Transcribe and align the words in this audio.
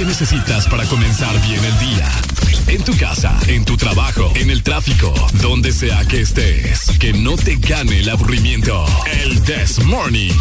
Que 0.00 0.06
necesitas 0.06 0.66
para 0.66 0.82
comenzar 0.86 1.30
bien 1.46 1.62
el 1.62 1.78
día. 1.78 2.08
En 2.68 2.82
tu 2.82 2.96
casa, 2.96 3.38
en 3.48 3.66
tu 3.66 3.76
trabajo, 3.76 4.32
en 4.34 4.48
el 4.48 4.62
tráfico, 4.62 5.12
donde 5.42 5.72
sea 5.72 6.06
que 6.06 6.22
estés. 6.22 6.86
Que 6.98 7.12
no 7.12 7.36
te 7.36 7.56
gane 7.56 7.98
el 7.98 8.08
aburrimiento. 8.08 8.86
El 9.22 9.42
This 9.42 9.84
Morning. 9.84 10.32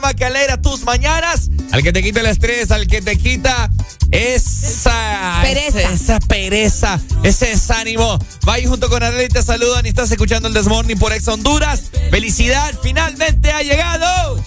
Programa 0.00 0.14
que 0.14 0.24
alegra 0.24 0.60
tus 0.60 0.82
mañanas, 0.84 1.50
al 1.72 1.82
que 1.82 1.92
te 1.92 2.02
quita 2.02 2.20
el 2.20 2.26
estrés, 2.26 2.70
al 2.70 2.86
que 2.86 3.02
te 3.02 3.18
quita 3.18 3.70
esa 4.10 5.40
pereza, 5.42 5.92
esa, 5.92 6.20
pereza, 6.20 7.00
ese 7.22 7.48
desánimo. 7.48 8.18
Vaya 8.44 8.66
junto 8.68 8.88
con 8.88 9.02
Arely 9.02 9.28
te 9.28 9.42
saludan 9.42 9.84
y 9.84 9.90
estás 9.90 10.10
escuchando 10.10 10.48
el 10.48 10.54
Desmorning 10.54 10.98
por 10.98 11.12
Ex 11.12 11.28
Honduras. 11.28 11.90
Felicidad, 12.10 12.74
finalmente 12.82 13.52
ha 13.52 13.62
llegado. 13.62 14.42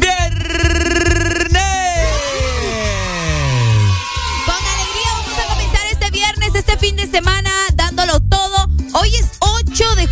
Viernes. 0.00 0.42
Con 4.44 4.66
alegría 4.74 5.12
vamos 5.12 5.38
a 5.38 5.46
comenzar 5.54 5.86
este 5.92 6.10
viernes, 6.10 6.54
este 6.54 6.76
fin 6.78 6.96
de 6.96 7.06
semana, 7.06 7.45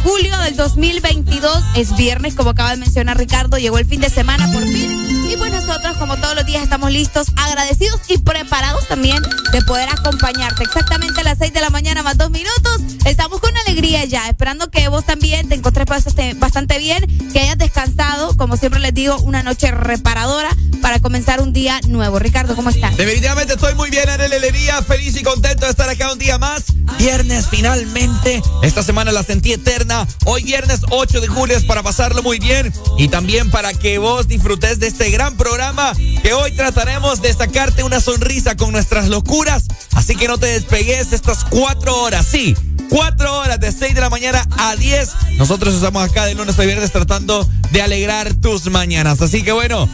julio 0.05 0.37
del 0.39 0.55
2022. 0.55 1.65
Es 1.75 1.97
viernes, 1.97 2.35
como 2.35 2.51
acaba 2.51 2.71
de 2.71 2.77
mencionar 2.77 3.19
Ricardo. 3.19 3.57
Llegó 3.57 3.79
el 3.79 3.87
fin 3.87 4.01
de 4.01 4.11
semana 4.11 4.47
por 4.53 4.63
fin. 4.63 5.29
Y 5.33 5.37
pues 5.37 5.51
nosotros, 5.51 5.97
como 5.97 6.17
todos 6.19 6.37
los 6.37 6.45
días, 6.47 6.63
estamos 6.63 6.93
listos, 6.93 7.29
agradecidos 7.37 8.01
y 8.09 8.19
preparados 8.19 8.87
también 8.87 9.21
de 9.51 9.63
poder 9.63 9.89
acompañarte. 9.89 10.63
Exactamente 10.63 11.23
a 11.23 11.25
las 11.25 11.39
6 11.39 11.53
de 11.55 11.61
la 11.61 11.71
mañana, 11.71 12.03
más 12.03 12.19
dos 12.19 12.31
minutos. 12.31 12.81
Estamos 13.07 13.41
con 13.41 13.57
alegría 13.57 14.05
ya, 14.05 14.29
esperando 14.29 14.71
que 14.71 14.87
vos 14.89 15.05
también 15.05 15.49
te 15.49 15.55
encontres 15.55 15.87
bastante 16.37 16.79
bien, 16.79 17.05
que 17.33 17.41
hayas 17.41 17.59
descansado, 17.59 18.37
como 18.37 18.57
siempre 18.57 18.81
les 18.81 18.93
digo, 18.93 19.19
una 19.21 19.43
noche 19.43 19.71
reparadora 19.71 20.51
para 20.83 21.01
comenzar 21.01 21.41
un 21.41 21.53
día 21.55 21.81
nuevo. 21.89 22.19
Ricardo, 22.19 22.55
¿cómo 22.55 22.69
estás? 22.69 22.97
Definitivamente 22.97 23.55
estoy 23.55 23.75
muy 23.75 23.91
bien, 23.91 24.09
Alegría, 24.09 24.83
feliz 24.83 25.17
y 25.17 25.23
contento 25.23 25.65
de 25.65 25.71
estar 25.71 25.89
acá 25.89 26.13
un 26.13 26.19
día 26.19 26.39
más. 26.39 26.74
Viernes, 27.05 27.49
finalmente. 27.51 28.41
Esta 28.63 28.83
semana 28.83 29.13
la 29.13 29.23
sentí 29.23 29.53
eterna. 29.53 30.09
Hoy 30.25 30.43
viernes 30.43 30.81
8 30.89 31.21
de 31.21 31.29
julio 31.29 31.55
es 31.55 31.63
para 31.65 31.83
pasarlo 31.83 32.23
muy 32.23 32.39
bien 32.39 32.73
y 32.97 33.09
también 33.09 33.51
para 33.51 33.75
que 33.75 33.99
vos 33.99 34.27
disfrutes 34.27 34.81
de 34.81 34.87
este 34.87 35.11
gran 35.11 35.37
programa 35.37 35.93
que 36.23 36.33
hoy 36.33 36.53
trataremos 36.53 37.21
de 37.21 37.35
sacarte 37.35 37.83
una 37.83 38.01
sonrisa 38.01 38.57
con 38.57 38.73
nuestras 38.73 39.09
locuras. 39.09 39.65
Así 39.93 40.17
que 40.17 40.29
no 40.29 40.39
te 40.39 40.47
despegues 40.47 41.13
estas 41.13 41.45
cuatro 41.45 41.95
horas, 41.95 42.25
sí, 42.27 42.57
cuatro 42.89 43.39
horas 43.39 43.61
de 43.61 43.71
6 43.71 43.95
de 43.95 44.01
la 44.01 44.09
mañana 44.09 44.43
a 44.57 44.75
10. 44.75 45.11
Nosotros 45.37 45.75
estamos 45.75 46.09
acá 46.09 46.25
de 46.25 46.35
lunes 46.35 46.59
a 46.59 46.63
viernes 46.63 46.91
tratando 46.91 47.47
de 47.71 47.83
alegrar 47.83 48.33
tus 48.33 48.71
mañanas. 48.71 49.21
Así 49.21 49.43
que 49.43 49.53
bueno, 49.53 49.91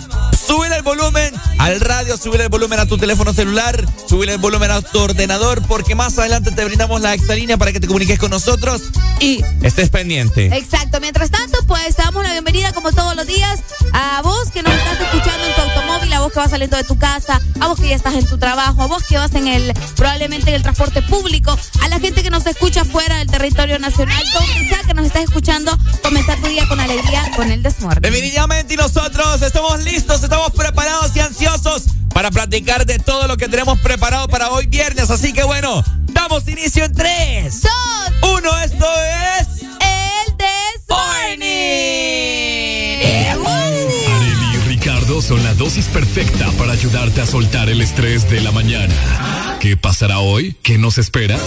sube 0.51 0.67
el 0.75 0.83
volumen 0.83 1.33
al 1.59 1.81
radio, 1.81 2.17
sube 2.17 2.43
el 2.43 2.49
volumen 2.49 2.81
a 2.81 2.87
tu 2.87 2.99
teléfono 2.99 3.33
celular, 3.33 3.87
sube 4.09 4.33
el 4.33 4.39
volumen 4.39 4.73
a 4.73 4.83
tu 4.83 4.99
ordenador, 4.99 5.63
porque 5.69 5.95
más 5.95 6.19
adelante 6.19 6.51
te 6.51 6.65
brindamos 6.65 7.01
la 7.01 7.15
extra 7.15 7.37
para 7.57 7.73
que 7.73 7.79
te 7.79 7.87
comuniques 7.87 8.19
con 8.19 8.33
nosotros 8.33 8.83
y 9.21 9.45
estés 9.63 9.91
pendiente. 9.91 10.47
Exacto. 10.57 10.99
Mientras 11.01 11.31
tanto, 11.31 11.59
pues 11.67 11.97
damos 11.97 12.25
la 12.25 12.33
bienvenida 12.33 12.73
como 12.73 12.91
todos 12.93 13.15
los 13.15 13.27
días 13.27 13.61
a 13.93 14.23
vos 14.23 14.51
que 14.51 14.63
nos 14.63 14.73
estás 14.73 15.01
escuchando 15.01 15.47
en 15.47 15.55
tu 15.55 15.61
automóvil, 15.61 16.13
a 16.13 16.21
vos 16.21 16.33
que 16.33 16.39
vas 16.39 16.51
saliendo 16.51 16.77
de 16.77 16.85
tu 16.85 16.99
casa, 16.99 17.41
a 17.61 17.69
vos 17.69 17.79
que 17.79 17.89
ya 17.89 17.97
estás 17.97 18.15
en 18.15 18.27
tu 18.27 18.39
trabajo, 18.39 18.83
a 18.83 18.87
vos 18.87 19.03
que 19.05 19.17
vas 19.19 19.35
en 19.35 19.47
el, 19.47 19.73
probablemente 19.95 20.49
en 20.49 20.57
el 20.57 20.63
transporte 20.63 21.03
público, 21.03 21.57
a 21.83 21.89
la 21.89 22.01
gente 22.01 22.23
que 22.23 22.31
nos 22.31 22.47
escucha 22.47 22.85
fuera 22.85 23.19
del 23.19 23.29
territorio 23.29 23.79
nacional, 23.79 24.23
donde 24.33 24.69
sea 24.69 24.83
que 24.85 24.95
nos 24.95 25.07
estés 25.07 25.25
escuchando, 25.25 25.77
comenzar 26.03 26.41
tu 26.41 26.49
día 26.49 26.67
con 26.67 26.81
alegría 26.81 27.31
con 27.37 27.51
el 27.51 27.63
desmorte. 27.63 28.01
Definitivamente 28.01 28.75
y 28.75 28.77
nosotros 28.77 29.43
estamos 29.43 29.83
listos, 29.85 30.23
estamos 30.23 30.51
preparados 30.53 31.15
y 31.15 31.21
ansiosos 31.21 31.85
para 32.15 32.31
platicar 32.31 32.87
de 32.87 32.99
todo 32.99 33.27
lo 33.29 33.37
que 33.37 33.49
tenemos 33.49 33.79
preparado 33.81 34.29
para 34.29 34.51
hoy 34.51 34.67
viernes. 34.67 35.11
Así 35.11 35.33
que 35.33 35.43
bueno, 35.43 35.85
damos 36.13 36.47
inicio 36.49 36.85
en 36.85 36.93
3, 36.93 37.63
2, 38.23 38.33
1. 38.39 38.59
Esto 38.65 38.87
es. 39.39 39.63
El 39.63 40.37
Desmorning. 40.37 41.41
Arely 43.47 44.55
y 44.55 44.59
Ricardo 44.69 45.23
son 45.23 45.43
la 45.43 45.55
dosis 45.55 45.87
perfecta 45.87 46.51
para 46.59 46.73
ayudarte 46.73 47.21
a 47.21 47.27
soltar 47.27 47.69
el 47.69 47.81
estrés 47.81 48.29
de 48.31 48.41
la 48.41 48.53
mañana. 48.53 48.95
¿Qué 49.61 49.77
pasará 49.77 50.21
hoy? 50.21 50.57
¿Qué 50.63 50.79
nos 50.79 50.99
espera? 50.99 51.39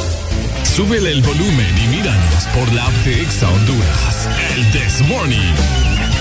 Súbele 0.76 1.12
el 1.12 1.22
volumen 1.22 1.78
y 1.84 1.88
míranos 1.96 2.44
por 2.54 2.72
la 2.74 2.86
app 2.86 2.94
de 3.06 3.22
Exa 3.22 3.50
Honduras. 3.50 4.30
El 4.56 4.72
Desmorning. 4.72 6.13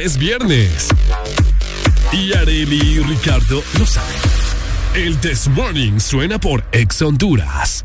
Es 0.00 0.16
viernes. 0.16 0.88
Y 2.12 2.32
Areli 2.32 2.80
y 2.80 2.98
Ricardo 3.00 3.62
lo 3.78 3.86
saben. 3.86 4.16
El 4.94 5.18
This 5.18 5.48
Morning 5.48 5.98
suena 5.98 6.38
por 6.38 6.64
Ex 6.72 7.02
Honduras. 7.02 7.84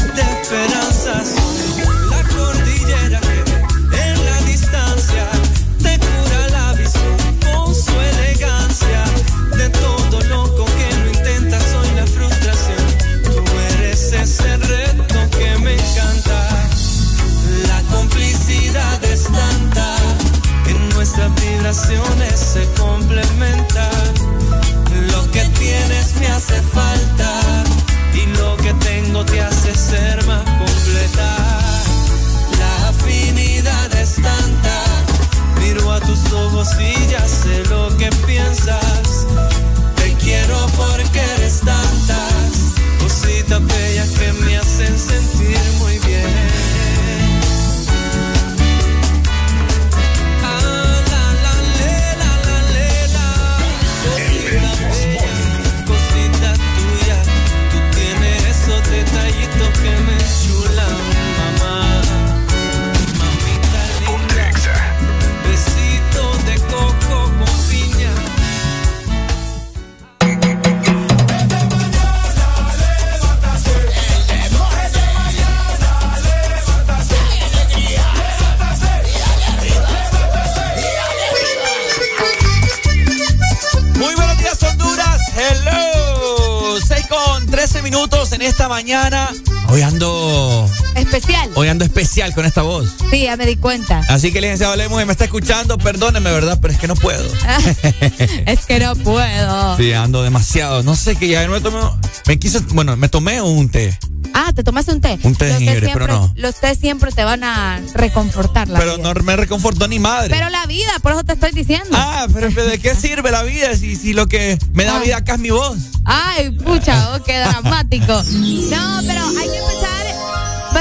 Así 94.11 94.33
que, 94.33 94.41
licenciado 94.41 94.75
Lemos, 94.75 95.05
me 95.05 95.13
está 95.13 95.23
escuchando, 95.23 95.77
perdóneme, 95.77 96.29
¿verdad? 96.31 96.59
Pero 96.61 96.73
es 96.73 96.79
que 96.81 96.87
no 96.87 96.95
puedo. 96.95 97.25
es 98.45 98.65
que 98.65 98.77
no 98.77 98.93
puedo. 98.97 99.77
Sí, 99.77 99.93
ando 99.93 100.21
demasiado. 100.21 100.83
No 100.83 100.97
sé 100.97 101.15
qué 101.15 101.29
ya 101.29 101.45
no 101.47 101.53
me 101.53 101.61
tomé. 101.61 101.79
Me 102.27 102.37
quise. 102.37 102.59
Bueno, 102.73 102.97
me 102.97 103.07
tomé 103.07 103.41
un 103.41 103.69
té. 103.69 103.97
Ah, 104.33 104.51
¿te 104.53 104.65
tomaste 104.65 104.91
un 104.91 104.99
té? 104.99 105.17
Un 105.23 105.35
té 105.35 105.45
de 105.45 105.53
jengibre, 105.59 105.91
pero 105.93 106.07
no. 106.07 106.33
Los 106.35 106.55
té 106.55 106.75
siempre 106.75 107.13
te 107.13 107.23
van 107.23 107.45
a 107.45 107.81
reconfortar 107.93 108.67
la 108.67 108.79
Pero 108.79 108.97
no 108.97 109.13
me 109.13 109.35
reconfortó 109.37 109.87
ni 109.87 109.99
madre. 109.99 110.29
Pero 110.29 110.49
la 110.49 110.65
vida, 110.65 110.91
por 111.01 111.13
eso 111.13 111.23
te 111.23 111.33
estoy 111.33 111.51
diciendo. 111.51 111.91
Ah, 111.93 112.27
pero 112.33 112.49
¿de 112.49 112.79
qué 112.79 112.95
sirve 112.99 113.31
la 113.31 113.43
vida 113.43 113.75
si, 113.77 113.95
si 113.95 114.11
lo 114.11 114.27
que 114.27 114.59
me 114.73 114.83
da 114.83 114.97
ah. 114.97 114.99
vida 114.99 115.17
acá 115.17 115.35
es 115.35 115.39
mi 115.39 115.51
voz? 115.51 115.77
Ay, 116.03 116.51
pucha, 116.51 117.13
oh, 117.15 117.23
qué 117.23 117.39
dramático. 117.39 118.23
No, 118.31 119.01
pero 119.07 119.25
hay 119.39 119.49
que 119.49 119.61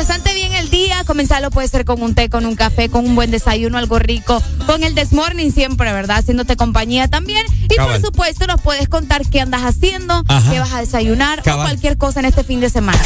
bastante 0.00 0.33
bien 0.33 0.54
el 0.54 0.71
día. 0.71 1.04
Comenzarlo 1.04 1.50
puede 1.50 1.69
ser 1.69 1.85
con 1.85 2.00
un 2.02 2.14
té, 2.14 2.30
con 2.30 2.47
un 2.47 2.57
café, 2.57 2.88
con 2.88 3.07
un 3.07 3.14
buen 3.14 3.30
desayuno, 3.30 3.76
algo 3.76 3.99
rico. 3.99 4.42
Con 4.64 4.83
el 4.83 4.95
desmorning 4.95 5.52
siempre, 5.52 5.92
¿verdad? 5.92 6.16
Haciéndote 6.21 6.57
compañía 6.57 7.07
también. 7.09 7.45
Y 7.69 7.75
por 7.75 8.00
supuesto 8.00 8.47
nos 8.47 8.62
puedes 8.62 8.88
contar 8.88 9.28
qué 9.28 9.42
andas 9.42 9.61
haciendo, 9.61 10.25
qué 10.50 10.59
vas 10.59 10.73
a 10.73 10.80
desayunar 10.80 11.40
o 11.40 11.42
cualquier 11.42 11.99
cosa 11.99 12.21
en 12.21 12.26
este 12.26 12.45
fin 12.45 12.61
de 12.61 12.71
semana. 12.71 12.99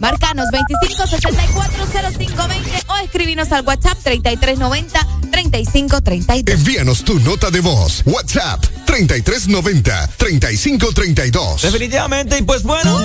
Marcanos 0.00 0.46
25 0.50 1.06
64 1.06 1.86
0520 1.86 2.70
o 2.88 2.96
escribinos 2.96 3.52
al 3.52 3.64
WhatsApp 3.64 3.98
3390 4.02 5.06
3532. 5.30 6.58
Envíanos 6.58 7.04
tu 7.04 7.20
nota 7.20 7.52
de 7.52 7.60
voz. 7.60 8.02
WhatsApp 8.06 8.64
3390 8.86 10.10
3532. 10.16 11.62
Definitivamente, 11.62 12.38
y 12.38 12.42
pues 12.42 12.64
bueno. 12.64 12.98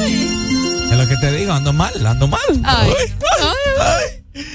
Es 0.96 1.02
lo 1.02 1.08
que 1.10 1.18
te 1.18 1.30
digo, 1.34 1.52
ando 1.52 1.74
mal, 1.74 1.94
ando 2.08 2.26
mal. 2.26 2.40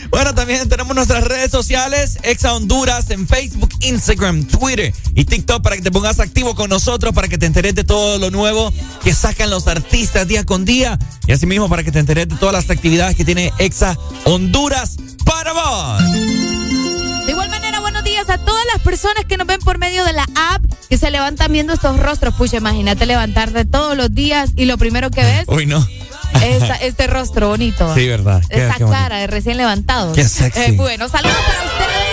Bueno, 0.09 0.35
también 0.35 0.66
tenemos 0.70 0.97
nuestras 0.97 1.23
redes 1.23 1.50
sociales, 1.50 2.18
Exa 2.23 2.54
Honduras 2.54 3.11
en 3.11 3.28
Facebook, 3.28 3.68
Instagram, 3.80 4.44
Twitter 4.44 4.94
y 5.14 5.26
TikTok 5.26 5.62
para 5.62 5.76
que 5.76 5.82
te 5.82 5.90
pongas 5.90 6.18
activo 6.18 6.54
con 6.54 6.70
nosotros, 6.70 7.12
para 7.12 7.28
que 7.28 7.37
te 7.37 7.44
enteres 7.44 7.75
de 7.75 7.85
todo 7.85 8.18
lo 8.18 8.30
nuevo 8.30 8.73
que 9.04 9.12
sacan 9.12 9.50
los 9.50 9.68
artistas 9.68 10.26
día 10.26 10.44
con 10.44 10.64
día 10.64 10.99
y 11.26 11.32
asimismo 11.32 11.68
para 11.68 11.82
que 11.82 11.92
te 11.92 11.99
enteres 11.99 12.26
de 12.26 12.37
todas 12.37 12.54
las 12.54 12.70
actividades 12.70 13.16
que 13.16 13.26
tiene 13.26 13.52
Exa 13.59 13.99
Honduras 14.25 14.97
para 15.26 15.52
vos. 15.52 16.02
De 17.26 17.32
igual 17.32 17.50
manera, 17.50 17.80
buenos 17.80 18.02
días 18.02 18.30
a 18.30 18.38
todas 18.38 18.64
las 18.73 18.82
personas 18.82 19.26
que 19.26 19.37
nos 19.37 19.47
ven 19.47 19.61
por 19.61 19.76
medio 19.76 20.04
de 20.04 20.14
la 20.14 20.26
app, 20.35 20.64
que 20.88 20.97
se 20.97 21.11
levantan 21.11 21.52
viendo 21.52 21.75
estos 21.75 21.99
rostros. 21.99 22.35
Pucha, 22.35 22.56
imagínate 22.56 23.04
levantarte 23.04 23.66
todos 23.66 23.94
los 23.94 24.14
días 24.14 24.52
y 24.56 24.64
lo 24.64 24.78
primero 24.78 25.11
que 25.11 25.23
ves. 25.23 25.44
Uy, 25.47 25.66
no 25.66 25.87
este 26.42 27.06
rostro 27.06 27.49
bonito. 27.49 27.94
Sí, 27.94 28.06
verdad. 28.06 28.42
Esta 28.49 28.78
cara 28.78 29.18
de 29.18 29.26
recién 29.26 29.56
levantado. 29.56 30.12
Qué 30.12 30.25
sexy. 30.25 30.61
Eh, 30.61 30.73
bueno, 30.73 31.09
saludos 31.09 31.37
para 31.47 31.62
ustedes. 31.64 32.11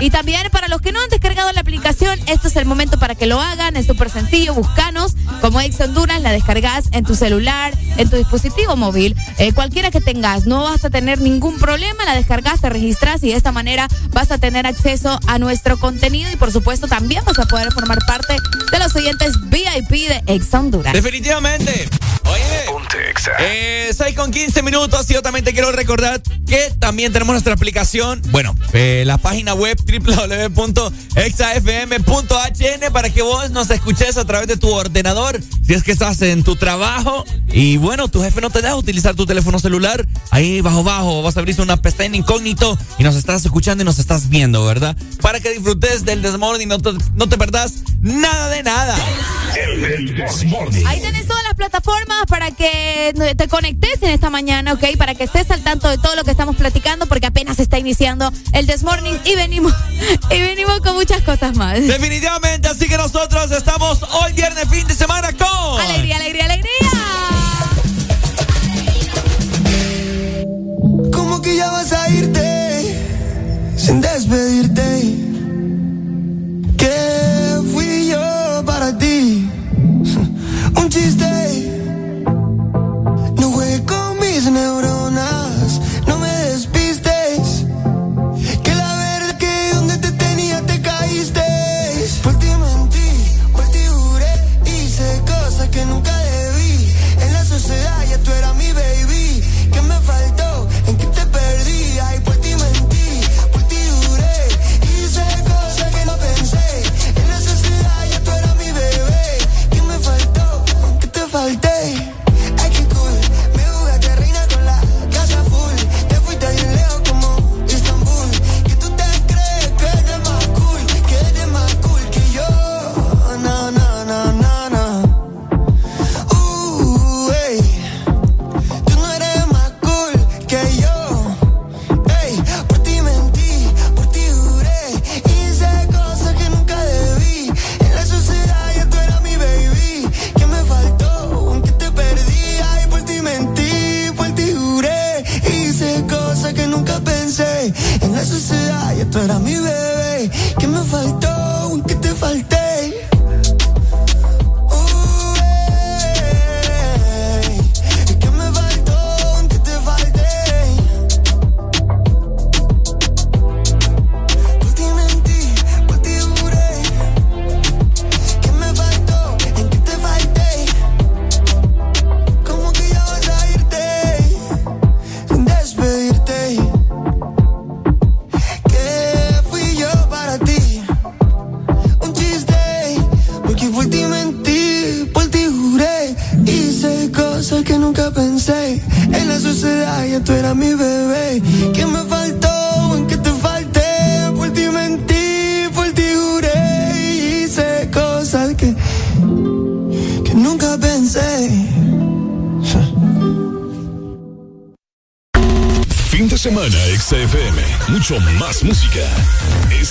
Y 0.00 0.10
también 0.10 0.48
para 0.52 0.68
los 0.68 0.80
que 0.80 0.92
no 0.92 1.00
han 1.00 1.08
descargado 1.08 1.50
la 1.52 1.60
aplicación, 1.60 2.18
esto 2.26 2.48
es 2.48 2.56
el 2.56 2.66
momento 2.66 2.98
para 2.98 3.14
que 3.14 3.26
lo 3.26 3.40
hagan. 3.40 3.76
Es 3.76 3.86
súper 3.86 4.10
sencillo. 4.10 4.54
Buscanos 4.54 5.14
como 5.40 5.60
Ex 5.60 5.80
Honduras, 5.80 6.20
la 6.22 6.30
descargas 6.30 6.84
en 6.92 7.04
tu 7.04 7.14
celular, 7.14 7.76
en 7.96 8.08
tu 8.08 8.16
dispositivo 8.16 8.76
móvil, 8.76 9.16
eh, 9.38 9.52
cualquiera 9.52 9.90
que 9.90 10.00
tengas. 10.00 10.46
No 10.46 10.62
vas 10.64 10.84
a 10.84 10.90
tener 10.90 11.20
ningún 11.20 11.58
problema. 11.58 12.04
La 12.04 12.14
descargas, 12.14 12.60
te 12.60 12.70
registras 12.70 13.22
y 13.24 13.30
de 13.30 13.36
esta 13.36 13.50
manera 13.50 13.88
vas 14.10 14.30
a 14.30 14.38
tener 14.38 14.66
acceso 14.66 15.18
a 15.26 15.38
nuestro 15.38 15.78
contenido 15.78 16.30
y 16.30 16.36
por 16.36 16.52
supuesto 16.52 16.86
también 16.86 17.24
vas 17.24 17.38
a 17.38 17.46
poder 17.46 17.72
formar 17.72 17.98
parte 18.06 18.36
de 18.70 18.78
los 18.78 18.94
oyentes 18.94 19.32
VIP 19.48 20.08
de 20.08 20.22
Ex 20.26 20.54
Honduras. 20.54 20.92
Definitivamente. 20.92 21.88
Oye, 23.36 23.88
eh, 23.88 23.92
6 23.94 24.16
con 24.16 24.30
15 24.30 24.62
minutos 24.62 25.10
y 25.10 25.14
yo 25.14 25.22
también 25.22 25.44
te 25.44 25.52
quiero 25.52 25.72
recordar 25.72 26.22
que 26.46 26.72
también 26.78 27.12
tenemos 27.12 27.34
nuestra 27.34 27.52
aplicación, 27.54 28.22
bueno, 28.30 28.54
eh, 28.72 29.02
la 29.06 29.18
página 29.18 29.54
web 29.54 29.76
www.exafm.hn 29.78 30.72
para 32.92 33.10
que 33.10 33.22
vos 33.22 33.50
nos 33.50 33.70
escuches 33.70 34.16
a 34.16 34.24
través 34.24 34.48
de 34.48 34.56
tu 34.56 34.70
ordenador, 34.70 35.40
si 35.66 35.74
es 35.74 35.82
que 35.82 35.92
estás 35.92 36.22
en 36.22 36.42
tu 36.44 36.56
trabajo 36.56 37.24
y 37.52 37.76
bueno, 37.76 38.08
tu 38.08 38.22
jefe 38.22 38.40
no 38.40 38.50
te 38.50 38.62
deja 38.62 38.76
utilizar 38.76 39.14
tu 39.14 39.26
teléfono 39.26 39.58
celular, 39.58 40.06
ahí 40.30 40.60
bajo 40.60 40.82
bajo 40.82 41.22
vas 41.22 41.36
a 41.36 41.40
abrir 41.40 41.60
una 41.60 41.76
pestaña 41.76 42.16
incógnito 42.16 42.78
y 42.98 43.02
nos 43.02 43.16
estás 43.16 43.44
escuchando 43.44 43.82
y 43.82 43.84
nos 43.84 43.98
estás 43.98 44.28
viendo, 44.28 44.64
¿verdad? 44.64 44.96
Para 45.20 45.40
que 45.40 45.50
disfrutes 45.50 46.04
del 46.04 46.22
Desmorning, 46.22 46.68
no 46.68 46.78
te, 46.78 46.92
no 47.14 47.28
te 47.28 47.36
perdás 47.36 47.82
nada 48.00 48.48
de 48.48 48.62
nada. 48.62 48.96
Ahí 50.86 51.00
tenés 51.00 51.26
las 51.26 51.37
plataformas 51.58 52.24
para 52.28 52.52
que 52.52 53.12
te 53.36 53.48
conectes 53.48 54.02
en 54.02 54.10
esta 54.10 54.30
mañana, 54.30 54.72
¿ok? 54.72 54.96
Para 54.96 55.14
que 55.14 55.24
estés 55.24 55.50
al 55.50 55.62
tanto 55.62 55.88
de 55.88 55.98
todo 55.98 56.14
lo 56.14 56.24
que 56.24 56.30
estamos 56.30 56.56
platicando, 56.56 57.06
porque 57.06 57.26
apenas 57.26 57.58
está 57.58 57.78
iniciando 57.78 58.32
el 58.52 58.66
Desmorning 58.66 59.18
y 59.24 59.34
venimos, 59.34 59.74
y 60.30 60.40
venimos 60.40 60.80
con 60.80 60.94
muchas 60.94 61.22
cosas 61.22 61.56
más. 61.56 61.80
Definitivamente, 61.80 62.68
así 62.68 62.88
que 62.88 62.96
nosotros 62.96 63.50
estamos 63.50 64.02
hoy 64.04 64.32
viernes, 64.32 64.68
fin 64.70 64.86
de 64.86 64.94
semana 64.94 65.32
con... 65.32 65.80
Alegría, 65.80 66.16
alegría, 66.16 66.44
alegría. 66.44 66.72
¿Cómo 71.12 71.42
que 71.42 71.56
ya 71.56 71.70
vas 71.70 71.92
a 71.92 72.08
irte 72.08 73.04
sin 73.76 74.00
despedirte? 74.00 74.67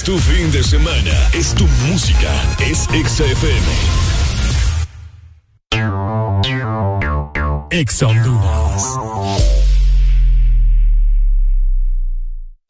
Tu 0.08 0.18
fin 0.20 0.50
de 0.54 0.64
semana. 0.64 1.12
Es 1.34 1.54
tu 1.54 1.68
música. 1.86 2.32
Es 2.66 2.88
XFM. 2.88 3.68
Ex 7.72 8.04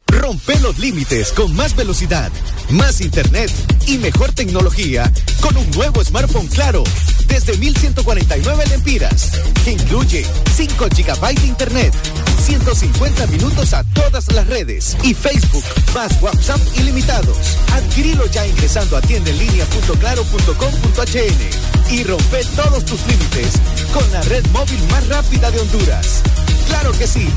Rompe 0.08 0.60
los 0.62 0.80
límites 0.80 1.32
con 1.32 1.56
más 1.56 1.76
velocidad, 1.76 2.32
más 2.71 3.02
internet 3.02 3.52
y 3.86 4.00
mejor 4.00 4.32
tecnología 4.32 5.12
con 5.39 5.56
un 5.58 5.69
nuevo 5.71 6.04
smartphone 6.04 6.47
claro 6.47 6.84
desde 7.28 7.56
1149 7.56 8.63
lempiras, 8.67 9.32
que 9.63 9.73
incluye 9.73 10.26
5 10.56 10.86
GB 10.86 11.36
de 11.36 11.45
internet, 11.45 11.93
150 12.38 13.28
minutos 13.28 13.73
a 13.73 13.84
todas 13.84 14.34
las 14.34 14.47
redes 14.47 14.97
y 15.04 15.13
Facebook 15.13 15.63
más 15.93 16.19
WhatsApp 16.21 16.60
ilimitados. 16.78 17.58
Adquirilo 17.73 18.26
ya 18.28 18.47
ingresando 18.47 18.95
a 18.97 19.02
tiendaenlinea.claro.com.hn 19.02 21.91
y 21.91 22.04
rompe 22.04 22.43
todos 22.56 22.86
tus 22.86 23.06
límites 23.08 23.54
con 23.93 24.12
la 24.12 24.21
red 24.23 24.45
móvil 24.47 24.80
más 24.91 25.08
rápida 25.08 25.52
de 25.52 25.60
Honduras. 25.60 26.23
Claro 26.67 26.91
que 26.91 27.08
sí. 27.08 27.30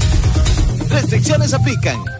Restricciones 0.89 1.55
aplican. 1.55 2.20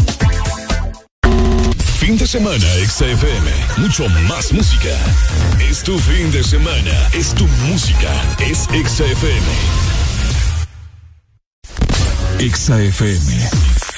Fin 2.01 2.17
de 2.17 2.25
semana, 2.25 2.65
XFM. 2.87 3.51
Mucho 3.77 4.09
más 4.27 4.51
música. 4.51 4.89
Es 5.59 5.83
tu 5.83 5.99
fin 5.99 6.31
de 6.31 6.43
semana. 6.43 7.09
Es 7.13 7.31
tu 7.35 7.47
música. 7.69 8.09
Es 8.39 8.63
XFM. 8.63 9.45
XFM. 12.39 13.49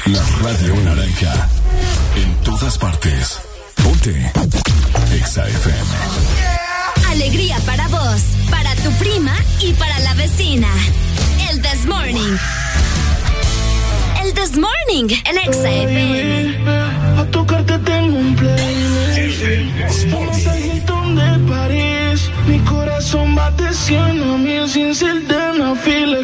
La 0.08 0.22
radio 0.42 0.76
naranja. 0.84 1.48
En 2.18 2.36
todas 2.44 2.78
partes. 2.78 3.40
Ponte. 3.82 4.34
XFM. 5.24 5.88
Alegría 7.08 7.58
para 7.66 7.88
vos, 7.88 8.22
para 8.52 8.76
tu 8.84 8.92
prima 9.00 9.34
y 9.62 9.72
para 9.72 9.98
la 10.00 10.14
vecina. 10.16 10.68
El 11.50 11.62
This 11.62 11.86
Morning. 11.86 12.38
El 14.22 14.34
This 14.34 14.58
Morning. 14.58 15.08
El 15.24 15.54
XFM 15.54 16.83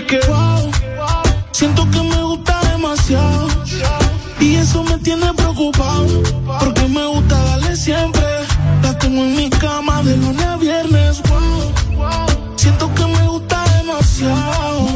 que 0.10 0.20
wow, 0.28 0.72
siento 1.52 1.90
que 1.92 2.02
me 2.02 2.24
gusta 2.24 2.60
demasiado. 2.72 3.48
Y 4.40 4.56
eso 4.56 4.84
me 4.84 4.98
tiene 5.00 5.34
preocupado. 5.34 6.24
Porque 6.60 6.88
me 6.88 7.06
gusta 7.06 7.36
darle 7.44 7.76
siempre. 7.76 8.24
La 8.82 8.98
tengo 8.98 9.22
en 9.22 9.36
mi 9.36 9.50
cama 9.50 10.02
de 10.04 10.18
lunes 10.18 10.46
a 10.46 10.58
viernes. 10.58 11.22
Wow, 11.30 12.56
siento 12.56 12.92
que 12.96 13.06
me 13.06 13.28
gusta 13.28 13.64
demasiado. 13.78 14.88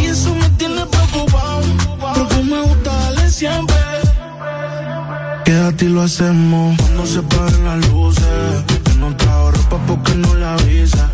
Y 0.00 0.06
eso 0.06 0.34
me 0.34 0.48
tiene 0.50 0.84
preocupado. 0.86 1.62
Porque 2.14 2.42
me 2.42 2.60
gusta 2.60 2.90
darle 2.92 3.30
siempre. 3.30 3.76
Quédate 5.44 5.84
y 5.86 5.88
lo 5.88 6.02
hacemos 6.02 6.76
cuando 6.78 7.06
se 7.06 7.22
paren 7.22 7.64
las 7.64 7.88
luces. 7.88 8.64
Que 8.84 8.94
no 8.94 9.16
trajo 9.16 9.50
ropa 9.52 9.78
porque 9.86 10.14
no 10.14 10.34
la 10.34 10.54
avisa. 10.54 11.08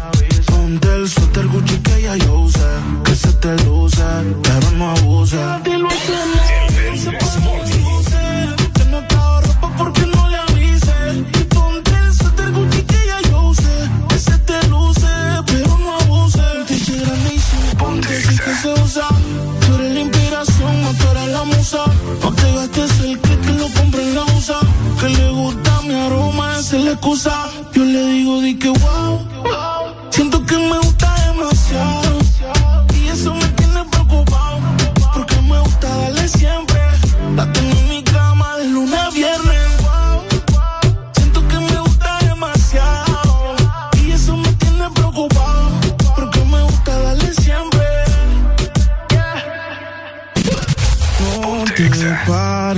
Ponte 0.66 0.96
el 0.96 1.08
suéter 1.08 1.46
Gucci 1.46 1.78
que 1.78 2.02
ya 2.02 2.16
yo 2.16 2.40
usé. 2.40 2.70
Que 3.04 3.14
se 3.14 3.32
te 3.34 3.54
luce, 3.64 4.02
pero 4.42 4.70
no 4.72 4.90
abuse. 4.96 5.36
Quédate 5.36 5.70
y 5.70 5.78
lo 5.78 5.86
hacemos. 5.86 7.70
Que 8.74 8.84
no 8.86 9.06
trajo 9.06 9.40
ropa 9.42 9.68
porque 9.78 10.06
no 10.06 10.28
le 10.28 10.36
avise. 10.38 10.96
Y 11.38 11.44
ponte 11.54 11.92
el 11.96 12.12
suéter 12.12 12.50
Gucci 12.50 12.82
que 12.82 13.00
ya 13.06 13.30
yo 13.30 13.42
usé. 13.42 13.90
Que 14.08 14.18
se 14.18 14.38
te 14.38 14.66
luce, 14.66 15.12
pero 15.46 15.78
no 15.78 16.00
abuse. 16.00 16.46
Te 16.66 16.74
grandísimo. 16.74 17.68
Ponte 17.78 18.08
que 18.08 18.54
se 18.62 18.72
usa. 18.82 19.08
Tú 19.60 19.74
eres 19.76 19.92
la 19.94 20.00
inspiración, 20.00 20.82
no 20.82 20.92
tú 20.94 21.06
eres 21.12 21.28
la 21.28 21.44
musa. 21.44 21.84
No 22.22 22.32
te 22.32 22.54
gastes 22.54 23.00
el 23.04 23.20
que 23.20 25.08
le 25.10 25.30
gusta 25.30 25.65
mi 25.86 25.94
aroma, 25.94 26.58
esa 26.58 26.76
es 26.76 26.84
la 26.84 26.92
excusa. 26.92 27.48
Yo 27.72 27.84
le 27.84 28.06
digo, 28.06 28.40
di 28.40 28.58
que 28.58 28.68
wow. 28.68 29.26
Siento 30.10 30.44
que 30.44 30.56
me 30.56 30.78
gusta 30.78 31.14
demasiado. 31.28 32.05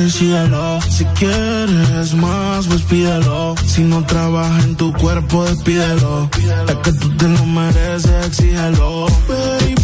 Si 0.07 1.05
quieres 1.17 2.15
más, 2.15 2.67
pues 2.69 2.83
pídelo. 2.83 3.57
Si 3.67 3.83
no 3.83 4.05
trabaja 4.07 4.63
en 4.63 4.77
tu 4.77 4.93
cuerpo, 4.93 5.45
despídelo. 5.45 6.31
Es 6.69 6.75
que 6.77 6.93
tú 6.93 7.17
te 7.17 7.29
lo 7.29 7.45
mereces, 7.45 8.27
exígelo. 8.27 9.07
Baby, 9.29 9.75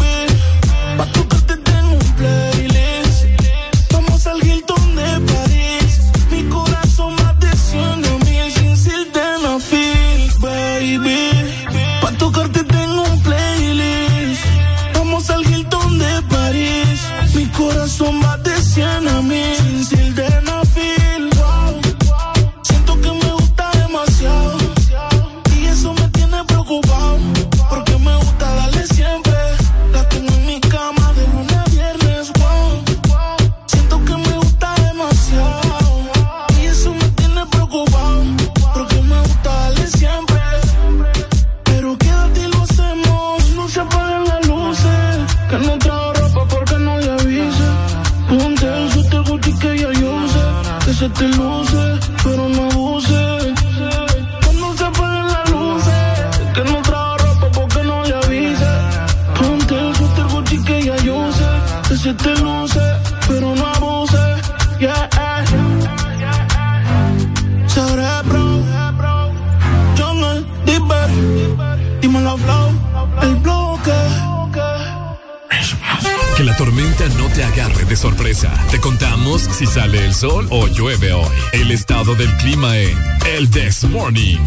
si 79.53 79.65
sale 79.65 80.05
el 80.05 80.13
sol 80.13 80.47
o 80.51 80.67
llueve 80.67 81.13
hoy. 81.13 81.35
El 81.53 81.71
estado 81.71 82.15
del 82.15 82.35
clima 82.37 82.77
en 82.77 82.97
El 83.25 83.49
This 83.49 83.83
Morning. 83.83 84.39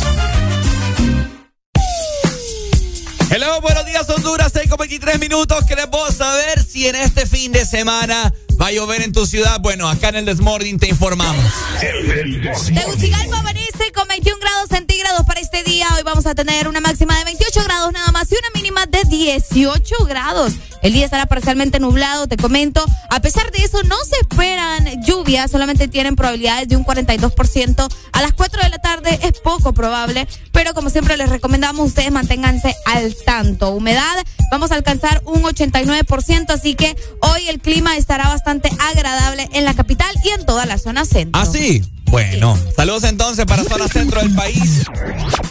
Hello, 3.30 3.60
buenos 3.60 3.84
días 3.84 4.08
Honduras, 4.08 4.52
6 4.54 4.70
con 4.70 4.78
23 4.78 5.20
minutos. 5.20 5.64
Queremos 5.64 6.14
saber 6.14 6.62
si 6.64 6.88
en 6.88 6.96
este 6.96 7.26
fin 7.26 7.52
de 7.52 7.66
semana 7.66 8.32
va 8.60 8.68
a 8.68 8.72
llover 8.72 9.02
en 9.02 9.12
tu 9.12 9.26
ciudad. 9.26 9.60
Bueno, 9.60 9.88
acá 9.88 10.08
en 10.08 10.16
el 10.16 10.24
Desmording 10.24 10.78
te 10.78 10.88
informamos. 10.88 11.44
Tegucigalpa 11.78 13.38
amanece 13.38 13.92
con 13.94 14.08
21 14.08 14.38
grados 14.40 14.57
centígrados 14.66 15.24
para 15.26 15.40
este 15.40 15.62
día. 15.62 15.86
Hoy 15.96 16.02
vamos 16.04 16.26
a 16.26 16.34
tener 16.34 16.68
una 16.68 16.80
máxima 16.80 17.16
de 17.18 17.24
28 17.24 17.62
grados 17.64 17.92
nada 17.92 18.10
más 18.12 18.30
y 18.32 18.34
una 18.34 18.48
mínima 18.54 18.86
de 18.86 19.02
18 19.04 20.04
grados. 20.06 20.54
El 20.82 20.92
día 20.92 21.04
estará 21.04 21.26
parcialmente 21.26 21.78
nublado, 21.80 22.26
te 22.26 22.36
comento. 22.36 22.84
A 23.10 23.20
pesar 23.20 23.50
de 23.50 23.64
eso, 23.64 23.82
no 23.84 23.96
se 24.04 24.16
esperan 24.20 25.02
lluvias, 25.04 25.50
solamente 25.50 25.88
tienen 25.88 26.16
probabilidades 26.16 26.68
de 26.68 26.76
un 26.76 26.84
42%. 26.84 27.88
A 28.12 28.22
las 28.22 28.32
4 28.32 28.62
de 28.62 28.68
la 28.68 28.78
tarde 28.78 29.18
es 29.22 29.38
poco 29.40 29.72
probable, 29.72 30.26
pero 30.52 30.74
como 30.74 30.90
siempre 30.90 31.16
les 31.16 31.28
recomendamos, 31.28 31.86
ustedes 31.86 32.10
manténganse 32.10 32.74
al 32.86 33.14
tanto. 33.24 33.70
Humedad, 33.70 34.16
vamos 34.50 34.72
a 34.72 34.74
alcanzar 34.74 35.22
un 35.24 35.42
89%, 35.42 36.50
así 36.50 36.74
que 36.74 36.96
hoy 37.20 37.48
el 37.48 37.60
clima 37.60 37.96
estará 37.96 38.28
bastante 38.28 38.70
agradable 38.78 39.48
en 39.52 39.64
la 39.64 39.74
capital 39.74 40.14
y 40.24 40.30
en 40.30 40.46
toda 40.46 40.66
la 40.66 40.78
zona 40.78 41.04
centro. 41.04 41.40
¿Ah, 41.40 41.46
sí? 41.46 41.82
Bueno, 42.10 42.58
saludos 42.74 43.04
entonces 43.04 43.44
para 43.44 43.64
zona 43.64 43.86
centro 43.88 44.20
del 44.20 44.34
país. 44.34 44.84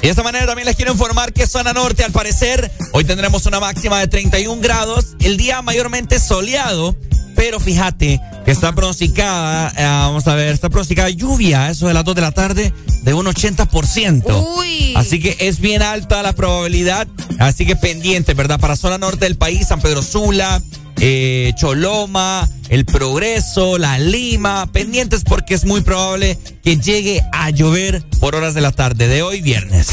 Y 0.01 0.05
de 0.05 0.09
esta 0.09 0.23
manera 0.23 0.45
también 0.45 0.65
les 0.65 0.75
quiero 0.75 0.91
informar 0.91 1.31
que 1.33 1.45
zona 1.45 1.73
norte, 1.73 2.03
al 2.03 2.11
parecer, 2.11 2.71
hoy 2.93 3.03
tendremos 3.03 3.45
una 3.45 3.59
máxima 3.59 3.99
de 3.99 4.07
31 4.07 4.61
grados, 4.61 5.15
el 5.19 5.37
día 5.37 5.61
mayormente 5.61 6.19
soleado, 6.19 6.95
pero 7.35 7.59
fíjate 7.59 8.19
que 8.43 8.51
está 8.51 8.73
pronosticada, 8.73 9.71
eh, 9.77 9.83
vamos 9.83 10.27
a 10.27 10.33
ver, 10.33 10.53
está 10.53 10.69
pronosticada 10.69 11.09
lluvia, 11.09 11.69
eso 11.69 11.87
de 11.87 11.93
las 11.93 12.03
2 12.03 12.15
de 12.15 12.21
la 12.21 12.31
tarde, 12.31 12.73
de 13.03 13.13
un 13.13 13.27
80%. 13.27 14.57
Uy. 14.57 14.93
Así 14.95 15.19
que 15.19 15.37
es 15.39 15.59
bien 15.59 15.83
alta 15.83 16.23
la 16.23 16.33
probabilidad, 16.33 17.07
así 17.37 17.65
que 17.65 17.75
pendiente, 17.75 18.33
¿verdad? 18.33 18.59
Para 18.59 18.75
zona 18.75 18.97
norte 18.97 19.25
del 19.25 19.37
país, 19.37 19.67
San 19.67 19.79
Pedro 19.79 20.01
Sula, 20.01 20.61
eh, 20.99 21.53
Choloma, 21.55 22.47
El 22.69 22.85
Progreso, 22.85 23.77
La 23.77 23.99
Lima, 23.99 24.67
pendientes 24.71 25.23
porque 25.23 25.53
es 25.53 25.65
muy 25.65 25.81
probable 25.81 26.37
que 26.63 26.77
llegue 26.77 27.21
a 27.31 27.49
llover 27.49 28.03
por 28.19 28.35
horas 28.35 28.53
de 28.53 28.61
la 28.61 28.71
tarde 28.71 29.07
de 29.07 29.21
hoy 29.21 29.41
viernes. 29.41 29.87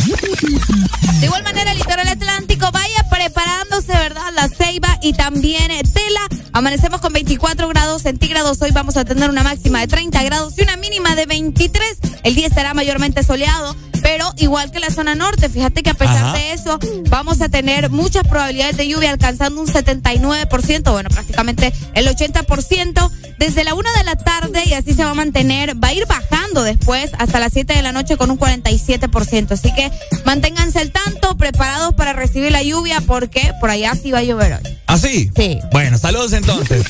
De 1.20 1.26
igual 1.26 1.42
manera, 1.42 1.72
el 1.72 1.78
litoral 1.78 2.08
atlántico 2.08 2.70
vaya 2.72 3.06
preparándose, 3.10 3.92
¿verdad? 3.92 4.32
La 4.34 4.48
ceiba 4.48 4.98
y 5.02 5.12
también 5.12 5.68
tela. 5.92 6.43
Amanecemos 6.54 7.00
con 7.00 7.12
24 7.12 7.66
grados 7.68 8.02
centígrados. 8.02 8.62
Hoy 8.62 8.70
vamos 8.70 8.96
a 8.96 9.04
tener 9.04 9.28
una 9.28 9.42
máxima 9.42 9.80
de 9.80 9.88
30 9.88 10.22
grados 10.22 10.54
y 10.56 10.62
una 10.62 10.76
mínima 10.76 11.16
de 11.16 11.26
23. 11.26 11.98
El 12.22 12.36
día 12.36 12.46
estará 12.46 12.74
mayormente 12.74 13.24
soleado, 13.24 13.74
pero 14.02 14.32
igual 14.36 14.70
que 14.70 14.78
la 14.78 14.90
zona 14.90 15.16
norte. 15.16 15.48
Fíjate 15.48 15.82
que 15.82 15.90
a 15.90 15.94
pesar 15.94 16.26
Ajá. 16.26 16.32
de 16.34 16.52
eso, 16.52 16.78
vamos 17.10 17.40
a 17.40 17.48
tener 17.48 17.90
muchas 17.90 18.22
probabilidades 18.28 18.76
de 18.76 18.86
lluvia, 18.86 19.10
alcanzando 19.10 19.60
un 19.60 19.66
79%, 19.66 20.92
bueno, 20.92 21.10
prácticamente 21.10 21.72
el 21.94 22.06
80%. 22.06 23.10
Desde 23.36 23.64
la 23.64 23.74
una 23.74 23.92
de 23.98 24.04
la 24.04 24.14
tarde 24.14 24.62
y 24.64 24.74
así 24.74 24.94
se 24.94 25.04
va 25.04 25.10
a 25.10 25.14
mantener. 25.14 25.74
Va 25.82 25.88
a 25.88 25.92
ir 25.92 26.06
bajando 26.06 26.62
después 26.62 27.10
hasta 27.18 27.40
las 27.40 27.52
7 27.52 27.74
de 27.74 27.82
la 27.82 27.90
noche 27.90 28.16
con 28.16 28.30
un 28.30 28.38
47%. 28.38 29.50
Así 29.50 29.74
que 29.74 29.90
manténganse 30.24 30.78
al 30.78 30.92
tanto, 30.92 31.36
preparados 31.36 31.94
para 31.94 32.12
recibir 32.12 32.52
la 32.52 32.62
lluvia, 32.62 33.00
porque 33.00 33.52
por 33.60 33.70
allá 33.70 33.92
sí 34.00 34.12
va 34.12 34.18
a 34.18 34.22
llover 34.22 34.52
hoy. 34.52 34.78
¿Así? 34.86 35.30
Sí. 35.34 35.58
Bueno, 35.72 35.98
saludos 35.98 36.32
entonces. 36.46 36.84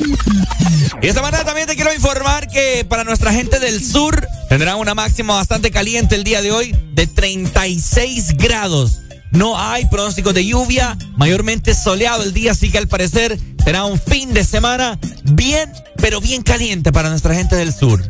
Y 1.01 1.07
esta 1.07 1.23
manera 1.23 1.45
también 1.45 1.67
te 1.67 1.75
quiero 1.75 1.93
informar 1.93 2.49
que 2.49 2.85
para 2.89 3.05
nuestra 3.05 3.33
gente 3.33 3.61
del 3.61 3.85
sur 3.85 4.27
tendrán 4.49 4.79
una 4.79 4.95
máxima 4.95 5.35
bastante 5.35 5.71
caliente 5.71 6.15
el 6.15 6.25
día 6.25 6.43
de 6.43 6.51
hoy 6.53 6.75
de 6.93 7.07
36 7.07 8.37
grados. 8.37 9.04
No 9.35 9.59
hay 9.59 9.87
pronóstico 9.87 10.33
de 10.33 10.45
lluvia, 10.47 10.97
mayormente 11.17 11.75
soleado 11.75 12.23
el 12.23 12.33
día, 12.33 12.53
así 12.53 12.71
que 12.71 12.79
al 12.79 12.89
parecer 12.89 13.39
será 13.65 13.85
un 13.85 13.99
fin 13.99 14.33
de 14.33 14.45
semana 14.45 14.99
bien, 15.25 15.73
pero 15.97 16.21
bien 16.21 16.43
caliente 16.43 16.93
para 16.93 17.09
nuestra 17.11 17.35
gente 17.35 17.57
del 17.57 17.73
sur. 17.75 18.03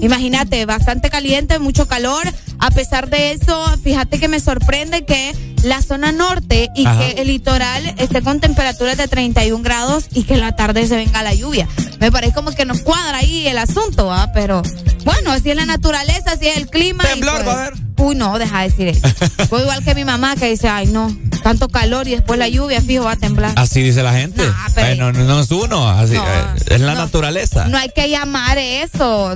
Imagínate, 0.00 0.66
bastante 0.66 1.08
caliente, 1.10 1.58
mucho 1.60 1.86
calor. 1.86 2.22
A 2.58 2.70
pesar 2.72 3.08
de 3.08 3.32
eso, 3.32 3.64
fíjate 3.84 4.18
que 4.18 4.26
me 4.26 4.40
sorprende 4.40 5.04
que 5.04 5.32
la 5.62 5.80
zona 5.80 6.10
norte 6.10 6.68
y 6.74 6.84
Ajá. 6.86 6.98
que 6.98 7.22
el 7.22 7.28
litoral 7.28 7.94
esté 7.98 8.20
con 8.22 8.40
temperaturas 8.40 8.96
de 8.96 9.06
31 9.06 9.62
grados 9.62 10.06
y 10.12 10.24
que 10.24 10.34
en 10.34 10.40
la 10.40 10.56
tarde 10.56 10.86
se 10.88 10.96
venga 10.96 11.22
la 11.22 11.34
lluvia. 11.34 11.68
Me 12.00 12.10
parece 12.10 12.34
como 12.34 12.50
que 12.50 12.64
nos 12.64 12.80
cuadra 12.80 13.18
ahí 13.18 13.46
el 13.46 13.58
asunto, 13.58 14.06
¿va? 14.06 14.32
Pero 14.32 14.62
bueno, 15.04 15.30
así 15.30 15.50
es 15.50 15.56
la 15.56 15.66
naturaleza, 15.66 16.32
así 16.32 16.48
es 16.48 16.56
el 16.56 16.68
clima. 16.68 17.04
Temblor, 17.04 17.36
pues- 17.36 17.46
va 17.46 17.52
a 17.52 17.66
haber. 17.66 17.74
Uy, 17.98 18.16
no, 18.16 18.36
deja 18.36 18.62
de 18.62 18.68
decir 18.70 18.88
eso. 18.88 19.06
Fue 19.48 19.60
igual 19.60 19.84
que 19.84 19.94
mi 19.94 20.04
mamá 20.04 20.34
que 20.34 20.48
dice, 20.50 20.68
ay, 20.76 20.86
no, 20.86 21.14
tanto 21.42 21.68
calor 21.68 22.06
y 22.08 22.12
después 22.12 22.38
la 22.38 22.48
lluvia, 22.48 22.80
fijo, 22.80 23.04
va 23.04 23.12
a 23.12 23.16
temblar. 23.16 23.52
Así 23.56 23.82
dice 23.82 24.02
la 24.02 24.12
gente. 24.12 24.42
Nah, 24.44 24.68
pero- 24.74 24.86
Bueno, 25.06 25.12
no, 25.12 25.24
no 25.24 25.40
es 25.40 25.50
uno, 25.50 25.88
así, 25.88 26.14
No, 26.14 26.24
eh, 26.24 26.44
es 26.68 26.80
la 26.80 26.94
no. 26.94 27.00
naturaleza. 27.00 27.66
No 27.66 27.78
hay 27.78 27.90
que 27.90 28.08
llamar 28.08 28.58
eso. 28.58 29.34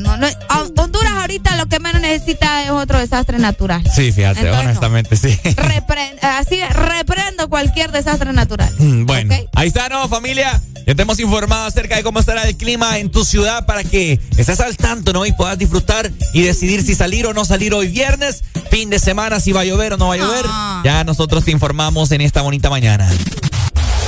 Honduras 0.77 1.12
ahorita 1.12 1.57
lo 1.57 1.66
que 1.66 1.79
menos 1.81 2.01
necesita 2.01 2.64
es 2.64 2.70
otro 2.70 2.99
desastre 2.99 3.38
natural. 3.38 3.83
Sí, 3.94 4.12
fíjate, 4.12 4.40
Entonces, 4.40 4.64
honestamente, 4.66 5.16
sí. 5.16 5.38
Repren- 5.57 6.18
así 6.22 6.61
reprendo 6.70 7.49
cualquier 7.49 7.92
desastre 7.92 8.33
natural. 8.33 8.72
Mm, 8.87 9.07
Bueno, 9.07 9.35
ahí 9.55 9.68
está, 9.68 9.88
¿no, 9.88 10.07
familia? 10.09 10.61
Ya 10.87 10.94
te 10.94 11.03
hemos 11.03 11.18
informado 11.18 11.64
acerca 11.66 11.96
de 11.96 12.05
cómo 12.05 12.20
estará 12.20 12.44
el 12.44 12.57
clima 12.57 12.99
en 12.99 13.11
tu 13.11 13.25
ciudad 13.25 13.66
para 13.66 13.83
que 13.83 14.20
estés 14.37 14.61
al 14.61 14.77
tanto, 14.77 15.12
¿no? 15.12 15.27
Y 15.27 15.33
puedas 15.33 15.59
disfrutar 15.59 16.12
y 16.33 16.42
decidir 16.42 16.85
si 16.85 16.94
salir 16.94 17.27
o 17.27 17.35
no 17.35 17.44
salir 17.44 17.75
hoy 17.75 17.88
viernes, 17.88 18.44
fin 18.70 18.88
de 18.90 19.01
semana, 19.01 19.40
si 19.40 19.51
va 19.51 19.62
a 19.62 19.64
llover 19.64 19.94
o 19.94 19.96
no 19.96 20.09
va 20.09 20.14
a 20.14 20.16
llover. 20.18 20.44
Ah. 20.46 20.83
Ya 20.85 21.03
nosotros 21.03 21.26
te 21.29 21.51
informamos 21.51 22.12
en 22.12 22.21
esta 22.21 22.43
bonita 22.43 22.71
mañana. 22.71 23.09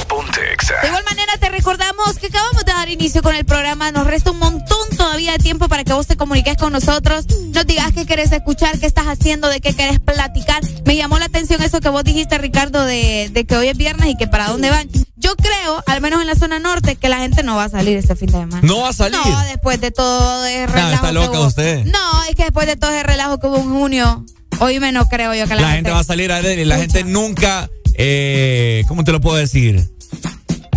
De 0.08 0.86
igual 0.88 1.04
manera 1.04 1.32
te 1.38 1.48
recordamos 1.50 2.18
que 2.18 2.28
acabamos 2.28 2.64
de 2.64 2.72
dar 2.72 2.88
inicio 2.88 3.22
con 3.22 3.34
el 3.34 3.44
programa. 3.44 3.90
Nos 3.92 4.06
resta 4.06 4.30
un 4.30 4.38
montón 4.38 4.88
todavía 4.96 5.32
de 5.32 5.38
tiempo 5.38 5.68
para 5.68 5.84
que 5.84 5.92
vos 5.92 6.06
te 6.06 6.16
comuniques 6.16 6.56
con 6.56 6.72
nosotros. 6.72 7.26
Nos 7.54 7.66
digas 7.66 7.92
qué 7.92 8.06
querés 8.06 8.32
escuchar, 8.32 8.78
qué 8.78 8.86
estás 8.86 9.06
haciendo, 9.06 9.48
de 9.48 9.60
qué 9.60 9.74
querés 9.74 10.00
platicar. 10.00 10.62
Me 10.84 10.96
llamó 10.96 11.18
la 11.18 11.26
atención 11.26 11.62
eso 11.62 11.80
que 11.80 11.88
vos 11.88 12.04
dijiste, 12.04 12.38
Ricardo, 12.38 12.84
de, 12.84 13.30
de 13.32 13.44
que 13.44 13.56
hoy 13.56 13.68
es 13.68 13.76
viernes 13.76 14.08
y 14.08 14.16
que 14.16 14.26
para 14.26 14.48
dónde 14.48 14.70
van. 14.70 14.88
Yo 15.16 15.34
creo, 15.36 15.82
al 15.86 16.00
menos 16.00 16.20
en 16.20 16.26
la 16.26 16.36
zona 16.36 16.58
norte, 16.58 16.96
que 16.96 17.08
la 17.08 17.18
gente 17.18 17.42
no 17.42 17.56
va 17.56 17.64
a 17.64 17.68
salir 17.68 17.96
este 17.96 18.16
fin 18.16 18.28
de 18.28 18.38
semana. 18.38 18.60
¿No 18.62 18.80
va 18.80 18.90
a 18.90 18.92
salir? 18.92 19.18
No, 19.20 19.40
después 19.42 19.80
de 19.80 19.90
todo 19.90 20.46
el 20.46 20.68
relajo. 20.68 20.94
está 20.94 21.06
que 21.08 21.12
loca 21.12 21.38
hubo. 21.38 21.46
usted. 21.46 21.84
No, 21.84 22.24
es 22.28 22.34
que 22.34 22.44
después 22.44 22.66
de 22.66 22.76
todo 22.76 22.92
ese 22.92 23.02
relajo 23.02 23.38
que 23.38 23.46
hubo 23.48 23.56
en 23.56 23.70
junio, 23.70 24.24
hoy 24.60 24.80
me 24.80 24.92
no 24.92 25.06
creo 25.08 25.34
yo 25.34 25.46
que 25.46 25.54
la, 25.54 25.62
La 25.62 25.72
gente 25.72 25.90
va 25.90 26.00
a 26.00 26.04
salir 26.04 26.32
a 26.32 26.40
y 26.40 26.64
la 26.64 26.76
gente 26.78 27.04
nunca, 27.04 27.68
eh, 27.94 28.84
¿cómo 28.86 29.04
te 29.04 29.12
lo 29.12 29.20
puedo 29.20 29.36
decir? 29.36 29.84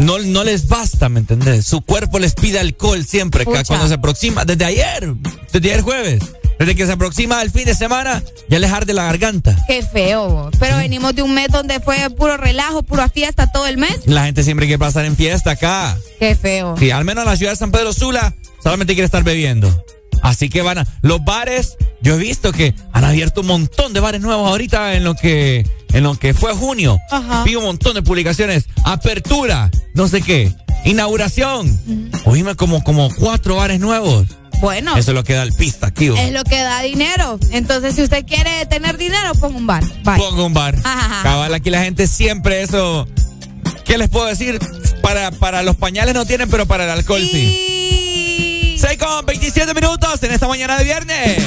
No, 0.01 0.17
no 0.19 0.43
les 0.43 0.67
basta, 0.67 1.09
¿me 1.09 1.19
entendés? 1.19 1.65
Su 1.65 1.81
cuerpo 1.81 2.19
les 2.19 2.33
pide 2.33 2.59
alcohol 2.59 3.05
siempre, 3.05 3.45
Pucha. 3.45 3.63
cuando 3.65 3.87
se 3.87 3.93
aproxima, 3.93 4.45
desde 4.45 4.65
ayer, 4.65 5.13
desde 5.53 5.69
ayer 5.71 5.81
jueves, 5.81 6.23
desde 6.57 6.75
que 6.75 6.85
se 6.85 6.91
aproxima 6.91 7.41
el 7.41 7.51
fin 7.51 7.65
de 7.65 7.75
semana, 7.75 8.23
ya 8.49 8.59
les 8.59 8.71
arde 8.71 8.93
la 8.93 9.03
garganta. 9.03 9.55
Qué 9.67 9.83
feo, 9.83 10.27
vos. 10.27 10.55
pero 10.59 10.77
venimos 10.77 11.13
de 11.15 11.21
un 11.21 11.33
mes 11.33 11.47
donde 11.49 11.79
fue 11.79 11.97
puro 12.17 12.35
relajo, 12.37 12.83
pura 12.83 13.09
fiesta 13.09 13.51
todo 13.51 13.67
el 13.67 13.77
mes. 13.77 14.01
La 14.05 14.25
gente 14.25 14.43
siempre 14.43 14.65
quiere 14.65 14.79
pasar 14.79 15.05
en 15.05 15.15
fiesta 15.15 15.51
acá. 15.51 15.97
Qué 16.19 16.35
feo. 16.35 16.75
Sí, 16.77 16.91
al 16.91 17.05
menos 17.05 17.23
en 17.23 17.29
la 17.29 17.37
ciudad 17.37 17.51
de 17.51 17.57
San 17.57 17.71
Pedro 17.71 17.93
Sula 17.93 18.33
solamente 18.63 18.93
quiere 18.93 19.05
estar 19.05 19.23
bebiendo. 19.23 19.85
Así 20.21 20.49
que 20.49 20.61
van 20.61 20.79
a. 20.79 20.87
Los 21.01 21.23
bares, 21.23 21.77
yo 22.01 22.15
he 22.15 22.17
visto 22.17 22.51
que 22.51 22.75
han 22.91 23.03
abierto 23.03 23.41
un 23.41 23.47
montón 23.47 23.93
de 23.93 23.99
bares 23.99 24.21
nuevos 24.21 24.47
ahorita 24.49 24.93
en 24.95 25.03
lo 25.03 25.15
que. 25.15 25.65
En 25.93 26.03
lo 26.03 26.15
que 26.17 26.33
fue 26.33 26.53
junio. 26.53 26.97
Ajá. 27.09 27.43
Vi 27.43 27.55
un 27.55 27.63
montón 27.63 27.93
de 27.95 28.01
publicaciones. 28.01 28.65
Apertura, 28.85 29.69
no 29.93 30.07
sé 30.07 30.21
qué. 30.21 30.53
Inauguración. 30.85 32.11
Oíme 32.25 32.55
como, 32.55 32.83
como 32.83 33.09
cuatro 33.15 33.55
bares 33.57 33.79
nuevos. 33.79 34.27
Bueno, 34.61 34.95
Eso 34.95 35.11
es 35.11 35.15
lo 35.15 35.23
que 35.23 35.33
da 35.33 35.41
el 35.41 35.53
pista 35.53 35.91
vos. 35.91 36.19
es 36.19 36.31
lo 36.31 36.43
que 36.43 36.59
da 36.61 36.81
dinero. 36.83 37.39
Entonces, 37.51 37.95
si 37.95 38.03
usted 38.03 38.23
quiere 38.25 38.65
tener 38.67 38.95
dinero, 38.97 39.33
ponga 39.39 39.57
un 39.57 39.65
bar. 39.65 39.83
Bye. 40.03 40.17
Pongo 40.17 40.45
un 40.45 40.53
bar. 40.53 40.75
Ajá. 40.83 41.23
Cabal, 41.23 41.53
aquí 41.55 41.71
la 41.71 41.83
gente 41.83 42.05
siempre 42.05 42.61
eso. 42.61 43.07
¿Qué 43.85 43.97
les 43.97 44.07
puedo 44.09 44.27
decir? 44.27 44.59
Para, 45.01 45.31
para 45.31 45.63
los 45.63 45.75
pañales 45.77 46.13
no 46.13 46.25
tienen, 46.25 46.47
pero 46.49 46.67
para 46.67 46.83
el 46.83 46.91
alcohol 46.91 47.21
sí. 47.21 48.77
6 48.79 48.97
con 48.99 49.25
27 49.25 49.73
minutos 49.73 50.21
en 50.23 50.31
esta 50.31 50.47
mañana 50.47 50.77
de 50.77 50.83
viernes. 50.83 51.37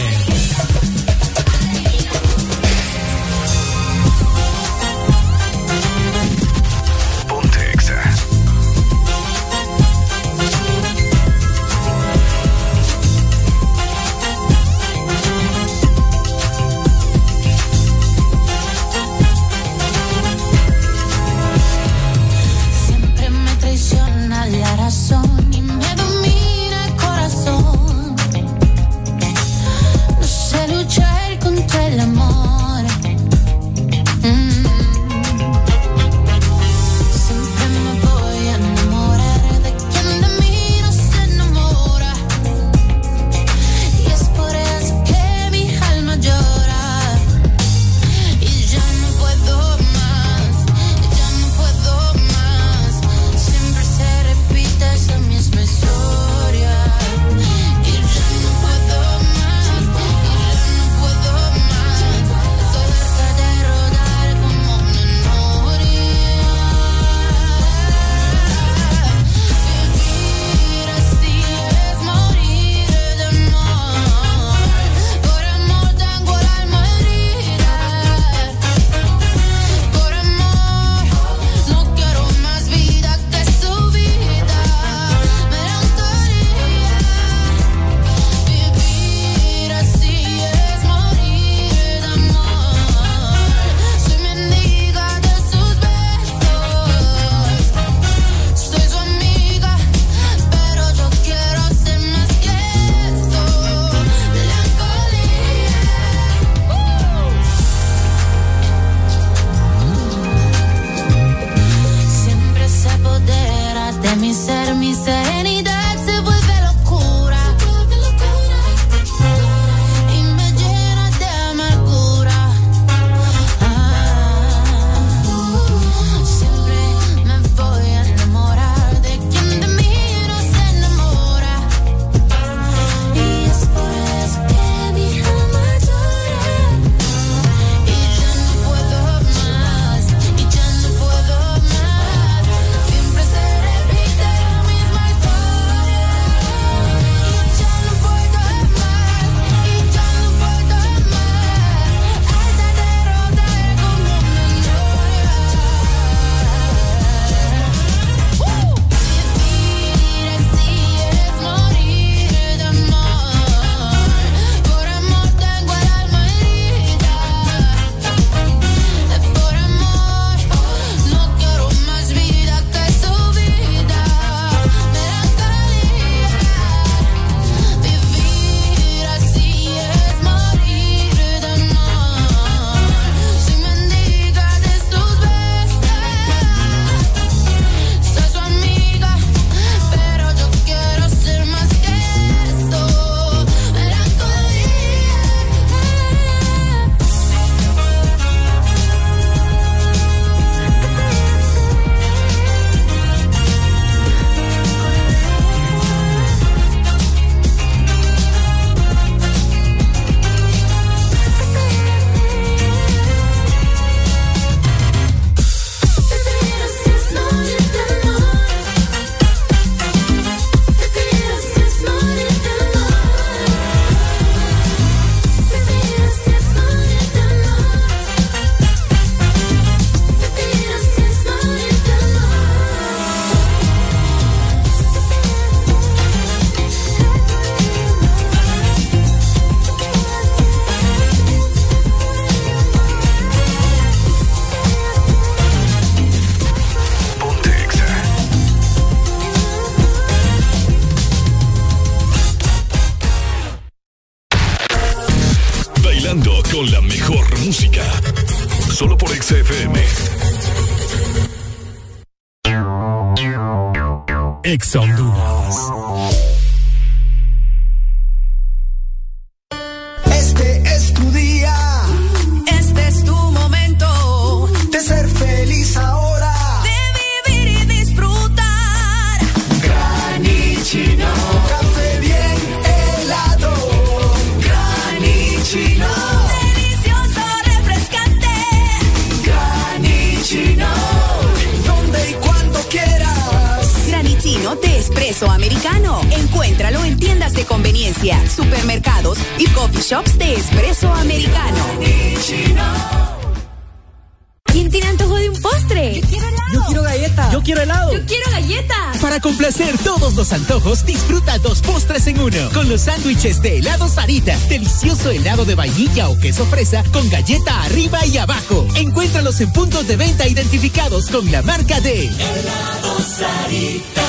Helado 315.10 315.44
de 315.44 315.54
vainilla 315.54 316.08
o 316.08 316.18
queso 316.18 316.46
fresa 316.46 316.82
con 316.92 317.08
galleta 317.10 317.62
arriba 317.64 318.04
y 318.06 318.18
abajo. 318.18 318.66
Encuéntralos 318.76 319.40
en 319.40 319.52
puntos 319.52 319.86
de 319.86 319.96
venta 319.96 320.26
identificados 320.26 321.10
con 321.10 321.30
la 321.30 321.42
marca 321.42 321.80
de 321.80 322.06
Helado 322.06 323.00
Sarita. 323.00 324.02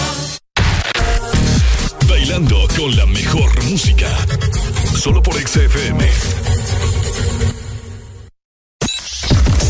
Bailando 2.07 2.67
con 2.77 2.95
la 2.95 3.05
mejor 3.05 3.63
música. 3.65 4.07
Solo 4.97 5.21
por 5.21 5.35
XFM. 5.35 6.09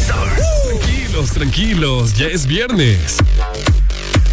Tranquilos, 0.07 1.32
tranquilos, 1.32 2.13
ya 2.13 2.28
es 2.28 2.45
viernes. 2.45 3.17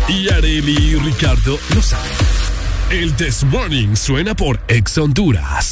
Y 0.08 0.28
Areli 0.28 0.72
y 0.72 0.94
Ricardo 0.96 1.58
lo 1.74 1.82
saben. 1.82 2.10
El 2.90 3.14
This 3.14 3.44
Morning 3.44 3.96
suena 3.96 4.34
por 4.34 4.60
Ex 4.68 4.98
Honduras. 4.98 5.71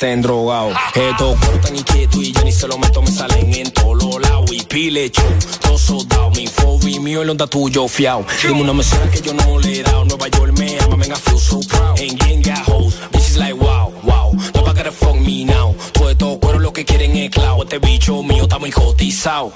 Falta 0.00 0.06
te 0.06 0.16
drogado. 0.16 0.72
Estos 0.94 1.38
cortan 1.38 1.76
inquieto 1.76 2.22
y 2.22 2.32
yo 2.32 2.42
ni 2.42 2.52
se 2.52 2.66
lo 2.66 2.78
meto, 2.78 3.02
me 3.02 3.10
salen 3.10 3.54
en 3.54 3.70
todos 3.70 4.20
lados. 4.20 4.50
Y 4.52 4.62
pile 4.62 5.10
show, 5.10 5.24
todo 5.60 5.78
soldado. 5.78 6.30
Mi 6.30 6.46
fobi 6.46 6.98
mío, 6.98 7.22
el 7.22 7.30
onda 7.30 7.46
tuyo 7.46 7.86
fiao. 7.88 8.24
Dime 8.42 8.62
una 8.62 8.72
mesera 8.72 9.10
que 9.10 9.20
yo 9.20 9.34
no 9.34 9.58
le 9.58 9.80
he 9.80 9.82
dado. 9.82 10.04
Nueva 10.04 10.28
York 10.28 10.58
me 10.58 10.78
ama, 10.80 10.96
venga, 10.96 11.16
feel 11.16 11.38
so 11.38 11.60
proud. 11.60 11.98
En 11.98 12.42
got 12.42 12.66
hoes, 12.66 12.94
bitches 13.12 13.36
like 13.36 13.54
wow, 13.54 13.92
wow. 14.02 14.34
No 14.54 14.64
pa' 14.64 14.74
que 14.74 14.90
fuck 14.90 15.16
me 15.16 15.44
now. 15.44 15.74
Todo 15.92 16.10
estos 16.10 16.38
cueros 16.38 16.62
lo 16.62 16.72
que 16.72 16.84
quieren 16.84 17.16
es 17.16 17.30
clavo. 17.30 17.62
Este 17.62 17.78
bicho 17.78 18.22
mío 18.22 18.44
está 18.44 18.58
muy 18.58 18.70
cotizado. 18.70 19.52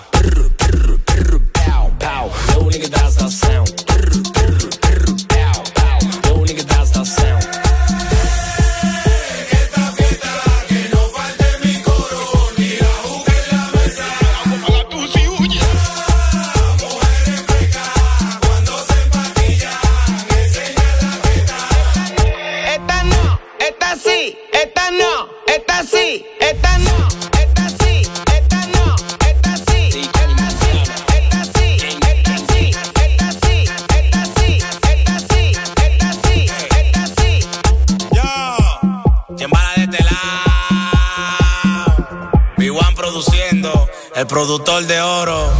Productor 44.46 44.84
de 44.84 45.00
oro, 45.00 45.50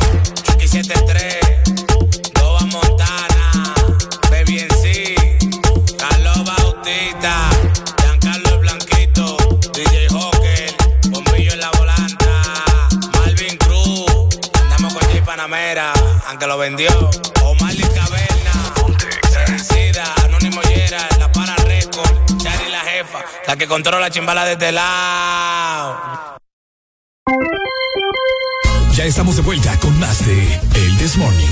Chucky 0.43 0.69
73, 0.69 1.41
Doba 2.35 2.61
Montana, 2.67 3.75
Baby 4.31 4.59
en 4.59 4.71
sí, 4.83 5.15
Carlos 5.97 6.45
Bautista, 6.45 7.49
Giancarlo 8.03 8.59
Blanquito, 8.59 9.39
DJ 9.73 10.09
Hawker, 10.11 10.75
Bombillo 11.09 11.53
en 11.55 11.61
la 11.61 11.71
volanta, 11.79 12.43
Malvin 13.15 13.57
Cruz, 13.57 14.39
andamos 14.61 14.93
con 14.93 15.03
J 15.11 15.25
Panamera, 15.25 15.91
aunque 16.29 16.47
lo 16.47 16.59
vendió, 16.59 16.91
Omar 17.43 17.75
Caverna, 17.95 18.75
Serencida, 19.33 20.05
Anónimo 20.25 20.61
Yera, 20.61 21.09
La 21.19 21.33
Para 21.33 21.57
Record, 21.57 22.37
Chari 22.37 22.71
la 22.71 22.81
jefa, 22.81 23.25
la 23.47 23.57
que 23.57 23.67
controla 23.67 24.01
la 24.01 24.11
chimbala 24.11 24.45
de 24.45 24.53
este 24.53 24.73
lado. 24.73 26.35
Ya 28.95 29.07
estamos 29.07 29.35
de 29.35 29.43
vuelta 29.43 29.77
con 29.81 29.99
más 29.99 30.25
de 30.25 30.61
El 30.77 30.99
This 30.99 31.17
Morning. 31.17 31.49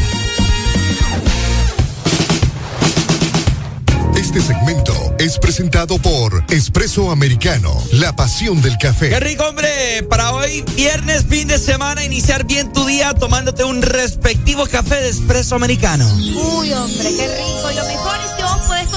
Este 4.16 4.40
segmento 4.40 4.94
es 5.18 5.40
presentado 5.40 5.98
por 5.98 6.44
Espresso 6.50 7.10
Americano, 7.10 7.76
la 7.94 8.14
pasión 8.14 8.62
del 8.62 8.78
café. 8.78 9.08
Qué 9.08 9.18
rico, 9.18 9.44
hombre. 9.44 10.04
Para 10.08 10.32
hoy, 10.32 10.62
viernes, 10.76 11.24
fin 11.28 11.48
de 11.48 11.58
semana, 11.58 12.04
iniciar 12.04 12.44
bien 12.44 12.72
tu 12.72 12.86
día 12.86 13.12
tomándote 13.12 13.64
un 13.64 13.82
respectivo 13.82 14.64
café 14.66 15.00
de 15.02 15.08
espresso 15.08 15.56
americano. 15.56 16.08
Uy, 16.14 16.72
hombre, 16.72 17.08
qué 17.16 17.26
rico. 17.26 17.72
Y 17.72 17.74
lo 17.74 17.84
mejor 17.86 18.18
es 18.24 18.32
que 18.36 18.42
vos 18.44 18.62
podés 18.68 18.86
conseguir 18.86 18.91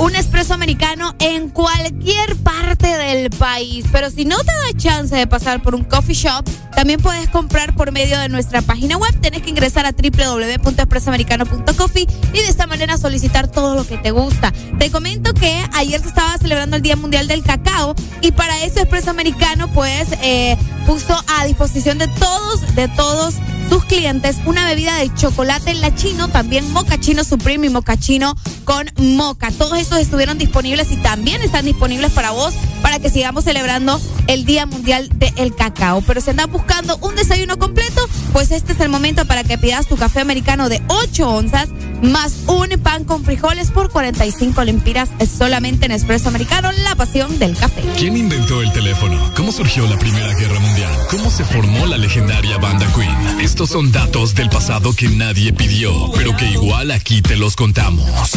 un 0.00 0.16
espresso 0.16 0.54
americano 0.54 1.14
en 1.18 1.50
cualquier 1.50 2.34
parte 2.36 2.86
del 2.86 3.28
país. 3.30 3.84
Pero 3.92 4.08
si 4.10 4.24
no 4.24 4.38
te 4.38 4.46
da 4.46 4.78
chance 4.78 5.14
de 5.14 5.26
pasar 5.26 5.60
por 5.62 5.74
un 5.74 5.84
coffee 5.84 6.14
shop, 6.14 6.48
también 6.74 6.98
puedes 7.00 7.28
comprar 7.28 7.74
por 7.74 7.92
medio 7.92 8.18
de 8.18 8.30
nuestra 8.30 8.62
página 8.62 8.96
web. 8.96 9.14
Tienes 9.20 9.42
que 9.42 9.50
ingresar 9.50 9.84
a 9.84 9.92
www.expresoamericano.coffee 9.92 12.06
y 12.32 12.38
de 12.38 12.48
esta 12.48 12.66
manera 12.66 12.96
solicitar 12.96 13.48
todo 13.48 13.74
lo 13.74 13.86
que 13.86 13.98
te 13.98 14.10
gusta. 14.10 14.54
Te 14.78 14.90
comento 14.90 15.34
que 15.34 15.62
ayer 15.74 16.00
se 16.00 16.08
estaba 16.08 16.38
celebrando 16.38 16.76
el 16.76 16.82
Día 16.82 16.96
Mundial 16.96 17.28
del 17.28 17.42
Cacao 17.42 17.94
y 18.22 18.32
para 18.32 18.64
eso 18.64 18.80
Expreso 18.80 19.10
Americano 19.10 19.68
pues 19.74 20.08
eh, 20.22 20.56
puso 20.86 21.14
a 21.38 21.44
disposición 21.44 21.98
de 21.98 22.08
todos, 22.08 22.74
de 22.74 22.88
todos 22.88 23.34
sus 23.70 23.84
clientes 23.84 24.36
una 24.46 24.66
bebida 24.66 24.96
de 24.96 25.14
chocolate 25.14 25.74
chino, 25.94 26.28
también 26.28 26.70
mocachino 26.72 27.22
supreme 27.22 27.68
y 27.68 27.70
mocachino 27.70 28.34
con 28.64 28.90
moca. 28.98 29.50
Todos 29.52 29.78
estos 29.78 29.98
estuvieron 29.98 30.38
disponibles 30.38 30.90
y 30.90 30.96
también 30.96 31.40
están 31.42 31.64
disponibles 31.64 32.10
para 32.10 32.32
vos 32.32 32.52
para 32.82 32.98
que 32.98 33.10
sigamos 33.10 33.44
celebrando 33.44 34.00
el 34.26 34.44
Día 34.44 34.66
Mundial 34.66 35.08
del 35.14 35.54
Cacao. 35.54 36.02
Pero 36.02 36.20
si 36.20 36.30
andas 36.30 36.50
buscando 36.50 36.98
un 37.00 37.14
desayuno 37.14 37.58
completo, 37.58 38.00
pues 38.32 38.50
este 38.50 38.72
es 38.72 38.80
el 38.80 38.88
momento 38.88 39.24
para 39.24 39.44
que 39.44 39.56
pidas 39.56 39.86
tu 39.86 39.96
café 39.96 40.20
americano 40.20 40.68
de 40.68 40.82
8 40.88 41.28
onzas 41.28 41.68
más 42.02 42.34
un 42.46 42.68
pan 42.82 43.04
con 43.04 43.24
frijoles 43.24 43.70
por 43.70 43.90
45 43.90 44.64
lempiras 44.64 45.10
solamente 45.38 45.86
en 45.86 45.92
Espresso 45.92 46.28
Americano, 46.28 46.70
la 46.72 46.94
pasión 46.96 47.38
del 47.38 47.56
café. 47.56 47.82
¿Quién 47.96 48.16
inventó 48.16 48.62
el 48.62 48.72
teléfono? 48.72 49.18
¿Cómo 49.36 49.52
surgió 49.52 49.86
la 49.86 49.98
Primera 49.98 50.32
Guerra 50.34 50.58
Mundial? 50.58 50.90
¿Cómo 51.10 51.30
se 51.30 51.44
formó 51.44 51.86
la 51.86 51.98
legendaria 51.98 52.58
banda 52.58 52.86
Queen? 52.94 53.40
Estos 53.60 53.76
son 53.76 53.92
datos 53.92 54.34
del 54.34 54.48
pasado 54.48 54.94
que 54.94 55.06
nadie 55.06 55.52
pidió, 55.52 56.10
pero 56.14 56.34
que 56.34 56.46
igual 56.46 56.90
aquí 56.90 57.20
te 57.20 57.36
los 57.36 57.56
contamos. 57.56 58.30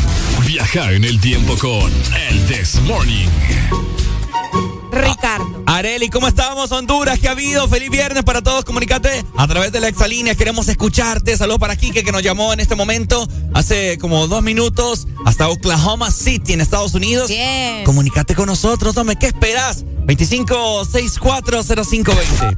Viaja 0.45 0.91
en 0.91 1.05
el 1.05 1.21
tiempo 1.21 1.57
con 1.59 1.89
el 2.29 2.45
This 2.45 2.81
Morning. 2.81 3.29
Ricardo. 4.91 5.63
Areli, 5.65 6.09
¿cómo 6.09 6.27
estamos, 6.27 6.73
Honduras? 6.73 7.19
¿Qué 7.19 7.29
ha 7.29 7.31
habido? 7.31 7.69
Feliz 7.69 7.89
viernes 7.89 8.25
para 8.25 8.41
todos. 8.41 8.65
Comunicate 8.65 9.23
a 9.37 9.47
través 9.47 9.71
de 9.71 9.79
la 9.79 9.87
exalínea. 9.87 10.35
Queremos 10.35 10.67
escucharte. 10.67 11.37
Saludos 11.37 11.61
para 11.61 11.77
Kike, 11.77 12.03
que 12.03 12.11
nos 12.11 12.21
llamó 12.21 12.51
en 12.51 12.59
este 12.59 12.75
momento 12.75 13.25
hace 13.53 13.97
como 13.99 14.27
dos 14.27 14.43
minutos 14.43 15.07
hasta 15.25 15.47
Oklahoma 15.47 16.11
City, 16.11 16.51
en 16.51 16.59
Estados 16.59 16.95
Unidos. 16.95 17.29
Bien. 17.29 17.85
Comunicate 17.85 18.35
con 18.35 18.47
nosotros, 18.47 18.97
hombre. 18.97 19.15
¿Qué 19.15 19.27
esperas? 19.27 19.85
25640520. 20.05 22.53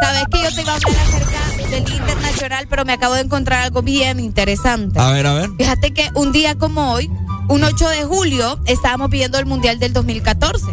Sabes 0.00 0.24
que 0.30 0.42
yo 0.42 0.54
te 0.54 0.62
iba 0.62 0.72
a 0.72 0.76
hablar 0.76 1.08
acerca 1.08 1.63
del 1.74 1.84
Día 1.84 1.96
Internacional, 1.96 2.66
pero 2.70 2.84
me 2.84 2.92
acabo 2.92 3.14
de 3.14 3.22
encontrar 3.22 3.62
algo 3.62 3.82
bien 3.82 4.20
interesante. 4.20 5.00
A 5.00 5.10
ver, 5.10 5.26
a 5.26 5.34
ver. 5.34 5.50
Fíjate 5.58 5.92
que 5.92 6.08
un 6.14 6.30
día 6.30 6.56
como 6.56 6.92
hoy, 6.92 7.10
un 7.48 7.64
8 7.64 7.88
de 7.88 8.04
julio, 8.04 8.60
estábamos 8.66 9.10
viendo 9.10 9.38
el 9.38 9.46
Mundial 9.46 9.80
del 9.80 9.92
2014. 9.92 10.66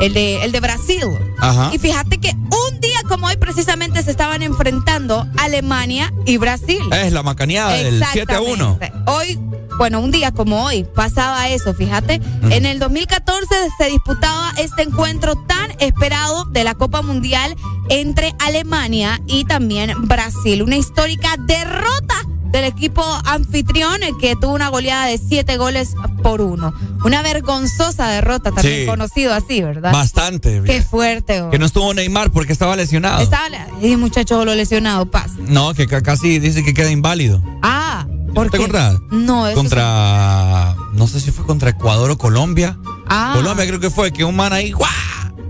El 0.00 0.14
de, 0.14 0.44
el 0.44 0.52
de 0.52 0.60
Brasil. 0.60 1.04
Ajá. 1.38 1.70
Y 1.72 1.78
fíjate 1.78 2.18
que 2.18 2.30
un 2.30 2.80
día 2.80 3.02
como 3.08 3.26
hoy 3.26 3.36
precisamente 3.36 4.02
se 4.02 4.10
estaban 4.10 4.42
enfrentando 4.42 5.26
Alemania 5.38 6.12
y 6.26 6.36
Brasil. 6.36 6.80
Es 6.92 7.12
la 7.12 7.22
macaneada 7.22 7.72
del 7.72 8.02
7 8.12 8.34
a 8.34 8.40
1. 8.40 8.52
Exactamente. 8.52 9.10
Hoy, 9.10 9.38
bueno, 9.78 10.00
un 10.00 10.10
día 10.10 10.32
como 10.32 10.64
hoy 10.64 10.84
pasaba 10.84 11.48
eso, 11.48 11.74
fíjate. 11.74 12.20
En 12.50 12.66
el 12.66 12.78
2014 12.78 13.46
se 13.78 13.86
disputaba 13.86 14.52
este 14.58 14.82
encuentro 14.82 15.34
tan 15.36 15.72
esperado 15.78 16.44
de 16.46 16.64
la 16.64 16.74
Copa 16.74 17.02
Mundial 17.02 17.56
entre 17.88 18.34
Alemania 18.38 19.20
y 19.26 19.44
también 19.44 19.92
Brasil. 20.08 20.62
Una 20.62 20.76
histórica 20.76 21.36
derrota 21.38 22.14
del 22.52 22.64
equipo 22.64 23.02
anfitrión 23.24 24.02
eh, 24.02 24.12
que 24.20 24.36
tuvo 24.36 24.52
una 24.54 24.68
goleada 24.68 25.06
de 25.06 25.18
siete 25.18 25.56
goles 25.56 25.94
por 26.22 26.40
uno. 26.40 26.72
Una 27.04 27.22
vergonzosa 27.22 28.08
derrota, 28.08 28.52
también 28.52 28.80
Sí. 28.80 28.86
conocido 28.86 29.34
así, 29.34 29.62
¿verdad? 29.62 29.92
Bastante. 29.92 30.62
Qué 30.64 30.82
fuerte. 30.82 31.42
oh. 31.42 31.50
Que 31.50 31.58
no 31.58 31.66
estuvo 31.66 31.92
Neymar 31.94 32.30
porque 32.30 32.52
estaba 32.52 32.76
lesionado. 32.76 33.20
Estaba, 33.22 33.46
y 33.80 33.96
muchacho 33.96 34.44
lo 34.44 34.54
lesionado, 34.54 35.06
paz. 35.10 35.32
No, 35.38 35.74
que 35.74 35.86
ca- 35.86 36.02
casi 36.02 36.38
dice 36.38 36.62
que 36.62 36.74
queda 36.74 36.90
inválido. 36.90 37.42
Ah, 37.62 38.06
¿por 38.34 38.50
¿Te 38.50 38.56
acuerdas? 38.58 38.98
No, 39.10 39.46
eso 39.46 39.56
Contra. 39.56 40.76
No 40.92 41.06
sé 41.06 41.20
si 41.20 41.30
fue 41.30 41.44
contra 41.46 41.70
Ecuador 41.70 42.10
o 42.10 42.18
Colombia. 42.18 42.78
Ah. 43.08 43.32
Colombia 43.34 43.66
creo 43.66 43.80
que 43.80 43.90
fue, 43.90 44.12
que 44.12 44.24
un 44.24 44.36
man 44.36 44.52
ahí, 44.52 44.72
¡guau! 44.72 44.90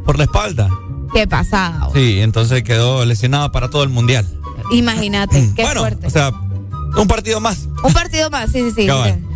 Por 0.04 0.18
la 0.18 0.24
espalda. 0.24 0.68
qué 1.12 1.26
pasada. 1.26 1.88
Sí, 1.94 2.20
entonces 2.20 2.62
quedó 2.62 3.04
lesionado 3.04 3.52
para 3.52 3.68
todo 3.70 3.82
el 3.82 3.88
mundial. 3.90 4.26
Imagínate, 4.70 5.52
qué 5.56 5.62
bueno, 5.62 5.80
fuerte. 5.80 6.06
o 6.06 6.10
sea, 6.10 6.32
un 6.96 7.08
partido 7.08 7.40
más. 7.40 7.68
Un 7.82 7.92
partido 7.92 8.30
más, 8.30 8.50
sí, 8.52 8.62
sí, 8.74 8.86
sí. 8.86 8.88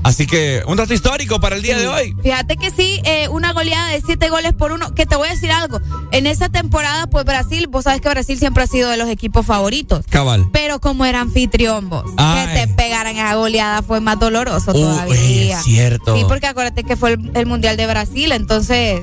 Así 0.04 0.26
que, 0.26 0.62
un 0.68 0.76
dato 0.76 0.94
histórico 0.94 1.40
para 1.40 1.57
el 1.57 1.62
día 1.62 1.76
de 1.76 1.88
hoy. 1.88 2.14
Fíjate 2.22 2.57
que 2.57 2.70
sí, 2.70 3.00
eh, 3.04 3.26
una 3.28 3.52
goleada 3.52 3.88
de 3.88 4.00
siete 4.07 4.28
goles 4.28 4.52
por 4.52 4.70
uno. 4.70 4.94
Que 4.94 5.04
te 5.04 5.16
voy 5.16 5.26
a 5.28 5.32
decir 5.32 5.50
algo. 5.50 5.80
En 6.12 6.28
esa 6.28 6.48
temporada, 6.48 7.09
pues 7.09 7.24
Brasil, 7.24 7.66
vos 7.66 7.84
sabes 7.84 8.00
que 8.00 8.09
Brasil 8.09 8.38
siempre 8.38 8.62
ha 8.62 8.66
sido 8.68 8.88
de 8.88 8.96
los 8.98 9.09
equipos 9.09 9.44
favoritos. 9.46 10.04
Cabal. 10.09 10.46
Pero 10.52 10.80
como 10.80 11.04
era 11.04 11.20
anfitrión 11.20 11.88
vos, 11.88 12.04
Ay. 12.18 12.46
que 12.46 12.52
te 12.66 12.74
pegaran 12.74 13.16
esa 13.16 13.34
goleada 13.34 13.82
fue 13.82 14.00
más 14.00 14.18
doloroso 14.20 14.70
Uh, 14.70 14.74
todavía. 14.74 15.59
es 15.59 15.64
cierto. 15.64 16.16
Sí, 16.16 16.24
porque 16.28 16.46
acuérdate 16.46 16.84
que 16.84 16.96
fue 16.96 17.14
el, 17.14 17.30
el 17.34 17.46
Mundial 17.46 17.76
de 17.76 17.86
Brasil, 17.88 18.30
entonces 18.30 19.00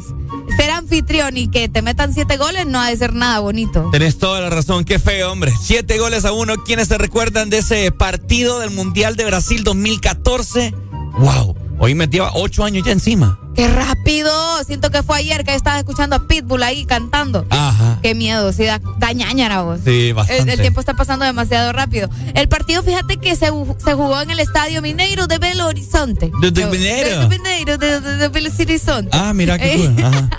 ser 0.57 0.69
anfitrión 0.71 1.35
y 1.37 1.47
que 1.49 1.67
te 1.69 1.81
metan 1.81 2.13
siete 2.13 2.37
goles 2.37 2.65
no 2.65 2.79
ha 2.79 2.89
de 2.89 2.95
ser 2.97 3.13
nada 3.13 3.39
bonito. 3.39 3.89
Tenés 3.91 4.17
toda 4.19 4.39
la 4.41 4.49
razón, 4.49 4.83
qué 4.85 4.99
feo, 4.99 5.31
hombre. 5.31 5.51
Siete 5.61 5.97
goles 5.97 6.25
a 6.25 6.31
uno. 6.31 6.55
¿Quiénes 6.63 6.87
se 6.89 6.97
recuerdan 6.97 7.49
de 7.49 7.59
ese 7.59 7.91
partido 7.91 8.42
del 8.43 8.71
Mundial 8.71 9.15
de 9.15 9.25
Brasil 9.25 9.63
2014? 9.63 10.73
¡Wow! 11.17 11.55
Hoy 11.79 11.95
me 11.95 12.07
lleva 12.07 12.31
ocho 12.33 12.63
años 12.63 12.85
ya 12.85 12.91
encima. 12.91 13.39
¡Qué 13.55 13.67
rápido! 13.67 14.31
Siento 14.65 14.89
que 14.89 15.03
fue 15.03 15.17
ayer 15.17 15.43
que 15.43 15.53
estaba 15.53 15.77
escuchando 15.79 16.15
a 16.15 16.27
Pitbull 16.27 16.63
ahí 16.63 16.85
cantando. 16.85 17.45
Ajá. 17.49 17.99
Qué 18.01 18.15
miedo, 18.15 18.51
sí, 18.51 18.63
da, 18.65 18.81
da 18.97 19.11
ñañara 19.11 19.61
vos. 19.61 19.79
Sí, 19.85 20.07
El, 20.09 20.13
bastante. 20.15 20.53
el 20.53 20.59
tiempo 20.61 20.79
está 20.79 20.93
pasando 20.95 21.25
demasiado 21.25 21.71
rápido. 21.71 22.09
El 22.33 22.47
partido, 22.49 22.81
fíjate 22.83 23.17
que 23.17 23.35
se, 23.35 23.47
se 23.77 23.93
jugó 23.93 24.21
en 24.21 24.31
el 24.31 24.39
estadio 24.39 24.81
Mineiro 24.81 25.27
de 25.27 25.37
Belo 25.37 25.67
Horizonte. 25.67 26.31
¿De- 26.41 26.51
de 26.51 26.65
Mineiro? 26.65 27.09
De, 27.09 27.17
de 27.19 27.27
Mineiro, 27.27 27.77
de, 27.77 27.99
de- 28.01 28.17
de 28.17 28.27
Belo 28.29 28.49
Horizonte. 28.59 29.09
Ah, 29.13 29.33
mira 29.33 29.57
qué 29.59 29.75
cool. 29.77 30.03
Ajá. 30.03 30.29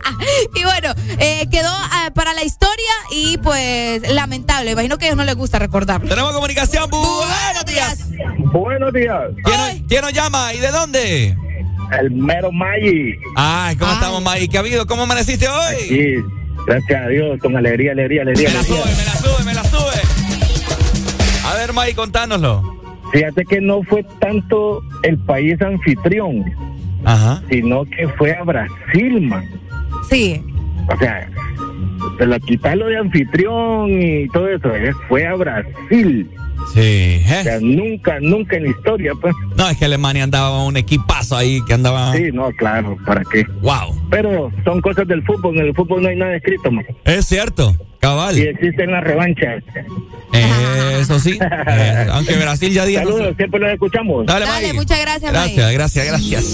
y 0.55 0.65
bueno, 0.65 0.93
eh, 1.19 1.47
quedó 1.51 1.71
ah, 1.71 2.11
para 2.15 2.33
la 2.35 2.43
historia 2.43 2.75
y 3.13 3.39
pues 3.39 4.03
lamentable. 4.13 4.73
Imagino 4.73 4.99
que 4.99 5.05
a 5.05 5.09
ellos 5.09 5.17
no 5.19 5.25
les 5.25 5.37
gusta 5.37 5.59
recordarlo. 5.59 6.09
Tenemos 6.09 6.33
comunicación. 6.33 6.91
Buenos 6.91 7.65
días. 7.67 7.99
Buenos 8.53 8.93
días. 8.93 9.21
¿Quién, 9.45 9.57
nos- 9.59 9.89
quién 9.89 10.01
nos 10.03 10.13
llama 10.13 10.53
y 10.53 10.59
de 10.59 10.71
dónde? 10.73 11.37
El 12.01 12.11
mero 12.11 12.51
Maggi. 12.53 13.15
Ay, 13.37 13.77
¿cómo 13.77 13.93
estamos, 13.93 14.23
May? 14.23 14.49
¿Qué 14.49 14.57
ha 14.57 14.61
habido? 14.61 14.87
¿Cómo 14.87 15.03
amaneciste 15.03 15.47
hoy? 15.49 15.77
Sí, 15.89 16.15
gracias 16.67 17.03
a 17.05 17.09
Dios, 17.09 17.39
con 17.41 17.57
alegría, 17.57 17.93
alegría, 17.93 18.23
alegría. 18.23 18.49
Me 18.49 18.55
la 18.55 18.61
alegría. 18.61 18.83
sube, 18.83 18.95
me 18.97 19.05
la 19.05 19.15
sube, 19.15 19.45
me 19.45 19.55
la 19.55 19.65
sube. 19.65 21.49
A 21.49 21.55
ver, 21.55 21.73
May, 21.73 21.95
contánoslo. 21.95 22.63
Fíjate 23.13 23.45
que 23.45 23.61
no 23.61 23.83
fue 23.85 24.05
tanto 24.19 24.83
el 25.03 25.19
país 25.19 25.61
anfitrión, 25.63 26.45
Ajá. 27.05 27.43
sino 27.49 27.85
que 27.85 28.09
fue 28.19 28.35
a 28.35 28.43
Brasil, 28.43 29.21
man. 29.21 29.45
Sí. 30.11 30.43
O 30.93 30.97
sea, 30.99 31.29
se 32.19 32.27
lo 32.27 32.39
quitarlo 32.41 32.87
de 32.87 32.99
anfitrión 32.99 33.91
y 34.03 34.27
todo 34.29 34.49
eso, 34.49 34.75
eh, 34.75 34.93
fue 35.09 35.27
a 35.27 35.35
Brasil. 35.35 36.29
Sí. 36.73 36.81
¿eh? 36.81 37.37
O 37.41 37.43
sea, 37.43 37.61
nunca, 37.61 38.19
nunca 38.21 38.57
en 38.57 38.65
la 38.65 38.71
historia, 38.71 39.13
pues. 39.21 39.35
No, 39.57 39.69
es 39.69 39.77
que 39.77 39.85
Alemania 39.85 40.25
andaba 40.25 40.65
un 40.65 40.77
equipazo 40.77 41.37
ahí 41.37 41.61
que 41.67 41.75
andaba. 41.75 42.13
Sí, 42.13 42.31
no, 42.33 42.51
claro, 42.53 42.97
¿para 43.05 43.23
qué? 43.31 43.45
Wow. 43.61 43.95
Pero 44.11 44.51
son 44.65 44.81
cosas 44.81 45.07
del 45.07 45.23
fútbol, 45.25 45.57
en 45.59 45.67
el 45.67 45.75
fútbol 45.75 46.03
no 46.03 46.09
hay 46.09 46.17
nada 46.17 46.37
escrito, 46.37 46.71
man. 46.71 46.85
Es 47.05 47.27
cierto, 47.27 47.75
cabal. 48.05 48.39
Y 48.39 48.43
existen 48.43 48.91
las 48.91 49.05
revanchas. 49.05 49.63
Eso 51.01 51.19
sí. 51.19 51.39
Eh, 51.41 52.07
aunque 52.11 52.37
Brasil 52.37 52.73
ya 52.73 52.85
dijo. 52.85 53.03
Saludos, 53.03 53.35
siempre 53.37 53.61
los 53.61 53.73
escuchamos. 53.73 54.27
Dale, 54.27 54.47
Dale, 54.47 54.73
muchas 54.73 55.01
gracias, 55.01 55.33
May. 55.33 55.55
Gracias, 55.55 55.73
gracias, 55.73 56.07
gracias. 56.07 56.45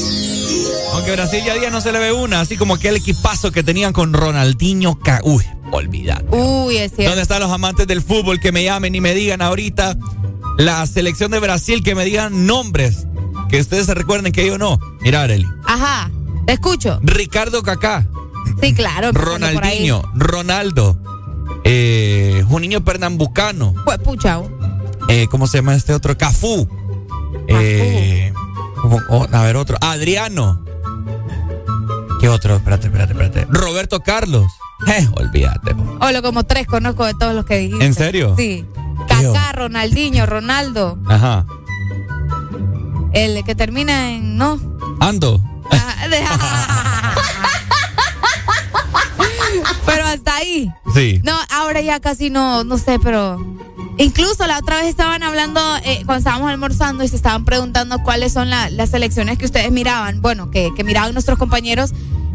Aunque 0.94 1.12
Brasil 1.12 1.42
ya 1.44 1.54
día 1.54 1.70
no 1.70 1.80
se 1.80 1.92
le 1.92 1.98
ve 1.98 2.12
una, 2.12 2.40
así 2.40 2.56
como 2.56 2.74
aquel 2.74 2.96
equipazo 2.96 3.52
que 3.52 3.62
tenían 3.62 3.92
con 3.92 4.12
Ronaldinho. 4.12 4.98
Ca 4.98 5.20
Uy, 5.24 5.44
olvidad. 5.70 6.22
Uy, 6.30 6.76
es 6.76 6.92
cierto. 6.92 7.10
¿Dónde 7.10 7.22
están 7.22 7.40
los 7.40 7.50
amantes 7.50 7.86
del 7.86 8.02
fútbol 8.02 8.40
que 8.40 8.52
me 8.52 8.64
llamen 8.64 8.94
y 8.94 9.00
me 9.00 9.14
digan 9.14 9.42
ahorita 9.42 9.96
la 10.58 10.86
selección 10.86 11.30
de 11.30 11.38
Brasil 11.38 11.82
que 11.82 11.94
me 11.94 12.04
digan 12.04 12.46
nombres? 12.46 13.06
Que 13.48 13.60
ustedes 13.60 13.86
se 13.86 13.94
recuerden 13.94 14.32
que 14.32 14.46
yo 14.46 14.58
no. 14.58 14.78
Mira, 15.00 15.22
Arely. 15.22 15.46
Ajá, 15.66 16.10
te 16.46 16.52
escucho. 16.52 17.00
Ricardo 17.02 17.62
Kaká, 17.62 18.06
Sí, 18.60 18.74
claro. 18.74 19.12
Ronaldinho, 19.12 20.02
Ronaldo, 20.14 20.98
eh, 21.64 22.44
Juninho 22.48 22.82
Pernambucano, 22.84 23.74
Pues 23.84 23.98
pucha. 23.98 24.40
eh, 25.08 25.26
¿cómo 25.30 25.46
se 25.46 25.58
llama 25.58 25.74
este 25.74 25.92
otro? 25.94 26.16
Cafú. 26.16 26.68
Eh, 27.48 28.32
oh, 29.10 29.26
a 29.32 29.42
ver, 29.42 29.56
otro. 29.56 29.76
Adriano. 29.80 30.64
¿Qué 32.20 32.28
otro? 32.28 32.56
Espérate, 32.56 32.86
espérate, 32.88 33.12
espérate. 33.12 33.46
Roberto 33.50 34.00
Carlos. 34.00 34.50
Eh, 34.86 35.08
olvídate. 35.14 35.74
Hola, 36.00 36.22
como 36.22 36.44
tres 36.44 36.66
conozco 36.66 37.04
de 37.04 37.14
todos 37.14 37.34
los 37.34 37.44
que 37.44 37.58
dijiste. 37.58 37.84
¿En 37.84 37.94
serio? 37.94 38.34
Sí. 38.36 38.66
Kaká, 39.08 39.52
Ronaldinho, 39.52 40.26
Ronaldo. 40.26 40.98
Ajá. 41.06 41.46
El 43.12 43.42
que 43.44 43.54
termina 43.54 44.12
en 44.12 44.36
no. 44.36 44.58
Ando. 45.00 45.42
pero 49.86 50.04
hasta 50.04 50.36
ahí. 50.36 50.72
Sí. 50.94 51.20
No, 51.24 51.36
ahora 51.50 51.80
ya 51.80 52.00
casi 52.00 52.30
no, 52.30 52.64
no 52.64 52.78
sé, 52.78 52.98
pero 52.98 53.38
incluso 53.98 54.46
la 54.46 54.58
otra 54.58 54.76
vez 54.76 54.86
estaban 54.86 55.22
hablando 55.22 55.60
eh, 55.84 56.02
cuando 56.06 56.18
estábamos 56.18 56.50
almorzando 56.50 57.04
y 57.04 57.08
se 57.08 57.16
estaban 57.16 57.44
preguntando 57.44 58.02
cuáles 58.02 58.32
son 58.32 58.50
las 58.50 58.90
selecciones 58.90 59.38
que 59.38 59.44
ustedes 59.44 59.70
miraban, 59.70 60.20
bueno, 60.20 60.50
que, 60.50 60.70
que 60.76 60.84
miraban 60.84 61.12
nuestros 61.12 61.38
compañeros. 61.38 61.92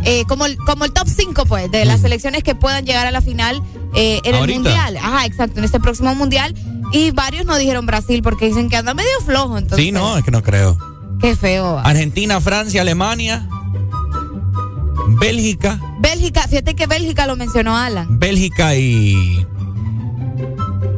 Eh, 0.07 0.24
como, 0.28 0.45
el, 0.45 0.55
como 0.57 0.86
el 0.86 0.93
top 0.93 1.07
5, 1.07 1.45
pues, 1.47 1.72
de 1.72 1.84
las 1.84 2.01
selecciones 2.01 2.43
que 2.43 2.53
puedan 2.53 2.86
llegar 2.86 3.07
a 3.07 3.11
la 3.11 3.22
final 3.22 3.63
eh, 3.95 4.22
en 4.24 4.36
el 4.36 4.53
Mundial. 4.53 4.97
Ajá, 4.97 5.26
exacto, 5.26 5.57
en 5.57 5.66
este 5.66 5.80
próximo 5.80 6.13
Mundial. 6.13 6.53
Y 6.91 7.09
varios 7.09 7.45
no 7.45 7.57
dijeron 7.57 7.88
Brasil 7.88 8.22
porque 8.22 8.45
dicen 8.45 8.70
que 8.70 8.78
anda 8.78 8.93
medio 8.93 9.20
flojo. 9.26 9.57
Entonces, 9.57 9.84
sí, 9.84 9.91
no, 9.91 10.16
es 10.18 10.24
que 10.24 10.30
no 10.30 10.43
creo. 10.43 10.78
Qué 11.20 11.36
feo. 11.36 11.80
Argentina, 11.80 12.39
Francia, 12.39 12.82
Alemania. 12.82 13.47
Bélgica. 15.20 15.80
Bélgica, 15.99 16.47
fíjate 16.47 16.76
que 16.76 16.88
Bélgica 16.88 17.28
lo 17.28 17.36
mencionó 17.36 17.78
Alan. 17.78 18.20
Bélgica 18.20 18.76
y. 18.76 19.45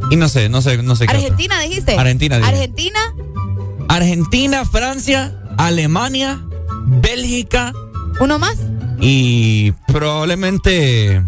Y 0.10 0.16
no 0.16 0.30
sé, 0.30 0.50
no 0.50 0.62
sé, 0.62 0.82
no 0.84 0.96
sé 0.96 1.06
Argentina 1.08 1.60
dijiste. 1.62 1.96
Argentina. 1.98 2.38
Argentina. 2.38 3.00
Argentina, 3.90 4.66
Francia, 4.66 5.38
Alemania, 5.58 6.42
Bélgica. 6.86 7.74
¿Uno 8.20 8.40
más? 8.40 8.58
Y 9.00 9.72
probablemente. 9.88 11.24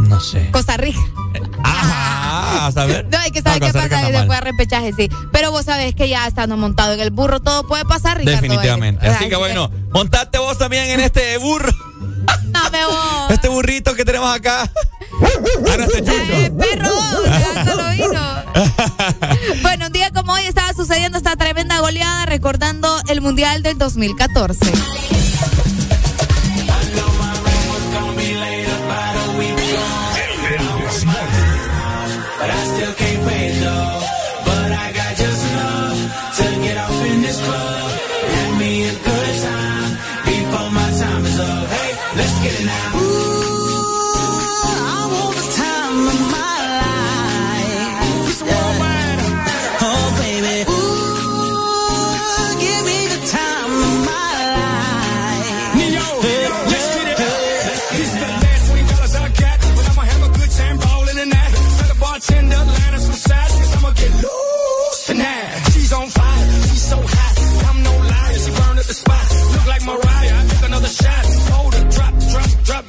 No 0.00 0.20
sé. 0.20 0.48
Costa 0.50 0.76
Rica. 0.76 1.00
Ajá, 1.62 2.66
a 2.66 2.72
saber. 2.72 3.06
No, 3.10 3.18
hay 3.18 3.30
que 3.30 3.42
saber 3.42 3.60
qué 3.60 3.72
pasa 3.72 4.10
después 4.10 4.28
de 4.28 4.40
repechaje, 4.40 4.92
sí. 4.96 5.10
Pero 5.32 5.50
vos 5.50 5.64
sabés 5.64 5.94
que 5.94 6.08
ya 6.08 6.26
estando 6.26 6.56
montado 6.56 6.92
en 6.92 7.00
el 7.00 7.10
burro 7.10 7.40
todo 7.40 7.66
puede 7.66 7.84
pasar, 7.84 8.18
Ricardo. 8.18 8.40
Definitivamente. 8.40 9.06
Así, 9.06 9.28
que 9.28 9.36
bueno, 9.36 9.70
montate 9.92 10.38
vos 10.38 10.58
también 10.58 10.90
en 10.90 11.00
este 11.00 11.38
burro. 11.38 11.72
No 12.50 12.70
me 12.70 12.84
vos. 12.86 13.30
Este 13.30 13.48
burrito 13.48 13.94
que 13.94 14.04
tenemos 14.04 14.34
acá. 14.34 14.70
Ahora. 15.68 15.86
Eh, 15.96 16.50
perro, 16.50 16.90
bueno, 19.62 19.86
un 19.86 19.92
día 19.92 20.10
como 20.10 20.32
hoy 20.32 20.44
estaba 20.44 20.72
sucediendo 20.72 21.18
esta 21.18 21.36
tremenda 21.36 21.78
goleada 21.80 22.26
recordando 22.26 23.00
el 23.08 23.20
Mundial 23.20 23.62
del 23.62 23.78
2014. 23.78 24.72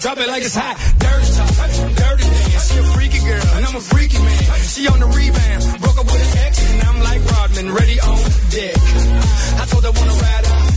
Drop 0.06 0.20
it 0.20 0.28
like 0.28 0.44
it's 0.44 0.54
hot. 0.54 0.78
Dirty 1.00 1.26
talk, 1.34 1.50
dirty 1.98 2.30
dance. 2.30 2.72
She 2.72 2.78
a 2.78 2.84
freaky 2.94 3.20
girl, 3.26 3.48
and 3.58 3.66
I'm 3.66 3.76
a 3.76 3.82
freaky 3.82 4.20
man. 4.20 4.60
She 4.62 4.88
on 4.88 5.00
the 5.00 5.08
rebound, 5.08 5.82
broke 5.82 5.98
up 5.98 6.06
with 6.06 6.22
an 6.22 6.38
ex, 6.46 6.62
and 6.62 6.84
I'm 6.84 7.00
like 7.02 7.26
Rodman, 7.26 7.74
ready 7.74 8.00
on 8.00 8.18
deck. 8.54 8.78
I 9.58 9.66
told 9.66 9.84
her 9.84 9.92
wanna 9.98 10.14
ride 10.14 10.46
out, 10.46 10.70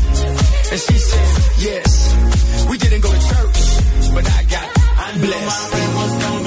and 0.73 0.81
she 0.81 0.97
said 0.97 1.29
yes. 1.61 2.69
We 2.71 2.79
didn't 2.79 3.03
go 3.03 3.13
to 3.13 3.21
church, 3.21 4.15
but 4.15 4.25
I 4.25 4.45
got 4.49 4.69
I'm 4.97 5.21
blessed. 5.21 6.38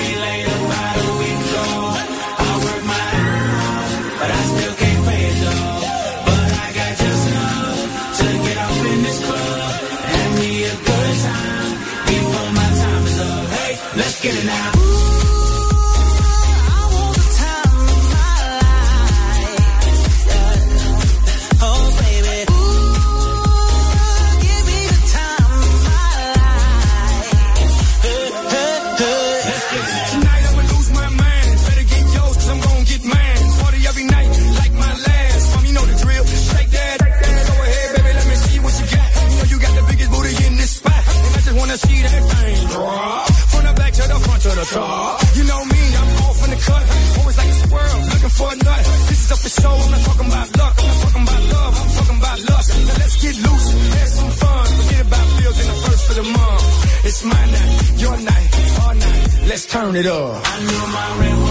Let's 59.62 59.74
turn 59.74 59.96
it 59.96 60.08
up. 60.08 61.51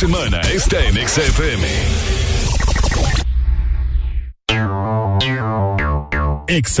semana 0.00 0.40
está 0.50 0.82
en 0.86 0.94
XFM. 1.06 1.62
Ex 6.48 6.80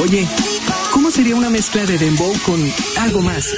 Oye, 0.00 0.26
¿cómo 0.90 1.10
sería 1.10 1.36
una 1.36 1.50
mezcla 1.50 1.84
de 1.84 1.98
dembow 1.98 2.32
con 2.44 2.72
algo 2.98 3.22
más? 3.22 3.54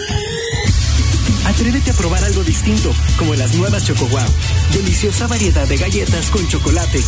Atrévete 1.47 1.91
a 1.91 1.95
probar 1.95 2.25
algo 2.25 2.43
distinto, 2.43 2.93
como 3.19 3.35
las 3.35 3.55
nuevas 3.55 3.85
Choco 3.85 4.07
Wow. 4.07 4.27
Deliciosa 4.73 5.27
variedad 5.27 5.67
de 5.67 5.77
galletas 5.77 6.31
con 6.31 6.47
chocolate. 6.49 7.01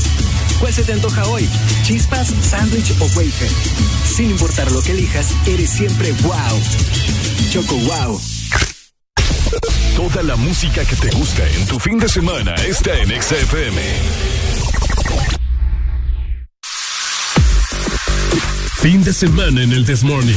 ¿Cuál 0.60 0.72
se 0.72 0.84
te 0.84 0.92
antoja 0.92 1.26
hoy? 1.26 1.48
¿Chispas, 1.82 2.32
sándwich 2.42 2.92
o 3.00 3.04
wafer? 3.16 3.50
Sin 4.04 4.30
importar 4.30 4.70
lo 4.72 4.82
que 4.82 4.92
elijas, 4.92 5.28
eres 5.46 5.70
siempre 5.70 6.12
wow. 6.22 6.60
Choco 7.50 7.76
Wow. 7.76 8.20
Toda 9.96 10.22
la 10.22 10.36
música 10.36 10.84
que 10.84 10.96
te 10.96 11.10
gusta 11.10 11.48
en 11.48 11.66
tu 11.66 11.78
fin 11.78 11.98
de 11.98 12.08
semana 12.08 12.54
está 12.56 12.94
en 12.98 13.10
XFM. 13.10 14.35
Fin 18.86 19.02
de 19.02 19.12
semana 19.12 19.64
en 19.64 19.72
el 19.72 19.84
This 19.84 20.04
Morning. 20.04 20.32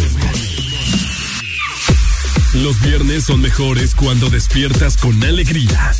Los 2.55 2.81
viernes 2.81 3.25
son 3.25 3.41
mejores 3.41 3.93
cuando 3.93 4.27
despiertas 4.31 4.97
con 4.97 5.23
alegría. 5.23 5.91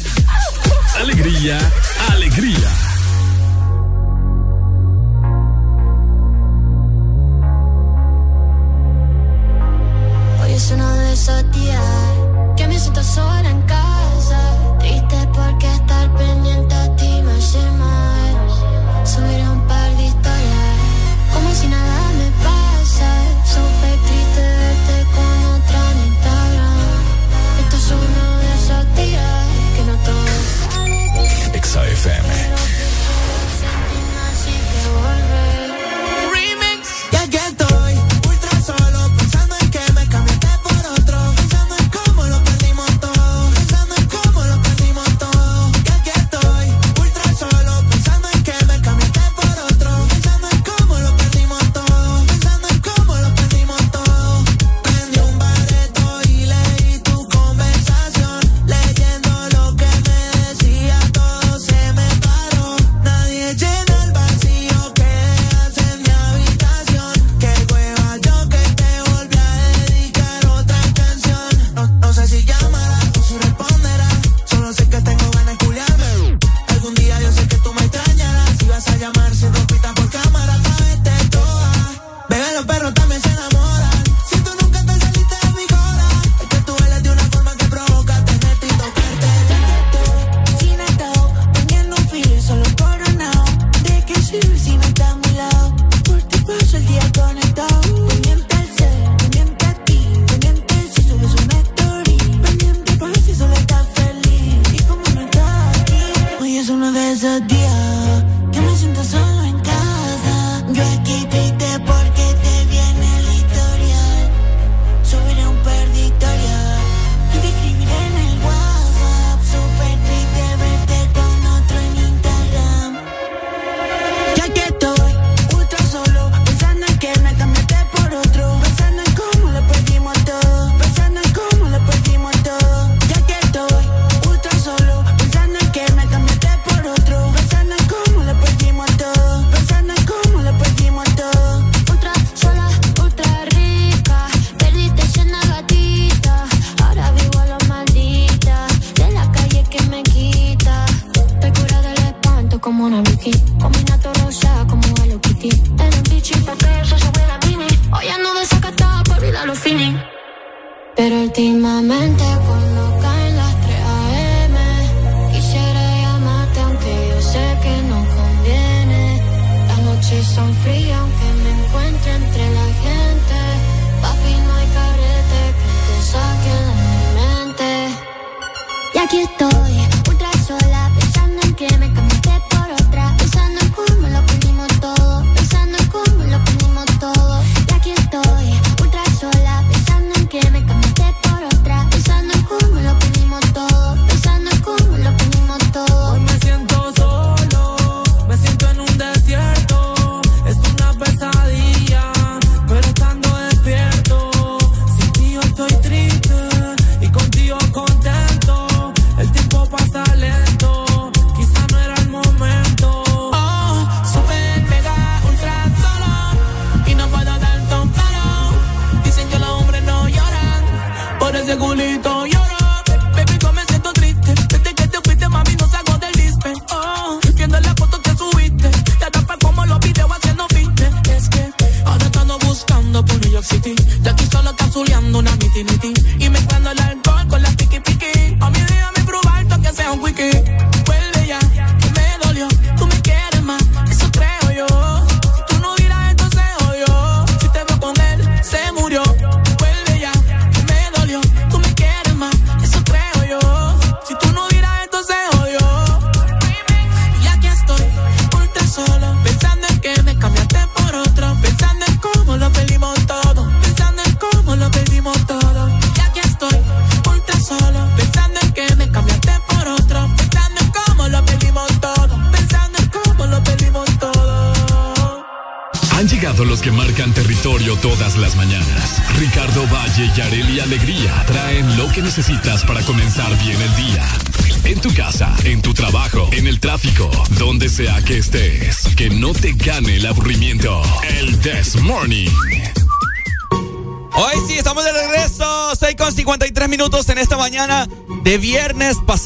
Alegría, 0.98 1.60
alegría. 2.10 2.70
Hoy 10.42 10.52
es 10.52 10.72
uno 10.72 10.96
de 10.96 11.14
esos 11.14 11.52
días 11.52 11.79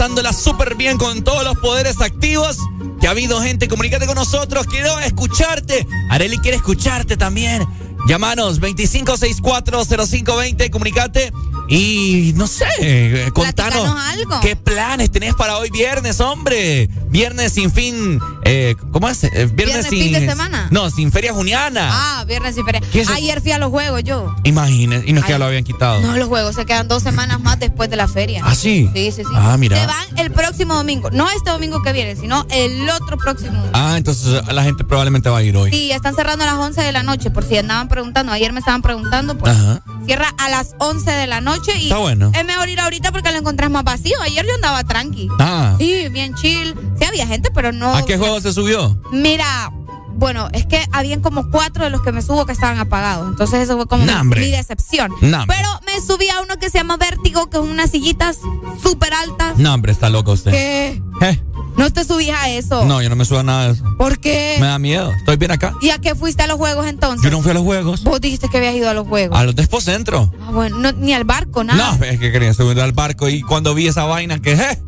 pasándola 0.04 0.34
súper 0.34 0.76
bien 0.76 0.98
con 0.98 1.24
todos 1.24 1.46
los 1.46 1.58
poderes 1.60 2.02
activos. 2.02 2.58
Que 3.00 3.08
ha 3.08 3.12
habido 3.12 3.42
gente, 3.42 3.70
comunícate 3.70 4.06
con 4.06 4.16
nosotros. 4.16 4.68
Quiero 4.68 5.00
escucharte. 5.00 5.88
Areli 6.10 6.40
quiere 6.40 6.58
escucharte 6.58 7.16
también. 7.16 7.66
Llámanos 8.06 8.60
25640520, 8.60 10.70
comunícate 10.72 11.32
y 11.76 12.34
no 12.36 12.46
sé, 12.46 12.66
eh, 12.82 13.30
contanos 13.34 13.98
algo. 14.12 14.40
qué 14.42 14.56
planes 14.56 15.10
tenés 15.12 15.34
para 15.34 15.58
hoy 15.58 15.72
viernes, 15.72 16.20
hombre. 16.20 16.88
Viernes 17.10 17.54
sin 17.54 17.72
fin, 17.72 18.20
eh, 18.44 18.76
¿cómo 18.92 19.10
es? 19.10 19.24
Eh, 19.24 19.30
viernes, 19.32 19.56
Viernes, 19.56 19.86
sin 19.88 20.00
fin 20.00 20.14
de 20.14 20.30
semana. 20.30 20.68
No, 20.72 20.90
sin 20.92 21.12
feria 21.12 21.34
juniana. 21.34 21.90
Ah, 21.92 22.26
viernes 22.26 22.56
y 22.58 22.64
feria. 22.64 22.82
Ayer 23.14 23.42
fui 23.42 23.52
a 23.52 23.58
los 23.58 23.70
juegos 23.72 24.04
yo. 24.04 24.36
Imagínese, 24.44 25.04
y 25.08 25.14
no 25.14 25.20
es 25.20 25.26
que 25.26 25.32
ya 25.32 25.40
lo 25.40 25.46
habían 25.46 25.64
quitado. 25.64 26.00
No, 26.02 26.16
los 26.16 26.28
juegos 26.28 26.56
se 26.56 26.66
quedan 26.66 26.88
dos 26.88 27.02
semanas 27.02 27.40
más 27.42 27.60
después 27.60 27.90
de 27.90 27.96
la 27.96 28.08
feria. 28.08 28.42
¿Ah, 28.46 28.54
sí? 28.54 28.90
Sí, 28.94 29.12
sí, 29.12 29.24
sí. 29.24 29.32
Ah, 29.34 29.56
mira. 29.58 29.80
Se 29.80 29.88
van 29.88 30.20
el 30.20 30.32
próximo 30.32 30.76
domingo. 30.76 31.10
No 31.12 31.30
este 31.32 31.50
domingo 31.50 31.82
que 31.82 31.92
viene, 31.92 32.16
sino 32.16 32.46
el 32.52 32.88
otro 32.90 33.18
próximo. 33.18 33.64
Ah, 33.74 33.96
entonces 33.98 34.44
la 34.48 34.64
gente 34.64 34.84
probablemente 34.84 35.30
va 35.30 35.40
a 35.40 35.44
ir 35.44 35.58
hoy. 35.58 35.72
Sí, 35.72 35.92
están 35.92 36.16
cerrando 36.16 36.44
a 36.44 36.48
las 36.48 36.56
11 36.56 36.82
de 36.82 36.92
la 36.92 37.02
noche, 37.02 37.32
por 37.32 37.44
si 37.44 37.58
andaban 37.58 37.88
preguntando. 37.88 38.32
Ayer 38.32 38.52
me 38.54 38.60
estaban 38.60 38.82
preguntando, 38.82 39.38
pues 39.38 39.56
Ajá. 39.56 39.82
Cierra 40.06 40.34
a 40.38 40.50
las 40.50 40.76
11 40.80 41.10
de 41.12 41.28
la 41.28 41.42
noche 41.42 41.72
y 41.78 41.84
Está 41.86 41.98
bueno. 41.98 42.32
es 42.34 42.46
mejor 42.46 42.70
ir 42.70 42.80
ahorita 42.80 43.12
porque 43.12 43.32
lo 43.32 43.38
encontrás 43.40 43.70
más 43.70 43.84
vacío. 43.84 44.20
Ayer 44.22 44.46
yo 44.46 44.56
andaba 44.56 44.84
tranqui. 44.84 45.28
Ah. 45.40 45.76
Sí, 45.78 46.08
bien 46.10 46.34
chill. 46.36 46.76
Sí, 47.00 47.06
había 47.06 47.28
gente, 47.28 47.50
pero 47.54 47.72
no. 47.72 47.94
¿A 47.96 48.06
qué 48.06 48.18
juego 48.18 48.40
se 48.42 48.54
subió? 48.54 49.00
Mira, 49.12 49.72
bueno, 50.16 50.48
es 50.54 50.66
que 50.66 50.82
habían 50.92 51.22
como 51.22 51.50
cuatro 51.50 51.84
de 51.84 51.90
los 51.90 52.02
que 52.02 52.12
me 52.12 52.22
subo 52.22 52.46
que 52.46 52.52
estaban 52.54 52.78
apagados. 52.78 53.28
Entonces 53.30 53.62
eso 53.62 53.76
fue 53.78 53.88
como 53.88 54.06
mi- 54.06 54.52
decepción. 54.52 55.12
Pero 55.20 55.70
me 55.86 56.02
subí 56.06 56.30
a 56.30 56.42
uno 56.42 56.58
que 56.60 56.70
se 56.70 56.78
llama 56.78 56.98
Vértigo, 56.98 57.50
que 57.50 57.58
es 57.58 57.64
unas 57.64 57.90
sillitas 57.92 58.38
súper 58.82 59.14
altas. 59.14 59.58
No, 59.58 59.74
hombre, 59.74 59.92
está 59.92 60.10
loco 60.10 60.32
usted. 60.34 60.52
¿Qué? 60.52 61.02
¿Eh? 61.22 61.42
No 61.78 61.92
te 61.92 62.04
subís 62.06 62.30
a 62.32 62.50
eso. 62.50 62.86
No, 62.86 63.02
yo 63.02 63.10
no 63.10 63.16
me 63.16 63.26
subo 63.26 63.40
a 63.40 63.44
nada 63.44 63.66
de 63.68 63.74
eso. 63.74 63.84
¿Por 63.98 64.20
qué? 64.20 64.58
Me 64.60 64.68
da 64.68 64.78
miedo. 64.80 65.12
Estoy 65.18 65.38
bien 65.38 65.52
acá. 65.52 65.74
¿Y 65.82 65.90
a 65.90 65.98
qué 66.00 66.14
fuiste 66.16 66.44
a 66.44 66.48
los 66.48 66.58
juegos 66.58 66.86
entonces? 66.88 67.24
Yo 67.24 67.32
no 67.36 67.42
fui 67.42 67.52
a 67.52 67.54
los 67.56 67.64
juegos. 67.64 68.04
Vos 68.04 68.22
dijiste 68.22 68.48
que 68.50 68.58
habías 68.58 68.76
ido 68.76 68.90
a 68.90 68.94
los 68.94 69.08
juegos. 69.08 69.38
A 69.38 69.44
los 69.44 69.56
de 69.56 69.68
Centro. 69.82 70.32
Ah, 70.42 70.52
bueno, 70.52 70.78
no- 70.78 70.92
ni 70.94 71.14
al 71.14 71.24
barco, 71.24 71.64
nada. 71.64 71.98
No, 71.98 72.06
es 72.06 72.20
que 72.20 72.32
quería 72.32 72.54
subir 72.54 72.80
al 72.80 72.92
barco 72.94 73.28
y 73.28 73.42
cuando 73.42 73.74
vi 73.74 73.88
esa 73.88 74.06
vaina 74.06 74.40
que, 74.40 74.54
¿eh? 74.54 74.80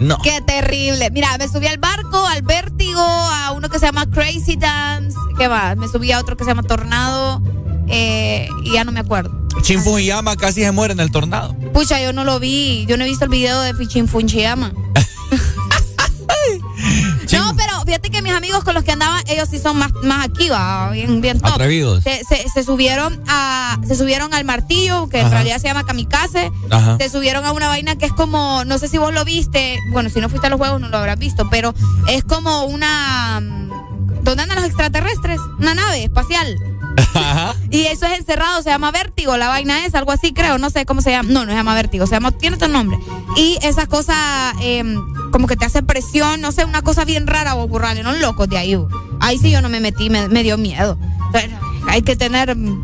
No. 0.00 0.18
Qué 0.22 0.40
terrible. 0.46 1.10
Mira, 1.10 1.36
me 1.38 1.48
subí 1.48 1.66
al 1.66 1.78
barco, 1.78 2.24
al 2.24 2.42
vértigo, 2.42 3.00
a 3.02 3.50
uno 3.52 3.68
que 3.68 3.78
se 3.80 3.86
llama 3.86 4.06
Crazy 4.08 4.54
Dance. 4.56 5.16
¿Qué 5.36 5.48
más? 5.48 5.76
Me 5.76 5.88
subí 5.88 6.12
a 6.12 6.20
otro 6.20 6.36
que 6.36 6.44
se 6.44 6.50
llama 6.50 6.62
Tornado. 6.62 7.42
eh, 7.90 8.48
y 8.64 8.72
ya 8.74 8.84
no 8.84 8.92
me 8.92 9.00
acuerdo. 9.00 9.32
Shin 9.62 9.82
Fujiyama 9.82 10.36
casi 10.36 10.60
se 10.62 10.70
muere 10.72 10.92
en 10.92 11.00
el 11.00 11.10
tornado. 11.10 11.54
Pucha, 11.72 12.00
yo 12.02 12.12
no 12.12 12.22
lo 12.22 12.38
vi. 12.38 12.84
Yo 12.86 12.96
no 12.98 13.04
he 13.04 13.08
visto 13.08 13.24
el 13.24 13.30
video 13.30 13.60
de 13.62 13.72
Fichin 13.74 14.06
Funchiyama. 14.06 14.72
amigos 18.48 18.64
con 18.64 18.72
los 18.74 18.82
que 18.84 18.92
andaba, 18.92 19.20
ellos 19.26 19.46
sí 19.50 19.58
son 19.58 19.76
más, 19.78 19.92
más 20.02 20.26
aquí, 20.26 20.48
va, 20.48 20.88
bien, 20.90 21.20
bien 21.20 21.38
top. 21.38 21.52
Atrevidos. 21.52 22.02
Se, 22.02 22.22
se- 22.24 22.48
se 22.48 22.64
subieron 22.64 23.22
a, 23.28 23.78
se 23.86 23.94
subieron 23.94 24.32
al 24.32 24.44
martillo, 24.46 25.08
que 25.10 25.20
en 25.20 25.30
realidad 25.30 25.58
se 25.58 25.68
llama 25.68 25.84
kamikaze. 25.84 26.50
Ajá. 26.70 26.96
Se 26.98 27.10
subieron 27.10 27.44
a 27.44 27.52
una 27.52 27.68
vaina 27.68 27.96
que 27.96 28.06
es 28.06 28.12
como, 28.12 28.64
no 28.64 28.78
sé 28.78 28.88
si 28.88 28.96
vos 28.96 29.12
lo 29.12 29.24
viste, 29.26 29.78
bueno, 29.92 30.08
si 30.08 30.20
no 30.20 30.30
fuiste 30.30 30.46
a 30.46 30.50
los 30.50 30.58
juegos 30.58 30.80
no 30.80 30.88
lo 30.88 30.96
habrás 30.96 31.18
visto, 31.18 31.50
pero 31.50 31.74
es 32.08 32.24
como 32.24 32.64
una, 32.64 33.40
mm, 33.40 34.22
¿dónde 34.24 34.44
andan 34.44 34.56
los 34.56 34.64
extraterrestres? 34.66 35.38
Una 35.58 35.74
nave 35.74 36.04
espacial. 36.04 36.56
Ajá. 37.14 37.54
Y 37.70 37.82
eso 37.84 38.06
es 38.06 38.18
encerrado, 38.18 38.62
se 38.62 38.70
llama 38.70 38.90
vértigo, 38.92 39.36
la 39.36 39.48
vaina 39.48 39.84
es 39.84 39.94
algo 39.94 40.10
así, 40.10 40.32
creo, 40.32 40.56
no 40.56 40.70
sé 40.70 40.86
cómo 40.86 41.02
se 41.02 41.10
llama. 41.10 41.28
No, 41.30 41.44
no 41.44 41.52
se 41.52 41.56
llama 41.58 41.74
vértigo, 41.74 42.06
se 42.06 42.12
llama, 42.14 42.30
tiene 42.30 42.56
otro 42.56 42.68
nombre. 42.68 42.98
Y 43.36 43.58
esa 43.60 43.86
cosa, 43.86 44.54
eh, 44.62 44.82
como 45.38 45.46
que 45.46 45.54
te 45.56 45.64
hace 45.64 45.84
presión, 45.84 46.40
no 46.40 46.50
sé, 46.50 46.64
una 46.64 46.82
cosa 46.82 47.04
bien 47.04 47.28
rara 47.28 47.54
o 47.54 47.68
burrales, 47.68 48.02
no 48.02 48.12
locos 48.12 48.48
de 48.48 48.58
ahí. 48.58 48.76
Ahí 49.20 49.38
sí 49.38 49.52
yo 49.52 49.62
no 49.62 49.68
me 49.68 49.78
metí, 49.78 50.10
me, 50.10 50.26
me 50.26 50.42
dio 50.42 50.58
miedo. 50.58 50.98
Pero 51.32 51.56
hay 51.86 52.02
que 52.02 52.16
tener. 52.16 52.56
mm, 52.56 52.82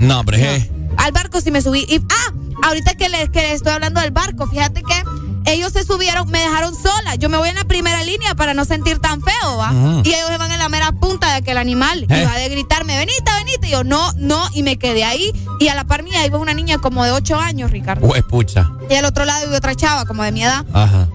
No, 0.00 0.18
hombre, 0.18 0.56
eh. 0.56 0.70
Al 0.96 1.12
barco 1.12 1.40
sí 1.40 1.52
me 1.52 1.62
subí. 1.62 1.86
Y, 1.88 2.00
ah, 2.00 2.32
ahorita 2.64 2.94
que 2.96 3.08
les, 3.08 3.30
que 3.30 3.42
les 3.42 3.52
estoy 3.52 3.74
hablando 3.74 4.00
del 4.00 4.10
barco, 4.10 4.48
fíjate 4.48 4.82
que 4.82 5.52
ellos 5.52 5.72
se 5.72 5.84
subieron, 5.84 6.28
me 6.32 6.40
dejaron 6.40 6.74
sola. 6.74 7.14
Yo 7.14 7.28
me 7.28 7.36
voy 7.38 7.50
en 7.50 7.54
la 7.54 7.62
primera 7.62 8.02
línea 8.02 8.34
para 8.34 8.54
no 8.54 8.64
sentir 8.64 8.98
tan 8.98 9.22
feo, 9.22 9.56
¿va? 9.56 9.70
Y 10.02 10.08
ellos 10.08 10.30
se 10.30 10.36
van 10.36 10.50
en 10.50 10.58
la 10.58 10.68
mera 10.68 10.90
punta 10.90 11.28
de 11.28 11.34
aquel 11.34 11.58
animal. 11.58 12.06
Eh. 12.08 12.22
Y 12.22 12.24
va 12.26 12.34
de 12.36 12.48
gritarme, 12.48 12.98
venite, 12.98 13.30
venite. 13.38 13.68
Y 13.68 13.70
yo, 13.70 13.84
no, 13.84 14.10
no. 14.16 14.48
Y 14.52 14.64
me 14.64 14.78
quedé 14.78 15.04
ahí. 15.04 15.30
Y 15.60 15.68
a 15.68 15.76
la 15.76 15.84
par 15.84 16.02
mía 16.02 16.26
iba 16.26 16.38
una 16.40 16.54
niña 16.54 16.78
como 16.78 17.04
de 17.04 17.12
8 17.12 17.36
años, 17.38 17.70
Ricardo. 17.70 18.04
Pues 18.04 18.24
pucha. 18.24 18.68
Y 18.90 18.94
al 18.94 19.04
otro 19.04 19.24
lado 19.24 19.46
iba 19.46 19.56
otra 19.56 19.76
chava, 19.76 20.06
como 20.06 20.24
de 20.24 20.32
mi 20.32 20.42
edad. 20.42 20.66
Ajá. 20.72 21.06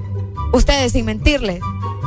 Ustedes, 0.53 0.91
sin 0.93 1.05
mentirles. 1.05 1.61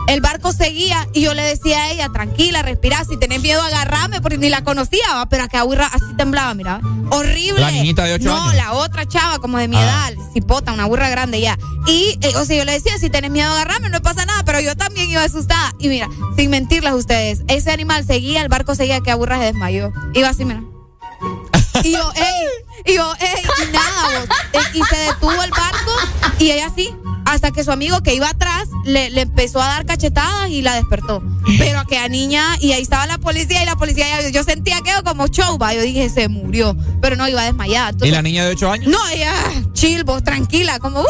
El 0.08 0.20
barco 0.20 0.52
seguía 0.52 1.08
y 1.12 1.20
yo 1.22 1.32
le 1.32 1.42
decía 1.42 1.84
a 1.84 1.90
ella, 1.92 2.08
tranquila, 2.12 2.60
respira, 2.62 3.04
si 3.04 3.16
tenés 3.16 3.40
miedo 3.40 3.62
agarrame, 3.62 4.20
porque 4.20 4.36
ni 4.36 4.48
la 4.48 4.64
conocía, 4.64 5.14
¿va? 5.14 5.26
pero 5.28 5.44
acá 5.44 5.62
así 5.92 6.04
temblaba, 6.16 6.52
mira. 6.54 6.80
Horrible. 7.10 7.60
La 7.60 7.70
niñita 7.70 8.02
de 8.04 8.14
ocho 8.14 8.24
no, 8.24 8.42
años. 8.42 8.54
la 8.56 8.72
otra 8.72 9.06
chava, 9.06 9.38
como 9.38 9.58
de 9.58 9.68
mi 9.68 9.76
Ah. 9.76 10.10
edad, 10.10 10.14
cipota, 10.32 10.72
una 10.72 10.86
burra 10.86 11.08
grande 11.08 11.40
ya. 11.40 11.56
Y, 11.86 12.18
eh, 12.20 12.32
o 12.36 12.44
sea, 12.44 12.56
yo 12.56 12.64
le 12.64 12.72
decía, 12.72 12.98
si 12.98 13.10
tenés 13.10 13.30
miedo 13.30 13.52
agarrame, 13.52 13.90
no 13.90 14.02
pasa 14.02 14.24
nada, 14.26 14.42
pero 14.44 14.58
yo 14.60 14.76
también 14.76 15.08
iba 15.08 15.22
asustada. 15.22 15.72
Y 15.78 15.86
mira, 15.88 16.08
sin 16.36 16.50
mentirles 16.50 16.92
ustedes, 16.94 17.42
ese 17.46 17.70
animal 17.70 18.04
seguía, 18.04 18.42
el 18.42 18.48
barco 18.48 18.74
seguía, 18.74 19.00
que 19.00 19.12
Aburra 19.12 19.38
se 19.38 19.44
desmayó. 19.44 19.92
Iba 20.14 20.30
así, 20.30 20.44
mira. 20.44 20.62
Y 21.84 21.92
yo, 21.92 22.12
ey, 22.16 22.92
y 22.92 22.96
yo, 22.96 23.14
ey, 23.20 23.42
y 23.68 23.72
nada, 23.72 24.18
vos. 24.18 24.28
Eh, 24.52 24.58
Y 24.74 24.82
se 24.82 24.96
detuvo 24.96 25.42
el 25.42 25.50
barco 25.50 25.92
y 26.40 26.50
ella 26.50 26.70
sí, 26.74 26.92
hasta 27.24 27.50
que 27.50 27.64
su 27.64 27.70
amigo 27.72 28.02
que 28.02 28.14
iba 28.14 28.28
atrás 28.28 28.68
le, 28.84 29.10
le 29.10 29.22
empezó 29.22 29.60
a 29.62 29.66
dar 29.66 29.86
cachetadas 29.86 30.50
y 30.50 30.62
la 30.62 30.74
despertó. 30.74 31.22
Pero 31.58 31.80
aquella 31.80 32.08
niña, 32.08 32.44
y 32.60 32.72
ahí 32.72 32.82
estaba 32.82 33.06
la 33.06 33.18
policía 33.18 33.62
y 33.62 33.66
la 33.66 33.76
policía, 33.76 34.06
ya- 34.22 34.28
yo 34.30 34.42
sentía 34.44 34.80
que 34.82 34.90
como 35.04 35.26
show, 35.28 35.58
va. 35.58 35.74
Yo 35.74 35.82
dije, 35.82 36.08
se 36.08 36.28
murió, 36.28 36.76
pero 37.00 37.16
no 37.16 37.28
iba 37.28 37.42
desmayada. 37.44 37.88
¿Y 37.88 37.92
Entonces, 37.92 38.12
la 38.12 38.22
niña 38.22 38.44
de 38.44 38.50
8 38.52 38.70
años? 38.70 38.88
No, 38.90 38.98
ella, 39.14 39.32
chill, 39.72 40.04
vos, 40.04 40.22
tranquila, 40.24 40.78
como, 40.78 41.00
uh, 41.00 41.06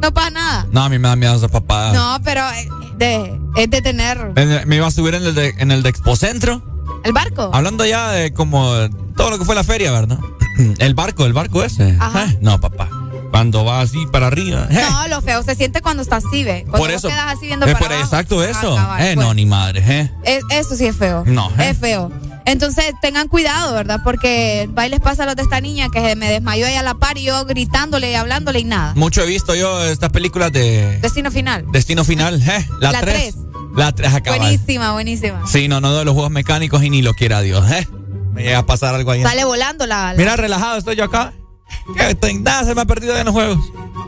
no 0.00 0.12
pasa 0.14 0.30
nada. 0.30 0.66
No, 0.72 0.82
a 0.84 0.88
mí 0.88 0.98
me 0.98 1.08
da 1.08 1.16
miedo 1.16 1.34
esa 1.36 1.48
papada. 1.48 1.92
No, 1.92 2.22
pero 2.22 2.42
eh, 2.50 2.68
de, 2.96 3.40
es 3.56 3.70
de 3.70 3.82
tener 3.82 4.32
Me 4.66 4.76
iba 4.76 4.86
a 4.86 4.90
subir 4.90 5.14
en 5.14 5.24
el 5.24 5.34
de, 5.34 5.54
en 5.58 5.70
el 5.70 5.82
de 5.82 5.88
Expocentro. 5.90 6.62
el 7.04 7.12
barco. 7.12 7.50
Hablando 7.52 7.84
ya 7.86 8.10
de 8.12 8.32
como 8.32 8.72
todo 9.16 9.30
lo 9.30 9.38
que 9.38 9.44
fue 9.44 9.54
la 9.54 9.64
feria, 9.64 9.90
¿verdad? 9.92 10.18
El 10.78 10.94
barco, 10.94 11.24
el 11.24 11.32
barco 11.32 11.62
ese. 11.62 11.96
Ajá. 12.00 12.24
Eh, 12.24 12.38
No, 12.40 12.60
papá. 12.60 12.88
Cuando 13.30 13.64
va 13.64 13.80
así 13.80 14.06
para 14.10 14.26
arriba. 14.28 14.66
No, 14.70 15.08
lo 15.08 15.20
feo 15.20 15.42
se 15.42 15.54
siente 15.54 15.80
cuando 15.82 16.02
estás 16.02 16.24
así, 16.26 16.44
ve. 16.44 16.62
Cuando 16.62 16.78
por 16.78 16.88
vos 16.88 16.96
eso. 16.98 17.08
quedas 17.08 17.26
así 17.36 17.46
viendo 17.46 17.66
Eh, 17.66 17.72
para 17.72 17.78
pero 17.84 17.94
abajo. 17.96 18.08
exacto 18.14 18.42
eso. 18.42 18.76
Ah, 18.78 18.82
cabal, 18.82 19.02
eh, 19.02 19.14
pues. 19.14 19.26
no, 19.26 19.34
ni 19.34 19.46
madre, 19.46 19.84
¿eh? 19.86 20.10
Es- 20.24 20.44
eso 20.50 20.76
sí 20.76 20.86
es 20.86 20.96
feo. 20.96 21.24
No, 21.26 21.50
¿eh? 21.58 21.70
Es 21.70 21.78
feo. 21.78 22.10
Entonces 22.46 22.86
tengan 23.02 23.28
cuidado, 23.28 23.74
¿verdad? 23.74 24.00
Porque 24.02 24.70
va 24.76 24.86
y 24.86 24.90
les 24.90 25.00
pasa 25.00 25.24
a 25.24 25.26
los 25.26 25.36
de 25.36 25.42
esta 25.42 25.60
niña 25.60 25.88
que 25.92 26.00
se 26.00 26.16
me 26.16 26.30
desmayó 26.30 26.66
ahí 26.66 26.76
a 26.76 26.82
la 26.82 26.94
par 26.94 27.18
y 27.18 27.24
yo 27.24 27.44
gritándole 27.44 28.10
y 28.10 28.14
hablándole 28.14 28.60
y 28.60 28.64
nada. 28.64 28.94
Mucho 28.96 29.22
he 29.22 29.26
visto 29.26 29.54
yo 29.54 29.84
estas 29.84 30.10
películas 30.10 30.50
de 30.52 30.98
Destino 31.02 31.30
final. 31.30 31.66
Destino 31.70 32.04
Final, 32.04 32.42
¿eh? 32.48 32.66
La 32.80 32.92
La 32.92 33.00
3. 33.02 33.14
tres. 33.14 33.34
La 33.76 33.92
3 33.92 34.14
acaba. 34.14 34.38
Buenísima, 34.38 34.92
buenísima. 34.92 35.46
Sí, 35.46 35.68
no, 35.68 35.82
no 35.82 35.94
de 35.94 36.06
los 36.06 36.14
juegos 36.14 36.30
mecánicos 36.30 36.82
y 36.82 36.88
ni 36.88 37.02
lo 37.02 37.12
quiera 37.12 37.42
Dios, 37.42 37.70
¿eh? 37.70 37.86
Me 38.32 38.42
llega 38.44 38.58
a 38.58 38.66
pasar 38.66 38.94
algo 38.94 39.10
ahí. 39.10 39.22
Sale 39.22 39.44
volando 39.44 39.84
la. 39.86 40.12
la- 40.14 40.18
Mira, 40.18 40.36
relajado 40.36 40.78
estoy 40.78 40.96
yo 40.96 41.04
acá. 41.04 41.34
Nada 42.40 42.64
se 42.64 42.74
me 42.74 42.82
ha 42.82 42.84
perdido 42.84 43.16
en 43.16 43.24
los 43.26 43.34
juegos. 43.34 43.58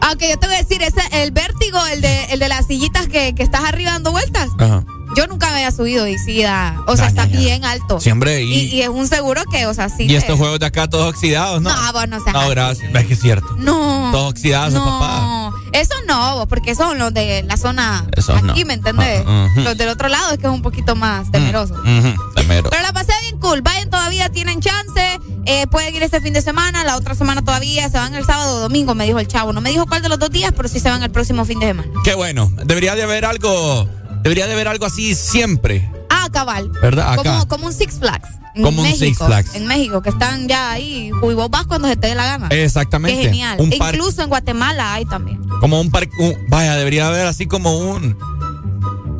Aunque 0.03 0.29
yo 0.31 0.39
te 0.39 0.47
voy 0.47 0.57
a 0.57 0.59
decir, 0.63 0.83
ese, 0.83 1.01
el 1.23 1.31
vértigo, 1.31 1.85
el 1.87 2.01
de, 2.01 2.25
el 2.27 2.39
de 2.41 2.49
las 2.49 2.67
sillitas 2.67 3.07
que, 3.09 3.35
que 3.35 3.43
estás 3.43 3.65
arriba 3.65 3.93
dando 3.93 4.13
vueltas. 4.13 4.49
Ajá. 4.59 4.85
Yo 5.17 5.27
nunca 5.27 5.49
me 5.49 5.55
había 5.57 5.73
subido 5.73 6.07
y 6.07 6.17
sí 6.19 6.41
da, 6.41 6.85
o 6.87 6.97
sea, 6.97 7.09
está 7.09 7.27
bien 7.27 7.65
alto. 7.65 7.99
Siempre, 7.99 8.45
y- 8.45 8.55
y, 8.55 8.77
y 8.77 8.83
es 8.83 8.89
un 8.89 9.09
seguro 9.09 9.43
que, 9.51 9.67
o 9.67 9.75
sea, 9.75 9.89
sí. 9.89 10.05
Y 10.05 10.15
estos 10.15 10.39
juegos 10.39 10.61
de 10.61 10.67
acá 10.67 10.89
todos 10.89 11.09
oxidados, 11.13 11.61
¿no? 11.61 11.69
No, 11.75 11.93
vos 11.93 12.07
no 12.09 12.21
seas 12.23 12.33
No, 12.33 12.41
así. 12.43 12.51
gracias. 12.51 12.95
Es 12.95 13.07
que 13.07 13.15
es 13.15 13.21
cierto. 13.21 13.57
No. 13.59 14.11
Todos 14.13 14.31
oxidados, 14.31 14.73
no, 14.73 14.85
papá. 14.85 15.51
eso 15.73 15.95
no, 16.07 16.37
vos, 16.37 16.47
porque 16.49 16.77
son 16.77 16.97
los 17.01 17.13
de 17.13 17.43
la 17.43 17.57
zona 17.57 18.07
Esos 18.17 18.37
aquí, 18.37 18.61
no. 18.61 18.67
¿me 18.67 18.75
entendés? 18.75 19.25
Ah, 19.27 19.49
ujú. 19.51 19.63
Los 19.63 19.77
del 19.77 19.89
otro 19.89 20.09
lado 20.09 20.31
es 20.31 20.39
que 20.39 20.47
es 20.47 20.53
un 20.53 20.63
poquito 20.63 20.95
más 20.95 21.29
temeroso. 21.33 21.75
Ujú, 21.75 22.33
temero. 22.37 22.71
Pero 22.71 22.83
la 22.83 22.93
pasé 22.93 23.13
bien 23.23 23.39
cool. 23.41 23.63
Vayan 23.63 23.91
todavía, 23.91 24.29
tienen 24.29 24.61
chance. 24.61 25.19
Eh, 25.47 25.67
pueden 25.67 25.95
ir 25.95 26.03
este 26.03 26.21
fin 26.21 26.33
de 26.33 26.43
semana, 26.43 26.85
la 26.85 26.97
otra 26.97 27.15
semana 27.15 27.43
todavía. 27.43 27.89
Se 27.89 27.99
van 27.99 28.15
el 28.15 28.25
sábado 28.25 28.57
o 28.57 28.61
domingo, 28.61 28.95
me 28.95 29.05
dijo 29.07 29.19
el 29.19 29.27
chavo. 29.29 29.53
No 29.53 29.61
me 29.61 29.71
dijo 29.71 29.87
cuál 29.87 30.03
de 30.03 30.09
los 30.09 30.19
dos 30.19 30.31
días, 30.31 30.53
pero 30.57 30.69
sí 30.69 30.81
se 30.81 30.91
van 30.91 31.03
el 31.03 31.11
próximo 31.11 31.45
fin 31.45 31.59
de 31.61 31.69
semana. 31.69 31.91
Qué 32.05 32.15
bueno. 32.15 32.53
Debería 32.65 32.95
de 32.95 33.03
haber 33.03 33.25
algo. 33.25 33.89
Debería 34.23 34.47
de 34.47 34.53
haber 34.53 34.69
algo 34.69 34.87
así 34.87 35.15
siempre. 35.15 35.91
Ah, 36.11 36.29
cabal. 36.33 36.71
¿Verdad? 36.83 37.13
Acá. 37.13 37.23
Como, 37.23 37.49
como 37.49 37.67
un 37.67 37.73
Six 37.73 37.99
Flags. 37.99 38.29
En 38.55 38.65
Como 38.65 38.83
un 38.83 38.93
Six 38.93 39.19
Flags. 39.19 39.55
En 39.55 39.67
México, 39.67 40.03
que 40.03 40.11
están 40.11 40.49
ya 40.49 40.73
ahí. 40.73 41.09
Y 41.09 41.35
vos 41.35 41.51
vas 41.51 41.67
cuando 41.67 41.89
se 41.89 41.97
te 41.97 42.09
dé 42.09 42.15
la 42.15 42.27
gana. 42.27 42.49
Exactamente. 42.49 43.17
Qué 43.17 43.29
genial. 43.29 43.61
Un 43.61 43.73
E. 43.73 43.77
Incluso 43.77 44.23
en 44.23 44.29
Guatemala 44.29 44.95
hay 44.95 45.05
también. 45.05 45.41
Como 45.61 45.81
un 45.81 45.91
parque. 45.91 46.37
Vaya, 46.49 46.77
debería 46.77 47.07
haber 47.07 47.27
así 47.27 47.47
como 47.47 47.79
un. 47.79 48.17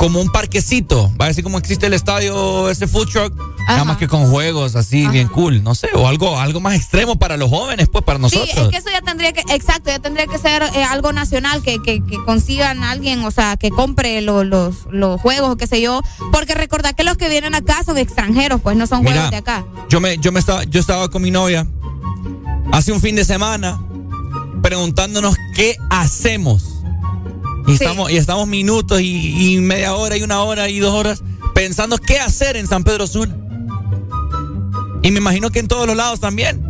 Como 0.01 0.19
un 0.19 0.31
parquecito. 0.33 1.13
Vaya, 1.17 1.33
así 1.33 1.43
como 1.43 1.59
existe 1.59 1.85
el 1.87 1.93
estadio, 1.93 2.71
ese 2.71 2.87
food 2.87 3.07
truck. 3.11 3.35
Nada 3.69 3.85
más 3.85 3.99
que 3.99 4.09
con 4.09 4.31
juegos 4.31 4.75
así, 4.75 5.07
bien 5.09 5.29
cool. 5.29 5.63
No 5.63 5.75
sé. 5.75 5.89
O 5.95 6.09
algo, 6.09 6.41
algo 6.41 6.59
más 6.59 6.75
extremo 6.75 7.17
para 7.19 7.37
los 7.37 7.51
jóvenes, 7.51 7.87
pues, 7.93 8.03
para 8.03 8.19
nosotros. 8.19 8.49
Sí, 8.51 8.59
es 8.59 8.69
que 8.69 8.77
eso 8.79 8.89
ya 8.91 9.03
tendría 9.03 9.33
que, 9.35 9.43
exacto, 9.55 9.91
ya 9.91 9.99
tendría 9.99 10.27
que 10.27 10.39
ser 10.39 10.63
eh, 10.63 10.85
algo 10.85 11.13
nacional, 11.13 11.63
que, 11.63 11.83
que, 11.83 12.03
que 12.03 12.17
consigan 12.25 12.83
a 12.83 12.93
alguien, 12.93 13.23
o 13.27 13.31
sea, 13.31 13.59
que 13.59 13.69
compre 13.71 14.23
lo- 14.23 14.43
los, 14.43 14.87
los 14.91 15.21
juegos 15.21 15.51
o 15.51 15.57
qué 15.59 15.67
sé 15.67 15.83
yo. 15.83 16.01
Porque 16.33 16.55
recordad 16.55 16.95
que 16.95 17.05
los 17.05 17.19
que 17.19 17.29
vienen 17.29 17.55
acá 17.55 17.85
son 17.85 17.99
extranjeros, 17.99 18.63
pues 18.63 18.79
no 18.79 18.87
son 18.87 19.01
Mira, 19.01 19.13
juegos 19.13 19.31
de 19.33 19.37
acá. 19.37 19.67
Yo 19.91 20.01
me, 20.01 20.17
yo 20.17 20.33
me 20.33 20.41
estaba, 20.41 20.65
yo 20.65 20.81
estaba 20.81 21.11
con 21.11 21.21
mi 21.21 21.31
novia 21.31 21.67
hace 22.73 22.91
un 22.91 23.03
fin 23.03 23.17
de 23.17 23.25
semana 23.27 23.79
preguntándonos 24.63 25.37
qué 25.55 25.77
hacemos. 25.91 26.80
Y 27.67 27.73
estamos, 27.73 28.11
y 28.11 28.17
estamos 28.17 28.49
minutos 28.49 29.01
y, 29.01 29.55
y 29.55 29.61
media 29.61 29.95
hora 29.95 30.17
y 30.17 30.23
una 30.23 30.43
hora 30.43 30.69
y 30.69 30.79
dos 30.79 30.95
horas 30.95 31.23
pensando 31.55 31.99
qué 31.99 32.19
hacer 32.19 32.57
en 32.57 32.67
San 32.67 32.85
Pedro 32.85 33.07
Sur. 33.07 33.29
Y 35.03 35.11
me 35.11 35.19
imagino 35.19 35.51
que 35.51 35.59
en 35.59 35.69
todos 35.69 35.87
los 35.87 35.97
lados 35.97 36.21
también. 36.21 36.63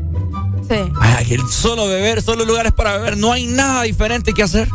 Sí. 0.69 0.77
Ay, 1.01 1.35
el 1.35 1.49
solo 1.49 1.87
beber, 1.87 2.23
solo 2.23 2.45
lugares 2.45 2.73
para 2.73 2.97
beber, 2.97 3.17
no 3.17 3.33
hay 3.33 3.47
nada 3.47 3.83
diferente 3.83 4.33
que 4.33 4.43
hacer. 4.43 4.69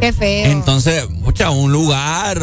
Qué 0.00 0.12
feo. 0.12 0.50
Entonces, 0.50 1.08
mucha, 1.10 1.50
un 1.50 1.70
lugar, 1.70 2.38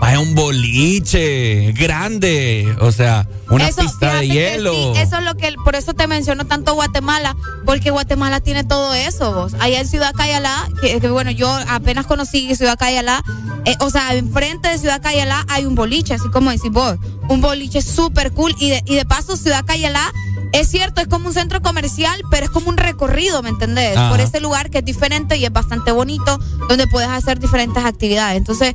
vaya 0.00 0.20
un 0.20 0.34
boliche 0.34 1.72
grande, 1.72 2.76
o 2.80 2.92
sea, 2.92 3.28
una 3.50 3.68
Eso, 3.68 3.82
pista 3.82 4.16
de 4.16 4.28
hielo. 4.28 4.72
sí, 4.72 5.00
eso 5.00 5.16
es 5.18 5.24
lo 5.24 5.34
que, 5.36 5.54
por 5.64 5.74
eso 5.74 5.94
te 5.94 6.06
menciono 6.06 6.46
tanto 6.46 6.74
Guatemala, 6.74 7.36
porque 7.64 7.90
Guatemala 7.90 8.40
tiene 8.40 8.64
todo 8.64 8.94
eso, 8.94 9.32
vos. 9.32 9.54
Allá 9.60 9.80
en 9.80 9.88
Ciudad 9.88 10.12
Cayalá, 10.14 10.68
que, 10.80 11.00
que 11.00 11.10
bueno, 11.10 11.30
yo 11.30 11.50
apenas 11.68 12.06
conocí 12.06 12.54
Ciudad 12.54 12.78
Cayalá, 12.78 13.22
eh, 13.64 13.74
o 13.80 13.90
sea, 13.90 14.14
enfrente 14.14 14.68
de 14.68 14.78
Ciudad 14.78 15.02
Cayalá 15.02 15.44
hay 15.48 15.64
un 15.64 15.74
boliche, 15.74 16.14
así 16.14 16.28
como 16.30 16.50
decís 16.50 16.70
vos, 16.70 16.96
un 17.28 17.40
boliche 17.40 17.82
súper 17.82 18.32
cool, 18.32 18.54
y 18.58 18.70
de, 18.70 18.82
y 18.86 18.94
de 18.94 19.04
paso 19.04 19.36
Ciudad 19.36 19.64
Cayalá, 19.64 20.12
es 20.52 20.68
cierto, 20.68 21.00
es 21.00 21.08
como 21.08 21.28
un 21.28 21.34
centro 21.34 21.60
comercial, 21.60 22.20
pero 22.30 22.46
es 22.46 22.50
como 22.50 22.68
un 22.70 22.76
recorrido, 22.76 23.42
¿me 23.42 23.50
entendés? 23.50 23.96
Ajá. 23.96 24.10
Por 24.10 24.20
ese 24.20 24.40
lugar 24.40 24.70
que 24.70 24.78
es 24.78 24.84
diferente 24.84 25.36
y 25.36 25.44
es 25.44 25.52
bastante 25.52 25.92
bonito, 25.92 26.38
donde 26.68 26.86
puedes 26.86 27.10
hacer 27.10 27.38
diferentes 27.38 27.84
actividades. 27.84 28.38
Entonces, 28.38 28.74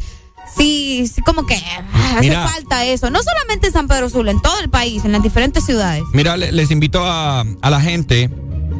sí, 0.57 1.07
sí 1.13 1.21
como 1.21 1.45
que 1.45 1.55
ah, 1.55 2.15
hace 2.17 2.21
Mira. 2.29 2.47
falta 2.47 2.83
eso. 2.85 3.09
No 3.09 3.19
solamente 3.23 3.67
en 3.67 3.73
San 3.73 3.87
Pedro 3.87 4.09
Sula, 4.09 4.31
en 4.31 4.41
todo 4.41 4.59
el 4.59 4.69
país, 4.69 5.03
en 5.05 5.11
las 5.11 5.23
diferentes 5.23 5.65
ciudades. 5.65 6.03
Mira, 6.13 6.37
le- 6.37 6.51
les 6.51 6.71
invito 6.71 7.03
a, 7.05 7.41
a 7.61 7.69
la 7.69 7.81
gente 7.81 8.29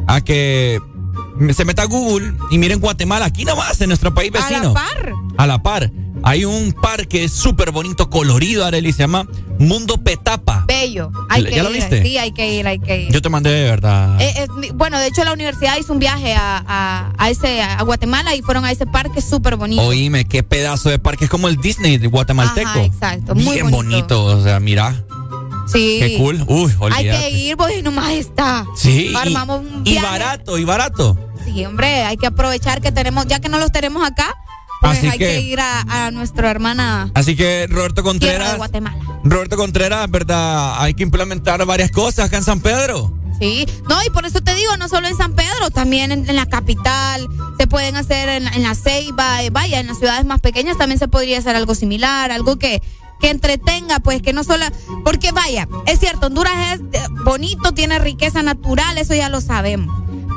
a 0.08 0.22
que 0.22 0.80
se 1.54 1.66
meta 1.66 1.84
a 1.84 1.86
Google 1.86 2.34
y 2.52 2.58
miren 2.58 2.80
Guatemala, 2.80 3.26
aquí 3.26 3.46
nomás, 3.46 3.80
en 3.82 3.88
nuestro 3.90 4.14
país 4.14 4.32
A 4.36 4.40
vecino. 4.48 4.70
la 4.70 4.74
par. 4.74 5.14
A 5.38 5.48
la 5.48 5.64
par. 5.64 5.92
Hay 6.24 6.46
un 6.46 6.72
parque 6.72 7.28
súper 7.28 7.72
bonito, 7.72 8.10
colorido, 8.10 8.66
Arely, 8.66 8.94
se 8.94 9.00
llama 9.00 9.28
Mundo 9.60 9.98
Petapa. 10.02 10.64
Bello. 10.68 11.12
Hay 11.30 11.44
¿Ya 11.44 11.50
que 11.50 11.64
lo 11.64 11.70
ir. 11.70 11.76
viste? 11.76 12.02
Sí, 12.04 12.18
hay 12.18 12.32
que 12.32 12.56
ir, 12.56 12.66
hay 12.68 12.80
que 12.80 13.02
ir. 13.04 13.12
Yo 13.12 13.22
te 13.22 13.30
mandé 13.30 13.50
de 13.52 13.64
verdad. 13.70 14.20
Eh, 14.22 14.34
eh, 14.38 14.48
bueno, 14.74 15.00
de 15.00 15.08
hecho 15.08 15.24
la 15.26 15.34
universidad 15.34 15.76
hizo 15.78 15.92
un 15.92 16.00
viaje 16.00 16.34
a, 16.34 16.64
a, 16.66 17.14
a 17.18 17.30
ese 17.30 17.62
a 17.62 17.82
Guatemala 17.84 18.36
y 18.36 18.42
fueron 18.42 18.64
a 18.66 18.72
ese 18.72 18.86
parque 18.86 19.22
súper 19.22 19.58
bonito. 19.58 19.82
Oíme, 19.82 20.24
qué 20.26 20.44
pedazo 20.44 20.90
de 20.90 20.98
parque. 20.98 21.26
Es 21.26 21.30
como 21.30 21.50
el 21.50 21.58
Disney 21.58 21.98
de 21.98 22.08
guatemalteco. 22.08 22.70
Ajá, 22.70 22.84
exacto, 22.84 23.36
muy 23.36 23.56
Bien 23.56 23.70
bonito. 23.70 24.24
bonito. 24.24 24.26
O 24.40 24.44
sea, 24.44 24.60
mira. 24.62 24.96
Sí. 25.68 25.98
Qué 26.00 26.18
cool. 26.18 26.44
Uy, 26.48 26.72
Hay 26.72 26.78
que 26.78 26.84
olvídate. 27.12 27.30
ir, 27.32 27.58
pues 27.58 27.84
nomás 27.84 28.12
está. 28.12 28.66
Sí. 28.76 29.10
y- 29.12 29.16
Armamos 29.16 29.60
un 29.62 29.82
y, 29.86 29.92
viaje. 29.92 30.08
barato, 30.08 30.58
y 30.58 30.64
barato. 30.64 31.18
Sí, 31.46 31.66
hombre, 31.66 32.04
hay 32.04 32.16
que 32.18 32.28
aprovechar 32.28 32.82
que 32.82 32.92
tenemos, 32.94 33.28
ya 33.28 33.40
que 33.40 33.50
no 33.50 33.60
los 33.60 33.72
tenemos 33.72 34.06
acá, 34.06 34.34
pues 34.84 34.98
Así 35.00 35.08
hay 35.08 35.18
que, 35.18 35.26
que- 35.26 35.42
ir 35.42 35.60
a, 35.60 36.06
a 36.08 36.12
nuestra 36.12 36.52
hermana 36.52 37.10
Así 37.14 37.36
que 37.36 37.68
Roberto 37.70 38.02
de 38.02 38.08
Contreras. 38.08 38.58
Guatemala. 38.58 38.98
Roberto 39.24 39.56
Contreras, 39.58 40.12
¿verdad? 40.12 40.76
Hay 40.82 40.94
que 40.94 41.04
implementar 41.04 41.66
varias 41.66 41.90
cosas 41.92 42.26
acá 42.28 42.38
en 42.38 42.44
San 42.44 42.60
Pedro. 42.60 43.14
Sí, 43.40 43.66
no, 43.90 43.96
y 44.06 44.10
por 44.12 44.26
eso 44.26 44.42
te 44.42 44.54
digo, 44.54 44.78
no 44.78 44.88
solo 44.88 45.08
en 45.08 45.18
San 45.18 45.34
Pedro, 45.34 45.70
también 45.72 46.12
en, 46.12 46.30
en 46.30 46.36
la 46.36 46.46
capital, 46.46 47.28
se 47.58 47.66
pueden 47.68 47.96
hacer 47.96 48.30
en, 48.30 48.48
en 48.48 48.62
la 48.64 48.76
Ceiba, 48.76 49.42
eh, 49.44 49.50
vaya, 49.50 49.80
en 49.80 49.88
las 49.88 49.98
ciudades 49.98 50.24
más 50.26 50.40
pequeñas 50.40 50.78
también 50.78 51.00
se 51.00 51.08
podría 51.08 51.40
hacer 51.40 51.56
algo 51.56 51.74
similar, 51.76 52.32
algo 52.32 52.58
que, 52.58 52.82
que 53.20 53.32
entretenga, 53.32 54.00
pues 54.02 54.22
que 54.22 54.34
no 54.34 54.44
solo, 54.44 54.66
porque 55.04 55.32
vaya, 55.32 55.68
es 55.88 56.00
cierto, 56.00 56.28
Honduras 56.28 56.54
es 56.76 56.82
eh, 57.02 57.06
bonito, 57.26 57.72
tiene 57.74 57.98
riqueza 58.00 58.44
natural, 58.44 58.98
eso 59.00 59.16
ya 59.16 59.30
lo 59.30 59.42
sabemos. 59.42 59.94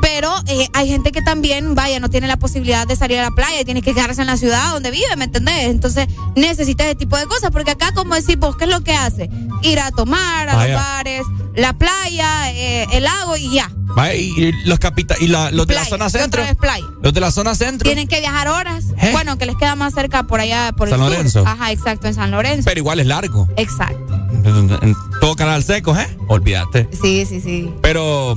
Pero 0.09 0.33
eh, 0.47 0.69
hay 0.73 0.87
gente 0.89 1.11
que 1.11 1.21
también, 1.21 1.75
vaya, 1.75 1.99
no 1.99 2.09
tiene 2.09 2.29
la 2.29 2.37
posibilidad 2.37 2.87
de 2.87 2.95
salir 2.95 3.19
a 3.19 3.23
la 3.25 3.31
playa 3.33 3.61
y 3.61 3.65
tiene 3.65 3.83
que 3.83 3.93
quedarse 3.93 4.21
en 4.21 4.29
la 4.29 4.37
ciudad 4.37 4.73
donde 4.73 4.93
vive, 4.93 5.17
¿me 5.17 5.25
entendés? 5.25 5.65
Entonces 5.65 6.07
necesita 6.37 6.85
ese 6.85 6.95
tipo 6.95 7.17
de 7.17 7.27
cosas, 7.27 7.51
porque 7.51 7.73
acá, 7.73 7.91
como 7.93 8.15
decís 8.15 8.39
vos, 8.39 8.57
¿qué 8.57 8.67
es 8.67 8.71
lo 8.71 8.83
que 8.83 8.93
hace? 8.95 9.29
Ir 9.63 9.81
a 9.81 9.91
tomar, 9.91 10.49
a 10.49 10.55
Vaya. 10.55 10.75
los 10.75 10.81
bares, 10.83 11.23
la 11.57 11.73
playa, 11.73 12.53
eh, 12.53 12.87
el 12.93 13.03
lago 13.03 13.37
y 13.37 13.51
ya. 13.51 13.69
Va, 13.99 14.15
Y, 14.15 14.53
los 14.65 14.79
capita 14.79 15.17
y 15.19 15.27
la- 15.27 15.51
los 15.51 15.67
de 15.67 15.75
la 15.75 15.85
zona 15.85 16.09
centro. 16.09 16.41
playa. 16.61 16.85
Los 17.03 17.13
de 17.13 17.21
la 17.21 17.33
zona 17.33 17.57
centro. 17.57 17.85
Tienen 17.89 18.07
que 18.07 18.21
viajar 18.21 18.47
horas. 18.47 18.85
Bueno, 19.11 19.37
que 19.39 19.47
les 19.47 19.57
queda 19.57 19.75
más 19.75 19.93
cerca 19.93 20.23
por 20.23 20.39
allá, 20.39 20.73
por 20.77 20.89
San 20.89 21.01
el 21.01 21.07
sur. 21.07 21.17
Lorenzo. 21.17 21.45
Ajá, 21.47 21.73
exacto, 21.73 22.07
en 22.07 22.15
San 22.15 22.31
Lorenzo. 22.31 22.63
Pero 22.67 22.79
igual 22.79 23.01
es 23.01 23.07
largo. 23.07 23.49
Exacto. 23.57 24.15
En, 24.45 24.71
en 24.71 24.95
todo 25.21 25.35
canal 25.35 25.65
seco, 25.65 25.97
¿eh? 25.97 26.07
Olvídate. 26.29 26.89
Sí, 27.03 27.27
sí, 27.27 27.41
sí. 27.41 27.73
Pero, 27.83 28.37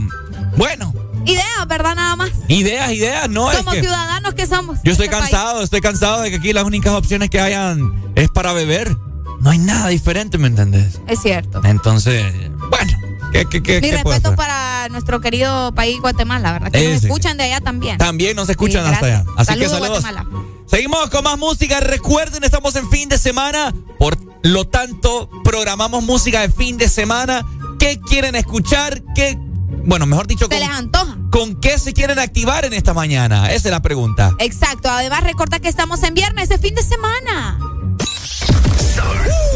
bueno, 0.58 0.94
Ideas, 1.26 1.68
¿verdad? 1.68 1.96
Nada 1.96 2.16
más. 2.16 2.32
ideas, 2.48 2.92
ideas, 2.92 3.30
no 3.30 3.52
es 3.52 3.58
Como 3.58 3.72
que 3.72 3.82
ciudadanos 3.82 4.34
que 4.34 4.48
somos. 4.48 4.80
Yo 4.84 4.92
estoy 4.92 5.08
este 5.08 5.18
cansado, 5.18 5.62
estoy 5.64 5.82
cansado 5.82 6.22
de 6.22 6.30
que 6.30 6.38
aquí 6.38 6.54
las 6.54 6.64
únicas 6.64 6.94
opciones 6.94 7.30
que 7.30 7.40
hayan 7.40 8.12
es 8.16 8.30
para 8.30 8.54
beber. 8.54 8.96
No 9.42 9.52
hay 9.52 9.58
nada 9.58 9.88
diferente, 9.88 10.38
¿me 10.38 10.48
entendés? 10.48 11.00
Es 11.08 11.22
cierto. 11.22 11.62
Entonces, 11.64 12.26
bueno, 12.70 12.98
¿qué, 13.32 13.46
qué, 13.46 13.64
qué, 13.64 13.80
Mi 13.82 13.92
respeto 13.92 14.36
para 14.36 14.90
nuestro 14.90 15.22
querido 15.22 15.74
país 15.74 16.00
Guatemala, 16.02 16.52
¿verdad? 16.54 16.72
Que 16.72 16.84
nos 16.84 16.98
Ese. 16.98 17.08
escuchan 17.08 17.38
de 17.38 17.44
allá 17.46 17.62
también. 17.62 17.98
También 17.98 18.36
nos 18.36 18.50
escuchan 18.50 18.86
Sí, 18.86 18.94
hasta 18.94 19.06
allá. 19.06 19.24
Así 19.38 19.54
que 19.54 19.70
Saludos, 19.70 19.72
saludos. 19.72 20.02
Guatemala. 20.02 20.26
Seguimos 20.66 21.10
con 21.10 21.24
más 21.24 21.38
música. 21.38 21.80
Recuerden, 21.80 22.44
estamos 22.44 22.76
en 22.76 22.90
fin 22.90 23.08
de 23.10 23.18
semana. 23.18 23.74
Por 23.98 24.18
lo 24.44 24.68
tanto, 24.68 25.30
programamos 25.44 26.04
música 26.04 26.42
de 26.42 26.50
fin 26.50 26.78
de 26.78 26.90
semana. 26.90 27.46
¿Qué 27.80 28.00
quieren 28.00 28.36
escuchar? 28.36 29.02
¿Qué, 29.16 29.38
bueno, 29.86 30.06
mejor 30.06 30.28
dicho, 30.28 30.46
Se 30.46 30.50
con, 30.50 30.60
les 30.60 30.70
antoja. 30.70 31.18
¿con 31.32 31.56
qué 31.56 31.78
se 31.80 31.94
quieren 31.94 32.20
activar 32.20 32.66
en 32.66 32.74
esta 32.74 32.94
mañana? 32.94 33.48
Esa 33.52 33.70
es 33.70 33.72
la 33.72 33.82
pregunta. 33.82 34.34
Exacto. 34.40 34.90
Además, 34.90 35.24
recuerda 35.24 35.60
que 35.60 35.70
estamos 35.70 36.04
en 36.04 36.14
viernes, 36.14 36.52
es 36.52 36.62
fin 36.62 36.76
de 36.76 36.84
semana. 36.84 37.60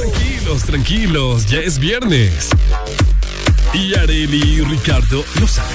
Tranquilos, 0.01 0.64
tranquilos, 0.64 1.45
ya 1.47 1.59
es 1.59 1.78
viernes. 1.80 2.49
Y 3.74 3.95
Areli 3.95 4.41
y 4.41 4.61
Ricardo 4.61 5.24
lo 5.39 5.47
saben. 5.47 5.72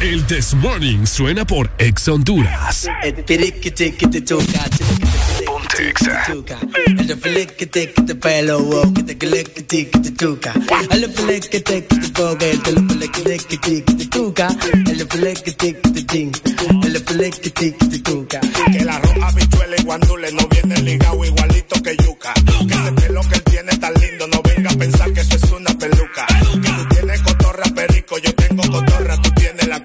El 0.00 0.24
This 0.26 0.54
Morning 0.54 1.06
suena 1.06 1.44
por 1.44 1.70
Ex 1.78 2.06
Honduras. 2.06 2.88
Ponte 5.58 5.88
Exa. 5.88 6.22
El 6.86 7.06
te 7.06 7.56
que 7.56 7.66
te 7.66 8.14
pelo, 8.14 8.60
wow, 8.60 8.94
que 8.94 9.02
te 9.02 9.18
click 9.18 9.52
que 9.54 9.62
te 9.62 9.88
que 9.90 9.98
te 9.98 10.10
tuca. 10.12 10.52
El 10.90 11.12
flick 11.12 11.48
que 11.48 11.60
te 11.60 11.84
que 11.84 11.96
te 11.96 12.08
pogue, 12.10 12.50
el 12.50 12.60
flick 12.60 13.10
que 13.10 13.22
te 13.22 13.38
que 13.38 13.58
te 13.58 13.84
que 13.84 13.94
te 13.94 14.06
tuca. 14.06 14.48
El 14.72 15.06
flick 15.08 15.42
que 15.42 15.52
te 15.52 15.80
que 15.80 15.90
te 15.90 16.02
ting. 16.02 16.32
El 16.84 17.00
flick 17.00 17.40
que 17.40 17.50
te 17.50 17.76
que 17.76 17.98
te. 17.98 18.40
Que 18.72 18.84
la 18.84 18.98
roja 19.00 19.32
bichuela 19.32 19.76
y 19.78 19.82
guandule 19.82 20.32
no 20.32 20.46
viene 20.48 20.76
ligado 20.82 21.24
igualito 21.24 21.82
que 21.82 21.96
yuca. 22.04 22.34
Que 22.68 22.74
ese 22.74 22.92
pelo 22.92 23.20
que 23.28 23.34
él 23.34 23.42
tiene 23.42 23.76
tan 23.78 23.94
lindo, 23.94 24.28
no 24.28 24.42
venga 24.42 24.70
a 24.70 24.74
pensar 24.74 25.12
que 25.12 25.20
eso 25.20 25.34
es 25.34 25.50
una 25.50 25.76
peluca. 25.76 26.26
Que 26.62 26.70
tú 26.70 26.88
tienes 26.94 27.22
cotorra 27.22 27.64
perico, 27.74 28.18
yo 28.18 28.32
tengo 28.34 28.62
cotorra, 28.62 29.20
tú 29.22 29.30
tienes 29.34 29.66
la 29.66 29.82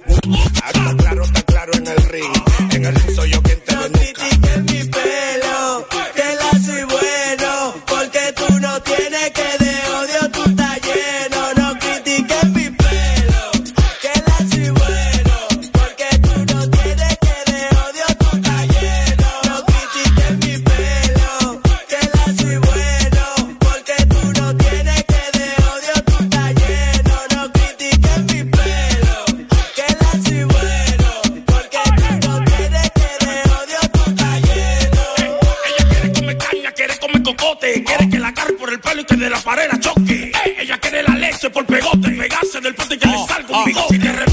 por 41.50 41.66
pegote, 41.66 42.10
pegarse 42.10 42.62
del 42.62 42.76
puente 42.76 42.98
que 42.98 43.08
le 43.08 43.16
ah, 43.16 43.26
salgo. 43.28 43.54
Si 43.90 43.96
ah. 43.96 44.00
te 44.02 44.33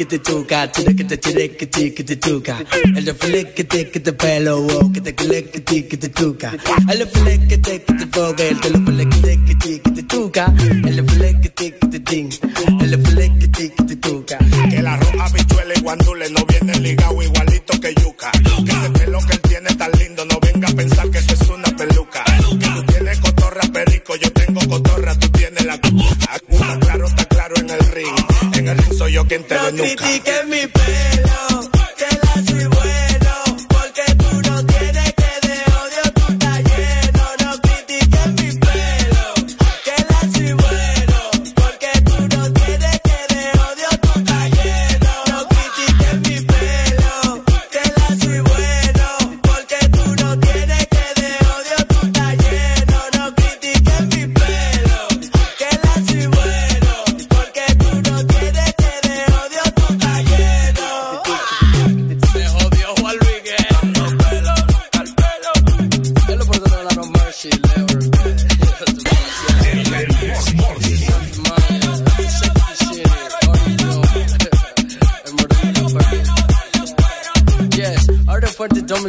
Tiriquiti-tuca, 0.00 0.72
tiriquiti-tiriquiti-tuca. 0.72 2.56
El 2.96 3.04
de 3.04 3.12
fliquiti-quiti 3.12 4.12
pelo, 4.12 4.62
wow, 4.62 4.90
que 4.90 5.02
te 5.02 6.08
tuca. 6.08 6.56
El 6.88 6.98
de 7.00 7.06
fliquiti-quiti 7.06 8.06
fogue, 8.10 8.48
el 8.48 8.60
de 8.60 8.70
fliquiti-quiti-tuca. 8.70 10.54
El 10.88 10.96
de 10.96 11.02
fliquiti-quiti-ting, 11.02 12.32
el 12.80 12.90
de 12.90 12.98
fliquiti-quiti-tuca. 12.98 14.38
Que 14.70 14.82
la 14.82 14.96
roja 14.96 15.28
bichuela 15.34 15.74
y 15.76 15.80
guandule 15.82 16.30
no 16.30 16.46
viene 16.46 16.80
ligado 16.80 17.22
igualito 17.22 17.39
yo 29.20 29.26
quien 29.28 29.44
te 29.44 29.54
No 29.54 29.64
denuca. 29.66 30.04
critiques 30.04 30.46
mi 30.46 30.66
pelo, 30.66 31.59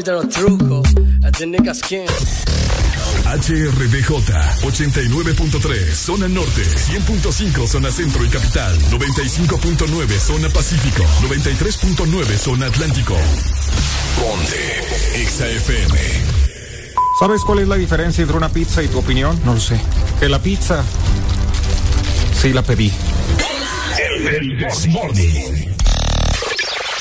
de 0.03 0.11
los 0.13 0.29
trucos. 0.29 0.87
At 1.23 1.37
the 1.37 1.45
nigga 1.45 1.73
skin. 1.73 2.05
HRDJ 3.25 4.09
89.3 4.61 5.93
zona 5.93 6.27
norte, 6.27 6.63
100.5 6.63 7.67
zona 7.67 7.91
centro 7.91 8.25
y 8.25 8.29
capital, 8.29 8.77
95.9 8.89 10.19
zona 10.19 10.49
pacífico, 10.49 11.03
93.9 11.27 12.37
zona 12.37 12.65
atlántico. 12.67 13.15
Ponte 14.19 15.25
XAFM. 15.25 15.97
¿Sabes 17.19 17.41
cuál 17.45 17.59
es 17.59 17.67
la 17.67 17.75
diferencia 17.75 18.21
entre 18.21 18.37
una 18.37 18.49
pizza 18.49 18.81
y 18.81 18.87
tu 18.87 18.99
opinión? 18.99 19.39
No 19.45 19.53
lo 19.53 19.59
sé. 19.59 19.79
Que 20.19 20.27
la 20.27 20.39
pizza 20.39 20.83
sí 22.41 22.51
la 22.51 22.63
pedí. 22.63 22.91
El 23.99 24.89
Morning. 24.89 25.67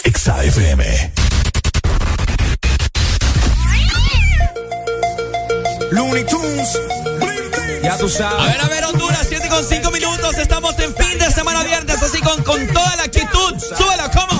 XAFM. 0.05 1.20
Looney 5.91 6.24
Tunes. 6.24 6.78
Ya 7.82 7.97
tú 7.97 8.09
sabes. 8.09 8.41
A 8.41 8.47
ver, 8.47 8.61
a 8.61 8.68
ver, 8.68 8.84
Honduras, 8.84 9.26
7 9.28 9.49
con 9.49 9.64
5 9.64 9.91
minutos. 9.91 10.38
Estamos 10.38 10.78
en 10.78 10.95
fin 10.95 11.18
de 11.18 11.30
semana 11.30 11.62
viernes, 11.64 12.03
así 12.03 12.20
con, 12.20 12.43
con 12.43 12.66
toda 12.68 12.97
la 12.97 13.05
actitud. 13.05 13.55
Súbela, 13.76 14.11
¿cómo? 14.11 14.39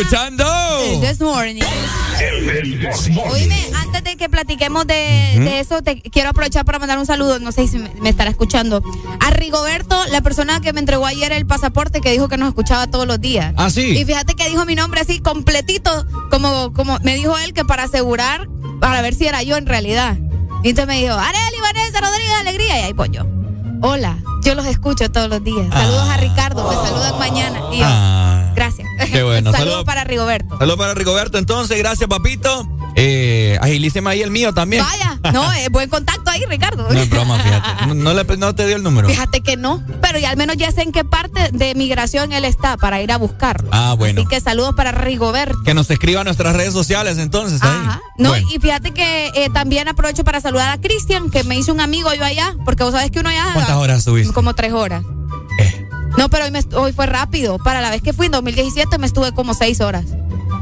Escuchando. 0.00 0.44
El 0.84 1.00
This 1.00 1.20
Morning. 1.20 1.62
Oíme, 3.30 3.70
antes 3.82 4.04
de 4.04 4.16
que 4.16 4.28
platiquemos 4.28 4.86
de, 4.86 5.60
eso, 5.60 5.82
te 5.82 6.00
quiero 6.00 6.30
aprovechar 6.30 6.64
para 6.64 6.78
mandar 6.78 6.98
un 6.98 7.06
saludo, 7.06 7.38
no 7.38 7.52
sé 7.52 7.66
si 7.68 7.78
me, 7.78 7.90
me 8.00 8.10
estará 8.10 8.30
escuchando, 8.30 8.82
a 9.20 9.30
Rigoberto, 9.30 10.02
la 10.10 10.20
persona 10.20 10.60
que 10.60 10.72
me 10.72 10.80
entregó 10.80 11.06
ayer 11.06 11.32
el 11.32 11.46
pasaporte 11.46 12.00
que 12.00 12.12
dijo 12.12 12.28
que 12.28 12.36
nos 12.36 12.48
escuchaba 12.48 12.86
todos 12.86 13.06
los 13.06 13.20
días. 13.20 13.54
Ah, 13.56 13.70
sí. 13.70 13.98
Y 13.98 14.04
fíjate 14.04 14.34
que 14.34 14.48
dijo 14.48 14.64
mi 14.64 14.74
nombre 14.74 15.00
así 15.00 15.20
completito, 15.20 16.06
como, 16.30 16.72
como 16.72 16.98
me 17.02 17.14
dijo 17.14 17.36
él 17.38 17.52
que 17.52 17.64
para 17.64 17.84
asegurar, 17.84 18.48
para 18.80 19.02
ver 19.02 19.14
si 19.14 19.26
era 19.26 19.42
yo 19.42 19.56
en 19.56 19.66
realidad. 19.66 20.16
Y 20.62 20.70
entonces 20.70 20.86
me 20.88 21.00
dijo, 21.00 21.14
Arely, 21.14 21.60
Vanessa, 21.62 22.00
Rodríguez, 22.00 22.34
Alegría, 22.40 22.80
y 22.80 22.82
ahí 22.84 22.94
pues 22.94 23.10
yo. 23.12 23.22
Hola, 23.82 24.18
yo 24.44 24.54
los 24.54 24.66
escucho 24.66 25.10
todos 25.10 25.28
los 25.30 25.42
días. 25.42 25.66
Saludos 25.72 26.08
a 26.08 26.16
Ricardo, 26.18 26.68
me 26.68 26.74
saludan 26.88 27.18
mañana. 27.18 27.60
Y 27.72 27.78
yo, 27.78 27.86
Ah. 27.86 28.19
Qué 29.10 29.22
bueno. 29.22 29.50
Saludos 29.52 29.58
Saludos 29.70 29.84
para 29.84 30.04
Rigoberto. 30.04 30.58
Saludos 30.58 30.78
para 30.78 30.94
Rigoberto. 30.94 31.38
Entonces, 31.38 31.78
gracias, 31.78 32.08
papito. 32.08 32.68
Eh, 32.96 33.56
agilíceme 33.60 34.10
ahí 34.10 34.20
el 34.22 34.30
mío 34.30 34.52
también. 34.52 34.84
Vaya, 34.84 35.18
no, 35.32 35.52
es 35.52 35.68
buen 35.70 35.88
contacto 35.88 36.28
ahí, 36.30 36.44
Ricardo. 36.48 36.88
No 36.90 36.98
es 36.98 37.08
broma, 37.08 37.38
fíjate. 37.38 37.68
No, 37.86 37.94
no 37.94 38.14
le, 38.14 38.24
no 38.36 38.54
te 38.54 38.66
dio 38.66 38.76
el 38.76 38.82
número. 38.82 39.08
Fíjate 39.08 39.40
que 39.40 39.56
no, 39.56 39.82
pero 40.02 40.18
ya 40.18 40.30
al 40.30 40.36
menos 40.36 40.56
ya 40.56 40.70
sé 40.72 40.82
en 40.82 40.92
qué 40.92 41.04
parte 41.04 41.50
de 41.52 41.74
migración 41.74 42.32
él 42.32 42.44
está 42.44 42.76
para 42.76 43.00
ir 43.00 43.10
a 43.12 43.16
buscarlo. 43.16 43.68
Ah, 43.72 43.94
bueno. 43.96 44.20
Así 44.22 44.28
que 44.28 44.40
saludos 44.40 44.74
para 44.74 44.92
Rigoberto. 44.92 45.62
Que 45.64 45.72
nos 45.74 45.90
escriba 45.90 46.20
a 46.20 46.24
nuestras 46.24 46.54
redes 46.56 46.72
sociales 46.72 47.18
entonces. 47.18 47.62
Ahí. 47.62 47.70
Ajá. 47.70 48.00
No, 48.18 48.30
Bueno. 48.30 48.48
y 48.52 48.58
fíjate 48.58 48.92
que 48.92 49.28
eh, 49.34 49.48
también 49.52 49.88
aprovecho 49.88 50.24
para 50.24 50.40
saludar 50.40 50.70
a 50.70 50.80
Cristian, 50.80 51.30
que 51.30 51.42
me 51.44 51.56
hizo 51.56 51.72
un 51.72 51.80
amigo 51.80 52.12
yo 52.12 52.24
allá, 52.24 52.54
porque 52.64 52.82
vos 52.84 52.92
sabes 52.92 53.10
que 53.10 53.20
uno 53.20 53.30
ya... 53.30 53.52
¿Cuántas 53.54 53.76
horas 53.76 53.98
estuviste? 54.00 54.32
Como 54.34 54.54
tres 54.54 54.72
horas. 54.72 55.02
No, 56.20 56.28
pero 56.28 56.44
hoy, 56.44 56.50
me 56.50 56.60
hoy 56.76 56.92
fue 56.92 57.06
rápido. 57.06 57.56
Para 57.56 57.80
la 57.80 57.88
vez 57.88 58.02
que 58.02 58.12
fui 58.12 58.26
en 58.26 58.32
2017 58.32 58.98
me 58.98 59.06
estuve 59.06 59.32
como 59.32 59.54
seis 59.54 59.80
horas. 59.80 60.04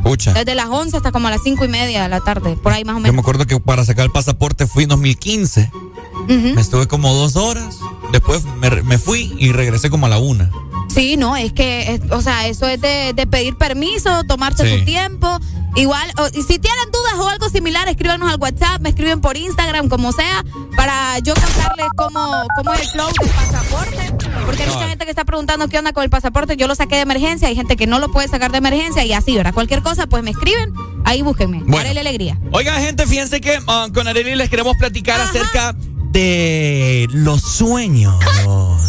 Pucha. 0.04 0.32
Desde 0.32 0.54
las 0.54 0.68
11 0.68 0.96
hasta 0.98 1.10
como 1.10 1.26
a 1.26 1.32
las 1.32 1.42
cinco 1.42 1.64
y 1.64 1.68
media 1.68 2.04
de 2.04 2.08
la 2.08 2.20
tarde, 2.20 2.56
por 2.62 2.72
ahí 2.72 2.84
más 2.84 2.94
o 2.94 2.98
Yo 2.98 3.02
menos. 3.02 3.16
me 3.16 3.20
acuerdo 3.22 3.44
que 3.44 3.58
para 3.58 3.84
sacar 3.84 4.04
el 4.04 4.12
pasaporte 4.12 4.68
fui 4.68 4.84
en 4.84 4.90
2015. 4.90 5.68
Ujú. 5.72 6.30
Me 6.54 6.60
estuve 6.60 6.86
como 6.86 7.12
dos 7.12 7.34
horas. 7.34 7.76
Después 8.12 8.44
me, 8.60 8.70
me 8.82 8.98
fui 8.98 9.34
y 9.36 9.50
regresé 9.50 9.90
como 9.90 10.06
a 10.06 10.08
la 10.08 10.18
una. 10.18 10.48
Sí, 10.94 11.16
no, 11.16 11.36
es 11.36 11.52
que, 11.52 11.92
es- 11.94 12.02
o 12.12 12.22
sea, 12.22 12.46
eso 12.46 12.68
es 12.68 12.80
de, 12.80 13.12
de 13.12 13.26
pedir 13.26 13.58
permiso, 13.58 14.22
tomarte 14.28 14.62
Sí. 14.64 14.78
tu 14.78 14.84
tiempo. 14.84 15.40
Igual, 15.74 16.08
o- 16.18 16.28
y 16.28 16.42
si 16.42 16.60
tienen 16.60 16.90
dudas 16.92 17.14
o 17.18 17.28
algo 17.28 17.48
similar, 17.50 17.88
escríbanos 17.88 18.30
al 18.32 18.40
WhatsApp, 18.40 18.80
me 18.80 18.90
escriben 18.90 19.20
por 19.20 19.36
Instagram, 19.36 19.88
como 19.88 20.12
sea, 20.12 20.44
para 20.76 21.18
yo 21.18 21.34
contarles 21.34 21.88
cómo, 21.96 22.30
cómo 22.56 22.72
es 22.74 22.80
el 22.82 22.88
flow 22.90 23.08
del 23.20 23.30
pasaporte. 23.30 24.07
Porque 24.48 24.62
hay 24.62 24.70
mucha 24.70 24.88
gente 24.88 25.04
que 25.04 25.10
está 25.10 25.26
preguntando 25.26 25.68
qué 25.68 25.76
onda 25.76 25.92
con 25.92 26.02
el 26.02 26.08
pasaporte. 26.08 26.56
Yo 26.56 26.66
lo 26.68 26.74
saqué 26.74 26.94
de 26.94 27.02
emergencia, 27.02 27.48
hay 27.48 27.54
gente 27.54 27.76
que 27.76 27.86
no 27.86 27.98
lo 27.98 28.10
puede 28.10 28.28
sacar 28.28 28.50
de 28.50 28.56
emergencia 28.56 29.04
y 29.04 29.12
así, 29.12 29.36
¿verdad? 29.36 29.52
Cualquier 29.52 29.82
cosa, 29.82 30.06
pues 30.06 30.22
me 30.22 30.30
escriben, 30.30 30.72
ahí 31.04 31.20
búsquenme. 31.20 31.58
Bueno. 31.58 31.80
Haré 31.80 31.92
la 31.92 32.00
alegría. 32.00 32.40
Oigan, 32.50 32.80
gente, 32.80 33.06
fíjense 33.06 33.42
que 33.42 33.58
ah, 33.66 33.88
con 33.92 34.08
Arely 34.08 34.36
les 34.36 34.48
queremos 34.48 34.74
platicar 34.78 35.20
acerca 35.20 35.76
de 36.12 37.06
los 37.10 37.42
sueños. 37.42 38.14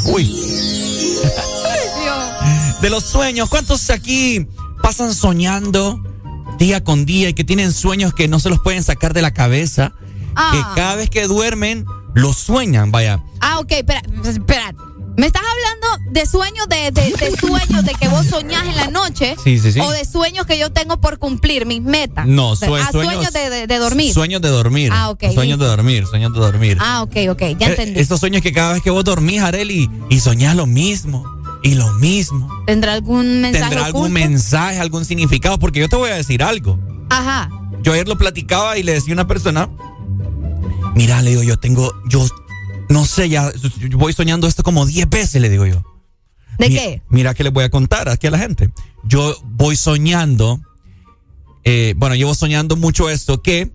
Uy. 0.06 0.34
De 2.82 2.90
los 2.90 3.04
sueños. 3.04 3.50
¿Cuántos 3.50 3.90
aquí 3.90 4.48
pasan 4.82 5.14
soñando 5.14 6.02
día 6.58 6.86
con 6.86 7.06
día 7.06 7.28
y 7.28 7.34
que 7.34 7.44
tienen 7.44 7.74
sueños 7.74 8.14
que 8.14 8.30
no 8.30 8.40
se 8.40 8.50
los 8.50 8.62
pueden 8.62 8.82
sacar 8.82 9.14
de 9.14 9.22
la 9.22 9.34
cabeza? 9.34 9.92
Ah. 10.38 10.52
Que 10.54 10.80
cada 10.80 10.96
vez 10.96 11.10
que 11.10 11.28
duermen, 11.28 11.86
los 12.14 12.38
sueñan, 12.38 12.92
vaya. 12.92 13.22
Ah, 13.42 13.60
ok, 13.60 13.74
espera, 13.74 14.02
espera. 14.24 14.74
¿Me 15.20 15.26
estás 15.28 15.44
de 16.20 16.26
sueños 16.26 16.68
de, 16.68 16.92
de, 16.92 17.12
de 17.14 17.38
sueños 17.38 17.86
de 17.86 17.94
que 17.94 18.10
vos 18.10 18.26
soñás 18.26 18.66
en 18.68 18.76
la 18.76 18.88
noche? 18.88 19.36
Sí, 19.42 19.58
sí, 19.58 19.72
sí. 19.72 19.80
¿O 19.80 19.90
de 19.92 20.04
sueños 20.04 20.46
que 20.46 20.58
yo 20.60 20.70
tengo 20.70 21.00
por 21.00 21.18
cumplir, 21.18 21.66
mis 21.66 21.82
metas? 21.82 22.26
No, 22.28 22.58
sue- 22.58 22.82
ah, 22.82 22.90
sueños 22.92 23.32
de, 23.32 23.50
de- 23.50 23.68
de 23.68 23.78
dormir. 23.78 24.14
Sueños 24.14 24.42
de 24.42 24.50
dormir. 24.50 24.92
Ah, 24.94 25.12
ok, 25.12 25.24
Sueños 25.34 25.60
de 25.60 25.66
dormir, 25.66 26.06
sueños 26.08 26.34
de 26.34 26.40
dormir. 26.40 26.78
Ah, 26.82 27.04
ok, 27.04 27.16
ok, 27.32 27.40
ya 27.58 27.68
Eh, 27.68 27.70
entendí. 27.72 28.00
Esos 28.02 28.20
sueños 28.20 28.42
que 28.42 28.52
cada 28.52 28.74
vez 28.74 28.82
que 28.82 28.90
vos 28.90 29.06
dormís, 29.06 29.42
Areli, 29.42 29.90
y 30.10 30.20
soñás 30.20 30.58
lo 30.58 30.66
mismo, 30.68 31.24
y 31.64 31.76
lo 31.76 31.94
mismo. 31.94 32.50
¿Tendrá 32.68 32.94
algún 32.94 33.40
mensaje 33.40 33.64
¿Tendrá 33.70 33.86
algún 33.86 34.12
mensaje, 34.12 34.78
algún 34.80 35.06
significado? 35.06 35.58
Porque 35.58 35.80
yo 35.80 35.88
te 35.88 35.96
voy 35.96 36.10
a 36.10 36.16
decir 36.16 36.44
algo. 36.44 36.78
Ajá. 37.10 37.50
Yo 37.82 37.94
ayer 37.94 38.10
lo 38.10 38.18
platicaba 38.18 38.78
y 38.78 38.84
le 38.84 38.92
decía 38.94 39.14
a 39.14 39.16
una 39.16 39.28
persona, 39.28 39.70
mira, 40.96 41.22
le 41.22 41.30
digo, 41.32 41.44
yo 41.44 41.58
tengo, 41.58 41.94
yo 42.10 42.26
no 42.90 43.06
sé, 43.06 43.30
ya 43.30 43.52
voy 43.94 44.12
soñando 44.14 44.48
esto 44.48 44.64
como 44.64 44.86
10 44.86 45.10
veces, 45.10 45.42
le 45.42 45.50
digo 45.50 45.66
yo. 45.66 45.82
¿De 46.60 46.70
Mi- 46.70 46.76
qué? 46.76 47.02
Mira 47.10 47.34
que 47.34 47.44
les 47.44 47.52
voy 47.54 47.64
a 47.64 47.70
contar 47.70 48.10
aquí 48.10 48.28
a 48.28 48.32
la 48.32 48.38
gente. 48.38 48.70
Yo 49.04 49.36
voy 49.44 49.76
soñando, 49.76 50.60
eh, 51.64 51.94
bueno, 51.98 52.16
llevo 52.16 52.36
soñando 52.36 52.76
mucho 52.76 53.10
esto, 53.10 53.42
que 53.42 53.72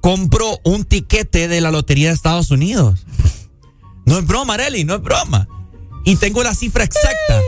compro 0.00 0.58
un 0.64 0.84
tiquete 0.84 1.46
de 1.48 1.60
la 1.60 1.70
Lotería 1.70 2.08
de 2.08 2.14
Estados 2.14 2.50
Unidos. 2.50 3.04
No 4.06 4.18
es 4.18 4.26
broma, 4.26 4.54
Arely, 4.54 4.84
no 4.84 4.94
es 4.96 5.02
broma. 5.02 5.46
Y 6.04 6.16
tengo 6.16 6.42
la 6.42 6.54
cifra 6.54 6.84
exacta. 6.84 7.40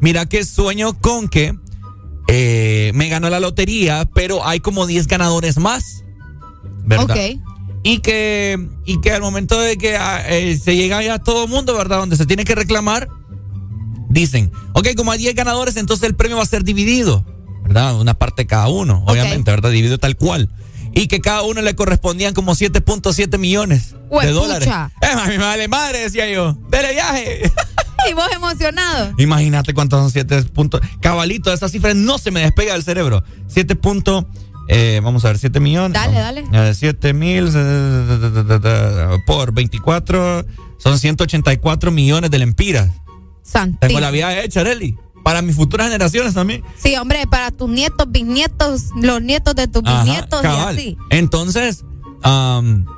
Mira 0.00 0.26
que 0.26 0.44
sueño 0.44 1.00
con 1.00 1.28
que 1.28 1.54
eh, 2.28 2.90
me 2.94 3.08
ganó 3.08 3.30
la 3.30 3.40
lotería, 3.40 4.08
pero 4.14 4.46
hay 4.46 4.60
como 4.60 4.86
10 4.86 5.06
ganadores 5.06 5.56
más. 5.56 6.04
¿Verdad? 6.84 7.06
Y 7.82 7.98
que, 8.00 8.68
y 8.84 9.00
que 9.00 9.12
al 9.12 9.22
momento 9.22 9.58
de 9.58 9.76
que 9.78 9.96
ah, 9.96 10.22
eh, 10.28 10.58
se 10.58 10.76
llega 10.76 11.02
ya 11.02 11.18
todo 11.18 11.44
el 11.44 11.50
mundo, 11.50 11.74
¿verdad? 11.76 11.98
Donde 11.98 12.16
se 12.16 12.26
tiene 12.26 12.44
que 12.44 12.54
reclamar, 12.54 13.08
dicen, 14.14 14.50
ok, 14.72 14.88
como 14.96 15.12
hay 15.12 15.18
10 15.18 15.34
ganadores, 15.34 15.76
entonces 15.76 16.08
el 16.08 16.14
premio 16.14 16.36
va 16.38 16.42
a 16.44 16.46
ser 16.46 16.64
dividido, 16.64 17.24
¿verdad? 17.64 17.98
Una 18.00 18.14
parte 18.14 18.46
cada 18.46 18.68
uno, 18.68 19.02
obviamente, 19.06 19.50
¿verdad? 19.50 19.70
Dividido 19.70 19.98
tal 19.98 20.16
cual. 20.16 20.50
Y 20.96 21.08
que 21.08 21.20
cada 21.20 21.42
uno 21.42 21.60
le 21.60 21.74
correspondían 21.74 22.34
como 22.34 22.54
7.7 22.54 23.36
millones 23.38 23.96
de 24.22 24.30
dólares. 24.30 24.68
Eh, 24.68 25.06
a 25.06 25.26
mi 25.26 25.38
madre, 25.38 25.66
madre, 25.66 25.98
decía 25.98 26.30
yo, 26.30 26.56
dele 26.70 26.92
viaje. 26.92 27.50
Y 28.06 28.12
vos 28.12 28.26
emocionado. 28.34 29.14
Imagínate 29.16 29.72
cuántos 29.72 29.98
son 29.98 30.10
7 30.10 30.42
puntos. 30.52 30.82
Cabalito, 31.00 31.50
esa 31.54 31.70
cifra 31.70 31.94
no 31.94 32.18
se 32.18 32.30
me 32.30 32.40
despega 32.40 32.74
del 32.74 32.82
cerebro. 32.82 33.24
7 33.48 33.76
puntos. 33.76 34.26
eh, 34.68 35.00
vamos 35.02 35.24
a 35.24 35.28
ver, 35.28 35.38
7 35.38 35.58
millones. 35.58 35.94
Dale, 35.94 36.12
no. 36.12 36.50
dale. 36.52 36.70
Eh, 36.70 36.74
7 36.74 37.14
mil 37.14 37.50
eh, 37.54 39.18
por 39.26 39.52
24 39.52 40.44
son 40.78 40.98
184 40.98 41.90
millones 41.92 42.30
de 42.30 42.38
lempiras. 42.38 42.90
Tengo 43.80 44.00
la 44.00 44.10
vida 44.10 44.42
hecha, 44.42 44.60
Arely. 44.60 44.96
Para 45.22 45.40
mis 45.40 45.56
futuras 45.56 45.86
generaciones 45.86 46.34
también. 46.34 46.62
Sí, 46.76 46.96
hombre, 46.96 47.26
para 47.26 47.50
tus 47.50 47.68
nietos, 47.70 48.06
bisnietos, 48.10 48.90
los 49.00 49.22
nietos 49.22 49.54
de 49.54 49.68
tus 49.68 49.82
Ajá, 49.86 50.02
bisnietos 50.04 50.42
cabal. 50.42 50.74
y 50.76 50.78
así. 50.80 50.98
Entonces, 51.10 51.84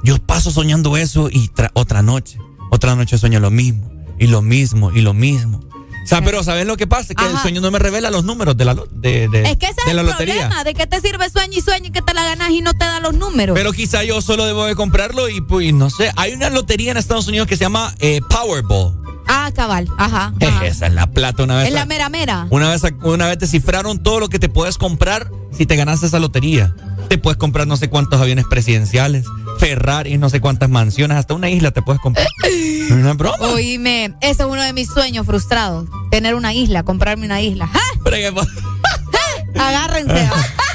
yo 0.03 0.19
paso 0.27 0.51
soñando 0.51 0.97
eso 0.97 1.29
y 1.31 1.49
tra- 1.49 1.71
otra 1.75 2.03
noche. 2.03 2.39
Otra 2.71 2.97
noche 2.97 3.17
sueño 3.17 3.39
lo 3.39 3.51
mismo, 3.53 3.89
y 4.19 4.27
lo 4.27 4.43
mismo, 4.43 4.91
y 4.93 5.01
lo 5.03 5.15
mismo. 5.15 5.61
O 6.07 6.09
sea, 6.09 6.23
pero 6.23 6.43
¿sabes 6.45 6.67
lo 6.67 6.77
que 6.77 6.87
pasa? 6.87 7.15
Que 7.15 7.27
el 7.27 7.37
sueño 7.39 7.61
no 7.61 7.71
me 7.71 7.79
revela 7.79 8.11
los 8.11 8.25
números 8.25 8.57
de 8.57 8.65
la, 8.65 8.75
de, 8.93 9.29
de- 9.29 9.43
Es 9.51 9.57
que 9.59 9.67
ese 9.67 9.75
de 9.85 9.91
es 9.91 9.95
la 9.95 10.01
el 10.03 10.07
lotería. 10.07 10.35
problema. 10.35 10.65
¿De 10.65 10.73
qué 10.75 10.87
te 10.87 11.01
sirve 11.01 11.29
sueño 11.29 11.59
y 11.59 11.61
sueño 11.61 11.87
y 11.89 11.91
que 11.91 12.01
te 12.01 12.15
la 12.15 12.25
ganas 12.25 12.51
y 12.51 12.61
no 12.63 12.73
te 12.73 12.85
da 12.85 13.01
los 13.01 13.13
números? 13.15 13.55
Pero 13.55 13.73
quizá 13.73 14.05
yo 14.05 14.23
solo 14.23 14.45
debo 14.47 14.65
de 14.67 14.75
comprarlo 14.77 15.29
y 15.29 15.41
pues 15.41 15.75
no 15.75 15.91
sé. 15.91 16.13
Hay 16.17 16.33
una 16.35 16.49
lotería 16.49 16.93
en 16.93 16.97
Estados 16.97 17.27
Unidos 17.29 17.49
que 17.49 17.57
se 17.57 17.65
llama 17.65 17.93
eh, 17.99 18.21
Powerball. 18.31 18.95
ah, 19.27 19.51
cabal. 19.55 19.89
Ajá. 19.99 20.33
ajá. 20.41 20.65
Esa 20.67 20.87
es 20.87 20.93
la 20.95 21.09
plata 21.11 21.43
una 21.43 21.57
vez. 21.57 21.69
Es 21.69 21.75
la 21.75 21.85
mera 21.87 22.09
mera. 22.09 22.47
Una 22.51 22.71
vez, 22.71 22.83
una 23.03 23.27
vez 23.27 23.39
te 23.39 23.47
cifraron 23.49 24.01
todo 24.03 24.21
lo 24.21 24.29
que 24.29 24.39
te 24.39 24.49
puedes 24.49 24.79
comprar 24.79 25.31
si 25.51 25.67
te 25.67 25.75
ganaste 25.77 26.07
esa 26.07 26.19
lotería. 26.21 26.75
Te 27.09 27.19
puedes 27.19 27.37
comprar 27.37 27.67
no 27.67 27.77
sé 27.77 27.89
cuántos 27.91 28.21
aviones 28.21 28.47
presidenciales, 28.47 29.27
Ferrari, 29.59 30.19
no 30.19 30.29
sé 30.31 30.41
cuántas 30.41 30.69
mansiones, 30.69 31.17
hasta 31.19 31.35
una 31.35 31.49
isla 31.51 31.71
te 31.71 31.83
puedes 31.83 32.01
comprar. 32.01 32.27
¿No 32.91 33.11
es 33.11 33.17
broma? 33.17 33.37
Oíme, 33.49 34.15
ese 34.21 34.43
es 34.43 34.49
uno 34.49 34.63
de 34.63 34.73
mis 34.73 34.89
sueños 34.89 35.27
frustrados. 35.27 35.89
Tener 36.11 36.35
una 36.35 36.55
isla, 36.55 36.83
comprarme 36.83 37.27
una 37.27 37.41
isla. 37.41 37.67
¡Ja! 37.67 37.81
Pero 38.05 38.17
que- 38.17 39.59
Agárrense. 39.59 40.29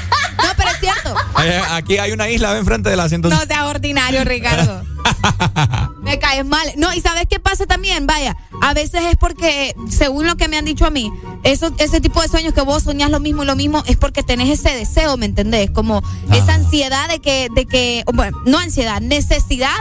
cierto. 0.82 1.14
Eh, 1.42 1.60
Aquí 1.70 1.98
hay 1.98 2.12
una 2.12 2.28
isla 2.28 2.56
enfrente 2.58 2.90
de 2.90 2.96
la 2.96 3.08
100. 3.08 3.22
No 3.22 3.40
seas 3.46 3.64
ordinario, 3.64 4.24
Ricardo. 4.24 4.82
Me 6.02 6.18
caes 6.18 6.44
mal. 6.44 6.66
No, 6.76 6.92
y 6.92 7.00
¿sabes 7.00 7.26
qué 7.28 7.38
pasa 7.38 7.66
también? 7.66 8.06
Vaya, 8.06 8.36
a 8.60 8.74
veces 8.74 9.02
es 9.10 9.16
porque, 9.16 9.74
según 9.88 10.26
lo 10.26 10.36
que 10.36 10.48
me 10.48 10.58
han 10.58 10.64
dicho 10.64 10.84
a 10.84 10.90
mí, 10.90 11.12
eso, 11.44 11.70
ese 11.78 12.00
tipo 12.00 12.20
de 12.20 12.28
sueños 12.28 12.54
que 12.54 12.60
vos 12.60 12.82
soñás 12.82 13.10
lo 13.10 13.20
mismo 13.20 13.44
y 13.44 13.46
lo 13.46 13.56
mismo 13.56 13.82
es 13.86 13.96
porque 13.96 14.22
tenés 14.22 14.48
ese 14.48 14.74
deseo, 14.74 15.16
¿me 15.16 15.26
entendés? 15.26 15.70
Como 15.70 16.02
esa 16.32 16.54
ansiedad 16.54 17.08
de 17.08 17.20
que, 17.20 17.48
de 17.54 17.66
que, 17.66 18.04
bueno, 18.12 18.40
no 18.46 18.58
ansiedad, 18.58 19.00
necesidad 19.00 19.76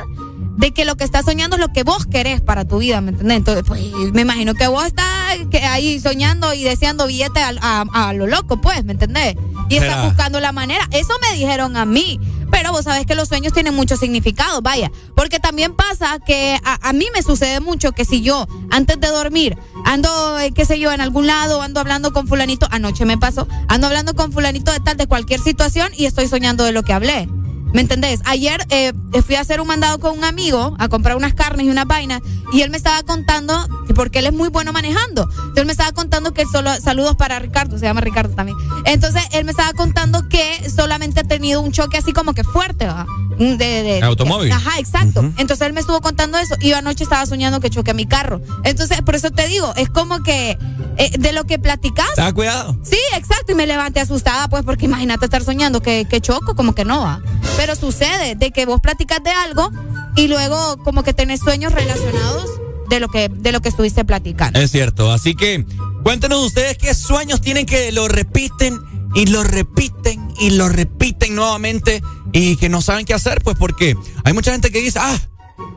de 0.58 0.72
que 0.72 0.86
lo 0.86 0.96
que 0.98 1.04
estás 1.04 1.26
soñando 1.26 1.56
es 1.56 1.60
lo 1.62 1.72
que 1.74 1.84
vos 1.84 2.06
querés 2.06 2.42
para 2.42 2.66
tu 2.68 2.78
vida, 2.80 3.02
¿me 3.02 3.12
entendés? 3.12 3.38
Entonces, 3.38 3.64
pues, 3.68 3.82
me 4.14 4.22
imagino 4.22 4.54
que 4.54 4.68
vos 4.68 4.86
estás 4.86 5.06
que 5.50 5.60
ahí 5.60 6.00
soñando 6.00 6.54
y 6.54 6.64
deseando 6.64 7.08
billetes 7.08 7.44
a, 7.44 7.82
a- 7.94 8.10
a 8.10 8.14
lo 8.14 8.28
loco, 8.28 8.60
pues, 8.62 8.84
¿me 8.84 8.92
entendés? 8.94 9.36
Y 9.70 9.78
estás 9.78 10.06
buscando 10.06 10.40
la 10.40 10.52
manera. 10.52 10.88
Eso 10.92 11.14
me 11.22 11.38
dijeron 11.38 11.78
a 11.78 11.86
mí. 11.86 12.20
Pero 12.52 12.74
vos 12.74 12.84
sabés 12.84 13.06
que 13.06 13.16
los 13.16 13.30
sueños 13.30 13.54
tienen 13.54 13.74
mucho 13.74 13.96
significado, 13.96 14.62
vaya. 14.62 14.92
Porque 15.16 15.40
también 15.40 15.74
pasa 15.74 16.20
que 16.20 16.60
a, 16.66 16.90
a 16.90 16.92
mí 16.92 17.06
me 17.16 17.24
sucede 17.24 17.62
mucho 17.62 17.94
que 17.94 18.04
si 18.04 18.22
yo, 18.22 18.46
antes 18.70 19.00
de 19.00 19.08
dormir, 19.08 19.58
ando, 19.86 20.38
eh, 20.38 20.52
qué 20.54 20.66
sé 20.66 20.78
yo, 20.78 20.92
en 20.92 21.00
algún 21.00 21.28
lado, 21.28 21.62
ando 21.62 21.80
hablando 21.80 22.12
con 22.12 22.28
fulanito, 22.28 22.68
anoche 22.70 23.06
me 23.06 23.18
pasó, 23.18 23.48
ando 23.70 23.88
hablando 23.88 24.14
con 24.16 24.34
fulanito 24.34 24.70
de 24.74 24.82
tal, 24.82 24.98
de 24.98 25.08
cualquier 25.08 25.40
situación 25.40 25.94
y 25.98 26.06
estoy 26.08 26.28
soñando 26.28 26.66
de 26.66 26.74
lo 26.74 26.84
que 26.84 26.92
hablé. 26.92 27.30
¿Me 27.74 27.82
entendés? 27.82 28.20
Ayer 28.26 28.66
eh, 28.70 28.92
fui 29.26 29.36
a 29.36 29.42
hacer 29.42 29.62
un 29.62 29.68
mandado 29.68 30.00
con 30.00 30.18
un 30.18 30.24
amigo 30.24 30.76
a 30.78 30.90
comprar 30.90 31.16
unas 31.16 31.34
carnes 31.34 31.66
y 31.66 31.70
unas 31.70 31.86
vainas 31.86 32.22
y 32.52 32.62
él 32.62 32.70
me 32.70 32.78
estaba 32.78 33.02
contando, 33.04 33.66
porque 33.96 34.20
él 34.20 34.26
es 34.28 34.34
muy 34.34 34.50
bueno 34.50 34.74
manejando, 34.74 35.24
entonces 35.24 35.58
él 35.58 35.66
me 35.66 35.72
estaba 35.72 35.92
contando 35.94 36.34
que 36.34 36.46
solo, 36.46 36.70
saludos 36.82 37.16
para 37.16 37.40
Ricardo, 37.40 37.78
se 37.78 37.86
llama 37.86 38.02
Ricardo 38.02 38.36
también. 38.36 38.58
Entonces 38.86 39.24
él 39.32 39.46
me 39.46 39.52
estaba 39.52 39.72
contando 39.74 40.28
que 40.28 40.70
solamente 40.70 41.22
ha 41.22 41.24
tenido 41.24 41.62
un 41.62 41.72
choque 41.72 41.98
así 41.98 42.12
como 42.12 42.34
que 42.34 42.44
fuerte, 42.44 42.86
¿verdad? 42.86 43.06
De, 43.38 43.56
de- 43.58 44.02
Automóvil. 44.04 44.52
Ajá, 44.52 44.78
exacto. 44.78 45.22
Entonces 45.38 45.66
él 45.66 45.74
me 45.74 45.80
estuvo 45.80 46.02
contando 46.02 46.38
eso 46.38 46.56
y 46.60 46.70
yo 46.70 46.78
anoche 46.78 47.04
estaba 47.04 47.26
soñando 47.26 47.60
que 47.62 47.70
choqué 47.70 47.94
mi 47.94 48.06
carro. 48.06 48.42
Entonces, 48.64 49.02
por 49.02 49.16
eso 49.16 49.32
te 49.32 49.48
digo, 49.48 49.74
es 49.78 49.90
como 49.90 50.22
que 50.22 50.58
eh, 50.98 51.12
de 51.18 51.32
lo 51.34 51.46
que 51.46 51.58
platicás. 51.58 52.14
Ten 52.16 52.32
cuidado. 52.34 52.78
Sí, 52.84 52.98
exacto, 53.16 53.54
y 53.54 53.56
me 53.56 53.66
levanté 53.66 54.00
asustada, 54.02 54.48
pues, 54.50 54.64
porque 54.64 54.86
imagínate 54.86 55.26
estar 55.26 55.44
soñando 55.44 55.82
que, 55.82 56.06
que 56.06 56.22
choco, 56.22 56.56
como 56.56 56.76
que 56.76 56.86
no 56.86 57.02
va. 57.02 57.22
Pero 57.62 57.76
sucede 57.76 58.34
de 58.34 58.50
que 58.50 58.66
vos 58.66 58.82
platicas 58.82 59.24
de 59.24 59.30
algo 59.30 59.70
y 60.16 60.28
luego 60.28 60.78
como 60.84 61.04
que 61.04 61.14
tenés 61.14 61.42
sueños 61.42 61.72
relacionados 61.72 62.50
de 62.90 63.00
lo 63.00 63.08
que, 63.08 63.30
de 63.30 63.52
lo 63.52 63.62
que 63.62 63.70
estuviste 63.70 64.04
platicando. 64.04 64.60
Es 64.60 64.72
cierto, 64.72 65.12
así 65.12 65.36
que 65.36 65.64
cuéntenos 66.02 66.44
ustedes 66.44 66.80
qué 66.80 66.96
sueños 66.96 67.40
tienen 67.40 67.68
que 67.68 67.92
lo 67.92 68.08
repiten 68.08 68.80
y 69.14 69.28
lo 69.28 69.44
repiten 69.44 70.34
y 70.40 70.50
lo 70.50 70.70
repiten 70.70 71.36
nuevamente 71.36 72.02
y 72.32 72.56
que 72.56 72.68
no 72.68 72.82
saben 72.82 73.06
qué 73.06 73.14
hacer, 73.14 73.44
pues 73.44 73.56
porque 73.60 73.96
hay 74.24 74.34
mucha 74.34 74.54
gente 74.54 74.72
que 74.72 74.82
dice, 74.82 74.98
ah, 75.00 75.20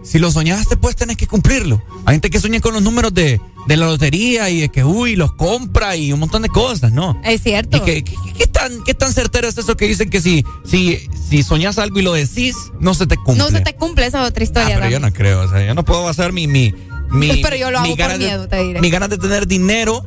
si 0.02 0.19
lo 0.19 0.31
soñaste, 0.31 0.77
pues 0.77 0.97
tenés 0.97 1.16
que 1.16 1.27
cumplirlo. 1.27 1.82
Hay 2.05 2.15
gente 2.15 2.31
que 2.31 2.39
sueña 2.40 2.61
con 2.61 2.74
los 2.74 2.82
números 2.82 3.12
de, 3.15 3.40
de 3.66 3.77
la 3.77 3.86
lotería 3.86 4.51
y 4.51 4.61
de 4.61 4.69
que, 4.69 4.85
uy, 4.85 5.16
los 5.16 5.32
compra 5.35 5.97
y 5.97 6.12
un 6.12 6.20
montón 6.20 6.43
de 6.43 6.48
cosas, 6.48 6.93
¿no? 6.93 7.19
Es 7.24 7.43
cierto. 7.43 7.78
¿Y 7.78 7.81
qué, 7.81 8.05
qué- 8.05 8.15
qué 8.36 8.47
tan, 8.47 8.82
qué 8.85 8.94
tan 8.94 9.12
certero 9.12 9.48
es 9.48 9.56
eso 9.56 9.77
que 9.77 9.86
dicen 9.89 10.11
que 10.11 10.20
si, 10.20 10.44
si, 10.65 11.09
si 11.28 11.43
soñas 11.43 11.78
algo 11.78 11.98
y 11.98 12.02
lo 12.02 12.12
decís, 12.12 12.55
no 12.81 12.94
se 12.94 13.06
te 13.06 13.16
cumple? 13.16 13.36
No 13.44 13.51
se 13.51 13.61
te 13.61 13.74
cumple, 13.77 14.06
esa 14.06 14.23
es 14.23 14.28
otra 14.31 14.44
historia. 14.44 14.74
Ah, 14.77 14.78
pero 14.81 14.90
yo 14.90 15.01
no 15.01 15.12
creo, 15.12 15.43
o 15.43 15.48
sea, 15.48 15.65
yo 15.65 15.74
no 15.74 15.85
puedo 15.85 16.02
basar 16.05 16.32
mi, 16.32 16.47
mi, 16.47 16.74
mi, 17.11 17.28
Pero 17.43 17.56
yo 17.56 17.70
lo 17.70 17.81
mi 17.81 17.89
hago 17.89 17.97
por 17.97 17.98
ganas 17.98 18.19
de- 18.19 18.24
miedo, 18.27 18.48
te 18.48 18.62
diré. 18.62 18.81
Mi 18.81 18.90
ganas 18.90 19.09
de 19.09 19.19
tener 19.19 19.47
dinero. 19.47 20.05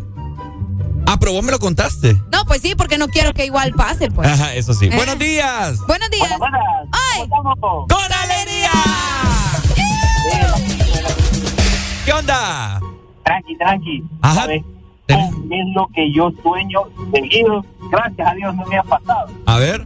Ah, 1.09 1.17
pero 1.19 1.31
vos 1.31 1.41
me 1.43 1.51
lo 1.53 1.59
contaste. 1.59 2.15
No, 2.33 2.43
pues 2.45 2.61
sí, 2.61 2.75
porque 2.75 2.97
no 2.97 3.07
quiero 3.07 3.31
que 3.33 3.45
igual 3.45 3.71
pase, 3.73 4.11
pues. 4.11 4.27
Ajá, 4.27 4.53
eso 4.55 4.73
sí. 4.73 4.87
Eh. 4.87 4.91
Buenos 4.93 5.17
días. 5.17 5.77
Buenos 5.87 6.09
días. 6.09 6.29
¡Ay! 6.91 7.29
¡Con 7.29 8.11
alegría! 8.13 8.71
¿Qué 12.05 12.13
onda? 12.13 12.79
Tranqui, 13.23 13.57
tranqui. 13.57 14.03
Ajá. 14.21 14.41
¿Sabes? 14.41 14.63
Es 15.07 15.65
lo 15.73 15.87
que 15.87 16.11
yo 16.11 16.31
sueño 16.43 16.81
seguido. 17.13 17.65
Gracias 17.91 18.27
a 18.27 18.33
Dios 18.33 18.55
no 18.55 18.65
me 18.65 18.77
ha 18.77 18.83
pasado. 18.83 19.27
A 19.45 19.57
ver. 19.57 19.85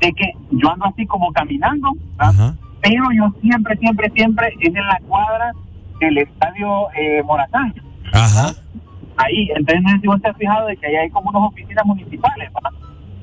Es 0.00 0.14
que 0.14 0.32
yo 0.50 0.70
ando 0.70 0.86
así 0.86 1.06
como 1.06 1.32
caminando, 1.32 1.92
¿verdad? 2.16 2.54
pero 2.82 3.04
yo 3.12 3.32
siempre, 3.40 3.76
siempre, 3.78 4.10
siempre 4.10 4.54
es 4.60 4.74
en 4.74 4.86
la 4.86 5.00
cuadra 5.08 5.52
del 6.00 6.18
estadio 6.18 6.88
eh, 6.96 7.22
Morazán. 7.24 7.74
Ajá. 8.12 8.54
Ahí, 9.16 9.48
entonces 9.56 9.82
no 9.82 9.90
sé 9.90 10.00
si 10.00 10.06
vos 10.06 10.22
te 10.22 10.28
has 10.28 10.36
fijado 10.36 10.66
de 10.66 10.76
que 10.76 10.86
ahí 10.86 10.96
hay 10.96 11.10
como 11.10 11.30
unas 11.30 11.50
oficinas 11.50 11.84
municipales, 11.86 12.50
¿verdad? 12.52 12.70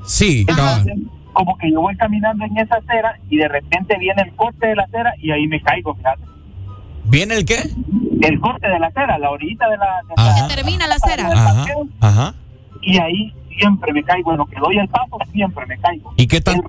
Sí, 0.06 0.46
Entonces, 0.48 0.96
como 1.32 1.58
que 1.58 1.72
yo 1.72 1.82
voy 1.82 1.96
caminando 1.96 2.44
en 2.46 2.58
esa 2.58 2.76
acera 2.76 3.18
y 3.30 3.38
de 3.38 3.48
repente 3.48 3.98
viene 3.98 4.22
el 4.24 4.36
corte 4.36 4.68
de 4.68 4.76
la 4.76 4.84
acera 4.84 5.14
y 5.20 5.32
ahí 5.32 5.48
me 5.48 5.62
caigo, 5.62 5.96
fíjate. 5.96 6.33
¿Viene 7.06 7.36
el 7.36 7.46
qué? 7.46 7.58
El 8.22 8.40
corte 8.40 8.68
de 8.68 8.80
la 8.80 8.88
acera, 8.88 9.18
la 9.18 9.30
orillita 9.30 9.68
de 9.70 9.78
la... 9.78 9.86
de 10.08 10.14
Ajá. 10.16 10.48
Que 10.48 10.56
termina 10.56 10.88
la 10.88 10.96
acera. 10.96 11.28
Ajá. 11.28 11.66
Ajá. 12.00 12.36
y 12.82 12.98
ahí 12.98 13.34
siempre 13.58 13.94
me 13.94 14.04
caigo. 14.04 14.32
En 14.32 14.38
lo 14.38 14.46
que 14.46 14.60
doy 14.60 14.78
el 14.78 14.88
paso, 14.88 15.18
siempre 15.32 15.66
me 15.66 15.78
caigo. 15.80 16.14
¿Y 16.18 16.28
qué, 16.28 16.42
tan, 16.42 16.62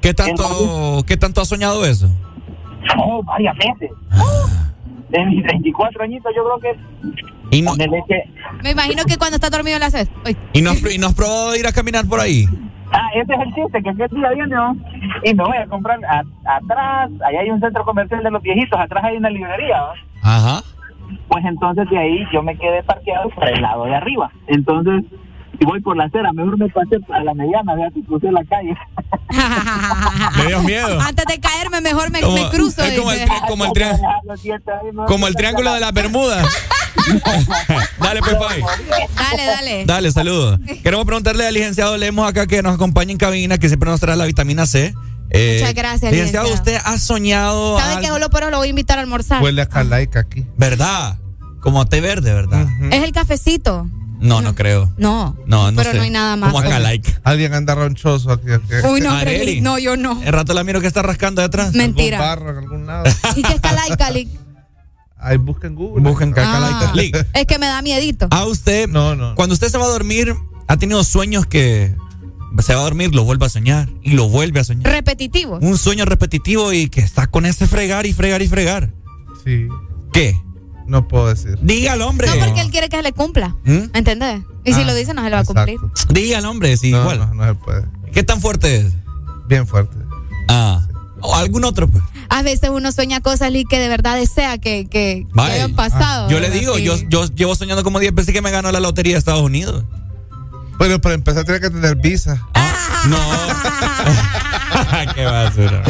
qué, 0.00 0.14
tanto, 0.14 1.04
qué 1.06 1.16
tanto 1.16 1.40
has 1.40 1.48
soñado 1.48 1.84
eso? 1.84 2.08
Oh, 2.98 3.22
varias 3.22 3.56
veces. 3.56 3.90
De 5.08 5.24
mis 5.24 5.42
34 5.42 6.02
añitos, 6.04 6.32
yo 6.36 6.44
creo 6.44 6.74
que. 6.74 7.56
Y 7.56 7.62
no, 7.62 7.74
Me 8.62 8.70
imagino 8.72 9.04
que 9.04 9.16
cuando 9.16 9.36
está 9.36 9.48
dormido 9.48 9.78
la 9.78 9.86
haces. 9.86 10.08
Y 10.52 10.60
no, 10.60 10.70
has, 10.70 10.94
y 10.94 10.98
no 10.98 11.06
has 11.06 11.14
probado 11.14 11.56
ir 11.56 11.66
a 11.66 11.72
caminar 11.72 12.06
por 12.06 12.20
ahí. 12.20 12.46
Ah, 12.92 13.08
ese 13.14 13.32
es 13.34 13.40
el 13.40 13.54
chiste, 13.54 13.82
que 13.82 13.90
aquel 13.90 14.08
día 14.08 14.30
viene, 14.30 14.54
¿no? 14.54 14.76
Y 15.24 15.34
me 15.34 15.44
voy 15.44 15.56
a 15.56 15.66
comprar 15.66 15.98
a- 16.04 16.22
atrás. 16.56 17.10
Allá 17.26 17.40
hay 17.40 17.50
un 17.50 17.60
centro 17.60 17.84
comercial 17.84 18.22
de 18.22 18.30
los 18.30 18.42
viejitos, 18.42 18.78
atrás 18.80 19.04
hay 19.04 19.16
una 19.18 19.30
librería, 19.30 19.78
¿no? 19.78 19.92
Ajá. 20.22 20.60
Pues 21.28 21.44
entonces 21.44 21.88
de 21.90 21.98
ahí 21.98 22.26
yo 22.32 22.42
me 22.42 22.56
quedé 22.56 22.82
parqueado 22.82 23.28
por 23.30 23.46
el 23.48 23.60
lado 23.62 23.84
de 23.84 23.94
arriba. 23.94 24.30
Entonces, 24.46 25.04
si 25.58 25.64
voy 25.64 25.80
por 25.80 25.96
la 25.96 26.04
acera, 26.04 26.32
mejor 26.32 26.56
me 26.58 26.68
pasé 26.68 26.96
a 27.12 27.24
la 27.24 27.34
mediana, 27.34 27.74
vea, 27.74 27.90
si 27.94 28.02
crucé 28.02 28.30
la 28.30 28.44
calle. 28.44 28.74
Me 30.38 30.46
dio 30.46 30.62
miedo. 30.62 31.00
Antes 31.00 31.24
de 31.26 31.38
caerme, 31.40 31.80
mejor 31.80 32.10
me, 32.10 32.20
Como- 32.20 32.34
me 32.34 32.48
cruzo. 32.50 32.82
es 32.82 32.98
como 32.98 33.12
el 33.12 33.18
dice. 33.20 33.30
tri- 33.30 33.46
como 33.48 33.64
el 33.66 33.72
triángulo. 33.72 35.06
Como 35.06 35.26
el 35.26 35.34
triángulo 35.36 35.72
de 35.74 35.80
las 35.80 35.92
Bermudas. 35.92 36.46
Dale, 38.00 38.20
pues, 38.20 38.34
Pai. 38.36 38.62
Dale, 39.16 39.46
dale. 39.46 39.84
Dale, 39.86 40.12
saludos. 40.12 40.58
Queremos 40.82 41.04
preguntarle 41.06 41.46
al 41.46 41.54
licenciado 41.54 41.96
Lemos 41.96 42.28
acá 42.28 42.46
que 42.46 42.62
nos 42.62 42.74
acompaña 42.74 43.12
en 43.12 43.18
cabina, 43.18 43.58
que 43.58 43.68
siempre 43.68 43.90
nos 43.90 44.00
trae 44.00 44.16
la 44.16 44.24
vitamina 44.24 44.66
C. 44.66 44.94
Eh, 45.30 45.58
Muchas 45.60 45.74
gracias, 45.74 46.10
licenciado. 46.12 46.46
licenciado. 46.48 46.54
¿Usted 46.54 46.78
ha 46.90 46.98
soñado 46.98 47.78
¿Sabe 47.78 48.00
que 48.00 48.08
solo 48.08 48.30
por 48.30 48.42
eso 48.42 48.50
lo 48.50 48.58
voy 48.58 48.68
a 48.68 48.70
invitar 48.70 48.98
a 48.98 49.02
almorzar? 49.02 49.42
a 49.60 49.66
calaica 49.66 50.20
aquí. 50.20 50.46
¿Verdad? 50.56 51.18
Como 51.68 51.84
té 51.86 52.00
verde, 52.00 52.32
¿verdad? 52.32 52.66
Es 52.90 53.02
el 53.04 53.12
cafecito. 53.12 53.86
No, 54.20 54.40
no 54.40 54.54
creo. 54.54 54.90
No. 54.96 55.36
No, 55.44 55.70
no 55.70 55.76
Pero 55.76 55.90
sé. 55.90 55.96
no 55.98 56.02
hay 56.04 56.08
nada 56.08 56.34
más. 56.36 56.50
Como 56.50 56.64
acalaica. 56.66 57.20
Alguien 57.24 57.52
anda 57.52 57.74
ronchoso 57.74 58.32
aquí. 58.32 58.50
aquí. 58.50 58.72
Uy, 58.90 59.02
no, 59.02 59.12
Areli. 59.12 59.60
No, 59.60 59.78
yo 59.78 59.98
no. 59.98 60.18
El 60.24 60.32
rato 60.32 60.54
la 60.54 60.64
miro 60.64 60.80
que 60.80 60.86
está 60.86 61.02
rascando 61.02 61.42
detrás. 61.42 61.74
Mentira. 61.74 62.32
Algún 62.32 62.46
barro 62.46 62.50
en 62.58 62.64
algún 62.64 62.86
lado. 62.86 63.04
¿Y 63.36 63.42
qué 63.42 63.52
es 63.52 63.60
Calai, 63.60 63.90
Cali? 63.98 64.30
Ahí 65.18 65.36
busquen 65.36 65.74
Google. 65.74 66.02
Busquen 66.08 66.30
Ah. 66.30 66.34
Cacalaica. 66.36 67.26
Es 67.34 67.44
que 67.46 67.58
me 67.58 67.66
da 67.66 67.82
miedito. 67.82 68.28
A 68.30 68.46
usted, 68.46 68.88
cuando 69.36 69.52
usted 69.52 69.68
se 69.68 69.76
va 69.76 69.84
a 69.84 69.88
dormir, 69.88 70.34
ha 70.68 70.76
tenido 70.78 71.04
sueños 71.04 71.44
que 71.44 71.94
se 72.60 72.74
va 72.74 72.80
a 72.80 72.84
dormir, 72.84 73.14
lo 73.14 73.24
vuelve 73.24 73.44
a 73.44 73.50
soñar 73.50 73.90
y 74.02 74.12
lo 74.12 74.30
vuelve 74.30 74.60
a 74.60 74.64
soñar. 74.64 74.90
Repetitivo. 74.90 75.58
Un 75.60 75.76
sueño 75.76 76.06
repetitivo 76.06 76.72
y 76.72 76.88
que 76.88 77.02
está 77.02 77.26
con 77.26 77.44
ese 77.44 77.66
fregar 77.66 78.06
y 78.06 78.14
fregar 78.14 78.40
y 78.40 78.48
fregar. 78.48 78.90
Sí. 79.44 79.68
¿Qué? 80.14 80.40
No 80.88 81.06
puedo 81.06 81.28
decir. 81.28 81.58
Dígalo, 81.62 82.08
hombre. 82.08 82.26
No, 82.28 82.44
porque 82.44 82.62
él 82.62 82.70
quiere 82.70 82.88
que 82.88 82.96
se 82.96 83.02
le 83.02 83.12
cumpla. 83.12 83.54
¿Mm? 83.64 83.90
¿Entendés? 83.94 84.40
Y 84.64 84.72
si 84.72 84.80
Ah, 84.82 84.84
lo 84.84 84.94
dice, 84.94 85.14
no 85.14 85.22
se 85.22 85.28
le 85.30 85.36
va 85.36 85.42
a 85.42 85.44
cumplir. 85.44 85.78
Dígalo, 86.08 86.50
hombre, 86.50 86.76
sí, 86.76 86.90
No, 86.90 87.00
igual. 87.02 87.18
no, 87.18 87.34
no 87.34 87.44
se 87.44 87.54
puede. 87.54 87.84
¿Qué 88.12 88.22
tan 88.22 88.40
fuerte 88.40 88.76
es? 88.78 88.92
Bien 89.46 89.66
fuerte. 89.66 89.96
Ah. 90.48 90.80
O 91.20 91.34
algún 91.36 91.64
otro, 91.64 91.88
pues. 91.88 92.02
A 92.30 92.42
veces 92.42 92.70
uno 92.70 92.90
sueña 92.92 93.20
cosas 93.20 93.50
Lee, 93.52 93.64
que 93.64 93.78
de 93.78 93.88
verdad 93.88 94.16
desea 94.16 94.58
que, 94.58 94.86
que, 94.88 95.26
hayan 95.36 95.74
pasado. 95.74 96.28
Yo 96.30 96.40
le 96.40 96.50
digo, 96.50 96.76
Sí. 96.76 96.84
yo, 96.84 96.96
yo 97.08 97.26
llevo 97.26 97.54
soñando 97.54 97.82
como 97.84 97.98
10 98.00 98.14
veces 98.14 98.32
que 98.34 98.40
me 98.42 98.50
ganó 98.50 98.70
la 98.72 98.80
lotería 98.80 99.14
de 99.14 99.18
Estados 99.18 99.42
Unidos. 99.42 99.84
Pero 100.78 101.00
para 101.00 101.14
empezar 101.16 101.44
tiene 101.44 101.60
que 101.60 101.70
tener 101.70 101.96
visa. 101.96 102.40
No. 103.06 103.18
Qué 105.14 105.24
basura. 105.24 105.82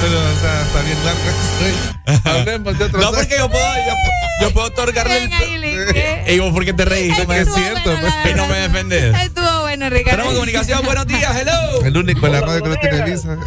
Pero, 0.00 0.18
o 0.18 0.36
sea, 0.40 0.62
está 0.62 0.82
bien 0.82 0.98
largo 1.04 1.20
ese 1.28 1.58
sueño. 1.58 2.20
Hablemos 2.24 2.78
de 2.78 2.84
otro 2.84 3.00
No, 3.00 3.12
porque 3.12 3.36
yo 3.38 3.50
puedo, 3.50 3.64
yo, 3.64 4.46
yo 4.46 4.54
puedo 4.54 4.66
otorgarle 4.68 5.24
el. 5.24 6.34
¿Y 6.34 6.38
vos 6.38 6.52
por 6.52 6.64
qué 6.64 6.72
te 6.72 6.84
reís? 6.84 7.18
Es 7.18 7.26
que 7.26 7.40
es 7.40 7.54
cierto. 7.54 7.90
pues. 8.00 8.14
Y 8.30 8.34
no 8.34 8.46
me 8.46 8.58
defendes. 8.60 9.14
Estuvo 9.22 9.60
bueno, 9.62 9.90
Ricardo. 9.90 10.16
Tenemos 10.16 10.34
comunicación, 10.34 10.84
buenos 10.84 11.06
días, 11.06 11.36
hello. 11.36 11.84
El 11.84 11.96
único 11.96 12.26
en 12.26 12.32
la 12.32 12.40
radio 12.40 12.62
que 12.62 12.68
no 12.68 12.76
tiene 12.76 13.02
visa. 13.10 13.38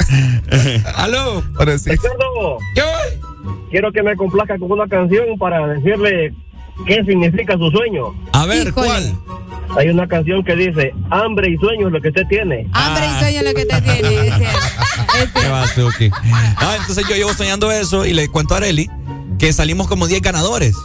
Aló. 0.96 1.44
Ahora 1.58 1.78
sí. 1.78 1.90
Ricardo, 1.90 2.58
¿Qué 2.76 2.84
quiero 3.72 3.92
que 3.92 4.04
me 4.04 4.16
complazca 4.16 4.58
con 4.60 4.72
una 4.72 4.88
canción 4.88 5.38
para 5.40 5.66
decirle 5.68 6.34
qué 6.86 7.04
significa 7.06 7.58
su 7.58 7.70
sueño. 7.72 8.14
A 8.34 8.46
ver, 8.46 8.74
¿cuál? 8.74 9.16
Hay 9.78 9.90
una 9.90 10.08
canción 10.08 10.44
que 10.44 10.56
dice, 10.56 10.94
hambre 11.10 11.50
y 11.50 11.58
sueño 11.58 11.88
es 11.88 11.94
lo 11.94 12.02
que 12.02 12.10
usted 12.10 12.28
tiene. 12.28 12.68
Hambre 12.74 13.06
y 13.08 13.20
sueño 13.20 13.40
es 13.40 13.46
lo 13.46 13.54
que 13.54 13.66
te 13.66 13.82
tiene. 13.82 14.10
Qué 15.34 15.48
bazuki. 15.48 16.12
Ah, 16.58 16.76
entonces 16.80 17.08
yo 17.08 17.16
llevo 17.16 17.34
soñando 17.34 17.72
eso 17.72 18.06
y 18.06 18.14
le 18.14 18.28
cuento 18.28 18.54
a 18.54 18.58
Areli 18.58 18.90
que 19.40 19.52
salimos 19.54 19.88
como 19.88 20.08
10 20.08 20.22
ganadores. 20.22 20.76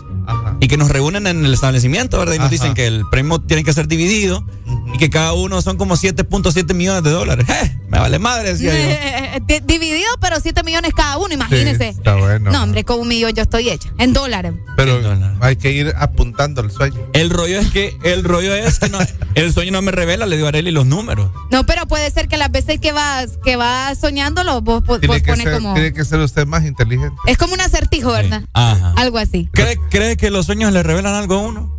Y 0.61 0.67
que 0.69 0.77
nos 0.77 0.91
reúnen 0.91 1.27
en 1.27 1.45
el 1.45 1.55
establecimiento, 1.55 2.19
¿verdad? 2.19 2.35
Y 2.35 2.39
nos 2.39 2.47
Ajá. 2.47 2.51
dicen 2.53 2.75
que 2.75 2.87
el 2.87 3.05
premio 3.11 3.39
tiene 3.41 3.63
que 3.63 3.73
ser 3.73 3.87
dividido 3.87 4.45
y 4.93 4.99
que 4.99 5.09
cada 5.09 5.33
uno 5.35 5.63
son 5.63 5.77
como 5.77 5.97
7.7 5.97 6.75
millones 6.75 7.05
de 7.05 7.11
dólares. 7.11 7.47
¡Eh! 7.63 7.77
Me 7.89 7.99
vale 7.99 8.19
madre, 8.19 8.53
decía 8.55 8.71
yo. 8.73 8.77
Eh, 8.79 9.41
di- 9.47 9.61
Dividido, 9.61 10.09
pero 10.21 10.41
7 10.41 10.63
millones 10.65 10.93
cada 10.95 11.17
uno, 11.19 11.33
imagínese. 11.33 11.89
está 11.91 12.17
bueno. 12.17 12.51
No, 12.51 12.65
hombre, 12.65 12.85
con 12.85 12.99
un 13.01 13.09
millón 13.09 13.33
yo 13.35 13.43
estoy 13.43 13.71
hecha. 13.71 13.89
En 13.99 14.13
dólares. 14.13 14.53
Pero 14.77 15.01
hay 15.41 15.57
que 15.57 15.71
ir 15.73 15.93
apuntando 15.97 16.61
el 16.61 16.71
sueño. 16.71 16.97
El 17.13 17.31
rollo 17.31 17.59
es 17.61 17.71
que, 17.71 17.97
el 18.03 18.25
rollo 18.25 18.55
es 18.55 18.79
que 18.81 18.89
no- 18.89 18.99
el 19.37 19.53
sueño 19.55 19.71
no 19.73 19.83
me 19.83 19.93
revela, 19.93 20.27
le 20.27 20.37
digo 20.37 20.47
a 20.47 20.51
Arely 20.51 20.71
los 20.73 20.87
números. 20.87 21.31
No, 21.51 21.65
pero 21.67 21.87
puede 21.87 22.11
ser 22.11 22.27
que 22.29 22.37
las 22.37 22.51
veces 22.51 22.81
que 22.81 22.91
vas, 22.93 23.39
que 23.45 23.55
vas 23.57 23.99
soñándolo, 24.01 24.61
vos, 24.61 24.83
vos 24.85 24.99
pones 24.99 25.23
ser, 25.23 25.53
como. 25.55 25.75
tiene 25.75 25.93
que 25.93 26.05
ser 26.05 26.19
usted 26.19 26.47
más 26.47 26.65
inteligente. 26.65 27.17
Es 27.27 27.39
como 27.39 27.55
un 27.55 27.61
acertijo, 27.61 28.11
¿verdad? 28.13 28.43
Ajá. 28.53 28.93
Algo 28.97 29.19
así. 29.19 29.49
¿Cree, 29.53 29.79
cree 29.91 30.17
que 30.17 30.31
los 30.31 30.48
sueños 30.49 30.73
le 30.73 30.83
revelan 30.83 31.13
algo 31.15 31.35
a 31.35 31.39
uno? 31.41 31.71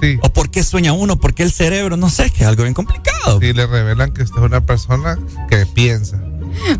Sí. 0.00 0.18
¿O 0.22 0.32
por 0.32 0.50
qué 0.50 0.64
sueña 0.64 0.94
uno? 0.94 1.16
¿Por 1.20 1.34
qué 1.34 1.42
el 1.42 1.52
cerebro? 1.52 1.98
No 1.98 2.08
sé, 2.08 2.24
es 2.24 2.32
que 2.32 2.44
es 2.44 2.48
algo 2.48 2.62
bien 2.62 2.72
complicado. 2.72 3.38
Y 3.42 3.52
le 3.52 3.66
revelan 3.66 4.10
que 4.14 4.22
usted 4.22 4.38
es 4.38 4.42
una 4.42 4.62
persona 4.62 5.18
que 5.50 5.66
piensa. 5.66 6.16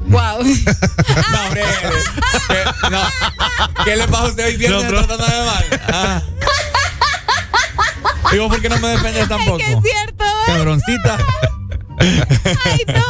Wow. 0.09 0.39
No, 1.33 1.47
hombre. 1.47 1.63
¿Qué, 2.49 2.91
no. 2.91 3.01
¿Qué 3.85 3.97
le 3.97 4.09
pasa 4.09 4.25
a 4.25 4.27
usted 4.29 4.47
hoy 4.47 4.57
viernes 4.57 4.85
No, 4.85 4.89
tratando 4.89 5.27
de 5.27 5.45
mal? 5.45 5.65
Ah. 5.93 6.23
¿Y 8.33 8.39
vos 8.39 8.49
por 8.49 8.63
qué 8.63 8.69
no 8.71 8.79
me 8.79 8.89
defendes 8.89 9.29
tampoco? 9.37 9.59
Es 9.59 9.77
cierto. 9.83 10.25
Cabroncita. 10.47 11.19
Ay, 11.99 12.85
no. 12.89 13.05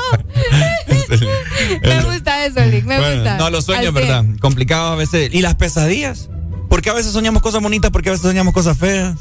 me 1.82 2.02
gusta 2.02 2.46
eso, 2.46 2.60
Lick, 2.64 2.84
me 2.86 2.98
Bueno, 2.98 3.14
gusta. 3.14 3.36
no, 3.36 3.50
los 3.50 3.64
sueños, 3.64 3.94
¿verdad? 3.94 4.24
Complicados 4.40 4.92
a 4.92 4.96
veces. 4.96 5.32
¿Y 5.32 5.42
las 5.42 5.54
pesadillas? 5.54 6.28
¿Por 6.68 6.82
qué 6.82 6.90
a 6.90 6.94
veces 6.94 7.12
soñamos 7.12 7.42
cosas 7.42 7.62
bonitas? 7.62 7.90
¿Por 7.90 8.02
qué 8.02 8.08
a 8.10 8.12
veces 8.12 8.26
soñamos 8.26 8.52
cosas 8.54 8.76
feas? 8.78 9.14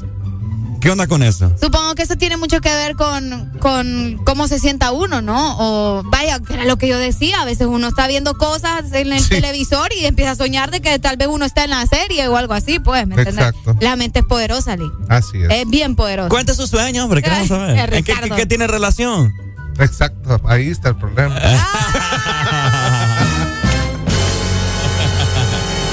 ¿Qué 0.82 0.92
onda 0.92 1.08
con 1.08 1.24
eso? 1.24 1.52
Supongo 1.60 1.96
que 1.96 2.04
eso 2.04 2.16
tiene 2.16 2.38
mucho 2.38 2.62
que 2.62 2.70
ver 2.70 2.96
con, 2.96 3.52
con 3.60 4.20
cómo 4.24 4.48
se 4.48 4.60
sienta 4.60 4.92
uno, 4.92 5.20
¿no? 5.22 5.58
O 5.58 6.04
vaya, 6.04 6.40
que 6.40 6.54
era 6.54 6.66
lo 6.66 6.78
que 6.78 6.88
yo 6.88 7.00
decía, 7.00 7.42
a 7.42 7.46
veces 7.46 7.66
uno 7.66 7.88
está 7.88 8.06
viendo 8.08 8.38
cosas 8.38 8.92
en 8.94 9.12
el 9.12 9.28
televisor 9.28 9.90
y 10.00 10.06
empieza 10.06 10.32
a 10.32 10.36
soñar 10.36 10.70
de 10.70 10.82
que 10.82 11.00
tal 11.00 11.18
vez 11.18 11.28
uno 11.28 11.44
está 11.44 11.64
en 11.64 11.72
la 11.72 11.84
serie 11.88 12.28
o 12.28 12.38
algo 12.38 12.54
así, 12.54 12.78
pues, 12.80 13.08
¿me 13.08 13.16
entiendes? 13.16 13.48
Exacto. 13.48 13.76
La 13.80 13.96
mente 13.96 14.20
es 14.20 14.26
poderosa, 14.26 14.76
Lick. 14.78 14.92
Así 15.10 15.42
es. 15.42 15.50
Es 15.52 15.68
bien 15.68 15.96
poderosa. 15.96 16.30
Cuente 16.30 16.54
sus 16.54 16.70
sueños, 16.70 17.04
hombre, 17.06 17.24
queremos 17.24 17.48
saber. 17.48 17.80
¿En 17.94 18.04
qué, 18.04 18.14
Ricardo. 18.14 18.36
qué- 18.36 18.42
qué 18.42 18.46
tiene 18.46 18.68
relación? 18.68 19.34
Exacto, 19.80 20.40
ahí 20.46 20.70
está 20.70 20.90
el 20.90 20.98
problema. 20.98 21.36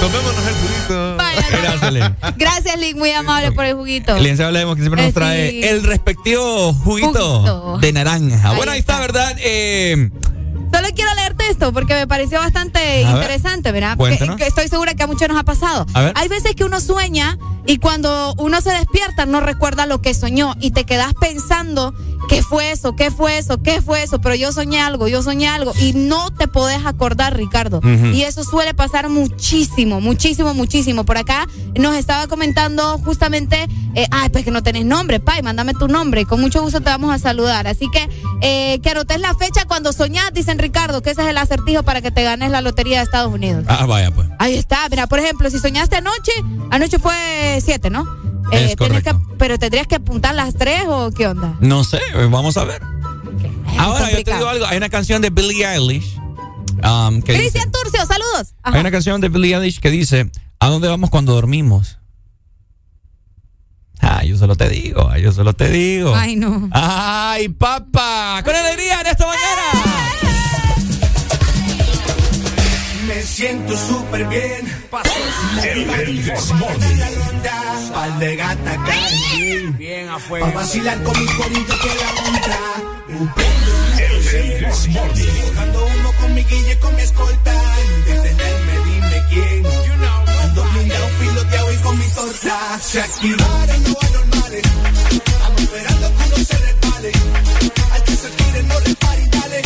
Tomémonos 0.00 0.46
el 0.46 0.54
juguito. 0.54 1.16
Gracias, 2.36 2.78
Lick, 2.78 2.96
muy 2.96 3.10
amable 3.12 3.52
por 3.52 3.64
el 3.64 3.74
juguito. 3.74 4.14
El 4.16 4.22
licenciado 4.22 4.50
Lemos 4.52 4.76
que 4.76 4.82
siempre 4.82 5.02
Eh, 5.02 5.06
nos 5.06 5.14
trae 5.14 5.50
sí. 5.50 5.62
el 5.64 5.82
respectivo 5.84 6.72
juguito, 6.72 7.78
de 7.80 7.92
naranja. 7.92 8.52
Bueno, 8.54 8.72
ahí 8.72 8.78
está, 8.80 9.00
¿verdad? 9.00 9.36
Eh, 9.40 10.10
Solo 10.72 10.88
quiero 10.94 11.14
leerte 11.14 11.48
esto 11.48 11.72
porque 11.72 11.94
me 11.94 12.06
pareció 12.06 12.38
bastante 12.38 12.78
A 13.04 13.14
ver. 13.14 13.16
interesante, 13.16 13.72
¿verdad? 13.72 13.96
Que, 13.98 14.36
que 14.36 14.46
estoy 14.46 14.68
segura 14.68 14.94
que 14.94 15.02
a 15.02 15.06
muchos 15.06 15.28
nos 15.28 15.38
ha 15.38 15.44
pasado. 15.44 15.86
A 15.94 16.02
ver. 16.02 16.12
Hay 16.16 16.28
veces 16.28 16.54
que 16.54 16.64
uno 16.64 16.80
sueña 16.80 17.38
y 17.66 17.78
cuando 17.78 18.34
uno 18.38 18.60
se 18.60 18.70
despierta 18.70 19.26
no 19.26 19.40
recuerda 19.40 19.86
lo 19.86 20.00
que 20.02 20.14
soñó 20.14 20.54
y 20.60 20.72
te 20.72 20.84
quedas 20.84 21.12
pensando 21.20 21.94
qué 22.28 22.42
fue 22.42 22.70
eso, 22.72 22.96
qué 22.96 23.10
fue 23.10 23.38
eso, 23.38 23.62
qué 23.62 23.82
fue 23.82 24.02
eso, 24.02 24.20
pero 24.20 24.34
yo 24.34 24.52
soñé 24.52 24.80
algo, 24.80 25.08
yo 25.08 25.22
soñé 25.22 25.48
algo 25.48 25.72
y 25.80 25.92
no 25.92 26.30
te 26.30 26.48
podés 26.48 26.84
acordar, 26.86 27.36
Ricardo. 27.36 27.80
Y 28.12 28.22
eso 28.22 28.44
suele 28.44 28.74
pasar 28.74 29.08
muchísimo, 29.08 30.00
muchísimo, 30.00 30.54
muchísimo. 30.54 31.04
Por 31.04 31.18
acá 31.18 31.46
nos 31.78 31.94
estaba 31.96 32.26
comentando 32.28 32.98
justamente, 32.98 33.68
eh, 33.94 34.06
ay, 34.10 34.28
pues 34.30 34.44
que 34.44 34.50
no 34.50 34.62
tenés 34.62 34.84
nombre, 34.84 35.20
Pai, 35.20 35.42
mándame 35.42 35.74
tu 35.74 35.88
nombre 35.88 36.24
con 36.24 36.40
mucho 36.40 36.62
gusto 36.62 36.80
te 36.80 36.90
vamos 36.90 37.12
a 37.12 37.18
saludar. 37.18 37.66
Así 37.66 37.88
que 37.90 38.08
eh, 38.40 38.80
que 38.82 38.90
anotes 38.90 39.20
la 39.20 39.34
fecha 39.34 39.64
cuando 39.66 39.92
soñás, 39.92 40.32
dicen 40.32 40.58
Ricardo, 40.62 41.02
que 41.02 41.10
ese 41.10 41.22
es 41.22 41.28
el 41.28 41.36
acertijo 41.38 41.82
para 41.82 42.00
que 42.00 42.10
te 42.10 42.22
ganes 42.22 42.50
la 42.50 42.60
lotería 42.62 42.98
de 42.98 43.04
Estados 43.04 43.32
Unidos. 43.32 43.64
ah, 43.68 43.84
vaya, 43.86 44.10
pues. 44.10 44.28
Ahí 44.38 44.54
está, 44.56 44.88
mira, 44.88 45.06
por 45.06 45.18
ejemplo, 45.18 45.50
si 45.50 45.58
soñaste 45.58 45.96
anoche, 45.96 46.32
anoche 46.70 46.98
fue 46.98 47.58
7, 47.62 47.90
¿no? 47.90 48.06
Es 48.50 48.76
tenés 48.76 49.02
que, 49.02 49.14
pero 49.38 49.58
tendrías 49.58 49.86
que 49.86 49.94
apuntar 49.96 50.34
las 50.34 50.54
3 50.54 50.82
o 50.88 51.10
qué 51.12 51.26
onda? 51.26 51.56
No 51.60 51.84
sé, 51.84 51.98
eh, 52.14 52.26
vamos 52.30 52.56
a 52.56 52.64
ver. 52.64 52.82
Ahora, 53.78 54.10
yo 54.10 54.22
te 54.22 54.32
digo 54.34 54.48
algo. 54.48 54.66
Hay 54.66 54.76
una 54.76 54.88
canción 54.88 55.20
de 55.22 55.30
Billie 55.30 55.66
Eilish. 55.66 56.16
um, 56.84 57.22
que 57.22 57.32
dice- 57.32 57.38
Cristian 57.50 57.70
Turcio, 57.72 58.04
saludos. 58.06 58.54
Ajá. 58.62 58.74
hay 58.76 58.80
una 58.80 58.90
canción 58.90 59.20
de 59.20 59.28
Billie 59.28 59.54
Eilish 59.56 59.80
que 59.80 59.90
dice: 59.90 60.30
¿A 60.60 60.68
dónde 60.68 60.88
vamos 60.88 61.08
cuando 61.10 61.32
dormimos? 61.34 61.98
Ah, 64.00 64.24
yo 64.24 64.36
solo 64.36 64.56
te 64.56 64.68
digo, 64.68 65.14
yo 65.16 65.32
solo 65.32 65.52
te 65.54 65.68
digo. 65.68 66.12
Ay, 66.14 66.34
no. 66.36 66.68
¡Ay, 66.72 67.48
papá! 67.48 68.42
¡Con 68.44 68.54
alegría 68.54 69.00
en 69.00 69.06
esta 69.06 69.24
mañana! 69.26 70.01
Me 73.22 73.28
siento 73.28 73.72
súper 73.76 74.24
bien. 74.26 74.84
El 75.62 76.24
Desmorning. 76.24 77.00
Pal 77.94 78.18
de 78.18 78.34
gata 78.34 78.76
caen 78.84 79.78
bien 79.78 80.08
afuera. 80.08 80.46
Pa' 80.46 80.52
vacilar 80.52 81.00
con 81.04 81.16
mi 81.16 81.26
corito 81.26 81.74
que 81.82 81.88
la 82.02 82.12
monta. 82.20 82.58
El 84.00 84.60
Desmorning. 84.60 85.40
Buscando 85.40 85.86
humo 85.86 86.12
con 86.20 86.34
mi 86.34 86.42
guille, 86.42 86.78
con 86.80 86.96
mi 86.96 87.02
escolta. 87.02 87.54
Detenerme, 88.06 88.72
dime 88.86 89.22
quién. 89.30 89.66
Ando 90.42 90.64
blindado, 90.64 91.08
piloteado 91.20 91.72
y 91.72 91.76
con 91.76 91.98
mi 92.00 92.08
torta. 92.16 92.80
Se 92.80 93.00
activaron 93.02 93.84
los 93.84 94.02
anormales. 94.02 94.64
Estamos 95.12 95.60
esperando 95.60 96.08
que 96.08 96.24
uno 96.26 96.44
se 96.44 96.58
resbale. 96.58 97.12
Al 97.92 98.02
que 98.02 98.16
se 98.16 98.28
tire, 98.30 98.62
no 98.64 98.80
le 98.80 98.94
pare 98.96 99.22
y 99.22 99.28
dale. 99.28 99.62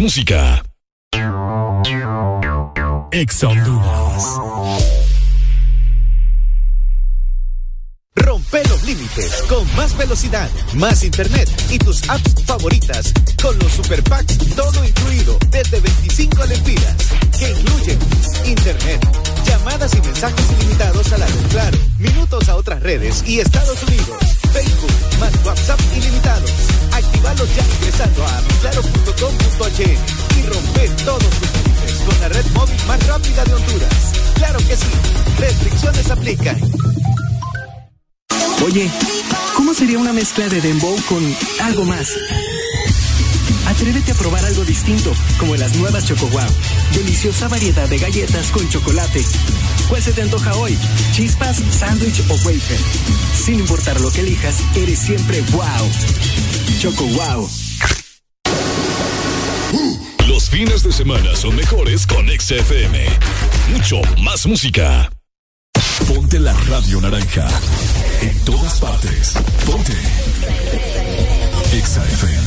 Música. 0.00 0.62
Ex. 3.10 3.42
Rompe 8.14 8.62
los 8.68 8.82
límites 8.84 9.42
con 9.48 9.76
más 9.76 9.96
velocidad, 9.96 10.48
más 10.74 11.04
internet 11.04 11.48
y 11.70 11.78
tus 11.78 12.08
apps 12.08 12.34
favoritas 12.44 13.12
con 13.42 13.58
los 13.58 13.72
super 13.72 14.02
packs 14.04 14.38
todo 14.54 14.84
incluido 14.84 15.38
desde 15.50 15.80
25 15.80 16.44
lempiras 16.46 16.96
que 17.38 17.50
incluyen 17.50 17.98
internet, 18.44 19.08
llamadas 19.46 19.94
y 19.94 20.00
mensajes 20.00 20.46
ilimitados 20.58 21.12
a 21.12 21.18
la 21.18 21.26
red 21.26 21.46
Claro, 21.50 21.78
minutos 21.98 22.48
a 22.48 22.56
otras 22.56 22.82
redes 22.82 23.24
y 23.26 23.40
Estados 23.40 23.82
Unidos, 23.84 24.18
Oye, 38.66 38.90
¿cómo 39.56 39.72
sería 39.72 39.98
una 39.98 40.12
mezcla 40.12 40.46
de 40.48 40.60
dembow 40.60 40.94
con 41.08 41.24
algo 41.62 41.86
más? 41.86 42.12
Atrévete 43.66 44.12
a 44.12 44.14
probar 44.14 44.44
algo 44.44 44.62
distinto, 44.66 45.10
como 45.38 45.56
las 45.56 45.76
nuevas 45.76 46.04
Choco 46.04 46.26
Wow. 46.26 46.42
Deliciosa 46.92 47.48
variedad 47.48 47.88
de 47.88 47.98
galletas 47.98 48.50
con 48.50 48.68
chocolate. 48.68 49.24
¿Cuál 49.88 50.02
se 50.02 50.12
te 50.12 50.20
antoja 50.20 50.54
hoy? 50.56 50.76
¿Chispas, 51.12 51.62
sándwich 51.70 52.20
o 52.28 52.34
wafer? 52.34 52.78
Sin 53.34 53.60
importar 53.60 53.98
lo 54.02 54.10
que 54.12 54.20
elijas, 54.20 54.56
eres 54.76 54.98
siempre 54.98 55.40
wow. 55.52 55.90
Choco 56.78 57.04
Wow. 57.04 57.48
Los 60.26 60.50
fines 60.50 60.82
de 60.82 60.92
semana 60.92 61.34
son 61.34 61.56
mejores 61.56 62.06
con 62.06 62.28
XFM. 62.28 63.06
Mucho 63.72 64.02
más 64.22 64.46
música. 64.46 65.10
Ponte 66.28 66.40
la 66.40 66.52
radio 66.52 67.00
naranja. 67.00 67.48
En 68.20 68.38
todas 68.44 68.78
partes. 68.80 69.32
Ponte. 69.64 69.94
XFM. 71.72 72.37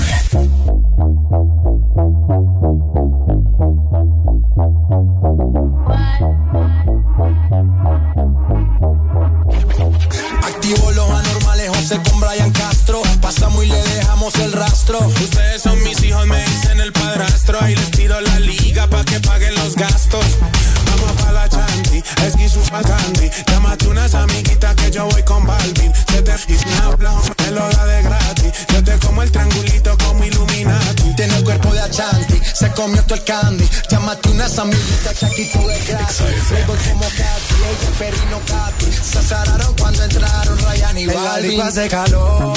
El 32.10 32.28
de 32.28 32.42
se 32.54 32.72
comió 32.72 33.04
todo 33.04 33.16
el 33.16 33.24
candy. 33.24 33.70
Llámate 33.90 34.30
unas 34.30 34.58
amiguitas 34.60 35.20
todo 35.20 35.72
es 35.72 35.88
gratis. 35.88 36.18
Playboy 36.50 36.78
como 36.78 37.06
Katy, 37.06 37.56
ella 37.70 37.88
el 37.88 37.94
perrino 38.00 38.40
Katy. 38.48 38.86
Se 38.92 39.20
azararon 39.20 39.76
cuando 39.76 40.04
entraron 40.04 40.58
Ryan 40.58 40.98
y 40.98 41.06
la 41.06 41.14
Balvin. 41.14 41.52
disco 41.52 41.66
hace 41.66 41.88
calor, 41.90 42.54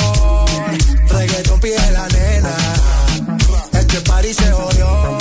reggaeton 1.08 1.60
pide 1.60 1.90
la 1.92 2.08
nena. 2.08 2.56
Este 3.72 4.00
party 4.00 4.34
se 4.34 4.50
jodió, 4.50 5.18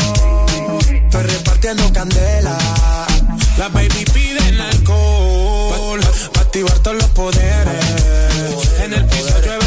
estoy 0.92 1.24
repartiendo 1.24 1.94
candela. 1.94 2.58
Las 3.58 3.72
baby 3.72 4.06
piden 4.14 4.60
alcohol 4.60 6.00
pa' 6.34 6.42
activar 6.42 6.80
todos 6.80 6.98
los 6.98 7.10
poderes. 7.10 7.86
En 8.84 8.94
el 8.94 9.06
piso 9.06 9.40
llueve 9.42 9.63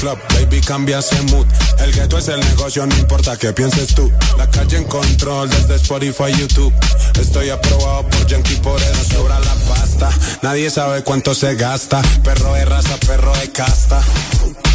club, 0.00 0.18
baby 0.34 0.60
cambia 0.60 0.98
ese 0.98 1.20
mood. 1.22 1.46
El 1.78 1.92
gueto 1.92 2.18
es 2.18 2.28
el 2.28 2.40
negocio, 2.40 2.86
no 2.86 2.96
importa 2.96 3.36
qué 3.36 3.52
pienses 3.52 3.94
tú. 3.94 4.10
La 4.38 4.50
calle 4.50 4.78
en 4.78 4.84
control 4.84 5.48
desde 5.50 5.76
Spotify, 5.76 6.32
YouTube. 6.38 6.72
Estoy 7.20 7.50
aprobado 7.50 8.08
por 8.08 8.26
Yankee, 8.26 8.56
por 8.56 8.80
eso 8.80 9.04
sobra 9.04 9.38
la 9.38 9.54
pasta. 9.68 10.10
Nadie 10.42 10.70
sabe 10.70 11.04
cuánto 11.04 11.34
se 11.34 11.54
gasta. 11.54 12.00
Perro 12.24 12.54
de 12.54 12.64
raza, 12.64 12.96
perro 13.06 13.32
de 13.36 13.52
casta. 13.52 14.00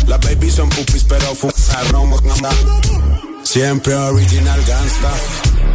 Las 0.08 0.20
baby 0.20 0.52
son 0.52 0.70
pupis, 0.70 1.04
pero 1.04 1.34
fumaron. 1.34 2.14
Siempre 3.44 3.96
original 3.96 4.64
gangsta. 4.66 5.12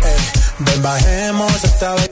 Eh, 0.02 0.16
ven, 0.60 0.82
bajemos 0.82 1.64
esta 1.64 1.94
vez. 1.94 2.10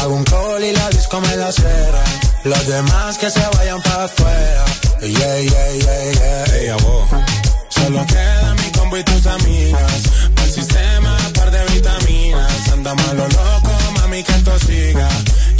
Hago 0.00 0.14
un 0.14 0.24
call 0.24 0.64
y 0.64 0.72
la 0.72 0.88
disco 0.88 1.20
me 1.20 1.36
la 1.36 1.52
cera. 1.52 2.04
Los 2.44 2.66
demás 2.66 3.18
que 3.18 3.30
se 3.30 3.40
vayan 3.56 3.82
para 3.82 4.04
afuera. 4.04 4.64
Yeah, 5.06 5.38
yeah, 5.38 5.72
yeah, 5.84 6.62
yeah. 6.62 6.76
Solo 7.68 8.04
queda 8.06 8.54
mi 8.54 8.70
combo 8.72 8.96
y 8.98 9.04
tus 9.04 9.24
amigas. 9.26 10.02
Para 10.34 10.46
el 10.46 10.52
sistema, 10.52 11.16
par 11.34 11.50
de 11.52 11.64
vitaminas. 11.74 12.68
Anda 12.72 12.92
malo 12.94 13.28
loco, 13.28 13.72
mami, 14.00 14.24
que 14.24 14.32
esto 14.32 14.58
siga. 14.58 15.08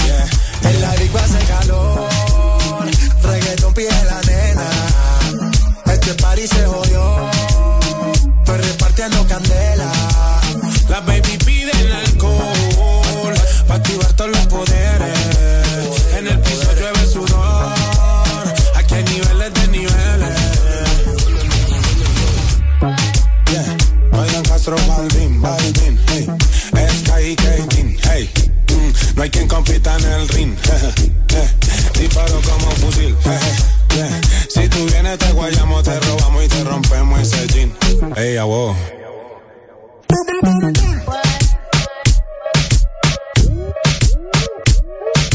Yeah. 0.05 0.71
En 0.71 0.81
la 0.83 0.97
disco 0.97 1.19
hace 1.19 1.39
calor. 1.47 2.09
Reggaeton 3.23 3.73
pide 3.75 4.05
la 4.05 4.21
nena. 4.23 4.71
Este 5.93 6.15
party 6.15 6.47
se 6.49 6.67
jodió. 6.67 6.86
No 29.17 29.23
hay 29.23 29.31
quien 29.31 29.49
compita 29.49 29.97
en 29.97 30.05
el 30.05 30.29
ring. 30.29 30.57
Disparo 31.99 32.41
como 32.43 32.71
fusil. 32.73 33.17
Si 34.51 34.69
tú 34.69 34.85
vienes 34.87 35.19
te 35.19 35.33
guayamos, 35.33 35.83
te 35.83 35.99
robamos 35.99 36.45
y 36.45 36.49
te 36.49 36.65
rompemos 36.65 37.19
ese 37.21 37.47
jean. 37.47 37.75
Ey, 38.17 38.37
vos. 38.41 38.77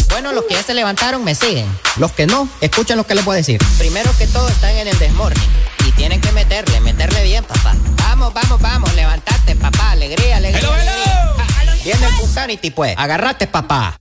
Bueno, 0.09 0.31
los 0.33 0.45
que 0.45 0.53
ya 0.53 0.61
se 0.61 0.75
levantaron 0.75 1.23
me 1.23 1.33
siguen. 1.33 1.65
Los 1.97 2.11
que 2.11 2.27
no, 2.27 2.47
escuchen 2.61 2.97
lo 2.97 3.07
que 3.07 3.15
les 3.15 3.25
voy 3.25 3.33
a 3.33 3.37
decir. 3.37 3.59
Primero 3.79 4.11
que 4.19 4.27
todo 4.27 4.47
están 4.47 4.75
en 4.75 4.87
el 4.87 4.99
desmorning. 4.99 5.41
Y 5.87 5.91
tienen 5.93 6.21
que 6.21 6.31
meterle, 6.31 6.79
meterle 6.81 7.23
bien, 7.23 7.43
papá. 7.43 7.75
Vamos, 7.97 8.31
vamos, 8.31 8.61
vamos, 8.61 8.93
levantate, 8.93 9.55
papá. 9.55 9.91
Alegría, 9.91 10.37
alegría. 10.37 10.67
alegría. 10.67 11.50
Viene 11.83 12.05
el 12.05 12.13
Punsanity, 12.19 12.71
pues. 12.71 12.93
Agarrate, 12.97 13.47
papá. 13.47 14.00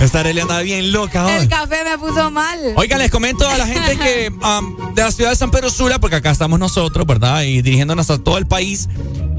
Esta 0.00 0.20
Arely 0.20 0.40
anda 0.40 0.60
bien 0.60 0.92
loca 0.92 1.26
hoy. 1.26 1.32
El 1.32 1.48
café 1.48 1.82
me 1.84 1.98
puso 1.98 2.30
mal. 2.30 2.58
Oigan, 2.76 2.98
les 3.00 3.10
comento 3.10 3.48
a 3.48 3.58
la 3.58 3.66
gente 3.66 3.96
que 3.96 4.28
um, 4.44 4.94
de 4.94 5.02
la 5.02 5.10
ciudad 5.10 5.30
de 5.30 5.36
San 5.36 5.50
Pedro 5.50 5.70
Sula, 5.70 5.98
porque 5.98 6.16
acá 6.16 6.30
estamos 6.30 6.58
nosotros, 6.58 7.04
¿verdad? 7.06 7.42
Y 7.42 7.62
dirigiéndonos 7.62 8.08
a 8.10 8.18
todo 8.18 8.38
el 8.38 8.46
país. 8.46 8.88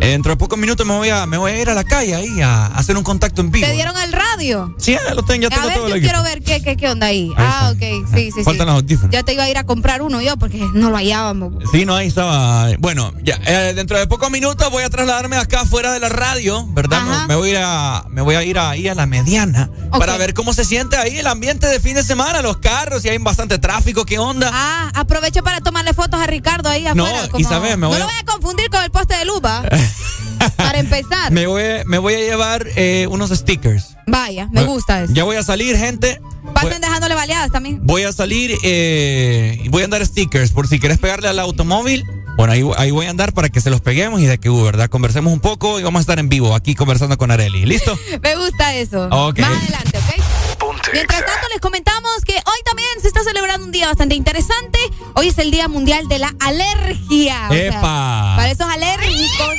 eh, 0.01 0.07
Dentro 0.09 0.31
de 0.33 0.37
pocos 0.37 0.59
minutos 0.59 0.85
me 0.85 0.93
voy 0.97 1.09
a, 1.09 1.25
me 1.25 1.37
voy 1.37 1.51
a 1.51 1.61
ir 1.61 1.69
a 1.69 1.73
la 1.73 1.83
calle 1.85 2.13
ahí 2.15 2.41
a 2.41 2.65
hacer 2.67 2.97
un 2.97 3.03
contacto 3.03 3.39
en 3.41 3.51
vivo. 3.51 3.65
¿Te 3.67 3.73
dieron 3.73 3.95
el 4.01 4.11
radio? 4.11 4.75
Sí, 4.77 4.97
ya 5.01 5.13
lo 5.13 5.23
tengo, 5.23 5.43
ya 5.43 5.49
tengo 5.49 5.63
a 5.63 5.67
ver, 5.67 5.75
todo 5.77 5.87
yo 5.89 5.95
el 5.95 6.01
quiero 6.01 6.23
ver 6.23 6.41
qué, 6.41 6.61
qué, 6.61 6.75
qué 6.75 6.89
onda 6.89 7.07
ahí. 7.07 7.31
ah, 7.37 7.71
ok, 7.73 7.79
sí, 8.13 8.31
sí, 8.31 8.43
Faltan 8.43 8.65
sí. 8.67 8.71
los 8.73 8.75
audífonos. 8.75 9.11
Ya 9.13 9.23
te 9.23 9.33
iba 9.33 9.43
a 9.43 9.49
ir 9.49 9.57
a 9.57 9.65
comprar 9.65 10.01
uno 10.01 10.21
yo 10.21 10.35
porque 10.35 10.57
no 10.73 10.89
lo 10.89 10.97
hallábamos. 10.97 11.53
Sí, 11.71 11.85
no, 11.85 11.95
ahí 11.95 12.07
estaba. 12.07 12.67
Bueno, 12.79 13.13
ya, 13.23 13.39
eh, 13.45 13.73
dentro 13.75 13.97
de 13.97 14.07
pocos 14.07 14.29
minutos 14.29 14.69
voy 14.71 14.83
a 14.83 14.89
trasladarme 14.89 15.37
acá 15.37 15.65
fuera 15.65 15.93
de 15.93 15.99
la 16.01 16.09
radio, 16.09 16.65
¿verdad? 16.73 17.01
Me, 17.21 17.27
me 17.29 17.35
voy 17.35 17.53
a, 17.57 18.03
me 18.09 18.21
voy 18.21 18.35
a 18.35 18.43
ir 18.43 18.59
ahí 18.59 18.87
a 18.89 18.95
la 18.95 19.05
mediana 19.05 19.69
para 19.91 20.17
ver 20.17 20.33
cómo 20.33 20.48
se 20.53 20.65
siente 20.65 20.97
ahí 20.97 21.17
el 21.17 21.27
ambiente 21.27 21.67
de 21.67 21.79
fin 21.79 21.95
de 21.95 22.03
semana, 22.03 22.41
los 22.41 22.57
carros, 22.57 23.03
y 23.05 23.09
hay 23.09 23.17
bastante 23.17 23.59
tráfico, 23.59 24.05
¿qué 24.05 24.19
onda? 24.19 24.49
Ah, 24.53 24.91
aprovecho 24.93 25.43
para 25.43 25.61
tomarle 25.61 25.93
fotos 25.93 26.19
a 26.19 26.27
Ricardo 26.27 26.69
ahí 26.69 26.83
No, 26.95 27.05
afuera. 27.05 27.29
Isabel, 27.37 27.77
me 27.77 27.87
voy 27.87 27.97
no 27.97 28.05
lo 28.05 28.11
voy 28.11 28.19
a 28.19 28.25
confundir 28.25 28.69
con 28.69 28.83
el 28.83 28.91
poste 28.91 29.15
de 29.15 29.25
luz, 29.25 29.41
¿va? 29.43 29.63
para 30.55 30.79
empezar. 30.79 31.31
Me 31.31 31.47
voy, 31.47 31.63
me 31.85 31.97
voy 31.97 32.13
a 32.15 32.19
llevar 32.19 32.67
eh, 32.75 33.07
unos 33.09 33.29
stickers. 33.31 33.95
Vaya, 34.07 34.47
me 34.51 34.63
gusta 34.63 35.03
eso. 35.03 35.13
Ya 35.13 35.23
voy 35.23 35.35
a 35.35 35.43
salir, 35.43 35.77
gente. 35.77 36.21
Pasen 36.53 36.81
dejándole 36.81 37.15
baleadas 37.15 37.51
también. 37.51 37.79
Voy 37.83 38.03
a 38.03 38.11
salir 38.11 38.57
eh, 38.63 39.61
y 39.63 39.69
voy 39.69 39.83
a 39.83 39.85
andar 39.85 40.05
stickers 40.05 40.51
por 40.51 40.67
si 40.67 40.79
quieres 40.79 40.97
pegarle 40.97 41.27
al 41.27 41.39
automóvil. 41.39 42.05
Bueno, 42.37 42.53
ahí, 42.53 42.63
ahí 42.77 42.91
voy 42.91 43.05
a 43.05 43.09
andar 43.09 43.33
para 43.33 43.49
que 43.49 43.59
se 43.59 43.69
los 43.69 43.81
peguemos 43.81 44.21
y 44.21 44.25
de 44.25 44.37
que, 44.37 44.49
uh, 44.49 44.63
¿verdad? 44.63 44.89
Conversemos 44.89 45.33
un 45.33 45.41
poco 45.41 45.79
y 45.79 45.83
vamos 45.83 45.99
a 45.99 46.01
estar 46.01 46.19
en 46.19 46.29
vivo 46.29 46.55
aquí 46.55 46.73
conversando 46.73 47.17
con 47.17 47.31
Areli. 47.31 47.65
¿Listo? 47.65 47.99
Me 48.21 48.35
gusta 48.37 48.73
eso. 48.75 49.09
Ok. 49.11 49.39
Más 49.39 49.61
adelante. 49.61 49.98
Mientras 50.93 51.25
tanto, 51.25 51.47
les 51.51 51.61
comentamos 51.61 52.11
que 52.25 52.33
hoy 52.33 52.59
también 52.65 52.89
se 53.01 53.07
está 53.07 53.23
celebrando 53.23 53.65
un 53.65 53.71
día 53.71 53.87
bastante 53.87 54.15
interesante. 54.15 54.79
Hoy 55.15 55.29
es 55.29 55.37
el 55.37 55.51
Día 55.51 55.67
Mundial 55.67 56.07
de 56.07 56.19
la 56.19 56.33
Alergia. 56.39 57.47
O 57.49 57.53
sea, 57.53 57.67
¡Epa! 57.67 58.33
para 58.37 58.51
esos 58.51 58.67
alérgicos 58.67 59.55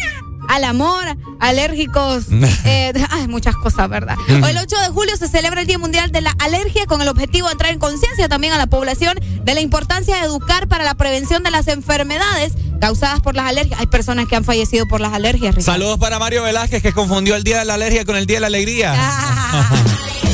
al 0.50 0.64
amor, 0.64 1.04
alérgicos, 1.38 2.24
eh, 2.64 2.92
ay, 3.10 3.28
muchas 3.28 3.54
cosas, 3.54 3.88
¿verdad? 3.88 4.16
Hoy 4.28 4.50
el 4.50 4.58
8 4.58 4.76
de 4.80 4.88
julio 4.88 5.16
se 5.16 5.28
celebra 5.28 5.60
el 5.60 5.66
Día 5.68 5.78
Mundial 5.78 6.10
de 6.10 6.20
la 6.22 6.34
Alergia 6.40 6.86
con 6.86 7.00
el 7.00 7.08
objetivo 7.08 7.46
de 7.46 7.52
entrar 7.52 7.72
en 7.72 7.78
conciencia 7.78 8.28
también 8.28 8.52
a 8.52 8.58
la 8.58 8.66
población 8.66 9.16
de 9.20 9.54
la 9.54 9.60
importancia 9.60 10.16
de 10.16 10.24
educar 10.24 10.66
para 10.66 10.82
la 10.82 10.94
prevención 10.94 11.44
de 11.44 11.52
las 11.52 11.68
enfermedades 11.68 12.54
causadas 12.80 13.20
por 13.20 13.36
las 13.36 13.46
alergias. 13.46 13.78
Hay 13.78 13.86
personas 13.86 14.26
que 14.26 14.34
han 14.34 14.44
fallecido 14.44 14.88
por 14.88 15.00
las 15.00 15.12
alergias, 15.12 15.54
Ricardo. 15.54 15.72
Saludos 15.72 15.98
para 15.98 16.18
Mario 16.18 16.42
Velázquez 16.42 16.82
que 16.82 16.92
confundió 16.92 17.36
el 17.36 17.44
día 17.44 17.60
de 17.60 17.64
la 17.64 17.74
alergia 17.74 18.04
con 18.04 18.16
el 18.16 18.26
día 18.26 18.38
de 18.38 18.40
la 18.40 18.46
alegría. 18.48 18.92
A 18.96 19.70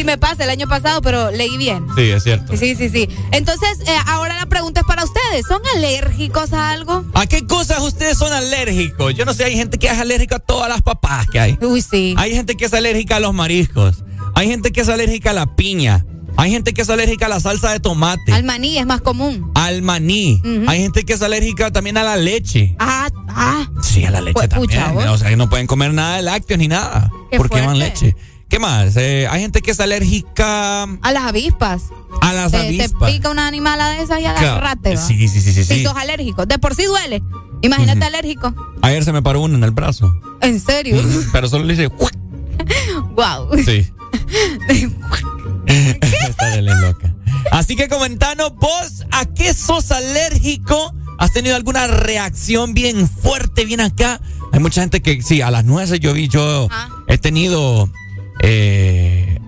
casi 0.00 0.04
me 0.04 0.18
pasa 0.18 0.44
el 0.44 0.50
año 0.50 0.66
pasado, 0.68 1.02
pero 1.02 1.30
leí 1.30 1.56
bien. 1.58 1.84
Sí, 1.96 2.02
es 2.10 2.22
cierto. 2.22 2.56
Sí, 2.56 2.74
sí, 2.74 2.88
sí. 2.88 3.08
Entonces, 3.32 3.68
eh, 3.86 3.96
ahora 4.06 4.34
la 4.34 4.46
pregunta 4.46 4.80
es 4.80 4.86
para 4.86 5.04
ustedes. 5.04 5.46
¿Son 5.46 5.60
alérgicos 5.76 6.52
a 6.52 6.70
algo? 6.70 7.04
¿A 7.14 7.26
qué 7.26 7.46
cosas 7.46 7.80
ustedes 7.80 8.16
son 8.18 8.32
alérgicos? 8.32 9.14
Yo 9.14 9.24
no 9.24 9.34
sé, 9.34 9.44
hay 9.44 9.56
gente 9.56 9.78
que 9.78 9.88
es 9.88 9.98
alérgica 9.98 10.36
a 10.36 10.38
todas 10.38 10.68
las 10.68 10.82
papas 10.82 11.26
que 11.30 11.38
hay. 11.40 11.58
Uy, 11.60 11.82
sí. 11.82 12.14
Hay 12.16 12.32
gente 12.34 12.56
que 12.56 12.64
es 12.64 12.72
alérgica 12.74 13.16
a 13.16 13.20
los 13.20 13.34
mariscos. 13.34 14.04
Hay 14.34 14.48
gente 14.48 14.72
que 14.72 14.80
es 14.80 14.88
alérgica 14.88 15.30
a 15.30 15.34
la 15.34 15.54
piña. 15.56 16.04
Hay 16.36 16.50
gente 16.50 16.72
que 16.72 16.80
es 16.82 16.88
alérgica 16.88 17.26
a 17.26 17.28
la 17.28 17.40
salsa 17.40 17.72
de 17.72 17.80
tomate. 17.80 18.32
Al 18.32 18.44
maní 18.44 18.78
es 18.78 18.86
más 18.86 19.00
común. 19.02 19.50
Al 19.54 19.82
maní. 19.82 20.40
Hay 20.68 20.80
gente 20.80 21.04
que 21.04 21.12
es 21.12 21.22
alérgica 21.22 21.70
también 21.70 21.98
a 21.98 22.04
la 22.04 22.16
leche. 22.16 22.76
Ah, 22.78 23.08
ah. 23.28 23.68
Sí, 23.82 24.04
a 24.04 24.10
la 24.10 24.20
leche 24.20 24.34
Pues, 24.34 24.48
también. 24.48 24.82
pucha, 24.94 25.10
o 25.12 25.18
sea, 25.18 25.28
que 25.28 25.36
no 25.36 25.50
pueden 25.50 25.66
comer 25.66 25.92
nada 25.92 26.16
de 26.16 26.22
lácteos 26.22 26.58
ni 26.58 26.68
nada. 26.68 27.10
Qué 27.30 27.36
porque 27.36 27.58
fuerte. 27.62 27.78
leche. 27.78 28.16
¿Qué 28.50 28.58
más? 28.58 28.96
Eh, 28.96 29.26
hay 29.30 29.40
gente 29.40 29.62
que 29.62 29.70
es 29.70 29.80
alérgica 29.80 30.82
A 30.82 31.12
las 31.12 31.22
avispas. 31.24 31.84
a 32.20 32.32
las 32.34 32.50
Te, 32.52 32.58
te 32.58 32.66
avispas. 32.66 33.10
pica 33.12 33.30
una 33.30 33.46
animala 33.46 33.88
de 33.90 34.02
esas 34.02 34.18
y 34.18 34.22
Claro. 34.24 34.38
agarrate. 34.38 34.96
va. 34.96 35.00
Sí, 35.00 35.28
sí, 35.28 35.40
sí, 35.40 35.52
sí. 35.54 35.64
Si 35.64 35.74
sí. 35.76 35.84
sos 35.84 35.96
alérgico. 35.96 36.44
De 36.46 36.58
por 36.58 36.74
sí 36.74 36.84
duele. 36.84 37.22
Imagínate 37.62 38.04
alérgico. 38.04 38.52
Ayer 38.82 39.04
se 39.04 39.12
me 39.12 39.22
paró 39.22 39.40
uno 39.40 39.56
en 39.56 39.64
el 39.64 39.70
brazo. 39.70 40.12
¿En 40.40 40.60
serio? 40.60 41.00
Pero 41.32 41.48
solo 41.48 41.64
le 41.64 41.74
hice. 41.74 41.86
wow. 43.14 43.56
Sí. 43.64 43.86
Esta 45.66 46.46
de 46.50 46.62
la 46.62 46.72
es 46.74 46.80
loca. 46.80 47.14
Así 47.52 47.76
que 47.76 47.88
comentanos 47.88 48.54
vos, 48.56 49.04
¿a 49.12 49.26
qué 49.26 49.54
sos 49.54 49.90
alérgico? 49.92 50.92
¿Has 51.18 51.32
tenido 51.32 51.54
alguna 51.54 51.86
reacción 51.86 52.74
bien 52.74 53.08
fuerte, 53.08 53.64
bien 53.64 53.80
acá? 53.80 54.20
Hay 54.52 54.60
mucha 54.60 54.80
gente 54.80 55.00
que, 55.02 55.22
sí, 55.22 55.40
a 55.42 55.50
las 55.50 55.64
nueces 55.64 56.00
yo 56.00 56.12
vi, 56.14 56.28
yo 56.28 56.68
he 57.06 57.18
tenido, 57.18 57.88
eh, 58.42 59.38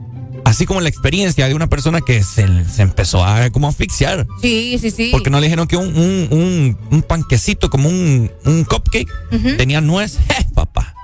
así 0.45 0.67
como 0.67 0.81
la 0.81 0.89
experiencia 0.89 1.47
de 1.49 1.55
una 1.55 1.69
persona 1.69 2.01
que 2.01 2.23
se, 2.23 2.65
se 2.65 2.83
empezó 2.83 3.25
a 3.25 3.51
como 3.51 3.69
asfixiar. 3.69 4.27
Sí, 4.41 4.79
sí, 4.81 4.91
sí. 4.91 5.09
Porque 5.13 5.31
no 5.31 5.41
le 5.41 5.47
dijeron 5.47 5.67
que 5.67 5.77
un, 5.77 5.89
un, 5.97 6.29
un, 6.31 6.79
un 6.91 7.03
panquecito, 7.03 7.71
como 7.71 7.89
un, 7.89 8.31
un 8.45 8.65
cupcake, 8.65 9.09
tenía 9.57 9.81
nuez. 9.81 10.17
¡Eh, 10.29 10.47
papá! 10.55 10.95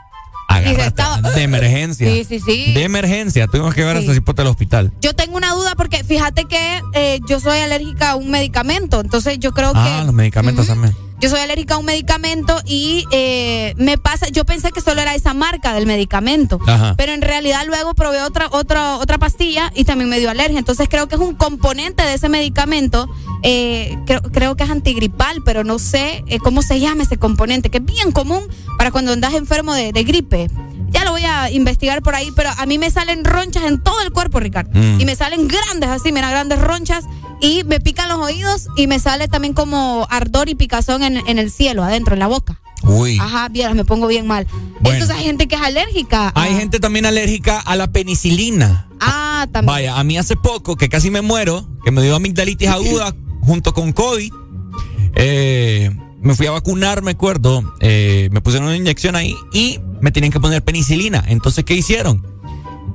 Estaba- 0.65 1.21
de 1.31 1.43
emergencia. 1.43 2.11
Sí, 2.13 2.25
sí, 2.25 2.41
sí. 2.41 2.73
De 2.73 2.83
emergencia. 2.83 3.47
Tuvimos 3.47 3.75
que 3.75 3.83
llevar 3.83 3.97
a 3.97 4.01
Sí. 4.01 4.07
ese 4.07 4.15
cipote 4.15 4.43
al 4.43 4.49
hospital. 4.49 4.93
Yo 5.01 5.15
tengo 5.15 5.37
una 5.37 5.53
duda 5.55 5.75
porque 5.77 6.03
fíjate 6.03 6.47
que 6.47 6.81
eh, 6.95 7.21
yo 7.29 7.39
soy 7.39 7.59
alérgica 7.59 8.11
a 8.13 8.17
un 8.17 8.31
medicamento. 8.31 9.01
Entonces 9.01 9.39
yo 9.39 9.53
creo 9.53 9.73
Ah, 9.75 9.99
que. 10.01 10.07
los 10.07 10.15
medicamentos 10.15 10.67
también. 10.67 10.95
Yo 11.21 11.29
soy 11.29 11.41
alérgica 11.41 11.75
a 11.75 11.79
un 11.79 11.85
medicamento 11.85 12.61
y 12.65 13.05
eh, 13.11 13.75
me 13.77 13.99
pasa, 13.99 14.29
yo 14.29 14.45
pensé 14.45 14.71
que 14.71 14.81
solo 14.81 15.01
era 15.01 15.15
esa 15.17 15.35
marca 15.35 15.75
del 15.75 15.85
medicamento, 15.85 16.61
Ajá. 16.65 16.95
pero 16.97 17.13
en 17.13 17.23
realidad 17.23 17.65
luego 17.67 17.95
probé 17.95 18.23
otra 18.23 18.47
otra 18.53 18.99
otra 18.99 19.19
pastilla 19.19 19.73
y 19.75 19.85
también 19.85 20.09
me 20.09 20.21
dio 20.21 20.31
alergia. 20.31 20.59
Entonces 20.59 20.89
creo 20.89 21.09
que 21.09 21.17
es 21.17 21.21
un 21.21 21.35
componente 21.35 22.05
de 22.05 22.15
ese 22.15 22.29
medicamento, 22.29 23.09
eh, 23.43 23.99
creo, 24.07 24.23
creo 24.23 24.57
que 24.57 24.63
es 24.63 24.71
antigripal, 24.71 25.43
pero 25.45 25.65
no 25.65 25.81
sé 25.81 26.23
eh, 26.29 26.39
cómo 26.39 26.63
se 26.63 26.79
llama 26.79 27.03
ese 27.03 27.17
componente, 27.19 27.69
que 27.69 27.79
es 27.79 27.85
bien 27.85 28.13
común 28.13 28.43
para 28.77 28.93
cuando 28.93 29.13
andas 29.13 29.35
enfermo 29.35 29.75
de, 29.75 29.93
de 29.93 30.05
gripe. 30.05 30.49
Ya 30.91 31.05
lo 31.05 31.13
voy 31.13 31.25
a 31.25 31.51
investigar 31.51 32.03
por 32.03 32.15
ahí, 32.15 32.31
pero 32.35 32.51
a 32.57 32.67
mí 32.67 32.79
me 32.79 32.91
salen 32.91 33.25
ronchas 33.25 33.65
en 33.65 33.83
todo 33.83 34.01
el 34.01 34.11
cuerpo, 34.11 34.41
Ricardo. 34.41 34.71
Mm. 34.73 35.01
Y 35.01 35.05
me 35.05 35.17
salen 35.17 35.49
grandes 35.49 35.91
así, 35.91 36.13
mira, 36.13 36.31
grandes 36.31 36.61
ronchas. 36.61 37.05
Y 37.41 37.63
me 37.65 37.81
pican 37.81 38.09
los 38.09 38.19
oídos 38.19 38.67
y 38.77 38.87
me 38.87 38.99
sale 38.99 39.29
también 39.29 39.55
como 39.55 40.07
ardor 40.11 40.49
y 40.49 40.55
picazón 40.55 41.03
en, 41.03 41.19
en 41.29 41.39
el 41.39 41.51
cielo, 41.51 41.85
adentro, 41.85 42.15
en 42.15 42.21
la 42.21 42.27
boca. 42.27 42.61
Uy. 42.83 43.19
Ajá, 43.21 43.49
vieras, 43.49 43.75
me 43.75 43.85
pongo 43.85 44.07
bien 44.07 44.27
mal. 44.27 44.47
Bueno. 44.81 44.99
Entonces 44.99 45.17
hay 45.17 45.25
gente 45.25 45.47
que 45.47 45.57
es 45.57 45.61
alérgica. 45.61 46.33
Hay 46.35 46.55
gente 46.55 46.81
también 46.81 47.07
alérgica 47.07 47.61
a 47.61 47.77
la 47.77 47.93
penicilina. 47.93 48.89
Ah, 49.01 49.47
también. 49.53 49.67
Vaya, 49.67 49.99
a 49.99 50.05
mí 50.05 50.19
hace 50.19 50.37
poco, 50.37 50.77
que 50.77 50.89
casi 50.89 51.11
me 51.11 51.21
muero, 51.23 51.69
que 51.85 51.91
me 51.91 52.03
dio 52.03 52.17
amigdalitis 52.17 52.69
aguda 52.69 53.15
junto 53.43 53.73
con 53.73 53.93
COVID, 53.93 54.33
eh, 55.15 55.91
me 56.21 56.35
fui 56.35 56.47
a 56.47 56.51
vacunar, 56.51 57.03
me 57.03 57.13
acuerdo, 57.13 57.63
eh, 57.81 58.29
me 58.33 58.41
pusieron 58.41 58.69
una 58.69 58.77
inyección 58.77 59.17
ahí 59.17 59.35
y 59.53 59.81
me 60.01 60.11
tenían 60.11 60.33
que 60.33 60.41
poner 60.41 60.63
penicilina. 60.63 61.25
Entonces, 61.29 61.65
¿qué 61.65 61.75
hicieron? 61.75 62.27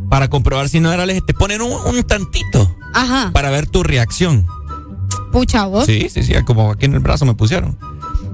Para 0.10 0.30
comprobar 0.30 0.70
si 0.70 0.80
no 0.80 0.92
era 0.92 1.04
alérgico, 1.04 1.28
te 1.28 1.34
ponen 1.34 1.62
un, 1.62 1.72
un 1.72 2.04
tantito 2.04 2.76
Ajá. 2.94 3.32
para 3.34 3.50
ver 3.50 3.68
tu 3.68 3.84
reacción. 3.84 4.46
Pucha, 5.32 5.66
vos. 5.66 5.86
Sí, 5.86 6.10
sí, 6.10 6.24
sí, 6.24 6.34
como 6.46 6.72
aquí 6.72 6.86
en 6.86 6.94
el 6.94 7.00
brazo 7.00 7.26
me 7.26 7.34
pusieron. 7.34 7.78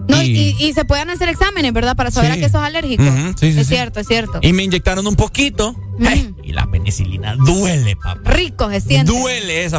No, 0.10 0.22
y, 0.22 0.30
Y- 0.60 0.66
y 0.68 0.74
se 0.74 0.84
pueden 0.86 1.10
hacer 1.10 1.30
exámenes, 1.30 1.72
¿verdad? 1.72 1.96
Para 1.96 2.12
saber 2.12 2.34
Sí. 2.34 2.40
a 2.40 2.42
qué 2.42 2.50
sos 2.52 2.62
alérgico. 2.62 3.04
Sí, 3.40 3.54
sí, 3.54 3.60
es 3.60 3.68
cierto, 3.68 4.00
es 4.00 4.08
cierto. 4.08 4.40
Y 4.42 4.52
me 4.54 4.64
inyectaron 4.64 5.06
un 5.08 5.16
poquito. 5.16 5.76
Ay, 6.06 6.34
y 6.44 6.54
la 6.54 6.66
penicilina 6.66 7.36
duele, 7.36 7.96
papá. 7.98 8.20
Rico 8.24 8.70
se 8.70 8.80
siente. 8.82 9.12
Duele 9.12 9.66
esa. 9.66 9.78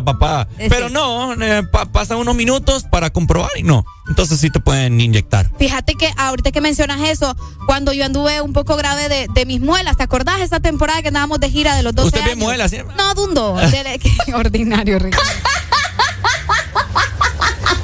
Eh, 0.59 0.67
Pero 0.69 0.89
sí. 0.89 0.95
no, 0.95 1.33
eh, 1.43 1.63
pa- 1.73 1.87
pasan 1.87 2.19
unos 2.19 2.35
minutos 2.35 2.85
para 2.91 3.11
comprobar 3.11 3.51
y 3.57 3.63
no. 3.63 3.85
Entonces 4.09 4.39
sí 4.41 4.51
te 4.51 4.61
pueden 4.61 5.01
inyectar. 5.01 5.51
Fíjate 5.59 5.95
que 5.95 6.11
ahorita 6.17 6.53
que 6.53 6.61
mencionas 6.61 7.01
eso, 7.09 7.35
cuando 7.67 7.93
yo 7.93 8.05
anduve 8.05 8.41
un 8.41 8.53
poco 8.53 8.77
grave 8.77 9.09
de, 9.09 9.27
de 9.33 9.47
mis 9.47 9.61
muelas, 9.61 9.97
¿te 9.97 10.03
acordás 10.03 10.41
esa 10.41 10.61
temporada 10.61 11.01
que 11.03 11.09
andábamos 11.09 11.41
de 11.41 11.51
gira 11.51 11.75
de 11.77 11.83
los 11.83 11.95
12 11.95 12.09
Usted 12.09 12.25
ve 12.25 12.33
años? 12.33 12.45
muelas, 12.45 12.71
¿sí? 12.71 12.79
No, 12.99 13.15
dundo. 13.15 13.57
Qué 14.27 14.35
ordinario, 14.35 14.99
Rico. 14.99 15.19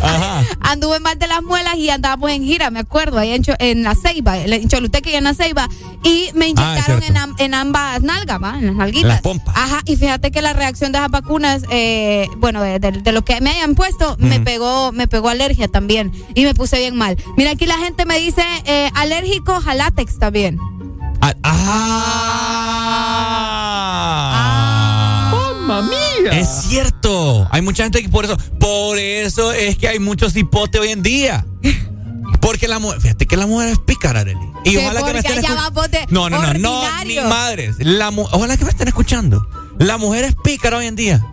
Ajá. 0.03 0.43
Anduve 0.61 1.01
mal 1.01 1.19
de 1.19 1.27
las 1.27 1.43
muelas 1.43 1.77
y 1.77 1.91
andábamos 1.91 2.31
en 2.31 2.43
gira, 2.45 2.71
me 2.71 2.81
acuerdo, 2.81 3.19
ahí 3.19 3.33
en, 3.33 3.43
Cho- 3.43 3.55
en 3.59 3.83
la 3.83 3.95
Ceiba, 3.95 4.37
en 4.39 4.69
Choluteca 4.69 5.11
y 5.11 5.15
en 5.15 5.25
la 5.25 5.35
Ceiba. 5.35 5.69
Y 6.03 6.31
me 6.35 6.49
inyectaron 6.49 6.85
cierto. 6.85 7.07
en, 7.07 7.17
am- 7.17 7.35
en 7.39 7.55
ambas 7.55 8.03
nalgas, 8.03 8.41
¿va? 8.43 8.59
En 8.59 8.67
las 8.67 8.75
nalguitas. 8.77 9.09
Las 9.09 9.21
pompas. 9.23 9.55
Ajá, 9.57 9.81
y 9.87 9.97
fíjate 9.97 10.31
que 10.31 10.43
la 10.43 10.53
reacción 10.53 10.93
de 10.93 10.99
esas 10.99 11.11
vacunas, 11.11 11.63
eh, 11.71 12.29
bueno, 12.37 12.63
de, 12.63 12.79
de- 12.79 12.93
de 12.93 13.13
lo 13.13 13.25
que 13.25 13.41
me 13.41 13.51
hayan 13.51 13.75
puesto, 13.75 14.17
me 14.19 14.41
pegó 14.41 14.93
me 14.93 15.09
pegó 15.09 15.29
alergia 15.29 15.69
también. 15.69 16.13
Y 16.35 16.45
me 16.45 16.55
puse 16.55 16.79
bien 16.79 16.97
mal. 16.97 17.17
Mira, 17.37 17.51
aquí 17.53 17.67
la 17.67 17.79
gente 17.79 18.05
me 18.05 18.19
dice 18.19 18.43
eh, 18.65 18.91
alérgicos 18.95 19.67
a 19.67 19.75
látex 19.75 20.19
también. 20.19 20.59
Ah. 21.21 21.35
ah. 21.43 22.66
Es 26.33 26.49
cierto. 26.69 27.47
Hay 27.51 27.63
mucha 27.63 27.83
gente 27.85 28.03
que 28.03 28.09
por 28.09 28.25
eso. 28.25 28.37
Por 28.59 28.99
eso 28.99 29.53
es 29.53 29.77
que 29.77 29.89
hay 29.89 29.99
muchos 29.99 30.37
hipotes 30.37 30.81
hoy 30.81 30.91
en 30.91 31.03
día. 31.03 31.47
Porque 32.41 32.69
la 32.69 32.79
mujer. 32.79 33.01
Fíjate 33.01 33.27
que 33.27 33.37
la 33.37 33.47
mujer 33.47 33.69
es 33.71 33.79
pícara, 33.79 34.21
Arely. 34.21 34.39
Y 34.65 34.77
ojalá 34.77 35.03
que 35.05 35.13
me 35.13 35.19
estén 35.21 35.43
No, 36.11 36.29
no, 36.31 36.41
no, 36.43 36.55
no, 36.55 37.05
ni 37.05 37.17
madres. 37.21 37.77
La 37.79 38.11
mu- 38.11 38.27
ojalá 38.33 38.57
que 38.57 38.65
me 38.65 38.71
estén 38.71 38.89
escuchando. 38.89 39.47
La 39.79 39.97
mujer 39.99 40.25
es 40.25 40.35
pícara 40.35 40.79
hoy 40.79 40.87
en 40.87 40.97
día. 40.97 41.25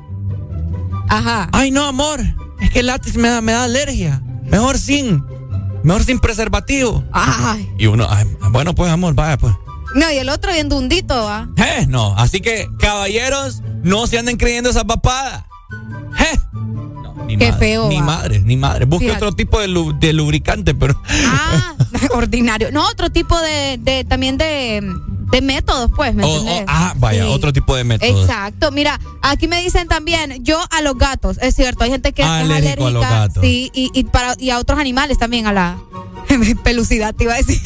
Ajá. 1.10 1.49
Ay, 1.52 1.72
no, 1.72 1.86
amor. 1.86 2.20
Es 2.61 2.70
que 2.72 2.80
el 2.80 2.88
látex 2.88 3.15
me 3.15 3.30
da, 3.30 3.41
me 3.41 3.52
da 3.52 3.64
alergia. 3.65 4.22
Mejor 4.45 4.78
sin. 4.78 5.24
Mejor 5.84 6.03
sin 6.03 6.20
preservativo. 6.20 7.03
Ay. 7.11 7.70
Y 7.78 7.88
uno, 7.88 8.07
ay, 8.10 8.26
bueno, 8.52 8.74
pues, 8.74 8.90
amor, 8.91 9.14
vaya, 9.14 9.38
pues. 9.38 9.53
No, 9.95 10.10
y 10.11 10.18
el 10.18 10.30
otro 10.30 10.52
bien 10.53 10.70
dundito, 10.70 11.14
¿va? 11.26 11.49
Eh, 11.57 11.86
no. 11.88 12.15
Así 12.18 12.40
que, 12.40 12.68
caballeros, 12.80 13.61
no 13.84 14.07
se 14.07 14.18
anden 14.18 14.38
creyendo 14.38 14.69
esa 14.69 14.85
papada. 14.85 15.47
¿Eh? 16.19 16.39
No, 16.53 17.26
ni 17.26 17.38
Qué 17.38 17.53
feo. 17.53 17.89
Ni 17.89 17.97
va. 17.97 18.05
madre, 18.05 18.39
ni 18.39 18.55
madre. 18.55 18.85
Busque 18.85 19.11
otro 19.11 19.34
tipo 19.34 19.60
de, 19.60 20.14
lubricante, 20.14 20.73
pero. 20.73 20.99
Ah, 21.26 21.76
ordinario. 22.11 22.72
No, 22.72 22.88
otro 22.88 23.11
tipo 23.11 23.39
de, 23.39 23.77
de 23.81 24.05
también 24.05 24.38
de, 24.38 24.81
de 25.34 25.41
métodos, 25.41 25.89
pues, 25.95 26.15
oh, 26.22 26.45
oh, 26.47 26.65
ah, 26.68 26.93
vaya, 26.97 27.27
otro 27.27 27.51
tipo 27.51 27.76
de 27.76 27.84
métodos. 27.84 28.22
Exacto. 28.22 28.72
Mira, 28.72 28.99
aquí 29.22 29.47
me 29.47 29.61
dicen 29.61 29.88
también, 29.88 30.43
yo 30.43 30.60
a 30.69 30.81
los 30.81 30.95
gatos, 30.95 31.38
es 31.41 31.55
cierto, 31.55 31.84
hay 31.84 31.89
gente 31.89 32.14
que 32.14 32.22
es 32.22 32.27
alérgica. 32.27 32.88
A 32.88 32.91
los 32.91 33.01
gatos. 33.01 33.43
Sí, 33.43 33.72
y, 33.73 33.89
y, 33.95 34.03
para, 34.03 34.35
y 34.38 34.51
a 34.51 34.60
otros 34.60 34.80
animales 34.80 35.18
también, 35.18 35.47
a 35.47 35.53
la 35.53 35.77
pelucidad, 36.64 37.15
te 37.15 37.23
iba 37.23 37.34
a 37.34 37.38
decir. 37.38 37.60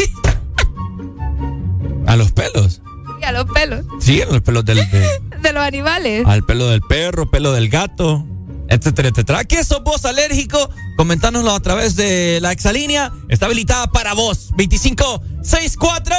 ¿A 2.05 2.15
los 2.15 2.31
pelos? 2.31 2.81
Y 3.21 3.23
a 3.23 3.31
los 3.31 3.45
pelos. 3.51 3.85
Sí, 3.99 4.21
a 4.21 4.25
los 4.25 4.41
pelos 4.41 4.65
del, 4.65 4.77
de, 4.89 5.07
de 5.41 5.53
los 5.53 5.63
animales. 5.63 6.25
Al 6.25 6.43
pelo 6.43 6.67
del 6.67 6.81
perro, 6.81 7.29
pelo 7.29 7.53
del 7.53 7.69
gato, 7.69 8.25
etcétera, 8.69 9.09
etcétera. 9.09 9.43
¿Qué 9.45 9.63
sos 9.63 9.83
vos 9.83 10.05
alérgico? 10.05 10.69
Comentánoslo 10.97 11.51
a 11.51 11.59
través 11.59 11.95
de 11.95 12.39
la 12.41 12.51
exalínea. 12.51 13.11
Está 13.29 13.45
habilitada 13.47 13.87
para 13.87 14.13
vos. 14.13 14.49
2564 14.57 16.15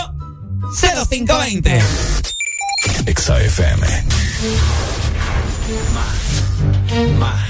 0520. 0.80 1.82
Exa 3.06 3.40
FM. 3.40 3.86
Más. 5.94 7.18
Más. 7.18 7.48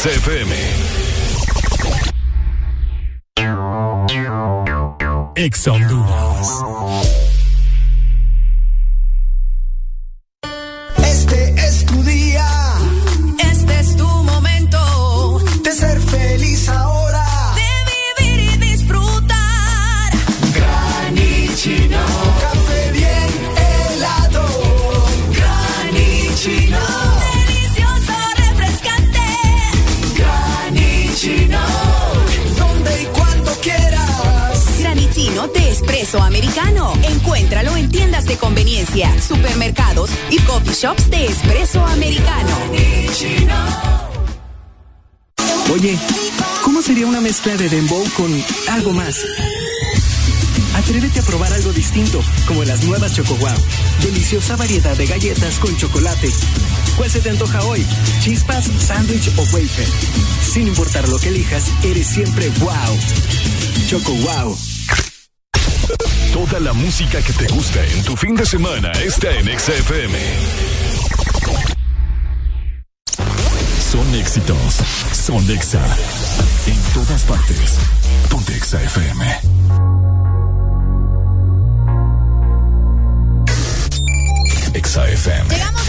XFM. 0.00 0.39
siempre 62.10 62.48
wow. 62.58 62.98
Choco 63.88 64.12
wow. 64.12 64.58
Toda 66.32 66.58
la 66.58 66.72
música 66.72 67.22
que 67.22 67.32
te 67.32 67.46
gusta 67.46 67.84
en 67.86 68.02
tu 68.02 68.16
fin 68.16 68.34
de 68.34 68.44
semana 68.44 68.90
está 68.92 69.30
en 69.30 69.46
XFM. 69.46 70.18
Son 73.92 74.14
éxitos. 74.16 74.74
Son 75.12 75.50
Exa. 75.50 75.84
En 76.66 76.80
todas 76.94 77.22
partes. 77.22 77.78
Ponte 78.28 78.56
Exa 78.56 78.82
FM. 78.82 79.40
Exa 84.74 85.79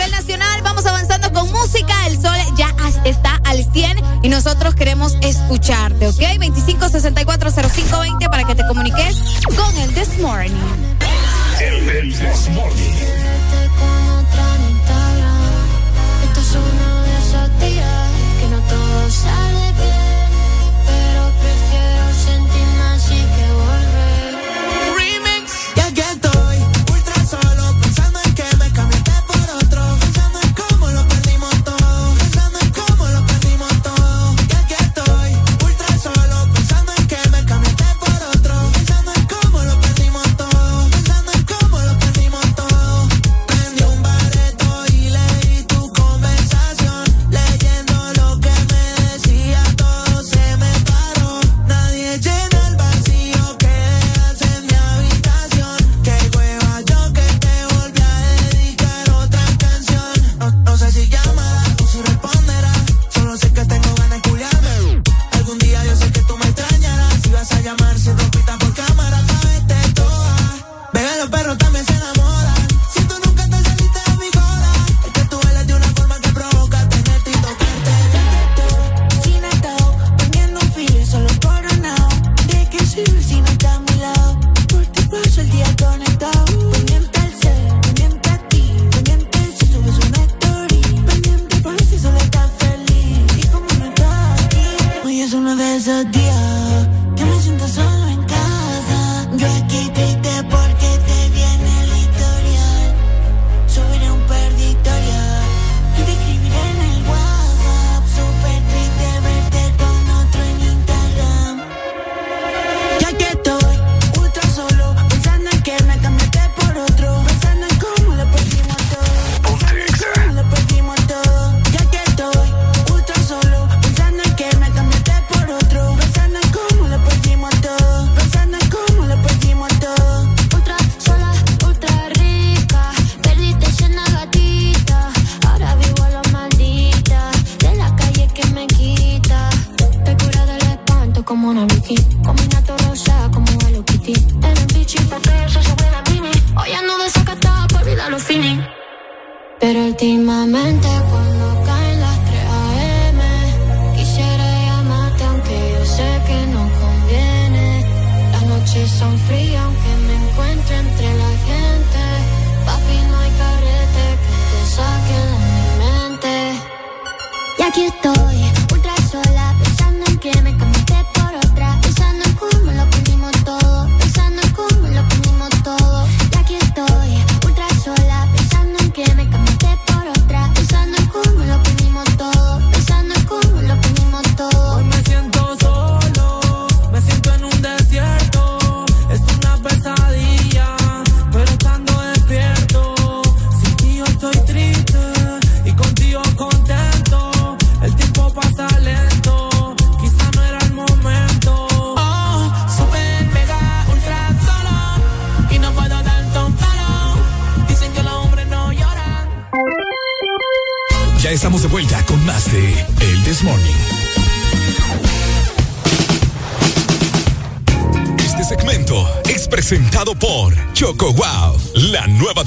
nivel 0.00 0.10
nacional, 0.12 0.62
vamos 0.62 0.86
avanzando 0.86 1.30
con 1.32 1.50
música. 1.50 1.94
El 2.06 2.20
sol 2.20 2.36
ya 2.56 2.74
está 3.04 3.40
al 3.44 3.70
100 3.70 3.98
y 4.22 4.28
nosotros 4.28 4.74
queremos 4.74 5.16
escucharte, 5.20 6.08
¿ok? 6.08 6.20
25640520 6.38 8.30
para 8.30 8.44
que 8.44 8.54
te 8.54 8.66
comuniques 8.66 9.16
con 9.44 9.76
el 9.76 9.92
This 9.94 10.18
Morning. 10.20 10.50
El, 11.60 11.88
el 11.88 12.12
This 12.12 12.48
Morning. 12.50 12.94
Esto 16.24 16.40
es 16.40 16.52
de 17.60 17.66
días 17.66 18.10
que 18.40 18.48
no 18.48 18.58
todos 18.68 19.14
salen. 19.14 19.59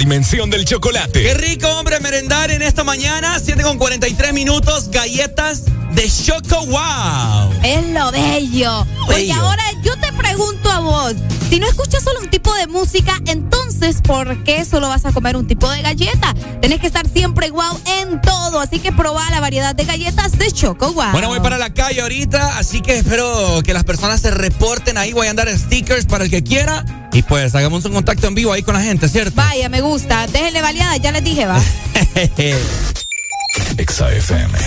dimensión 0.03 0.49
del 0.49 0.65
chocolate. 0.65 1.23
Qué 1.23 1.33
rico, 1.33 1.65
hombre, 1.79 1.97
merendar 2.01 2.51
en 2.51 2.61
esta 2.61 2.83
mañana. 2.83 3.39
7 3.39 3.63
con 3.63 3.77
43 3.77 4.33
minutos, 4.33 4.89
galletas 4.91 5.63
de 5.93 6.11
Choco 6.11 6.65
Wow. 6.65 7.53
Es 7.63 7.87
lo 7.87 8.11
bello. 8.11 8.85
bello. 9.07 9.07
Oye, 9.07 9.31
ahora 9.31 9.63
yo 9.81 9.95
te 10.01 10.11
pregunto 10.11 10.69
a 10.69 10.79
vos, 10.79 11.13
si 11.53 11.59
no 11.59 11.67
escuchas 11.67 12.03
solo 12.03 12.19
un 12.19 12.31
tipo 12.31 12.51
de 12.55 12.65
música, 12.65 13.21
entonces 13.27 14.01
¿por 14.01 14.43
qué 14.43 14.65
solo 14.65 14.89
vas 14.89 15.05
a 15.05 15.11
comer 15.11 15.37
un 15.37 15.45
tipo 15.45 15.69
de 15.69 15.83
galleta? 15.83 16.33
Tenés 16.59 16.79
que 16.79 16.87
estar 16.87 17.07
siempre 17.07 17.51
wow 17.51 17.79
en 18.01 18.19
todo, 18.21 18.59
así 18.59 18.79
que 18.79 18.91
probá 18.91 19.29
la 19.29 19.39
variedad 19.39 19.75
de 19.75 19.85
galletas 19.85 20.31
de 20.39 20.51
Choco 20.51 20.91
Wow. 20.93 21.11
Bueno, 21.11 21.27
voy 21.27 21.41
para 21.41 21.59
la 21.59 21.71
calle 21.71 22.01
ahorita, 22.01 22.57
así 22.57 22.81
que 22.81 22.97
espero 22.97 23.61
que 23.63 23.71
las 23.71 23.83
personas 23.83 24.19
se 24.19 24.31
reporten 24.31 24.97
ahí, 24.97 25.13
voy 25.13 25.27
a 25.27 25.29
andar 25.29 25.47
stickers 25.55 26.07
para 26.07 26.23
el 26.23 26.31
que 26.31 26.43
quiera. 26.43 27.09
Y 27.13 27.21
pues 27.21 27.53
hagamos 27.53 27.85
un 27.85 27.93
contacto 27.93 28.25
en 28.25 28.33
vivo 28.33 28.51
ahí 28.51 28.63
con 28.63 28.73
la 28.73 28.81
gente, 28.81 29.07
¿cierto? 29.07 29.33
Vaya, 29.35 29.69
me 29.69 29.81
gusta. 29.81 30.25
Déjenle 30.25 30.59
baleada, 30.59 30.97
ya 30.97 31.11
les 31.11 31.23
dije, 31.23 31.45
va. 31.45 31.61
XAFM. 33.77 34.57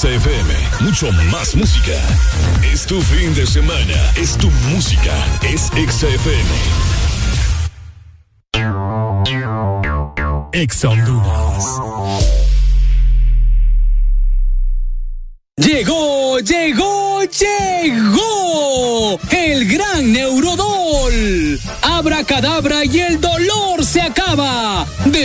Exa 0.00 0.14
FM. 0.14 0.54
Mucho 0.80 1.12
más 1.30 1.54
música. 1.54 1.92
Es 2.72 2.86
tu 2.86 3.02
fin 3.02 3.34
de 3.34 3.44
semana. 3.44 4.12
Es 4.16 4.34
tu 4.38 4.50
música. 4.72 5.12
Es 5.42 5.70
Exa 5.76 6.08
FM. 6.08 6.48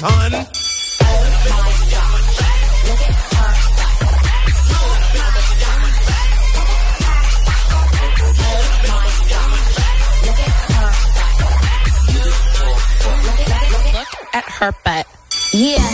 son. 0.00 0.32
Look 0.32 0.46
at 14.32 14.44
her 14.44 14.72
butt. 14.84 15.06
Yeah. 15.52 15.89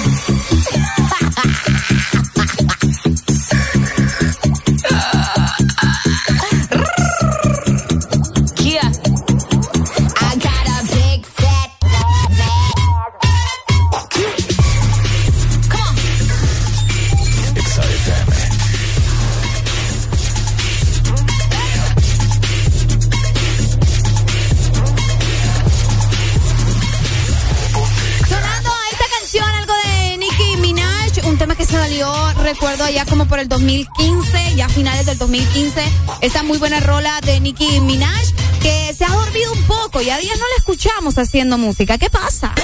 2015, 33.67 34.55
ya 34.55 34.67
a 34.67 34.69
finales 34.69 35.07
del 35.07 35.19
2015, 35.19 35.83
esa 36.21 36.45
muy 36.45 36.57
buena 36.59 36.79
rola 36.79 37.21
de 37.23 37.41
Nicki 37.41 37.81
Minaj 37.81 38.33
que 38.63 38.95
se 38.95 39.05
ha 39.05 39.09
dormido 39.09 39.53
un 39.53 39.63
poco 39.65 40.01
y 40.01 40.09
a 40.09 40.19
día 40.19 40.31
no 40.35 40.45
la 40.45 40.57
escuchamos 40.59 41.19
haciendo 41.19 41.59
música. 41.59 41.99
¿Qué 41.99 42.09
pasa? 42.09 42.55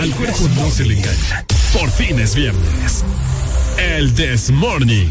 Al 0.00 0.10
cuerpo 0.16 0.48
no 0.56 0.68
se 0.68 0.84
le 0.84 0.98
engaña. 0.98 1.46
Por 1.72 1.88
fin 1.92 2.18
es 2.18 2.34
viernes. 2.34 3.04
El 3.78 4.12
This 4.12 4.50
Morning. 4.50 5.10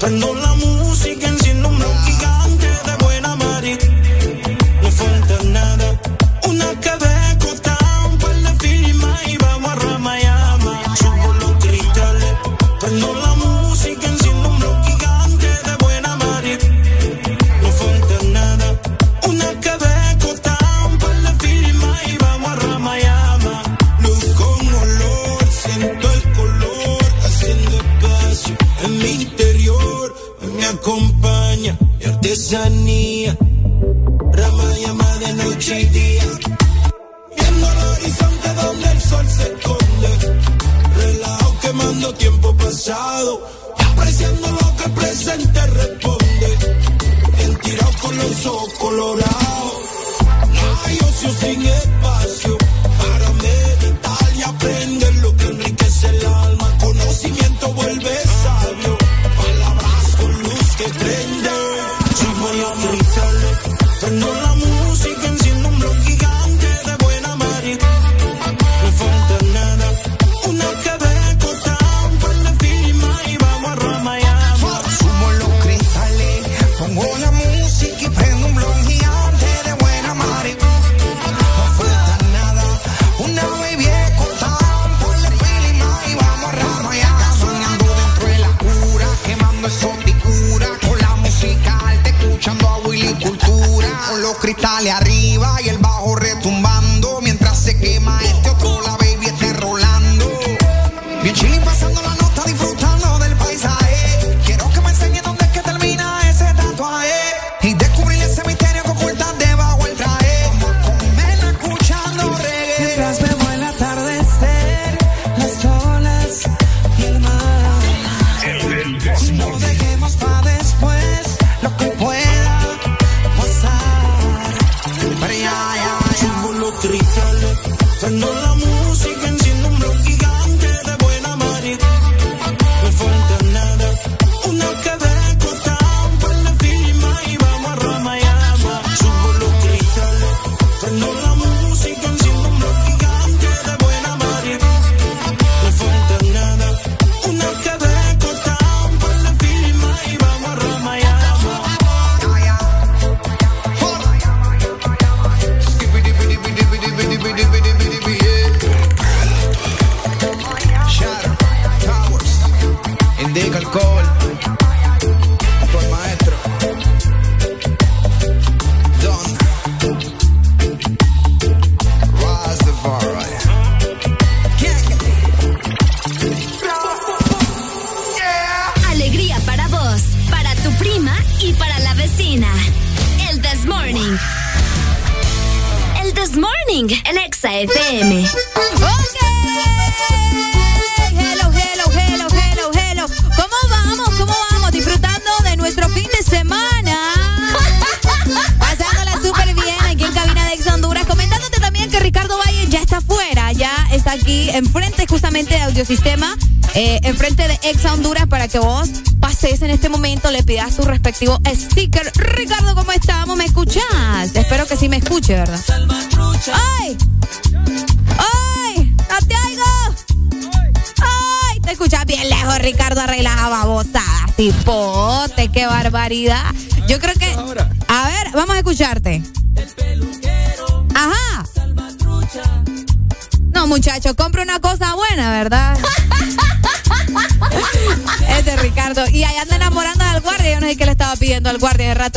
Prendo 0.00 0.32
la 0.32 0.54
música, 0.54 1.26
enciendo 1.26 1.68
un 1.68 1.78
bloquito 1.78 2.17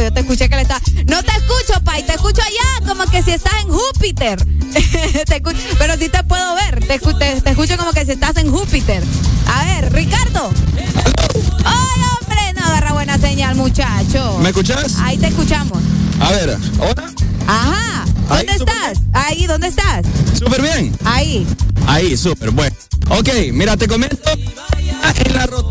rato. 0.02 0.04
Yo 0.04 0.14
te 0.14 0.20
escuché 0.22 0.50
que 0.50 0.56
le 0.56 0.62
estaba. 0.64 0.82
No 1.08 1.24
te 1.24 1.32
escucho, 1.32 1.82
Pai. 1.84 2.04
Te 2.06 2.14
escucho 2.14 2.42
allá, 2.42 2.88
como 2.88 3.06
que 3.10 3.22
si 3.24 3.32
estás 3.32 3.54
en 3.64 3.70
Júpiter. 3.70 4.46
Te 5.28 5.36
escucho- 5.38 5.58
Pero 5.78 5.98
sí 5.98 6.08
te 6.10 6.24
puedo 6.24 6.56
ver. 6.56 6.80
Te, 6.86 6.98
te- 7.00 7.42
te 7.42 7.50
escucho 7.50 7.78
como 7.78 7.92
que 7.92 8.06
si 8.06 8.12
estás 8.12 8.38
en 8.38 8.50
Júpiter. 8.52 9.04
A 9.48 9.66
ver, 9.66 9.92
Ricardo. 9.94 10.50
¡Ay, 11.66 12.02
hombre! 12.22 12.54
No 12.56 12.66
agarra 12.66 12.94
buena 12.94 13.18
señal, 13.18 13.56
muchacho. 13.56 14.38
¿Me 14.40 14.50
escuchas? 14.50 14.96
Ahí 15.00 15.18
te 15.18 15.28
escuchamos. 15.28 15.80
A 16.20 16.32
ver, 16.32 16.58
¿ahora? 16.80 17.12
Ajá. 17.48 18.06
¿Dónde 18.30 18.54
estás? 18.54 19.00
Ahí, 19.14 19.46
¿dónde 19.46 19.68
estás? 19.68 20.06
Súper 20.38 20.62
bien. 20.62 20.96
Ahí. 21.04 21.46
Ahí, 21.88 22.16
súper 22.16 22.52
bueno. 22.52 22.76
Ok, 23.10 23.28
mira, 23.52 23.76
te 23.76 23.88
comento. 23.88 24.18
En 25.26 25.34
la 25.34 25.46
rotonda 25.48 25.71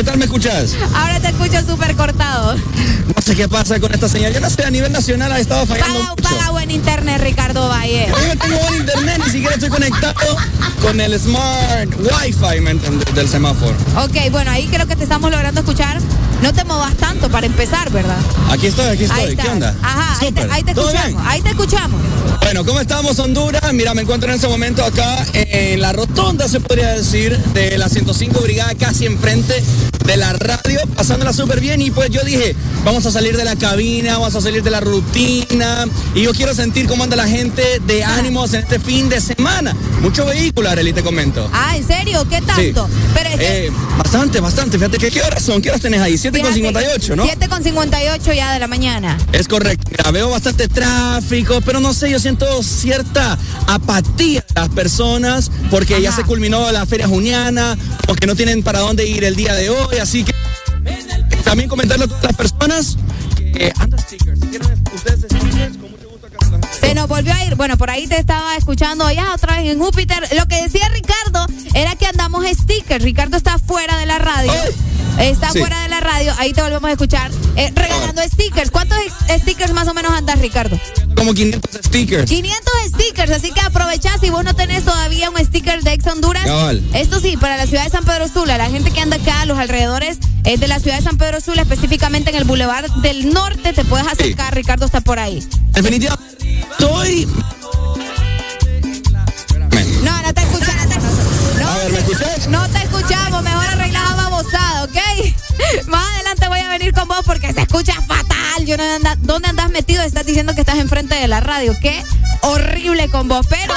¿Qué 0.00 0.04
tal 0.04 0.16
me 0.16 0.24
escuchas? 0.24 0.76
Ahora 0.94 1.20
te 1.20 1.28
escucho 1.28 1.60
súper 1.60 1.94
cortado. 1.94 2.54
No 2.54 3.20
sé 3.22 3.36
qué 3.36 3.46
pasa 3.50 3.78
con 3.80 3.92
esta 3.92 4.08
señal. 4.08 4.32
Yo 4.32 4.40
no 4.40 4.48
sé, 4.48 4.64
a 4.64 4.70
nivel 4.70 4.90
nacional 4.90 5.30
ha 5.30 5.38
estado 5.38 5.66
fallando 5.66 5.98
Paga, 5.98 6.10
mucho. 6.12 6.22
paga 6.22 6.50
buen 6.52 6.70
internet, 6.70 7.20
Ricardo 7.20 7.68
Valle. 7.68 8.06
Yo 8.08 8.34
no 8.34 8.40
tengo 8.40 8.58
buen 8.60 8.76
internet, 8.76 9.20
ni 9.26 9.30
siquiera 9.30 9.54
estoy 9.56 9.68
conectado 9.68 10.38
con 10.80 10.98
el 11.02 11.20
smart 11.20 11.90
Wi-Fi, 11.98 12.60
¿me 12.62 12.70
entiendes? 12.70 13.14
Del 13.14 13.28
semáforo. 13.28 13.76
Ok, 14.02 14.30
bueno, 14.30 14.50
ahí 14.50 14.68
creo 14.68 14.86
que 14.86 14.96
te 14.96 15.02
estamos 15.02 15.30
logrando 15.30 15.60
escuchar. 15.60 15.98
No 16.40 16.54
te 16.54 16.64
movas 16.64 16.94
tanto 16.94 17.28
para 17.28 17.44
empezar, 17.44 17.90
¿verdad? 17.90 18.16
Aquí 18.48 18.68
estoy, 18.68 18.86
aquí 18.86 19.04
estoy. 19.04 19.20
Ahí. 19.20 19.36
¿Qué 19.36 19.48
onda? 19.48 19.76
Ajá, 19.82 20.16
ahí 20.18 20.32
te, 20.32 20.40
ahí 20.50 20.62
te 20.62 20.70
escuchamos. 20.70 21.22
Ahí 21.26 21.42
te 21.42 21.50
escuchamos. 21.50 22.00
Bueno, 22.40 22.64
¿cómo 22.64 22.80
estamos, 22.80 23.18
Honduras? 23.18 23.70
Mira, 23.74 23.92
me 23.92 24.00
encuentro 24.00 24.30
en 24.30 24.36
ese 24.38 24.48
momento 24.48 24.82
acá 24.82 25.26
en 25.34 25.82
la 25.82 25.92
rotonda, 25.92 26.48
se 26.48 26.58
podría 26.58 26.94
decir, 26.94 27.36
de 27.52 27.76
la 27.76 27.90
105 27.90 28.40
Brigada, 28.40 28.74
casi 28.76 29.04
enfrente 29.04 29.62
de 30.10 30.16
la 30.16 30.32
radio, 30.32 30.80
pasándola 30.96 31.32
súper 31.32 31.60
bien. 31.60 31.80
Y 31.80 31.92
pues 31.92 32.10
yo 32.10 32.22
dije, 32.22 32.56
vamos 32.84 33.06
a 33.06 33.12
salir 33.12 33.36
de 33.36 33.44
la 33.44 33.54
cabina, 33.54 34.14
vamos 34.14 34.34
a 34.34 34.40
salir 34.40 34.60
de 34.60 34.70
la 34.70 34.80
rutina. 34.80 35.86
Y 36.16 36.22
yo 36.22 36.32
quiero 36.32 36.52
sentir 36.52 36.88
cómo 36.88 37.04
anda 37.04 37.14
la 37.14 37.28
gente 37.28 37.62
de 37.86 38.02
ánimos 38.02 38.52
en 38.54 38.62
este 38.62 38.80
fin 38.80 39.08
de 39.08 39.20
semana. 39.20 39.72
Mucho 40.00 40.26
vehículo, 40.26 40.68
Arely, 40.68 40.92
te 40.92 41.04
comento. 41.04 41.48
Ah, 41.52 41.76
¿en 41.76 41.86
serio? 41.86 42.26
¿Qué 42.28 42.42
tanto? 42.42 42.88
Pero 43.14 43.30
es 43.30 43.36
que. 43.36 43.66
Eh, 43.66 43.72
bastante, 43.98 44.40
bastante. 44.40 44.78
Fíjate 44.78 44.98
que 44.98 45.12
qué 45.12 45.22
horas 45.22 45.44
son, 45.44 45.62
qué 45.62 45.68
horas 45.68 45.80
tenés 45.80 46.00
ahí, 46.00 46.18
7 46.18 46.40
con 46.40 46.52
58, 46.52 47.14
¿no? 47.14 47.24
7 47.24 47.48
con 47.48 47.62
58 47.62 48.32
ya 48.32 48.52
de 48.52 48.58
la 48.58 48.66
mañana. 48.66 49.16
Es 49.30 49.46
correcto. 49.46 49.92
Mira, 49.92 50.10
veo 50.10 50.28
bastante 50.28 50.66
tráfico, 50.66 51.60
pero 51.60 51.78
no 51.78 51.94
sé, 51.94 52.10
yo 52.10 52.18
siento 52.18 52.64
cierta 52.64 53.38
apatía 53.68 54.44
de 54.48 54.60
las 54.60 54.70
personas 54.70 55.52
porque 55.70 56.02
ya 56.02 56.10
se 56.10 56.24
culminó 56.24 56.72
la 56.72 56.84
feria 56.84 57.06
juniana, 57.06 57.78
porque 58.10 58.26
no 58.26 58.34
tienen 58.34 58.64
para 58.64 58.80
dónde 58.80 59.06
ir 59.06 59.22
el 59.22 59.36
día 59.36 59.54
de 59.54 59.70
hoy, 59.70 59.98
así 59.98 60.24
que 60.24 60.34
también 61.44 61.68
comentarle 61.68 62.06
a 62.06 62.08
todas 62.08 62.24
las 62.24 62.32
personas 62.34 62.96
que 63.36 63.72
stickers. 64.00 64.40
Si 64.40 64.46
quieren 64.48 64.82
ustedes 64.92 65.20
stickers, 65.20 65.76
con 65.76 65.90
mucho 65.92 66.08
gusto 66.10 66.26
acá 66.26 66.38
se 66.80 66.92
nos 66.92 67.06
volvió 67.06 67.32
a 67.32 67.44
ir. 67.44 67.54
Bueno, 67.54 67.78
por 67.78 67.88
ahí 67.88 68.08
te 68.08 68.18
estaba 68.18 68.56
escuchando 68.56 69.06
allá 69.06 69.32
otra 69.32 69.58
vez 69.58 69.70
en 69.70 69.78
Júpiter. 69.78 70.26
Lo 70.36 70.44
que 70.48 70.60
decía 70.60 70.88
Ricardo 70.88 71.46
era 71.72 71.94
que 71.94 72.06
andamos 72.06 72.44
stickers. 72.46 73.04
Ricardo 73.04 73.36
está 73.36 73.60
fuera 73.60 73.96
de 73.98 74.06
la 74.06 74.18
radio. 74.18 74.52
Está 75.20 75.52
Sí. 75.52 75.60
fuera 75.60 75.80
de 75.82 75.88
la 75.88 76.00
radio. 76.00 76.34
Ahí 76.38 76.52
te 76.52 76.62
volvemos 76.62 76.88
a 76.88 76.92
escuchar. 76.92 77.30
Eh, 77.54 77.70
regalando 77.76 78.22
stickers. 78.22 78.72
¿Cuántos 78.72 78.98
stickers 79.38 79.72
más 79.72 79.86
o 79.86 79.94
menos 79.94 80.10
andas, 80.10 80.36
Ricardo? 80.40 80.76
Como 81.20 81.34
500 81.34 81.84
stickers. 81.84 82.30
500 82.30 82.72
stickers, 82.86 83.30
así 83.30 83.52
que 83.52 83.60
aprovechá 83.60 84.16
si 84.18 84.30
vos 84.30 84.42
no 84.42 84.54
tenés 84.54 84.86
todavía 84.86 85.28
un 85.28 85.36
sticker 85.36 85.82
de 85.82 85.92
Ex 85.92 86.06
Honduras. 86.06 86.46
Cabal. 86.46 86.82
Esto 86.94 87.20
sí, 87.20 87.36
para 87.36 87.58
la 87.58 87.66
ciudad 87.66 87.84
de 87.84 87.90
San 87.90 88.06
Pedro 88.06 88.26
Sula, 88.26 88.56
la 88.56 88.70
gente 88.70 88.90
que 88.90 89.02
anda 89.02 89.16
acá 89.16 89.42
a 89.42 89.44
los 89.44 89.58
alrededores 89.58 90.16
eh, 90.44 90.56
de 90.56 90.66
la 90.66 90.80
ciudad 90.80 90.96
de 90.96 91.02
San 91.02 91.18
Pedro 91.18 91.42
Sula, 91.42 91.60
específicamente 91.60 92.30
en 92.30 92.36
el 92.36 92.44
Boulevard 92.44 92.90
del 93.02 93.34
Norte, 93.34 93.74
te 93.74 93.84
puedes 93.84 94.06
acercar, 94.06 94.54
Ricardo 94.54 94.86
está 94.86 95.02
por 95.02 95.18
ahí. 95.18 95.46
Definitivamente. 95.72 96.62
Estoy. 96.70 97.26
No, 100.02 100.22
no 100.22 100.32
te 100.32 100.40
escuchamos. 100.40 100.90
No, 102.48 102.60
no 102.60 102.68
te 102.70 102.78
escuchamos, 102.78 103.42
mejor 103.42 103.66
arreglada 103.66 104.14
babosada, 104.14 104.84
¿ok? 104.84 104.96
Más 105.86 106.14
adelante 106.14 106.48
voy 106.48 106.60
a 106.60 106.68
venir 106.70 106.94
con 106.94 107.06
vos 107.08 107.20
porque 107.26 107.52
se 107.52 107.60
escucha. 107.60 107.92
Yo 108.70 108.76
no 108.76 108.84
anda, 108.84 109.16
¿Dónde 109.18 109.48
andas 109.48 109.68
metido? 109.70 110.00
Estás 110.04 110.24
diciendo 110.24 110.54
que 110.54 110.60
estás 110.60 110.78
enfrente 110.78 111.16
de 111.16 111.26
la 111.26 111.40
radio. 111.40 111.74
Qué 111.82 112.04
horrible 112.42 113.08
con 113.08 113.26
vos. 113.26 113.44
Pero 113.50 113.74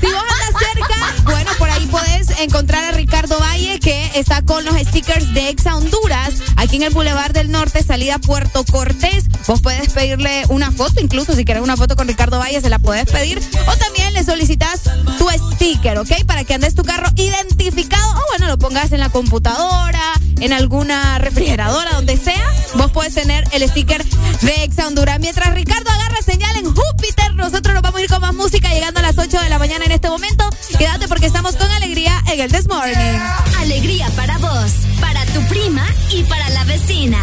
si 0.00 0.06
vos 0.06 0.16
andas 0.16 0.62
cerca, 0.62 1.22
bueno, 1.24 1.50
por 1.58 1.68
ahí 1.68 1.84
podés 1.88 2.40
encontrar 2.40 2.84
a 2.84 2.92
Ricardo 2.92 3.38
Valle 3.38 3.78
que 3.80 4.12
está 4.14 4.40
con 4.40 4.64
los 4.64 4.76
stickers 4.76 5.34
de 5.34 5.50
Exa 5.50 5.76
Honduras, 5.76 6.36
aquí 6.56 6.76
en 6.76 6.84
el 6.84 6.94
Boulevard 6.94 7.32
del 7.32 7.50
Norte, 7.50 7.82
salida 7.82 8.18
Puerto 8.18 8.64
Cortés. 8.64 9.26
Vos 9.46 9.60
puedes 9.60 9.92
pedirle 9.92 10.44
una 10.48 10.72
foto, 10.72 11.02
incluso 11.02 11.34
si 11.34 11.44
quieres 11.44 11.62
una 11.62 11.76
foto 11.76 11.94
con 11.94 12.08
Ricardo 12.08 12.38
Valle, 12.38 12.62
se 12.62 12.70
la 12.70 12.78
puedes 12.78 13.04
pedir. 13.04 13.42
O 13.66 13.76
también 13.76 14.14
le 14.14 14.24
solicitas 14.24 14.84
tu 15.18 15.28
sticker, 15.52 15.98
¿ok? 15.98 16.24
Para 16.26 16.44
que 16.44 16.54
andes 16.54 16.74
tu 16.74 16.82
carro 16.82 17.10
identificado. 17.16 18.10
O 18.10 18.22
bueno, 18.30 18.46
lo 18.46 18.56
pongas 18.56 18.90
en 18.92 19.00
la 19.00 19.10
computadora, 19.10 20.14
en 20.40 20.52
alguna 20.52 21.18
refrigeradora, 21.18 21.92
donde 21.92 22.16
sea. 22.16 22.44
Vos 22.74 22.90
puedes 22.90 23.14
tener 23.14 23.44
el 23.52 23.68
sticker 23.68 24.04
de 24.04 24.64
Exa 24.64 24.86
Honduras. 24.86 25.18
Mientras 25.20 25.54
Ricardo 25.54 25.90
agarra 25.90 26.22
señal 26.22 26.56
en 26.56 26.66
Júpiter, 26.66 27.34
nosotros 27.34 27.74
nos 27.74 27.82
vamos 27.82 28.00
a 28.00 28.04
ir 28.04 28.10
con 28.10 28.20
más 28.20 28.34
música 28.34 28.68
llegando 28.70 29.00
a 29.00 29.02
las 29.02 29.18
8 29.18 29.40
de 29.40 29.48
la 29.48 29.58
mañana 29.58 29.84
en 29.84 29.92
este 29.92 30.08
momento. 30.08 30.48
Quédate 30.78 31.08
porque 31.08 31.26
estamos 31.26 31.56
con 31.56 31.70
alegría 31.70 32.22
en 32.32 32.40
el 32.40 32.50
This 32.50 32.68
Morning. 32.68 33.18
Alegría 33.60 34.08
para 34.16 34.38
vos, 34.38 34.72
para 35.00 35.24
tu 35.26 35.40
prima 35.48 35.86
y 36.10 36.22
para 36.24 36.48
la 36.50 36.64
vecina. 36.64 37.18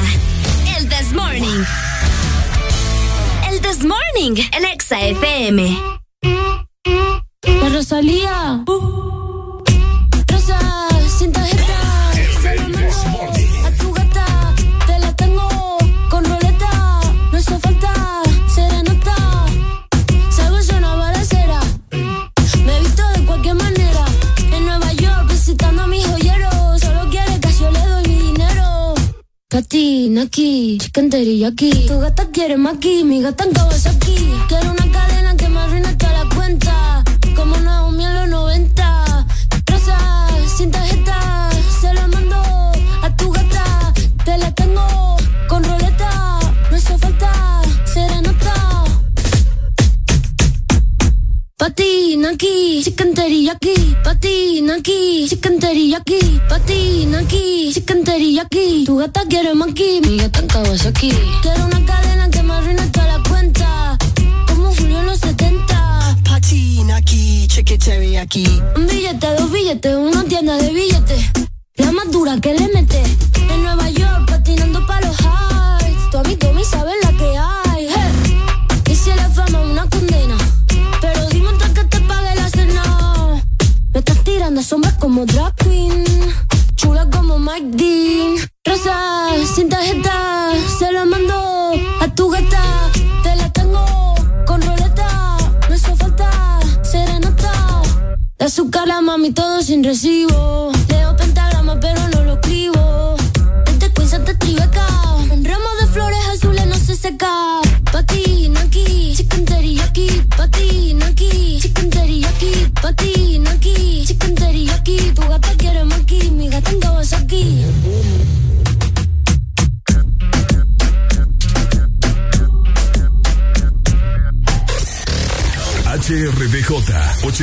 El 0.77 0.87
This 0.89 1.13
Morning. 1.13 1.63
El 3.51 3.61
This 3.61 3.83
Morning 3.83 4.41
en 4.51 4.65
Exa 4.65 4.99
FM. 5.01 6.00
aquí. 31.21 31.85
Tu 31.87 31.99
gata 31.99 32.25
quiere 32.31 32.57
más 32.57 32.77
aquí, 32.77 33.03
mi 33.03 33.21
gata 33.21 33.43
en 33.43 33.51
es 33.71 33.85
aquí. 33.85 34.15
Quiero 34.47 34.71
una 34.71 34.91
cadena 34.91 35.35
que 35.37 35.49
me 35.49 35.59
arruine 35.59 35.93
toda 35.93 36.23
la 36.23 36.35
cuenta. 36.35 37.03
Como 37.35 37.55
una 37.57 37.85
homie 37.85 38.07
en 38.07 38.15
los 38.15 38.29
90. 38.29 39.27
Rosa, 39.67 39.97
sin 40.57 40.71
tarjeta, 40.71 41.49
se 41.79 41.93
la 41.93 42.07
mando 42.07 42.37
a 43.03 43.15
tu 43.17 43.29
gata. 43.31 43.93
Te 44.25 44.37
la 44.39 44.51
tengo 44.55 45.17
con 45.47 45.63
roleta. 45.63 46.39
No 46.71 46.75
hace 46.75 46.97
falta 46.97 47.61
serenata. 47.85 48.83
Patina 51.57 52.29
aquí, 52.31 52.81
chicken 52.83 53.13
aquí. 53.51 53.95
Patina 54.03 54.75
aquí, 54.75 55.27
chicken 55.29 55.59
aquí. 55.95 56.41
Patina 56.49 57.19
aquí, 57.19 57.71
chicken 57.73 58.03
aquí. 58.39 58.85
Tu 58.87 58.97
gata 58.97 59.21
quiere 59.29 59.53
más 59.53 59.69
aquí, 59.69 60.01
mi 60.03 60.17
gata 60.17 60.40
Quiero 60.71 61.65
una 61.65 61.85
cadena 61.85 62.29
que 62.29 62.41
me 62.43 62.53
arruine 62.53 62.87
toda 62.91 63.17
la 63.17 63.23
cuenta. 63.27 63.97
Como 64.47 64.73
Julio 64.73 65.01
en 65.01 65.05
los 65.05 65.19
70. 65.19 66.17
Patina 66.23 66.95
aquí, 66.95 67.45
chequechevi 67.49 68.15
aquí. 68.15 68.47
Un 68.77 68.87
billete, 68.87 69.35
dos 69.35 69.51
billetes, 69.51 69.93
una 69.97 70.23
tienda 70.23 70.55
de 70.55 70.71
billetes. 70.71 71.25
La 71.75 71.91
más 71.91 72.09
dura 72.09 72.39
que 72.39 72.53
le 72.53 72.69
mete 72.69 73.03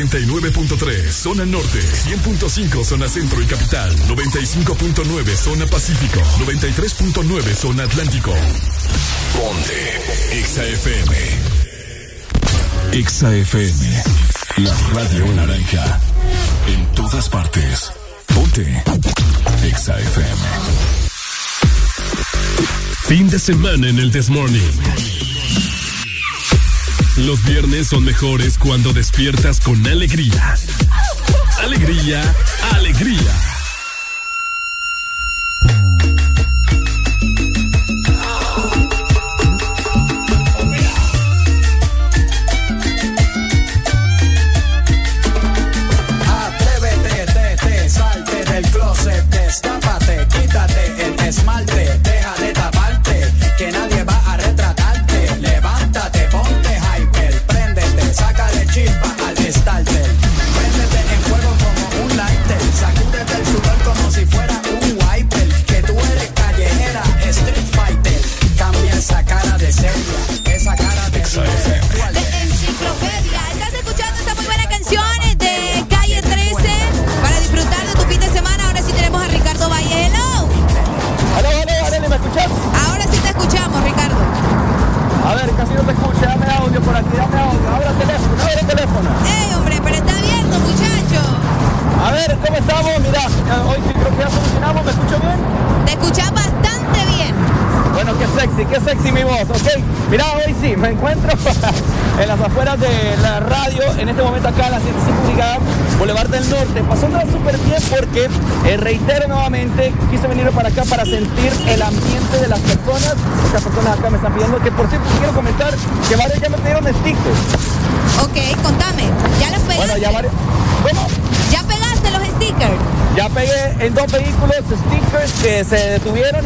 89.3 0.07 1.11
zona 1.11 1.45
norte, 1.45 1.81
100.5 1.81 2.85
zona 2.85 3.09
centro 3.09 3.43
y 3.43 3.47
capital, 3.47 3.91
95.9 4.07 5.35
zona 5.35 5.67
pacífico, 5.67 6.21
93.9 6.47 7.55
zona 7.55 7.83
atlántico. 7.83 8.33
Ponte 9.35 10.01
XAFM. 10.45 11.15
XAFM. 13.05 14.03
La 14.59 14.73
radio 14.95 15.27
naranja. 15.35 16.01
En 16.69 16.87
todas 16.93 17.29
partes. 17.29 17.91
Ponte 18.33 18.85
XAFM. 19.63 20.39
Fin 23.09 23.29
de 23.29 23.39
semana 23.41 23.89
en 23.89 23.99
el 23.99 24.13
This 24.13 24.31
Morning. 24.31 25.18
Los 27.27 27.45
viernes 27.45 27.89
son 27.89 28.05
mejores 28.05 28.59
cuando 28.59 28.93
despiertas 28.93 29.61
con 29.61 29.85
alegría. 29.87 30.55
Alegría, 31.63 32.23
alegría 32.75 33.48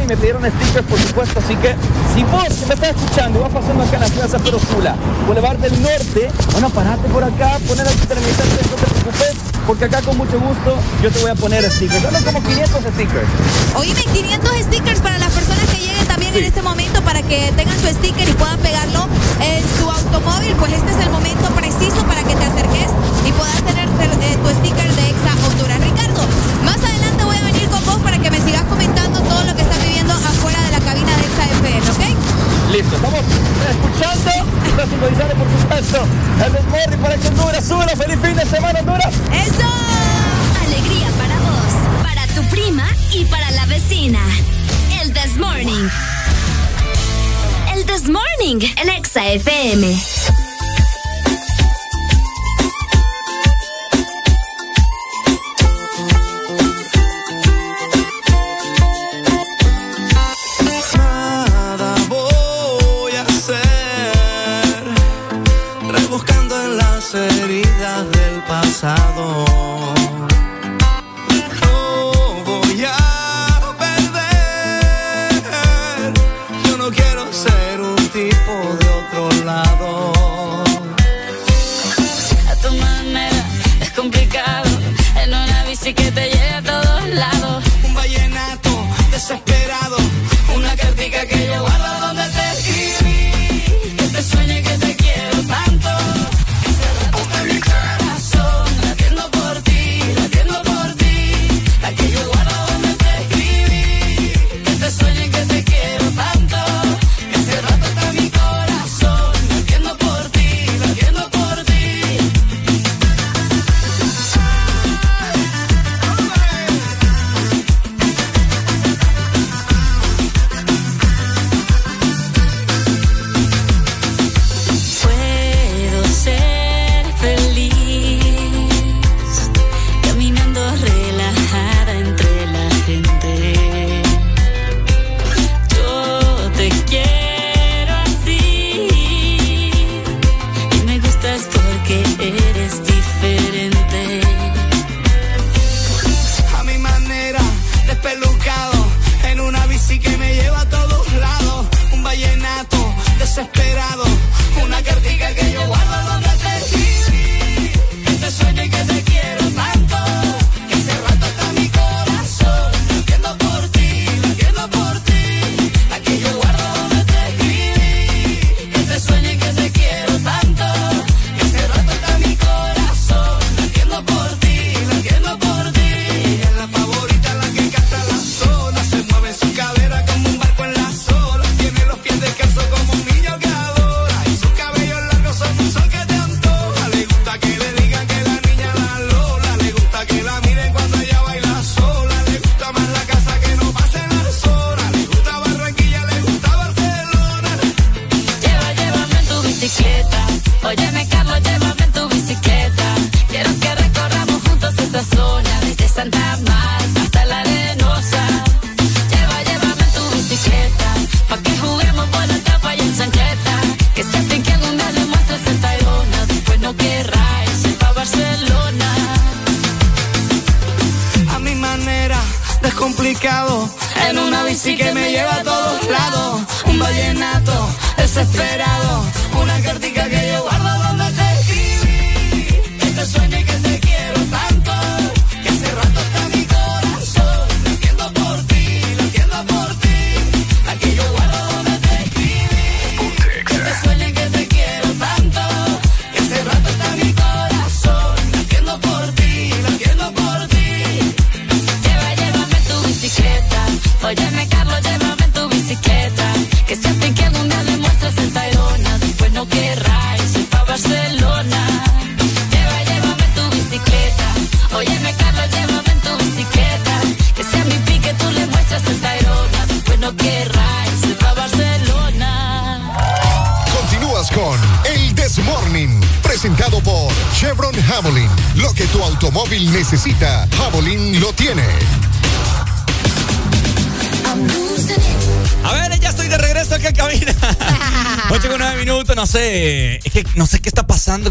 y 0.03 0.07
me 0.07 0.17
pidieron 0.17 0.43
stickers, 0.43 0.85
por 0.87 0.99
supuesto. 0.99 1.39
Así 1.39 1.55
que 1.55 1.75
si 2.13 2.23
vos 2.23 2.43
que 2.43 2.65
me 2.65 2.73
estás 2.73 2.89
escuchando 2.95 3.39
y 3.39 3.41
vas 3.41 3.51
pasando 3.51 3.83
acá 3.83 3.95
en 3.95 4.01
la 4.01 4.07
Plaza 4.07 4.39
Perosula, 4.39 4.95
Boulevard 5.27 5.57
del 5.57 5.81
Norte, 5.81 6.29
bueno, 6.51 6.69
parate 6.69 7.07
por 7.09 7.23
acá, 7.23 7.59
poner 7.67 7.87
aquí 7.87 8.05
terminal, 8.07 8.33
no 8.35 8.75
te 8.75 8.85
preocupes, 8.91 9.35
porque 9.65 9.85
acá 9.85 10.01
con 10.01 10.17
mucho 10.17 10.39
gusto 10.39 10.77
yo 11.01 11.11
te 11.11 11.19
voy 11.19 11.31
a 11.31 11.35
poner 11.35 11.63
stickers. 11.69 12.01
Solo 12.01 12.19
como 12.25 12.43
500 12.43 12.83
stickers. 12.93 13.27
Oíme, 13.75 14.03
500 14.03 14.51
stickers 14.63 14.99
para 15.01 15.17
las 15.19 15.31
personas 15.31 15.65
que 15.69 15.77
lleguen 15.77 16.05
también 16.05 16.35
en 16.35 16.43
este 16.43 16.61
momento 16.61 17.01
para 17.01 17.21
que 17.21 17.51
tengan 17.55 17.79
su 17.79 17.87
sticker 17.87 18.27
y 18.27 18.33
puedan 18.33 18.59
pegarlo 18.59 19.07
en 19.41 19.63
su 19.77 19.89
automóvil. 19.89 20.55
Pues 20.59 20.73
este 20.73 20.91
es 20.91 20.99
el 20.99 21.09
momento 21.11 21.47
preciso 21.55 22.03
para 22.05 22.23
que 22.23 22.35
te 22.35 22.43
acerques 22.43 22.89
y 23.27 23.31
puedas 23.31 23.61
tener 23.63 23.87
eh, 23.87 24.37
tu 24.43 24.49
sticker 24.59 24.82
Listo, 32.73 32.95
estamos 32.95 33.19
escuchando, 33.69 34.31
está 34.65 34.87
sintonizando 34.87 35.35
por 35.35 35.47
supuesto 35.61 36.07
el 36.43 36.53
Desmorri 36.53 36.97
para 36.97 37.17
que 37.17 37.27
Honduras 37.27 37.67
suba. 37.67 37.85
¡Feliz 37.85 38.17
fin 38.19 38.35
de 38.35 38.45
semana, 38.47 38.79
Honduras! 38.79 39.13
¡Eso! 39.31 39.69
Alegría 40.65 41.07
para 41.19 41.39
vos, 41.41 42.01
para 42.01 42.25
tu 42.33 42.41
prima 42.49 42.87
y 43.11 43.25
para 43.25 43.51
la 43.51 43.67
vecina. 43.67 44.21
El 44.99 45.13
Desmorning. 45.13 45.87
El 47.75 47.85
Desmorning, 47.85 48.63
el 48.81 48.89
Exa 48.89 49.23
FM. 49.23 50.12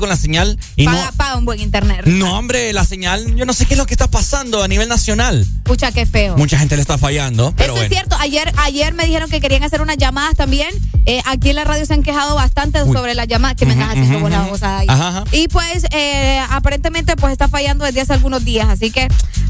Con 0.00 0.08
la 0.08 0.16
señal. 0.16 0.58
Y 0.76 0.86
no, 0.86 0.92
Paga, 0.92 1.12
paga 1.12 1.36
un 1.36 1.44
buen 1.44 1.60
internet. 1.60 2.02
no, 2.06 2.38
hombre, 2.38 2.72
la 2.72 2.84
señal, 2.84 3.34
yo 3.34 3.44
no 3.44 3.52
sé 3.52 3.66
qué 3.66 3.74
es 3.74 3.78
lo 3.78 3.86
que 3.86 3.94
está 3.94 4.08
pasando 4.08 4.62
a 4.62 4.68
nivel 4.68 4.88
nacional. 4.88 5.46
Pucha, 5.64 5.92
qué 5.92 6.06
feo. 6.06 6.36
Mucha 6.36 6.58
gente 6.58 6.76
le 6.76 6.82
está 6.82 6.98
fallando, 6.98 7.52
pero 7.56 7.74
Eso 7.74 7.82
es 7.84 7.88
cierto. 7.88 8.16
Ayer, 8.20 8.52
ayer 8.58 8.94
me 8.94 9.04
dijeron 9.06 9.30
que 9.30 9.40
querían 9.40 9.62
hacer 9.62 9.80
unas 9.80 9.96
llamadas 9.96 10.36
también. 10.36 10.68
Eh, 11.06 11.20
aquí 11.26 11.50
en 11.50 11.56
la 11.56 11.64
radio 11.64 11.84
se 11.86 11.94
han 11.94 12.02
quejado 12.02 12.34
bastante 12.36 12.78
sobre 12.84 13.14
las 13.14 13.26
llamadas 13.26 13.56
que 13.56 13.66
me 13.66 13.72
andas 13.72 13.90
haciendo 13.90 14.28
la 14.28 14.42
voz 14.42 14.62
ahí. 14.62 14.86
Ajá, 14.88 15.08
ajá. 15.08 15.24
Y 15.32 15.48
pues 15.48 15.84
eh, 15.92 16.40
aparentemente 16.50 17.16
pues 17.16 17.32
está 17.32 17.48
fallando 17.48 17.84
desde 17.84 18.00
hace 18.02 18.12
algunos 18.12 18.44
días, 18.44 18.68
así 18.68 18.90
que 18.90 19.08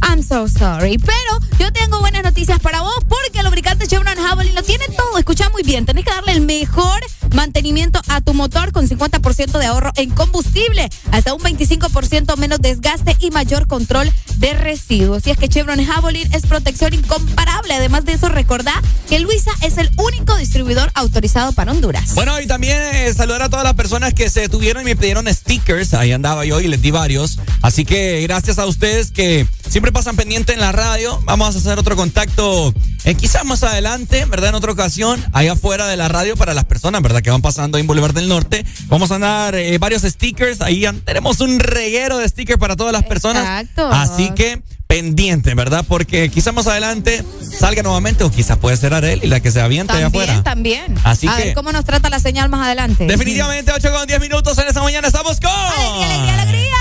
I'm 0.09 0.23
so 0.23 0.48
sorry. 0.48 0.98
Pero 0.98 1.59
yo 1.59 1.73
tengo 1.73 2.01
buenas 2.01 2.23
noticias 2.23 2.59
para 2.60 2.81
vos 2.81 2.94
porque 3.09 3.39
el 3.39 3.44
lubricante 3.44 3.86
Chevron 3.86 4.16
Javelin 4.16 4.55
lo 4.55 4.62
tiene 4.62 4.86
todo. 4.89 5.19
Escucha 5.19 5.51
muy 5.51 5.62
bien, 5.62 5.85
tenés 5.85 6.05
que 6.05 6.10
darle 6.10 6.32
el 6.32 6.40
mejor 6.40 7.01
mantenimiento 7.43 8.01
a 8.06 8.20
tu 8.20 8.35
motor 8.35 8.70
con 8.70 8.89
50% 8.89 9.59
de 9.59 9.66
ahorro 9.66 9.90
en 9.97 10.10
combustible, 10.10 10.89
hasta 11.10 11.35
un 11.35 11.40
25% 11.40 12.36
menos 12.36 12.60
desgaste 12.60 13.16
y 13.19 13.32
mayor 13.32 13.66
control 13.66 14.12
de 14.36 14.55
residuos. 14.55 15.27
Y 15.27 15.31
es 15.31 15.39
que 15.39 15.48
Chevron 15.48 15.85
Javelin 15.85 16.32
es 16.32 16.47
protección 16.47 16.94
incomparable. 16.94 17.74
Además 17.74 18.05
de 18.05 18.12
eso, 18.12 18.28
recordá 18.28 18.81
que 19.09 19.19
Luisa 19.19 19.51
es 19.60 19.77
el 19.78 19.90
único 19.97 20.36
distribuidor 20.36 20.93
autorizado 20.94 21.52
para 21.52 21.73
Honduras. 21.73 22.14
Bueno, 22.14 22.40
y 22.40 22.47
también 22.47 22.78
eh, 22.81 23.12
saludar 23.12 23.43
a 23.43 23.48
todas 23.48 23.64
las 23.64 23.74
personas 23.74 24.14
que 24.14 24.31
se 24.31 24.43
detuvieron 24.43 24.82
y 24.82 24.85
me 24.85 24.94
pidieron 24.94 25.27
stickers. 25.27 25.94
Ahí 25.94 26.12
andaba 26.12 26.44
yo 26.44 26.60
y 26.60 26.69
les 26.69 26.81
di 26.81 26.93
varios. 26.93 27.40
Así 27.60 27.85
que 27.85 28.23
gracias 28.23 28.60
a 28.60 28.66
ustedes 28.66 29.10
que 29.10 29.48
siempre 29.69 29.90
pasan 29.90 30.14
pendiente 30.14 30.52
en 30.52 30.60
la 30.60 30.70
radio. 30.70 31.20
Vamos 31.24 31.56
a 31.56 31.59
hacer 31.59 31.77
otro 31.77 31.97
contacto, 31.97 32.73
eh, 33.05 33.16
quizás 33.16 33.44
más 33.44 33.64
adelante, 33.64 34.27
¿verdad? 34.27 34.51
En 34.51 34.55
otra 34.55 34.70
ocasión, 34.70 35.24
ahí 35.32 35.48
afuera 35.48 35.89
de 35.89 35.97
la 35.97 36.06
radio 36.06 36.36
para 36.36 36.55
las 36.55 36.66
personas, 36.82 37.00
¿verdad? 37.00 37.22
Que 37.22 37.30
van 37.30 37.42
pasando 37.42 37.76
ahí 37.76 37.82
en 37.82 37.86
Boulevard 37.86 38.12
del 38.12 38.28
Norte. 38.28 38.64
Vamos 38.88 39.12
a 39.12 39.18
dar 39.20 39.54
eh, 39.54 39.78
varios 39.78 40.02
stickers. 40.02 40.60
Ahí 40.60 40.84
tenemos 41.04 41.38
un 41.40 41.60
reguero 41.60 42.18
de 42.18 42.28
stickers 42.28 42.59
para 42.59 42.74
todas 42.74 42.92
las 42.92 43.04
personas. 43.04 43.44
Exacto. 43.44 43.88
Así 43.92 44.30
que 44.34 44.60
pendiente, 44.88 45.54
¿verdad? 45.54 45.84
Porque 45.86 46.28
quizás 46.28 46.52
más 46.52 46.66
adelante 46.66 47.24
salga 47.40 47.84
nuevamente 47.84 48.24
o 48.24 48.32
quizás 48.32 48.59
puede 48.59 48.76
ser 48.76 48.94
Arel 48.94 49.20
y 49.22 49.28
la 49.28 49.38
que 49.38 49.52
se 49.52 49.60
avienta 49.60 49.94
allá 49.94 50.06
También, 50.10 50.24
afuera. 50.24 50.42
también. 50.42 50.94
Así 51.04 51.28
a 51.28 51.36
que- 51.36 51.44
ver 51.44 51.54
cómo 51.54 51.70
nos 51.70 51.84
trata 51.84 52.10
la 52.10 52.18
señal 52.18 52.48
más 52.48 52.66
adelante. 52.66 53.06
Definitivamente 53.06 53.70
8 53.72 53.92
con 53.92 54.04
10 54.09 54.20
minutos 54.20 54.59
en 54.59 54.66
esta 54.66 54.82
mañana 54.82 55.06
estamos 55.06 55.38
con... 55.40 55.50
¡Alegría, 55.52 56.42
alegría! 56.42 56.76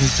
This 0.00 0.20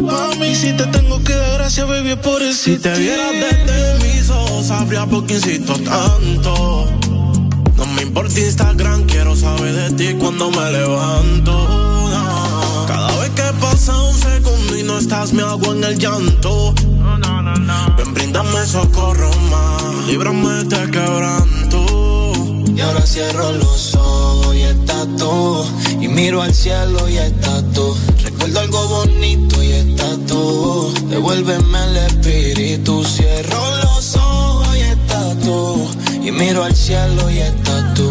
Mami. 0.00 0.54
Si 0.54 0.72
te 0.72 0.86
tengo 0.86 1.22
que 1.22 1.34
dar 1.34 1.58
gracias, 1.58 1.86
baby, 1.86 2.16
por 2.16 2.42
eso. 2.42 2.64
Si 2.64 2.78
te 2.78 2.92
vieras 2.98 3.32
desde 3.32 3.98
mis 4.04 4.30
ojos, 4.30 4.66
sabría 4.66 5.06
por 5.06 5.26
qué 5.26 5.34
insisto 5.34 5.74
tanto. 5.74 6.86
No 7.76 7.86
me 7.86 8.02
importa 8.02 8.40
Instagram, 8.40 9.04
quiero 9.04 9.34
saber 9.36 9.74
de 9.74 9.90
ti 9.92 10.14
cuando 10.18 10.50
me 10.50 10.70
levanto. 10.72 11.52
no. 11.52 12.84
Cada 12.86 13.16
vez 13.20 13.30
que 13.30 13.42
pasa 13.60 13.96
un 13.96 14.14
segundo 14.18 14.76
y 14.78 14.82
no 14.82 14.98
estás, 14.98 15.32
me 15.32 15.42
hago 15.42 15.72
en 15.72 15.84
el 15.84 15.98
llanto. 15.98 16.74
Ven, 17.96 18.14
bríndame 18.14 18.66
socorro 18.66 19.30
más, 19.50 20.06
líbrame 20.06 20.64
de 20.64 20.90
quebranto. 20.90 22.32
Y 22.74 22.80
ahora 22.80 23.06
cierro 23.06 23.52
los 23.52 23.94
ojos 23.94 24.54
y 24.54 24.62
estás 24.62 25.06
tú. 25.16 25.64
Y 26.00 26.08
miro 26.08 26.42
al 26.42 26.54
cielo 26.54 27.08
y 27.08 27.18
estás 27.18 27.64
tú. 27.72 27.96
Recuerdo 28.50 28.78
algo 28.80 28.88
bonito 28.88 29.62
y 29.62 29.70
estás 29.70 30.18
tú. 30.26 30.92
Devuélveme 31.08 31.84
el 31.84 31.96
espíritu. 31.98 33.04
Cierro 33.04 33.76
los 33.84 34.16
ojos 34.16 34.76
y 34.76 34.80
estás 34.80 35.38
tú. 35.38 35.88
Y 36.20 36.32
miro 36.32 36.64
al 36.64 36.74
cielo 36.74 37.30
y 37.30 37.38
estás 37.38 37.94
tú. 37.94 38.10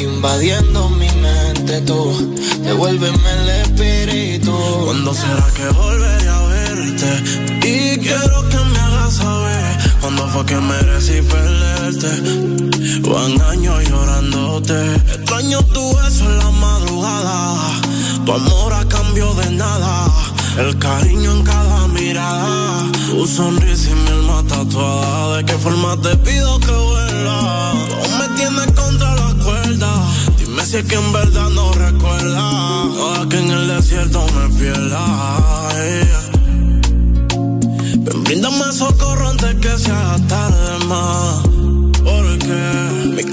Invadiendo 0.00 0.88
mi 0.88 1.08
mente. 1.20 1.82
tú. 1.82 2.34
Devuélveme 2.62 3.30
el 3.42 3.48
espíritu. 3.50 4.56
¿Cuándo 4.86 5.12
será 5.12 5.46
que 5.54 5.68
volveré 5.68 6.28
a 6.28 6.40
verte? 6.46 7.68
Y 7.68 7.98
quiero 7.98 8.48
que 8.48 8.56
me 8.56 8.78
hagas 8.78 9.14
saber 9.16 9.78
cuándo 10.00 10.26
fue 10.28 10.46
que 10.46 10.56
merecí 10.56 11.20
perderte. 11.20 13.00
Van 13.02 13.42
años 13.50 13.84
llorándote. 13.86 14.94
Extraño 15.14 15.62
tu 15.74 15.94
beso 15.96 16.24
en 16.24 16.38
la 16.38 16.50
madrugada. 16.52 16.93
Tu 18.24 18.32
amor 18.32 18.72
a 18.72 18.88
cambio 18.88 19.34
de 19.34 19.50
nada. 19.50 20.06
El 20.58 20.78
cariño 20.78 21.32
en 21.32 21.42
cada 21.42 21.86
mirada. 21.88 22.90
Tu 23.10 23.26
sonrisa 23.26 23.90
y 23.90 23.94
mi 23.94 24.08
alma 24.08 24.42
tatuada. 24.48 25.36
¿De 25.36 25.44
qué 25.44 25.52
forma 25.58 26.00
te 26.00 26.16
pido 26.16 26.58
que 26.60 26.72
vuelva? 26.72 27.72
Tú 28.02 28.10
me 28.18 28.28
tienes 28.36 28.72
contra 28.72 29.14
la 29.16 29.44
cuerda. 29.44 29.90
Dime 30.38 30.64
si 30.64 30.76
es 30.78 30.84
que 30.84 30.94
en 30.94 31.12
verdad 31.12 31.50
no 31.50 31.72
recuerda. 31.72 32.40
Ahora 32.40 33.28
que 33.28 33.38
en 33.38 33.50
el 33.50 33.68
desierto 33.68 34.24
me 34.36 34.48
pierda. 34.58 35.04
ey. 35.84 36.08
Ven, 37.98 38.24
bríndame 38.24 38.72
socorro 38.72 39.28
antes 39.28 39.54
que 39.56 39.78
sea 39.78 40.16
tarde 40.28 40.84
más. 40.86 41.42
Porque 42.04 42.83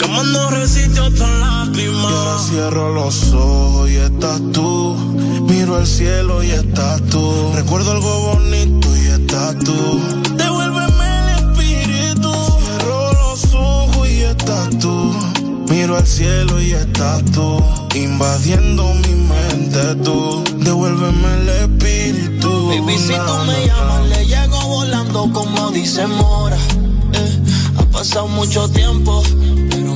cama 0.01 0.23
no 0.23 0.49
resiste 0.49 0.99
otra 0.99 1.27
lágrima. 1.27 2.09
Y 2.09 2.13
ahora 2.13 2.37
cierro 2.39 2.93
los 2.93 3.33
ojos 3.33 3.89
y 3.89 3.97
estás 3.97 4.41
tú. 4.51 4.95
Miro 5.47 5.75
al 5.75 5.85
cielo 5.87 6.43
y 6.43 6.51
estás 6.51 7.01
tú. 7.09 7.51
Recuerdo 7.53 7.91
algo 7.91 8.33
bonito 8.33 8.87
y 8.97 9.07
estás 9.07 9.57
tú. 9.59 10.01
Devuélveme 10.35 11.05
el 11.19 11.29
espíritu. 11.39 12.33
Cierro 12.65 13.13
los 13.13 13.53
ojos 13.53 14.07
y 14.09 14.21
estás 14.21 14.69
tú. 14.79 15.13
Miro 15.69 15.97
al 15.97 16.07
cielo 16.07 16.61
y 16.61 16.71
estás 16.71 17.23
tú. 17.25 17.63
Invadiendo 17.93 18.93
mi 18.95 19.15
mente 19.15 19.95
tú. 20.03 20.43
Devuélveme 20.57 21.33
el 21.41 21.49
espíritu. 21.49 22.67
Baby, 22.67 22.97
si 22.97 23.13
tú 23.13 23.33
me 23.45 23.67
llamas, 23.67 24.05
le 24.09 24.25
llego 24.25 24.59
volando 24.67 25.31
como 25.31 25.71
dice 25.71 26.07
Mora. 26.07 26.57
Eh, 27.13 27.39
ha 27.77 27.83
pasado 27.91 28.27
mucho 28.29 28.67
tiempo, 28.69 29.21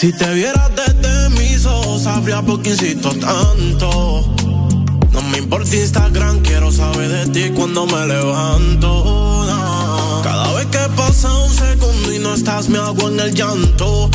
Si 0.00 0.12
te 0.12 0.32
vieras 0.32 0.70
desde 0.76 1.28
mis 1.30 1.66
ojos, 1.66 2.04
sabría 2.04 2.40
por 2.40 2.62
qué 2.62 2.70
insisto 2.70 3.10
tanto. 3.16 4.32
No 5.10 5.22
me 5.22 5.38
importa 5.38 5.74
Instagram, 5.74 6.38
quiero 6.38 6.70
saber 6.70 7.08
de 7.08 7.26
ti 7.32 7.52
cuando 7.52 7.84
me 7.84 8.06
levanto. 8.06 8.86
no. 8.86 10.20
Cada 10.22 10.52
vez 10.52 10.66
que 10.66 10.78
pasa 10.94 11.34
un 11.34 11.52
segundo 11.52 12.12
y 12.12 12.20
no 12.20 12.32
estás, 12.34 12.68
me 12.68 12.78
hago 12.78 13.08
en 13.08 13.18
el 13.18 13.34
llanto. 13.34 14.08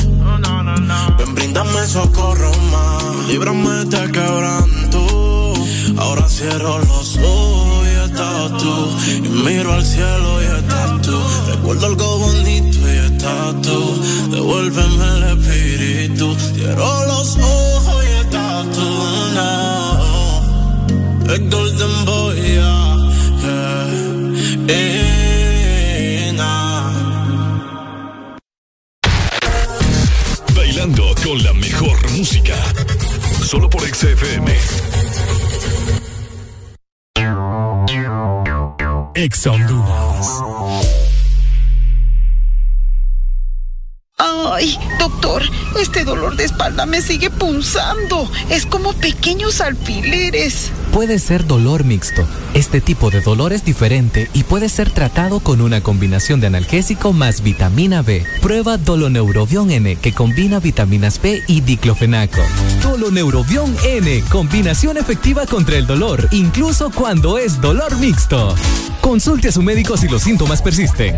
Ven, 1.18 1.36
bríndame 1.36 1.86
socorro 1.86 2.52
más, 2.72 3.28
líbrame 3.28 3.70
de 3.70 3.84
este 3.84 4.12
quebranto. 4.14 5.54
Ahora 5.98 6.30
cierro 6.30 6.80
los 6.80 7.18
ojos 7.18 7.88
y 7.88 8.10
estás 8.10 8.58
tú. 8.58 8.90
Y 9.18 9.28
miro 9.28 9.74
al 9.74 9.86
cielo 9.86 10.42
y 10.42 10.46
estás 10.46 11.02
tú. 11.02 11.20
Recuerdo 11.48 11.88
algo 11.88 12.20
bonito 12.20 12.83
estás 13.24 13.56
tú. 13.62 13.80
Devuélveme 14.32 15.08
el 15.16 15.24
espíritu. 15.38 16.36
Cierro 16.36 17.06
los 17.06 17.38
ojos 17.38 18.04
y 18.04 18.08
estás 18.22 18.66
tú. 18.72 18.90
El 21.34 21.50
Golden 21.50 22.06
Boy, 22.06 22.42
yeah. 22.42 22.98
yeah. 24.68 25.14
Bailando 30.56 31.16
con 31.24 31.44
la 31.44 31.54
mejor 31.54 32.12
música. 32.12 32.56
Solo 33.42 33.70
por 33.70 33.82
XFM. 33.82 34.54
Ex 39.16 39.48
Ay, 44.56 44.78
doctor, 45.00 45.42
este 45.80 46.04
dolor 46.04 46.36
de 46.36 46.44
espalda 46.44 46.86
me 46.86 47.02
sigue 47.02 47.32
punzando. 47.32 48.30
Es 48.52 48.68
como 48.68 48.94
pequeños 48.94 49.62
alfileres. 49.62 50.70
Puede 50.92 51.18
ser 51.18 51.48
dolor 51.48 51.84
mixto. 51.84 52.24
Este 52.54 52.80
tipo 52.80 53.10
de 53.10 53.22
dolor 53.22 53.52
es 53.52 53.66
diferente 53.66 54.30
y 54.32 54.44
puede 54.44 54.70
ser 54.70 54.92
tratado 54.92 55.40
con 55.40 55.60
una 55.60 55.82
combinación 55.82 56.40
de 56.40 56.48
analgésico 56.48 57.14
más 57.14 57.42
vitamina 57.42 58.04
B. 58.04 58.24
Prueba 58.44 58.78
Doloneurobion 58.78 59.72
N, 59.72 59.96
que 59.96 60.14
combina 60.14 60.60
vitaminas 60.60 61.20
B 61.20 61.42
y 61.48 61.62
diclofenaco. 61.62 62.42
Doloneurobion 62.84 63.76
N, 63.86 64.24
combinación 64.30 64.98
efectiva 64.98 65.48
contra 65.48 65.78
el 65.78 65.88
dolor, 65.88 66.30
incluso 66.32 66.92
cuando 66.92 67.40
es 67.40 67.60
dolor 67.60 67.98
mixto. 67.98 68.54
Consulte 69.02 69.48
a 69.48 69.52
su 69.52 69.64
médico 69.64 69.98
si 69.98 70.08
los 70.08 70.22
síntomas 70.22 70.62
persisten. 70.62 71.18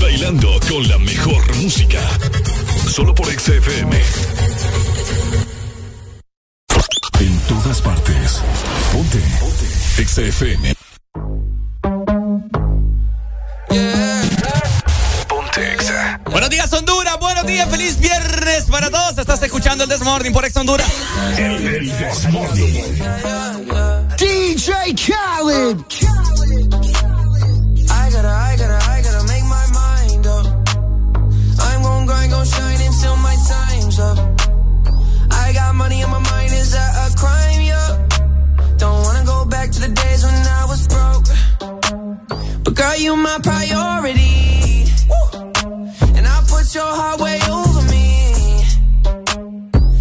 Bailando 0.00 0.60
con 0.68 0.86
la 0.88 0.98
mejor 0.98 1.56
música. 1.56 2.00
Solo 2.88 3.14
por 3.14 3.26
XFM. 3.26 3.96
En 7.20 7.38
todas 7.48 7.80
partes. 7.80 8.42
Ponte. 8.92 9.22
XFM. 10.04 10.74
Ponte 15.28 15.72
Exa. 15.74 16.20
Buenos 16.30 16.50
días, 16.50 16.72
Honduras. 16.72 17.18
Buenos 17.20 17.46
días. 17.46 17.68
Feliz 17.68 17.98
viernes 17.98 18.64
para 18.70 18.90
todos. 18.90 19.18
Estás 19.18 19.42
escuchando 19.42 19.84
el 19.84 19.90
Desmorning 19.90 20.32
por 20.32 20.44
Ex 20.44 20.56
Honduras. 20.56 20.86
DJ 24.18 24.94
Khaled. 24.94 25.78
I 27.90 28.10
gotta, 28.10 28.28
I 28.28 28.56
gotta, 28.56 28.78
I 28.90 28.97
Gon' 32.28 32.36
gon' 32.36 32.46
shine 32.46 32.80
until 32.86 33.16
my 33.16 33.36
time's 33.48 33.98
up. 33.98 34.18
I 35.30 35.52
got 35.54 35.74
money 35.74 36.02
on 36.02 36.10
my 36.10 36.18
mind, 36.18 36.52
is 36.52 36.72
that 36.72 36.92
a 37.04 37.16
crime? 37.16 37.60
Yeah. 37.62 38.06
Don't 38.76 39.02
wanna 39.02 39.24
go 39.24 39.46
back 39.46 39.70
to 39.70 39.80
the 39.80 39.88
days 39.88 40.24
when 40.24 40.34
I 40.34 40.64
was 40.68 40.86
broke. 40.92 41.26
But 42.64 42.74
girl, 42.74 42.96
you 42.96 43.16
my 43.16 43.38
priority. 43.42 44.92
And 46.16 46.26
I 46.26 46.44
put 46.52 46.74
your 46.74 46.92
heart 47.00 47.18
way 47.20 47.40
over 47.48 47.82
me. 47.94 48.06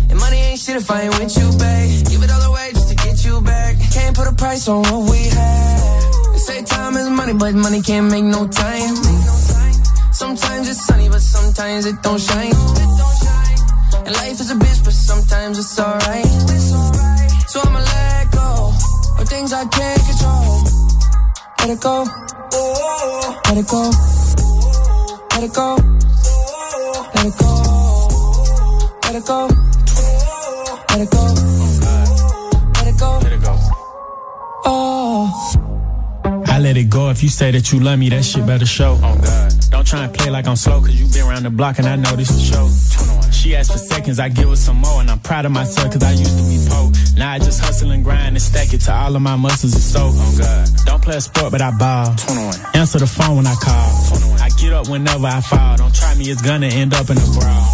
And 0.10 0.20
money 0.20 0.40
ain't 0.48 0.60
shit 0.60 0.76
if 0.76 0.92
I 0.92 1.04
ain't 1.04 1.18
with 1.20 1.34
you, 1.40 1.48
babe. 1.58 2.08
Give 2.10 2.24
it 2.24 2.32
all 2.32 2.52
away 2.52 2.72
just 2.74 2.90
to 2.90 2.96
get 2.96 3.24
you 3.24 3.40
back. 3.40 3.76
Can't 3.94 4.14
put 4.18 4.28
a 4.28 4.34
price 4.34 4.68
on 4.68 4.82
what 4.84 5.10
we 5.10 5.20
had. 5.30 6.34
They 6.34 6.40
say 6.40 6.62
time 6.64 6.98
is 6.98 7.10
money, 7.10 7.34
but 7.34 7.56
money 7.56 7.82
can't 7.82 8.12
make 8.12 8.26
no 8.26 8.48
time. 8.48 9.57
Sometimes 10.18 10.68
it's 10.68 10.84
sunny, 10.88 11.10
but 11.10 11.22
sometimes 11.22 11.86
it 11.86 12.02
don't 12.02 12.20
shine. 12.20 12.54
And 14.06 14.16
life 14.16 14.40
is 14.40 14.50
a 14.50 14.56
bitch, 14.56 14.84
but 14.84 14.94
sometimes 14.94 15.60
it's 15.60 15.80
alright. 15.80 16.26
So 17.48 17.62
I'ma 17.62 17.80
let 17.80 18.32
go 18.32 18.74
of 19.20 19.30
things 19.30 19.54
I 19.54 19.64
can't 19.66 20.02
control. 20.10 20.64
Let 21.60 21.70
it 21.70 21.82
go, 21.82 22.06
let 23.46 23.58
it 23.58 23.68
go. 23.68 23.92
Let 25.38 25.44
it 25.44 25.54
go. 25.54 25.76
Let 27.14 27.26
it 27.28 27.38
go. 27.38 27.54
Let 29.04 29.16
it 29.16 29.26
go. 29.28 29.48
Let 30.90 31.02
it 31.02 31.12
go. 31.12 31.24
Let 32.74 32.88
it 32.88 32.98
go. 33.00 33.20
Let 33.22 33.34
it 33.34 33.42
go. 33.44 33.54
Oh. 34.66 35.30
I 36.48 36.58
let 36.60 36.76
it 36.76 36.90
go 36.90 37.12
if 37.12 37.22
you 37.22 37.30
say 37.30 37.52
that 37.52 37.72
you 37.72 37.80
love 37.80 38.00
me, 38.00 38.10
that 38.10 38.26
shit 38.26 38.48
better 38.48 38.66
show. 38.66 38.98
Oh 39.04 39.16
God. 39.22 39.47
Don't 39.88 40.00
try 40.00 40.06
and 40.06 40.14
play 40.14 40.30
like 40.30 40.48
I'm 40.48 40.58
slow, 40.58 40.82
cause 40.82 41.00
you 41.00 41.08
been 41.08 41.26
around 41.26 41.44
the 41.44 41.50
block 41.50 41.80
and 41.80 41.88
I 41.88 41.96
know 41.96 42.14
this 42.18 42.30
is 42.30 42.44
show. 42.44 42.68
She 43.32 43.56
asked 43.56 43.72
for 43.72 43.78
seconds, 43.78 44.20
I 44.20 44.28
give 44.28 44.50
her 44.50 44.58
some 44.58 44.76
more, 44.76 45.00
and 45.00 45.10
I'm 45.10 45.20
proud 45.20 45.46
of 45.46 45.54
myself 45.54 45.94
cause 45.94 46.04
I 46.04 46.12
used 46.12 46.38
to 46.38 46.44
be 46.44 46.60
poor. 46.68 46.92
Now 47.16 47.32
I 47.32 47.40
just 47.40 47.62
hustle 47.62 47.92
and 47.92 48.04
grind 48.04 48.36
and 48.36 48.42
stack 48.42 48.74
it 48.74 48.82
to 48.82 48.94
all 48.94 49.16
of 49.16 49.22
my 49.22 49.38
muscles 49.38 49.74
and 49.74 49.82
so. 49.82 50.12
Oh 50.12 50.38
God. 50.38 50.68
Don't 50.86 51.02
play 51.02 51.16
a 51.16 51.22
sport, 51.22 51.54
but 51.54 51.62
I 51.62 51.72
ball. 51.72 52.10
Answer 52.74 53.00
the 53.00 53.08
phone 53.08 53.38
when 53.38 53.48
I 53.48 53.56
call. 53.56 54.44
I 54.44 54.50
get 54.60 54.74
up 54.74 54.90
whenever 54.90 55.26
I 55.26 55.40
fall. 55.40 55.78
Don't 55.78 55.96
try 55.96 56.16
me, 56.16 56.26
it's 56.26 56.42
gonna 56.42 56.68
end 56.68 56.94
up 56.94 57.10
in 57.10 57.18
a 57.18 57.28
brawl. 57.40 57.68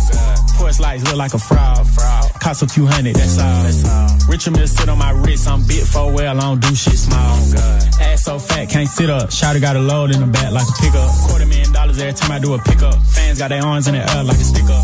Porch 0.53 0.79
lights 0.79 1.03
look 1.05 1.15
like 1.15 1.33
a 1.33 1.39
fraud. 1.39 1.87
fraud. 1.89 2.22
Cost 2.43 2.61
a 2.61 2.67
few 2.67 2.85
hundred, 2.85 3.15
that's 3.15 3.39
all. 3.39 3.63
That's 3.63 3.87
all. 3.87 4.27
Richard 4.27 4.51
Mill 4.51 4.67
sit 4.67 4.89
on 4.89 4.97
my 4.97 5.11
wrist, 5.11 5.47
I'm 5.47 5.63
bit 5.65 5.87
for 5.87 6.11
well, 6.11 6.37
I 6.37 6.41
don't 6.41 6.59
do 6.59 6.75
shit 6.75 6.99
small. 6.99 7.39
Oh, 7.39 8.01
Ass 8.01 8.25
so 8.25 8.37
fat, 8.37 8.69
can't 8.69 8.89
sit 8.89 9.09
up. 9.09 9.29
Shotty 9.29 9.61
got 9.61 9.77
a 9.77 9.79
load 9.79 10.11
in 10.11 10.19
the 10.19 10.27
back 10.27 10.51
like 10.51 10.67
a 10.67 10.75
pickup. 10.81 11.07
Quarter 11.23 11.45
million 11.45 11.71
dollars 11.71 11.99
every 11.99 12.11
time 12.11 12.31
I 12.33 12.39
do 12.39 12.53
a 12.53 12.59
pickup. 12.59 12.99
Fans 13.15 13.39
got 13.39 13.47
their 13.47 13.63
arms 13.63 13.87
in 13.87 13.95
the 13.95 14.01
air 14.03 14.23
like 14.25 14.35
a 14.35 14.43
stick 14.43 14.65
up. 14.65 14.83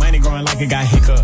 Money 0.00 0.20
growing 0.20 0.46
like 0.46 0.58
it 0.58 0.70
got 0.70 0.86
hiccup. 0.86 1.20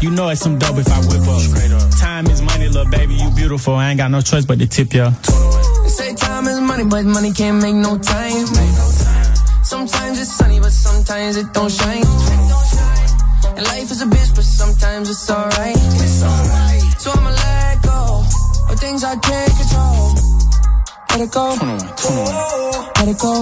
You 0.00 0.10
know 0.12 0.28
it's 0.28 0.42
some 0.42 0.60
dope 0.60 0.78
if 0.78 0.86
I 0.86 1.00
whip 1.00 1.26
up. 1.26 1.40
Straight 1.42 1.72
up. 1.72 1.90
Time 1.98 2.26
is 2.28 2.40
money, 2.40 2.68
little 2.68 2.88
baby, 2.88 3.14
you 3.14 3.28
beautiful. 3.30 3.74
I 3.74 3.90
ain't 3.90 3.98
got 3.98 4.12
no 4.12 4.20
choice 4.20 4.44
but 4.44 4.60
to 4.60 4.66
tip 4.68 4.94
ya. 4.94 5.10
They 5.10 5.88
say 5.88 6.14
time 6.14 6.46
is 6.46 6.60
money, 6.60 6.84
but 6.84 7.04
money 7.04 7.32
can't 7.32 7.60
make 7.60 7.74
no 7.74 7.98
time. 7.98 8.46
Sometimes 9.64 10.20
it's 10.20 10.30
sunny, 10.30 10.60
but 10.60 10.70
sometimes 10.70 11.36
it 11.36 11.52
don't 11.52 11.72
shine. 11.72 12.85
And 13.56 13.64
life 13.68 13.90
is 13.90 14.02
a 14.02 14.04
bitch, 14.04 14.34
but 14.34 14.44
sometimes 14.44 15.08
it's 15.08 15.30
alright. 15.30 15.76
So 16.98 17.10
I'ma 17.10 17.30
let 17.30 17.82
go 17.82 18.22
of 18.70 18.78
things 18.78 19.02
I 19.02 19.16
can't 19.16 19.52
control. 19.56 20.12
Let 21.10 21.20
it 21.22 21.30
go. 21.32 21.56
Let 22.96 23.08
it 23.08 23.18
go. 23.18 23.40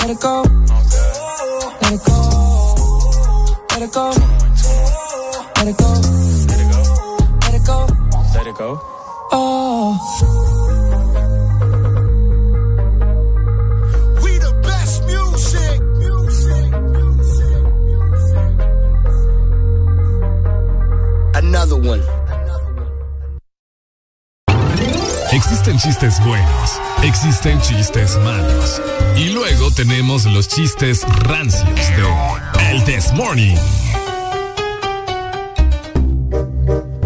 Let 0.00 0.10
it 0.10 0.20
go. 0.20 0.42
Let 1.82 1.92
it 1.92 2.02
go. 2.02 2.32
Let 3.70 3.82
it 3.82 3.92
go. 3.92 4.06
Let 5.56 5.68
it 5.68 5.76
go. 5.76 5.92
Let 7.44 7.54
it 7.54 7.66
go. 7.66 7.86
Let 8.34 8.46
it 8.46 8.56
go. 8.56 8.80
Oh. 9.32 10.61
Another 21.54 21.76
one. 21.76 22.02
Existen 25.32 25.78
chistes 25.78 26.18
buenos, 26.24 26.80
existen 27.02 27.60
chistes 27.60 28.16
malos. 28.24 28.80
Y 29.18 29.34
luego 29.34 29.70
tenemos 29.70 30.24
los 30.24 30.48
chistes 30.48 31.02
rancios 31.26 31.68
de 31.74 32.70
El 32.70 32.82
This 32.84 33.12
Morning. 33.12 33.58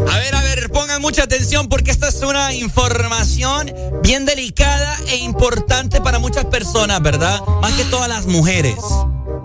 A 0.09 0.17
ver, 0.17 0.35
a 0.37 0.43
ver, 0.43 0.71
pongan 0.71 1.03
mucha 1.03 1.25
atención 1.25 1.69
porque 1.69 1.91
esta 1.91 2.07
es 2.07 2.23
una 2.23 2.55
información 2.55 3.75
bien 4.05 4.27
delicada 4.27 4.97
e 5.09 5.17
importante 5.17 6.01
para 6.01 6.21
muchas 6.21 6.45
personas, 6.45 7.03
¿verdad? 7.03 7.41
Más 7.61 7.73
que 7.73 7.85
todas 7.87 8.09
las 8.09 8.27
mujeres. 8.27 8.77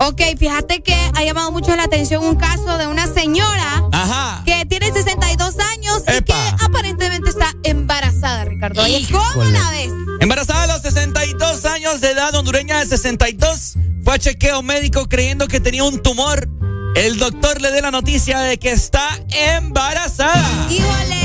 Ok, 0.04 0.20
fíjate 0.36 0.82
que 0.82 0.94
ha 0.94 1.22
llamado 1.22 1.52
mucho 1.52 1.76
la 1.76 1.84
atención 1.84 2.24
un 2.24 2.34
caso 2.34 2.76
de 2.76 2.88
una 2.88 3.06
señora 3.06 3.84
Ajá. 3.92 4.42
que 4.44 4.66
tiene 4.66 4.92
62 4.92 5.54
años 5.60 6.02
y 6.08 6.22
que 6.22 6.34
aparentemente 6.60 7.30
está 7.30 7.54
embarazada, 7.62 8.44
Ricardo. 8.44 8.82
Oye, 8.82 9.06
¿Cómo 9.12 9.44
la 9.44 9.70
ves? 9.70 9.92
Embarazada 10.18 10.64
a 10.64 10.66
los 10.66 10.82
62 10.82 11.64
años 11.66 12.00
de 12.00 12.10
edad, 12.10 12.34
hondureña 12.34 12.80
de 12.80 12.86
62, 12.86 13.74
fue 14.02 14.14
a 14.14 14.18
chequeo 14.18 14.60
médico 14.62 15.08
creyendo 15.08 15.46
que 15.46 15.60
tenía 15.60 15.84
un 15.84 16.02
tumor. 16.02 16.48
El 16.96 17.18
doctor 17.18 17.60
le 17.60 17.70
dé 17.70 17.80
la 17.80 17.92
noticia 17.92 18.40
de 18.40 18.58
que 18.58 18.72
está 18.72 19.08
embarazada. 19.30 20.66
¡Híjole! 20.68 21.22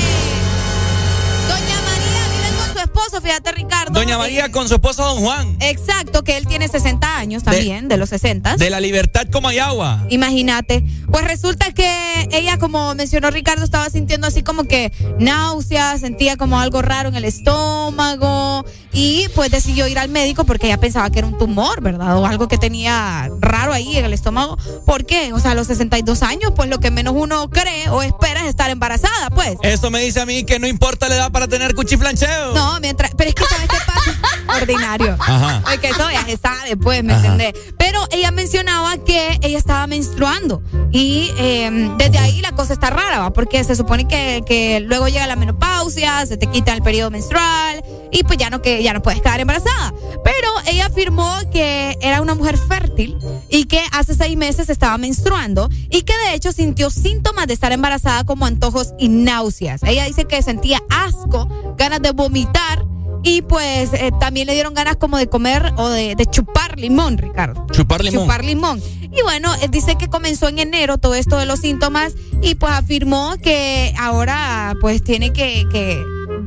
Esposo, 2.98 3.22
fíjate, 3.22 3.52
Ricardo. 3.52 3.92
Doña 3.92 4.18
María 4.18 4.50
con 4.50 4.68
su 4.68 4.74
esposo 4.74 5.04
Don 5.04 5.18
Juan. 5.18 5.56
Exacto, 5.60 6.24
que 6.24 6.36
él 6.36 6.46
tiene 6.46 6.68
60 6.68 7.18
años 7.18 7.42
también, 7.42 7.88
de, 7.88 7.96
los 7.96 8.08
60. 8.08 8.56
De 8.56 8.70
la 8.70 8.80
libertad 8.80 9.26
como 9.30 9.48
hay 9.48 9.58
agua. 9.58 10.04
Imagínate. 10.10 10.84
Pues 11.10 11.24
resulta 11.24 11.72
que 11.72 12.28
ella, 12.32 12.58
como 12.58 12.94
mencionó 12.94 13.30
Ricardo, 13.30 13.64
estaba 13.64 13.88
sintiendo 13.90 14.26
así 14.26 14.42
como 14.42 14.64
que 14.64 14.92
náuseas, 15.18 16.00
sentía 16.00 16.36
como 16.36 16.60
algo 16.60 16.82
raro 16.82 17.08
en 17.08 17.14
el 17.14 17.24
estómago 17.24 18.64
y 18.92 19.28
pues 19.34 19.50
decidió 19.50 19.86
ir 19.86 19.98
al 19.98 20.08
médico 20.08 20.44
porque 20.44 20.66
ella 20.66 20.78
pensaba 20.78 21.10
que 21.10 21.20
era 21.20 21.28
un 21.28 21.38
tumor, 21.38 21.80
¿verdad? 21.80 22.18
O 22.18 22.26
algo 22.26 22.48
que 22.48 22.58
tenía 22.58 23.30
raro 23.40 23.72
ahí 23.72 23.96
en 23.96 24.04
el 24.04 24.12
estómago. 24.12 24.58
¿Por 24.84 25.06
qué? 25.06 25.32
O 25.32 25.40
sea, 25.40 25.52
a 25.52 25.54
los 25.54 25.68
62 25.68 26.22
años, 26.22 26.52
pues 26.54 26.68
lo 26.68 26.78
que 26.78 26.90
menos 26.90 27.14
uno 27.16 27.48
cree 27.48 27.88
o 27.90 28.02
espera 28.02 28.42
es 28.42 28.48
estar 28.48 28.70
embarazada, 28.70 29.30
pues. 29.30 29.56
Eso 29.62 29.90
me 29.90 30.00
dice 30.00 30.20
a 30.20 30.26
mí 30.26 30.44
que 30.44 30.58
no 30.58 30.66
importa 30.66 31.08
la 31.08 31.16
edad 31.16 31.32
para 31.32 31.48
tener 31.48 31.74
cuchiflancheo. 31.74 32.54
No, 32.54 32.80
Pero 32.96 33.30
es 33.30 33.34
que, 33.34 33.44
¿sabes 33.44 33.68
qué 33.68 33.76
pasa? 33.86 34.18
Ordinario. 34.60 35.16
Ajá. 35.18 35.62
Porque 35.64 35.88
eso 35.88 36.10
ya 36.10 36.24
se 36.24 36.36
sabe, 36.36 36.76
pues, 36.76 37.04
¿me 37.04 37.12
Ajá. 37.12 37.26
entendés? 37.26 37.54
Pero 37.78 38.00
ella 38.10 38.30
mencionaba 38.30 38.96
que 38.98 39.38
ella 39.42 39.58
estaba 39.58 39.86
menstruando. 39.86 40.62
Y 40.90 41.30
eh, 41.38 41.90
desde 41.98 42.18
ahí 42.18 42.40
la 42.40 42.52
cosa 42.52 42.72
está 42.72 42.90
rara, 42.90 43.18
¿va? 43.18 43.32
Porque 43.32 43.62
se 43.64 43.76
supone 43.76 44.08
que, 44.08 44.42
que 44.46 44.80
luego 44.80 45.08
llega 45.08 45.26
la 45.26 45.36
menopausia, 45.36 46.24
se 46.26 46.36
te 46.36 46.46
quita 46.46 46.72
el 46.72 46.82
periodo 46.82 47.10
menstrual 47.10 47.84
y 48.10 48.22
pues 48.22 48.38
ya 48.38 48.50
no, 48.50 48.62
que, 48.62 48.82
ya 48.82 48.92
no 48.92 49.02
puedes 49.02 49.20
quedar 49.20 49.40
embarazada. 49.40 49.92
Pero 50.24 50.48
ella 50.66 50.86
afirmó 50.86 51.30
que 51.52 51.96
era 52.00 52.20
una 52.20 52.34
mujer 52.34 52.56
fértil 52.56 53.16
y 53.48 53.64
que 53.64 53.80
hace 53.92 54.14
seis 54.14 54.36
meses 54.36 54.68
estaba 54.68 54.98
menstruando 54.98 55.68
y 55.90 56.02
que 56.02 56.12
de 56.26 56.34
hecho 56.34 56.52
sintió 56.52 56.90
síntomas 56.90 57.46
de 57.46 57.54
estar 57.54 57.72
embarazada 57.72 58.24
como 58.24 58.46
antojos 58.46 58.94
y 58.98 59.08
náuseas. 59.08 59.82
Ella 59.82 60.04
dice 60.04 60.24
que 60.24 60.42
sentía 60.42 60.82
asco, 60.90 61.48
ganas 61.76 62.02
de 62.02 62.12
vomitar 62.12 62.84
y 63.22 63.42
pues 63.42 63.92
eh, 63.92 64.12
también 64.20 64.46
le 64.46 64.54
dieron 64.54 64.74
ganas 64.74 64.96
como 64.96 65.18
de 65.18 65.28
comer 65.28 65.72
o 65.76 65.88
de, 65.88 66.14
de 66.14 66.26
chupar 66.26 66.78
limón, 66.78 67.18
Ricardo. 67.18 67.66
Chupar 67.72 68.02
limón. 68.02 68.22
Chupar 68.22 68.44
limón. 68.44 68.82
Y 69.02 69.22
bueno, 69.22 69.54
eh, 69.56 69.68
dice 69.68 69.96
que 69.96 70.08
comenzó 70.08 70.48
en 70.48 70.58
enero 70.58 70.98
todo 70.98 71.14
esto 71.14 71.36
de 71.36 71.46
los 71.46 71.60
síntomas 71.60 72.14
y 72.42 72.54
pues 72.54 72.72
afirmó 72.72 73.36
que 73.42 73.94
ahora 73.98 74.74
pues 74.80 75.02
tiene 75.02 75.32
que, 75.32 75.64
que 75.70 76.02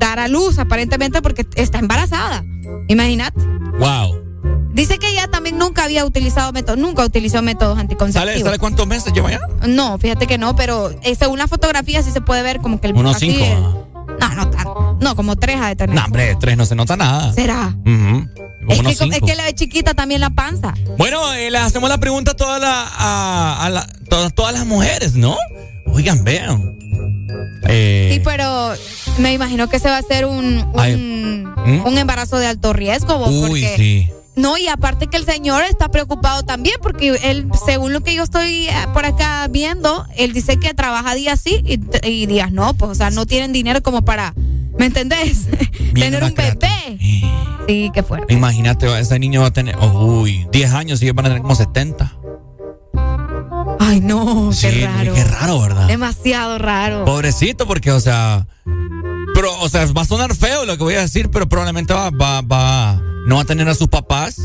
dar 0.08 0.20
a 0.20 0.28
luz 0.28 0.60
aparentemente 0.60 1.22
porque 1.22 1.46
está 1.56 1.80
embarazada. 1.80 2.44
Imagínate. 2.88 3.40
Wow. 3.80 4.20
Dice 4.74 4.98
que 5.00 5.10
ella 5.10 5.28
también 5.28 5.58
nunca 5.58 5.84
había 5.84 6.06
utilizado 6.06 6.52
métodos, 6.54 6.80
nunca 6.80 7.04
utilizó 7.04 7.42
métodos 7.42 7.78
anticonceptivos. 7.78 8.32
¿Sale, 8.34 8.44
¿Sale 8.44 8.58
cuántos 8.60 8.88
meses 8.88 9.12
lleva 9.14 9.30
ya? 9.32 9.40
No, 9.68 9.98
fíjate 9.98 10.28
que 10.28 10.38
no, 10.38 10.56
pero 10.56 10.90
eh, 11.04 11.16
según 11.16 11.40
la 11.40 11.48
fotografía 11.48 12.02
sí 12.04 12.12
se 12.12 12.22
puede 12.22 12.42
ver 12.42 12.60
como 12.60 12.80
que 12.80 12.88
el 12.88 12.94
Unos 12.96 13.18
cinco. 13.20 13.44
ah. 13.44 13.78
No, 14.20 14.36
no 14.36 14.50
tanto. 14.50 14.98
No, 15.02 15.16
como 15.16 15.36
tres 15.36 15.58
ha 15.60 15.68
de 15.68 15.76
tener. 15.76 15.96
No, 15.96 16.06
hombre, 16.06 16.36
tres 16.40 16.56
no 16.58 16.66
se 16.66 16.76
nota 16.76 16.96
nada. 16.96 17.34
¿Será? 17.34 17.76
Es 18.70 18.80
que, 19.00 19.06
es 19.10 19.22
que 19.22 19.36
la 19.36 19.44
de 19.46 19.56
chiquita 19.56 19.94
también 19.94 20.22
la 20.22 20.30
panza. 20.30 20.74
Bueno, 20.98 21.34
eh, 21.34 21.50
le 21.52 21.58
hacemos 21.58 21.90
la 21.90 21.98
pregunta 21.98 22.32
a, 22.32 22.36
toda 22.36 22.60
la, 22.60 22.88
a, 22.88 23.66
a 23.66 23.70
la- 23.70 23.88
todas, 24.10 24.34
todas 24.34 24.54
las 24.54 24.66
mujeres, 24.66 25.16
¿no? 25.16 25.36
Oigan, 25.94 26.24
vean. 26.24 26.78
Eh, 27.68 28.12
Sí, 28.14 28.22
pero 28.24 28.74
me 29.20 29.34
imagino 29.34 29.70
que 29.70 29.80
se 29.80 29.90
va 29.90 29.98
a 29.98 30.00
hacer 30.00 30.26
un, 30.26 30.46
un, 30.74 30.74
Ay. 30.80 30.96
¿Mm? 30.98 31.86
un 31.86 31.98
embarazo 31.98 32.38
de 32.38 32.48
alto 32.48 32.74
riesgo. 32.74 33.18
vos, 33.18 33.30
Uy, 33.30 33.62
porque- 33.62 33.74
sí. 33.78 34.10
No, 34.34 34.58
y 34.58 34.70
aparte 34.70 35.08
que 35.08 35.18
el 35.18 35.26
señor 35.26 35.62
está 35.70 35.90
preocupado 35.90 36.44
también, 36.44 36.76
porque 36.82 37.10
él, 37.24 37.48
según 37.66 37.92
lo 37.92 38.00
que 38.02 38.16
yo 38.16 38.24
estoy 38.24 38.70
eh, 38.70 38.74
por 38.94 39.06
acá 39.06 39.46
viendo, 39.50 40.06
él 40.16 40.32
dice 40.32 40.56
que 40.58 40.74
trabaja 40.74 41.14
días 41.16 41.40
sí 41.42 41.62
y, 41.66 41.80
y 42.10 42.26
días 42.28 42.54
no, 42.54 42.74
pues, 42.76 42.92
o 42.92 42.96
sea, 42.96 43.10
no 43.10 43.26
tienen 43.26 43.52
dinero 43.52 43.84
como 43.84 44.04
para, 44.04 44.34
¿me 44.80 44.86
entendés? 44.86 45.48
Tener 45.94 46.24
un 46.24 46.34
bebé. 46.34 46.98
Sí, 47.68 47.92
qué 47.94 48.04
fuerte. 48.04 48.34
Imagínate, 48.34 48.88
ese 49.00 49.20
niño 49.20 49.42
va 49.42 49.48
a 49.48 49.52
tener, 49.54 49.76
uy, 49.78 50.48
10 50.54 50.72
años 50.74 51.02
y 51.02 51.06
ellos 51.06 51.16
van 51.16 51.26
a 51.26 51.30
tener 51.30 51.42
como 51.42 51.56
70. 51.56 52.14
Ay, 53.84 54.00
no, 54.00 54.54
Sí, 54.54 54.68
qué 54.70 54.86
raro. 54.88 55.14
qué 55.14 55.24
raro, 55.24 55.60
¿verdad? 55.60 55.88
Demasiado 55.88 56.58
raro. 56.60 57.04
Pobrecito, 57.06 57.66
porque, 57.66 57.92
o 57.92 58.00
sea, 58.00 58.46
pero, 59.34 59.60
o 59.60 59.70
sea, 59.70 59.86
va 59.88 60.04
a 60.04 60.06
sonar 60.06 60.36
feo 60.36 60.66
lo 60.66 60.78
que 60.78 60.84
voy 60.84 60.94
a 60.96 61.02
decir, 61.02 61.30
pero 61.32 61.50
probablemente 61.50 61.92
va, 61.94 62.12
va, 62.12 62.42
va, 62.42 63.02
no 63.26 63.36
va 63.38 63.42
a 63.42 63.46
tener 63.46 63.68
a 63.68 63.74
sus 63.74 63.88
papás. 63.88 64.38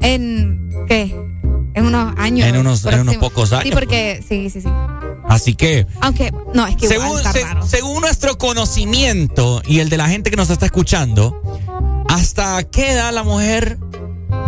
¿En 0.00 0.70
qué? 0.86 1.14
En 1.74 1.86
unos 1.86 2.14
años. 2.16 2.46
En 2.48 2.56
unos- 2.56 2.84
en 2.86 3.00
unos 3.00 3.16
pocos 3.16 3.52
años, 3.52 3.64
Sí, 3.64 3.70
porque, 3.72 4.24
sí, 4.26 4.50
sí, 4.50 4.60
sí. 4.60 4.68
Así 5.28 5.54
que, 5.54 5.86
Aunque, 6.00 6.32
no, 6.54 6.66
es 6.66 6.76
que 6.76 6.88
según, 6.88 7.18
está 7.18 7.32
se- 7.32 7.42
raro. 7.44 7.66
según 7.66 8.00
nuestro 8.00 8.38
conocimiento 8.38 9.62
y 9.66 9.80
el 9.80 9.88
de 9.90 9.96
la 9.96 10.08
gente 10.08 10.30
que 10.30 10.36
nos 10.36 10.48
está 10.50 10.64
escuchando, 10.66 11.40
¿hasta 12.08 12.62
qué 12.64 12.92
edad 12.92 13.12
la 13.12 13.24
mujer 13.24 13.78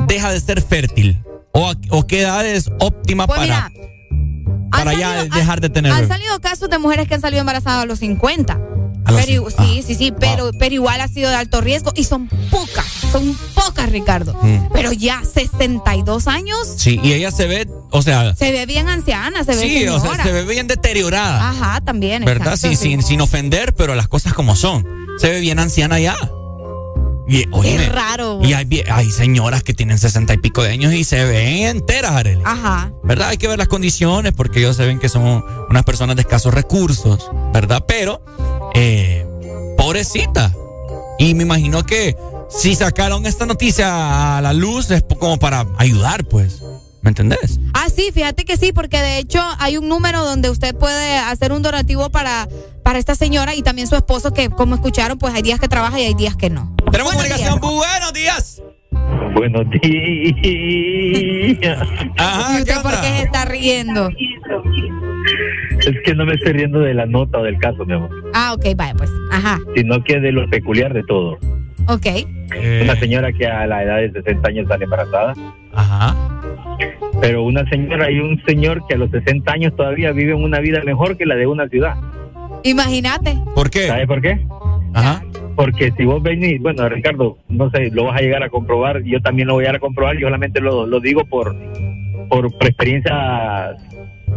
deja 0.06 0.30
de 0.30 0.40
ser 0.40 0.62
fértil? 0.62 1.22
¿O, 1.52 1.72
o 1.90 2.06
qué 2.06 2.22
edad 2.22 2.46
es 2.46 2.70
óptima 2.78 3.26
Pues 3.26 3.40
para, 3.40 3.70
mira, 3.70 4.70
para 4.70 4.92
ya 4.94 5.14
salido- 5.18 5.36
dejar 5.36 5.60
de 5.60 5.68
tener 5.70 5.92
Han 5.92 6.08
salido 6.08 6.40
casos 6.40 6.68
de 6.70 6.78
mujeres 6.78 7.08
que 7.08 7.14
han 7.14 7.20
salido 7.20 7.40
embarazadas 7.40 7.82
a 7.82 7.86
los 7.86 7.98
50. 7.98 8.60
A 9.04 9.12
los 9.12 9.24
Pero, 9.24 9.46
cin- 9.48 9.66
sí, 9.66 9.82
sí, 9.84 9.94
sí, 9.94 10.12
pero, 10.18 10.50
pero 10.58 10.74
igual 10.74 11.00
ha 11.00 11.08
sido 11.08 11.30
de 11.30 11.34
alto 11.36 11.60
riesgo 11.60 11.90
y 11.96 12.04
son 12.04 12.28
pocas, 12.50 12.84
son 13.10 13.36
pocas, 13.54 13.90
Ricardo. 13.90 14.34
Mm. 14.42 14.68
Pero 14.72 14.92
ya 14.92 15.22
62 15.24 16.28
años 16.28 16.58
Sí, 16.76 17.00
y 17.02 17.14
ella 17.14 17.30
se 17.32 17.46
ve, 17.46 17.66
o 17.90 18.02
sea, 18.02 18.36
se 18.36 18.52
ve 18.52 18.66
bien 18.66 18.88
anciana, 18.88 19.42
se 19.42 19.56
ve 19.56 19.60
sí, 19.62 19.88
o 19.88 19.92
sea, 19.98 20.10
señora. 20.10 20.24
se 20.24 20.32
ve 20.32 20.44
bien 20.44 20.66
deteriorada. 20.68 21.48
Ajá, 21.50 21.80
también. 21.80 22.24
¿Verdad? 22.24 22.54
exacto, 22.54 22.68
Sin, 22.68 22.76
sí. 22.76 22.90
sin, 22.90 23.02
sin 23.02 23.20
ofender, 23.22 23.74
pero 23.74 23.94
las 23.94 24.06
cosas 24.06 24.34
como 24.34 24.54
son. 24.54 24.86
Se 25.18 25.30
ve 25.30 25.40
bien 25.40 25.58
anciana 25.58 25.98
ya. 25.98 26.14
Y, 27.30 27.46
Es 27.64 27.92
raro. 27.92 28.40
Y 28.42 28.54
hay 28.54 29.10
señoras 29.12 29.62
que 29.62 29.72
tienen 29.72 29.98
sesenta 29.98 30.34
y 30.34 30.38
pico 30.38 30.64
de 30.64 30.70
años 30.70 30.92
y 30.92 31.04
se 31.04 31.24
ven 31.24 31.68
enteras, 31.68 32.10
Arely. 32.10 32.42
Ajá. 32.44 32.92
¿Verdad? 33.04 33.28
Hay 33.28 33.38
que 33.38 33.46
ver 33.46 33.56
las 33.56 33.68
condiciones 33.68 34.32
porque 34.32 34.58
ellos 34.58 34.76
se 34.76 34.84
ven 34.84 34.98
que 34.98 35.08
son 35.08 35.44
unas 35.68 35.84
personas 35.84 36.16
de 36.16 36.22
escasos 36.22 36.52
recursos, 36.52 37.30
¿verdad? 37.52 37.84
Pero, 37.86 38.20
eh, 38.74 39.24
pobrecita. 39.76 40.52
Y 41.20 41.34
me 41.34 41.44
imagino 41.44 41.86
que 41.86 42.16
si 42.48 42.74
sacaron 42.74 43.24
esta 43.24 43.46
noticia 43.46 44.38
a 44.38 44.40
la 44.40 44.52
luz 44.52 44.90
es 44.90 45.04
como 45.20 45.38
para 45.38 45.66
ayudar, 45.78 46.24
pues. 46.24 46.60
¿Me 47.02 47.08
entendés? 47.10 47.58
Ah, 47.74 47.86
sí, 47.94 48.10
fíjate 48.12 48.44
que 48.44 48.56
sí, 48.56 48.72
porque 48.72 48.98
de 48.98 49.18
hecho 49.18 49.40
hay 49.58 49.76
un 49.78 49.88
número 49.88 50.22
donde 50.24 50.50
usted 50.50 50.74
puede 50.76 51.16
hacer 51.18 51.52
un 51.52 51.62
donativo 51.62 52.10
para, 52.10 52.46
para 52.84 52.98
esta 52.98 53.14
señora 53.14 53.54
y 53.54 53.62
también 53.62 53.86
su 53.88 53.96
esposo, 53.96 54.34
que 54.34 54.50
como 54.50 54.74
escucharon, 54.74 55.18
pues 55.18 55.32
hay 55.34 55.42
días 55.42 55.58
que 55.60 55.68
trabaja 55.68 55.98
y 55.98 56.04
hay 56.04 56.14
días 56.14 56.36
que 56.36 56.50
no. 56.50 56.74
Tenemos 56.92 57.12
comunicación. 57.12 57.58
Buenos 57.60 58.12
días. 58.12 58.62
Buenos 59.34 59.64
días. 59.70 61.78
Ajá, 62.18 62.58
¿Y 62.58 62.62
usted 62.62 62.82
por 62.82 62.90
qué 63.00 63.06
se 63.06 63.22
está 63.22 63.44
riendo? 63.46 64.10
Es 65.78 65.96
que 66.04 66.14
no 66.14 66.26
me 66.26 66.34
estoy 66.34 66.52
riendo 66.52 66.80
de 66.80 66.92
la 66.94 67.06
nota 67.06 67.38
o 67.38 67.42
del 67.42 67.58
caso, 67.58 67.84
mi 67.86 67.94
amor, 67.94 68.10
Ah, 68.34 68.52
ok, 68.54 68.66
vaya, 68.76 68.94
pues. 68.94 69.10
Ajá, 69.32 69.58
sino 69.74 70.02
que 70.04 70.20
de 70.20 70.32
lo 70.32 70.48
peculiar 70.50 70.92
de 70.92 71.02
todo. 71.04 71.38
ok. 71.86 72.06
Una 72.82 72.96
señora 72.96 73.32
que 73.32 73.46
a 73.46 73.66
la 73.66 73.84
edad 73.84 73.96
de 73.98 74.12
60 74.12 74.48
años 74.48 74.66
sale 74.68 74.84
embarazada. 74.84 75.32
Ajá. 75.72 76.14
Pero 77.20 77.44
una 77.44 77.68
señora 77.68 78.10
y 78.10 78.18
un 78.18 78.42
señor 78.46 78.86
que 78.88 78.94
a 78.94 78.98
los 78.98 79.10
60 79.10 79.52
años 79.52 79.76
todavía 79.76 80.12
viven 80.12 80.42
una 80.42 80.60
vida 80.60 80.82
mejor 80.84 81.16
que 81.16 81.26
la 81.26 81.36
de 81.36 81.46
una 81.46 81.68
ciudad. 81.68 81.94
Imagínate. 82.62 83.38
¿Por 83.54 83.70
qué? 83.70 83.86
¿Sabe 83.86 84.06
por 84.06 84.20
qué? 84.20 84.40
Ajá. 84.94 85.22
Porque 85.56 85.92
si 85.96 86.04
vos 86.04 86.22
venís, 86.22 86.60
bueno, 86.60 86.88
Ricardo, 86.88 87.36
no 87.48 87.70
sé, 87.70 87.90
lo 87.90 88.04
vas 88.04 88.18
a 88.18 88.22
llegar 88.22 88.42
a 88.42 88.48
comprobar, 88.48 89.02
yo 89.02 89.20
también 89.20 89.48
lo 89.48 89.54
voy 89.54 89.64
a 89.64 89.66
llegar 89.66 89.76
a 89.76 89.80
comprobar, 89.80 90.16
yo 90.16 90.26
solamente 90.26 90.60
lo, 90.60 90.86
lo 90.86 91.00
digo 91.00 91.24
por, 91.24 91.54
por, 92.28 92.50
por 92.56 92.66
experiencias 92.66 93.76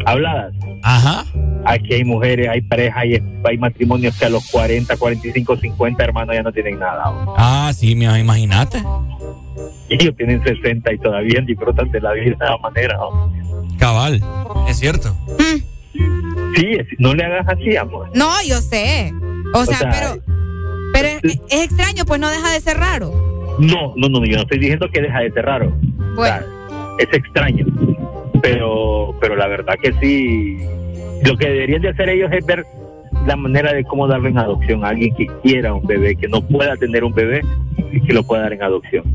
habladas. 0.06 0.54
Ajá. 0.84 1.26
Aquí 1.66 1.94
hay 1.94 2.04
mujeres, 2.04 2.50
hay 2.50 2.62
parejas, 2.62 2.98
hay, 2.98 3.22
hay 3.46 3.58
matrimonios 3.58 4.18
que 4.18 4.26
a 4.26 4.30
los 4.30 4.50
40, 4.52 4.98
45, 4.98 5.58
50 5.58 6.04
hermanos 6.04 6.36
ya 6.36 6.44
no 6.44 6.52
tienen 6.52 6.80
nada. 6.80 7.10
¿o? 7.10 7.36
Ah, 7.38 7.72
sí, 7.74 7.92
imagínate. 7.92 8.84
Ellos 9.90 10.14
tienen 10.18 10.44
60 10.44 10.92
y 10.94 10.98
todavía 10.98 11.42
disfrutan 11.46 11.90
de 11.92 12.02
la 12.02 12.12
vida 12.14 12.24
de 12.26 12.32
esa 12.32 12.58
manera. 12.58 13.00
¿o? 13.02 13.32
Cabal. 13.78 14.22
Es 14.68 14.80
cierto. 14.80 15.16
Sí, 16.56 16.66
es- 16.72 16.88
no 17.00 17.14
le 17.14 17.24
hagas 17.24 17.48
así, 17.48 17.76
amor. 17.78 18.10
No, 18.14 18.30
yo 18.46 18.60
sé. 18.62 19.12
O 19.54 19.66
sea, 19.66 19.78
sea, 19.78 19.90
pero, 19.92 20.24
pero 20.94 21.08
es, 21.08 21.40
es 21.50 21.64
extraño, 21.64 22.06
pues 22.06 22.20
no 22.20 22.30
deja 22.30 22.52
de 22.52 22.60
ser 22.60 22.78
raro. 22.78 23.12
No, 23.60 23.94
no, 23.96 24.10
no, 24.10 24.26
yo 24.26 24.36
no 24.36 24.44
estoy 24.44 24.60
diciendo 24.60 24.88
que 24.92 25.02
deja 25.02 25.20
de 25.20 25.32
ser 25.32 25.46
raro. 25.46 25.72
Bueno. 26.16 26.46
es 27.00 27.08
extraño. 27.12 27.66
Pero, 28.44 29.16
pero 29.22 29.38
la 29.38 29.48
verdad 29.48 29.76
que 29.82 29.94
sí, 30.02 30.58
lo 31.24 31.38
que 31.38 31.48
deberían 31.48 31.82
de 31.82 31.90
hacer 31.90 32.10
ellos 32.10 32.30
es 32.34 32.46
ver 32.46 32.66
la 33.26 33.38
manera 33.38 33.74
de 33.74 33.86
cómo 33.86 34.06
darle 34.06 34.30
en 34.30 34.38
adopción 34.38 34.84
a 34.84 34.90
alguien 34.90 35.16
que 35.16 35.28
quiera 35.42 35.74
un 35.74 35.88
bebé, 35.88 36.18
que 36.18 36.28
no 36.28 36.46
pueda 36.46 36.76
tener 36.76 37.06
un 37.06 37.14
bebé 37.14 37.42
y 37.94 38.02
que 38.02 38.14
lo 38.14 38.24
pueda 38.24 38.44
dar 38.44 38.54
en 38.54 38.64
adopción. 38.64 39.06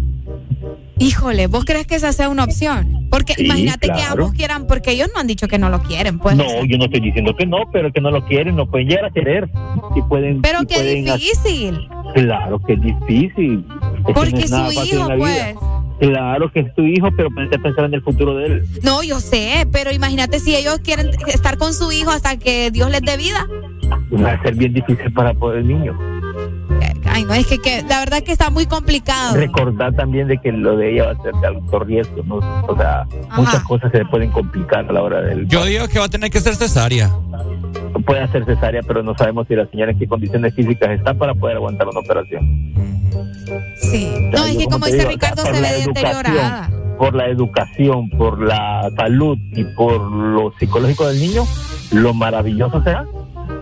Híjole, 0.99 1.47
¿vos 1.47 1.65
crees 1.67 1.87
que 1.87 1.95
esa 1.95 2.13
sea 2.13 2.31
una 2.31 2.45
opción? 2.45 3.07
Porque 3.11 3.35
Sí, 3.35 3.45
imagínate 3.45 3.89
que 3.89 4.03
ambos 4.03 4.33
quieran, 4.33 4.67
porque 4.67 4.93
ellos 4.93 5.09
no 5.15 5.21
han 5.21 5.27
dicho 5.27 5.47
que 5.47 5.59
no 5.59 5.69
lo 5.69 5.81
quieren, 5.81 6.19
pues. 6.19 6.35
no, 6.35 6.65
yo 6.65 6.79
no 6.79 6.87
estoy 6.87 7.01
diciendo 7.01 7.37
que 7.37 7.47
no, 7.47 7.59
pero 7.73 7.93
que 7.93 8.01
no 8.01 8.11
lo 8.11 8.25
quieren, 8.25 8.57
no 8.57 8.67
pueden 8.69 8.89
llegar 8.89 9.05
a 9.05 9.11
querer. 9.11 9.49
Y 9.95 10.03
pueden, 10.03 10.41
Pero 10.41 10.63
y 10.63 10.67
qué 10.67 10.75
pueden 10.75 11.05
difícil. 11.05 11.89
Claro 12.23 12.59
que 12.61 12.73
es 12.73 12.81
difícil. 12.81 13.65
Es 14.01 14.07
que 14.07 14.13
Porque 14.13 14.33
no 14.33 14.39
es 14.39 14.51
nada 14.51 14.71
su 14.71 14.83
hijo, 14.83 15.09
pues. 15.17 15.55
Claro 16.01 16.53
que 16.53 16.61
es 16.61 16.75
tu 16.75 16.83
hijo, 16.83 17.09
pero 17.17 17.29
a 17.29 17.59
pensar 17.59 17.85
en 17.85 17.95
el 17.95 18.03
futuro 18.03 18.35
de 18.37 18.47
él. 18.47 18.67
No, 18.83 19.03
yo 19.03 19.21
sé, 19.21 19.67
pero 19.73 19.93
imagínate 19.93 20.39
si 20.39 20.55
ellos 20.55 20.79
quieren 20.83 21.11
estar 21.27 21.59
con 21.59 21.75
su 21.75 21.91
hijo 21.93 22.11
hasta 22.11 22.39
que 22.39 22.71
Dios 22.71 22.91
les 22.91 23.03
dé 23.03 23.17
vida. 23.17 23.47
Va 24.13 24.33
a 24.33 24.43
ser 24.43 24.55
bien 24.55 24.73
difícil 24.73 25.13
para 25.13 25.35
poder 25.35 25.61
el 25.61 25.69
niño. 25.69 26.18
Ay, 27.07 27.25
no, 27.25 27.35
es 27.35 27.47
que, 27.47 27.59
que 27.59 27.83
la 27.83 28.01
verdad 28.01 28.23
que 28.23 28.33
está 28.33 28.51
muy 28.51 28.67
complicado. 28.67 29.37
Recordar 29.37 29.95
también 29.95 30.29
de 30.29 30.39
que 30.39 30.53
lo 30.53 30.77
de 30.77 30.93
ella 30.93 31.07
va 31.07 31.11
a 31.13 31.23
ser 31.23 31.35
de 31.35 31.47
alto 31.47 31.79
riesgo, 31.81 32.23
¿no? 32.25 32.37
O 32.37 32.77
sea, 32.77 33.07
muchas 33.37 33.63
cosas 33.65 33.91
se 33.93 33.99
le 33.99 34.07
pueden 34.07 34.31
complicar 34.31 34.89
a 34.89 34.93
la 34.93 35.03
hora 35.03 35.21
del... 35.21 35.47
Yo 35.49 35.65
digo 35.65 35.89
que 35.89 35.99
va 35.99 36.07
a 36.07 36.09
tener 36.09 36.31
que 36.31 36.41
ser 36.41 36.55
cesárea. 36.55 37.11
Puede 38.07 38.21
hacer 38.21 38.45
cesárea, 38.45 38.83
pero 38.83 39.03
no 39.03 39.17
sabemos 39.17 39.47
si 39.49 39.55
la 39.55 39.67
señora 39.67 39.93
en 39.93 39.99
qué 39.99 40.07
condiciones 40.07 40.55
físicas 40.55 40.91
está 40.91 41.15
para 41.15 41.35
poder 41.35 41.57
aguantar 41.57 41.89
una 41.89 42.01
operación. 42.01 42.73
Sí. 43.81 44.09
No, 44.33 44.45
es 44.45 44.57
que 44.57 44.67
como 44.67 44.87
dice 44.87 44.99
digo, 44.99 45.11
Ricardo, 45.11 45.45
se 45.45 45.53
ve 45.53 45.85
deteriorada. 45.87 46.71
Por 46.99 47.15
la 47.15 47.27
educación, 47.29 48.11
por 48.11 48.41
la 48.43 48.91
salud 48.97 49.39
y 49.53 49.65
por 49.65 50.01
lo 50.01 50.53
psicológico 50.59 51.07
del 51.07 51.21
niño, 51.21 51.45
lo 51.93 52.13
maravilloso 52.13 52.83
será 52.83 53.07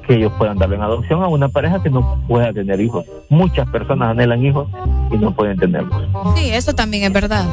que 0.07 0.15
ellos 0.15 0.33
puedan 0.39 0.59
darle 0.59 0.77
en 0.77 0.83
adopción 0.83 1.23
a 1.23 1.29
una 1.29 1.49
pareja 1.49 1.83
que 1.83 1.91
no 1.91 2.23
pueda 2.29 2.53
tener 2.53 2.81
hijos. 2.81 3.05
Muchas 3.29 3.69
personas 3.69 4.11
anhelan 4.11 4.45
hijos 4.45 4.69
y 5.11 5.17
no 5.19 5.35
pueden 5.35 5.59
tenerlos. 5.59 6.03
Sí, 6.37 6.51
eso 6.51 6.75
también 6.75 7.05
es 7.05 7.13
verdad. 7.13 7.45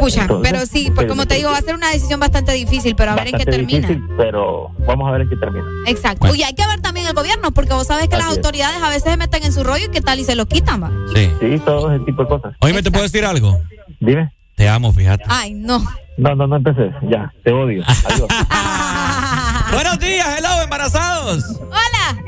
Pucha, 0.00 0.22
Entonces, 0.22 0.50
pero 0.52 0.64
sí, 0.66 0.92
pues 0.94 1.06
como 1.08 1.26
te 1.26 1.34
digo, 1.36 1.50
va 1.50 1.58
a 1.58 1.60
ser 1.62 1.74
una 1.74 1.90
decisión 1.90 2.20
bastante 2.20 2.52
difícil, 2.52 2.94
pero 2.94 3.10
a 3.12 3.14
ver 3.16 3.28
en 3.28 3.38
qué 3.38 3.44
termina. 3.44 3.80
difícil, 3.80 4.04
pero 4.16 4.70
vamos 4.86 5.08
a 5.08 5.12
ver 5.12 5.22
en 5.22 5.28
qué 5.28 5.36
termina. 5.36 5.64
Exacto. 5.86 6.32
Y 6.34 6.42
hay 6.44 6.54
que 6.54 6.64
ver 6.68 6.80
también 6.80 7.06
el 7.08 7.14
gobierno, 7.14 7.50
porque 7.50 7.74
vos 7.74 7.86
sabes 7.88 8.08
que 8.08 8.16
las 8.16 8.30
es. 8.30 8.36
autoridades 8.36 8.80
a 8.80 8.88
veces 8.90 9.10
se 9.10 9.16
meten 9.16 9.42
en 9.42 9.52
su 9.52 9.64
rollo 9.64 9.86
y 9.86 9.90
qué 9.90 10.00
tal 10.00 10.20
y 10.20 10.24
se 10.24 10.36
lo 10.36 10.46
quitan, 10.46 10.82
va. 10.84 10.90
Sí. 11.14 11.28
Sí, 11.40 11.60
todo 11.64 11.92
ese 11.92 12.04
tipo 12.04 12.22
de 12.22 12.28
cosas. 12.28 12.54
Oye, 12.60 12.74
¿me 12.74 12.82
te 12.82 12.90
puedo 12.92 13.02
decir 13.02 13.24
algo? 13.24 13.58
Dime. 13.98 14.30
Te 14.56 14.68
amo, 14.68 14.92
fíjate. 14.92 15.24
Ay, 15.26 15.54
no. 15.54 15.82
No, 16.16 16.34
no, 16.34 16.46
no 16.46 16.56
empecé. 16.56 16.92
Ya, 17.10 17.32
te 17.42 17.52
odio. 17.52 17.82
Adiós. 18.04 18.28
Buenos 19.72 19.98
días, 19.98 20.26
hello, 20.38 20.62
embarazados. 20.62 21.60
Hola. 21.60 22.22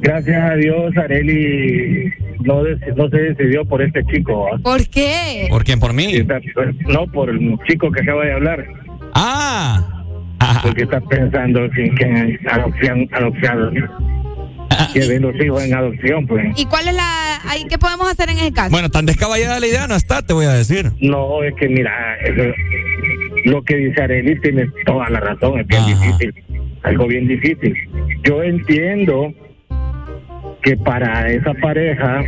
Gracias 0.00 0.42
a 0.50 0.54
Dios, 0.54 0.96
Areli 0.96 2.12
no, 2.44 2.62
se 3.10 3.16
decidió 3.16 3.64
por 3.64 3.82
este 3.82 4.04
chico. 4.06 4.46
¿ah? 4.52 4.58
¿Por 4.62 4.86
qué? 4.88 5.46
¿Por 5.50 5.64
quién? 5.64 5.80
¿Por 5.80 5.92
mí? 5.92 6.14
Está- 6.14 6.38
No, 6.86 7.06
por 7.06 7.30
el 7.30 7.56
chico 7.68 7.90
que 7.90 8.02
acaba 8.02 8.24
de 8.24 8.32
hablar. 8.32 8.64
Ah. 9.14 9.92
Porque 10.62 10.84
está 10.84 11.00
pensando 11.00 11.64
en 11.64 11.94
que 11.96 12.38
adopción, 12.50 13.08
adopción, 13.12 13.90
que 14.92 15.00
den 15.00 15.22
los 15.22 15.34
hijos 15.42 15.64
en 15.64 15.74
adopción, 15.74 16.26
pues. 16.26 16.44
¿Y 16.56 16.66
cuál 16.66 16.86
es 16.88 16.94
la. 16.94 17.40
ahí, 17.48 17.64
¿Qué 17.68 17.78
podemos 17.78 18.08
hacer 18.08 18.28
en 18.30 18.36
ese 18.38 18.52
caso? 18.52 18.70
Bueno, 18.70 18.90
tan 18.90 19.06
descabellada 19.06 19.58
la 19.58 19.66
idea 19.66 19.86
no 19.88 19.96
está, 19.96 20.22
te 20.22 20.34
voy 20.34 20.44
a 20.46 20.52
decir. 20.52 20.92
No, 21.00 21.42
es 21.42 21.54
que 21.58 21.68
mira, 21.68 21.90
eso- 22.24 22.54
lo 23.46 23.62
que 23.62 23.76
dice 23.76 24.02
Areli 24.02 24.38
tiene 24.40 24.66
toda 24.84 25.08
la 25.08 25.20
razón, 25.20 25.58
es 25.60 25.66
bien 25.66 25.86
difícil, 25.86 26.34
algo 26.86 27.06
bien 27.06 27.26
difícil. 27.28 27.74
Yo 28.24 28.42
entiendo 28.42 29.32
que 30.62 30.76
para 30.78 31.28
esa 31.30 31.52
pareja 31.54 32.22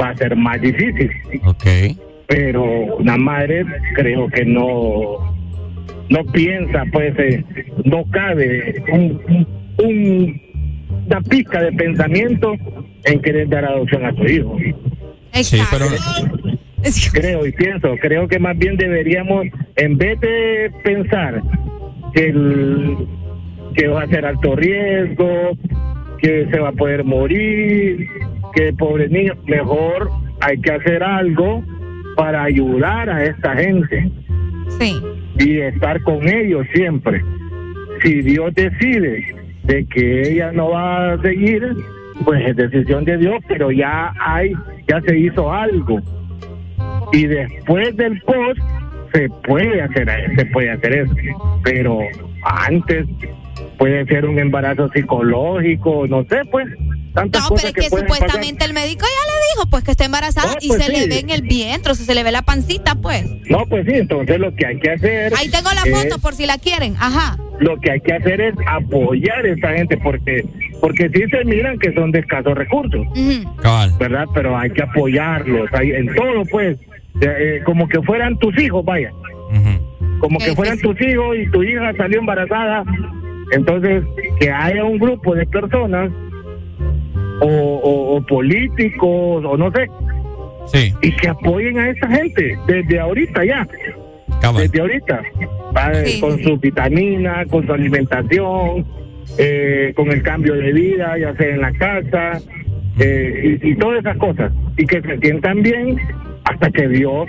va 0.00 0.08
a 0.08 0.14
ser 0.16 0.34
más 0.36 0.60
difícil, 0.60 1.10
Ok. 1.44 1.64
pero 2.26 2.64
una 2.98 3.16
madre 3.16 3.64
creo 3.94 4.28
que 4.28 4.44
no 4.44 5.34
no 6.08 6.24
piensa, 6.32 6.84
pues 6.92 7.18
eh, 7.18 7.44
no 7.84 8.04
cabe 8.10 8.80
un, 8.92 9.20
un- 9.82 10.40
una 11.06 11.20
pizca 11.20 11.60
de 11.62 11.72
pensamiento 11.72 12.54
en 13.04 13.20
querer 13.20 13.48
dar 13.48 13.64
adopción 13.64 14.04
a 14.06 14.12
su 14.14 14.24
hijo. 14.24 14.56
Sí, 15.42 15.58
pero 15.70 15.86
Creo 17.12 17.44
y 17.44 17.50
pienso, 17.52 17.96
creo 18.00 18.28
que 18.28 18.38
más 18.38 18.56
bien 18.56 18.76
deberíamos, 18.76 19.46
en 19.74 19.98
vez 19.98 20.20
de 20.20 20.70
pensar 20.84 21.42
que, 22.14 22.26
el, 22.28 22.96
que 23.76 23.88
va 23.88 24.02
a 24.02 24.06
ser 24.08 24.24
alto 24.24 24.56
riesgo, 24.56 25.56
que 26.18 26.46
se 26.50 26.58
va 26.58 26.68
a 26.70 26.72
poder 26.72 27.04
morir, 27.04 28.08
que 28.54 28.72
pobre 28.72 29.08
niño, 29.08 29.34
mejor 29.46 30.10
hay 30.40 30.58
que 30.60 30.72
hacer 30.72 31.02
algo 31.02 31.62
para 32.16 32.44
ayudar 32.44 33.10
a 33.10 33.24
esta 33.24 33.54
gente 33.54 34.10
Sí. 34.78 34.94
y 35.38 35.58
estar 35.58 36.00
con 36.02 36.26
ellos 36.26 36.66
siempre. 36.74 37.22
Si 38.02 38.22
Dios 38.22 38.54
decide 38.54 39.24
de 39.64 39.84
que 39.86 40.22
ella 40.32 40.52
no 40.52 40.70
va 40.70 41.12
a 41.12 41.22
seguir, 41.22 41.62
pues 42.24 42.46
es 42.48 42.56
decisión 42.56 43.04
de 43.04 43.18
Dios, 43.18 43.36
pero 43.48 43.70
ya 43.70 44.12
hay, 44.18 44.54
ya 44.88 45.00
se 45.02 45.18
hizo 45.18 45.52
algo. 45.52 46.00
Y 47.12 47.26
después 47.26 47.94
del 47.96 48.20
post 48.22 48.60
se 49.12 49.28
puede 49.46 49.82
hacer, 49.82 50.08
se 50.36 50.46
puede 50.46 50.70
hacer 50.70 50.94
eso, 50.94 51.14
pero 51.62 52.00
antes 52.42 53.06
puede 53.78 54.04
ser 54.06 54.26
un 54.26 54.38
embarazo 54.38 54.88
psicológico, 54.88 56.06
no 56.08 56.24
sé, 56.24 56.40
pues 56.50 56.66
tantas 57.14 57.42
No, 57.44 57.48
cosas 57.48 57.72
pero 57.72 57.80
es 57.80 57.84
que 57.86 57.90
pasar. 57.90 58.08
supuestamente 58.08 58.64
el 58.66 58.74
médico 58.74 59.04
ya 59.06 59.32
le 59.32 59.38
dijo 59.54 59.70
pues 59.70 59.84
que 59.84 59.90
está 59.92 60.04
embarazada 60.04 60.52
No, 60.52 60.58
y 60.60 60.68
pues 60.68 60.82
se 60.84 60.92
le 60.92 61.06
ve 61.08 61.18
en 61.20 61.30
el 61.30 61.42
vientre, 61.42 61.92
o 61.92 61.94
sea, 61.94 62.04
se 62.04 62.14
le 62.14 62.22
ve 62.22 62.30
la 62.32 62.42
pancita, 62.42 62.94
pues. 62.96 63.24
No, 63.48 63.64
pues 63.70 63.86
sí, 63.86 63.94
entonces 63.94 64.38
lo 64.38 64.54
que 64.54 64.66
hay 64.66 64.78
que 64.78 64.90
hacer 64.90 65.32
Ahí 65.36 65.48
tengo 65.50 65.70
la 65.72 65.82
es- 65.90 66.02
foto 66.02 66.20
por 66.20 66.34
si 66.34 66.46
la 66.46 66.58
quieren. 66.58 66.94
Ajá. 66.98 67.36
lo 67.58 67.78
que 67.80 67.90
hay 67.92 68.00
que 68.02 68.12
hacer 68.12 68.38
es 68.42 68.54
apoyar 68.68 69.44
a 69.46 69.48
esta 69.48 69.72
gente 69.72 69.96
porque 69.96 70.44
porque 70.78 71.08
sí 71.08 71.22
se 71.30 71.42
miran 71.46 71.78
que 71.78 71.90
son 71.94 72.12
de 72.12 72.18
escasos 72.18 72.54
recursos, 72.54 73.06
¿verdad? 73.98 74.26
Pero 74.34 74.58
hay 74.58 74.68
que 74.70 74.82
apoyarlos 74.82 75.70
hay, 75.72 75.92
en 75.92 76.14
todo, 76.14 76.42
pues, 76.50 76.76
eh, 77.22 77.26
eh, 77.38 77.60
como 77.64 77.88
que 77.88 78.02
fueran 78.02 78.36
tus 78.38 78.58
hijos, 78.60 78.84
vaya, 78.84 79.10
como 80.20 80.38
que 80.38 80.54
fueran 80.54 80.78
tus 80.80 81.00
hijos 81.00 81.34
y 81.38 81.50
tu 81.50 81.62
hija 81.62 81.94
salió 81.96 82.18
embarazada, 82.20 82.84
entonces 83.52 84.04
que 84.40 84.50
haya 84.50 84.84
un 84.84 84.98
grupo 84.98 85.34
de 85.34 85.46
personas 85.46 86.10
o, 87.40 87.46
o- 87.46 88.16
o 88.16 88.22
políticos 88.26 89.44
o 89.44 89.56
no 89.56 89.70
sé, 89.72 89.88
Sí. 90.66 90.92
y 91.02 91.12
que 91.12 91.28
apoyen 91.28 91.78
a 91.78 91.90
esta 91.90 92.08
gente 92.08 92.58
desde 92.66 92.98
ahorita 92.98 93.44
ya. 93.44 93.66
Desde 94.56 94.80
ahorita. 94.80 95.22
Eh, 95.94 96.18
con 96.20 96.42
sus 96.42 96.60
vitaminas, 96.60 97.46
con 97.48 97.66
su 97.66 97.72
alimentación, 97.72 98.84
eh, 99.38 99.92
con 99.96 100.10
el 100.10 100.22
cambio 100.22 100.54
de 100.54 100.72
vida, 100.72 101.16
ya 101.18 101.34
sea 101.36 101.48
en 101.54 101.60
la 101.60 101.72
casa, 101.72 102.40
eh, 102.98 103.58
y, 103.62 103.70
y 103.70 103.76
todas 103.76 104.00
esas 104.00 104.16
cosas. 104.18 104.52
Y 104.76 104.86
que 104.86 105.00
se 105.02 105.18
sientan 105.18 105.62
bien 105.62 105.98
hasta 106.44 106.70
que 106.70 106.88
Dios 106.88 107.28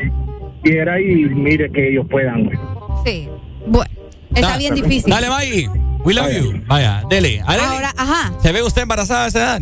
quiera 0.64 1.00
y 1.00 1.26
mire 1.26 1.70
que 1.72 1.90
ellos 1.90 2.06
puedan. 2.10 2.50
Sí. 3.06 3.28
Bueno, 3.68 3.92
está 4.34 4.50
Da- 4.52 4.58
bien 4.58 4.74
difícil. 4.76 5.12
Dale. 5.12 5.28
We 6.08 6.14
love 6.14 6.32
you. 6.32 6.64
Vaya, 6.68 7.04
dele. 7.10 7.42
Arely, 7.46 7.66
Ahora, 7.66 7.94
ajá. 7.98 8.34
¿Se 8.42 8.52
ve 8.54 8.64
usted 8.64 8.84
embarazada 8.84 9.26
a 9.26 9.28
esa 9.28 9.40
edad? 9.40 9.62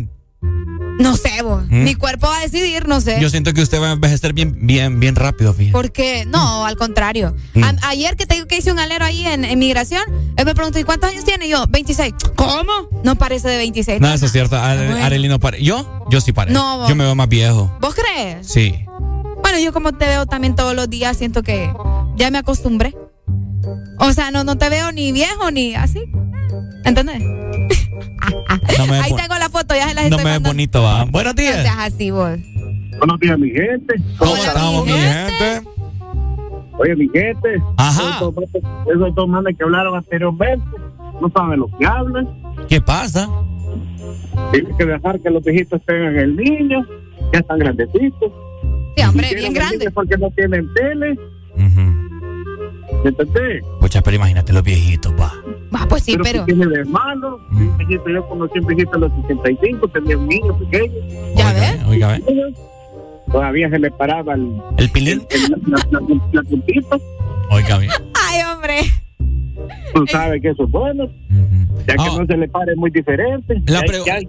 No 0.98 1.14
sé, 1.16 1.42
vos. 1.42 1.64
¿Mm? 1.68 1.82
Mi 1.84 1.94
cuerpo 1.94 2.26
va 2.28 2.38
a 2.38 2.40
decidir, 2.40 2.86
no 2.88 3.00
sé. 3.00 3.18
Yo 3.20 3.28
siento 3.28 3.52
que 3.52 3.60
usted 3.60 3.82
va 3.82 3.88
a 3.90 3.92
envejecer 3.92 4.32
bien, 4.32 4.56
bien, 4.66 4.98
bien 5.00 5.14
rápido, 5.16 5.52
fíjate. 5.52 5.72
Porque, 5.72 6.24
no, 6.26 6.64
al 6.64 6.76
contrario. 6.76 7.36
Mm. 7.54 7.64
A- 7.64 7.76
ayer 7.88 8.16
que 8.16 8.26
te 8.26 8.34
digo 8.36 8.46
que 8.46 8.56
hice 8.58 8.70
un 8.72 8.78
alero 8.78 9.04
ahí 9.04 9.26
en, 9.26 9.44
en 9.44 9.58
migración, 9.58 10.02
él 10.36 10.44
me 10.46 10.54
preguntó, 10.54 10.78
¿y 10.78 10.84
cuántos 10.84 11.10
años 11.10 11.24
tiene? 11.24 11.48
Y 11.48 11.50
yo, 11.50 11.64
26. 11.68 12.14
¿Cómo? 12.36 12.72
No 13.04 13.16
parece 13.16 13.48
de 13.48 13.56
26. 13.58 14.00
No, 14.00 14.10
eso 14.12 14.24
es 14.26 14.32
cierto. 14.32 14.56
Are- 14.56 14.86
Bueno. 14.88 15.04
Arely 15.04 15.28
no 15.28 15.38
pare. 15.40 15.62
¿Yo? 15.62 16.06
Yo 16.10 16.20
sí 16.22 16.32
paré. 16.32 16.52
No, 16.52 16.78
vos- 16.78 16.88
Yo 16.88 16.94
me 16.94 17.04
veo 17.04 17.14
más 17.14 17.28
viejo. 17.28 17.76
¿Vos 17.80 17.94
crees? 17.94 18.46
Sí. 18.46 18.72
Bueno, 19.42 19.58
yo 19.58 19.72
como 19.72 19.92
te 19.92 20.06
veo 20.06 20.24
también 20.26 20.54
todos 20.54 20.74
los 20.74 20.88
días, 20.88 21.16
siento 21.18 21.42
que 21.42 21.70
ya 22.16 22.30
me 22.30 22.38
acostumbré. 22.38 22.96
O 23.98 24.12
sea, 24.12 24.30
no, 24.30 24.44
no 24.44 24.56
te 24.58 24.68
veo 24.68 24.92
ni 24.92 25.12
viejo 25.12 25.50
ni 25.50 25.74
así. 25.74 26.02
¿Entendés? 26.84 27.20
No 27.20 28.94
Ahí 29.02 29.12
tengo 29.14 29.36
la 29.38 29.48
foto, 29.50 29.74
ya 29.74 29.88
se 29.88 29.94
las 29.94 30.10
no 30.10 30.16
estoy 30.16 30.18
me 30.18 30.24
ve 30.24 30.24
mandando. 30.24 30.48
bonito, 30.50 30.82
va. 30.82 31.04
Buenos 31.04 31.34
No 31.34 31.42
días. 31.42 31.66
así, 31.78 32.10
vos. 32.10 32.38
Buenos 32.98 33.20
días, 33.20 33.38
mi 33.38 33.50
gente. 33.50 33.94
¿Cómo 34.18 34.36
estamos, 34.36 34.86
mi 34.86 34.92
gente? 34.92 35.62
Oye, 36.78 36.96
mi 36.96 37.08
gente. 37.08 37.60
Ajá. 37.76 38.16
Esos 38.16 38.34
dos, 38.34 38.44
esos 38.54 39.14
dos 39.14 39.28
manes 39.28 39.56
que 39.56 39.64
hablaron 39.64 39.96
anteriormente 39.96 40.66
no 41.20 41.30
saben 41.34 41.60
lo 41.60 41.68
que 41.78 41.86
hablan. 41.86 42.28
¿Qué 42.68 42.80
pasa? 42.80 43.28
Tienen 44.52 44.76
que 44.76 44.84
dejar 44.84 45.20
que 45.20 45.30
los 45.30 45.42
viejitos 45.42 45.80
tengan 45.86 46.16
el 46.16 46.36
niño, 46.36 46.86
ya 47.32 47.40
están 47.40 47.58
grandecitos. 47.58 48.32
Sí, 48.96 49.02
hombre, 49.04 49.26
bien 49.34 49.36
quieren 49.36 49.52
grande. 49.54 49.78
niños 49.78 49.92
Porque 49.94 50.16
no 50.18 50.30
tienen 50.30 50.68
tele. 50.74 51.18
¿Me 53.04 53.10
entendés? 53.10 53.64
Pucha, 53.80 54.00
pero 54.02 54.16
imagínate 54.16 54.52
los 54.52 54.62
viejitos, 54.62 55.12
va. 55.20 55.32
Ah, 55.72 55.86
pues 55.88 56.02
sí, 56.04 56.16
pero. 56.22 56.44
¿qué 56.46 56.54
tiene 56.54 56.66
de 56.74 56.84
malo? 56.86 57.38
Viejito, 57.78 58.08
yo 58.08 58.26
conocí 58.28 58.58
un 58.58 58.66
viejito 58.66 58.94
a 58.94 58.98
los 58.98 59.12
65, 59.28 59.88
tenía 59.88 60.16
un 60.18 60.26
niño 60.26 60.58
pequeño. 60.58 60.94
¿Ya 61.36 61.52
ves? 61.52 61.84
Oiga, 61.86 62.08
ve. 62.08 62.22
Todavía 63.30 63.68
se 63.70 63.78
le 63.78 63.90
paraba 63.90 64.34
el, 64.34 64.56
¿El 64.78 64.90
pilín? 64.90 65.22
la, 65.50 65.78
la, 65.90 66.00
la- 66.00 66.20
la 66.32 66.42
puntita. 66.42 66.96
Oiga, 67.50 67.78
bien. 67.78 67.92
Ay, 68.28 68.40
hombre. 68.52 68.78
Tú 69.94 70.06
sabes 70.06 70.40
que 70.40 70.50
eso 70.50 70.64
es 70.64 70.70
bueno. 70.70 71.08
Ya 71.86 71.94
que 71.94 72.18
no 72.18 72.26
se 72.26 72.36
le 72.36 72.48
pare 72.48 72.72
es 72.72 72.78
muy 72.78 72.90
diferente. 72.90 73.54
La 73.66 73.72
Ya 73.72 73.78
hay- 73.80 73.88
pregu- 73.88 74.04
ya 74.06 74.14
hay, 74.14 74.28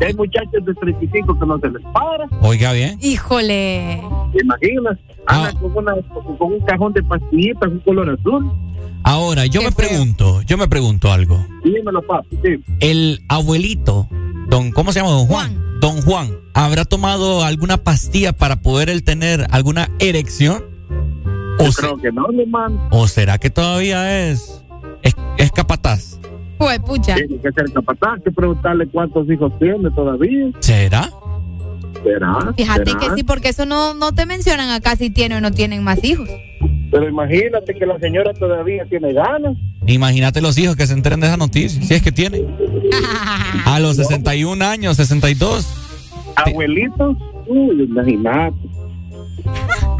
ya 0.00 0.06
hay 0.08 0.14
muchachos 0.14 0.64
de 0.64 0.74
35 0.74 1.38
que 1.38 1.46
no 1.46 1.58
se 1.60 1.68
les 1.70 1.82
para. 1.92 2.26
Oiga, 2.42 2.72
bien. 2.72 2.98
Híjole. 3.00 4.02
¿Te 4.32 4.42
imaginas? 4.42 4.98
Anda 5.26 5.52
con, 5.60 5.76
una, 5.76 5.92
con 6.38 6.52
un 6.52 6.60
cajón 6.66 6.92
de 6.92 7.02
pastillitas, 7.02 7.70
un 7.70 7.80
color 7.80 8.10
azul. 8.18 8.50
Ahora, 9.02 9.46
yo 9.46 9.62
me 9.62 9.70
pregunto, 9.72 10.42
yo 10.42 10.56
me 10.58 10.66
pregunto 10.68 11.12
algo. 11.12 11.44
Dímelo, 11.64 12.02
papi. 12.02 12.36
Sí. 12.42 12.60
El 12.80 13.22
abuelito, 13.28 14.08
don, 14.48 14.72
¿cómo 14.72 14.92
se 14.92 15.00
llama? 15.00 15.12
Don 15.12 15.26
Juan. 15.26 15.62
Don 15.80 16.02
Juan, 16.02 16.30
¿habrá 16.54 16.84
tomado 16.84 17.44
alguna 17.44 17.76
pastilla 17.76 18.32
para 18.32 18.56
poder 18.56 18.88
él 18.88 19.04
tener 19.04 19.46
alguna 19.50 19.90
erección? 19.98 20.64
Yo 21.58 21.66
¿O, 21.66 21.72
se- 21.72 21.82
creo 21.82 21.96
que 21.98 22.10
no, 22.12 22.26
mi 22.28 22.42
hermano. 22.42 22.88
o 22.90 23.06
será 23.06 23.38
que 23.38 23.50
todavía 23.50 24.28
es, 24.28 24.62
es, 25.02 25.14
es 25.38 25.52
capataz? 25.52 26.18
Pues, 26.58 26.78
pucha. 26.80 27.14
Tiene 27.14 27.36
que 27.40 27.52
ser 27.52 27.70
capataz, 27.72 28.22
que 28.24 28.30
preguntarle 28.30 28.86
cuántos 28.88 29.30
hijos 29.30 29.52
tiene 29.58 29.90
todavía. 29.90 30.46
¿Será? 30.60 31.10
¿Será? 32.02 32.52
Fíjate 32.56 32.90
¿Será? 32.90 33.00
que 33.00 33.14
sí, 33.16 33.22
porque 33.24 33.48
eso 33.48 33.66
no, 33.66 33.94
no 33.94 34.12
te 34.12 34.26
mencionan 34.26 34.70
acá 34.70 34.96
si 34.96 35.10
tiene 35.10 35.36
o 35.36 35.40
no 35.40 35.50
tienen 35.50 35.82
más 35.82 36.02
hijos. 36.04 36.28
Pero 36.90 37.08
imagínate 37.08 37.74
que 37.74 37.86
la 37.86 37.98
señora 37.98 38.32
todavía 38.34 38.84
tiene 38.88 39.12
ganas. 39.12 39.56
Imagínate 39.86 40.40
los 40.40 40.56
hijos 40.58 40.76
que 40.76 40.86
se 40.86 40.92
enteren 40.92 41.20
de 41.20 41.26
esa 41.26 41.36
noticia, 41.36 41.82
si 41.82 41.94
es 41.94 42.02
que 42.02 42.12
tiene. 42.12 42.44
A 43.64 43.80
los 43.80 43.96
61 43.96 44.64
años, 44.64 44.96
62. 44.96 45.66
Abuelitos, 46.36 47.16
uy, 47.46 47.82
imagínate. 47.82 48.56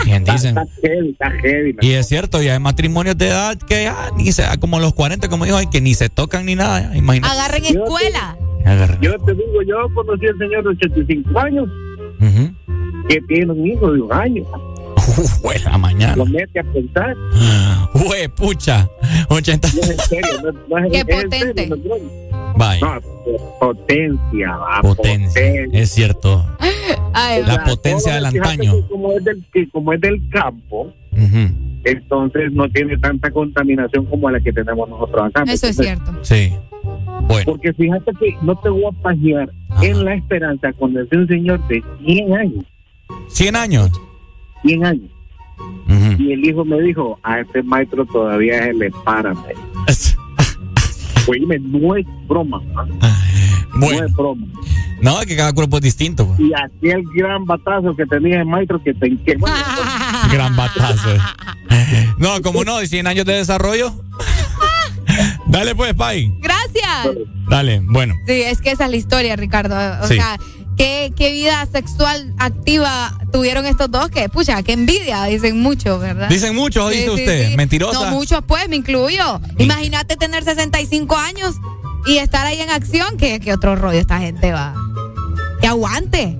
Bien 0.04 0.24
dicen. 0.24 0.56
Está 0.56 0.66
heavy, 0.82 1.10
está 1.10 1.30
heavy. 1.30 1.76
Y 1.80 1.92
es 1.92 2.06
cierto, 2.06 2.42
ya 2.42 2.54
hay 2.54 2.60
matrimonios 2.60 3.16
de 3.18 3.28
edad 3.28 3.56
que 3.56 3.84
ya 3.84 4.10
ni 4.16 4.32
se, 4.32 4.44
como 4.60 4.78
los 4.78 4.94
40, 4.94 5.28
como 5.28 5.44
dijo, 5.44 5.58
que 5.70 5.80
ni 5.80 5.94
se 5.94 6.08
tocan 6.08 6.46
ni 6.46 6.54
nada. 6.54 6.96
Imagínate. 6.96 7.32
Agarren 7.32 7.64
escuela. 7.64 8.36
Yo 9.00 9.16
te 9.20 9.32
digo, 9.34 9.62
yo 9.66 9.94
conocí 9.94 10.26
al 10.26 10.38
señor 10.38 10.64
de 10.64 10.70
85 10.70 11.38
años 11.38 11.68
Ujú. 12.20 12.54
que 13.08 13.20
tiene 13.22 13.52
un 13.52 13.66
hijo 13.66 13.92
de 13.92 14.00
un 14.00 14.12
año. 14.12 14.42
Uf, 14.96 15.40
buena 15.42 15.78
mañana. 15.78 16.16
Lo 16.16 16.26
mete 16.26 16.58
a 16.60 16.64
pensar. 16.64 17.14
Hue, 17.94 18.28
pucha. 18.30 18.88
80. 19.28 19.68
No 19.74 19.80
es 19.82 19.90
en 19.90 19.98
serio, 20.00 20.30
no, 20.42 20.52
no 20.80 20.84
es, 20.84 20.92
Qué 20.92 20.98
es 20.98 21.04
en 21.08 21.30
serio, 21.30 21.48
potente. 21.54 21.66
no 21.68 21.74
es 21.76 23.02
potencia, 23.60 24.56
va, 24.56 24.80
Potencia. 24.82 25.42
Es 25.72 25.90
cierto. 25.90 26.44
Ay, 27.12 27.42
La 27.42 27.54
sea, 27.54 27.64
potencia 27.64 28.14
del 28.14 28.26
antaño. 28.26 28.74
que 28.76 28.88
Como 28.88 29.12
es 29.12 29.24
del, 29.24 29.44
que 29.52 29.68
como 29.70 29.92
es 29.92 30.00
del 30.00 30.28
campo, 30.30 30.92
Ujú. 31.12 31.48
entonces 31.84 32.52
no 32.52 32.68
tiene 32.70 32.96
tanta 32.98 33.30
contaminación 33.30 34.04
como 34.06 34.30
la 34.30 34.40
que 34.40 34.52
tenemos 34.52 34.88
nosotros 34.88 35.26
acá. 35.26 35.42
Eso 35.50 35.66
es 35.66 35.78
Entonces, 35.78 35.86
cierto. 35.86 36.24
Sí. 36.24 36.52
Bueno. 37.28 37.52
Porque 37.52 37.72
fíjate 37.72 38.12
que 38.18 38.36
no 38.42 38.54
te 38.56 38.68
voy 38.68 38.84
a 38.84 39.02
pajear 39.02 39.50
en 39.82 40.04
la 40.04 40.14
esperanza 40.14 40.72
conocí 40.74 41.16
un 41.16 41.26
señor 41.26 41.66
de 41.68 41.82
100 42.04 42.34
años. 42.34 42.64
100 43.28 43.56
años. 43.56 43.90
100 44.62 44.84
años. 44.84 45.10
Y 46.18 46.32
el 46.32 46.44
hijo 46.44 46.64
me 46.64 46.80
dijo, 46.80 47.18
a 47.22 47.40
este 47.40 47.62
maestro 47.62 48.04
todavía 48.06 48.64
se 48.64 48.74
le 48.74 48.90
para. 49.04 49.32
Oíme, 51.28 51.58
no 51.58 51.96
es 51.96 52.06
broma. 52.28 52.60
No 53.74 53.90
es 53.90 54.12
broma. 54.14 54.46
No, 55.02 55.20
es 55.20 55.26
que 55.26 55.36
cada 55.36 55.52
cuerpo 55.52 55.76
es 55.76 55.82
distinto. 55.82 56.26
pues. 56.26 56.40
Y 56.40 56.52
aquel 56.54 57.04
gran 57.14 57.44
batazo 57.44 57.94
que 57.94 58.06
tenía 58.06 58.40
el 58.40 58.46
maestro 58.46 58.82
que 58.82 58.94
te 58.94 59.08
bueno, 59.38 59.56
Gran 60.32 60.56
batazo. 60.56 61.10
No, 62.18 62.40
como 62.42 62.64
no, 62.64 62.82
y 62.82 62.86
100 62.86 63.06
años 63.06 63.26
de 63.26 63.34
desarrollo. 63.34 63.92
Dale 65.46 65.74
pues, 65.74 65.94
Pai. 65.94 66.32
Gracias. 66.40 67.16
Dale, 67.48 67.80
bueno. 67.84 68.14
Sí, 68.26 68.42
es 68.42 68.60
que 68.60 68.70
esa 68.72 68.84
es 68.84 68.90
la 68.90 68.96
historia, 68.96 69.36
Ricardo. 69.36 69.76
O 70.02 70.08
Sí. 70.08 70.14
sea, 70.14 70.38
¿qué, 70.76 71.12
qué 71.16 71.30
vida 71.32 71.66
sexual 71.70 72.34
activa 72.38 73.18
tuvieron 73.32 73.66
estos 73.66 73.90
dos 73.90 74.08
que, 74.10 74.28
pucha, 74.28 74.62
qué 74.62 74.72
envidia, 74.72 75.24
dicen 75.24 75.60
mucho, 75.60 75.98
¿verdad? 75.98 76.28
Dicen 76.28 76.54
mucho, 76.54 76.88
dice 76.88 77.10
usted. 77.10 77.56
Mentirosa. 77.56 78.10
No, 78.10 78.16
muchos 78.16 78.42
pues, 78.46 78.68
me 78.68 78.76
incluyo. 78.76 79.40
Imagínate 79.58 80.16
tener 80.16 80.42
65 80.44 81.16
años 81.16 81.54
y 82.06 82.18
estar 82.18 82.46
ahí 82.46 82.60
en 82.60 82.70
acción, 82.70 83.16
que, 83.16 83.40
que 83.40 83.52
otro 83.52 83.76
rollo 83.76 83.98
esta 83.98 84.18
gente 84.18 84.52
va. 84.52 84.74
Que 85.60 85.66
aguante. 85.66 86.38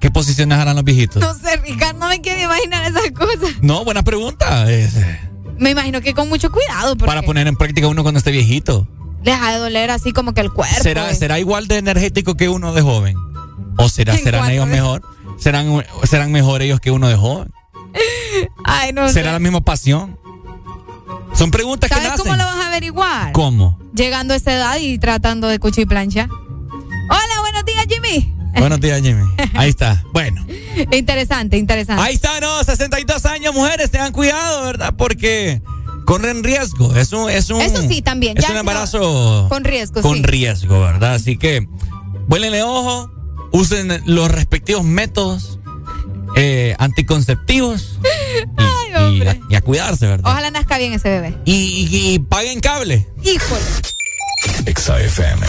¿Qué 0.00 0.10
posiciones 0.10 0.58
harán 0.58 0.76
los 0.76 0.84
viejitos? 0.84 1.22
No 1.22 1.32
sé, 1.34 1.56
Ricardo, 1.58 1.98
no 1.98 2.08
me 2.08 2.20
quiero 2.20 2.42
imaginar 2.42 2.84
esas 2.90 3.10
cosas. 3.12 3.54
No, 3.62 3.84
buena 3.84 4.02
pregunta. 4.02 4.70
Es, 4.70 4.96
eh, 4.96 5.18
Me 5.58 5.70
imagino 5.70 6.00
que 6.00 6.14
con 6.14 6.28
mucho 6.28 6.50
cuidado, 6.50 6.96
porque 6.96 7.06
para 7.06 7.22
poner 7.22 7.46
en 7.46 7.56
práctica 7.56 7.88
uno 7.88 8.02
cuando 8.02 8.18
esté 8.18 8.30
viejito. 8.30 8.86
ha 9.26 9.52
de 9.52 9.58
doler 9.58 9.90
así 9.90 10.12
como 10.12 10.34
que 10.34 10.40
el 10.40 10.50
cuerpo. 10.52 10.82
¿Será, 10.82 11.10
eh. 11.10 11.14
¿Será 11.14 11.38
igual 11.38 11.68
de 11.68 11.78
energético 11.78 12.36
que 12.36 12.48
uno 12.48 12.72
de 12.72 12.82
joven? 12.82 13.16
¿O 13.78 13.88
será, 13.88 14.14
¿En 14.14 14.18
serán 14.24 14.40
cuánto 14.40 14.52
ellos 14.54 14.68
mejor? 14.68 15.02
¿Serán, 15.38 15.84
¿Serán 16.04 16.32
mejor 16.32 16.62
ellos 16.62 16.80
que 16.80 16.90
uno 16.90 17.08
de 17.08 17.16
joven? 17.16 17.52
Ay, 18.64 18.92
no 18.92 19.08
¿Será 19.08 19.28
sé. 19.28 19.32
la 19.32 19.38
misma 19.38 19.60
pasión? 19.60 20.18
Son 21.34 21.50
preguntas 21.50 21.88
que 21.88 21.94
¿Sabes 21.96 22.10
nacen. 22.10 22.24
cómo 22.24 22.36
lo 22.36 22.44
vas 22.44 22.56
a 22.64 22.68
averiguar? 22.68 23.32
¿Cómo? 23.32 23.78
Llegando 23.94 24.34
a 24.34 24.36
esa 24.36 24.52
edad 24.52 24.76
y 24.80 24.98
tratando 24.98 25.48
de 25.48 25.58
cuchillo 25.58 25.82
y 25.82 25.86
plancha. 25.86 26.28
Hola, 26.30 27.40
buenos 27.40 27.64
días, 27.64 27.86
Jimmy. 27.88 28.34
Buenos 28.58 28.80
días, 28.80 29.00
Jimmy. 29.02 29.24
Ahí 29.54 29.70
está. 29.70 30.02
Bueno. 30.12 30.44
Interesante, 30.92 31.56
interesante. 31.56 32.02
Ahí 32.02 32.14
está, 32.14 32.40
no, 32.40 32.62
62 32.62 33.24
años, 33.26 33.54
mujeres, 33.54 33.90
tengan 33.90 34.12
cuidado, 34.12 34.64
¿verdad? 34.64 34.94
Porque 34.96 35.60
corren 36.06 36.42
riesgo. 36.44 36.94
Es 36.96 37.12
un, 37.12 37.30
es 37.30 37.50
un, 37.50 37.60
Eso 37.60 37.82
sí, 37.88 38.02
también. 38.02 38.36
Es 38.38 38.44
Ya 38.44 38.50
un 38.52 38.58
embarazo 38.58 39.46
Con 39.48 39.64
riesgo, 39.64 40.00
con 40.02 40.16
sí. 40.18 40.22
riesgo, 40.22 40.80
¿verdad? 40.80 41.14
Así 41.14 41.36
que, 41.36 41.66
vuélenle 42.28 42.62
ojo, 42.62 43.10
usen 43.52 44.02
los 44.06 44.30
respectivos 44.30 44.84
métodos 44.84 45.58
eh, 46.36 46.74
anticonceptivos 46.78 47.98
y, 48.88 49.18
y 49.18 49.26
a, 49.26 49.38
y 49.50 49.54
a 49.54 49.60
cuidarse, 49.60 50.06
¿verdad? 50.06 50.30
Ojalá 50.30 50.50
nazca 50.50 50.78
bien 50.78 50.92
ese 50.92 51.08
bebé. 51.08 51.38
Y, 51.44 51.52
y- 51.90 52.14
y 52.14 52.18
paguen 52.18 52.60
cable. 52.60 53.06
Híjole. 53.22 53.62
XAFM. 54.74 55.46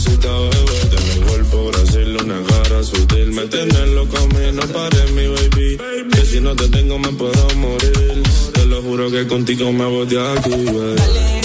Cita, 0.00 0.28
bebé. 0.28 0.78
De 0.90 0.98
mi 1.08 1.26
cuerpo, 1.26 1.70
Brasil, 1.70 2.16
una 2.24 2.42
cara 2.42 2.82
sutil. 2.82 3.32
Me 3.32 3.46
tienes 3.46 3.88
loco 3.90 4.16
mí, 4.28 4.52
no 4.52 4.62
pares, 4.62 5.12
mi 5.12 5.26
baby. 5.26 5.78
Que 6.12 6.24
si 6.26 6.40
no 6.40 6.54
te 6.56 6.68
tengo 6.68 6.98
me 6.98 7.12
puedo 7.12 7.48
morir. 7.56 8.22
Te 8.52 8.66
lo 8.66 8.82
juro 8.82 9.10
que 9.10 9.26
contigo 9.26 9.72
me 9.72 9.84
voy 9.84 10.06
de 10.06 10.20
aquí, 10.32 10.50
baby. 10.50 11.39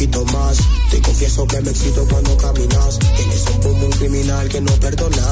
Poquito 0.00 0.24
más. 0.32 0.56
Te 0.90 1.02
confieso 1.02 1.46
que 1.46 1.60
me 1.60 1.70
excito 1.70 2.06
cuando 2.08 2.36
caminas. 2.38 2.69
Criminal 4.00 4.48
que 4.48 4.60
no 4.62 4.72
perdona. 4.80 5.26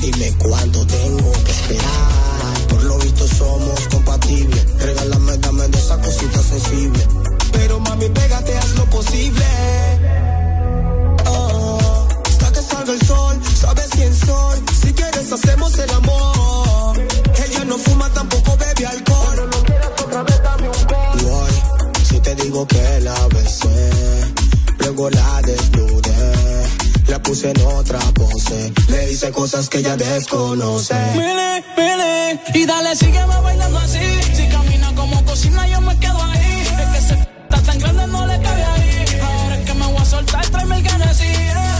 Dime 0.00 0.32
cuánto 0.38 0.86
tengo 0.86 1.32
que 1.44 1.52
esperar. 1.52 2.68
Por 2.70 2.82
lo 2.84 2.98
visto 2.98 3.28
somos 3.28 3.80
compatibles. 3.90 4.64
Regálame, 4.78 5.36
dame 5.38 5.68
de 5.68 5.78
esa 5.78 6.00
cosita 6.00 6.42
sensible. 6.42 7.06
Pero 7.52 7.78
mami, 7.80 8.08
pégate, 8.08 8.56
haz 8.56 8.70
lo 8.76 8.84
posible. 8.86 9.44
Oh, 11.26 12.08
hasta 12.24 12.52
que 12.52 12.62
salga 12.62 12.92
el 12.94 13.06
sol, 13.06 13.40
sabes 13.60 13.88
quién 13.90 14.14
soy. 14.14 14.58
Si 14.80 14.92
quieres 14.94 15.30
hacemos 15.30 15.78
el 15.78 15.90
amor. 15.90 16.96
Ella 17.46 17.64
no 17.66 17.76
fuma, 17.76 18.08
tampoco 18.08 18.56
bebe 18.56 18.86
alcohol. 18.86 19.32
Pero 19.34 19.46
no 19.48 19.62
quieras 19.64 19.90
otra 20.02 20.22
vez, 20.22 20.42
dame 20.42 20.68
un 20.68 21.28
gol. 21.28 21.50
Si 22.08 22.20
te 22.20 22.34
digo 22.36 22.66
que 22.66 23.00
la 23.00 23.28
besé, 23.28 24.32
luego 24.78 25.10
la 25.10 25.42
desnudé. 25.42 26.13
Puse 27.24 27.50
en 27.50 27.60
otra 27.66 27.98
pose, 28.14 28.72
le 28.88 29.10
hice 29.10 29.30
cosas 29.32 29.68
que 29.70 29.78
ella 29.78 29.96
desconoce. 29.96 30.94
Mire, 31.14 31.64
mire, 31.76 32.40
y 32.52 32.66
dale, 32.66 32.94
sígueme 32.94 33.40
bailando 33.42 33.78
así. 33.78 34.20
Si 34.34 34.46
camina 34.48 34.94
como 34.94 35.24
cocina, 35.24 35.66
yo 35.68 35.80
me 35.80 35.98
quedo 35.98 36.22
ahí. 36.22 36.60
Es 36.60 36.88
que 36.90 36.98
ese 36.98 37.14
está 37.14 37.62
tan 37.62 37.78
grande, 37.78 38.06
no 38.08 38.26
le 38.26 38.40
cabe 38.40 38.62
ahí. 38.62 39.06
Ahora 39.22 39.56
es 39.58 39.64
que 39.66 39.74
me 39.74 39.86
voy 39.86 39.96
a 39.96 40.04
soltar, 40.04 40.46
tráeme 40.48 40.76
el 40.76 40.88
Genesis. 40.88 41.73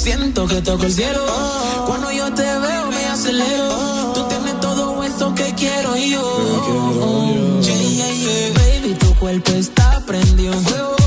Siento 0.00 0.46
que 0.46 0.62
toco 0.62 0.84
el 0.84 0.92
cielo. 0.92 1.20
Cuando 1.86 2.10
yo 2.10 2.32
te 2.32 2.42
veo, 2.42 2.86
me 2.86 3.04
acelero. 3.06 4.12
Tú 4.14 4.24
tienes 4.28 4.58
todo 4.60 5.04
eso 5.04 5.34
que 5.34 5.54
quiero 5.54 5.94
yo. 5.96 7.60
Yeah, 7.60 7.74
yeah, 7.74 8.12
yeah. 8.12 8.54
Baby, 8.54 8.94
tu 8.94 9.14
cuerpo 9.16 9.52
está 9.52 10.00
prendido 10.06 10.54
en 10.54 10.64
fuego. 10.64 10.99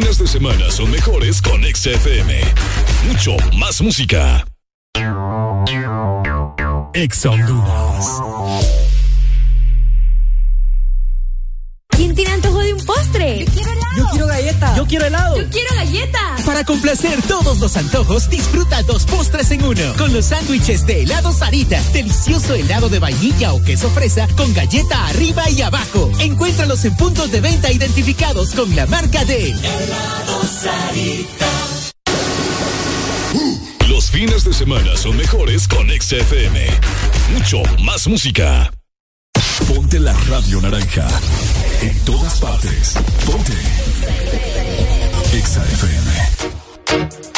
fines 0.00 0.18
de 0.18 0.28
semana 0.28 0.70
son 0.70 0.90
mejores 0.92 1.42
con 1.42 1.60
XFM. 1.60 2.40
Mucho 3.08 3.36
más 3.56 3.80
música. 3.80 4.46
Honduras. 7.24 8.06
¿Quién 11.88 12.14
tiene 12.14 12.30
antojo 12.30 12.60
de 12.60 12.74
un 12.74 12.86
postre? 12.86 13.44
Yo 13.98 14.06
quiero 14.10 14.26
galleta. 14.28 14.76
Yo 14.76 14.86
quiero 14.86 15.06
helado. 15.06 15.36
Yo 15.36 15.50
quiero 15.50 15.74
galleta. 15.74 16.36
Para 16.46 16.64
complacer 16.64 17.20
todos 17.22 17.58
los 17.58 17.76
antojos, 17.76 18.30
disfruta 18.30 18.80
dos 18.84 19.04
postres 19.04 19.50
en 19.50 19.64
uno. 19.64 19.92
Con 19.96 20.12
los 20.12 20.26
sándwiches 20.26 20.86
de 20.86 21.02
helado 21.02 21.32
Sarita. 21.32 21.82
Delicioso 21.92 22.54
helado 22.54 22.88
de 22.88 23.00
vainilla 23.00 23.52
o 23.52 23.60
queso 23.60 23.90
fresa 23.90 24.28
con 24.36 24.54
galleta 24.54 25.08
arriba 25.08 25.50
y 25.50 25.62
abajo. 25.62 26.12
Encuéntralos 26.20 26.84
en 26.84 26.94
puntos 26.96 27.32
de 27.32 27.40
venta 27.40 27.72
identificados 27.72 28.54
con 28.54 28.74
la 28.76 28.86
marca 28.86 29.24
de 29.24 29.50
Helado 29.50 30.44
Sarita. 30.44 31.46
Uh, 33.34 33.88
los 33.88 34.10
fines 34.12 34.44
de 34.44 34.52
semana 34.52 34.96
son 34.96 35.16
mejores 35.16 35.66
con 35.66 35.88
XFM. 35.88 36.66
Mucho 37.34 37.62
más 37.82 38.06
música. 38.06 38.70
Ponte 39.66 39.98
la 39.98 40.12
radio 40.28 40.60
naranja 40.60 41.08
en 41.80 42.04
todas 42.04 42.38
partes. 42.40 42.94
Ponte. 43.24 43.52
Exa 45.32 45.64
FM. 45.64 47.37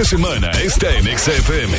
de 0.00 0.06
semana 0.06 0.50
está 0.62 0.88
en 0.96 1.06
é 1.06 1.18
XFM. 1.18 1.69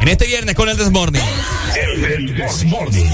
en 0.00 0.08
este 0.08 0.26
viernes 0.26 0.54
con 0.54 0.68
el 0.68 0.76
Desmorning. 0.76 1.22
El, 1.76 2.34
Desmorning. 2.36 3.10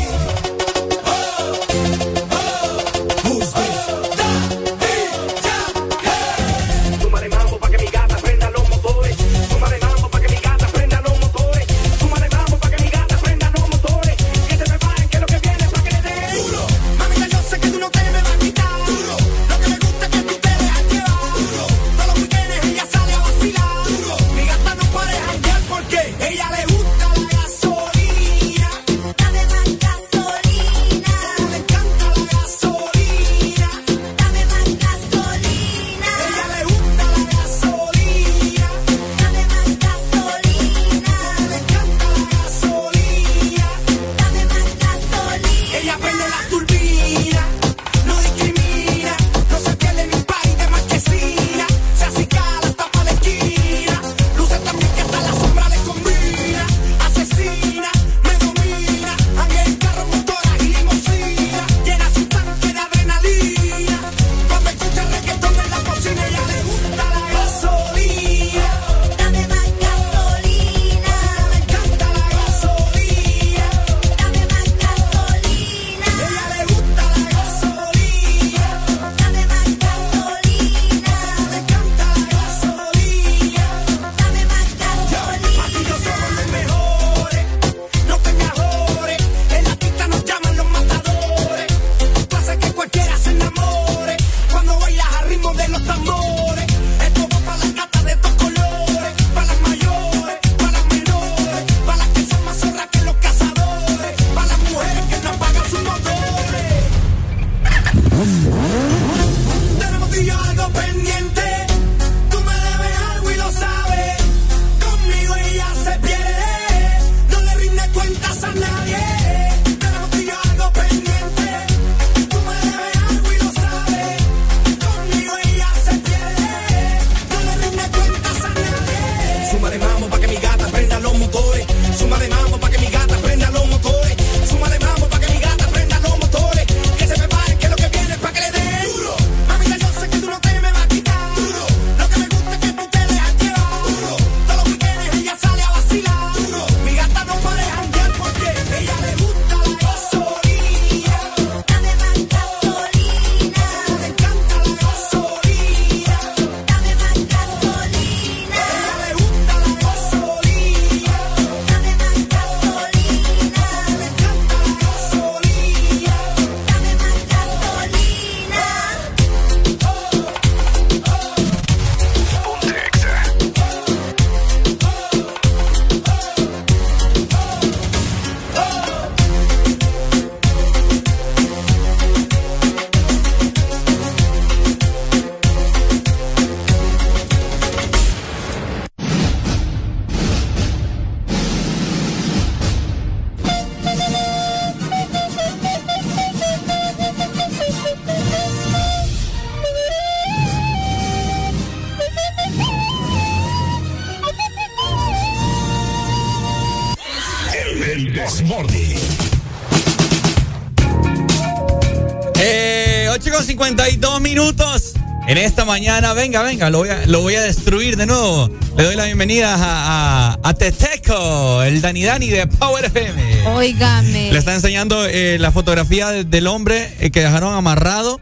venga, 216.19 216.43
venga, 216.43 216.69
lo 216.69 216.79
voy 216.79 216.89
a, 216.89 217.07
lo 217.07 217.21
voy 217.21 217.37
a 217.37 217.43
destruir 217.43 217.97
de 217.97 218.05
nuevo. 218.05 218.51
Le 218.77 218.83
doy 218.83 218.97
la 218.97 219.05
bienvenida 219.05 219.55
a, 219.57 220.37
a, 220.43 220.55
Teteco, 220.55 221.63
el 221.63 221.81
Dani 221.81 222.03
Dani 222.03 222.29
de 222.29 222.49
Power 222.49 222.87
FM. 222.87 223.47
Óigame. 223.47 224.33
Le 224.33 224.37
está 224.37 224.53
enseñando 224.53 225.07
eh, 225.07 225.39
la 225.39 225.53
fotografía 225.53 226.09
del 226.09 226.49
hombre 226.49 226.93
eh, 226.99 227.13
que 227.13 227.21
dejaron 227.21 227.55
amarrado 227.55 228.21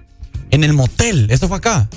en 0.50 0.62
el 0.62 0.75
motel. 0.75 1.28
Esto 1.31 1.49
fue 1.49 1.57
acá. 1.57 1.89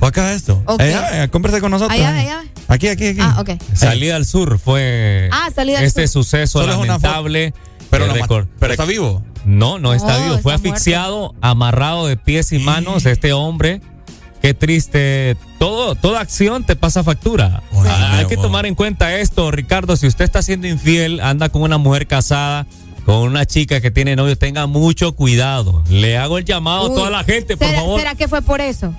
Fue 0.00 0.08
acá 0.08 0.32
esto. 0.32 0.60
Okay. 0.66 0.92
Allá, 0.92 1.24
eh, 1.24 1.28
con 1.28 1.42
nosotros. 1.42 1.90
Allá, 1.90 2.08
allá. 2.18 2.44
Aquí, 2.66 2.88
aquí, 2.88 3.06
aquí. 3.06 3.20
Ah, 3.22 3.36
okay. 3.38 3.56
Salida 3.72 4.16
al 4.16 4.26
sur 4.26 4.58
fue 4.58 5.28
ah, 5.30 5.48
salida 5.54 5.78
al 5.78 5.84
este 5.84 6.08
sur. 6.08 6.24
Este 6.24 6.30
suceso 6.30 6.60
Solo 6.60 6.84
lamentable. 6.84 7.54
Pero, 7.88 8.08
no, 8.08 8.14
pero 8.58 8.72
está 8.72 8.84
vivo. 8.84 9.22
No, 9.44 9.78
no 9.78 9.94
está 9.94 10.18
oh, 10.18 10.24
vivo. 10.24 10.38
Fue 10.40 10.52
está 10.52 10.68
asfixiado, 10.68 11.36
amarrado 11.40 12.08
de 12.08 12.16
pies 12.16 12.50
y 12.50 12.58
manos 12.58 13.06
este 13.06 13.32
hombre 13.32 13.80
Qué 14.46 14.54
triste. 14.54 15.36
Todo, 15.58 15.96
toda 15.96 16.20
acción 16.20 16.62
te 16.62 16.76
pasa 16.76 17.02
factura. 17.02 17.64
Ah, 17.84 18.18
Hay 18.18 18.26
que 18.26 18.36
tomar 18.36 18.64
en 18.64 18.76
cuenta 18.76 19.16
esto, 19.18 19.50
Ricardo. 19.50 19.96
Si 19.96 20.06
usted 20.06 20.24
está 20.24 20.40
siendo 20.40 20.68
infiel, 20.68 21.18
anda 21.18 21.48
con 21.48 21.62
una 21.62 21.78
mujer 21.78 22.06
casada, 22.06 22.64
con 23.04 23.16
una 23.22 23.44
chica 23.44 23.80
que 23.80 23.90
tiene 23.90 24.14
novio, 24.14 24.38
tenga 24.38 24.68
mucho 24.68 25.16
cuidado. 25.16 25.82
Le 25.90 26.16
hago 26.16 26.38
el 26.38 26.44
llamado 26.44 26.86
a 26.86 26.94
toda 26.94 27.10
la 27.10 27.24
gente, 27.24 27.56
por 27.56 27.66
¿será, 27.66 27.80
favor. 27.80 27.98
¿Será 27.98 28.14
que 28.14 28.28
fue 28.28 28.40
por 28.40 28.60
eso? 28.60 28.94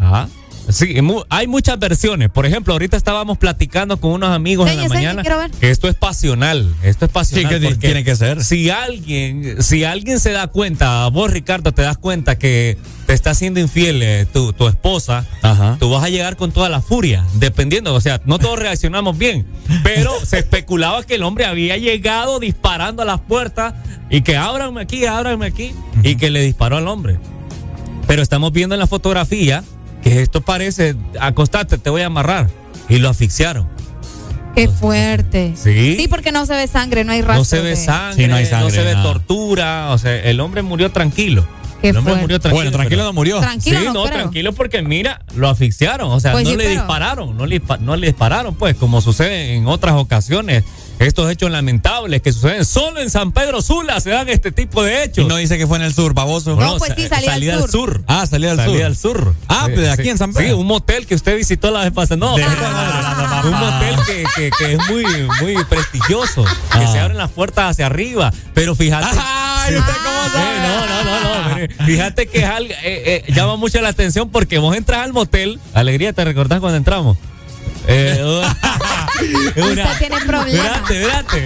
Ajá. 0.00 0.30
Sí, 0.70 0.98
mu- 1.02 1.24
hay 1.28 1.46
muchas 1.46 1.78
versiones. 1.78 2.30
Por 2.30 2.46
ejemplo, 2.46 2.72
ahorita 2.72 2.96
estábamos 2.96 3.36
platicando 3.36 4.00
con 4.00 4.12
unos 4.12 4.30
amigos 4.30 4.70
en 4.70 4.78
la 4.78 4.88
mañana 4.88 5.20
quiero 5.20 5.36
ver. 5.38 5.50
que 5.50 5.70
esto 5.70 5.88
es 5.88 5.94
pasional. 5.94 6.74
Esto 6.82 7.04
es 7.04 7.10
pasional. 7.10 7.52
Sí, 7.60 7.68
que 7.68 7.74
tiene 7.76 8.02
que 8.02 8.16
ser. 8.16 8.42
Si 8.42 8.70
alguien, 8.70 9.62
si 9.62 9.84
alguien 9.84 10.18
se 10.20 10.32
da 10.32 10.46
cuenta, 10.46 11.06
vos 11.08 11.30
Ricardo 11.30 11.72
te 11.72 11.82
das 11.82 11.98
cuenta 11.98 12.38
que 12.38 12.78
te 13.06 13.12
está 13.14 13.34
siendo 13.34 13.60
infiel 13.60 14.02
eh, 14.02 14.26
tu, 14.32 14.52
tu 14.52 14.66
esposa, 14.66 15.24
Ajá. 15.42 15.76
tú 15.78 15.90
vas 15.90 16.02
a 16.02 16.08
llegar 16.08 16.36
con 16.36 16.50
toda 16.52 16.68
la 16.68 16.80
furia, 16.80 17.24
dependiendo. 17.34 17.94
O 17.94 18.00
sea, 18.00 18.20
no 18.24 18.38
todos 18.38 18.58
reaccionamos 18.58 19.16
bien, 19.16 19.46
pero 19.84 20.12
se 20.26 20.38
especulaba 20.40 21.02
que 21.04 21.14
el 21.14 21.22
hombre 21.22 21.44
había 21.46 21.76
llegado 21.76 22.40
disparando 22.40 23.02
a 23.02 23.04
las 23.04 23.20
puertas 23.20 23.74
y 24.10 24.22
que 24.22 24.36
ábranme 24.36 24.82
aquí, 24.82 25.06
ábranme 25.06 25.46
aquí, 25.46 25.72
y 26.02 26.16
que 26.16 26.30
le 26.30 26.40
disparó 26.42 26.76
al 26.76 26.88
hombre. 26.88 27.18
Pero 28.06 28.22
estamos 28.22 28.52
viendo 28.52 28.74
en 28.74 28.80
la 28.80 28.86
fotografía 28.86 29.62
que 30.02 30.22
esto 30.22 30.40
parece, 30.40 30.94
acostate, 31.20 31.78
te 31.78 31.90
voy 31.90 32.02
a 32.02 32.06
amarrar. 32.06 32.48
Y 32.88 32.98
lo 32.98 33.08
asfixiaron. 33.08 33.68
Qué 34.54 34.68
fuerte. 34.68 35.54
Sí. 35.56 35.96
Sí, 35.98 36.08
porque 36.08 36.30
no 36.32 36.46
se 36.46 36.54
ve 36.54 36.66
sangre, 36.68 37.02
no 37.04 37.10
hay 37.12 37.20
rastro. 37.20 37.38
No 37.38 37.44
se 37.44 37.60
ve 37.60 37.70
de- 37.70 37.76
sangre, 37.76 38.24
Sí, 38.24 38.30
no 38.30 38.36
hay 38.36 38.46
sangre, 38.46 38.70
se 38.70 38.82
ve 38.84 38.92
nada. 38.92 39.02
tortura. 39.02 39.88
O 39.90 39.98
sea, 39.98 40.14
el 40.16 40.38
hombre 40.40 40.62
murió 40.62 40.90
tranquilo. 40.92 41.44
Qué 41.80 41.90
el 41.90 41.96
hombre 41.96 42.12
fuerte. 42.14 42.22
murió 42.22 42.40
tranquilo. 42.40 42.54
Bueno, 42.56 42.70
tranquilo 42.72 42.98
pero- 43.00 43.04
no 43.08 43.12
murió. 43.12 43.40
Tranquilo, 43.40 43.78
sí, 43.78 43.84
no 43.86 43.92
no, 43.92 44.02
creo. 44.04 44.18
tranquilo 44.20 44.52
porque 44.52 44.82
mira, 44.82 45.20
lo 45.34 45.48
asfixiaron. 45.48 46.10
O 46.10 46.20
sea, 46.20 46.32
Pues 46.32 46.44
no 46.44 46.50
sí, 46.50 46.56
le 46.56 46.64
pero- 46.64 46.80
dispararon, 46.80 47.36
no 47.36 47.46
le, 47.46 47.60
dispa- 47.62 47.78
no 47.78 47.96
le 47.96 48.06
dispararon, 48.08 48.54
pues, 48.54 48.76
como 48.76 49.00
sucede 49.00 49.54
en 49.54 49.66
otras 49.66 49.94
ocasiones. 49.94 50.64
Estos 50.98 51.30
hechos 51.30 51.50
lamentables 51.50 52.22
que 52.22 52.32
suceden 52.32 52.64
solo 52.64 53.00
en 53.00 53.10
San 53.10 53.30
Pedro 53.32 53.60
Sula 53.60 54.00
se 54.00 54.08
dan 54.08 54.30
este 54.30 54.50
tipo 54.50 54.82
de 54.82 54.92
Y 54.94 54.96
hechos. 55.02 55.28
no 55.28 55.36
dice 55.36 55.58
que 55.58 55.66
fue 55.66 55.76
en 55.76 55.84
el 55.84 55.92
sur, 55.92 56.14
baboso. 56.14 56.56
No, 56.56 56.78
pues 56.78 56.94
sí, 56.96 57.06
salida 57.06 57.16
al 57.18 57.24
salida 57.34 57.54
sur. 57.56 57.62
al 57.64 57.70
sur. 57.70 58.04
Ah, 58.06 58.26
salida 58.26 58.50
al 58.52 58.56
Salida 58.56 58.76
sur. 58.78 58.84
al 58.86 58.96
sur. 58.96 59.34
Ah, 59.48 59.62
Sí, 59.66 59.72
pero 59.74 59.82
de 59.82 59.90
aquí 59.90 60.02
sí. 60.04 60.08
en 60.08 60.16
San 60.18 60.32
Sí, 60.32 60.38
Pedro. 60.38 60.56
un 60.56 60.66
motel 60.66 61.06
que 61.06 61.14
usted 61.14 61.36
visitó 61.36 61.70
la 61.70 61.80
vez 61.84 61.92
pasada. 61.92 62.16
No, 62.16 62.34
De- 62.34 62.44
un 62.44 63.50
motel 63.58 63.96
que, 64.06 64.24
que- 64.34 64.50
que 64.58 64.72
es 64.72 64.78
muy, 64.88 65.04
muy 65.42 65.62
prestigioso. 65.64 66.44
Que 66.44 66.78
Ah. 66.78 66.90
se 66.90 66.98
abren 66.98 67.18
las 67.18 67.30
puertas 67.30 67.72
hacia 67.72 67.84
arriba. 67.84 68.32
Pero 68.54 68.74
fíjate. 68.74 69.04
Ay, 69.66 69.72
Sí. 69.72 69.78
¿usted 69.78 69.92
cómo 70.04 70.26
Eh, 70.26 70.30
sabe? 70.32 70.58
no, 70.68 70.86
no, 70.86 71.04
no, 71.04 71.58
no. 71.78 71.86
Fíjate 71.86 72.26
que 72.26 72.38
es 72.38 72.44
algo, 72.44 72.72
eh, 72.82 73.24
eh, 73.26 73.32
llama 73.32 73.56
mucho 73.56 73.80
la 73.80 73.88
atención 73.88 74.28
porque 74.30 74.58
vos 74.58 74.76
entras 74.76 75.00
al 75.04 75.12
motel. 75.12 75.58
Alegría, 75.74 76.12
¿te 76.12 76.24
recordás 76.24 76.60
cuando 76.60 76.76
entramos? 76.76 77.16
Eh, 77.88 78.20
Usted 79.56 79.84
tiene 79.98 80.16
problemas. 80.26 80.54
Espérate, 80.54 81.02
espérate. 81.02 81.44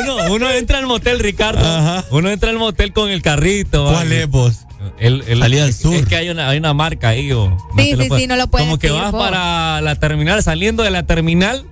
Uno, 0.00 0.32
uno 0.34 0.50
entra 0.50 0.78
al 0.78 0.86
motel, 0.86 1.18
Ricardo. 1.18 1.64
Ajá. 1.66 2.04
Uno 2.10 2.30
entra 2.30 2.50
al 2.50 2.58
motel 2.58 2.92
con 2.92 3.10
el 3.10 3.22
carrito. 3.22 3.84
¿Cuál 3.84 3.94
¿vale? 3.96 4.22
es 4.22 4.28
vos? 4.30 4.54
El, 4.98 5.22
el- 5.26 5.40
Salida 5.40 5.64
al 5.64 5.70
es- 5.70 5.76
sur. 5.78 5.94
Es 5.94 6.06
que 6.06 6.16
hay 6.16 6.30
una, 6.30 6.48
hay 6.48 6.58
una 6.58 6.72
marca 6.74 7.08
ahí. 7.08 7.32
O, 7.32 7.56
Sí, 7.76 7.90
sí, 7.98 8.08
puedo- 8.08 8.18
sí, 8.18 8.26
no 8.26 8.36
lo 8.36 8.46
puedes 8.48 8.66
Como 8.66 8.78
que 8.78 8.90
vas 8.90 9.10
vos. 9.12 9.20
para 9.22 9.80
la 9.80 9.96
terminal, 9.96 10.42
saliendo 10.42 10.82
de 10.82 10.90
la 10.90 11.02
terminal. 11.04 11.64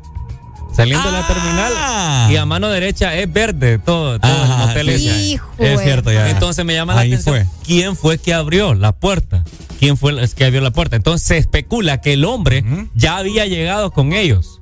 Saliendo 0.79 1.07
de 1.07 1.13
la 1.13 1.19
Ah. 1.21 1.27
terminal. 1.27 2.33
Y 2.33 2.37
a 2.37 2.45
mano 2.47 2.69
derecha 2.69 3.15
es 3.17 3.33
verde 3.33 3.79
todo, 3.79 4.19
todo 4.21 4.31
el 4.33 4.43
Ajá, 4.53 4.67
motel 4.67 4.99
sí. 4.99 5.39
Es 5.59 5.81
cierto, 5.83 6.13
ya. 6.13 6.31
Entonces 6.31 6.65
me 6.65 6.75
llama 6.75 6.95
la 6.95 7.01
atención. 7.01 7.35
fue. 7.35 7.47
¿Quién 7.67 7.97
fue 7.97 8.19
que 8.19 8.33
abrió 8.33 8.75
la 8.75 8.93
puerta? 8.93 9.45
¿Quién 9.81 9.97
fue 9.97 10.13
el 10.13 10.35
que 10.35 10.45
abrió 10.45 10.61
la 10.61 10.71
puerta? 10.71 10.95
Entonces 10.97 11.27
se 11.27 11.37
especula 11.37 12.01
que 12.01 12.13
el 12.15 12.25
hombre 12.25 12.65
ya 12.95 13.17
había 13.17 13.45
llegado 13.47 13.91
con 13.93 14.13
ellos. 14.13 14.61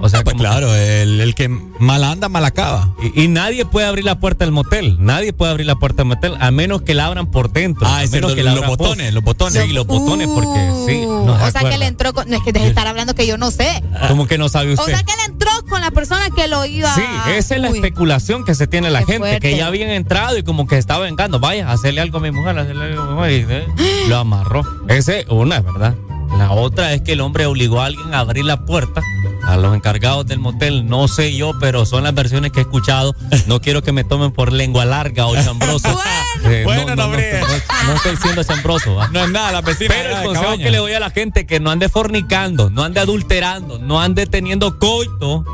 O 0.00 0.08
sea, 0.08 0.22
Pues 0.22 0.34
como- 0.34 0.44
claro, 0.44 0.74
el, 0.74 1.20
el 1.20 1.34
que 1.34 1.48
mal 1.48 2.04
anda, 2.04 2.28
mal 2.28 2.44
acaba. 2.44 2.90
y, 3.14 3.24
y 3.24 3.28
nadie 3.28 3.64
puede 3.64 3.86
abrir 3.86 4.04
la 4.04 4.18
puerta 4.20 4.44
del 4.44 4.52
motel. 4.52 4.96
Nadie 5.00 5.32
puede 5.32 5.50
abrir 5.50 5.66
la 5.66 5.76
puerta 5.76 5.98
del 6.02 6.08
motel 6.08 6.34
a 6.40 6.50
menos 6.50 6.82
que 6.82 6.94
la 6.94 7.06
abran 7.06 7.26
por 7.26 7.50
dentro. 7.52 7.86
Ah, 7.86 7.98
a 7.98 8.02
es 8.04 8.10
menos 8.12 8.32
cierto, 8.32 8.36
que 8.36 8.42
la 8.44 8.54
los 8.54 8.64
por- 8.64 8.78
botones, 8.78 9.12
los 9.14 9.24
botones. 9.24 9.62
Sí, 9.64 9.72
los 9.72 9.86
botones, 9.86 10.28
porque 10.28 10.70
sí. 10.86 11.04
Uh, 11.06 11.26
no 11.26 11.36
se 11.38 11.44
o 11.44 11.50
sea 11.50 11.70
que 11.70 11.78
le 11.78 11.86
entró 11.86 12.12
con. 12.12 12.28
No 12.28 12.36
es 12.36 12.42
que 12.42 12.52
deje 12.52 12.66
de 12.66 12.70
estar 12.70 12.86
hablando 12.86 13.14
que 13.14 13.26
yo 13.26 13.38
no 13.38 13.50
sé. 13.50 13.82
Como 14.08 14.26
que 14.26 14.38
no 14.38 14.48
sabe 14.48 14.70
O 14.70 14.74
usted. 14.74 14.92
sea 14.92 15.02
que 15.02 15.12
le 15.16 15.32
entró 15.32 15.50
con 15.68 15.80
la 15.80 15.90
persona 15.90 16.28
que 16.34 16.46
lo 16.48 16.64
iba 16.64 16.94
Sí, 16.94 17.02
esa 17.36 17.56
es 17.56 17.60
la 17.60 17.70
Uy. 17.70 17.78
especulación 17.78 18.44
que 18.44 18.54
se 18.54 18.66
tiene 18.66 18.90
la 18.90 19.00
Qué 19.00 19.06
gente, 19.14 19.18
fuerte. 19.28 19.40
que 19.40 19.56
ya 19.56 19.66
habían 19.66 19.90
entrado 19.90 20.36
y 20.38 20.42
como 20.42 20.66
que 20.66 20.76
estaba 20.78 21.04
vengando, 21.04 21.40
vaya, 21.40 21.70
hacerle 21.70 22.00
algo 22.02 22.18
a 22.18 22.20
mi 22.20 22.30
mujer, 22.30 22.58
hacerle 22.58 22.84
algo 22.84 23.02
a 23.02 23.06
mi 23.06 23.14
mujer, 23.14 23.32
y 23.32 23.82
eh, 23.82 24.02
lo 24.08 24.18
amarró. 24.18 24.62
Esa 24.88 25.16
es 25.18 25.26
una, 25.28 25.60
¿verdad? 25.60 25.94
La 26.36 26.52
otra 26.52 26.92
es 26.92 27.00
que 27.02 27.12
el 27.12 27.20
hombre 27.22 27.46
obligó 27.46 27.80
a 27.80 27.86
alguien 27.86 28.12
a 28.14 28.20
abrir 28.20 28.44
la 28.44 28.64
puerta 28.64 29.02
a 29.44 29.56
los 29.56 29.74
encargados 29.74 30.26
del 30.26 30.38
motel, 30.38 30.86
no 30.88 31.08
sé 31.08 31.34
yo, 31.34 31.52
pero 31.58 31.86
son 31.86 32.04
las 32.04 32.14
versiones 32.14 32.52
que 32.52 32.60
he 32.60 32.62
escuchado. 32.62 33.14
No 33.46 33.60
quiero 33.60 33.82
que 33.82 33.92
me 33.92 34.04
tomen 34.04 34.30
por 34.32 34.52
lengua 34.52 34.84
larga 34.84 35.26
o 35.26 35.34
chambroso. 35.36 35.88
Eh, 36.44 36.62
Bueno, 36.64 36.82
no, 36.82 36.88
no, 36.90 36.94
no, 36.94 36.96
no, 36.96 37.04
hombre. 37.06 37.40
no- 37.40 37.88
no 37.88 37.94
estoy 37.96 38.16
siendo 38.16 38.44
chambroso, 38.44 38.94
¿va? 38.94 39.08
No 39.08 39.24
es 39.24 39.30
nada, 39.30 39.50
la 39.50 39.60
vecina. 39.60 39.92
Pero 39.92 40.10
de 40.10 40.14
el 40.14 40.22
consejo 40.22 40.44
cabaña. 40.44 40.64
que 40.64 40.70
le 40.70 40.78
doy 40.78 40.92
a 40.92 41.00
la 41.00 41.10
gente 41.10 41.46
que 41.46 41.58
no 41.58 41.70
ande 41.72 41.88
fornicando, 41.88 42.70
no 42.70 42.84
ande 42.84 43.00
adulterando, 43.00 43.80
no 43.80 44.00
ande 44.00 44.26
teniendo 44.26 44.78
coito 44.78 45.44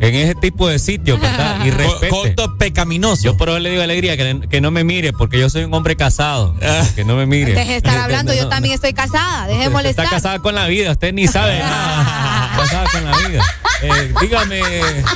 en 0.00 0.14
ese 0.16 0.34
tipo 0.34 0.66
de 0.68 0.80
sitios, 0.80 1.20
¿verdad? 1.20 1.64
Y 1.64 1.70
respete. 1.70 2.08
Coito 2.08 2.56
pecaminoso. 2.58 3.22
Yo 3.22 3.36
por 3.36 3.50
eso 3.50 3.60
le 3.60 3.70
digo 3.70 3.82
alegría 3.82 4.16
que, 4.16 4.40
que 4.50 4.60
no 4.60 4.72
me 4.72 4.82
mire, 4.82 5.12
porque 5.12 5.38
yo 5.38 5.48
soy 5.48 5.62
un 5.62 5.72
hombre 5.74 5.94
casado. 5.94 6.56
Ah. 6.60 6.84
Que 6.96 7.04
no 7.04 7.14
me 7.14 7.24
mire. 7.24 7.52
Deje 7.54 7.70
de 7.70 7.76
estar 7.76 7.96
hablando, 7.98 8.34
yo 8.34 8.42
No, 8.44 8.48
también 8.48 8.74
estoy 8.74 8.92
casada. 8.94 9.46
Dejémosle 9.46 9.90
Está 9.90 10.02
estar. 10.02 10.16
casada 10.16 10.38
con 10.40 10.56
la 10.56 10.66
vida, 10.66 10.90
usted 10.90 11.12
ni 11.14 11.28
sabe 11.28 11.60
nada. 11.60 12.50
casada 12.56 12.84
con 12.90 13.04
la 13.04 13.16
vida. 13.28 13.31
Eh, 13.84 14.14
dígame, 14.20 14.60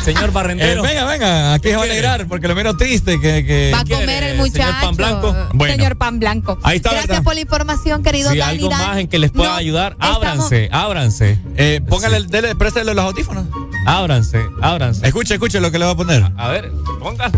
señor 0.05 0.25
Eh, 0.31 0.33
Barrendero. 0.33 0.83
venga, 0.83 1.05
venga, 1.05 1.55
aquí 1.55 1.69
se 1.69 1.77
va 1.77 1.83
a 1.83 1.85
alegrar 1.85 2.27
porque 2.27 2.49
lo 2.49 2.55
menos 2.57 2.77
triste 2.77 3.21
que. 3.21 3.45
que- 3.45 3.71
Va 3.73 3.81
a 3.81 3.85
quiere, 3.85 4.01
comer 4.03 4.23
el 4.25 4.31
señor 4.31 4.47
muchacho. 4.49 4.77
Pan 4.87 4.97
Blanco? 4.97 5.37
Bueno. 5.55 5.75
Señor 5.77 5.97
Pan 5.97 6.19
Blanco. 6.19 6.59
Ahí 6.65 6.79
está, 6.79 6.91
Gracias 6.91 7.09
¿verdad? 7.09 7.23
por 7.25 7.35
la 7.35 7.41
información, 7.41 8.03
querido 8.03 8.31
si 8.33 8.39
Dani. 8.39 8.57
algo 8.57 8.69
Dan. 8.69 8.81
más 8.81 8.99
en 8.99 9.07
que 9.09 9.19
les 9.21 9.31
pueda 9.31 9.51
No, 9.51 9.55
ayudar, 9.57 9.93
estamos- 9.93 10.17
ábranse, 10.17 10.69
ábranse. 10.73 11.39
Eh, 11.57 11.81
póngale, 11.89 12.23
dele, 12.25 12.57
préstale 12.57 12.93
los 12.93 13.05
audífonos. 13.05 13.45
Ábranse, 13.87 14.41
ábranse. 14.61 15.07
Escuche, 15.07 15.35
escuche 15.35 15.61
lo 15.61 15.71
que 15.71 15.79
le 15.79 15.85
va 15.85 15.93
a 15.93 15.97
poner. 15.97 16.25
A 16.37 16.49
ver, 16.49 16.73
ponga. 16.99 17.31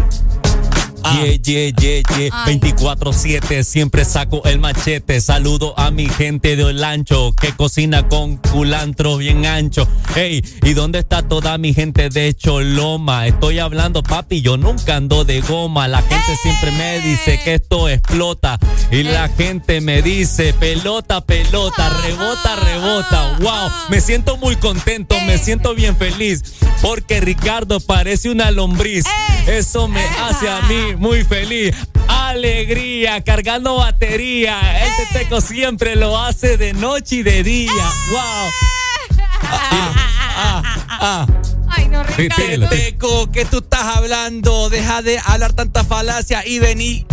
Ah. 1.11 1.15
Yeah, 1.15 1.39
yeah, 1.43 1.73
yeah, 1.81 2.03
yeah. 2.19 2.45
Ay. 2.45 2.59
24-7, 2.61 3.63
siempre 3.65 4.05
saco 4.05 4.43
el 4.45 4.59
machete. 4.59 5.23
Saludo 5.23 5.73
a 5.79 5.91
mi 5.91 6.07
gente 6.07 6.55
de 6.55 6.65
Olancho 6.65 7.33
que 7.33 7.53
cocina 7.53 8.07
con 8.09 8.37
culantro 8.37 9.17
bien 9.17 9.47
ancho. 9.47 9.89
Hey, 10.15 10.45
¿y 10.63 10.75
dónde 10.75 10.99
está 10.99 11.23
toda 11.23 11.57
mi 11.57 11.73
gente 11.73 12.11
de 12.11 12.35
Choloma? 12.35 13.27
Estoy 13.27 13.59
hablando, 13.59 14.03
papi, 14.03 14.43
yo 14.43 14.59
nunca 14.59 14.97
ando 14.97 15.25
de 15.25 15.41
goma. 15.41 15.89
La 15.89 16.03
gente 16.03 16.37
siempre 16.43 16.73
me 16.73 17.01
dice 17.01 17.41
que 17.43 17.55
esto 17.55 17.89
explota. 17.89 18.59
Y 18.91 19.03
la 19.03 19.29
gente 19.29 19.81
me 19.81 20.03
dice, 20.03 20.53
pelota, 20.53 21.25
pelota, 21.25 21.89
rebota, 22.03 22.57
rebota. 22.57 23.39
Wow, 23.41 23.71
me 23.89 24.03
siento 24.03 24.37
muy 24.37 24.57
contento, 24.57 25.17
me 25.27 25.39
siento 25.39 25.75
bien 25.75 25.97
feliz. 25.97 26.43
Porque 26.83 27.21
Ricardo 27.21 27.81
parece 27.81 28.29
una 28.29 28.51
lombriz. 28.51 29.07
Eso 29.47 29.89
me 29.89 30.05
hace 30.05 30.49
a 30.49 30.61
mí 30.63 30.98
muy 30.99 31.25
feliz. 31.25 31.75
Alegría, 32.09 33.23
cargando 33.23 33.77
batería. 33.77 34.61
Este 34.87 35.19
teco 35.19 35.41
siempre 35.41 35.97
lo 35.97 36.19
hace 36.19 36.57
de 36.57 36.73
noche 36.73 37.17
y 37.17 37.23
de 37.23 37.43
día. 37.43 37.73
Wow. 38.11 38.51
Ah, 41.01 41.27
Ay, 41.69 41.89
no, 41.89 42.03
Ricardo. 42.03 42.69
Teco, 42.69 43.31
¿qué 43.31 43.45
tú 43.45 43.59
estás 43.59 43.97
hablando? 43.97 44.69
Deja 44.69 45.03
de 45.03 45.21
hablar 45.25 45.53
tanta 45.53 45.85
falacia 45.85 46.45
y 46.47 46.59
vení. 46.59 47.07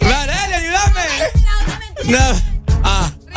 Dale, 0.00 0.32
ayúdame. 0.32 1.02
No. 2.06 2.55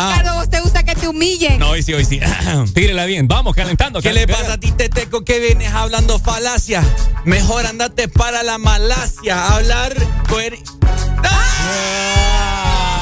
Ah, 0.02 0.12
ah. 0.14 0.18
Ricardo, 0.18 0.36
¿vos 0.40 0.50
te 0.50 0.62
gusta 0.62 0.84
que 0.84 0.96
te 0.96 1.08
humillen? 1.10 1.60
No, 1.60 1.72
hoy 1.72 1.84
sí, 1.84 1.94
hoy 1.94 2.06
sí. 2.06 2.22
Tírela 2.74 3.06
bien. 3.06 3.28
Vamos, 3.28 3.54
calentando. 3.54 4.02
¿Qué 4.02 4.14
le 4.14 4.28
pasa 4.28 4.54
a 4.54 4.58
ti, 4.58 4.72
Teteco, 4.72 5.26
que 5.26 5.40
vienes 5.40 5.74
hablando 5.74 6.18
falacia? 6.20 6.82
Mejor 7.26 7.66
andate 7.66 8.08
para 8.08 8.42
la 8.44 8.58
Malasia 8.58 9.36
a 9.36 9.56
hablar 9.58 9.94
coher- 10.30 10.58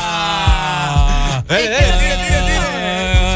¡Ah! 0.09 1.43
Dale, 1.47 1.69
dale, 1.69 1.85
tire, 1.85 2.15
tire, 2.17 2.41
tire. 2.41 2.57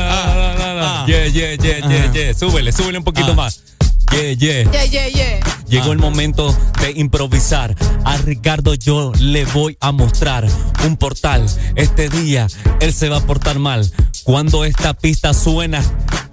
Ah, 0.10 1.06
Yeah, 1.08 1.26
yeah, 1.28 1.56
yeah, 1.56 1.80
yeah, 1.88 2.12
yeah. 2.12 2.34
Súbele, 2.34 2.72
súbele 2.72 2.98
un 2.98 3.04
poquito 3.04 3.32
Ah. 3.32 3.36
más. 3.36 3.62
Yeah, 4.12 4.32
yeah. 4.32 4.72
Yeah, 4.72 4.86
yeah, 4.86 5.08
yeah. 5.08 5.40
Llegó 5.68 5.94
el 5.94 6.00
momento 6.00 6.56
de 6.82 6.92
improvisar. 6.92 7.76
A 8.04 8.18
Ricardo 8.18 8.74
yo 8.74 9.14
le 9.20 9.46
voy 9.46 9.78
a 9.80 9.94
mostrar 9.94 10.46
un 10.86 10.98
portal. 10.98 11.46
Este 11.76 12.10
día 12.10 12.48
él 12.82 12.94
se 12.94 13.08
va 13.08 13.18
a 13.18 13.22
portar 13.22 13.58
mal. 13.58 13.90
Cuando 14.24 14.66
esta 14.66 14.94
pista 14.94 15.34
suena, 15.34 15.82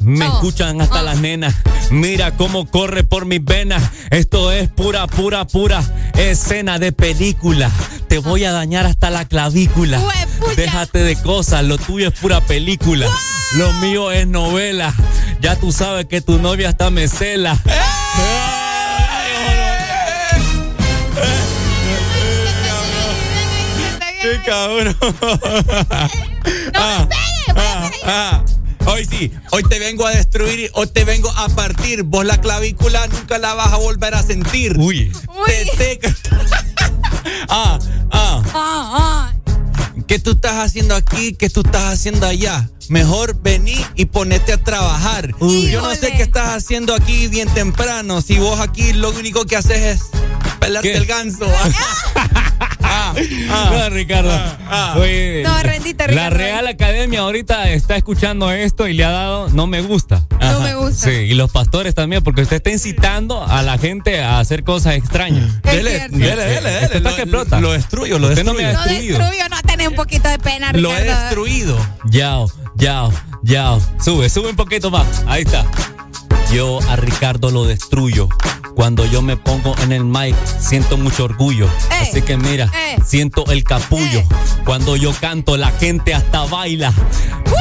me 0.00 0.26
escuchan 0.26 0.80
hasta 0.80 1.02
las 1.02 1.18
nenas. 1.18 1.54
Mira 1.90 2.36
cómo 2.36 2.68
corre 2.68 3.04
por 3.04 3.26
mis 3.26 3.44
venas. 3.44 3.82
Esto 4.10 4.50
es 4.50 4.68
pura, 4.68 5.06
pura, 5.06 5.46
pura 5.46 5.82
escena 6.16 6.80
de 6.80 6.90
película. 6.90 7.70
Te 8.08 8.18
voy 8.18 8.44
a 8.44 8.52
dañar 8.52 8.86
hasta 8.86 9.08
la 9.10 9.24
clavícula. 9.26 10.02
Déjate 10.56 10.98
de 10.98 11.14
cosas, 11.14 11.62
lo 11.64 11.78
tuyo 11.78 12.08
es 12.08 12.18
pura 12.18 12.40
película. 12.40 13.06
Lo 13.56 13.72
mío 13.74 14.10
es 14.10 14.26
novela. 14.26 14.92
Ya 15.40 15.56
tú 15.56 15.72
sabes 15.72 16.06
que 16.06 16.20
tu 16.20 16.38
novia 16.38 16.70
está 16.70 16.90
me 16.90 17.06
cela. 17.06 17.56
¡Qué 24.22 24.40
cabrón! 24.44 24.96
Ah, 26.74 27.06
ah, 27.56 27.90
ah. 28.04 28.44
Hoy 28.86 29.04
sí, 29.04 29.30
hoy 29.50 29.62
te 29.64 29.78
vengo 29.78 30.06
a 30.06 30.10
destruir, 30.12 30.70
hoy 30.74 30.86
te 30.86 31.04
vengo 31.04 31.30
a 31.36 31.48
partir. 31.50 32.04
Vos 32.04 32.24
la 32.24 32.40
clavícula 32.40 33.06
nunca 33.08 33.36
la 33.38 33.52
vas 33.54 33.72
a 33.72 33.76
volver 33.76 34.14
a 34.14 34.22
sentir. 34.22 34.76
Uy. 34.78 35.12
Te- 35.46 35.98
te- 35.98 36.00
ah, 37.48 37.78
ah. 38.10 38.42
Ah, 38.54 39.32
ah. 39.34 39.34
¿Qué 40.08 40.18
tú 40.18 40.30
estás 40.30 40.54
haciendo 40.54 40.94
aquí? 40.94 41.34
¿Qué 41.34 41.50
tú 41.50 41.60
estás 41.60 41.92
haciendo 41.92 42.26
allá? 42.26 42.70
Mejor 42.88 43.38
vení 43.42 43.76
y 43.94 44.06
ponete 44.06 44.54
a 44.54 44.56
trabajar. 44.56 45.34
Yo 45.38 45.82
no 45.82 45.94
sé 45.94 46.12
qué 46.16 46.22
estás 46.22 46.48
haciendo 46.56 46.94
aquí 46.94 47.28
bien 47.28 47.46
temprano. 47.52 48.22
Si 48.22 48.38
vos 48.38 48.58
aquí 48.58 48.94
lo 48.94 49.10
único 49.10 49.44
que 49.44 49.56
haces 49.56 50.00
es 50.00 50.00
pelarte 50.58 50.92
¿Qué? 50.92 50.96
el 50.98 51.06
ganso. 51.06 51.46
Ah, 52.90 53.14
no, 53.70 53.90
Ricardo. 53.90 54.30
Oye, 55.00 55.42
No, 55.44 55.62
rendite, 55.62 56.04
La 56.08 56.28
Ricardo. 56.30 56.36
Real 56.38 56.66
Academia 56.66 57.20
ahorita 57.20 57.70
está 57.70 57.96
escuchando 57.96 58.50
esto 58.50 58.88
y 58.88 58.94
le 58.94 59.04
ha 59.04 59.10
dado 59.10 59.48
no 59.50 59.66
me 59.66 59.82
gusta. 59.82 60.24
No 60.40 60.60
me 60.60 60.74
gusta. 60.74 61.06
Sí, 61.06 61.10
y 61.12 61.34
los 61.34 61.50
pastores 61.50 61.94
también, 61.94 62.22
porque 62.24 62.42
usted 62.42 62.56
está 62.56 62.70
incitando 62.70 63.44
a 63.46 63.62
la 63.62 63.78
gente 63.78 64.22
a 64.22 64.40
hacer 64.40 64.64
cosas 64.64 64.94
extrañas. 64.94 65.60
Dele, 65.62 65.90
cierto. 65.98 66.16
dele, 66.18 66.36
dele, 66.44 66.44
dele. 66.70 66.84
Esto 66.84 66.96
está 66.98 67.10
Lo- 67.10 67.16
que 67.16 67.22
explota. 67.22 67.60
Lo 67.60 67.72
destruyo, 67.72 68.18
lo 68.18 68.28
Usted 68.28 68.44
no 68.44 68.54
me 68.54 68.62
destruyo. 68.64 68.80
ha 68.80 68.86
Lo 68.86 68.90
destruido. 68.92 69.18
destruyó, 69.18 69.48
no 69.48 69.62
tenés 69.62 69.88
un 69.88 69.94
poquito 69.94 70.28
de 70.28 70.38
pena, 70.38 70.72
Lo 70.72 70.90
he 70.92 71.00
Ricardo. 71.02 71.20
destruido. 71.22 71.78
Yao, 72.10 72.50
yao, 72.76 73.12
yao. 73.42 73.80
Sube, 74.02 74.28
sube 74.30 74.50
un 74.50 74.56
poquito 74.56 74.90
más. 74.90 75.06
Ahí 75.26 75.42
está. 75.42 75.64
Yo 76.52 76.78
a 76.88 76.96
Ricardo 76.96 77.50
lo 77.50 77.64
destruyo. 77.64 78.28
Cuando 78.74 79.04
yo 79.04 79.20
me 79.22 79.36
pongo 79.36 79.74
en 79.82 79.92
el 79.92 80.04
mic, 80.04 80.34
siento 80.58 80.96
mucho 80.96 81.24
orgullo. 81.24 81.66
Eh, 81.66 82.08
Así 82.08 82.22
que 82.22 82.36
mira, 82.36 82.70
eh. 82.74 82.96
siento 83.04 83.44
el 83.46 83.64
capullo. 83.64 84.22
Cuando 84.64 84.96
yo 84.96 85.12
canto, 85.12 85.56
la 85.56 85.70
gente 85.72 86.14
hasta 86.14 86.46
baila. 86.46 86.92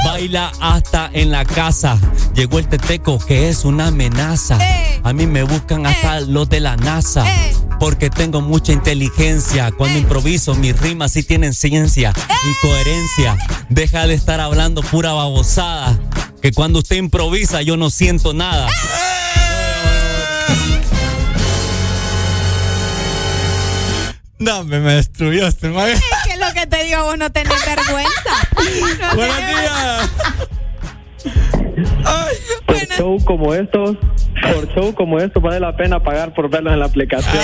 Baila 0.06 0.52
hasta 0.62 1.10
en 1.12 1.32
la 1.32 1.44
casa. 1.44 2.00
Llegó 2.34 2.60
el 2.60 2.68
teteco, 2.68 3.20
que 3.20 3.50
es 3.50 3.66
una 3.66 3.88
amenaza. 3.88 4.58
Eh. 4.62 5.02
A 5.04 5.12
mí 5.12 5.26
me 5.26 5.44
buscan 5.44 5.86
hasta 5.86 6.22
los 6.22 6.48
de 6.50 6.60
la 6.60 6.78
NASA. 6.78 7.28
Eh. 7.28 7.56
Porque 7.80 8.10
tengo 8.10 8.42
mucha 8.42 8.72
inteligencia. 8.72 9.72
Cuando 9.72 10.00
improviso, 10.00 10.56
mis 10.56 10.80
rimas 10.80 11.12
sí 11.12 11.24
tienen 11.24 11.54
ciencia 11.54 12.14
y 12.16 12.68
coherencia. 12.68 13.38
Deja 13.70 14.08
de 14.08 14.14
estar 14.14 14.40
hablando 14.40 14.82
pura 14.82 15.14
babosada. 15.14 16.00
Que 16.42 16.52
cuando 16.52 16.80
usted 16.80 16.96
improvisa, 16.98 17.62
yo 17.62 17.78
no 17.78 17.90
siento 17.90 18.34
nada. 18.34 18.68
No, 24.40 24.64
me, 24.64 24.80
me 24.80 24.94
destruyó 24.94 25.48
este 25.48 25.70
man. 25.70 25.90
Es 25.90 26.02
que 26.26 26.38
lo 26.38 26.54
que 26.54 26.68
te 26.68 26.84
digo, 26.84 27.04
vos 27.04 27.18
no 27.18 27.32
tenés 27.32 27.66
vergüenza. 27.66 28.50
No 29.00 29.16
Buenos 29.16 29.36
tenés 29.38 29.62
días. 29.62 30.10
Por 32.66 32.78
show 32.96 33.18
como 33.26 33.54
estos, 33.56 33.98
por 34.54 34.74
show 34.74 34.94
como 34.94 35.20
estos 35.20 35.42
vale 35.42 35.60
la 35.60 35.76
pena 35.76 36.02
pagar 36.04 36.34
por 36.34 36.50
verlos 36.50 36.74
en 36.74 36.80
la 36.80 36.86
aplicación. 36.86 37.44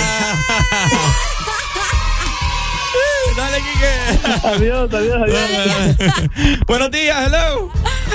Dale, 3.36 3.58
Kike. 3.58 4.46
adiós, 4.46 4.94
adiós, 4.94 5.22
adiós. 5.22 5.96
Buenos 6.66 6.90
días, 6.92 7.26
hello. 7.26 7.72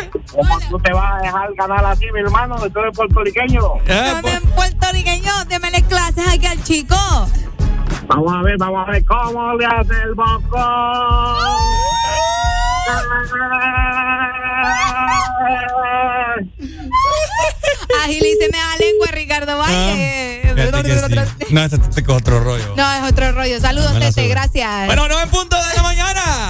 ¿Cómo 0.10 0.60
tú 0.70 0.80
te 0.80 0.94
vas 0.94 1.14
a 1.14 1.18
dejar 1.24 1.54
ganar 1.56 1.86
así, 1.86 2.06
mi 2.14 2.20
hermano? 2.22 2.56
Tú 2.70 2.80
eres 2.80 2.96
puertorriqueño. 2.96 3.62
Eh, 3.88 4.12
No 4.16 4.22
bien 4.22 4.42
puertorriqueño, 4.56 5.32
démele 5.48 5.82
clases 5.84 6.28
aquí 6.28 6.46
al 6.46 6.64
chico. 6.64 6.96
Vamos 8.08 8.34
a 8.34 8.42
ver, 8.42 8.58
vamos 8.58 8.88
a 8.88 8.92
ver 8.92 9.06
cómo 9.06 9.54
le 9.54 9.66
hace 9.66 9.94
el 10.04 10.14
bocón. 10.16 10.60
Agilíceme 18.04 18.58
la 18.58 18.78
lengua, 18.78 19.08
Ricardo 19.12 19.58
Valle. 19.58 20.42
Fíjate 20.56 20.84
que 20.84 21.26
sí. 21.48 21.54
No, 21.54 21.64
este 21.64 22.02
es 22.02 22.10
otro 22.10 22.40
rollo. 22.42 22.74
No, 22.76 22.94
es 22.94 23.12
otro 23.12 23.32
rollo. 23.32 23.60
Saludos, 23.60 23.98
Tete, 24.00 24.28
gracias. 24.28 24.86
Bueno, 24.86 25.08
no 25.08 25.20
en 25.22 25.30
punto 25.30 25.56
de 25.58 25.76
la 25.76 25.84
mañana. 25.84 26.50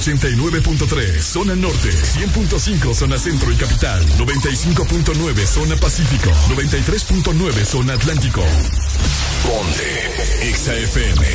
89.3 0.00 1.20
zona 1.20 1.54
norte, 1.54 1.90
100.5 1.90 2.94
zona 2.94 3.18
centro 3.18 3.52
y 3.52 3.54
capital, 3.56 4.02
95.9 4.16 5.46
zona 5.46 5.76
pacífico, 5.76 6.30
93.9 6.48 7.64
zona 7.66 7.92
atlántico. 7.92 8.42
Ponte 9.44 10.52
XAFM. 10.54 11.26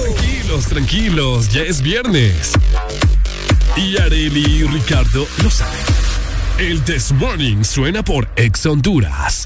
Tranquilos, 0.00 0.66
tranquilos, 0.66 1.48
ya 1.50 1.62
es 1.62 1.82
viernes. 1.82 2.52
Y 3.76 3.98
Areli 3.98 4.60
y 4.60 4.62
Ricardo 4.64 5.28
lo 5.42 5.50
saben. 5.50 5.78
El 6.58 6.82
This 6.82 7.12
Morning 7.12 7.62
suena 7.62 8.02
por 8.02 8.26
Ex 8.36 8.64
Honduras. 8.64 9.45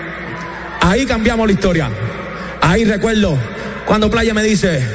Ahí 0.81 1.05
cambiamos 1.05 1.47
la 1.47 1.53
historia. 1.53 1.89
Ahí 2.61 2.83
recuerdo 2.85 3.37
cuando 3.85 4.09
Playa 4.09 4.33
me 4.33 4.43
dice, 4.43 4.85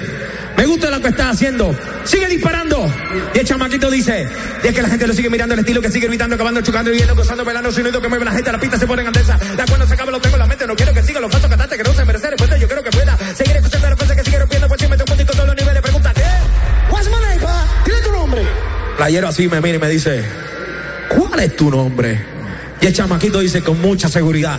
me 0.56 0.64
gusta 0.66 0.90
lo 0.90 1.00
que 1.00 1.08
estás 1.08 1.34
haciendo, 1.34 1.76
sigue 2.04 2.28
disparando. 2.28 2.90
Y 3.34 3.38
el 3.38 3.46
chamaquito 3.46 3.90
dice, 3.90 4.26
y 4.64 4.66
es 4.66 4.74
que 4.74 4.82
la 4.82 4.88
gente 4.88 5.06
lo 5.06 5.12
sigue 5.12 5.28
mirando 5.28 5.54
el 5.54 5.60
estilo 5.60 5.80
que 5.82 5.90
sigue 5.90 6.08
gritando, 6.08 6.34
acabando, 6.34 6.60
chocando, 6.60 6.90
viendo, 6.90 7.14
gozando, 7.14 7.44
bailando, 7.44 7.70
sonido 7.70 8.00
que 8.00 8.08
mueve 8.08 8.24
la 8.24 8.32
gente, 8.32 8.50
la 8.50 8.58
pista 8.58 8.78
se 8.78 8.86
pone 8.86 9.02
en 9.02 9.08
andesa. 9.08 9.38
La 9.56 9.66
cuando 9.66 9.86
se 9.86 9.94
acaba 9.94 10.10
lo 10.10 10.20
tengo 10.20 10.36
en 10.36 10.40
la 10.40 10.46
mente, 10.46 10.66
no 10.66 10.74
quiero 10.74 10.92
que 10.92 11.02
siga 11.02 11.20
los 11.20 11.30
pasos 11.30 11.48
cantantes 11.48 11.78
que 11.78 11.84
no 11.84 11.92
se 11.92 12.04
merecen 12.04 12.30
respuesta, 12.30 12.56
yo 12.56 12.66
quiero 12.66 12.82
que 12.82 12.90
pueda 12.90 13.18
seguir 13.34 13.56
escuchando 13.56 13.90
las 13.90 13.98
cosas 13.98 14.16
que 14.16 14.24
sigue 14.24 14.38
rompiendo, 14.38 14.68
pues 14.68 14.78
siempre 14.78 14.98
te 14.98 15.12
un 15.12 15.18
con 15.18 15.36
todos 15.36 15.46
los 15.46 15.56
niveles, 15.56 15.82
pregúntate. 15.82 16.22
What's 16.90 17.06
my 17.06 17.16
name, 17.28 17.42
pa? 17.42 17.66
¿Tiene 17.84 18.00
tu 18.00 18.12
nombre? 18.12 18.42
Playero 18.96 19.28
así 19.28 19.48
me 19.48 19.60
mira 19.60 19.76
y 19.76 19.80
me 19.80 19.88
dice, 19.88 20.24
¿cuál 21.08 21.40
es 21.40 21.54
tu 21.54 21.70
nombre? 21.70 22.24
Y 22.80 22.86
el 22.86 22.94
chamaquito 22.94 23.40
dice 23.40 23.62
con 23.62 23.80
mucha 23.80 24.08
seguridad, 24.08 24.58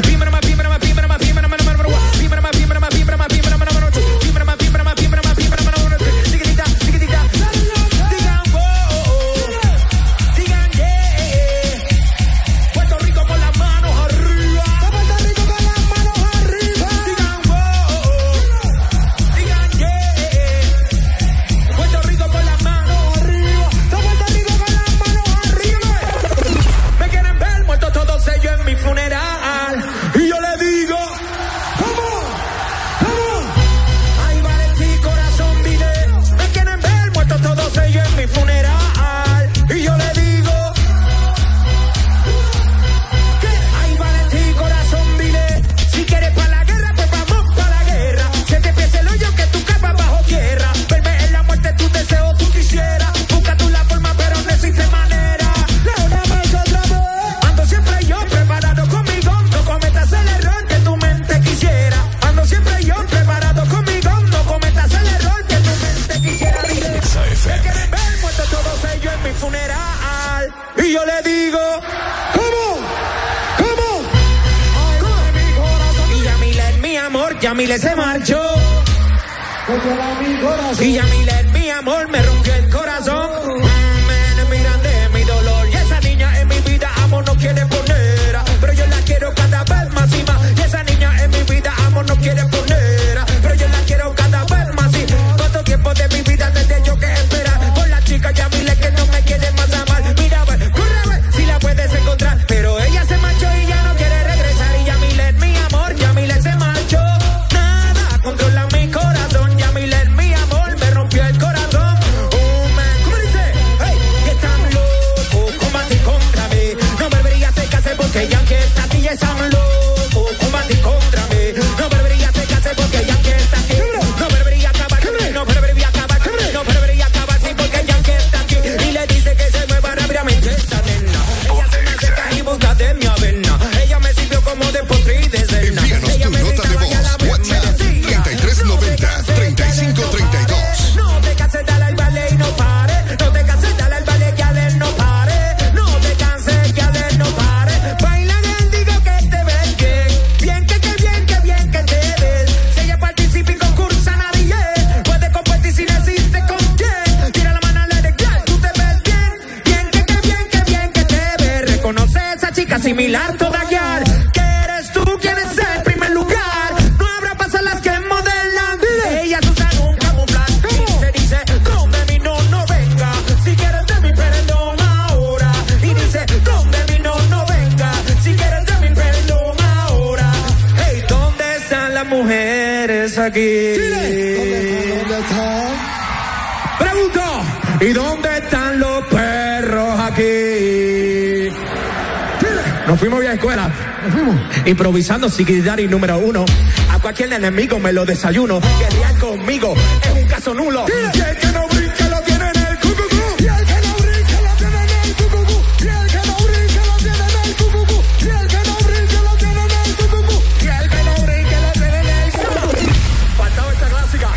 Improvisando 195.39 195.81
y 195.81 195.87
número 195.87 196.17
uno. 196.19 196.45
A 196.89 196.99
cualquier 196.99 197.31
enemigo 197.33 197.79
me 197.79 197.93
lo 197.93 198.05
desayuno. 198.05 198.59
Guerrear 198.79 199.17
conmigo 199.17 199.73
es 200.03 200.11
un 200.21 200.27
caso 200.27 200.53
nulo. 200.53 200.85
Y 200.87 200.91
el 201.19 201.37
que 201.37 201.47
no 201.47 201.67
brinque 201.67 202.03
lo 202.09 202.21
tiene 202.21 202.49
en 202.49 202.57
el 202.67 202.77
cucucú. 202.79 203.15
Y 203.39 203.47
el 203.47 203.65
que 203.65 203.81
no 203.81 203.95
brinque 203.95 204.41
lo 204.43 204.55
tiene 204.57 204.83
en 204.83 204.89
el 204.89 205.15
cucucú. 205.15 205.63
Y 205.79 205.87
el 205.87 206.07
que 206.07 206.17
no 206.27 206.35
brinque 206.35 206.81
lo 206.85 206.95
tiene 206.97 207.17
en 207.17 207.35
el 207.43 207.55
cucucú. 207.55 208.03
Y 208.19 208.27
el 208.29 208.47
que 208.47 208.57
no 208.67 208.75
brinque 208.85 209.19
lo 209.23 209.35
tiene 209.37 209.61
en 209.63 209.71
el 209.71 209.95
cucucú. 209.95 210.37
Y 210.61 210.67
el 210.67 210.89
que 210.89 211.03
no 211.03 211.13
brinque 211.25 211.57
lo 211.61 211.71
tiene 211.73 211.97
en 211.99 212.09
el 212.09 212.31
cucucú. 212.31 212.91
Faltaba 213.37 213.71
esta 213.73 213.87
clásica. 213.87 214.29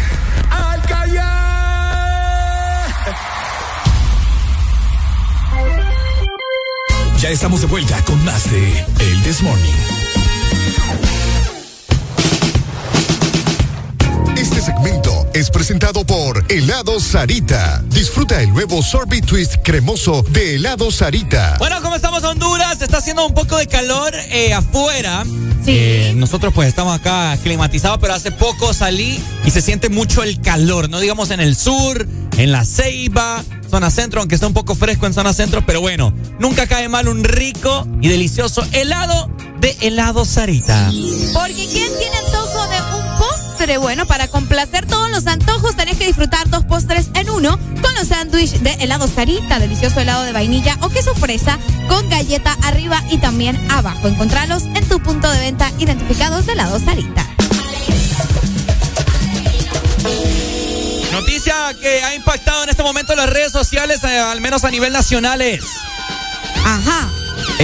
Al 0.50 0.82
callar. 0.82 1.24
Ya 7.18 7.28
estamos 7.30 7.60
de 7.60 7.66
vuelta 7.66 8.00
con 8.04 8.24
más 8.24 8.50
de 8.50 8.86
El 9.00 9.22
This 9.22 9.42
Morning. 9.42 9.83
Presentado 15.94 16.04
por 16.04 16.44
Helado 16.50 16.98
Sarita. 16.98 17.82
Disfruta 17.86 18.42
el 18.42 18.50
nuevo 18.50 18.82
sorbet 18.82 19.24
twist 19.24 19.56
cremoso 19.62 20.24
de 20.30 20.56
Helado 20.56 20.90
Sarita. 20.90 21.56
Bueno, 21.58 21.80
¿cómo 21.82 21.94
estamos 21.94 22.24
Honduras? 22.24 22.82
Está 22.82 22.98
haciendo 22.98 23.26
un 23.26 23.34
poco 23.34 23.56
de 23.56 23.66
calor 23.66 24.12
eh, 24.30 24.52
afuera. 24.52 25.24
Eh, 25.66 26.12
nosotros 26.16 26.52
pues 26.52 26.68
estamos 26.68 26.98
acá 26.98 27.36
climatizados, 27.42 27.98
pero 28.00 28.14
hace 28.14 28.32
poco 28.32 28.74
salí 28.74 29.20
y 29.44 29.50
se 29.50 29.62
siente 29.62 29.88
mucho 29.88 30.22
el 30.22 30.40
calor, 30.40 30.90
no 30.90 31.00
digamos 31.00 31.30
en 31.30 31.40
el 31.40 31.56
sur, 31.56 32.06
en 32.36 32.52
la 32.52 32.64
Ceiba, 32.64 33.42
zona 33.70 33.90
centro, 33.90 34.20
aunque 34.20 34.34
está 34.34 34.46
un 34.46 34.52
poco 34.52 34.74
fresco 34.74 35.06
en 35.06 35.14
zona 35.14 35.32
centro, 35.32 35.64
pero 35.64 35.80
bueno, 35.80 36.12
nunca 36.38 36.66
cae 36.66 36.88
mal 36.88 37.08
un 37.08 37.24
rico 37.24 37.86
y 38.00 38.08
delicioso 38.08 38.66
helado 38.72 39.30
de 39.60 39.76
helado 39.80 40.24
Sarita. 40.24 40.90
Porque 41.32 41.66
¿quién 41.72 41.83
postre? 43.64 43.78
Bueno, 43.78 44.06
para 44.06 44.28
complacer 44.28 44.86
todos 44.86 45.10
los 45.10 45.26
antojos 45.26 45.74
tenés 45.76 45.96
que 45.96 46.06
disfrutar 46.06 46.48
dos 46.50 46.64
postres 46.64 47.08
en 47.14 47.30
uno 47.30 47.58
con 47.80 47.94
los 47.94 48.08
sándwiches 48.08 48.62
de 48.62 48.72
helado 48.74 49.08
Sarita, 49.08 49.58
delicioso 49.58 50.00
helado 50.00 50.22
de 50.24 50.32
vainilla 50.32 50.76
o 50.80 50.88
queso 50.90 51.14
fresa 51.14 51.58
con 51.88 52.08
galleta 52.10 52.56
arriba 52.62 53.02
y 53.10 53.18
también 53.18 53.58
abajo. 53.70 54.08
Encontralos 54.08 54.64
en 54.64 54.86
tu 54.88 55.00
punto 55.00 55.30
de 55.30 55.38
venta 55.40 55.70
identificados 55.78 56.46
de 56.46 56.52
helado 56.52 56.78
Sarita. 56.78 57.26
Noticia 61.12 61.54
que 61.80 62.02
ha 62.02 62.14
impactado 62.14 62.64
en 62.64 62.70
este 62.70 62.82
momento 62.82 63.14
las 63.14 63.30
redes 63.30 63.52
sociales, 63.52 64.02
eh, 64.04 64.18
al 64.18 64.40
menos 64.40 64.64
a 64.64 64.70
nivel 64.70 64.92
nacional, 64.92 65.40
es. 65.40 65.64
Ajá. 66.64 67.13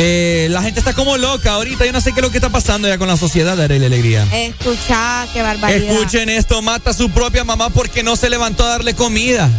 Eh, 0.02 0.48
la 0.50 0.62
gente 0.62 0.80
está 0.80 0.94
como 0.94 1.18
loca 1.18 1.52
ahorita. 1.52 1.84
Yo 1.84 1.92
no 1.92 2.00
sé 2.00 2.12
qué 2.12 2.20
es 2.20 2.24
lo 2.24 2.30
que 2.30 2.38
está 2.38 2.48
pasando 2.48 2.88
ya 2.88 2.96
con 2.96 3.06
la 3.06 3.18
sociedad 3.18 3.54
de 3.54 3.78
la 3.78 3.86
alegría. 3.86 4.26
Escucha, 4.32 5.26
qué 5.32 5.42
barbaridad. 5.42 5.92
Escuchen 5.94 6.30
esto, 6.30 6.62
mata 6.62 6.90
a 6.90 6.94
su 6.94 7.10
propia 7.10 7.44
mamá 7.44 7.68
porque 7.68 8.02
no 8.02 8.16
se 8.16 8.30
levantó 8.30 8.64
a 8.64 8.68
darle 8.68 8.94
comida. 8.94 9.50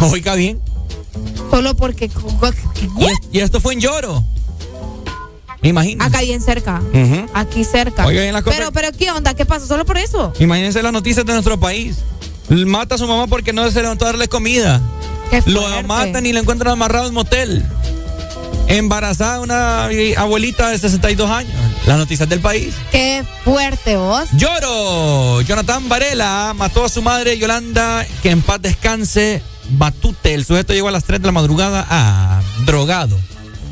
Oiga 0.00 0.34
bien. 0.34 0.60
Solo 1.50 1.74
porque. 1.76 2.06
Y, 2.98 3.04
es- 3.04 3.18
y 3.32 3.40
esto 3.40 3.60
fue 3.60 3.74
en 3.74 3.80
lloro. 3.80 4.24
Imagino. 5.60 6.02
Acá 6.02 6.22
bien 6.22 6.40
cerca. 6.40 6.80
Aquí 7.34 7.64
cerca. 7.64 8.06
Oiga, 8.06 8.22
bien 8.22 8.32
la 8.32 8.40
Pero, 8.42 8.72
pero, 8.72 8.92
¿qué 8.92 9.10
onda? 9.10 9.34
¿Qué 9.34 9.44
pasó? 9.44 9.66
¿Solo 9.66 9.84
por 9.84 9.98
eso? 9.98 10.32
Imagínense 10.40 10.82
las 10.82 10.92
noticias 10.92 11.26
de 11.26 11.34
nuestro 11.34 11.60
país. 11.60 11.98
Mata 12.48 12.94
a 12.94 12.98
su 12.98 13.06
mamá 13.06 13.26
porque 13.26 13.52
no 13.52 13.70
se 13.70 13.82
levantó 13.82 14.06
a 14.06 14.08
darle 14.08 14.26
comida. 14.28 14.80
Lo 15.46 15.60
matan 15.86 16.24
y 16.26 16.32
le 16.32 16.40
encuentran 16.40 16.72
amarrado 16.72 17.08
en 17.08 17.14
motel. 17.14 17.64
Embarazada 18.72 19.40
una 19.40 19.84
abuelita 20.16 20.70
de 20.70 20.78
62 20.78 21.30
años. 21.30 21.52
Las 21.86 21.98
noticias 21.98 22.26
del 22.26 22.40
país. 22.40 22.74
Qué 22.90 23.22
fuerte 23.44 23.96
vos. 23.96 24.30
Lloro. 24.32 25.42
Jonathan 25.42 25.90
Varela 25.90 26.54
mató 26.56 26.86
a 26.86 26.88
su 26.88 27.02
madre 27.02 27.36
Yolanda, 27.36 28.06
que 28.22 28.30
en 28.30 28.40
paz 28.40 28.62
descanse. 28.62 29.42
Batute. 29.72 30.32
El 30.32 30.46
sujeto 30.46 30.72
llegó 30.72 30.88
a 30.88 30.90
las 30.90 31.04
3 31.04 31.20
de 31.20 31.26
la 31.26 31.32
madrugada 31.32 31.86
a 31.90 32.40
drogado. 32.64 33.18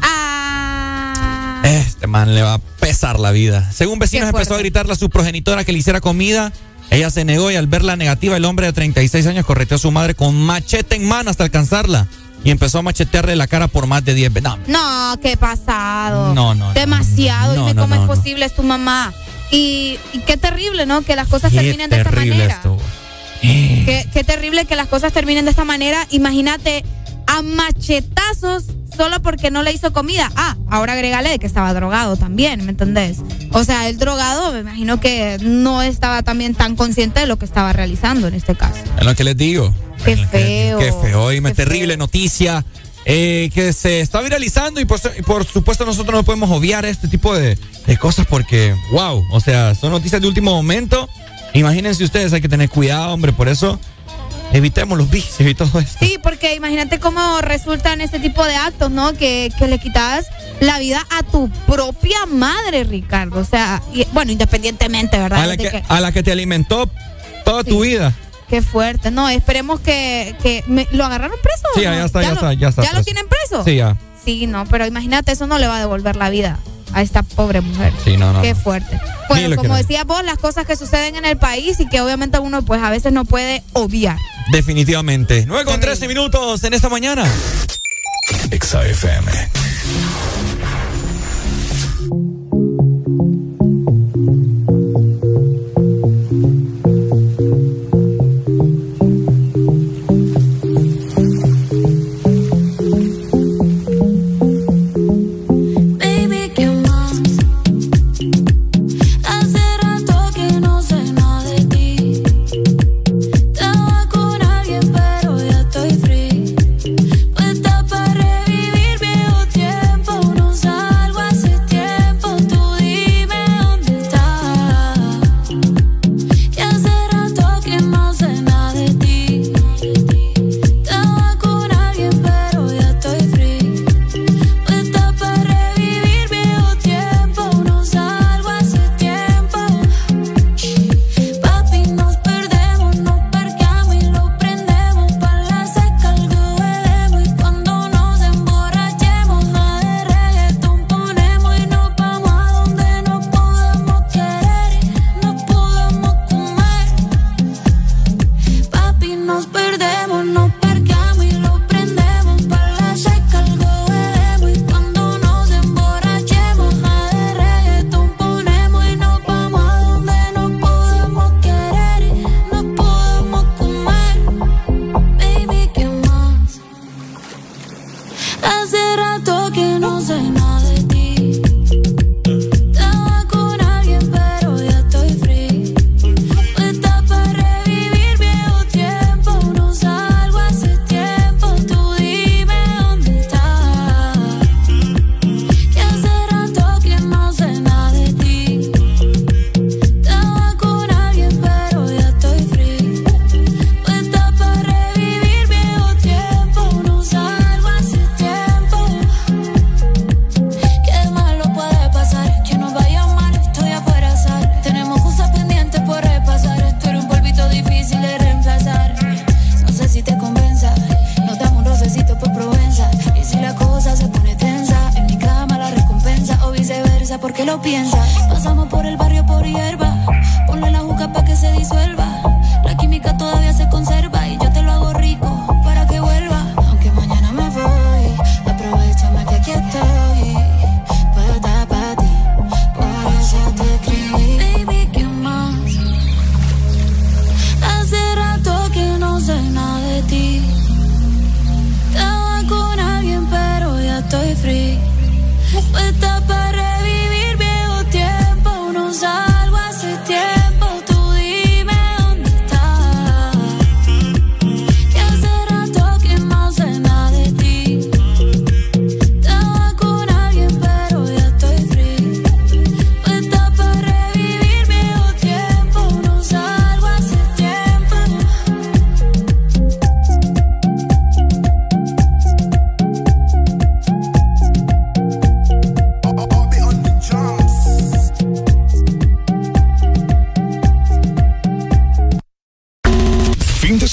Ah. 0.02 1.62
Este 1.64 2.06
man 2.06 2.34
le 2.34 2.42
va 2.42 2.54
a 2.54 2.58
pesar 2.58 3.18
la 3.18 3.30
vida. 3.30 3.72
Según 3.72 3.98
vecinos 3.98 4.28
empezó 4.28 4.54
a 4.54 4.58
gritarle 4.58 4.92
a 4.92 4.96
su 4.96 5.08
progenitora 5.08 5.64
que 5.64 5.72
le 5.72 5.78
hiciera 5.78 6.02
comida. 6.02 6.52
Ella 6.90 7.08
se 7.08 7.24
negó 7.24 7.50
y 7.50 7.56
al 7.56 7.68
ver 7.68 7.84
la 7.84 7.96
negativa 7.96 8.36
el 8.36 8.44
hombre 8.44 8.66
de 8.66 8.74
36 8.74 9.26
años 9.28 9.46
correteó 9.46 9.76
a 9.76 9.80
su 9.80 9.90
madre 9.92 10.14
con 10.14 10.34
machete 10.34 10.96
en 10.96 11.08
mano 11.08 11.30
hasta 11.30 11.44
alcanzarla. 11.44 12.06
Y 12.44 12.50
empezó 12.50 12.78
a 12.78 12.82
machetearle 12.82 13.36
la 13.36 13.46
cara 13.46 13.68
por 13.68 13.86
más 13.86 14.04
de 14.04 14.14
10 14.14 14.32
veces. 14.32 14.50
No, 14.66 15.10
No, 15.14 15.20
qué 15.20 15.36
pasado. 15.36 16.34
No, 16.34 16.54
no. 16.54 16.72
Demasiado. 16.72 17.54
No, 17.54 17.60
Dime 17.62 17.74
no, 17.74 17.82
cómo 17.82 17.94
no, 17.96 18.02
es 18.02 18.08
posible, 18.08 18.46
es 18.46 18.54
tu 18.54 18.62
mamá. 18.62 19.12
Y, 19.50 19.98
y 20.12 20.20
qué 20.26 20.36
terrible, 20.36 20.86
¿no? 20.86 21.02
Que 21.02 21.16
las 21.16 21.28
cosas 21.28 21.50
Qué 21.52 21.58
terminen 21.58 21.90
de 21.90 21.98
esta 21.98 22.10
manera. 22.10 22.46
esto. 22.54 22.78
Qué, 23.42 24.06
qué 24.12 24.24
terrible 24.24 24.64
que 24.64 24.76
las 24.76 24.86
cosas 24.88 25.12
terminen 25.12 25.44
de 25.44 25.50
esta 25.50 25.64
manera. 25.64 26.06
Imagínate 26.10 26.84
a 27.26 27.42
machetazos 27.42 28.64
solo 28.96 29.20
porque 29.22 29.50
no 29.50 29.62
le 29.62 29.72
hizo 29.72 29.92
comida. 29.92 30.30
Ah, 30.36 30.56
ahora 30.68 30.92
agrégale 30.94 31.38
que 31.38 31.46
estaba 31.46 31.72
drogado 31.74 32.16
también, 32.16 32.64
¿me 32.64 32.70
entendés? 32.70 33.18
O 33.52 33.64
sea, 33.64 33.88
el 33.88 33.98
drogado, 33.98 34.52
me 34.52 34.60
imagino 34.60 35.00
que 35.00 35.38
no 35.40 35.82
estaba 35.82 36.22
también 36.22 36.54
tan 36.54 36.76
consciente 36.76 37.20
de 37.20 37.26
lo 37.26 37.38
que 37.38 37.44
estaba 37.44 37.72
realizando 37.72 38.28
en 38.28 38.34
este 38.34 38.54
caso. 38.54 38.76
Es 38.98 39.04
lo 39.04 39.14
que 39.14 39.24
les 39.24 39.36
digo. 39.36 39.74
Qué 40.04 40.16
feo. 40.16 40.78
Qué 40.78 40.92
feo. 41.02 41.32
Y 41.32 41.40
me 41.40 41.52
terrible 41.52 41.96
noticia 41.96 42.64
eh, 43.04 43.50
que 43.54 43.72
se 43.72 44.00
está 44.00 44.20
viralizando 44.20 44.80
y 44.80 44.84
por, 44.84 45.00
y 45.18 45.22
por 45.22 45.44
supuesto 45.44 45.84
nosotros 45.84 46.14
no 46.14 46.22
podemos 46.24 46.50
obviar 46.50 46.84
este 46.84 47.08
tipo 47.08 47.34
de, 47.34 47.58
de 47.86 47.96
cosas 47.98 48.26
porque, 48.26 48.74
wow, 48.92 49.24
o 49.32 49.40
sea, 49.40 49.74
son 49.74 49.90
noticias 49.92 50.20
de 50.20 50.28
último 50.28 50.52
momento. 50.52 51.08
Imagínense 51.54 52.04
ustedes, 52.04 52.32
hay 52.32 52.40
que 52.40 52.48
tener 52.48 52.68
cuidado, 52.68 53.12
hombre, 53.12 53.32
por 53.32 53.48
eso 53.48 53.80
evitemos 54.52 54.98
los 54.98 55.08
vicios 55.10 55.48
y 55.48 55.54
todo 55.54 55.78
esto. 55.80 55.98
Sí, 56.00 56.18
porque 56.22 56.54
imagínate 56.54 56.98
cómo 56.98 57.40
resultan 57.40 58.00
este 58.00 58.18
tipo 58.20 58.44
de 58.44 58.56
actos, 58.56 58.90
¿no? 58.90 59.12
Que, 59.14 59.50
que 59.58 59.66
le 59.68 59.78
quitas 59.78 60.26
la 60.60 60.78
vida 60.78 61.06
a 61.10 61.22
tu 61.22 61.48
propia 61.66 62.26
madre, 62.26 62.84
Ricardo. 62.84 63.40
O 63.40 63.44
sea, 63.44 63.80
y- 63.94 64.04
bueno, 64.12 64.32
independientemente, 64.32 65.18
¿verdad? 65.18 65.42
A 65.42 65.46
la, 65.46 65.56
que, 65.56 65.82
a 65.88 66.00
la 66.00 66.12
que 66.12 66.22
te 66.22 66.32
alimentó 66.32 66.88
toda 67.44 67.64
tu 67.64 67.80
vida. 67.80 68.12
Qué 68.50 68.60
fuerte. 68.62 69.10
No, 69.10 69.28
esperemos 69.28 69.80
que, 69.80 70.34
que 70.42 70.62
me- 70.66 70.88
lo 70.92 71.04
agarraron 71.04 71.38
preso. 71.42 71.62
Sí, 71.76 71.82
ya 71.82 71.94
no? 71.96 72.04
está, 72.04 72.20
ya 72.22 72.28
lo- 72.28 72.34
está, 72.34 72.52
ya 72.52 72.68
está 72.68 72.82
lo 72.82 72.88
preso. 72.90 73.04
tienen 73.04 73.24
preso? 73.28 73.64
Sí, 73.64 73.76
ya. 73.76 73.96
Sí, 74.24 74.46
no, 74.46 74.66
pero 74.66 74.84
imagínate, 74.86 75.32
eso 75.32 75.46
no 75.46 75.58
le 75.58 75.66
va 75.68 75.76
a 75.76 75.78
devolver 75.78 76.16
la 76.16 76.28
vida 76.30 76.58
a 76.92 77.00
esta 77.02 77.22
pobre 77.22 77.60
mujer. 77.60 77.92
Sí, 78.04 78.16
no, 78.16 78.32
no. 78.32 78.42
Qué 78.42 78.52
no. 78.54 78.60
fuerte. 78.60 79.00
Bueno, 79.28 79.48
lo 79.48 79.56
como 79.56 79.74
que- 79.74 79.82
decías 79.82 80.04
vos, 80.04 80.24
las 80.24 80.36
cosas 80.38 80.66
que 80.66 80.74
suceden 80.76 81.14
en 81.16 81.24
el 81.24 81.36
país 81.36 81.78
y 81.78 81.88
que 81.88 82.00
obviamente 82.00 82.38
uno 82.40 82.62
pues 82.62 82.82
a 82.82 82.90
veces 82.90 83.12
no 83.12 83.24
puede 83.24 83.62
obviar. 83.72 84.18
Definitivamente. 84.52 85.44
9 85.46 85.64
con 85.64 85.78
13 85.80 86.08
minutos 86.08 86.64
en 86.64 86.74
esta 86.74 86.88
mañana. 86.88 87.24
Exa 88.50 88.80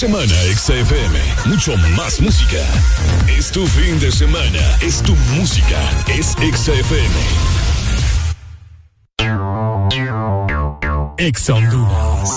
semana, 0.07 0.35
XFM. 0.55 1.19
Mucho 1.47 1.75
más 1.97 2.21
música. 2.21 2.63
Es 3.27 3.51
tu 3.51 3.67
fin 3.67 3.99
de 3.99 4.09
semana. 4.09 4.77
Es 4.81 5.01
tu 5.01 5.13
música. 5.35 5.79
Es 6.07 6.27
XFM. 6.27 7.15
Exondunas. 11.17 12.29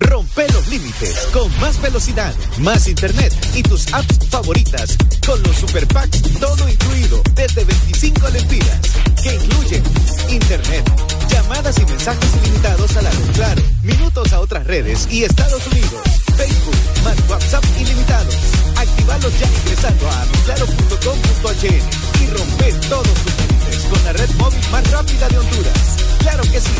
Rompe 0.00 0.46
los 0.52 0.66
límites 0.66 1.28
con 1.32 1.48
más 1.60 1.80
velocidad, 1.80 2.34
más 2.58 2.88
internet 2.88 3.32
y 3.54 3.62
tus 3.62 3.92
apps 3.94 4.18
favoritas 4.28 4.96
con 5.24 5.40
los 5.44 5.56
Super 5.56 5.86
Packs 5.86 6.22
todo 6.40 6.68
incluido 6.68 7.22
desde 7.34 7.64
25 7.64 8.28
lempiras 8.30 8.80
que 9.22 9.34
incluyen 9.36 9.82
internet 10.28 11.15
Llamadas 11.28 11.78
y 11.78 11.86
mensajes 11.86 12.30
ilimitados 12.42 12.96
a 12.96 13.02
la 13.02 13.10
red 13.10 13.32
Claro, 13.34 13.62
minutos 13.82 14.32
a 14.32 14.40
otras 14.40 14.66
redes 14.66 15.06
y 15.10 15.24
Estados 15.24 15.66
Unidos. 15.66 16.00
Facebook, 16.36 16.76
más 17.04 17.16
WhatsApp 17.28 17.64
ilimitados. 17.78 18.34
Activarlos 18.76 19.32
ya 19.38 19.46
ingresando 19.46 20.08
a 20.08 20.24
claro.com.hn 20.44 22.22
y 22.22 22.26
romper 22.30 22.80
todos 22.88 23.14
tus 23.14 23.34
límites 23.40 23.84
con 23.90 24.04
la 24.04 24.12
red 24.12 24.30
móvil 24.38 24.60
más 24.70 24.90
rápida 24.90 25.28
de 25.28 25.38
Honduras. 25.38 25.96
Claro 26.18 26.42
que 26.44 26.60
sí. 26.60 26.72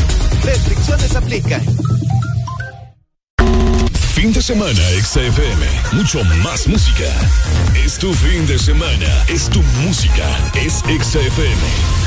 Restricciones 0.43 1.15
aplican. 1.15 1.61
Fin 4.13 4.33
de 4.33 4.41
semana, 4.41 4.81
XFM. 5.03 5.65
Mucho 5.93 6.23
más 6.43 6.67
música. 6.67 7.05
Es 7.75 7.99
tu 7.99 8.11
fin 8.15 8.47
de 8.47 8.57
semana. 8.57 9.25
Es 9.27 9.47
tu 9.47 9.61
música. 9.83 10.25
Es 10.55 10.79
XFM. 10.79 12.06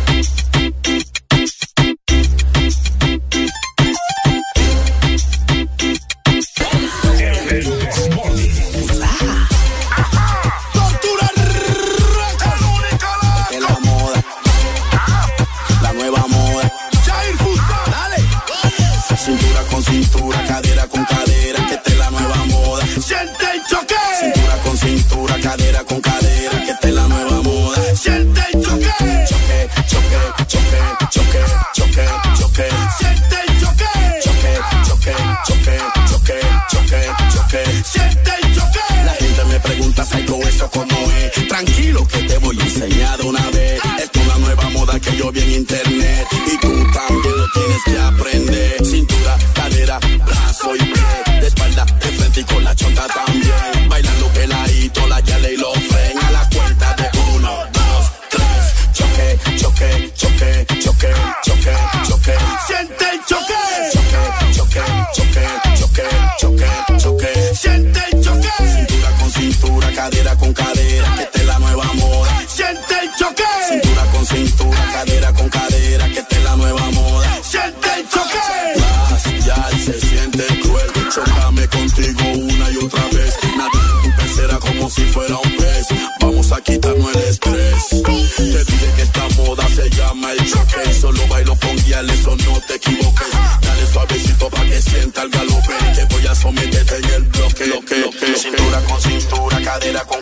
como 40.71 41.11
es. 41.11 41.47
Tranquilo 41.47 42.07
que 42.07 42.23
te 42.23 42.37
voy 42.39 42.57
a 42.59 42.63
enseñar 42.63 43.17
de 43.19 43.27
una 43.27 43.49
vez. 43.51 43.81
Es 43.99 44.21
una 44.25 44.37
nueva 44.37 44.69
moda 44.69 44.99
que 44.99 45.15
yo 45.17 45.31
vi 45.31 45.41
en 45.41 45.51
internet. 45.51 46.27
cadera 99.81 100.05
con 100.05 100.20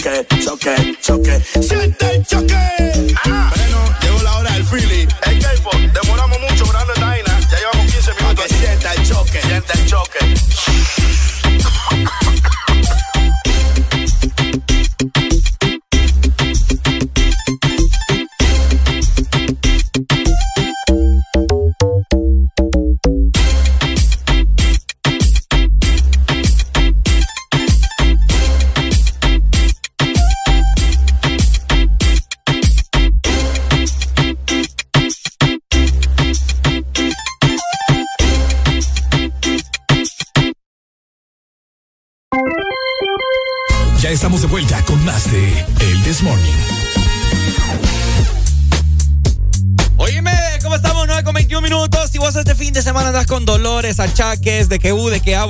choque, 0.00 0.26
choque, 0.40 0.70
choque. 1.02 1.62
Siente 1.62 2.09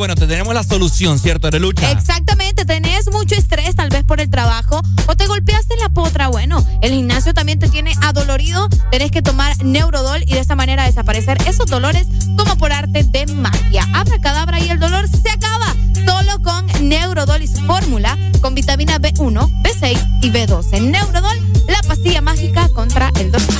bueno, 0.01 0.15
te 0.15 0.27
tenemos 0.27 0.55
la 0.55 0.63
solución, 0.63 1.19
¿cierto, 1.19 1.49
Arelucha? 1.49 1.91
Exactamente, 1.91 2.65
tenés 2.65 3.13
mucho 3.13 3.35
estrés 3.35 3.77
tal 3.77 3.91
vez 3.91 4.03
por 4.03 4.19
el 4.19 4.31
trabajo 4.31 4.81
o 5.07 5.15
te 5.15 5.27
golpeaste 5.27 5.77
la 5.77 5.91
potra, 5.91 6.29
bueno, 6.29 6.65
el 6.81 6.93
gimnasio 6.93 7.35
también 7.35 7.59
te 7.59 7.69
tiene 7.69 7.93
adolorido, 8.01 8.67
tenés 8.91 9.11
que 9.11 9.21
tomar 9.21 9.63
Neurodol 9.63 10.23
y 10.23 10.33
de 10.33 10.39
esa 10.39 10.55
manera 10.55 10.85
desaparecer 10.85 11.37
esos 11.47 11.67
dolores 11.67 12.07
como 12.39 12.57
por 12.57 12.73
arte 12.73 13.05
de 13.05 13.27
magia. 13.27 13.87
Abra 13.93 14.19
cadabra 14.23 14.59
y 14.59 14.71
el 14.71 14.79
dolor 14.79 15.07
se 15.07 15.29
acaba 15.29 15.77
solo 16.07 16.41
con 16.43 16.89
Neurodol 16.89 17.43
y 17.43 17.47
su 17.47 17.61
fórmula 17.67 18.17
con 18.41 18.55
vitamina 18.55 18.99
B1, 18.99 19.63
B6 19.63 20.21
y 20.23 20.31
B12. 20.31 20.81
Neurodol, 20.81 21.39
la 21.69 21.83
pastilla 21.87 22.23
mágica 22.23 22.71
contra 22.71 23.13
el 23.21 23.33
dolor. 23.33 23.60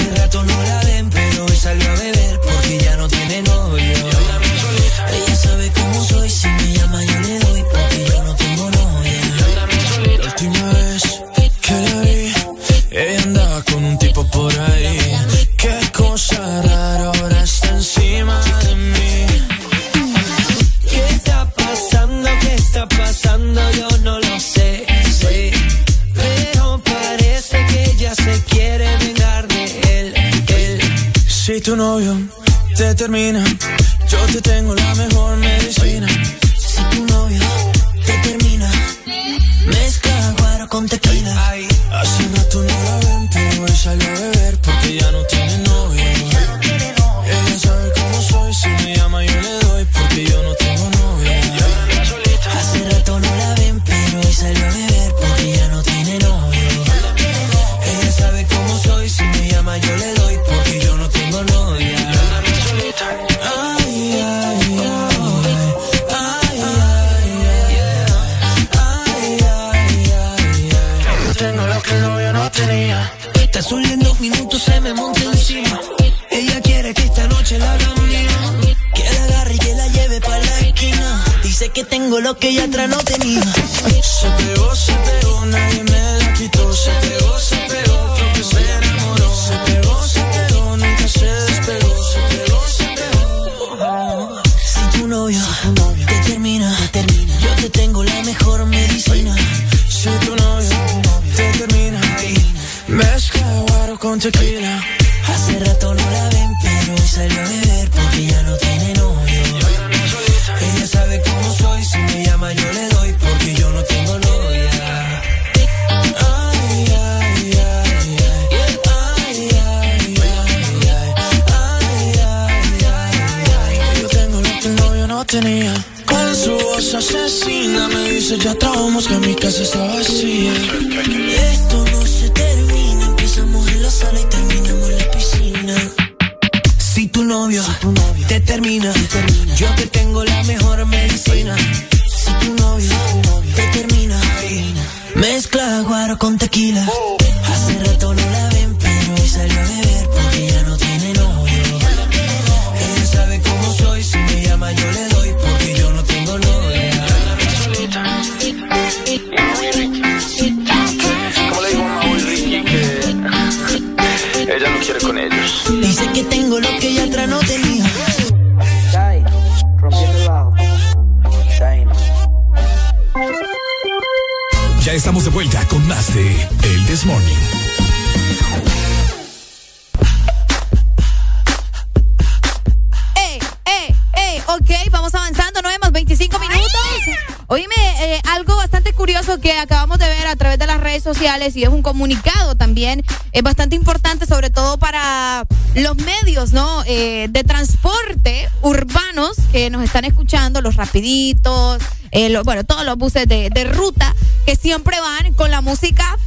Rapiditos, 201.35 201.81
eh, 202.11 202.29
lo- 202.29 202.43
bueno, 202.43 202.63
todos 202.63 202.85
los 202.85 202.97
buses 202.97 203.27
de, 203.27 203.49
de 203.49 203.63
ruta 203.65 204.13
que 204.45 204.55
siempre 204.55 204.99
van 204.99 205.33
con 205.33 205.49
la 205.51 205.61
música 205.61 206.17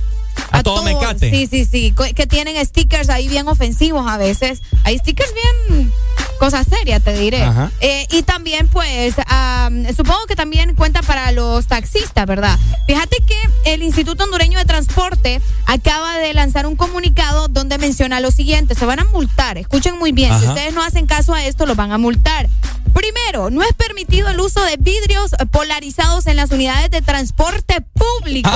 A 0.50 0.62
todo 0.62 0.82
mecate. 0.82 1.30
Sí, 1.30 1.46
sí, 1.46 1.64
sí, 1.64 1.94
que 2.14 2.26
tienen 2.26 2.64
stickers 2.64 3.08
ahí 3.10 3.28
bien 3.28 3.48
ofensivos 3.48 4.06
a 4.10 4.16
veces. 4.16 4.62
Hay 4.84 4.98
stickers 4.98 5.30
bien 5.68 5.92
cosas 6.38 6.66
serias, 6.68 7.02
te 7.02 7.16
diré. 7.16 7.44
Eh, 7.80 8.06
y 8.10 8.22
también, 8.22 8.68
pues, 8.68 9.14
am, 9.26 9.84
supongo 9.96 10.26
que 10.26 10.34
también 10.36 10.74
cuenta 10.74 11.02
para 11.02 11.30
los 11.32 11.66
taxistas, 11.66 12.26
¿verdad? 12.26 12.58
Fíjate 12.86 13.16
que 13.26 13.72
el 13.72 13.82
Instituto 13.82 14.24
Hondureño 14.24 14.58
de 14.58 14.64
Transporte 14.64 15.40
acaba 15.66 16.18
de 16.18 16.34
lanzar 16.34 16.66
un 16.66 16.76
comunicado 16.76 17.48
donde 17.48 17.78
menciona 17.78 18.20
lo 18.20 18.30
siguiente, 18.30 18.74
se 18.74 18.84
van 18.86 19.00
a 19.00 19.04
multar, 19.04 19.58
escuchen 19.58 19.98
muy 19.98 20.12
bien, 20.12 20.30
si 20.38 20.44
Ajá. 20.44 20.54
ustedes 20.54 20.74
no 20.74 20.82
hacen 20.82 21.06
caso 21.06 21.32
a 21.34 21.44
esto, 21.44 21.66
los 21.66 21.76
van 21.76 21.92
a 21.92 21.98
multar. 21.98 22.48
Primero, 22.92 23.50
no 23.50 23.62
es 23.62 23.72
permitido 23.72 24.03
el 24.10 24.40
uso 24.40 24.62
de 24.64 24.76
vidrios 24.76 25.32
polarizados 25.50 26.26
en 26.26 26.36
las 26.36 26.50
unidades 26.50 26.90
de 26.90 27.02
transporte 27.02 27.80
público 27.80 28.50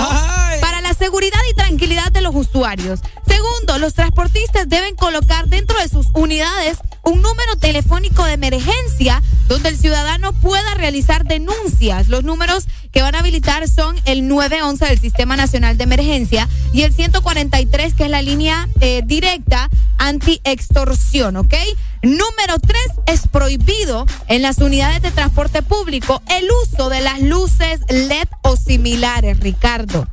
para 0.60 0.80
la 0.80 0.94
seguridad 0.94 1.38
y 1.50 1.54
tranquilidad 1.54 2.12
de 2.12 2.20
los 2.20 2.34
usuarios. 2.34 3.00
Segundo, 3.26 3.78
los 3.78 3.94
transportistas 3.94 4.68
deben 4.68 4.94
colocar 4.94 5.48
dentro 5.48 5.78
de 5.78 5.88
sus 5.88 6.06
unidades 6.14 6.78
un 7.02 7.22
número 7.22 7.56
telefónico 7.58 8.24
de 8.24 8.34
emergencia 8.34 9.22
donde 9.48 9.70
el 9.70 9.78
ciudadano 9.78 10.32
pueda 10.32 10.74
realizar 10.74 11.24
denuncias. 11.24 12.08
Los 12.08 12.22
números 12.22 12.66
que 12.92 13.02
van 13.02 13.14
a 13.14 13.20
habilitar 13.20 13.68
son 13.68 13.96
el 14.04 14.28
911 14.28 14.84
del 14.86 15.00
Sistema 15.00 15.36
Nacional 15.36 15.76
de 15.76 15.84
Emergencia 15.84 16.48
y 16.72 16.82
el 16.82 16.92
143 16.92 17.94
que 17.94 18.04
es 18.04 18.10
la 18.10 18.22
línea 18.22 18.68
eh, 18.80 19.02
directa 19.04 19.68
anti-extorsión, 19.98 21.36
¿ok? 21.36 21.54
Número 22.02 22.58
3 22.60 22.80
es 23.06 23.26
prohibido 23.28 24.06
en 24.28 24.42
las 24.42 24.58
unidades 24.58 25.02
de 25.02 25.10
transporte 25.10 25.62
público 25.62 26.22
el 26.30 26.48
uso 26.64 26.88
de 26.88 27.00
las 27.00 27.20
luces 27.20 27.80
LED 27.88 28.28
o 28.42 28.56
similares, 28.56 29.40
Ricardo. 29.40 30.06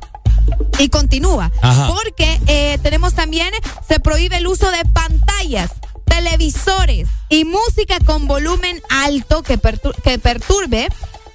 Y 0.78 0.88
continúa. 0.88 1.50
Ajá. 1.62 1.88
Porque 1.88 2.40
eh, 2.46 2.78
tenemos 2.82 3.14
también, 3.14 3.50
se 3.88 3.98
prohíbe 4.00 4.36
el 4.36 4.46
uso 4.46 4.70
de 4.70 4.84
pantallas, 4.92 5.70
televisores 6.04 7.08
y 7.28 7.44
música 7.44 7.98
con 8.04 8.26
volumen 8.26 8.80
alto 8.90 9.42
que, 9.42 9.58
pertur- 9.60 9.94
que 10.02 10.18
perturbe. 10.18 10.88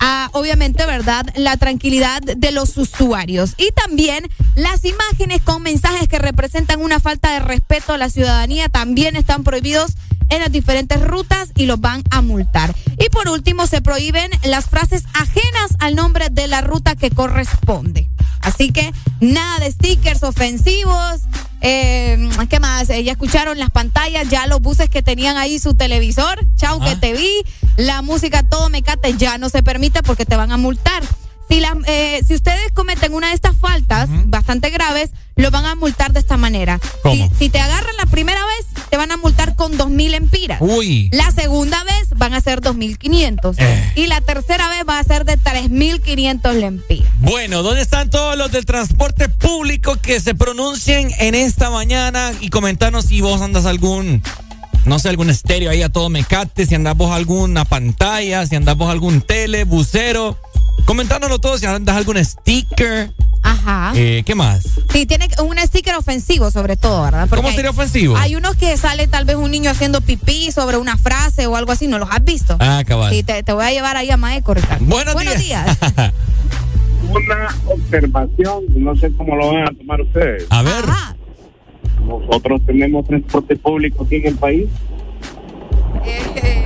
a, 0.03 0.29
obviamente, 0.33 0.85
¿verdad? 0.85 1.25
La 1.35 1.57
tranquilidad 1.57 2.21
de 2.21 2.51
los 2.51 2.75
usuarios. 2.77 3.53
Y 3.57 3.69
también 3.71 4.27
las 4.55 4.83
imágenes 4.83 5.41
con 5.43 5.61
mensajes 5.61 6.07
que 6.07 6.17
representan 6.17 6.81
una 6.81 6.99
falta 6.99 7.31
de 7.33 7.39
respeto 7.39 7.93
a 7.93 7.97
la 7.97 8.09
ciudadanía 8.09 8.67
también 8.69 9.15
están 9.15 9.43
prohibidos 9.43 9.91
en 10.31 10.39
las 10.39 10.51
diferentes 10.51 10.99
rutas 11.05 11.49
y 11.55 11.65
los 11.65 11.79
van 11.79 12.01
a 12.09 12.21
multar. 12.21 12.73
Y 12.97 13.09
por 13.09 13.29
último, 13.29 13.67
se 13.67 13.81
prohíben 13.81 14.31
las 14.43 14.65
frases 14.65 15.03
ajenas 15.13 15.75
al 15.79 15.95
nombre 15.95 16.29
de 16.31 16.47
la 16.47 16.61
ruta 16.61 16.95
que 16.95 17.11
corresponde. 17.11 18.09
Así 18.41 18.71
que 18.71 18.91
nada 19.19 19.59
de 19.59 19.71
stickers 19.71 20.23
ofensivos. 20.23 21.21
Eh, 21.59 22.29
¿Qué 22.49 22.59
más? 22.59 22.89
Eh, 22.89 23.03
ya 23.03 23.11
escucharon 23.11 23.59
las 23.59 23.69
pantallas, 23.69 24.27
ya 24.29 24.47
los 24.47 24.61
buses 24.61 24.89
que 24.89 25.03
tenían 25.03 25.37
ahí 25.37 25.59
su 25.59 25.75
televisor. 25.75 26.39
Chau, 26.55 26.79
que 26.79 26.95
te 26.95 27.13
vi. 27.13 27.29
La 27.77 28.01
música, 28.01 28.41
todo 28.41 28.69
mecate, 28.69 29.15
ya 29.17 29.37
no 29.37 29.49
se 29.49 29.61
permite 29.61 30.01
porque 30.01 30.25
te 30.25 30.35
van 30.37 30.51
a 30.51 30.57
multar. 30.57 31.03
Si, 31.51 31.59
las, 31.59 31.73
eh, 31.85 32.23
si 32.25 32.33
ustedes 32.33 32.71
cometen 32.73 33.13
una 33.13 33.27
de 33.27 33.33
estas 33.33 33.57
faltas 33.57 34.07
bastante 34.27 34.69
graves, 34.69 35.11
lo 35.35 35.51
van 35.51 35.65
a 35.65 35.75
multar 35.75 36.13
de 36.13 36.21
esta 36.21 36.37
manera. 36.37 36.79
¿Cómo? 37.03 37.27
Si, 37.27 37.35
si 37.35 37.49
te 37.49 37.59
agarran 37.59 37.93
la 37.97 38.05
primera 38.05 38.39
vez, 38.45 38.85
te 38.89 38.95
van 38.95 39.11
a 39.11 39.17
multar 39.17 39.57
con 39.57 39.77
2.000 39.77 40.15
empiras. 40.15 40.59
Uy. 40.61 41.09
La 41.11 41.29
segunda 41.31 41.83
vez 41.83 42.09
van 42.15 42.33
a 42.33 42.39
ser 42.39 42.61
2.500. 42.61 43.55
Eh. 43.57 43.91
Y 43.95 44.07
la 44.07 44.21
tercera 44.21 44.69
vez 44.69 44.83
va 44.87 44.99
a 44.99 45.03
ser 45.03 45.25
de 45.25 45.37
3.500 45.37 46.53
lempiras. 46.53 47.11
Bueno, 47.19 47.63
¿dónde 47.63 47.81
están 47.81 48.09
todos 48.09 48.37
los 48.37 48.49
del 48.53 48.65
transporte 48.65 49.27
público 49.27 49.97
que 49.97 50.21
se 50.21 50.33
pronuncien 50.33 51.11
en 51.19 51.35
esta 51.35 51.69
mañana 51.69 52.31
y 52.39 52.49
comentarnos 52.49 53.07
si 53.07 53.19
vos 53.19 53.41
andas 53.41 53.65
algún, 53.65 54.23
no 54.85 54.99
sé, 54.99 55.09
algún 55.09 55.29
estéreo 55.29 55.69
ahí 55.69 55.81
a 55.81 55.89
todo 55.89 56.07
mecate, 56.07 56.65
si 56.65 56.75
andas 56.75 56.95
vos 56.95 57.11
alguna 57.11 57.65
pantalla, 57.65 58.45
si 58.45 58.55
andas 58.55 58.77
vos 58.77 58.89
algún 58.89 59.21
tele, 59.21 59.65
bucero. 59.65 60.37
Comentárnoslo 60.85 61.39
todo, 61.39 61.57
si 61.57 61.65
andas 61.65 61.95
algún 61.95 62.23
sticker. 62.23 63.11
Ajá. 63.43 63.93
Eh, 63.95 64.23
¿Qué 64.25 64.35
más? 64.35 64.63
Sí, 64.91 65.05
tiene 65.05 65.27
un 65.43 65.57
sticker 65.57 65.95
ofensivo 65.95 66.51
sobre 66.51 66.75
todo, 66.77 67.03
¿verdad? 67.03 67.21
Porque 67.21 67.37
¿Cómo 67.37 67.49
hay- 67.49 67.55
sería 67.55 67.71
ofensivo? 67.71 68.15
Hay 68.17 68.35
unos 68.35 68.55
que 68.55 68.75
sale 68.77 69.07
tal 69.07 69.25
vez 69.25 69.35
un 69.35 69.49
niño 69.51 69.69
haciendo 69.71 70.01
pipí 70.01 70.51
sobre 70.51 70.77
una 70.77 70.97
frase 70.97 71.47
o 71.47 71.55
algo 71.55 71.71
así, 71.71 71.87
¿no 71.87 71.97
los 71.97 72.09
has 72.11 72.23
visto? 72.23 72.57
Ah, 72.59 72.83
cabal. 72.85 73.11
Sí, 73.11 73.23
te, 73.23 73.41
te 73.43 73.53
voy 73.53 73.65
a 73.65 73.71
llevar 73.71 73.97
ahí 73.97 74.11
a 74.11 74.17
Maeco, 74.17 74.53
Ricardo. 74.53 74.83
Buenos, 74.85 75.15
días. 75.39 75.77
Una 77.09 77.55
observación, 77.65 78.63
no 78.75 78.95
sé 78.95 79.11
cómo 79.17 79.35
lo 79.35 79.53
van 79.53 79.63
a 79.63 79.71
tomar 79.77 80.01
ustedes. 80.01 80.45
A 80.49 80.61
ver. 80.61 80.85
Nosotros 82.05 82.61
tenemos 82.65 83.05
transporte 83.07 83.55
público 83.55 84.03
aquí 84.03 84.15
en 84.17 84.27
el 84.27 84.35
país. 84.35 84.65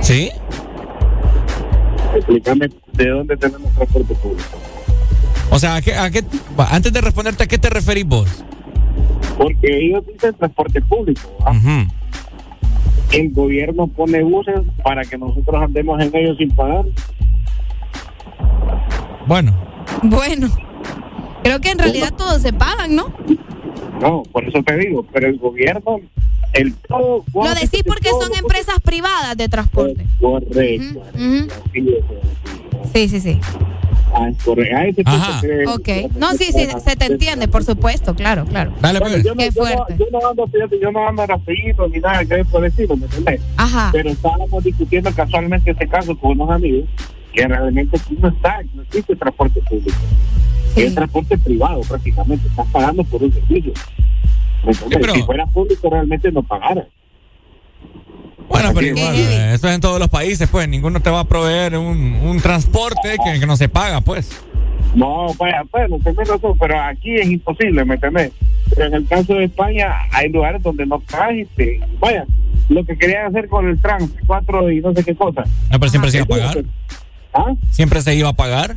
¿Sí? 0.02 0.30
Explícame 2.14 2.68
de 2.96 3.08
dónde 3.08 3.36
tenemos 3.36 3.72
transporte 3.74 4.14
público. 4.14 4.58
O 5.50 5.58
sea, 5.58 5.76
¿a 5.76 5.82
qué, 5.82 5.94
a 5.94 6.10
qué- 6.10 6.24
antes 6.70 6.92
de 6.92 7.00
responderte, 7.00 7.44
¿a 7.44 7.46
qué 7.46 7.58
te 7.58 7.70
referís 7.70 8.06
vos? 8.06 8.44
Porque 9.38 9.66
ellos 9.86 10.04
dicen 10.06 10.34
transporte 10.34 10.80
público. 10.82 11.20
El 13.12 13.32
gobierno 13.32 13.86
pone 13.86 14.22
buses 14.22 14.60
para 14.82 15.02
que 15.04 15.16
nosotros 15.16 15.62
andemos 15.62 16.00
en 16.02 16.14
ellos 16.14 16.36
sin 16.38 16.50
pagar. 16.50 16.84
Bueno. 19.26 19.54
Bueno, 20.02 20.48
creo 21.42 21.60
que 21.60 21.70
en 21.70 21.78
realidad 21.78 22.12
todos 22.16 22.42
se 22.42 22.52
pagan, 22.52 22.96
¿no? 22.96 23.12
No, 24.00 24.22
por 24.24 24.44
eso 24.44 24.62
te 24.64 24.76
digo, 24.76 25.06
pero 25.12 25.28
el 25.28 25.38
gobierno, 25.38 26.00
el 26.56 26.74
todo. 26.74 27.24
Lo 27.34 27.54
decís 27.54 27.82
porque 27.86 28.10
son 28.10 28.34
empresas 28.38 28.76
privadas 28.82 29.36
de 29.36 29.48
transporte. 29.48 30.06
Correcto. 30.20 31.02
Es. 31.12 31.48
Sí, 32.92 33.08
sí, 33.08 33.20
sí. 33.20 33.40
Ah, 34.14 34.28
es 34.30 34.42
correcto. 34.42 34.74
Ah, 34.76 34.86
ese 34.86 35.02
Ajá. 35.04 35.40
de- 35.42 35.66
Ok. 35.66 36.12
No, 36.16 36.30
sí, 36.32 36.44
sí, 36.52 36.66
se 36.82 36.96
te 36.96 37.06
entiende, 37.06 37.48
por 37.48 37.64
supuesto, 37.64 38.14
claro, 38.14 38.46
claro. 38.46 38.72
Dale, 38.80 39.00
Bueno, 39.00 39.18
yo, 39.18 39.34
no, 39.34 39.42
Qué 39.42 39.50
yo, 39.50 39.62
no, 39.62 39.68
fuerte. 39.68 39.96
yo 39.98 40.06
no 40.10 40.28
ando, 40.28 40.46
fíjate, 40.46 40.78
yo 40.80 40.90
no 40.92 41.06
ando 41.08 41.26
rapidito 41.26 41.88
ni 41.88 41.98
nada 41.98 42.24
que 42.24 42.44
por 42.44 42.62
decirlo, 42.62 42.96
¿me 42.96 43.04
entendés? 43.06 43.40
Ajá. 43.56 43.90
Pero 43.92 44.10
estábamos 44.10 44.64
discutiendo 44.64 45.10
casualmente 45.12 45.70
este 45.72 45.86
caso 45.88 46.16
con 46.16 46.32
unos 46.32 46.50
amigos 46.50 46.88
que 47.34 47.46
realmente 47.46 47.98
aquí 48.00 48.16
no 48.18 48.28
está, 48.28 48.62
no 48.74 48.82
existe 48.82 49.14
transporte 49.16 49.60
público. 49.68 49.98
Es 50.76 50.94
transporte 50.94 51.36
privado 51.38 51.80
prácticamente, 51.82 52.46
estás 52.48 52.66
pagando 52.68 53.04
por 53.04 53.22
un 53.22 53.32
servicio. 53.32 53.72
¿Me 54.64 54.72
entendés? 54.72 54.98
pero- 55.00 55.14
Si 55.14 55.22
fuera 55.22 55.46
público 55.46 55.88
realmente 55.90 56.30
no 56.32 56.42
pagara. 56.42 56.86
Bueno, 58.48 58.70
pero 58.74 58.86
igual, 58.86 59.14
eh, 59.16 59.54
eso 59.54 59.68
es 59.68 59.74
en 59.74 59.80
todos 59.80 59.98
los 59.98 60.08
países, 60.08 60.48
pues. 60.48 60.68
Ninguno 60.68 61.00
te 61.00 61.10
va 61.10 61.20
a 61.20 61.24
proveer 61.24 61.76
un, 61.76 61.96
un 62.22 62.40
transporte 62.40 63.16
que, 63.24 63.40
que 63.40 63.46
no 63.46 63.56
se 63.56 63.68
paga, 63.68 64.00
pues. 64.00 64.30
No, 64.94 65.26
vaya, 65.34 65.62
bueno, 65.70 65.98
tenés 66.02 66.28
razón, 66.28 66.56
pero 66.58 66.80
aquí 66.80 67.16
es 67.16 67.26
imposible, 67.28 67.84
¿me 67.84 67.94
entendés? 67.94 68.32
Pero 68.74 68.86
en 68.86 68.94
el 68.94 69.06
caso 69.06 69.34
de 69.34 69.44
España 69.44 69.92
hay 70.12 70.30
lugares 70.30 70.62
donde 70.62 70.86
no 70.86 71.00
pagas 71.00 71.34
y 71.34 71.44
te- 71.56 71.80
vaya, 71.98 72.24
lo 72.68 72.84
que 72.84 72.96
querían 72.96 73.26
hacer 73.26 73.48
con 73.48 73.68
el 73.68 73.80
trans, 73.80 74.10
cuatro 74.26 74.70
y 74.70 74.80
no 74.80 74.94
sé 74.94 75.04
qué 75.04 75.14
cosa. 75.14 75.42
No, 75.70 75.78
pero 75.80 75.90
siempre 75.90 76.10
se 76.10 76.18
iba 76.18 76.24
a 76.24 76.28
pagar. 76.28 76.64
¿Ah? 77.34 77.52
Siempre 77.70 78.00
se 78.00 78.14
iba 78.14 78.28
a 78.30 78.32
pagar. 78.32 78.76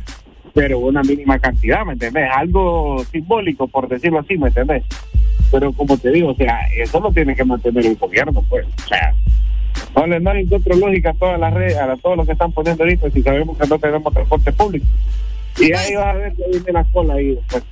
Pero 0.54 0.78
una 0.78 1.02
mínima 1.02 1.38
cantidad, 1.38 1.84
¿me 1.84 1.92
entendés? 1.92 2.28
Algo 2.34 3.04
simbólico, 3.10 3.68
por 3.68 3.88
decirlo 3.88 4.20
así, 4.20 4.36
¿me 4.36 4.48
entendés? 4.48 4.84
Pero 5.50 5.72
como 5.72 5.96
te 5.96 6.10
digo, 6.10 6.30
o 6.30 6.34
sea, 6.34 6.60
eso 6.76 7.00
lo 7.00 7.12
tiene 7.12 7.34
que 7.34 7.44
mantener 7.44 7.86
el 7.86 7.96
gobierno, 7.96 8.44
pues. 8.48 8.66
O 8.66 8.88
sea, 8.88 9.14
no 9.96 10.06
le, 10.06 10.20
no 10.20 10.32
le 10.32 10.40
encuentro 10.40 10.76
lógica 10.76 11.10
a 11.10 11.14
todas 11.14 11.40
las 11.40 11.52
redes, 11.52 11.76
a 11.76 11.96
todo 11.96 12.16
lo 12.16 12.24
que 12.24 12.32
están 12.32 12.52
poniendo 12.52 12.84
ahorita 12.84 13.10
si 13.10 13.22
sabemos 13.22 13.58
que 13.58 13.66
no 13.66 13.78
tenemos 13.78 14.12
transporte 14.12 14.52
público. 14.52 14.86
Y 15.58 15.72
ahí 15.72 15.94
vas 15.94 16.06
a 16.06 16.12
ver 16.14 16.32
que 16.34 16.44
viene 16.50 16.72
la 16.72 16.84
cola 16.84 17.14
ahí 17.14 17.34
después. 17.34 17.64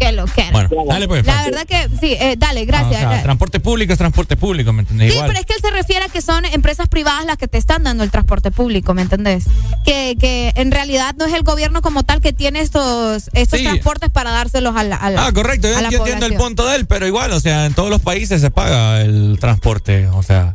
Que 0.00 0.12
lo 0.12 0.24
que. 0.24 0.44
Bueno, 0.50 0.70
dale, 0.88 1.06
pues. 1.06 1.26
La 1.26 1.42
verdad 1.44 1.66
que 1.66 1.88
sí, 2.00 2.14
eh, 2.18 2.34
dale, 2.38 2.60
Ah, 2.60 2.64
o 2.64 2.66
gracias. 2.66 3.00
sea, 3.02 3.22
transporte 3.22 3.60
público 3.60 3.92
es 3.92 3.98
transporte 3.98 4.34
público, 4.36 4.72
¿me 4.72 4.80
entendés? 4.80 5.08
Sí, 5.10 5.14
Igual. 5.14 5.28
pero 5.28 5.40
es 5.40 5.44
que 5.46 5.52
él 5.52 5.60
se 5.60 5.70
refiere 5.70 6.06
a 6.06 6.08
que 6.08 6.22
son 6.22 6.44
empresas 6.46 6.88
privadas 6.88 7.26
las 7.26 7.36
que 7.36 7.48
te 7.48 7.58
están 7.58 7.82
dando 7.82 8.02
el 8.02 8.10
transporte 8.10 8.50
público, 8.50 8.94
¿me 8.94 9.02
entendés? 9.02 9.44
Que, 9.84 10.16
que 10.18 10.52
en 10.56 10.70
realidad 10.72 11.14
no 11.18 11.26
es 11.26 11.34
el 11.34 11.42
gobierno 11.42 11.82
como 11.82 12.02
tal 12.02 12.20
que 12.22 12.32
tiene 12.32 12.60
estos 12.60 13.28
estos 13.34 13.58
Sí. 13.58 13.64
transportes 13.66 14.08
para 14.10 14.30
dárselos 14.30 14.74
a 14.74 14.84
la, 14.84 14.96
a 14.96 15.10
la- 15.10 15.26
Ah, 15.26 15.32
correcto, 15.32 15.68
yo 15.68 15.76
a 15.76 15.82
la 15.82 15.90
yo 15.90 15.98
entiendo 15.98 16.24
el 16.26 16.34
punto 16.34 16.66
de 16.66 16.76
él, 16.76 16.86
pero 16.86 17.06
igual, 17.06 17.30
o 17.32 17.40
sea, 17.40 17.66
en 17.66 17.74
todos 17.74 17.90
los 17.90 18.00
países 18.00 18.40
se 18.40 18.50
paga 18.50 19.02
el 19.02 19.36
transporte, 19.38 20.06
o 20.08 20.22
sea, 20.22 20.54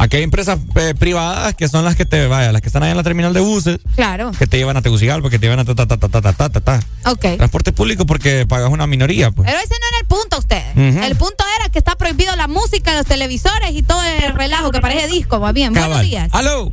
Aquí 0.00 0.16
hay 0.16 0.22
empresas 0.22 0.58
eh, 0.76 0.94
privadas 0.98 1.54
que 1.54 1.68
son 1.68 1.84
las 1.84 1.94
que 1.94 2.06
te, 2.06 2.26
vaya, 2.26 2.52
las 2.52 2.62
que 2.62 2.68
están 2.68 2.82
allá 2.82 2.92
en 2.92 2.96
la 2.96 3.02
terminal 3.02 3.34
de 3.34 3.40
buses. 3.40 3.80
Claro. 3.96 4.30
Que 4.38 4.46
te 4.46 4.56
llevan 4.56 4.78
a 4.78 4.82
Tegucigalpa, 4.82 5.28
que 5.28 5.38
te 5.38 5.44
llevan 5.44 5.58
a 5.58 5.66
ta, 5.66 5.74
ta, 5.74 5.86
ta, 5.86 5.98
ta, 5.98 6.08
ta, 6.08 6.32
ta, 6.32 6.48
ta. 6.48 6.60
ta 6.60 6.80
Ok. 7.10 7.36
Transporte 7.36 7.72
público 7.72 8.06
porque 8.06 8.46
pagas 8.48 8.70
una 8.70 8.86
minoría, 8.86 9.30
pues. 9.30 9.46
Pero 9.46 9.62
ese 9.62 9.74
no 9.78 9.88
era 9.88 9.98
el 10.00 10.06
punto, 10.06 10.38
usted. 10.38 10.62
Uh. 10.74 11.04
El 11.04 11.16
punto 11.16 11.44
era 11.58 11.68
que 11.68 11.78
está 11.78 11.96
prohibido 11.96 12.34
la 12.36 12.48
música, 12.48 12.96
los 12.96 13.04
televisores 13.04 13.72
y 13.72 13.82
todo 13.82 14.02
el 14.02 14.32
relajo 14.32 14.70
que 14.70 14.80
parece 14.80 15.06
disco, 15.06 15.38
va 15.38 15.52
bien. 15.52 15.74
Cabal. 15.74 15.90
Buenos 15.90 16.06
días. 16.06 16.28
¡Aló! 16.32 16.72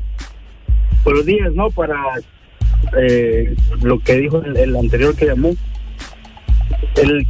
Buenos 1.04 1.26
días, 1.26 1.52
¿no? 1.54 1.70
Para 1.70 2.02
eh, 2.98 3.58
lo 3.82 4.00
que 4.00 4.14
dijo 4.14 4.42
el, 4.42 4.56
el 4.56 4.74
anterior 4.78 5.14
que 5.18 5.26
llamó. 5.26 5.50
El, 6.96 7.28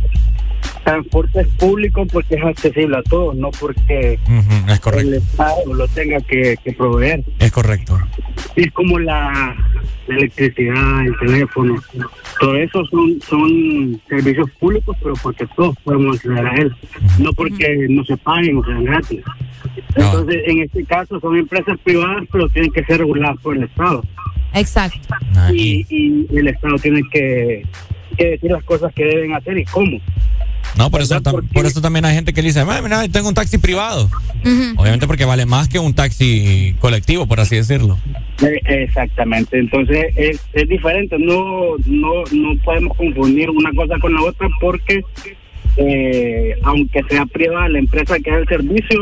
transporte 0.87 1.41
es 1.41 1.47
público 1.49 2.05
porque 2.05 2.35
es 2.35 2.43
accesible 2.43 2.95
a 2.95 3.03
todos, 3.03 3.35
no 3.35 3.49
porque 3.59 4.17
Ujú, 4.25 4.71
es 4.71 4.79
correcto. 4.79 5.07
el 5.09 5.13
Estado 5.15 5.73
lo 5.73 5.87
tenga 5.89 6.17
que, 6.21 6.55
que 6.63 6.71
proveer. 6.71 7.23
Es 7.39 7.51
correcto. 7.51 7.99
Es 8.55 8.71
como 8.71 8.97
la, 8.97 9.53
la 10.07 10.15
electricidad, 10.15 11.05
el 11.05 11.17
teléfono, 11.19 11.75
todo 12.39 12.55
eso 12.55 12.85
son, 12.85 13.19
son 13.27 14.01
servicios 14.07 14.49
públicos, 14.51 14.95
pero 15.03 15.13
porque 15.21 15.45
todos 15.57 15.75
podemos 15.83 16.15
acceder 16.15 16.47
a 16.47 16.55
él, 16.55 16.73
no 17.19 17.33
porque 17.33 17.87
no 17.89 18.05
se 18.05 18.15
paguen 18.15 18.57
o 18.57 18.63
sean 18.63 18.85
gratis. 18.85 19.21
Entonces, 19.93 20.41
en 20.45 20.59
este 20.59 20.85
caso 20.85 21.19
son 21.19 21.35
empresas 21.35 21.77
privadas, 21.83 22.23
pero 22.31 22.47
tienen 22.47 22.71
que 22.71 22.85
ser 22.85 22.99
reguladas 22.99 23.37
por 23.41 23.57
el 23.57 23.63
Estado. 23.63 24.03
Exacto. 24.53 25.15
Y, 25.51 25.85
y 25.89 26.37
el 26.37 26.47
Estado 26.47 26.77
tiene 26.77 27.01
que, 27.11 27.63
que 28.17 28.25
decir 28.31 28.51
las 28.51 28.63
cosas 28.63 28.93
que 28.93 29.03
deben 29.03 29.33
hacer 29.35 29.57
y 29.57 29.65
cómo. 29.65 29.99
No, 30.77 30.91
por 30.91 31.01
eso, 31.01 31.19
tam- 31.21 31.47
por 31.51 31.65
eso 31.65 31.81
también 31.81 32.05
hay 32.05 32.13
gente 32.15 32.33
que 32.33 32.41
dice, 32.41 32.59
"Ah, 32.59 32.81
mira, 32.83 33.07
tengo 33.09 33.29
un 33.29 33.33
taxi 33.33 33.57
privado. 33.57 34.09
Obviamente 34.77 35.07
porque 35.07 35.25
vale 35.25 35.45
más 35.45 35.67
que 35.67 35.79
un 35.79 35.93
taxi 35.95 36.75
colectivo, 36.79 37.25
por 37.27 37.39
así 37.39 37.55
decirlo. 37.55 37.97
Eh, 38.41 38.61
Exactamente, 38.65 39.57
entonces 39.57 40.05
es, 40.15 40.39
es 40.53 40.69
diferente, 40.69 41.17
no, 41.19 41.75
no, 41.85 42.09
no 42.31 42.59
podemos 42.63 42.95
confundir 42.95 43.49
una 43.49 43.71
cosa 43.75 43.95
con 43.99 44.13
la 44.13 44.21
otra 44.21 44.47
porque 44.61 45.01
eh, 45.77 46.53
aunque 46.63 47.01
sea 47.09 47.25
privada, 47.25 47.67
la 47.69 47.79
empresa 47.79 48.15
que 48.19 48.29
es 48.29 48.35
el 48.37 48.47
servicio 48.47 49.01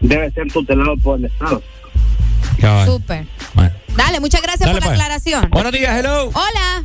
debe 0.00 0.30
ser 0.30 0.50
tutelado 0.52 0.96
por 0.98 1.18
el 1.18 1.24
Estado. 1.26 1.62
Súper. 2.86 3.24
Dale, 3.96 4.20
muchas 4.20 4.42
gracias 4.42 4.60
Dale, 4.68 4.74
por 4.74 4.80
la 4.82 4.86
pues. 4.88 5.00
aclaración. 5.00 5.48
Buenos 5.50 5.72
días, 5.72 5.98
hello. 5.98 6.26
Hola. 6.28 6.84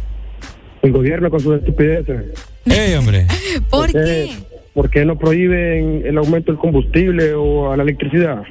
El 0.81 0.91
gobierno 0.91 1.29
con 1.29 1.39
sus 1.39 1.57
estupideces. 1.59 2.25
¡Ey, 2.65 2.93
hombre! 2.95 3.27
¿Por 3.69 3.91
qué? 3.91 4.31
¿Por 4.73 4.89
qué 4.89 5.05
no 5.05 5.17
prohíben 5.17 6.03
el 6.05 6.17
aumento 6.17 6.51
del 6.51 6.59
combustible 6.59 7.33
o 7.33 7.71
a 7.71 7.77
la 7.77 7.83
electricidad? 7.83 8.41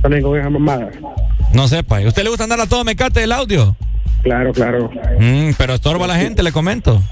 También 0.00 0.22
con 0.22 0.38
esa 0.38 0.48
mamada. 0.48 0.90
No 1.52 1.68
sepa. 1.68 2.00
¿y 2.00 2.06
¿Usted 2.06 2.22
le 2.22 2.30
gusta 2.30 2.44
andar 2.44 2.60
a 2.60 2.66
todo 2.66 2.84
mecate 2.84 3.20
del 3.20 3.32
audio? 3.32 3.76
Claro, 4.22 4.52
claro. 4.52 4.90
Mm, 5.18 5.50
pero 5.58 5.74
estorba 5.74 6.04
a 6.04 6.08
la 6.08 6.16
gente, 6.16 6.42
le 6.42 6.52
comento. 6.52 7.02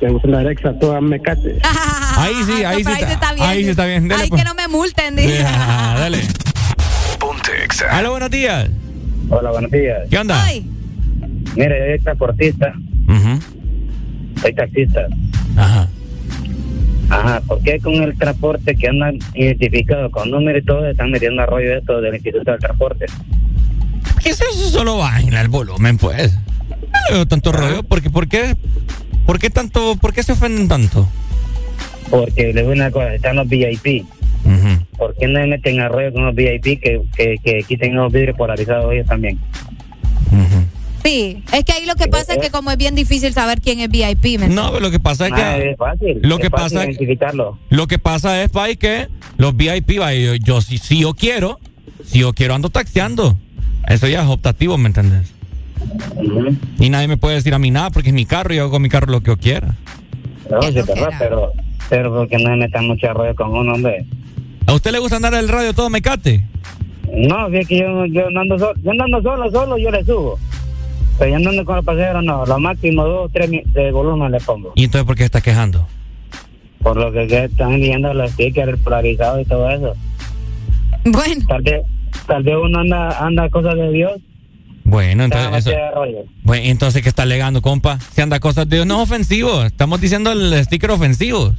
Me 0.00 0.10
gusta 0.10 0.28
la 0.28 0.40
Alexa 0.40 0.72
toda 0.78 1.00
mecate. 1.00 1.58
Ahí 2.16 2.34
sí, 2.46 2.64
ahí 2.64 2.78
sí, 2.78 2.84
pero 2.84 2.96
ahí 2.96 3.04
se 3.04 3.12
está 3.12 3.32
bien. 3.32 3.46
ahí 3.46 3.64
sí 3.64 3.70
está 3.70 3.86
bien. 3.86 4.08
Dele, 4.08 4.22
Ay, 4.22 4.28
pues. 4.28 4.42
que 4.42 4.48
no 4.48 4.54
me 4.54 4.66
multen, 4.66 5.14
dice. 5.14 5.44
Ah, 5.46 5.94
dale. 5.98 6.18
Hola, 7.96 8.10
buenos 8.10 8.30
días. 8.30 8.68
Hola, 9.30 9.50
buenos 9.50 9.70
días. 9.70 9.98
¿Qué 10.10 10.18
onda? 10.18 10.44
Mire, 11.54 11.78
yo 11.78 11.86
soy 11.86 11.98
transportista, 12.00 12.74
soy 14.40 14.54
taxista. 14.54 15.06
Ajá. 15.58 15.88
Ajá, 17.10 17.40
¿por 17.40 17.60
qué 17.62 17.80
con 17.80 17.94
el 17.94 18.16
transporte 18.16 18.76
que 18.76 18.88
andan 18.88 19.18
identificados 19.34 20.12
con 20.12 20.30
número 20.30 20.58
y 20.58 20.62
todo 20.62 20.86
están 20.86 21.10
metiendo 21.10 21.42
a 21.42 21.46
rollo 21.46 21.76
esto 21.76 22.00
del 22.00 22.14
Instituto 22.14 22.50
del 22.50 22.60
Transporte? 22.60 23.06
¿Qué 24.22 24.30
es 24.30 24.40
eso? 24.40 24.68
Solo 24.70 24.98
bajen 24.98 25.34
el 25.34 25.48
volumen, 25.48 25.98
pues. 25.98 26.34
No 27.10 27.14
veo 27.14 27.26
tanto 27.26 27.50
rollo. 27.50 27.82
Porque, 27.82 28.10
¿por 28.10 28.28
qué? 28.28 28.56
¿Por 29.26 29.38
qué 29.38 29.50
tanto? 29.50 29.96
¿Por 29.96 30.12
qué 30.12 30.22
se 30.22 30.32
ofenden 30.32 30.68
tanto? 30.68 31.08
Porque 32.10 32.52
les 32.52 32.56
digo 32.56 32.70
una 32.70 32.90
cosa, 32.90 33.14
están 33.14 33.36
los 33.36 33.48
VIP. 33.48 34.04
¿Por 34.96 35.14
qué 35.16 35.26
no 35.26 35.46
meten 35.46 35.80
a 35.80 35.88
rollo 35.88 36.12
con 36.12 36.24
los 36.24 36.34
VIP 36.34 36.80
que, 36.80 37.00
que, 37.16 37.36
que 37.42 37.62
quiten 37.66 37.94
los 37.94 38.12
vidrios 38.12 38.36
polarizados 38.36 38.92
ellos 38.92 39.06
también? 39.06 39.38
Sí, 41.04 41.42
es 41.52 41.64
que 41.64 41.72
ahí 41.72 41.86
lo 41.86 41.94
que 41.94 42.08
pasa 42.08 42.34
es 42.34 42.40
que 42.40 42.50
como 42.50 42.70
es 42.70 42.76
bien 42.76 42.94
difícil 42.94 43.32
saber 43.32 43.60
quién 43.60 43.80
es 43.80 43.88
VIP, 43.88 44.40
¿me 44.40 44.48
No, 44.48 44.68
pero 44.70 44.80
lo 44.80 44.90
que 44.90 45.00
pasa 45.00 45.26
es 45.26 45.32
que. 45.32 45.40
Ah, 45.40 45.58
es 45.58 45.76
fácil. 45.76 46.18
Lo 46.22 46.36
es 46.36 46.40
que 46.42 46.50
fácil 46.50 46.78
pasa 46.78 46.84
identificarlo. 46.84 47.58
Lo 47.70 47.86
que 47.86 47.98
pasa 47.98 48.42
es, 48.42 48.50
Pai, 48.50 48.76
que 48.76 49.08
los 49.36 49.56
VIP, 49.56 50.00
va, 50.00 50.12
yo, 50.14 50.34
yo 50.34 50.60
si, 50.60 50.78
si 50.78 51.00
yo 51.00 51.14
quiero, 51.14 51.60
si 52.04 52.20
yo 52.20 52.32
quiero 52.32 52.54
ando 52.54 52.70
taxiando. 52.70 53.36
Eso 53.86 54.06
ya 54.06 54.22
es 54.22 54.28
optativo, 54.28 54.76
¿me 54.76 54.88
entiendes? 54.88 55.32
Y 56.78 56.90
nadie 56.90 57.08
me 57.08 57.16
puede 57.16 57.36
decir 57.36 57.54
a 57.54 57.58
mí 57.58 57.70
nada 57.70 57.90
porque 57.90 58.10
es 58.10 58.14
mi 58.14 58.26
carro 58.26 58.52
y 58.52 58.56
yo 58.56 58.64
hago 58.64 58.72
con 58.72 58.82
mi 58.82 58.88
carro 58.88 59.10
lo 59.10 59.20
que 59.20 59.28
yo 59.28 59.36
quiera. 59.36 59.76
No, 60.50 60.62
sí, 60.62 60.74
verdad, 60.74 61.10
pero, 61.18 61.52
pero 61.88 62.14
porque 62.14 62.36
no 62.36 62.50
se 62.50 62.56
metan 62.56 62.86
mucho 62.86 63.12
rollo 63.12 63.34
con 63.34 63.50
uno, 63.50 63.74
hombre. 63.74 64.04
¿A 64.66 64.74
usted 64.74 64.92
le 64.92 64.98
gusta 64.98 65.16
andar 65.16 65.34
el 65.34 65.48
radio 65.48 65.72
todo 65.72 65.88
mecate? 65.88 66.44
No, 67.12 67.48
es 67.48 67.66
que 67.66 67.78
yo, 67.78 68.04
yo 68.06 68.30
no 68.30 68.40
ando 68.40 68.58
solo, 68.58 68.74
yo 68.82 68.90
andando 68.90 69.22
solo, 69.22 69.50
solo 69.50 69.78
yo 69.78 69.90
le 69.90 70.04
subo. 70.04 70.38
Pero 71.18 71.30
yo 71.30 71.36
andando 71.36 71.64
con 71.64 71.76
los 71.76 71.84
pasajeros 71.84 72.22
no, 72.24 72.46
lo 72.46 72.58
máximo 72.60 73.04
dos, 73.04 73.30
tres 73.32 73.48
mi- 73.50 73.62
de 73.66 73.90
volumen 73.90 74.30
le 74.30 74.38
pongo. 74.40 74.72
¿Y 74.76 74.84
entonces 74.84 75.06
por 75.06 75.16
qué 75.16 75.24
está 75.24 75.40
quejando? 75.40 75.86
Por 76.82 76.96
lo 76.96 77.10
que, 77.12 77.26
que 77.26 77.44
están 77.44 77.80
viendo 77.80 78.14
los 78.14 78.30
stickers 78.32 78.78
polarizados 78.80 79.40
y 79.42 79.44
todo 79.44 79.68
eso. 79.70 79.94
Bueno. 81.04 81.44
Tal 81.48 81.62
vez, 81.62 81.82
tal 82.26 82.42
vez 82.42 82.54
uno 82.62 82.78
anda, 82.80 83.18
anda 83.24 83.48
cosas 83.50 83.74
de 83.74 83.90
Dios. 83.90 84.12
Bueno, 84.84 85.24
entonces 85.24 85.66
eso. 85.66 85.76
Bueno, 86.44 86.64
entonces 86.66 87.02
¿qué 87.02 87.08
está 87.08 87.24
alegando, 87.24 87.60
compa? 87.62 87.98
Si 88.12 88.20
anda 88.22 88.40
cosas 88.40 88.68
de 88.68 88.76
Dios, 88.76 88.86
no 88.86 88.96
es 88.96 89.02
ofensivo. 89.02 89.64
Estamos 89.64 90.00
diciendo 90.00 90.32
el 90.32 90.64
sticker 90.64 90.90
ofensivo. 90.92 91.52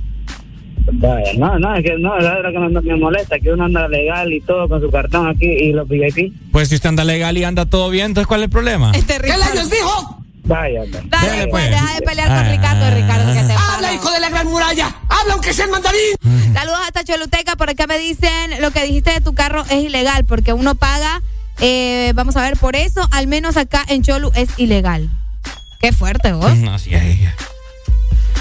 Vaya, 0.91 1.31
no, 1.37 1.59
no, 1.59 1.75
es 1.75 1.83
que 1.83 1.95
no, 1.97 2.17
es 2.17 2.23
lo 2.43 2.51
que 2.51 2.59
me, 2.59 2.81
me 2.81 2.95
molesta, 2.95 3.39
que 3.39 3.51
uno 3.51 3.65
anda 3.65 3.87
legal 3.87 4.31
y 4.33 4.41
todo 4.41 4.67
con 4.67 4.81
su 4.81 4.89
cartón 4.89 5.27
aquí 5.27 5.45
y 5.47 5.71
los 5.73 5.87
VIP. 5.87 6.33
Pues 6.51 6.69
si 6.69 6.75
usted 6.75 6.89
anda 6.89 7.03
legal 7.03 7.37
y 7.37 7.43
anda 7.43 7.65
todo 7.65 7.89
bien, 7.89 8.07
entonces 8.07 8.27
¿cuál 8.27 8.41
es 8.41 8.45
el 8.45 8.49
problema? 8.51 8.91
¿Qué 8.91 9.19
le 9.19 9.75
dijo? 9.75 10.15
Vaya, 10.45 10.81
hombre. 10.81 11.01
Dale, 11.05 11.47
pues, 11.47 11.69
deja 11.69 11.93
de 11.95 12.01
pelear 12.01 12.31
Ah. 12.31 12.41
con 12.41 12.51
Ricardo, 12.51 12.95
Ricardo, 12.95 13.33
que 13.33 13.43
te 13.47 13.53
Habla, 13.53 13.93
hijo 13.93 14.11
de 14.11 14.19
la 14.19 14.29
gran 14.29 14.47
muralla. 14.47 14.95
Habla 15.07 15.33
aunque 15.33 15.53
sea 15.53 15.65
en 15.65 15.71
mandarín. 15.71 16.53
Saludos 16.53 16.79
hasta 16.87 17.03
Choluteca, 17.03 17.55
por 17.55 17.69
acá 17.69 17.85
me 17.85 17.99
dicen, 17.99 18.59
lo 18.59 18.71
que 18.71 18.83
dijiste 18.83 19.11
de 19.11 19.21
tu 19.21 19.35
carro 19.35 19.63
es 19.69 19.83
ilegal, 19.83 20.25
porque 20.25 20.53
uno 20.53 20.73
paga, 20.73 21.21
eh, 21.61 22.13
vamos 22.15 22.35
a 22.35 22.41
ver, 22.41 22.57
por 22.57 22.75
eso, 22.75 23.07
al 23.11 23.27
menos 23.27 23.57
acá 23.57 23.85
en 23.89 24.01
Cholu 24.01 24.31
es 24.33 24.49
ilegal. 24.57 25.11
Qué 25.81 25.91
fuerte, 25.93 26.33
vos. 26.33 26.55
No, 26.57 26.79
sí, 26.79 26.95
ay. 26.95 27.29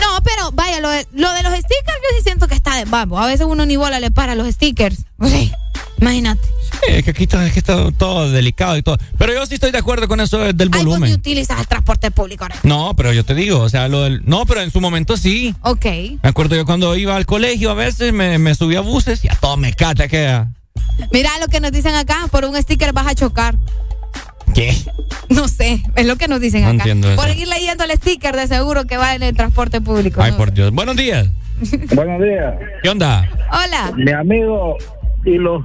No, 0.00 0.22
pero 0.22 0.50
vaya, 0.52 0.80
lo 0.80 0.88
de, 0.88 1.06
lo 1.12 1.32
de 1.32 1.42
los 1.42 1.52
stickers 1.52 1.98
yo 2.10 2.16
sí 2.16 2.22
siento 2.22 2.46
que 2.48 2.54
está 2.54 2.76
de 2.76 2.84
bambo. 2.84 3.18
A 3.18 3.26
veces 3.26 3.46
uno 3.48 3.66
ni 3.66 3.76
bola 3.76 4.00
le 4.00 4.10
para 4.10 4.34
los 4.34 4.48
stickers. 4.48 5.04
Sí, 5.24 5.52
imagínate. 6.00 6.46
Sí, 6.86 6.92
es 6.94 7.04
que 7.04 7.10
aquí 7.10 7.24
está, 7.24 7.44
es 7.46 7.52
que 7.52 7.58
está 7.58 7.90
todo 7.92 8.30
delicado 8.30 8.76
y 8.76 8.82
todo. 8.82 8.96
Pero 9.18 9.32
yo 9.34 9.44
sí 9.46 9.54
estoy 9.54 9.72
de 9.72 9.78
acuerdo 9.78 10.06
con 10.06 10.20
eso 10.20 10.38
del 10.38 10.54
Ay, 10.60 10.68
vos 10.68 10.70
ni 10.78 10.84
volumen. 10.84 11.12
utilizas 11.12 11.58
el 11.60 11.66
transporte 11.66 12.10
público. 12.10 12.46
¿no? 12.48 12.88
No, 12.88 12.94
pero 12.94 13.12
yo 13.12 13.24
te 13.24 13.34
digo, 13.34 13.60
o 13.60 13.68
sea, 13.68 13.88
lo 13.88 14.02
del. 14.02 14.22
No, 14.24 14.46
pero 14.46 14.60
en 14.62 14.70
su 14.70 14.80
momento 14.80 15.16
sí. 15.16 15.54
Ok. 15.62 15.84
Me 16.22 16.28
acuerdo 16.28 16.54
yo 16.54 16.64
cuando 16.64 16.94
iba 16.96 17.16
al 17.16 17.26
colegio 17.26 17.70
a 17.70 17.74
veces 17.74 18.12
me, 18.12 18.38
me 18.38 18.54
subía 18.54 18.78
a 18.78 18.82
buses 18.82 19.24
y 19.24 19.28
a 19.28 19.34
todo 19.34 19.56
me 19.56 19.72
cata 19.72 20.06
que. 20.08 20.44
Mira 21.12 21.30
lo 21.40 21.48
que 21.48 21.60
nos 21.60 21.72
dicen 21.72 21.94
acá, 21.94 22.28
por 22.30 22.44
un 22.44 22.56
sticker 22.62 22.92
vas 22.92 23.06
a 23.08 23.14
chocar. 23.14 23.56
¿Qué? 24.54 24.74
No 25.30 25.46
sé, 25.46 25.82
es 25.94 26.06
lo 26.06 26.16
que 26.16 26.26
nos 26.26 26.40
dicen 26.40 26.62
No 26.62 26.68
acá. 26.68 26.76
entiendo 26.78 27.10
eso. 27.12 27.20
Por 27.20 27.28
ir 27.36 27.46
leyendo 27.46 27.84
el 27.84 27.90
sticker 27.90 28.34
de 28.34 28.46
seguro 28.46 28.86
que 28.86 28.96
va 28.96 29.14
en 29.14 29.22
el 29.22 29.36
transporte 29.36 29.82
público. 29.82 30.22
Ay, 30.22 30.30
¿no? 30.30 30.38
por 30.38 30.52
Dios. 30.52 30.72
Buenos 30.72 30.96
días. 30.96 31.28
Buenos 31.94 32.22
días. 32.22 32.54
¿Qué 32.82 32.88
onda? 32.88 33.28
Hola. 33.52 33.92
Mi 33.94 34.10
amigo, 34.10 34.78
y 35.26 35.36
los 35.36 35.62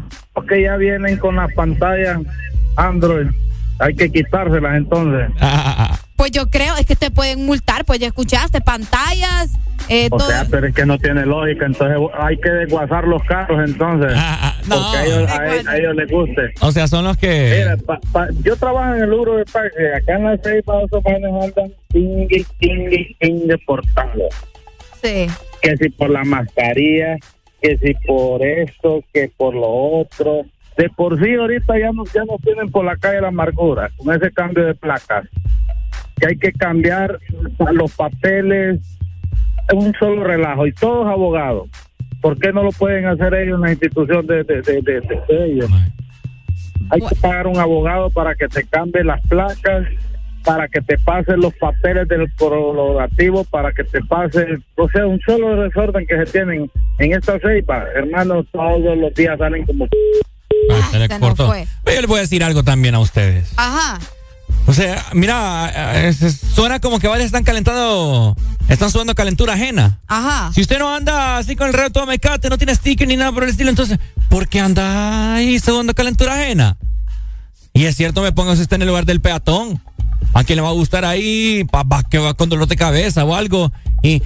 que 0.50 0.64
ya 0.64 0.76
vienen 0.76 1.18
con 1.18 1.38
las 1.38 1.52
pantallas 1.54 2.20
Android, 2.76 3.28
hay 3.80 3.96
que 3.96 4.12
quitárselas 4.12 4.76
entonces. 4.76 5.30
Pues 6.24 6.32
yo 6.32 6.50
creo, 6.50 6.78
es 6.78 6.86
que 6.86 6.96
te 6.96 7.12
pueden 7.12 7.46
multar, 7.46 7.84
pues 7.84 8.00
ya 8.00 8.08
escuchaste, 8.08 8.62
pantallas, 8.62 9.52
eh, 9.90 10.08
O 10.10 10.16
todo. 10.18 10.30
sea, 10.30 10.48
pero 10.50 10.68
es 10.68 10.74
que 10.74 10.86
no 10.86 10.98
tiene 10.98 11.26
lógica, 11.26 11.66
entonces 11.66 11.98
hay 12.18 12.38
que 12.38 12.50
desguazar 12.50 13.04
los 13.06 13.22
carros 13.24 13.60
entonces. 13.70 14.14
porque 14.70 14.98
a 14.98 15.04
ellos, 15.06 15.30
a, 15.30 15.46
ellos- 15.54 15.68
a 15.68 15.78
ellos 15.78 15.96
les 15.98 16.10
guste. 16.10 16.42
O 16.62 16.72
sea, 16.72 16.88
son 16.88 17.04
los 17.04 17.18
que. 17.18 17.58
Mira, 17.60 17.76
pa- 17.76 18.00
pa- 18.14 18.30
yo 18.42 18.56
trabajo 18.56 18.96
en 18.96 19.04
el 19.04 19.12
Uro 19.12 19.36
de 19.36 19.44
Parque, 19.44 19.94
acá 19.94 20.16
en 20.16 20.24
la 20.24 20.38
Ceiba, 20.38 20.82
esos 20.84 21.04
manes 21.04 21.44
andan 21.44 21.74
tingue, 21.90 22.46
tingue, 22.58 23.16
tingue 23.20 23.58
por. 23.66 23.84
Sí. 25.04 25.28
Que 25.62 25.76
si 25.76 25.90
por 25.90 26.10
la 26.10 26.24
mascarilla, 26.24 27.18
que 27.62 27.78
si 27.80 27.94
por 28.08 28.46
esto, 28.46 29.04
que 29.14 29.30
por 29.36 29.54
lo 29.56 29.68
otro. 30.00 30.44
De 30.78 30.90
por 30.90 31.22
sí 31.24 31.36
ahorita 31.36 31.78
ya 31.78 31.92
nos, 31.92 32.12
ya 32.14 32.24
nos 32.24 32.42
tienen 32.42 32.72
por 32.72 32.84
la 32.86 32.96
calle 32.96 33.22
la 33.22 33.28
amargura, 33.28 33.92
con 33.98 34.12
ese 34.16 34.32
cambio 34.32 34.66
de 34.66 34.74
placas. 34.74 35.26
Que 36.24 36.30
hay 36.30 36.38
que 36.38 36.54
cambiar 36.54 37.20
los 37.74 37.92
papeles, 37.96 38.80
es 39.68 39.74
un 39.74 39.94
solo 40.00 40.24
relajo, 40.24 40.66
y 40.66 40.72
todos 40.74 41.06
abogados. 41.08 41.68
¿Por 42.22 42.38
qué 42.40 42.54
no 42.54 42.64
lo 42.64 42.72
pueden 42.72 43.06
hacer 43.08 43.34
ellos 43.34 43.56
en 43.56 43.62
la 43.62 43.72
institución 43.72 44.26
de, 44.26 44.44
de, 44.46 44.62
de, 44.62 44.82
de- 44.82 45.02
de 45.28 45.46
ellos? 45.46 45.70
Hay 46.90 47.02
que 47.02 47.16
pagar 47.22 47.48
un 47.48 47.58
abogado 47.58 48.10
para 48.10 48.36
que 48.36 48.48
te 48.48 48.64
cambie 48.66 49.04
las 49.04 49.20
placas, 49.28 49.86
para 50.46 50.68
que 50.70 50.80
te 50.82 50.98
pase 51.00 51.36
los 51.36 51.54
papeles 51.56 52.08
del 52.08 52.30
prorrogativo, 52.38 53.44
para 53.46 53.72
que 53.74 53.84
te 53.84 54.02
pase, 54.04 54.46
o 54.76 54.90
sea, 54.90 55.06
un 55.06 55.20
solo 55.22 55.62
desorden 55.62 56.06
que 56.08 56.18
se 56.26 56.32
tienen 56.32 56.72
en 57.00 57.14
esta 57.14 57.38
ceiba. 57.40 57.84
Hermanos, 57.96 58.46
todos 58.54 58.98
los 58.98 59.14
días 59.14 59.38
salen 59.38 59.66
como... 59.66 59.88
Ah, 60.72 60.88
se 60.92 61.00
le 61.00 61.08
se 61.08 61.20
nos 61.20 61.30
cortó. 61.30 61.48
fue. 61.48 61.66
Yo 61.86 61.92
les 62.02 62.08
voy 62.08 62.18
a 62.20 62.22
decir 62.22 62.44
algo 62.44 62.64
también 62.64 62.96
a 62.96 63.00
ustedes. 63.00 63.54
Ajá. 63.58 64.00
O 64.66 64.74
sea, 64.74 65.06
mira, 65.14 66.12
suena 66.56 66.80
como 66.80 67.00
que 67.00 67.08
varios 67.08 67.26
están 67.26 67.44
calentando, 67.44 68.36
están 68.70 68.92
sudando 68.92 69.14
calentura 69.14 69.54
ajena. 69.54 70.00
Ajá. 70.08 70.52
Si 70.54 70.62
usted 70.62 70.80
no 70.80 70.94
anda 70.94 71.38
así 71.38 71.56
con 71.56 71.68
el 71.68 71.74
reto 71.74 72.00
de 72.00 72.06
mecate, 72.06 72.50
no 72.50 72.58
tiene 72.58 72.74
sticker 72.74 73.08
ni 73.08 73.18
nada 73.18 73.32
por 73.32 73.44
el 73.44 73.50
estilo, 73.50 73.70
entonces, 73.70 74.00
¿por 74.30 74.48
qué 74.48 74.62
anda 74.62 75.36
ahí 75.36 75.60
sudando 75.60 75.94
calentura 75.94 76.36
ajena? 76.36 76.78
Y 77.74 77.86
es 77.86 77.98
cierto, 77.98 78.22
me 78.22 78.32
pongo 78.32 78.56
si 78.56 78.62
usted 78.62 78.76
en 78.76 78.84
el 78.84 78.88
lugar 78.88 79.06
del 79.06 79.20
peatón. 79.20 79.82
¿A 80.34 80.44
quién 80.44 80.56
le 80.58 80.64
va 80.64 80.70
a 80.70 80.74
gustar 80.74 81.06
ahí? 81.06 81.64
Papá, 81.70 82.04
que 82.04 82.18
va 82.18 82.34
con 82.34 82.50
dolor 82.50 82.68
de 82.68 82.76
cabeza 82.76 83.26
o 83.26 83.36
algo. 83.36 83.72
Y. 84.02 84.22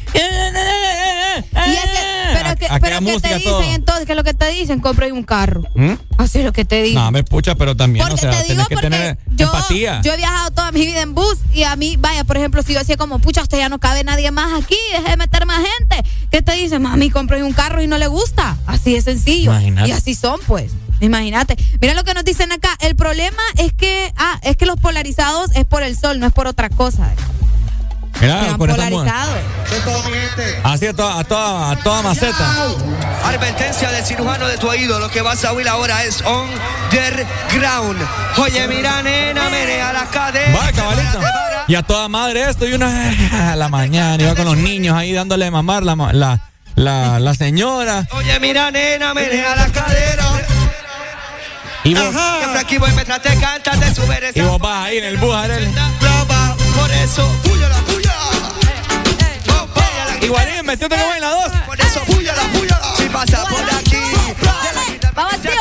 que, 2.57 2.67
pero 2.81 2.99
¿qué 2.99 3.05
te 3.05 3.11
música 3.11 3.35
dicen 3.35 3.43
todo. 3.43 3.63
entonces? 3.63 4.05
¿Qué 4.05 4.11
es 4.11 4.15
lo 4.17 4.23
que 4.23 4.33
te 4.33 4.47
dicen? 4.49 4.79
Compra 4.79 5.07
un 5.07 5.23
carro. 5.23 5.63
¿Mm? 5.75 5.93
Así 6.17 6.39
es 6.39 6.45
lo 6.45 6.53
que 6.53 6.65
te 6.65 6.81
dicen. 6.83 6.95
No, 7.01 7.11
me 7.11 7.23
pucha, 7.23 7.55
pero 7.55 7.75
también, 7.75 8.05
Porque 8.05 8.27
o 8.27 8.31
sea, 8.31 8.41
te 8.41 8.53
digo 8.53 8.65
tenés 8.65 8.67
que 8.67 8.75
tener 8.75 9.17
yo, 9.35 9.45
empatía. 9.45 10.01
yo 10.03 10.13
he 10.13 10.17
viajado 10.17 10.51
toda 10.51 10.71
mi 10.71 10.85
vida 10.85 11.01
en 11.01 11.13
bus 11.13 11.37
y 11.53 11.63
a 11.63 11.75
mí, 11.75 11.95
vaya, 11.97 12.23
por 12.23 12.37
ejemplo, 12.37 12.61
si 12.63 12.73
yo 12.73 12.79
decía 12.79 12.97
como, 12.97 13.19
pucha, 13.19 13.41
usted 13.41 13.57
ya 13.57 13.69
no 13.69 13.79
cabe 13.79 14.03
nadie 14.03 14.31
más 14.31 14.61
aquí, 14.61 14.77
deje 14.91 15.09
de 15.09 15.17
meter 15.17 15.45
más 15.45 15.61
gente. 15.77 16.09
¿Qué 16.31 16.41
te 16.41 16.53
dicen? 16.53 16.81
Mami, 16.81 17.09
compré 17.09 17.43
un 17.43 17.53
carro 17.53 17.81
y 17.81 17.87
no 17.87 17.97
le 17.97 18.07
gusta. 18.07 18.57
Así 18.65 18.93
de 18.93 19.01
sencillo. 19.01 19.51
Imagínate. 19.51 19.89
Y 19.89 19.91
así 19.91 20.15
son, 20.15 20.39
pues. 20.47 20.71
Imagínate. 20.99 21.55
Mira 21.79 21.93
lo 21.93 22.03
que 22.03 22.13
nos 22.13 22.25
dicen 22.25 22.51
acá. 22.51 22.75
El 22.79 22.95
problema 22.95 23.41
es 23.57 23.71
que, 23.73 24.11
ah, 24.17 24.39
es 24.41 24.57
que 24.57 24.65
los 24.65 24.77
polarizados 24.77 25.51
es 25.55 25.65
por 25.65 25.83
el 25.83 25.97
sol, 25.97 26.19
no 26.19 26.25
es 26.25 26.33
por 26.33 26.47
otra 26.47 26.69
cosa. 26.69 27.13
Sean 28.19 28.57
con 28.57 28.69
esta 28.69 28.89
mu- 28.89 28.97
polarizados. 29.03 29.37
Así 30.63 30.87
a 30.87 30.93
toda, 30.93 31.19
a 31.19 31.23
toda, 31.23 31.71
a 31.71 31.75
toda 31.77 32.01
maceta. 32.01 32.67
Advertencia 33.25 33.91
del 33.91 34.03
cirujano 34.05 34.47
de 34.47 34.57
tu 34.57 34.67
oído. 34.69 34.99
Lo 34.99 35.09
que 35.09 35.21
vas 35.21 35.43
a 35.45 35.51
oír 35.53 35.67
ahora 35.67 36.03
es 36.03 36.21
underground. 36.21 38.01
Oye, 38.37 38.67
mira, 38.67 39.01
nena, 39.03 39.49
menea 39.49 39.93
la 39.93 40.05
cadera. 40.05 40.57
Va, 40.57 40.71
cabalito. 40.71 41.19
Y 41.67 41.75
a 41.75 41.83
toda 41.83 42.07
madre 42.07 42.49
esto 42.49 42.65
y 42.65 42.73
una 42.73 43.11
a 43.51 43.55
la 43.55 43.67
mañana 43.69 44.21
iba 44.23 44.35
con 44.35 44.45
los 44.45 44.57
niños 44.57 44.95
ahí 44.97 45.11
dándole 45.13 45.45
de 45.45 45.51
mamar 45.51 45.83
la, 45.83 45.95
la, 46.13 46.39
la, 46.75 47.19
la 47.19 47.33
señora. 47.33 48.07
Oye, 48.11 48.39
mira, 48.39 48.71
nena, 48.71 49.13
menea 49.13 49.55
la 49.55 49.67
cadera. 49.67 50.23
Y 51.83 51.93
vos, 51.93 52.13
Frankie 52.51 52.77
Boy 52.79 52.91
mientras 52.93 53.21
te 53.21 53.35
canta, 53.37 53.71
te 53.71 53.93
sube 53.95 54.17
esa 54.29 54.37
y 54.37 54.41
vos 54.41 54.59
vas 54.59 54.85
ahí 54.87 54.97
en 54.97 55.05
el 55.05 55.17
bus. 55.17 55.35
Por 56.75 56.91
eso, 56.91 57.27
puya 57.43 57.69
la 57.69 57.77
Igualín, 60.21 60.65
metiéndote 60.65 61.01
como 61.01 61.13
en 61.15 61.21
la 61.21 61.29
dos. 61.29 61.51
Por 61.65 61.79
eso, 61.79 62.01
puya 62.05 62.33
la 62.35 62.43
puya. 62.59 62.79
Si 62.97 63.03
pasa 63.09 63.43
por 63.45 63.61
aquí. 63.61 63.97
Vamos, 65.13 65.33
está. 65.33 65.51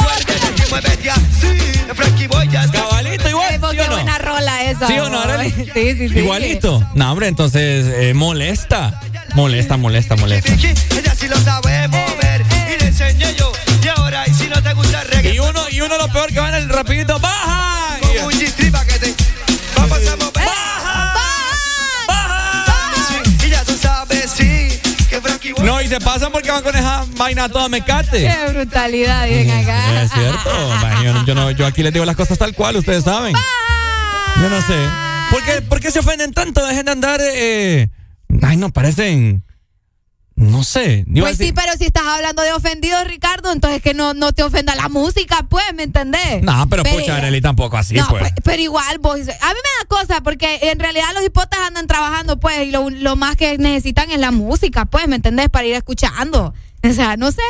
Cabalito 2.72 3.28
igual, 3.28 3.48
Qué 3.48 3.70
¿sí 3.70 3.80
o 3.80 3.86
no? 3.86 3.92
buena 3.94 4.18
rola 4.18 4.62
esa. 4.64 4.86
¿Sí 4.86 4.98
o 4.98 5.08
no. 5.08 5.20
Arely? 5.20 5.50
Sí, 5.50 5.96
sí, 5.96 6.08
sí. 6.08 6.18
Igualito. 6.18 6.86
No, 6.94 7.10
hombre, 7.10 7.28
entonces 7.28 7.86
eh, 7.96 8.14
molesta. 8.14 9.00
Molesta, 9.34 9.76
molesta, 9.76 10.16
molesta. 10.16 10.50
Vicky, 10.52 10.68
ella 10.96 11.14
sí 11.14 11.28
lo 11.28 11.36
sabe 11.38 11.88
mover. 11.88 12.42
Y 12.74 12.80
le 12.80 12.86
enseñé 12.88 13.34
yo. 13.34 13.52
Y 13.82 13.88
ahora, 13.88 14.24
y 14.26 14.34
si 14.34 14.48
no 14.48 14.62
te 14.62 14.72
gusta 14.72 15.02
el 15.02 15.08
reggae. 15.08 15.34
Y 15.34 15.38
uno, 15.38 15.62
y 15.70 15.80
uno 15.80 15.96
lo 15.98 16.08
peor 16.08 16.32
que 16.32 16.40
va 16.40 16.48
en 16.48 16.54
el 16.54 16.68
rapidito, 16.68 17.18
baja. 17.18 17.98
No, 25.62 25.80
y 25.80 25.88
se 25.88 26.00
pasan 26.00 26.32
porque 26.32 26.50
van 26.50 26.62
con 26.62 26.74
esa 26.76 27.04
vaina 27.16 27.48
toda 27.48 27.68
mecate. 27.68 28.22
Qué 28.22 28.52
brutalidad, 28.52 29.26
dicen 29.26 29.50
acá. 29.50 30.02
Es 30.02 30.12
cierto. 30.12 30.50
Yo, 31.02 31.24
yo 31.26 31.34
no, 31.34 31.50
yo 31.52 31.66
aquí 31.66 31.82
les 31.82 31.92
digo 31.92 32.04
las 32.04 32.16
cosas 32.16 32.38
tal 32.38 32.54
cual, 32.54 32.76
ustedes 32.76 33.04
saben. 33.04 33.34
Yo 33.34 34.50
no 34.50 34.60
sé. 34.62 34.76
¿Por 35.30 35.42
qué, 35.42 35.62
por 35.62 35.80
qué 35.80 35.90
se 35.90 36.00
ofenden 36.00 36.32
tanto? 36.32 36.64
Dejen 36.66 36.84
de 36.84 36.92
andar. 36.92 37.20
Eh, 37.22 37.88
ay, 38.42 38.56
no, 38.56 38.70
parecen. 38.70 39.45
No 40.36 40.62
sé. 40.64 41.06
Pues 41.18 41.38
sí, 41.38 41.52
pero 41.54 41.72
si 41.78 41.86
estás 41.86 42.04
hablando 42.06 42.42
de 42.42 42.52
ofendido, 42.52 43.02
Ricardo, 43.04 43.50
entonces 43.52 43.80
que 43.80 43.94
no, 43.94 44.12
no 44.12 44.32
te 44.32 44.42
ofenda 44.42 44.74
la 44.74 44.90
música, 44.90 45.46
pues, 45.48 45.64
¿me 45.74 45.84
entendés? 45.84 46.42
No, 46.42 46.68
pero 46.68 46.82
pucha, 46.82 47.16
Arely 47.16 47.40
tampoco 47.40 47.78
así, 47.78 47.94
no, 47.94 48.06
pues. 48.06 48.20
pues, 48.20 48.34
pero 48.44 48.62
igual, 48.62 48.98
vos, 48.98 49.14
a 49.14 49.16
mí 49.16 49.24
me 49.28 49.30
da 49.32 49.86
cosa 49.88 50.20
porque 50.20 50.58
en 50.62 50.78
realidad 50.78 51.06
los 51.14 51.24
hipotas 51.24 51.58
andan 51.66 51.86
trabajando, 51.86 52.38
pues, 52.38 52.68
y 52.68 52.70
lo, 52.70 52.90
lo 52.90 53.16
más 53.16 53.36
que 53.36 53.56
necesitan 53.56 54.10
es 54.10 54.18
la 54.18 54.30
música, 54.30 54.84
pues, 54.84 55.08
¿me 55.08 55.16
entendés? 55.16 55.48
Para 55.48 55.66
ir 55.66 55.74
escuchando. 55.74 56.52
O 56.82 56.92
sea, 56.92 57.16
no 57.16 57.32
sé. 57.32 57.42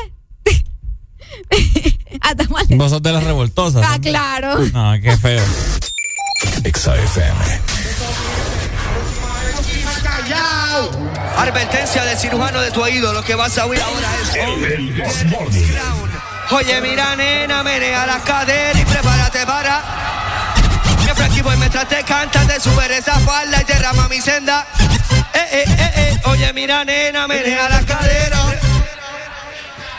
Hasta 2.20 2.44
mal. 2.48 2.66
Vos 2.70 2.90
sos 2.90 3.02
de 3.02 3.12
las 3.12 3.24
revoltosas. 3.24 3.84
Ah, 3.84 3.98
claro. 4.00 4.60
No, 4.72 4.94
qué 5.02 5.16
feo. 5.16 5.44
Advertencia 11.36 12.04
del 12.04 12.16
cirujano 12.18 12.60
de 12.60 12.70
tu 12.70 12.82
oído. 12.82 13.12
Lo 13.12 13.22
que 13.22 13.34
vas 13.34 13.56
a 13.58 13.66
oír 13.66 13.80
ahora 13.80 14.08
es. 14.22 14.30
Oye, 16.50 16.80
mira, 16.80 17.16
nena, 17.16 17.62
menea 17.62 18.06
la 18.06 18.20
cadera 18.20 18.78
y 18.78 18.84
prepárate 18.84 19.44
para. 19.46 19.82
Que 21.04 21.14
Frankie 21.14 21.42
Boy 21.42 21.56
mientras 21.56 21.88
te 21.88 22.02
canta, 22.04 22.40
te 22.46 22.60
sube 22.60 22.96
esa 22.96 23.18
falda 23.20 23.60
y 23.60 23.64
derrama 23.64 24.08
mi 24.08 24.20
senda. 24.20 24.66
Eh, 25.34 25.38
eh, 25.52 25.64
eh, 25.66 25.92
eh. 25.96 26.20
Oye, 26.24 26.52
mira, 26.52 26.84
nena, 26.84 27.26
menea 27.26 27.68
la 27.68 27.80
cadera. 27.82 28.38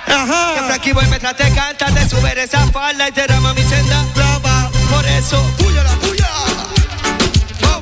Ajá. 0.08 0.54
Que 0.56 0.62
Frankie 0.68 0.94
Boy 0.94 1.06
mientras 1.08 1.36
te 1.36 1.52
canta, 1.54 1.88
te 1.88 2.10
sube 2.10 2.42
esa 2.42 2.66
falda 2.72 3.10
y 3.10 3.12
derrama 3.12 3.54
mi 3.54 3.64
senda. 3.64 4.04
Brava. 4.16 4.70
Por 4.90 5.06
eso, 5.06 5.42
puya 5.58 5.84
la 5.84 5.92
puya. 5.96 6.28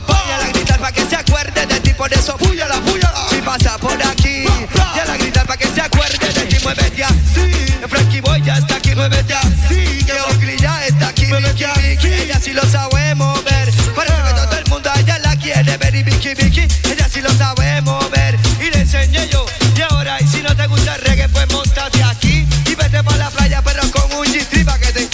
Voy 0.08 0.32
a 0.34 0.38
la 0.40 0.48
gritar 0.48 0.80
para 0.80 0.92
que 0.92 1.06
se 1.06 1.16
acuerde 1.16 1.66
de 1.68 1.75
por 1.98 2.14
eso 2.14 2.38
puya 2.38 2.68
la 2.68 2.80
puya. 2.82 3.12
Si 3.30 3.38
pasa 3.42 3.78
por 3.78 4.02
aquí, 4.04 4.46
y 4.46 5.00
a 5.00 5.06
la 5.06 5.18
gritar 5.18 5.46
para 5.46 5.58
que 5.58 5.68
se 5.68 5.82
acuerde 5.82 6.28
de 6.34 6.46
ti, 6.46 6.58
muévete 6.64 7.04
así. 7.04 7.76
El 7.82 7.90
Frankie 7.90 8.22
Boy 8.22 8.42
ya 8.42 8.58
está 8.58 8.76
aquí, 8.76 8.96
muévete 8.96 9.34
así. 9.34 10.04
Que 10.06 10.14
Oakley 10.14 10.58
ya 10.58 10.86
está 10.86 11.10
aquí, 11.10 11.26
Vicky 11.26 11.66
Vicky. 11.82 12.08
Ella 12.08 12.40
sí 12.42 12.54
lo 12.54 12.64
sabe 12.64 13.16
mover. 13.16 13.72
Parece 13.96 14.16
que 14.16 14.34
todo 14.34 14.58
el 14.58 14.70
mundo 14.70 14.90
a 14.94 15.00
ella 15.00 15.20
la 15.20 15.36
quiere 15.36 15.78
ver 15.78 15.96
y 15.96 16.04
Vicky 16.04 16.34
Vicky. 16.34 16.68
Ella 16.90 17.10
sí 17.12 17.22
lo 17.22 17.32
sabe 17.34 17.82
mover. 17.82 18.38
Y 18.60 18.70
le 18.70 18.82
enseñé 18.82 19.28
yo. 19.30 19.46
Y 19.76 19.82
ahora, 19.82 20.18
y 20.22 20.28
si 20.28 20.42
no 20.42 20.56
te 20.56 20.68
gusta 20.68 20.96
el 20.96 21.02
reggae, 21.02 21.30
pues 21.30 21.52
montate 21.52 22.04
aquí. 22.04 22.48
Y 22.66 22.76
vete 22.76 23.04
para 23.04 23.18
la 23.18 23.30
playa, 23.30 23.62
pero 23.64 23.82
con 23.92 24.12
un 24.18 24.26
G-Strip 24.26 24.66
pa' 24.66 24.80
que 24.80 24.92
te. 24.92 25.08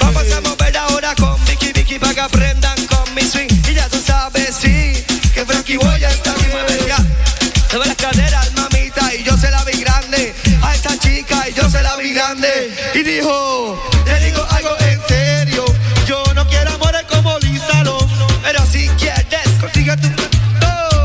Vamos 0.00 0.24
a 0.32 0.40
mover 0.40 0.76
ahora 0.76 1.14
con 1.14 1.42
Vicky 1.44 1.72
Vicky 1.72 1.98
para 1.98 2.14
que 2.14 2.20
aprendan 2.20 2.86
con 2.86 3.14
mi 3.14 3.22
swing. 3.22 3.48
Y 3.68 3.74
ya 3.74 3.88
tú 3.88 4.00
sabes, 4.04 4.54
sí, 4.60 5.04
que 5.36 5.44
Frankie 5.44 5.76
Boy 5.76 6.00
ya 6.00 6.08
está 6.08 6.30
aquí, 6.32 6.46
mueve 6.50 6.78
ya. 6.88 6.96
Mueve 7.70 7.88
las 7.88 7.96
caderas, 7.96 8.52
mamita, 8.54 9.14
y 9.14 9.22
yo 9.22 9.36
se 9.36 9.50
la 9.50 9.62
vi 9.64 9.82
grande. 9.82 10.34
A 10.62 10.74
esta 10.74 10.98
chica, 10.98 11.46
y 11.50 11.52
yo 11.52 11.68
se 11.68 11.82
la 11.82 11.94
vi 11.96 12.14
grande. 12.14 12.74
Y 12.94 13.02
dijo, 13.02 13.78
te 14.06 14.18
digo 14.20 14.42
algo 14.48 14.74
en 14.80 14.98
serio. 15.06 15.64
Yo 16.06 16.24
no 16.34 16.46
quiero 16.48 16.72
amores 16.72 17.02
como 17.10 17.38
Lisa 17.40 17.84
Long, 17.84 18.08
Pero 18.42 18.64
si 18.64 18.88
quieres, 18.96 19.46
consigue 19.60 19.94
tu. 19.98 20.08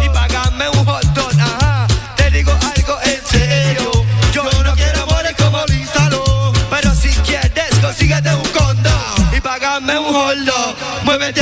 Y 0.06 0.10
págame 0.14 0.70
un 0.70 0.86
hot 0.86 1.04
dog, 1.14 1.34
ajá. 1.38 1.88
Te 2.16 2.32
digo 2.32 2.54
algo 2.54 3.00
en 3.04 3.22
serio. 3.30 3.92
Yo 4.32 4.44
no 4.44 4.76
quiero 4.76 5.04
amores 5.04 5.36
como 5.38 5.62
Lisa 5.66 6.10
Long, 6.10 6.56
Pero 6.70 6.96
si 6.96 7.10
quieres, 7.28 7.76
consíguete 7.82 8.34
un 8.34 8.48
condón. 8.54 9.36
Y 9.36 9.42
págame 9.42 10.00
un 10.00 10.14
hot 10.14 10.38
dog. 10.38 10.76
Muévete 11.04 11.42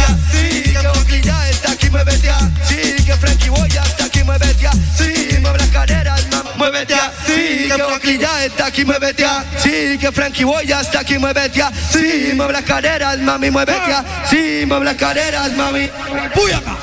Que 7.80 7.84
Oakley 7.84 8.18
ya 8.18 8.44
está 8.44 8.66
aquí, 8.66 8.84
muévete 8.84 9.24
así. 9.24 9.98
Que 9.98 10.12
Frankie 10.12 10.44
Boy 10.44 10.68
ya 10.68 10.82
está 10.82 11.00
aquí, 11.00 11.18
muévete 11.18 11.64
así. 11.64 12.34
Mueve 12.36 12.52
las 12.52 12.64
caderas, 12.64 13.18
mami, 13.20 13.50
muévete 13.50 13.94
así. 13.94 14.66
Mueve 14.68 14.84
las 14.84 14.96
caderas, 14.96 15.54
mami. 15.54 15.90
¡Puy 16.36 16.52
acá! 16.52 16.76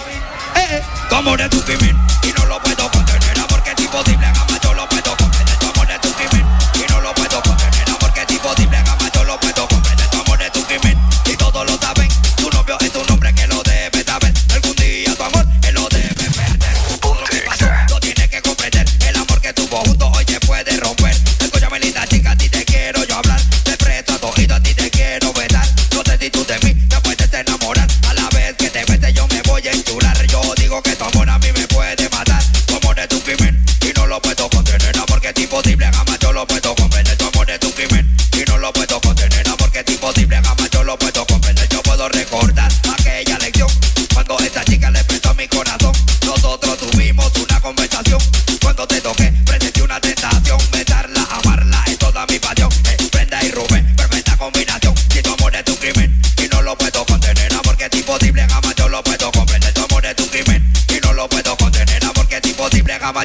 Eh, 0.54 0.68
eh. 0.70 0.82
Como 1.10 1.36
de 1.36 1.50
tu 1.50 1.60
crimen 1.64 1.94
y 2.22 2.32
no 2.32 2.46
lo 2.46 2.58
puedo 2.62 2.90
contener 2.90 3.36
porque 3.46 3.72
es 3.72 3.80
imposible 3.84 4.26
gama 4.26 4.58
yo 4.62 4.72
lo 4.72 4.88
puedo 4.88 5.16
comprender 5.18 5.58
tu 5.58 5.66
amor 5.66 5.90
es 5.90 6.00
tu 6.00 6.12
crimen 6.12 6.46
y 6.74 6.90
no 6.90 7.00
lo 7.02 7.12
puedo 7.12 7.42
contener 7.42 7.84
porque 8.00 8.20
es 8.22 8.30
imposible 8.30 8.82
gama 8.82 9.10
yo 9.12 9.24
lo 9.24 9.38
puedo 9.38 9.68
comprender 9.68 10.08
tu 10.08 10.20
amor 10.20 10.42
es 10.42 10.52
tu 10.52 10.64
crimen 10.64 10.98
y 11.26 11.36
todos 11.36 11.70
lo 11.70 11.76
saben 11.76 12.08
tu 12.36 12.50
novio 12.50 12.78
es 12.80 12.94
un 12.94 13.02
hombre 13.02 13.15
si 26.26 26.30
tú 26.30 26.44
de 26.44 26.58
mí 26.64 26.74
te 26.88 27.00
puedes 27.00 27.32
enamorar. 27.32 27.86
A 28.08 28.14
la 28.14 28.28
vez 28.30 28.56
que 28.56 28.68
te 28.68 28.84
besé 28.84 29.12
yo 29.12 29.26
me 29.28 29.40
voy 29.42 29.62
a 29.66 29.70
enchular. 29.70 30.26
Yo 30.26 30.40
digo 30.56 30.82
que 30.82 30.96
tu 30.96 31.04
amor 31.04 31.35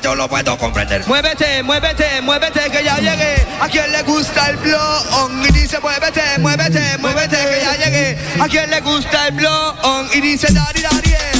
yo 0.01 0.15
lo 0.15 0.27
puedo 0.27 0.57
comprender. 0.57 1.05
Muévete, 1.07 1.63
muévete, 1.63 2.21
muévete, 2.21 2.69
que 2.71 2.83
ya 2.83 2.97
llegué. 2.97 3.45
A 3.59 3.67
quien 3.67 3.91
le 3.91 4.01
gusta 4.03 4.49
el 4.49 4.57
blon 4.57 5.43
y 5.43 5.51
dice 5.51 5.79
muévete, 5.79 6.39
muévete, 6.39 6.97
muévete, 6.99 7.37
que 7.37 7.61
ya 7.61 7.85
llegué. 7.85 8.17
A 8.39 8.47
quien 8.47 8.69
le 8.69 8.81
gusta 8.81 9.27
el 9.27 9.33
blon 9.35 10.09
y 10.13 10.21
dice 10.21 10.47
dari 10.51 10.81
dari, 10.81 11.11
dari 11.11 11.30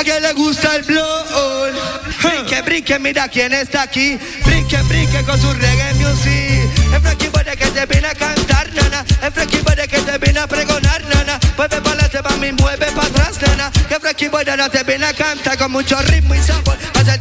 A 0.00 0.02
quien 0.02 0.22
le 0.22 0.32
gusta 0.32 0.76
el 0.76 0.82
blon. 0.84 1.74
Brinque, 2.22 2.62
brinque, 2.62 2.98
mira 2.98 3.28
quién 3.28 3.52
está 3.52 3.82
aquí. 3.82 4.18
Brinque, 4.46 4.80
brinque 4.84 5.22
con 5.24 5.38
su 5.38 5.52
reggae 5.52 5.92
music. 5.92 6.70
Es 6.94 7.02
Frankie 7.02 7.28
Boy 7.28 7.44
que 7.44 7.66
te 7.66 7.84
viene 7.84 8.06
a 8.06 8.14
cantar, 8.14 8.72
nana. 8.72 9.04
Es 9.22 9.34
Frankie 9.34 9.60
Boy 9.60 9.76
que 9.76 9.98
te 9.98 10.16
viene 10.16 10.40
a 10.40 10.46
pregonar, 10.46 11.04
nana. 11.04 11.38
Mueve 11.54 11.82
para 11.82 11.90
adelante, 11.90 12.22
pa' 12.22 12.36
mí, 12.36 12.50
mueve 12.52 12.86
para 12.92 13.08
atrás, 13.08 13.42
nana. 13.42 13.70
Que 13.90 14.00
Frankie 14.00 14.28
Boy 14.28 14.44
no 14.56 14.70
te 14.70 14.82
viene 14.84 15.04
a 15.04 15.12
cantar 15.12 15.58
con 15.58 15.70
mucho 15.70 16.00
ritmo 16.00 16.34
y 16.34 16.38
sabor. 16.38 16.78
Escucha, 16.80 17.18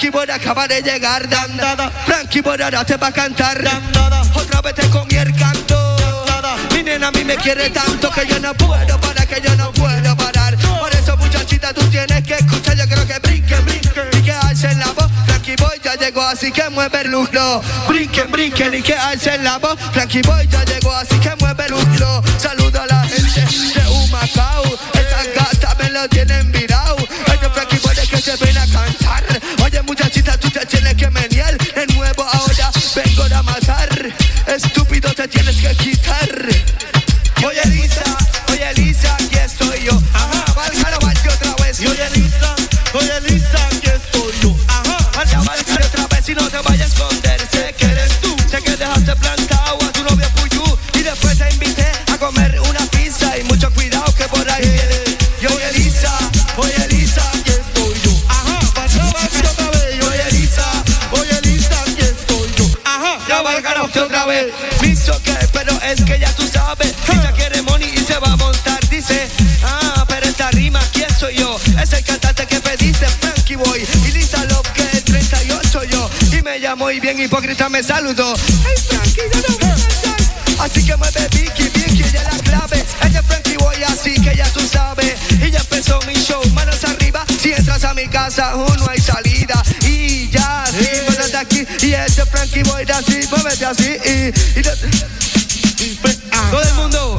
Frankie 0.00 0.16
Boy 0.16 0.30
acaba 0.30 0.66
de 0.66 0.80
llegar, 0.80 1.28
dandada. 1.28 1.90
Frankie 2.06 2.40
Boy 2.40 2.58
ahora 2.62 2.86
te 2.86 2.96
va 2.96 3.08
a 3.08 3.12
cantar, 3.12 3.62
dandada. 3.62 4.22
Otra 4.34 4.62
vez 4.62 4.74
te 4.74 4.88
comí 4.88 5.14
el 5.14 5.36
canto. 5.36 5.76
Mi 6.72 6.82
nena 6.82 7.08
a 7.08 7.10
mí 7.10 7.22
me 7.22 7.36
quiere 7.36 7.68
tanto 7.68 8.10
que 8.10 8.26
yo 8.26 8.40
no 8.40 8.54
puedo 8.54 8.98
parar, 8.98 9.26
que 9.28 9.42
yo 9.42 9.54
no 9.56 9.70
puedo 9.72 10.16
parar. 10.16 10.56
Por 10.56 10.90
eso, 10.94 11.18
muchachita, 11.18 11.74
tú 11.74 11.82
tienes 11.90 12.24
que 12.24 12.32
escuchar. 12.32 12.78
Yo 12.78 12.88
creo 12.88 13.06
que 13.06 13.18
brinque, 13.18 13.54
brinque 13.56 14.02
y 14.16 14.22
que 14.22 14.32
alcen 14.32 14.78
la 14.78 14.86
voz. 14.86 15.10
Frankie 15.26 15.56
Boy 15.56 15.78
ya 15.84 15.94
llegó, 15.96 16.22
así 16.22 16.50
que 16.50 16.70
mueve 16.70 17.02
el 17.02 17.10
lucro. 17.10 17.60
Brinquen, 17.86 18.30
brinquen 18.30 18.72
y 18.72 18.80
que 18.80 18.94
alcen 18.94 19.44
la 19.44 19.58
voz. 19.58 19.78
Frankie 19.92 20.22
Boy 20.22 20.48
ya 20.48 20.64
llegó, 20.64 20.94
así 20.94 21.18
que 21.18 21.36
mueve 21.40 21.66
el 21.66 21.72
lucro. 21.72 22.22
Saludo 22.38 22.80
a 22.80 22.86
la 22.86 23.02
gente 23.04 23.42
de 23.42 23.86
Humacao. 23.86 24.78
Y 76.90 76.96
y 76.96 77.00
bien 77.00 77.20
hipócrita 77.20 77.68
me 77.68 77.82
saludó. 77.82 78.34
Hey, 78.64 78.74
Frankie, 78.88 79.22
no. 79.32 80.62
Así 80.64 80.84
que 80.84 80.96
mueve 80.96 81.28
Vicky, 81.30 81.68
Vicky, 81.68 82.02
ella 82.02 82.22
es 82.22 82.36
la 82.36 82.42
clave. 82.42 82.84
Ella 83.06 83.20
es 83.20 83.26
Frankie 83.26 83.56
Boy, 83.58 83.82
así 83.84 84.14
que 84.14 84.36
ya 84.36 84.52
tú 84.52 84.60
sabes. 84.66 85.14
Y 85.40 85.50
ya 85.50 85.60
empezó 85.60 86.00
mi 86.06 86.14
show, 86.14 86.42
manos 86.52 86.82
arriba. 86.84 87.24
Si 87.40 87.52
entras 87.52 87.84
a 87.84 87.94
mi 87.94 88.08
casa, 88.08 88.56
uh, 88.56 88.74
no 88.76 88.86
hay 88.90 88.98
salida. 89.00 89.62
Y 89.82 90.28
ya, 90.30 90.64
sí, 90.66 90.88
muévete 91.06 91.36
aquí. 91.36 91.66
Y 91.86 91.92
ese 91.94 92.26
Frankie 92.26 92.64
Boy, 92.64 92.84
de 92.84 92.92
así, 92.92 93.20
muévete 93.30 93.64
así. 93.64 93.96
Y, 94.04 94.58
y 94.58 94.62
de- 94.62 94.76
todo 96.50 96.62
el 96.62 96.74
mundo. 96.74 97.18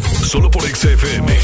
Solo 0.23 0.49
por 0.49 0.63
XFM. 0.63 1.37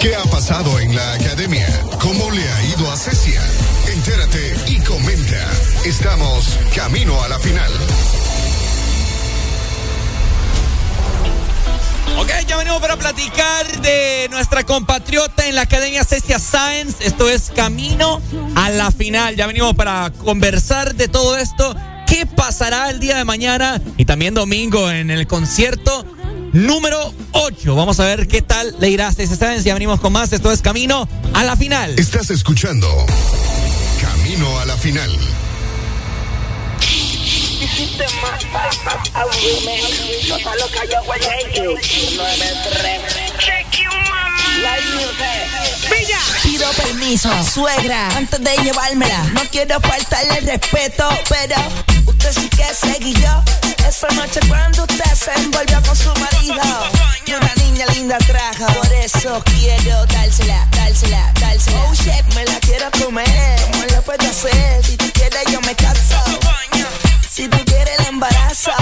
¿Qué 0.00 0.14
ha 0.14 0.30
pasado 0.30 0.78
en 0.80 0.94
la 0.94 1.14
academia? 1.14 1.66
¿Cómo 2.00 2.30
le 2.30 2.46
ha 2.46 2.62
ido 2.64 2.90
a 2.90 2.96
Cecia? 2.96 3.40
Entérate 3.88 4.54
y 4.68 4.80
comenta. 4.80 5.50
Estamos 5.84 6.58
camino 6.74 7.20
a 7.22 7.28
la 7.28 7.38
final. 7.38 7.72
Ok, 12.18 12.30
ya 12.46 12.56
venimos 12.56 12.80
para 12.80 12.96
platicar 12.96 13.80
de 13.80 14.28
nuestra 14.30 14.64
compatriota 14.64 15.46
en 15.46 15.54
la 15.54 15.62
Academia 15.62 16.04
Cecia 16.04 16.38
Science. 16.38 17.04
Esto 17.04 17.28
es 17.28 17.50
Camino 17.50 18.20
a 18.54 18.70
la 18.70 18.90
Final. 18.90 19.36
Ya 19.36 19.46
venimos 19.46 19.74
para 19.74 20.10
conversar 20.10 20.94
de 20.94 21.08
todo 21.08 21.36
esto 21.36 21.74
qué 22.14 22.26
pasará 22.26 22.90
el 22.90 23.00
día 23.00 23.16
de 23.16 23.24
mañana 23.24 23.82
y 23.96 24.04
también 24.04 24.34
domingo 24.34 24.88
en 24.88 25.10
el 25.10 25.26
concierto 25.26 26.06
número 26.52 27.12
8. 27.32 27.74
Vamos 27.74 27.98
a 27.98 28.04
ver 28.04 28.28
qué 28.28 28.40
tal 28.40 28.76
le 28.78 28.88
irá 28.88 29.08
a 29.08 29.12
César. 29.12 29.58
Ya 29.58 29.74
venimos 29.74 29.98
con 29.98 30.12
más. 30.12 30.32
Esto 30.32 30.52
es 30.52 30.62
Camino 30.62 31.08
a 31.32 31.42
la 31.42 31.56
Final. 31.56 31.98
Estás 31.98 32.30
escuchando 32.30 32.86
Camino 34.00 34.60
a 34.60 34.64
la 34.64 34.76
Final. 34.76 35.10
Villa. 45.90 46.18
Pido 46.42 46.70
permiso, 46.72 47.30
suegra, 47.44 48.08
antes 48.16 48.40
de 48.42 48.56
llevármela. 48.58 49.18
No 49.32 49.42
quiero 49.50 49.80
faltarle 49.80 50.40
respeto, 50.40 51.08
pero 51.28 51.56
usted 52.06 52.32
sí 52.32 52.48
que 52.48 52.64
seguió. 52.74 53.44
Esa 53.86 54.08
noche 54.08 54.40
cuando 54.48 54.82
usted 54.84 55.14
se 55.14 55.32
envolvió 55.40 55.82
con 55.82 55.96
su 55.96 56.12
marido. 56.20 56.62
Y 57.26 57.32
una 57.32 57.54
niña 57.56 57.86
linda 57.94 58.18
trajo. 58.18 58.66
Por 58.74 58.92
eso 58.92 59.42
quiero 59.44 60.06
dársela, 60.06 60.66
dársela, 60.70 61.32
dársela. 61.40 61.84
Oh 61.84 61.94
shit, 61.94 62.24
me 62.34 62.44
la 62.44 62.58
quiero 62.60 62.90
comer. 63.02 63.60
¿Cómo 63.72 63.84
lo 63.84 64.02
puedo 64.02 64.28
hacer? 64.28 64.84
Si 64.84 64.96
tú 64.96 65.10
quieres, 65.12 65.44
yo 65.50 65.60
me 65.62 65.74
caso. 65.74 66.22
Si 67.30 67.48
tú 67.48 67.58
quieres, 67.64 67.98
la 67.98 68.08
embarazo. 68.08 68.72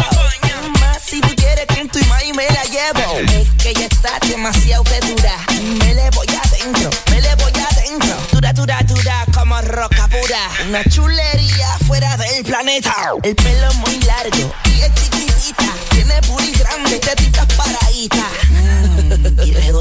Si 1.12 1.20
tú 1.20 1.28
quieres 1.36 1.66
que 1.66 1.78
en 1.78 1.88
tu 1.90 1.98
imagen 1.98 2.34
me 2.34 2.46
la 2.46 2.64
llevo. 2.64 3.18
Es 3.18 3.50
que 3.62 3.74
ya 3.74 3.84
está 3.84 4.18
demasiado 4.26 4.82
de 4.84 4.98
dura. 5.00 5.36
Me 5.84 5.92
le 5.92 6.08
voy 6.08 6.26
adentro, 6.26 6.88
me 7.10 7.20
le 7.20 7.34
voy 7.34 7.52
adentro. 7.52 8.16
Dura, 8.32 8.54
dura, 8.54 8.80
dura 8.84 9.26
como 9.34 9.60
roca 9.60 10.08
pura. 10.08 10.48
Una 10.66 10.82
chulería 10.84 11.68
fuera 11.86 12.16
del 12.16 12.42
planeta. 12.46 12.94
El 13.22 13.34
pelo 13.34 13.74
muy 13.74 13.98
largo 13.98 14.54
y 14.64 14.80
es 14.80 14.94
chiquitita. 14.94 15.74
Tiene 15.90 16.18
puri 16.22 16.50
grande, 16.52 16.98
tetitas 16.98 17.46
paraditas. 17.56 18.32
Mm, 18.48 19.40
y 19.42 19.50
le. 19.50 19.72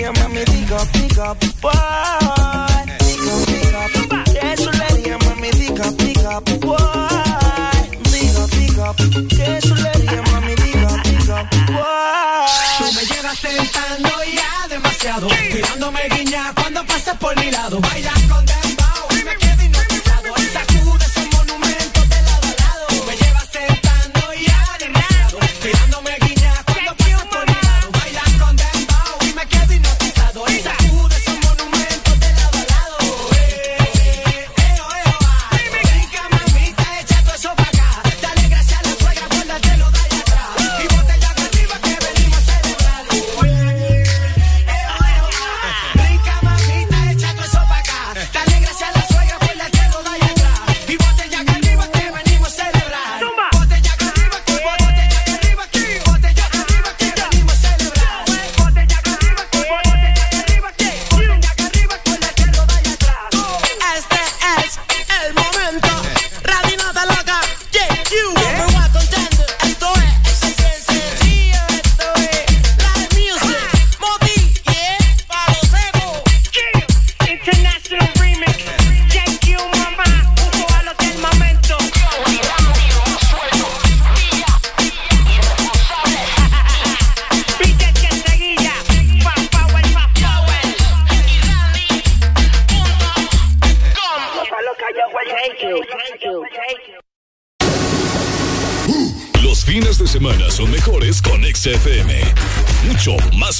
día, 0.00 0.12
mami, 0.12 0.44
digo, 0.44 0.78
digo, 0.94 1.36
boy. 1.60 1.72
Digo, 3.06 3.34
digo, 3.46 4.24
que 4.32 4.52
es 4.52 4.60
un 4.60 5.02
día, 5.02 5.18
mami, 5.26 5.50
digo, 5.50 5.84
digo, 5.98 6.40
boy. 6.60 7.84
Digo, 8.12 8.46
digo, 8.56 8.94
que 9.28 9.56
es 9.58 9.64
un 9.66 9.76
día, 9.76 10.22
mami, 10.32 10.54
digo, 10.54 10.88
digo, 11.04 11.36
boy. 11.66 12.78
Tú 12.78 12.92
me 12.94 13.02
llevas 13.04 13.40
tentando 13.40 14.10
ya 14.34 14.68
demasiado, 14.68 15.28
tirándome 15.52 16.00
guiña 16.08 16.52
cuando 16.54 16.84
pasas 16.86 17.16
por 17.18 17.38
mi 17.38 17.50
lado. 17.50 17.80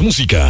música. 0.03 0.50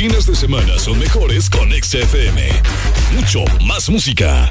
Fines 0.00 0.24
de 0.24 0.34
semana 0.34 0.78
son 0.78 0.98
mejores 0.98 1.50
con 1.50 1.70
XFM. 1.70 2.48
Mucho 3.12 3.44
más 3.66 3.90
música. 3.90 4.50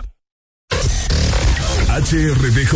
HRDJ 1.89 2.75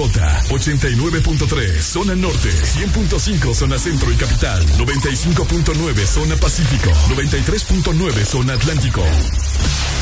89.3 0.50 1.82
Zona 1.82 2.16
Norte 2.16 2.50
100.5 2.50 3.54
Zona 3.54 3.78
Centro 3.78 4.12
y 4.12 4.16
Capital 4.16 4.66
95.9 4.80 6.06
Zona 6.08 6.36
Pacífico 6.36 6.90
93.9 7.10 8.26
Zona 8.26 8.54
Atlántico 8.54 9.04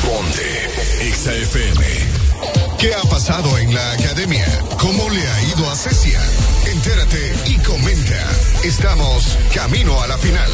Ponte 0.06 0.70
XAFM 1.12 1.84
¿Qué 2.78 2.94
ha 2.94 3.02
pasado 3.02 3.58
en 3.58 3.74
la 3.74 3.92
academia? 3.92 4.46
¿Cómo 4.80 5.10
le 5.10 5.28
ha 5.28 5.42
ido 5.42 5.70
a 5.70 5.76
Cecia? 5.76 6.20
Entérate 6.66 7.34
y 7.46 7.58
comenta. 7.58 8.30
Estamos 8.64 9.38
camino 9.54 10.00
a 10.02 10.08
la 10.08 10.18
final. 10.18 10.50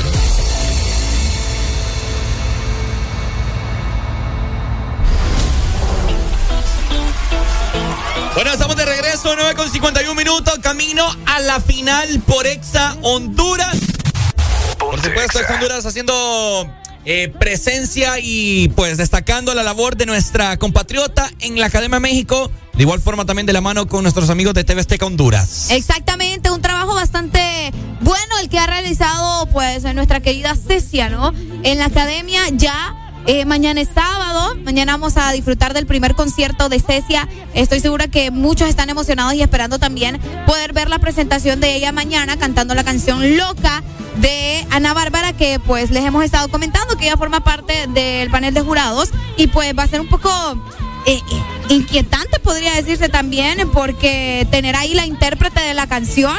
Bueno, 8.38 8.52
estamos 8.52 8.76
de 8.76 8.84
regreso, 8.84 9.34
9 9.34 9.56
con 9.56 9.68
51 9.68 10.14
minutos, 10.14 10.60
camino 10.62 11.04
a 11.26 11.40
la 11.40 11.58
final 11.58 12.22
por 12.24 12.46
Exa 12.46 12.96
Honduras. 13.02 13.76
Por 14.78 15.02
supuesto, 15.02 15.40
Exa 15.40 15.54
Honduras 15.54 15.84
haciendo 15.84 16.72
eh, 17.04 17.34
presencia 17.36 18.20
y 18.22 18.68
pues 18.76 18.96
destacando 18.96 19.54
la 19.54 19.64
labor 19.64 19.96
de 19.96 20.06
nuestra 20.06 20.56
compatriota 20.56 21.28
en 21.40 21.58
la 21.58 21.66
Academia 21.66 21.98
México, 21.98 22.48
de 22.74 22.82
igual 22.84 23.00
forma 23.00 23.26
también 23.26 23.44
de 23.44 23.52
la 23.52 23.60
mano 23.60 23.88
con 23.88 24.02
nuestros 24.02 24.30
amigos 24.30 24.54
de 24.54 24.62
TV 24.62 24.82
Azteca 24.82 25.04
Honduras. 25.04 25.72
Exactamente, 25.72 26.48
un 26.52 26.62
trabajo 26.62 26.94
bastante 26.94 27.72
bueno 28.02 28.38
el 28.40 28.48
que 28.48 28.60
ha 28.60 28.68
realizado 28.68 29.46
pues 29.46 29.82
nuestra 29.96 30.20
querida 30.20 30.54
Cecia, 30.54 31.08
¿no? 31.08 31.34
En 31.64 31.78
la 31.78 31.86
academia 31.86 32.42
ya 32.52 33.07
eh, 33.28 33.44
mañana 33.44 33.82
es 33.82 33.90
sábado, 33.94 34.56
mañana 34.64 34.92
vamos 34.92 35.18
a 35.18 35.30
disfrutar 35.32 35.74
del 35.74 35.84
primer 35.84 36.14
concierto 36.14 36.70
de 36.70 36.80
Cecia. 36.80 37.28
Estoy 37.52 37.78
segura 37.80 38.08
que 38.08 38.30
muchos 38.30 38.70
están 38.70 38.88
emocionados 38.88 39.34
y 39.34 39.42
esperando 39.42 39.78
también 39.78 40.18
poder 40.46 40.72
ver 40.72 40.88
la 40.88 40.98
presentación 40.98 41.60
de 41.60 41.76
ella 41.76 41.92
mañana 41.92 42.38
cantando 42.38 42.74
la 42.74 42.84
canción 42.84 43.36
Loca 43.36 43.82
de 44.22 44.66
Ana 44.70 44.94
Bárbara 44.94 45.34
que 45.34 45.60
pues 45.60 45.90
les 45.90 46.06
hemos 46.06 46.24
estado 46.24 46.48
comentando 46.48 46.96
que 46.96 47.04
ella 47.04 47.18
forma 47.18 47.40
parte 47.40 47.86
del 47.88 48.30
panel 48.30 48.54
de 48.54 48.62
jurados 48.62 49.10
y 49.36 49.48
pues 49.48 49.76
va 49.78 49.82
a 49.82 49.88
ser 49.88 50.00
un 50.00 50.08
poco 50.08 50.30
eh, 51.04 51.20
eh, 51.30 51.74
inquietante 51.74 52.40
podría 52.40 52.74
decirse 52.76 53.10
también 53.10 53.68
porque 53.74 54.48
tener 54.50 54.74
ahí 54.74 54.94
la 54.94 55.04
intérprete 55.04 55.60
de 55.60 55.74
la 55.74 55.86
canción 55.86 56.38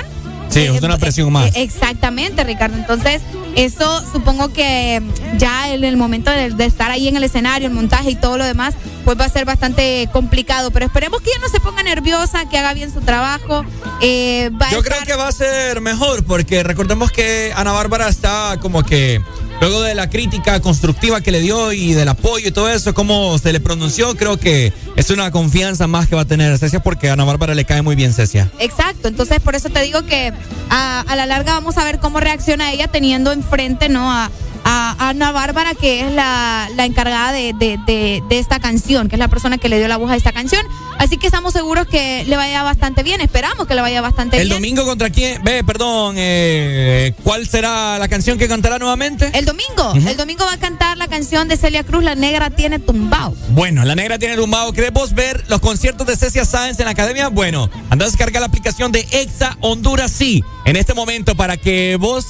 Sí, 0.50 0.62
es 0.62 0.82
una 0.82 0.98
presión 0.98 1.32
más. 1.32 1.52
Exactamente, 1.56 2.44
Ricardo. 2.44 2.76
Entonces, 2.76 3.22
eso 3.66 4.04
supongo 4.12 4.54
que 4.54 5.02
ya 5.38 5.74
en 5.74 5.84
el 5.84 5.98
momento 5.98 6.32
de, 6.32 6.50
de 6.50 6.66
estar 6.66 6.92
ahí 6.92 7.08
en 7.08 7.18
el 7.18 7.24
escenario, 7.24 7.68
el 7.68 7.74
montaje 7.74 8.12
y 8.12 8.16
todo 8.16 8.38
lo 8.38 8.46
demás, 8.46 8.76
pues 9.04 9.20
va 9.20 9.26
a 9.26 9.30
ser 9.30 9.46
bastante 9.46 10.08
complicado. 10.12 10.72
Pero 10.72 10.86
esperemos 10.86 11.22
que 11.22 11.32
ella 11.32 11.40
no 11.42 11.50
se 11.50 11.60
ponga 11.60 11.84
nerviosa, 11.84 12.48
que 12.50 12.58
haga 12.58 12.74
bien 12.74 12.94
su 12.94 13.02
trabajo. 13.02 13.66
Eh, 14.02 14.50
va 14.62 14.68
a 14.68 14.72
Yo 14.72 14.82
creo 14.84 15.02
que 15.06 15.16
va 15.16 15.28
a 15.28 15.32
ser 15.32 15.82
mejor 15.82 16.24
porque 16.24 16.64
recordemos 16.64 17.12
que 17.12 17.52
Ana 17.56 17.72
Bárbara 17.72 18.08
está 18.08 18.58
como 18.62 18.84
que 18.84 19.22
luego 19.60 19.82
de 19.82 19.96
la 19.96 20.10
crítica 20.10 20.60
constructiva 20.60 21.22
que 21.22 21.32
le 21.32 21.40
dio 21.42 21.72
y 21.74 21.94
del 21.94 22.10
apoyo 22.10 22.48
y 22.48 22.52
todo 22.52 22.70
eso, 22.70 22.94
cómo 22.94 23.38
se 23.38 23.52
le 23.54 23.60
pronunció, 23.60 24.16
creo 24.16 24.38
que 24.38 24.74
es 24.96 25.10
una 25.10 25.32
confianza 25.32 25.88
más 25.88 26.08
que 26.08 26.16
va 26.16 26.22
a 26.22 26.26
tener 26.26 26.58
Cecia 26.58 26.82
porque 26.82 27.10
a 27.10 27.14
Ana 27.14 27.24
Bárbara 27.26 27.56
le 27.56 27.66
cae 27.66 27.82
muy 27.82 27.96
bien 27.96 28.14
Cecia. 28.14 28.52
Exacto, 28.60 29.08
entonces 29.08 29.40
por 29.40 29.56
eso 29.56 29.70
te 29.70 29.82
digo 29.82 30.04
que 30.04 30.34
a, 30.70 31.02
a 31.02 31.16
la 31.16 31.26
larga 31.26 31.54
vamos 31.54 31.78
a 31.78 31.84
ver 31.84 32.00
cómo 32.00 32.20
reacciona 32.20 32.72
ella 32.72 32.88
teniendo 32.88 33.32
enfrente 33.32 33.90
¿no? 33.90 34.12
a, 34.12 34.30
a 34.72 34.96
Ana 35.10 35.32
Bárbara, 35.32 35.74
que 35.74 36.02
es 36.06 36.12
la, 36.14 36.70
la 36.76 36.86
encargada 36.86 37.32
de, 37.32 37.54
de- 37.54 37.80
de- 37.88 38.22
de 38.30 38.38
esta 38.38 38.60
canción, 38.60 39.10
que 39.10 39.16
es 39.16 39.20
la 39.20 39.28
persona 39.28 39.58
que 39.58 39.68
le 39.68 39.80
dio 39.80 39.88
la 39.88 39.98
voz 39.98 40.12
a 40.12 40.16
esta 40.16 40.32
canción. 40.32 40.64
Así 41.00 41.18
que 41.18 41.26
estamos 41.26 41.54
seguros 41.54 41.88
que 41.88 42.24
le 42.28 42.36
vaya 42.38 42.62
bastante 42.62 43.02
bien, 43.02 43.20
esperamos 43.20 43.66
que 43.66 43.74
le 43.74 43.82
vaya 43.82 44.02
bastante 44.02 44.38
El 44.38 44.44
bien. 44.50 44.58
domingo 44.58 44.86
contra 44.86 45.10
quién, 45.10 45.42
ve, 45.44 45.64
perdón, 45.64 46.16
eh, 46.20 47.14
¿cuál 47.24 47.48
será 47.48 47.98
la 47.98 48.08
canción 48.10 48.38
que 48.38 48.48
cantará 48.48 48.78
nuevamente? 48.78 49.32
El 49.34 49.46
domingo, 49.46 49.94
el 49.96 50.18
domingo 50.18 50.46
va 50.46 50.54
a 50.54 50.60
cantar 50.60 50.98
la 50.98 51.08
canción 51.08 51.48
de 51.48 51.58
Celia 51.58 51.84
Cruz, 51.84 52.04
La 52.04 52.14
Negra 52.16 52.52
tiene 52.52 52.78
tumbao. 52.78 53.34
Bueno, 53.50 53.84
la 53.86 53.96
negra 53.96 54.20
tiene 54.20 54.36
tumbado. 54.36 54.72
¿Queremos 54.74 55.14
ver 55.16 55.46
los 55.48 55.62
conciertos 55.62 56.06
de 56.06 56.16
Cecia 56.16 56.46
Sáenz 56.46 56.78
en 56.80 56.86
la 56.86 56.92
academia? 56.92 57.30
Bueno, 57.30 57.70
anda 57.90 58.06
a 58.06 58.08
descargar 58.10 58.42
la 58.42 58.48
aplicación 58.48 58.92
de 58.92 59.08
Exa 59.12 59.58
Honduras 59.62 60.12
Sí. 60.12 60.44
En 60.66 60.76
este 60.76 60.94
momento, 60.94 61.34
para 61.36 61.58
que 61.58 61.96
vos 62.00 62.26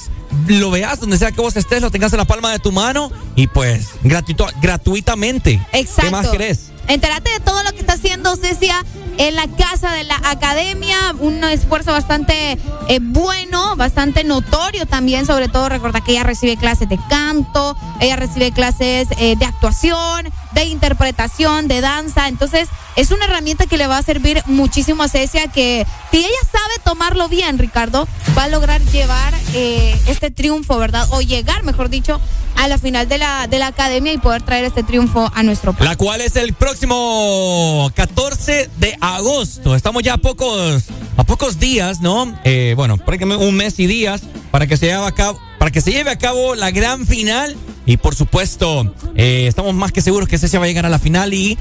lo 0.48 0.70
veas, 0.70 1.00
donde 1.00 1.18
sea 1.18 1.32
que 1.32 1.40
vos 1.40 1.56
estés, 1.56 1.82
lo 1.82 1.90
tengas 1.90 2.12
en 2.12 2.18
la 2.18 2.24
palma 2.24 2.52
de 2.52 2.58
tu 2.58 2.72
mano 2.72 3.10
y 3.36 3.46
pues 3.46 3.88
gratuito, 4.02 4.46
gratuitamente. 4.60 5.64
Exacto. 5.72 6.02
¿Qué 6.02 6.10
más 6.10 6.28
querés? 6.28 6.70
Entérate 6.90 7.30
de 7.30 7.38
todo 7.38 7.62
lo 7.62 7.70
que 7.70 7.78
está 7.78 7.92
haciendo 7.92 8.34
Cecia 8.34 8.84
en 9.16 9.36
la 9.36 9.46
casa 9.46 9.92
de 9.92 10.02
la 10.02 10.20
academia, 10.24 10.96
un 11.20 11.44
esfuerzo 11.44 11.92
bastante 11.92 12.58
eh, 12.88 12.98
bueno, 13.00 13.76
bastante 13.76 14.24
notorio 14.24 14.86
también, 14.86 15.24
sobre 15.24 15.46
todo 15.46 15.68
recordar 15.68 16.02
que 16.02 16.12
ella 16.12 16.24
recibe 16.24 16.56
clases 16.56 16.88
de 16.88 16.98
canto, 17.08 17.76
ella 18.00 18.16
recibe 18.16 18.50
clases 18.50 19.06
eh, 19.18 19.36
de 19.36 19.44
actuación, 19.44 20.26
de 20.50 20.64
interpretación, 20.64 21.68
de 21.68 21.80
danza, 21.80 22.26
entonces 22.26 22.68
es 22.96 23.12
una 23.12 23.26
herramienta 23.26 23.66
que 23.66 23.76
le 23.76 23.86
va 23.86 23.98
a 23.98 24.02
servir 24.02 24.42
muchísimo 24.46 25.04
a 25.04 25.08
Cecia 25.08 25.46
que 25.46 25.86
si 26.10 26.18
ella 26.18 26.28
sabe 26.50 26.74
tomarlo 26.82 27.28
bien, 27.28 27.58
Ricardo, 27.58 28.08
va 28.36 28.44
a 28.44 28.48
lograr 28.48 28.80
llevar 28.80 29.32
eh, 29.54 29.96
este 30.08 30.30
triunfo, 30.32 30.76
¿verdad? 30.76 31.06
O 31.12 31.20
llegar, 31.20 31.62
mejor 31.62 31.88
dicho, 31.88 32.20
a 32.56 32.68
la 32.68 32.78
final 32.78 33.08
de 33.08 33.18
la, 33.18 33.46
de 33.46 33.58
la 33.58 33.68
academia 33.68 34.12
y 34.12 34.18
poder 34.18 34.42
traer 34.42 34.64
este 34.64 34.82
triunfo 34.82 35.30
a 35.34 35.42
nuestro 35.42 35.72
país. 35.72 35.88
La 35.88 35.96
cual 35.96 36.20
es 36.20 36.36
el 36.36 36.52
próximo 36.52 36.79
14 36.80 38.70
de 38.78 38.96
agosto. 39.00 39.74
Estamos 39.74 40.02
ya 40.02 40.14
a 40.14 40.16
pocos, 40.16 40.84
a 41.16 41.24
pocos 41.24 41.58
días, 41.58 42.00
¿no? 42.00 42.34
Eh, 42.44 42.72
bueno, 42.74 42.96
prácticamente 42.96 43.44
un 43.44 43.54
mes 43.54 43.78
y 43.78 43.86
días 43.86 44.22
para 44.50 44.66
que 44.66 44.78
se 44.78 44.86
lleve 44.86 45.04
a 45.04 45.12
cabo, 45.12 45.38
para 45.58 45.70
que 45.70 45.82
se 45.82 45.92
lleve 45.92 46.10
a 46.10 46.16
cabo 46.16 46.54
la 46.54 46.70
gran 46.70 47.06
final. 47.06 47.54
Y 47.84 47.98
por 47.98 48.14
supuesto, 48.14 48.94
eh, 49.14 49.46
estamos 49.46 49.74
más 49.74 49.92
que 49.92 50.00
seguros 50.00 50.28
que 50.28 50.38
Cecia 50.38 50.58
va 50.58 50.64
a 50.64 50.68
llegar 50.68 50.86
a 50.86 50.88
la 50.88 50.98
final 50.98 51.34
y 51.34 51.58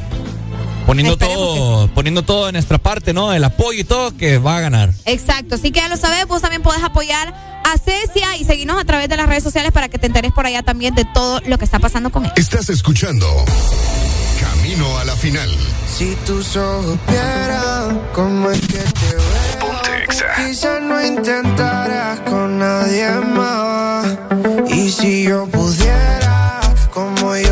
poniendo 0.89 1.17
todo, 1.17 1.87
poniendo 1.93 2.23
todo 2.23 2.47
de 2.47 2.51
nuestra 2.53 2.79
parte, 2.79 3.13
¿no? 3.13 3.31
El 3.31 3.43
apoyo 3.43 3.79
y 3.79 3.83
todo, 3.83 4.17
que 4.17 4.39
va 4.39 4.57
a 4.57 4.59
ganar. 4.59 4.91
Exacto, 5.05 5.55
así 5.55 5.71
que 5.71 5.81
ya 5.81 5.87
lo 5.87 5.97
sabes, 5.97 6.25
vos 6.25 6.41
también 6.41 6.63
podés 6.63 6.83
apoyar 6.83 7.61
a 7.63 7.77
Cecia 7.77 8.37
y 8.37 8.43
seguirnos 8.43 8.81
a 8.81 8.85
través 8.85 9.07
de 9.07 9.15
las 9.15 9.27
redes 9.27 9.43
sociales 9.43 9.71
para 9.71 9.87
que 9.89 9.99
te 9.99 10.07
enteres 10.07 10.31
por 10.31 10.47
allá 10.47 10.63
también 10.63 10.95
de 10.95 11.05
todo 11.05 11.41
lo 11.45 11.59
que 11.59 11.65
está 11.65 11.77
pasando 11.77 12.09
con 12.09 12.25
él. 12.25 12.31
Estás 12.35 12.69
escuchando 12.69 13.27
Camino 14.39 14.97
a 14.97 15.05
la 15.05 15.15
final. 15.15 15.49
Si 15.95 16.15
tú 16.25 16.41
supieras 16.41 17.93
cómo 18.13 18.49
es 18.49 18.59
que 18.61 18.79
te 18.79 19.15
veo, 19.15 20.07
quizás 20.37 20.81
no 20.81 21.05
intentarás 21.05 22.21
con 22.21 22.57
nadie 22.57 23.11
más. 23.11 24.17
Y 24.69 24.89
si 24.89 25.23
yo 25.25 25.45
pudiera, 25.47 26.61
como 26.91 27.35
yo 27.35 27.48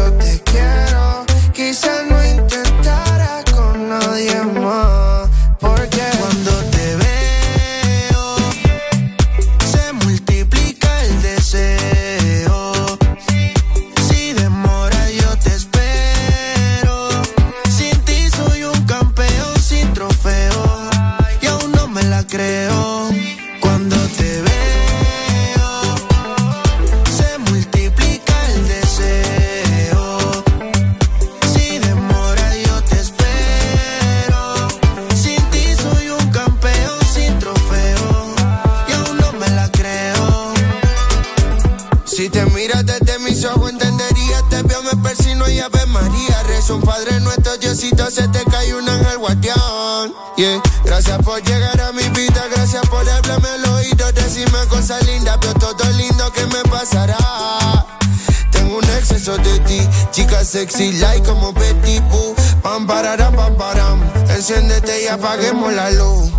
como 61.27 61.51
Betty 61.51 61.99
Boo. 62.09 62.33
Pam, 62.63 62.87
pararam, 62.87 63.33
pam, 63.35 63.55
param. 63.55 64.01
Enciéndete 64.29 65.03
y 65.03 65.07
apaguemos 65.07 65.73
la 65.73 65.91
luz. 65.91 66.31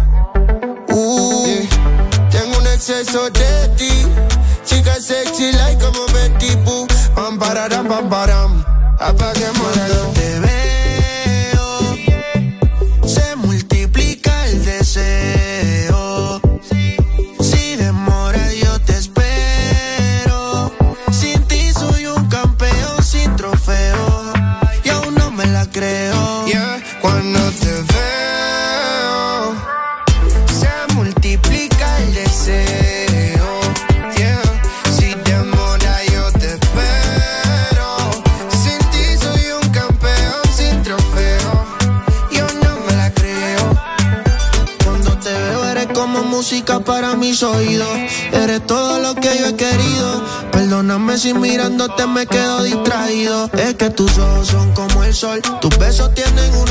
Uh. 0.91 1.67
Tengo 2.31 2.59
un 2.59 2.67
exceso 2.67 3.31
de 3.31 3.69
ti, 3.77 3.91
chica 4.65 4.95
sexy, 5.01 5.53
like 5.53 5.85
como 5.85 6.07
Betty 6.07 6.57
Boo. 6.65 6.87
Pam, 7.15 7.39
pararam, 7.39 7.87
pam, 7.87 8.09
param. 8.09 8.65
Apaguemos 8.99 9.77
la 9.77 9.89
luz. 9.89 10.08
Me 52.09 52.27
quedo 52.27 52.63
distraído. 52.63 53.51
Es 53.55 53.75
que 53.75 53.91
tus 53.91 54.19
ojos 54.19 54.49
son 54.49 54.73
como 54.73 55.05
el 55.05 55.15
sol. 55.15 55.41
Tus 55.61 55.77
besos 55.79 56.13
tienen 56.15 56.55
un 56.55 56.68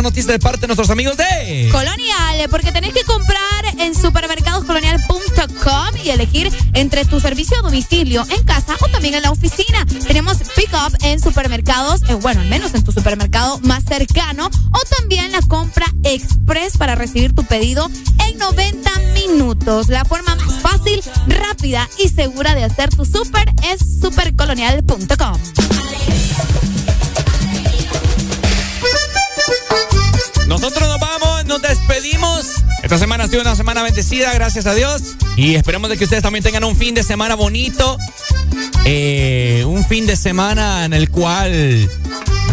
buenas 0.00 0.02
noticias 0.02 0.32
de 0.32 0.38
parte 0.38 0.60
de 0.62 0.66
nuestros 0.68 0.90
amigos 0.90 1.16
de... 1.16 1.68
Colonial, 1.70 2.48
porque 2.50 2.72
tenés 2.72 2.92
que 2.92 3.04
comprar 3.04 3.64
en 3.78 3.94
supermercadoscolonial.com 3.94 6.04
y 6.04 6.10
elegir 6.10 6.52
entre 6.74 7.04
tu 7.04 7.20
servicio 7.20 7.58
a 7.58 7.62
domicilio, 7.62 8.24
en 8.30 8.44
casa 8.44 8.76
o 8.80 8.88
también 8.88 9.14
en 9.14 9.22
la 9.22 9.30
oficina. 9.30 9.86
Tenemos 10.06 10.38
pick 10.56 10.72
up 10.72 10.96
en 11.02 11.20
supermercados, 11.20 12.02
eh, 12.08 12.14
bueno, 12.14 12.40
al 12.40 12.48
menos 12.48 12.74
en 12.74 12.84
tu 12.84 12.92
supermercado 12.92 13.58
más 13.60 13.84
cercano, 13.84 14.46
o 14.46 14.96
también 14.98 15.32
la 15.32 15.42
compra 15.42 15.86
express 16.04 16.78
para 16.78 16.94
recibir 16.94 17.34
tu 17.34 17.44
pedido 17.44 17.90
en 18.26 18.38
90 18.38 18.90
minutos. 19.14 19.88
La 19.88 20.04
forma 20.04 20.34
más 20.34 20.60
fácil, 20.60 21.02
rápida 21.26 21.88
y 21.98 22.08
segura 22.08 22.54
de 22.54 22.64
hacer 22.64 22.90
tu 22.90 23.04
super 23.04 23.52
es 23.70 24.00
supercolonial.com. 24.00 25.38
Esta 32.90 32.98
semana 32.98 33.22
ha 33.22 33.28
sido 33.28 33.42
una 33.42 33.54
semana 33.54 33.84
bendecida, 33.84 34.34
gracias 34.34 34.66
a 34.66 34.74
Dios. 34.74 35.14
Y 35.36 35.54
esperemos 35.54 35.90
de 35.90 35.96
que 35.96 36.02
ustedes 36.02 36.24
también 36.24 36.42
tengan 36.42 36.64
un 36.64 36.74
fin 36.74 36.92
de 36.92 37.04
semana 37.04 37.36
bonito. 37.36 37.96
Eh, 38.84 39.62
un 39.64 39.84
fin 39.84 40.08
de 40.08 40.16
semana 40.16 40.84
en 40.84 40.92
el 40.92 41.08
cual 41.08 41.88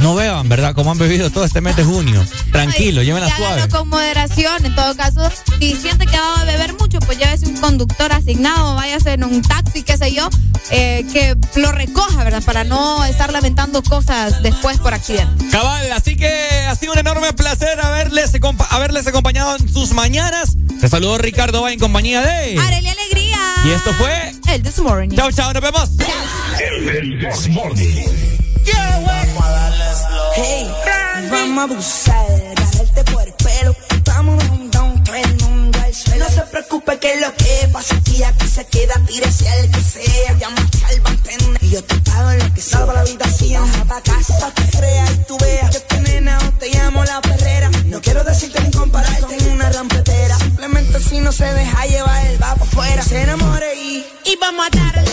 no 0.02 0.16
beban, 0.16 0.48
¿verdad? 0.50 0.74
Como 0.74 0.92
han 0.92 0.98
bebido 0.98 1.30
todo 1.30 1.44
este 1.46 1.62
mes 1.62 1.76
de 1.76 1.84
junio. 1.84 2.26
Tranquilo, 2.52 3.02
llévenla 3.04 3.28
Y 3.28 3.32
suave. 3.32 3.68
con 3.70 3.90
moderación. 3.90 4.66
En 4.66 4.76
todo 4.76 4.96
caso, 4.96 5.30
si 5.60 5.76
siente 5.76 6.06
que 6.06 6.18
va 6.18 6.42
a 6.42 6.46
beber 6.46 6.74
mucho, 6.80 7.00
pues 7.00 7.18
llévese 7.18 7.46
un 7.48 7.58
conductor 7.58 8.12
asignado, 8.12 8.76
váyase 8.76 9.14
en 9.14 9.24
un 9.24 9.42
taxi, 9.42 9.84
qué 9.84 9.98
sé 9.98 10.14
yo, 10.14 10.30
eh, 10.72 11.06
que 11.12 11.36
lo 11.60 11.72
recoja, 11.72 12.24
¿verdad? 12.24 12.44
Para 12.44 12.64
no 12.64 13.04
estar 13.06 13.32
lamentando 13.32 13.82
cosas 13.84 14.42
después 14.44 14.78
por 14.80 14.94
accidente. 14.94 15.46
Cabal, 15.52 15.92
así 15.92 16.16
que 16.16 16.30
ha 16.68 16.76
sido 16.76 16.94
un 16.94 17.00
enorme 17.00 17.34
placer 17.34 17.80
haberles, 17.82 18.32
haberles 18.70 19.08
acompañado 19.08 19.56
en 19.58 19.72
sus 19.72 19.92
mañanas. 19.92 20.56
Te 20.80 20.88
saludo 20.88 21.18
Ricardo 21.18 21.62
va 21.64 21.72
en 21.74 21.80
compañía 21.80 22.22
de. 22.22 22.58
Arely 22.60 22.88
Alegría. 22.88 23.38
Y 23.66 23.72
esto 23.72 23.94
fue. 23.96 24.34
El 24.48 24.62
This 24.62 24.80
Morning. 24.80 25.10
Chao, 25.16 25.32
chao, 25.32 25.52
nos 25.54 25.62
vemos. 25.62 25.90
El 26.60 27.20
This 27.20 27.50
Morning. 27.50 28.06
Hey, 30.40 30.72
vamos 31.32 31.58
a 31.58 31.64
abusar, 31.64 32.32
agarrarte 32.56 33.04
por 33.12 33.24
el 33.24 33.34
pelo. 33.34 33.76
Vamos 34.06 34.38
down, 34.48 34.70
down, 34.70 35.04
todo 35.04 35.16
el 35.16 35.36
mundo 35.42 35.80
al 35.84 35.96
suelo. 35.96 36.26
No 36.26 36.32
se 36.32 36.42
preocupe 36.42 37.00
que 37.00 37.16
lo 37.20 37.34
que 37.34 37.68
pasa 37.74 37.96
aquí, 37.96 38.22
aquí 38.22 38.48
se 38.48 38.64
queda, 38.68 38.94
tírese 39.08 39.50
al 39.50 39.72
que 39.72 39.82
sea. 39.82 40.34
Llama 40.34 40.58
al 40.90 41.00
bartender 41.02 41.64
y 41.64 41.70
yo 41.72 41.84
te 41.84 41.96
pago 42.02 42.34
lo 42.34 42.54
que 42.54 42.62
salva 42.62 42.94
la 42.94 43.00
habitación. 43.02 43.68
Pa' 43.88 44.02
casa, 44.02 44.52
te 44.54 44.78
crea 44.78 45.06
y 45.12 45.24
tú 45.24 45.40
veas. 45.40 45.74
Yo 45.74 45.82
te 45.82 46.02
nena 46.02 46.38
o 46.38 46.52
te 46.60 46.70
llamo 46.70 47.04
la 47.04 47.20
perrera. 47.20 47.72
No 47.86 48.00
quiero 48.00 48.24
decirte 48.24 48.62
ni 48.62 48.70
compararte 48.70 49.38
en 49.40 49.52
una 49.54 49.72
rampetera. 49.72 50.38
Simplemente 50.38 51.00
si 51.00 51.20
no 51.20 51.32
se 51.32 51.52
deja 51.52 51.84
llevar, 51.88 52.28
él 52.28 52.40
va 52.40 52.54
por 52.54 52.68
fuera. 52.68 53.02
Se 53.02 53.24
enamore 53.24 53.74
y... 53.74 54.06
Y 54.26 54.36
vamos 54.40 54.68
a 54.68 54.78
darle 54.78 55.07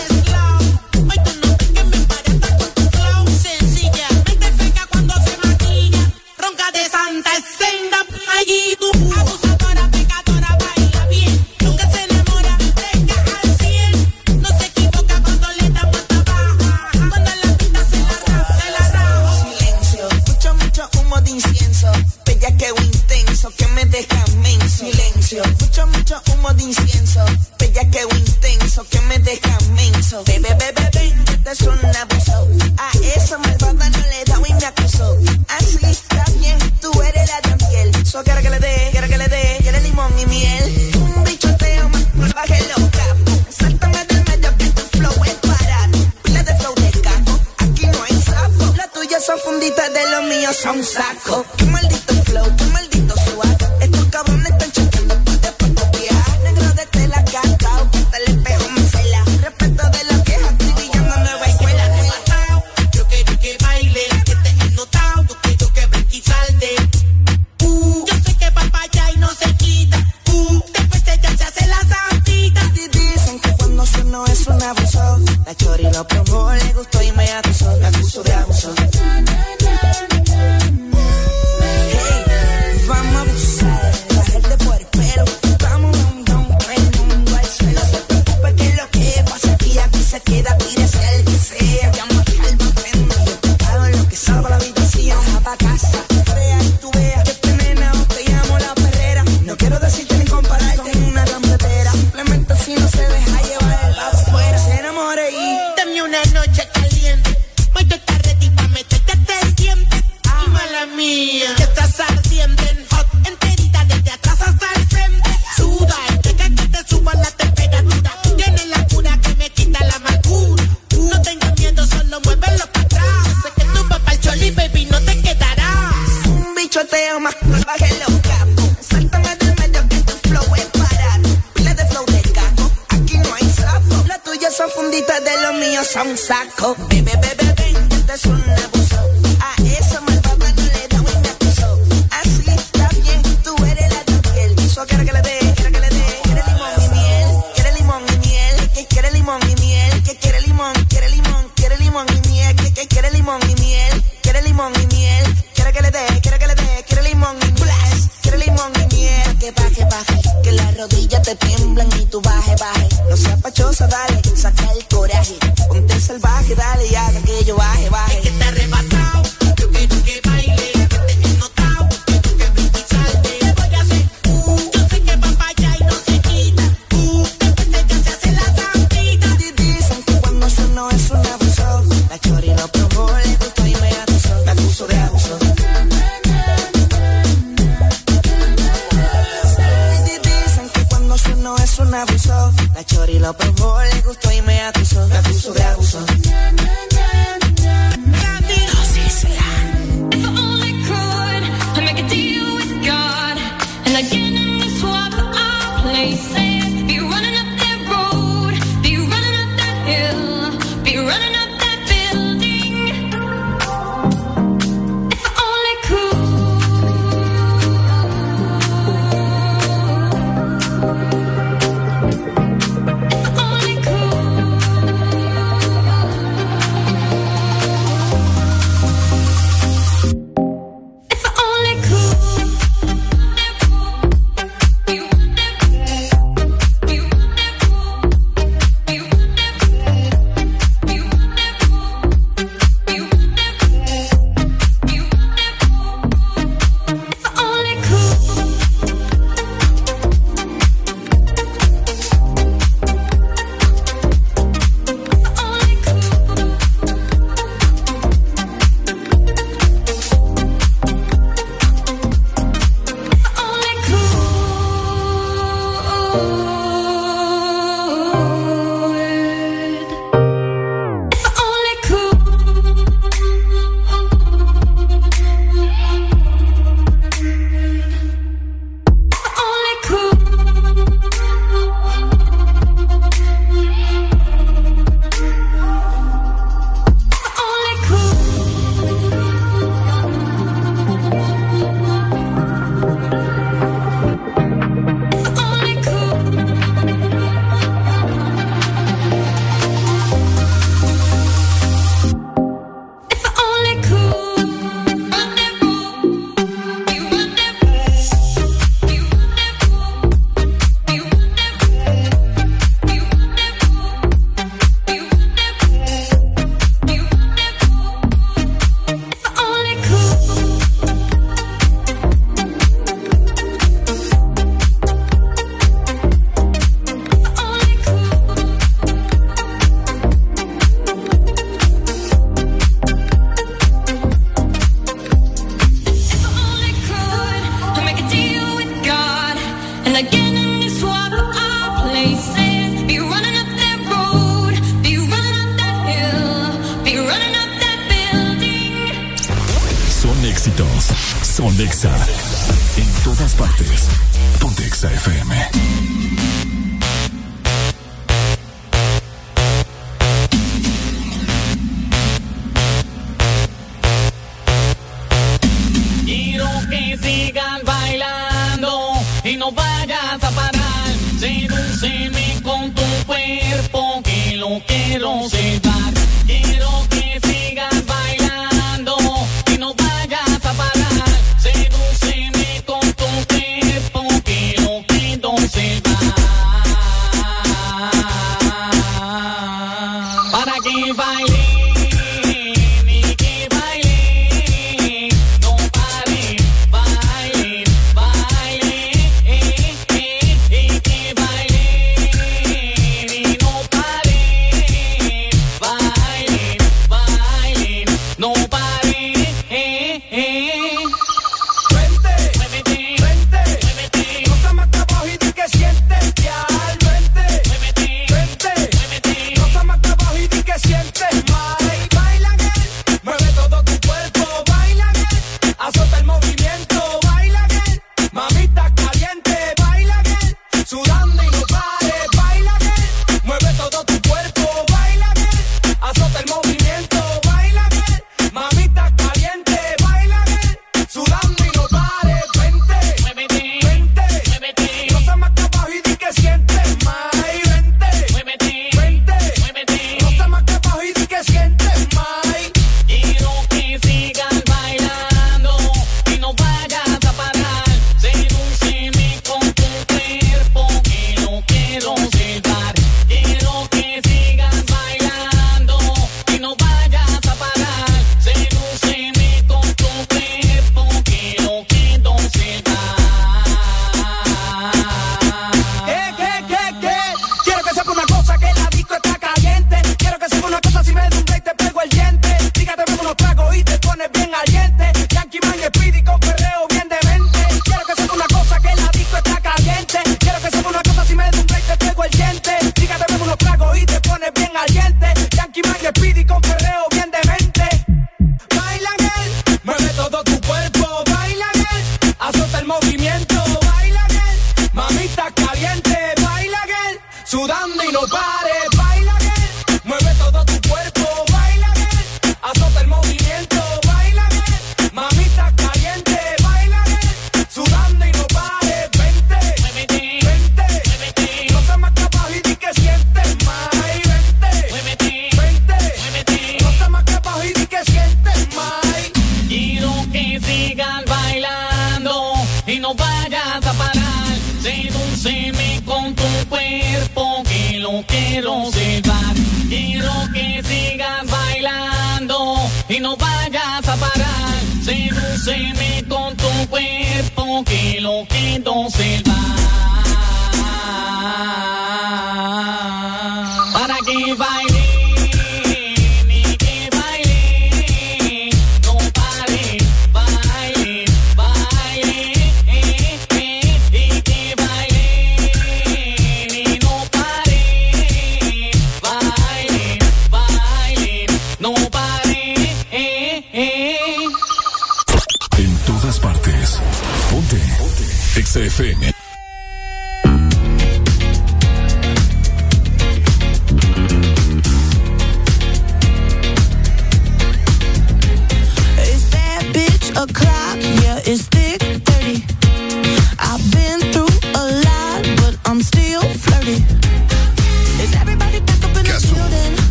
menso. 30.15 30.33
Bebe, 30.33 30.64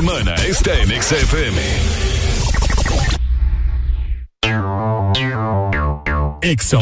semana 0.00 0.32
está 0.46 0.72
en 0.80 1.02
XFM. 1.02 1.60
Ex 6.40 6.72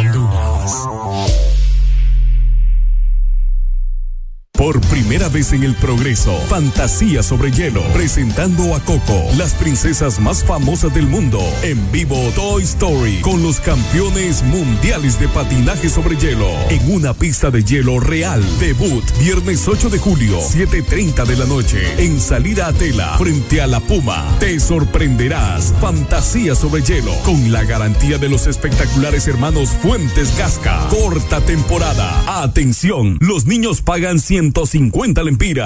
Por 4.53 4.81
primera 4.83 5.31
vez 5.31 5.51
en 5.55 5.63
el 5.63 5.75
progreso. 5.77 6.37
Fantasía 6.49 7.23
sobre 7.23 7.51
hielo. 7.51 7.83
Presentando 7.93 8.75
a 8.75 8.81
Coco, 8.81 9.23
las 9.37 9.55
princesas 9.55 10.21
más 10.21 10.45
famosas 10.45 10.93
del 10.95 11.07
mundo. 11.07 11.41
En 11.63 11.91
vivo 11.93 12.17
Toy 12.35 12.63
Story 12.63 13.21
con 13.21 13.43
los 13.43 13.61
campeones 13.61 14.43
mundiales 14.45 15.19
de 15.19 15.29
patinaje 15.29 15.89
sobre 15.89 16.17
hielo. 16.17 16.49
En 16.71 16.93
una 16.93 17.15
pista 17.15 17.51
de 17.51 17.63
hielo 17.65 18.01
real. 18.01 18.43
Debut 18.61 19.05
viernes 19.19 19.67
8 19.67 19.91
de 19.91 19.99
julio, 19.99 20.39
7.30 20.39 21.25
de 21.25 21.37
la 21.37 21.47
noche. 21.47 21.79
En 21.99 22.21
salida 22.21 22.69
a 22.69 22.73
tela 22.73 23.17
frente 23.19 23.61
a 23.61 23.67
la 23.67 23.81
Puma. 23.81 24.25
Te 24.39 24.61
sorprenderás. 24.61 25.75
Fantasía 25.81 26.55
sobre 26.55 26.83
hielo. 26.83 27.13
Con 27.25 27.53
la 27.53 27.65
garantía 27.65 28.19
de 28.19 28.29
los 28.29 28.47
espectaculares 28.47 29.27
hermanos 29.27 29.71
Fuentes 29.71 30.37
Gasca, 30.39 30.87
Corta 30.91 31.41
temporada. 31.41 32.43
Atención. 32.43 33.19
Los 33.21 33.47
niños 33.47 33.83
pagan 33.83 34.21
150 34.21 35.23
lempiras 35.23 35.66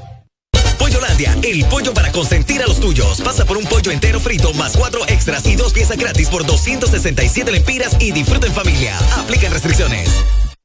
Pollolandia, 0.81 1.37
el 1.43 1.63
pollo 1.65 1.93
para 1.93 2.11
consentir 2.11 2.59
a 2.63 2.65
los 2.65 2.79
tuyos. 2.79 3.21
Pasa 3.21 3.45
por 3.45 3.55
un 3.55 3.65
pollo 3.65 3.91
entero 3.91 4.19
frito 4.19 4.51
más 4.55 4.75
cuatro 4.75 5.07
extras 5.07 5.45
y 5.45 5.55
dos 5.55 5.73
piezas 5.73 5.95
gratis 5.95 6.27
por 6.27 6.43
267 6.43 7.51
lempiras 7.51 7.95
y 7.99 8.11
disfruta 8.11 8.47
en 8.47 8.53
familia. 8.53 8.97
Aplican 9.19 9.53
restricciones. 9.53 10.09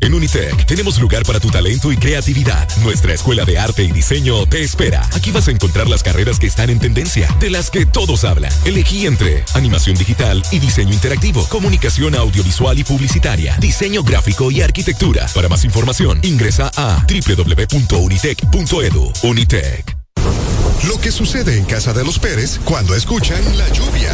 En 0.00 0.14
Unitec 0.14 0.64
tenemos 0.64 0.98
lugar 1.00 1.24
para 1.24 1.38
tu 1.38 1.50
talento 1.50 1.92
y 1.92 1.98
creatividad. 1.98 2.66
Nuestra 2.78 3.12
escuela 3.12 3.44
de 3.44 3.58
arte 3.58 3.82
y 3.82 3.92
diseño 3.92 4.46
te 4.46 4.62
espera. 4.62 5.06
Aquí 5.12 5.32
vas 5.32 5.48
a 5.48 5.50
encontrar 5.50 5.86
las 5.86 6.02
carreras 6.02 6.38
que 6.38 6.46
están 6.46 6.70
en 6.70 6.78
tendencia, 6.78 7.28
de 7.38 7.50
las 7.50 7.70
que 7.70 7.84
todos 7.84 8.24
hablan. 8.24 8.52
Elegí 8.64 9.06
entre 9.06 9.44
animación 9.52 9.96
digital 9.96 10.42
y 10.50 10.60
diseño 10.60 10.94
interactivo, 10.94 11.46
comunicación 11.48 12.14
audiovisual 12.14 12.78
y 12.78 12.84
publicitaria, 12.84 13.54
diseño 13.58 14.02
gráfico 14.02 14.50
y 14.50 14.62
arquitectura. 14.62 15.26
Para 15.34 15.50
más 15.50 15.62
información, 15.64 16.20
ingresa 16.22 16.70
a 16.74 17.04
www.unitec.edu. 17.06 19.12
Unitec. 19.22 19.95
Lo 20.84 21.00
que 21.00 21.10
sucede 21.10 21.56
en 21.56 21.64
casa 21.64 21.92
de 21.92 22.04
los 22.04 22.18
Pérez 22.18 22.60
cuando 22.64 22.94
escuchan 22.94 23.40
la 23.56 23.68
lluvia. 23.70 24.10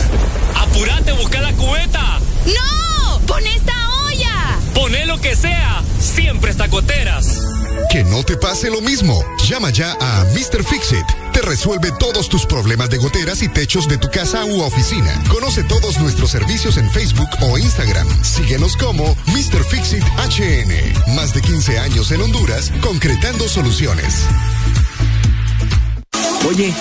¡Apurate, 0.54 1.12
busca 1.12 1.40
la 1.40 1.52
cubeta! 1.54 2.18
¡No! 2.46 3.20
¡Pon 3.26 3.46
esta 3.46 3.74
olla! 4.04 4.58
Poné 4.74 5.06
lo 5.06 5.20
que 5.20 5.36
sea, 5.36 5.82
siempre 5.98 6.50
está 6.50 6.68
goteras. 6.68 7.40
Que 7.90 8.04
no 8.04 8.22
te 8.22 8.36
pase 8.36 8.70
lo 8.70 8.80
mismo. 8.80 9.22
Llama 9.46 9.70
ya 9.70 9.96
a 10.00 10.24
Mr. 10.32 10.64
Fixit. 10.64 11.04
Te 11.32 11.42
resuelve 11.42 11.92
todos 11.98 12.28
tus 12.28 12.46
problemas 12.46 12.88
de 12.90 12.98
goteras 12.98 13.42
y 13.42 13.48
techos 13.48 13.88
de 13.88 13.98
tu 13.98 14.08
casa 14.08 14.44
u 14.44 14.62
oficina. 14.62 15.22
Conoce 15.30 15.62
todos 15.64 15.98
nuestros 15.98 16.30
servicios 16.30 16.76
en 16.76 16.90
Facebook 16.90 17.28
o 17.40 17.58
Instagram. 17.58 18.06
Síguenos 18.24 18.76
como 18.76 19.14
Mr. 19.26 19.64
Fixit 19.64 20.04
HN. 20.04 21.14
Más 21.14 21.34
de 21.34 21.42
15 21.42 21.78
años 21.78 22.10
en 22.12 22.22
Honduras, 22.22 22.72
concretando 22.80 23.48
soluciones. 23.48 24.26
Oye, 26.48 26.74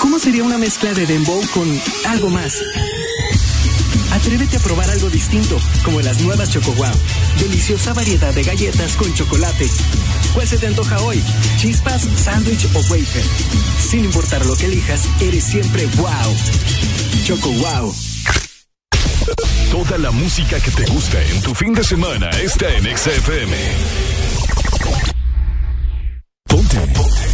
¿cómo 0.00 0.18
sería 0.18 0.42
una 0.42 0.56
mezcla 0.58 0.94
de 0.94 1.06
dembow 1.06 1.40
con 1.52 1.80
algo 2.06 2.30
más? 2.30 2.62
Atrévete 4.12 4.56
a 4.56 4.60
probar 4.60 4.90
algo 4.90 5.10
distinto, 5.10 5.58
como 5.84 6.00
las 6.00 6.20
nuevas 6.22 6.50
Choco 6.50 6.72
Wow. 6.72 6.94
Deliciosa 7.38 7.92
variedad 7.92 8.32
de 8.32 8.42
galletas 8.42 8.96
con 8.96 9.12
chocolate. 9.12 9.68
¿Cuál 10.32 10.48
se 10.48 10.56
te 10.56 10.68
antoja 10.68 11.00
hoy? 11.02 11.22
¿Chispas, 11.58 12.08
sándwich 12.16 12.66
o 12.74 12.78
wafer? 12.90 13.24
Sin 13.90 14.04
importar 14.04 14.46
lo 14.46 14.56
que 14.56 14.66
elijas, 14.66 15.02
eres 15.20 15.44
siempre 15.44 15.86
wow. 15.96 16.36
Choco 17.24 17.50
Wow. 17.50 17.94
Toda 19.70 19.98
la 19.98 20.10
música 20.12 20.58
que 20.60 20.70
te 20.70 20.86
gusta 20.86 21.22
en 21.22 21.42
tu 21.42 21.54
fin 21.54 21.74
de 21.74 21.84
semana 21.84 22.30
está 22.30 22.68
en 22.76 22.96
XFM. 22.96 23.56
Ponte. 26.46 26.76
XFM. 26.76 27.33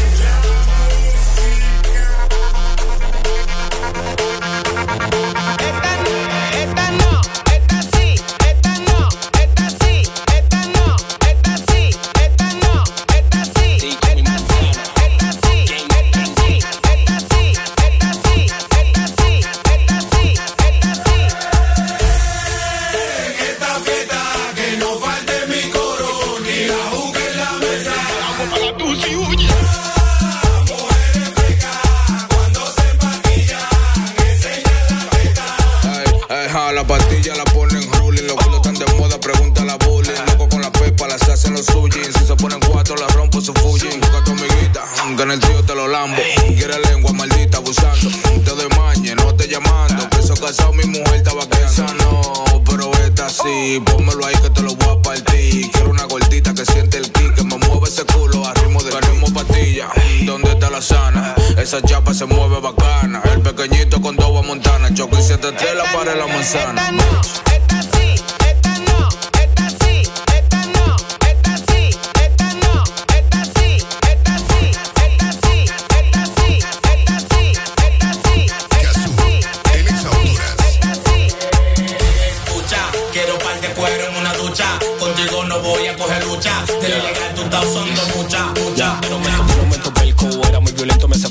Que 45.21 45.23
en 45.23 45.31
el 45.31 45.39
tío 45.39 45.63
te 45.63 45.75
lo 45.75 45.87
lambo. 45.87 46.17
Quiere 46.47 46.79
lengua 46.79 47.13
maldita 47.13 47.57
abusando. 47.57 48.09
Te 48.43 48.51
doy 48.51 48.67
maña, 48.77 49.15
no 49.15 49.35
te 49.35 49.47
llamando. 49.47 50.09
Peso 50.09 50.33
casado, 50.35 50.73
mi 50.73 50.83
mujer 50.85 51.15
estaba 51.15 51.43
Esa 51.63 51.85
no, 51.95 52.63
pero 52.65 52.91
esta 53.05 53.29
sí. 53.29 53.81
Pónmelo 53.85 54.25
ahí 54.25 54.35
que 54.41 54.49
te 54.49 54.61
lo 54.61 54.75
voy 54.75 54.97
a 54.97 55.01
partir. 55.01 55.69
Quiero 55.71 55.91
una 55.91 56.05
gordita 56.05 56.53
que 56.53 56.65
siente 56.65 56.97
el 56.97 57.11
kick, 57.11 57.35
que 57.35 57.43
me 57.43 57.57
mueve 57.57 57.87
ese 57.87 58.03
culo 58.05 58.45
a 58.45 58.53
ritmo 58.55 58.81
de 58.81 58.99
ritmo 58.99 59.27
pastilla. 59.33 59.89
¿Dónde 60.25 60.51
está 60.51 60.69
la 60.69 60.81
sana? 60.81 61.35
Esa 61.57 61.81
chapa 61.81 62.13
se 62.13 62.25
mueve 62.25 62.59
bacana. 62.59 63.21
El 63.31 63.41
pequeñito 63.41 64.01
con 64.01 64.15
dos 64.15 64.45
montana. 64.45 64.93
Choco 64.93 65.19
y 65.19 65.21
siete 65.21 65.51
tela 65.51 65.83
para 65.93 66.15
la 66.15 66.25
manzana. 66.27 66.91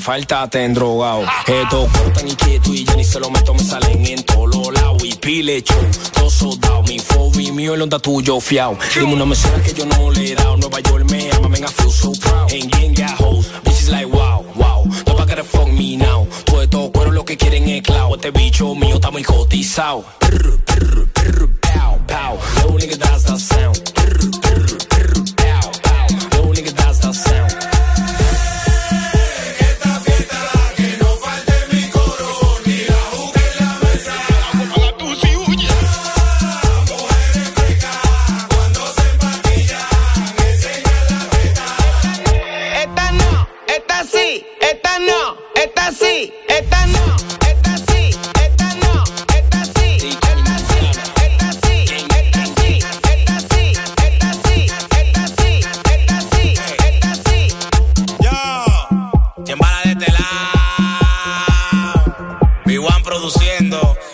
Falta, 0.01 0.49
te 0.49 0.67
drogado. 0.69 1.23
Estos 1.47 1.89
cuerpos 1.91 2.13
tan 2.13 2.27
inquietos 2.27 2.75
y 2.75 2.83
ya 2.83 2.95
ni 2.95 3.03
se 3.03 3.19
lo 3.19 3.29
meto, 3.29 3.53
me 3.53 3.63
salen 3.63 4.05
en 4.05 4.23
todos 4.23 4.53
los 4.55 4.73
lados. 4.73 5.03
Y 5.03 5.13
pile 5.15 5.61
chum, 5.61 5.77
todo 6.13 6.29
soldado, 6.29 6.83
mi 6.83 6.99
fobi 6.99 7.51
mío, 7.51 7.75
el 7.75 7.81
onda 7.81 7.99
tuyo 7.99 8.39
fiao. 8.39 8.77
Dime 8.93 9.13
una 9.13 9.25
mesera 9.25 9.61
que 9.63 9.73
yo 9.73 9.85
no 9.85 10.11
le 10.11 10.31
he 10.31 10.35
dado. 10.35 10.57
Nueva 10.57 10.79
York 10.81 11.09
me 11.09 11.31
ama, 11.31 11.47
man, 11.47 11.63
I 11.63 11.67
feel 11.67 11.91
so 11.91 12.11
proud. 12.19 12.51
And 12.51 12.71
gang 12.71 12.93
got 12.93 13.17
bitches 13.63 13.89
like 13.89 14.07
wow, 14.07 14.43
wow. 14.55 14.83
Nobody 15.07 15.29
gotta 15.29 15.43
fuck 15.43 15.67
me 15.67 15.97
now. 15.97 16.27
Todo 16.45 16.61
estos 16.63 16.91
cueros 16.91 17.13
lo 17.13 17.23
que 17.23 17.37
quieren 17.37 17.69
es 17.69 17.81
clavo. 17.83 18.15
Este 18.15 18.31
bicho 18.31 18.73
mío 18.75 18.95
está 18.95 19.11
muy 19.11 19.23
cotizado. 19.23 20.03
Pow, 21.61 21.99
pow. 22.07 22.39
Little 22.55 22.77
nigga, 22.77 22.97
that's 22.97 23.23
the 23.23 23.37
sound. 23.37 24.00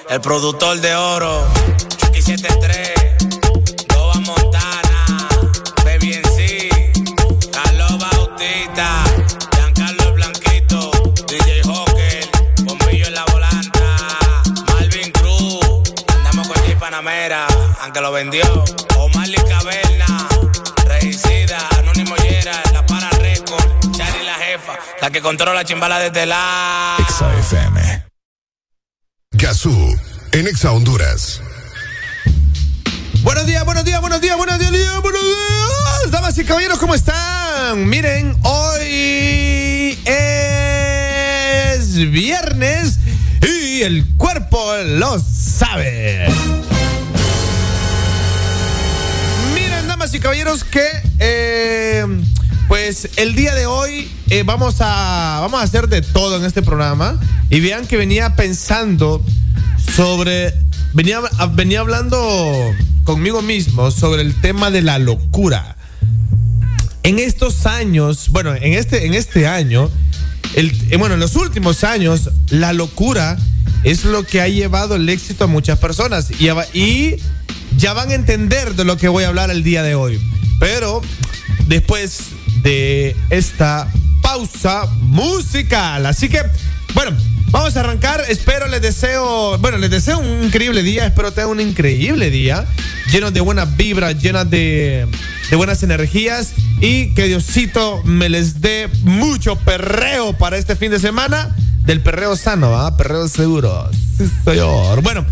el 0.10 0.22
productor 0.22 0.80
de 0.80 0.96
oro. 0.96 1.46
Chucky 1.98 2.22
73, 2.22 2.94
Loba 3.94 4.16
Montana, 4.22 5.28
Baby 5.84 6.14
en 6.14 6.32
sí, 6.36 6.70
Carlos 7.52 7.98
Bautista, 8.00 9.04
Giancarlo 9.56 10.04
el 10.04 10.14
Blanquito, 10.14 10.92
DJ 11.28 11.62
Hawker, 11.64 12.30
Bombillo 12.64 13.08
en 13.08 13.14
la 13.14 13.26
volanta, 13.26 13.98
Malvin 14.74 15.12
Cruz, 15.12 15.94
andamos 16.16 16.48
con 16.48 16.58
J 16.64 16.80
Panamera, 16.80 17.48
aunque 17.82 18.02
lo 18.02 18.12
vendió, 18.12 18.64
Omar 18.98 19.28
y 19.30 19.36
Caverna, 19.36 20.28
Reicida, 20.86 21.60
Anónimo 21.78 22.16
Yera, 22.18 22.62
La 22.72 22.86
Para 22.86 23.10
Record, 23.10 23.92
Chari 23.92 24.24
la 24.24 24.36
jefa, 24.36 24.74
la 25.02 25.12
que 25.12 25.22
controla 25.22 25.54
la 25.54 25.66
chimbala 25.66 26.00
desde 26.00 26.26
la. 26.26 26.96
XFM. 27.10 27.97
Gazú, 29.38 29.96
en 30.32 30.48
Exa 30.48 30.72
Honduras. 30.72 31.42
Buenos 33.22 33.46
días, 33.46 33.64
buenos 33.66 33.86
días, 33.86 34.02
buenos 34.02 34.20
días, 34.20 34.36
buenos 34.36 34.58
días, 34.58 35.02
buenos 35.02 35.22
días. 35.22 36.12
Damas 36.12 36.36
y 36.40 36.44
caballeros, 36.44 36.80
¿cómo 36.80 36.96
están? 36.96 37.88
Miren, 37.88 38.36
hoy 38.42 40.00
es 40.06 41.96
viernes 42.10 42.98
y 43.44 43.84
el 43.84 44.08
cuerpo 44.18 44.76
lo 44.84 45.20
sabe. 45.20 46.28
Miren, 49.54 49.88
damas 49.88 50.16
y 50.16 50.20
caballeros, 50.20 50.64
que 50.64 50.88
eh, 51.20 52.06
pues 52.68 53.10
el 53.16 53.36
día 53.36 53.56
de 53.56 53.66
hoy 53.66 54.12
eh, 54.30 54.44
vamos, 54.44 54.78
a, 54.80 55.40
vamos 55.42 55.62
a 55.62 55.64
hacer 55.64 55.88
de 55.88 56.02
todo 56.02 56.38
en 56.38 56.44
este 56.44 56.62
programa. 56.62 57.20
Y 57.50 57.62
vean 57.62 57.88
que 57.88 57.98
venía 57.98 58.36
pensando 58.36 59.24
sobre. 59.96 60.54
Venía, 60.94 61.22
venía 61.54 61.80
hablando 61.80 62.74
conmigo 63.04 63.42
mismo 63.42 63.92
sobre 63.92 64.22
el 64.22 64.34
tema 64.42 64.70
de 64.70 64.82
la 64.82 65.00
locura. 65.00 65.78
En 67.04 67.20
estos 67.20 67.66
años, 67.66 68.30
bueno, 68.32 68.54
en 68.54 68.74
este, 68.74 69.06
en 69.06 69.14
este 69.14 69.48
año, 69.48 69.90
el, 70.56 70.76
eh, 70.92 70.98
bueno, 70.98 71.16
en 71.16 71.22
los 71.22 71.36
últimos 71.38 71.86
años, 71.86 72.32
la 72.50 72.74
locura 72.74 73.38
es 73.84 74.04
lo 74.04 74.26
que 74.26 74.42
ha 74.42 74.50
llevado 74.50 74.96
el 74.96 75.08
éxito 75.08 75.46
a 75.46 75.48
muchas 75.48 75.80
personas. 75.80 76.32
Y, 76.32 76.50
y 76.78 77.16
ya 77.78 77.94
van 77.94 78.10
a 78.10 78.16
entender 78.16 78.76
de 78.76 78.84
lo 78.84 78.98
que 78.98 79.08
voy 79.08 79.24
a 79.24 79.30
hablar 79.30 79.52
el 79.52 79.64
día 79.64 79.84
de 79.84 79.96
hoy. 79.96 80.20
Pero 80.60 81.02
después 81.68 82.37
de 82.68 83.16
esta 83.30 83.88
pausa 84.22 84.88
musical. 85.00 86.06
Así 86.06 86.28
que, 86.28 86.42
bueno, 86.94 87.16
vamos 87.50 87.78
a 87.78 87.80
arrancar. 87.80 88.22
Espero, 88.28 88.68
les 88.68 88.82
deseo, 88.82 89.58
bueno, 89.60 89.78
les 89.78 89.90
deseo 89.90 90.20
un 90.20 90.44
increíble 90.44 90.84
día. 90.84 91.06
Espero 91.06 91.32
tengan 91.32 91.52
un 91.52 91.62
increíble 91.62 92.30
día, 92.30 92.66
lleno 93.10 93.32
de 93.32 93.40
buenas 93.40 93.78
vibras, 93.78 94.22
llenas 94.22 94.50
de, 94.50 95.08
buenas 95.56 95.82
energías. 95.82 96.56
Y 96.82 97.14
que 97.14 97.28
Diosito 97.28 98.04
me 98.04 98.28
les 98.28 98.60
dé 98.60 98.90
mucho 99.04 99.56
perreo 99.56 100.38
para 100.38 100.58
este 100.58 100.76
fin 100.76 100.92
de 100.92 101.00
semana. 101.00 101.56
Del 101.86 102.02
perreo 102.02 102.36
sano, 102.36 102.76
¿ah? 102.76 102.98
Perreo 102.98 103.30
seguro. 103.30 103.90
Sí, 104.18 104.30
señor. 104.44 105.02
Bueno. 105.02 105.26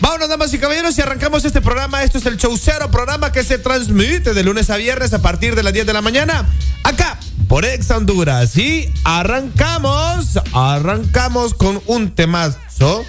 Vámonos, 0.00 0.28
damas 0.28 0.52
y 0.52 0.58
caballeros, 0.58 0.98
y 0.98 1.02
arrancamos 1.02 1.44
este 1.44 1.60
programa. 1.60 2.02
Esto 2.02 2.18
es 2.18 2.26
el 2.26 2.36
Show 2.36 2.58
Cero, 2.58 2.90
programa 2.90 3.32
que 3.32 3.44
se 3.44 3.58
transmite 3.58 4.34
de 4.34 4.42
lunes 4.42 4.68
a 4.68 4.76
viernes 4.76 5.14
a 5.14 5.22
partir 5.22 5.54
de 5.54 5.62
las 5.62 5.72
10 5.72 5.86
de 5.86 5.92
la 5.92 6.02
mañana, 6.02 6.46
acá 6.82 7.18
por 7.48 7.64
Ex 7.64 7.90
Honduras. 7.90 8.56
Y 8.58 8.92
arrancamos, 9.04 10.40
arrancamos 10.52 11.54
con 11.54 11.80
un 11.86 12.10
temazo. 12.10 13.04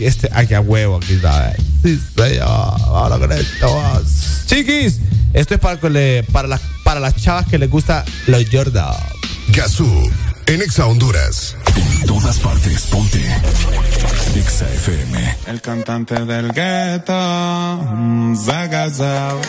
Este, 0.00 0.28
aquí 0.32 0.54
a 0.54 0.60
huevo, 0.60 0.98
aquí 0.98 1.14
está. 1.14 1.54
Sí, 1.82 1.98
señor. 2.14 2.46
Ahora 2.46 3.18
con 3.18 3.32
esto. 3.32 4.02
Chiquis, 4.46 5.00
esto 5.32 5.54
es 5.54 5.60
para, 5.60 5.80
para, 6.32 6.46
las, 6.46 6.60
para 6.84 7.00
las 7.00 7.16
chavas 7.16 7.46
que 7.46 7.58
les 7.58 7.70
gusta 7.70 8.04
los 8.26 8.44
Jordan. 8.52 8.94
Gazú, 9.48 10.10
en 10.46 10.62
Exa 10.62 10.86
Honduras. 10.86 11.56
En 11.76 12.06
todas 12.06 12.38
partes, 12.38 12.86
ponte. 12.86 13.24
Exa 14.34 14.66
FM. 14.68 15.36
El 15.46 15.60
cantante 15.60 16.14
del 16.24 16.52
gueto, 16.52 17.12
Zagazao. 18.44 19.40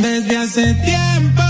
Desde 0.00 0.36
hace 0.36 0.74
tiempo 0.74 1.42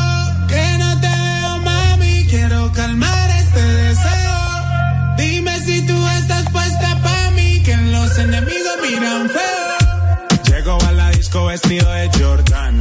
que 0.48 0.78
no 0.78 1.00
te 1.00 1.08
veo, 1.08 1.58
mami. 1.58 2.26
Quiero 2.28 2.72
calmar 2.72 3.30
este 3.30 3.62
deseo. 3.62 5.16
Dime 5.16 5.60
si 5.60 5.82
tú 5.82 6.08
estás 6.18 6.50
puesta 6.50 6.98
para 7.02 7.30
mí, 7.32 7.62
que 7.62 7.76
los 7.76 8.18
enemigos 8.18 8.76
miran 8.82 9.28
feo. 9.28 10.40
Llego 10.44 10.78
a 10.82 10.92
la 10.92 11.10
disco 11.10 11.46
vestido 11.46 11.90
de 11.90 12.10
Jordan. 12.18 12.80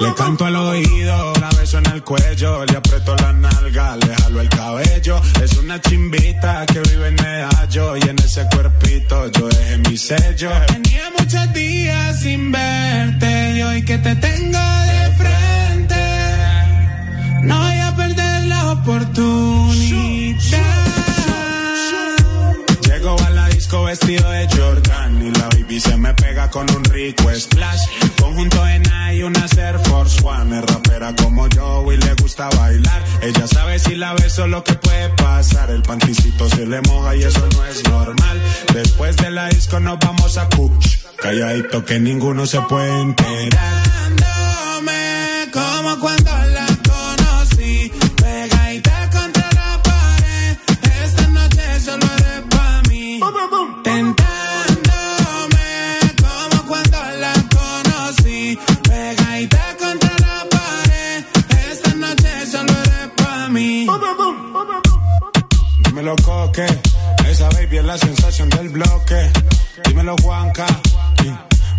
Le 0.00 0.14
canto 0.14 0.44
al 0.44 0.54
oído, 0.54 1.32
la 1.40 1.48
beso 1.58 1.78
en 1.78 1.86
el 1.86 2.02
cuello, 2.04 2.64
le 2.64 2.76
aprieto 2.76 3.16
la 3.16 3.32
nalga, 3.32 3.96
le 3.96 4.14
jalo 4.14 4.40
el 4.40 4.48
cabello. 4.48 5.20
Es 5.42 5.52
una 5.54 5.80
chimbita 5.80 6.64
que 6.66 6.80
vive 6.80 7.08
en 7.08 7.14
Medallo 7.16 7.96
y 7.96 8.02
en 8.02 8.18
ese 8.18 8.46
cuerpito 8.52 9.30
yo 9.32 9.48
dejé 9.48 9.78
mi 9.78 9.96
sello. 9.96 10.50
Tenía 10.68 11.10
muchos 11.18 11.52
días 11.52 12.20
sin 12.20 12.52
verte 12.52 13.56
y 13.56 13.62
hoy 13.62 13.84
que 13.84 13.98
te 13.98 14.14
tengo 14.16 14.58
de 14.58 15.12
frente, 15.16 15.96
no 17.42 17.58
voy 17.58 17.80
a 17.80 17.96
perder 17.96 18.44
la 18.44 18.72
oportunidad. 18.72 19.68
Llego 22.86 23.16
a 23.20 23.30
la 23.30 23.48
disco 23.48 23.84
vestido 23.84 24.30
de 24.30 24.46
Jordan 24.46 25.26
y 25.26 25.30
la 25.30 25.47
baby 25.68 25.80
se 25.80 25.96
me 25.96 26.14
pega 26.14 26.50
con 26.50 26.68
un 26.70 26.84
rico 26.84 27.30
splash. 27.34 27.80
Conjunto 28.20 28.66
en 28.66 28.82
y 29.12 29.22
una 29.22 29.46
Air 29.56 29.78
Force 29.80 30.20
One. 30.24 30.58
Es 30.58 30.64
rapera 30.64 31.14
como 31.14 31.46
yo 31.48 31.92
y 31.92 31.96
le 31.96 32.14
gusta 32.14 32.48
bailar. 32.50 33.04
Ella 33.22 33.46
sabe 33.46 33.78
si 33.78 33.94
la 33.94 34.14
beso 34.14 34.46
lo 34.46 34.64
que 34.64 34.74
puede 34.74 35.08
pasar. 35.10 35.70
El 35.70 35.82
panticito 35.82 36.48
se 36.48 36.66
le 36.66 36.80
moja 36.82 37.16
y 37.16 37.22
eso 37.22 37.46
no 37.52 37.66
es 37.66 37.88
normal. 37.88 38.40
Después 38.74 39.16
de 39.16 39.30
la 39.30 39.48
disco 39.48 39.80
nos 39.80 39.98
vamos 39.98 40.38
a 40.38 40.48
Kuch. 40.48 40.98
Calladito 41.20 41.84
que 41.84 42.00
ninguno 42.00 42.46
se 42.46 42.60
puede 42.62 43.00
enterar. 43.00 43.82
Dándome 44.18 45.50
como 45.52 46.00
cuando 46.00 46.30
la 46.30 46.67
Dímelo 66.08 66.24
coque, 66.24 66.64
esa 67.28 67.50
baby 67.50 67.76
es 67.76 67.84
la 67.84 67.98
sensación 67.98 68.48
del 68.48 68.70
bloque. 68.70 69.30
Dímelo 69.84 70.16
Juanca, 70.22 70.64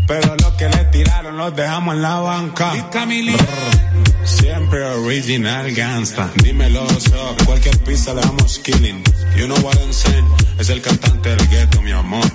pero 0.06 0.36
los 0.36 0.54
que 0.54 0.70
le 0.70 0.86
tiraron 0.92 1.36
los 1.36 1.56
dejamos 1.56 1.96
en 1.96 2.04
la 2.04 2.20
banca. 2.20 2.72
Brr, 2.92 4.26
Siempre 4.26 4.86
original 4.86 5.72
gangsta. 5.72 6.30
Dímelo 6.44 6.88
so, 7.00 7.36
cualquier 7.44 7.80
pista 7.80 8.14
le 8.14 8.22
damos 8.22 8.60
killing. 8.60 9.04
You 9.36 9.48
know 9.48 9.58
what 9.64 9.76
I'm 9.80 9.92
saying, 9.92 10.28
es 10.60 10.70
el 10.70 10.82
cantante 10.84 11.30
del 11.30 11.50
gueto, 11.50 11.82
mi 11.82 11.92
amor. 11.92 12.26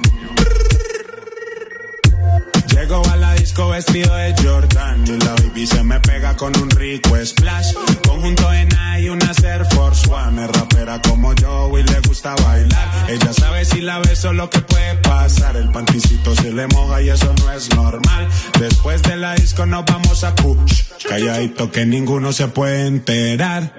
Llego 2.85 3.03
a 3.11 3.17
la 3.17 3.33
disco 3.33 3.71
vestido 3.71 4.15
de 4.15 4.35
Jordan 4.43 5.05
y 5.07 5.25
la 5.25 5.35
baby 5.37 5.67
se 5.67 5.83
me 5.85 5.99
pega 6.01 6.37
con 6.37 6.55
un 6.55 6.69
rico 6.69 7.17
splash. 7.25 7.73
Conjunto 8.07 8.53
en 8.53 8.69
y 9.01 9.09
una 9.09 9.33
Air 9.43 9.65
Force 9.75 10.07
One. 10.13 10.45
Es 10.45 10.51
rapera 10.51 11.01
como 11.01 11.33
yo 11.33 11.79
y 11.79 11.83
le 11.83 12.01
gusta 12.01 12.35
bailar. 12.35 13.07
Ella 13.09 13.33
sabe 13.33 13.65
si 13.65 13.81
la 13.81 14.01
beso 14.01 14.35
lo 14.35 14.51
que 14.51 14.61
puede 14.61 14.97
pasar. 14.97 15.57
El 15.57 15.71
panticito 15.71 16.35
se 16.35 16.53
le 16.53 16.67
moja 16.67 17.01
y 17.01 17.09
eso 17.09 17.33
no 17.39 17.53
es 17.53 17.75
normal. 17.75 18.29
Después 18.61 19.03
de 19.03 19.17
la 19.17 19.35
disco 19.35 19.65
nos 19.65 19.87
vamos 19.87 20.23
a 20.23 20.35
Kuch. 20.35 20.83
Calladito 21.09 21.73
que 21.73 21.87
ninguno 21.87 22.35
se 22.35 22.49
puede 22.49 22.87
enterar. 22.87 23.73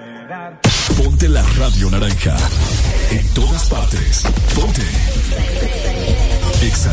Ponte 0.96 1.28
la 1.28 1.44
radio 1.60 1.92
naranja. 1.92 2.36
En 3.12 3.28
todas 3.34 3.66
partes. 3.66 4.24
Ponte. 4.52 4.82
Exa. 6.66 6.92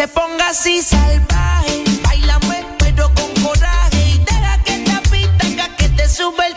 se 0.00 0.08
ponga 0.08 0.48
así 0.48 0.80
salvaje. 0.80 1.84
Bailame 2.02 2.64
pero 2.78 3.12
con 3.12 3.30
coraje 3.42 4.00
y 4.14 4.18
deja 4.24 4.62
que 4.64 4.74
esta 4.76 5.02
pista 5.10 5.76
que 5.76 5.88
te 5.90 6.08
sube 6.08 6.46
el 6.46 6.56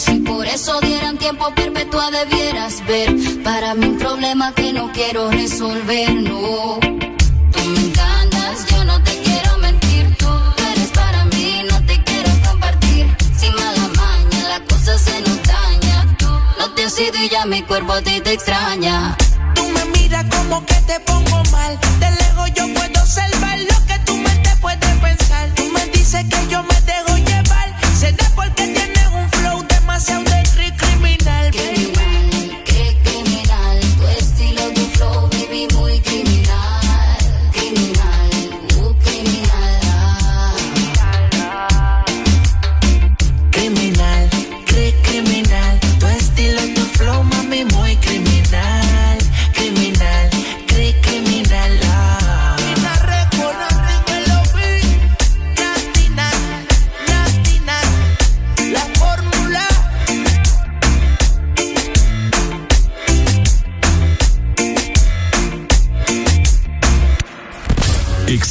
Si 0.00 0.18
por 0.20 0.46
eso 0.46 0.80
dieran 0.80 1.18
tiempo 1.18 1.52
perpetua 1.54 2.10
debieras 2.10 2.82
ver. 2.86 3.14
Para 3.44 3.74
mí 3.74 3.84
un 3.84 3.98
problema 3.98 4.50
que 4.54 4.72
no 4.72 4.90
quiero 4.92 5.30
resolver, 5.30 6.14
no. 6.14 6.78
Tú 6.80 7.60
me 7.74 7.80
encantas, 7.86 8.66
yo 8.70 8.82
no 8.84 9.02
te 9.02 9.10
quiero 9.20 9.58
mentir. 9.58 10.16
Tú 10.16 10.26
eres 10.72 10.88
para 10.88 11.26
mí, 11.26 11.62
no 11.70 11.84
te 11.84 12.02
quiero 12.02 12.30
compartir. 12.48 13.14
Sin 13.38 13.54
mala 13.54 13.88
maña, 13.94 14.48
la 14.48 14.64
cosa 14.64 14.96
se 14.96 15.20
nos 15.20 15.42
daña. 15.42 16.16
Tú 16.18 16.28
no 16.58 16.70
te 16.74 16.84
has 16.84 16.98
ido 16.98 17.22
y 17.22 17.28
ya 17.28 17.44
mi 17.44 17.60
cuerpo 17.62 17.92
a 17.92 18.00
ti 18.00 18.22
te 18.22 18.32
extraña. 18.32 19.14
Tú 19.54 19.64
me 19.68 19.84
miras 19.98 20.24
como 20.34 20.64
que 20.64 20.76
te 20.86 20.98
pongo 21.00 21.42
mal. 21.52 21.78
De 21.98 22.10
lejos 22.10 22.50
yo 22.54 22.72
puedo 22.72 23.02
observar 23.02 23.39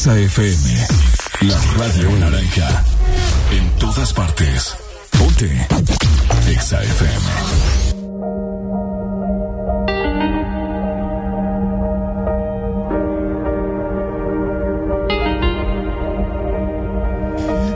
Exa 0.09 0.21
FM, 0.21 0.87
la 1.41 1.59
radio 1.77 2.09
naranja. 2.17 2.83
En 3.51 3.69
todas 3.77 4.11
partes. 4.11 4.73
Ponte. 5.11 5.67
Exa 6.49 6.81
FM. 6.81 7.25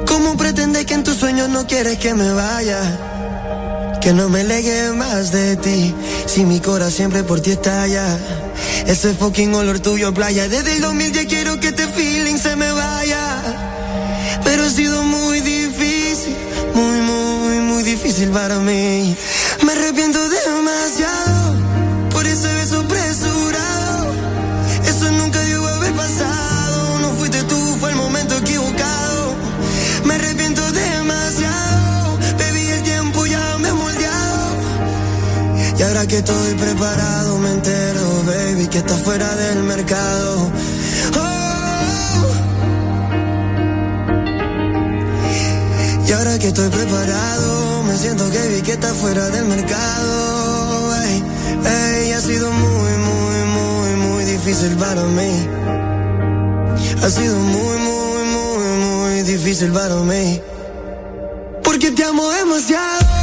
¿Cómo 0.08 0.36
pretendes 0.36 0.86
que 0.88 0.95
en 0.95 1.03
tus 1.03 1.18
sueños 1.18 1.50
no 1.50 1.68
quieres 1.68 2.00
que 2.00 2.16
me 2.16 2.34
vaya? 2.34 2.82
Que 4.02 4.12
no 4.12 4.30
me 4.30 4.44
legue 4.44 4.92
más 4.94 5.32
de 5.32 5.56
ti. 5.58 5.94
Si 6.26 6.45
mi 6.45 6.60
corazón 6.60 6.92
siempre 6.94 7.24
por 7.24 7.42
ti 7.42 7.52
estalla. 7.52 8.18
Ese 8.88 9.14
fucking 9.14 9.53
olor 9.56 9.80
tuyo 9.80 10.14
playa. 10.14 10.48
Desde 10.48 10.76
el 10.76 10.82
2000 10.82 11.12
ya 11.14 11.26
quiero 11.26 11.60
que 11.60 11.70
este 11.70 11.88
feeling 11.88 12.12
se 12.44 12.56
me 12.58 12.70
vaya. 12.74 13.26
Pero 14.44 14.66
ha 14.66 14.70
sido 14.70 15.02
muy 15.04 15.40
difícil. 15.40 16.36
Muy, 16.74 16.98
muy, 17.12 17.58
muy 17.70 17.84
difícil 17.84 18.30
para 18.30 18.60
mí. 18.60 19.16
Me 19.66 19.72
arrepiento 19.72 20.20
demasiado. 20.28 21.56
Por 22.12 22.26
ese 22.28 22.50
beso 22.60 22.82
apresurado. 22.82 24.14
Eso 24.86 25.06
nunca 25.12 25.40
debió 25.40 25.66
haber 25.68 25.94
pasado. 25.94 27.00
No 27.00 27.10
fuiste 27.18 27.42
tú, 27.44 27.60
fue 27.80 27.92
el 27.92 27.96
momento 27.96 28.36
equivocado. 28.38 29.36
Me 30.04 30.16
arrepiento 30.16 30.64
demasiado. 30.72 32.18
Baby, 32.40 32.68
el 32.78 32.84
tiempo 32.84 33.26
ya 33.26 33.58
me 33.60 33.70
ha 33.70 33.74
moldeado. 33.74 34.48
Y 35.78 35.82
ahora 35.82 36.06
que 36.08 36.18
estoy 36.18 36.54
preparado, 36.56 37.38
me 37.38 37.52
entero, 37.54 38.24
baby, 38.26 38.68
que 38.68 38.80
está 38.80 38.96
fuera 38.98 39.34
del 39.36 39.64
mercado. 39.64 40.52
Que 46.44 46.50
estoy 46.50 46.68
preparado, 46.68 47.84
me 47.84 47.96
siento 47.96 48.30
que 48.30 48.48
vi 48.50 48.62
que 48.62 48.74
está 48.74 48.94
fuera 48.94 49.30
del 49.30 49.46
mercado. 49.46 50.94
Ey, 51.06 51.24
ey, 51.66 52.12
ha 52.12 52.20
sido 52.20 52.52
muy, 52.52 52.92
muy, 53.08 53.38
muy, 53.56 53.96
muy 54.08 54.26
difícil 54.26 54.76
para 54.76 55.04
mí. 55.04 55.48
Ha 57.02 57.10
sido 57.10 57.38
muy, 57.38 57.78
muy, 57.78 58.24
muy, 58.36 58.66
muy 58.88 59.22
difícil 59.22 59.72
para 59.72 59.96
mí. 59.96 60.42
Porque 61.64 61.92
te 61.92 62.03
amo 62.03 62.30
demasiado. 62.30 63.23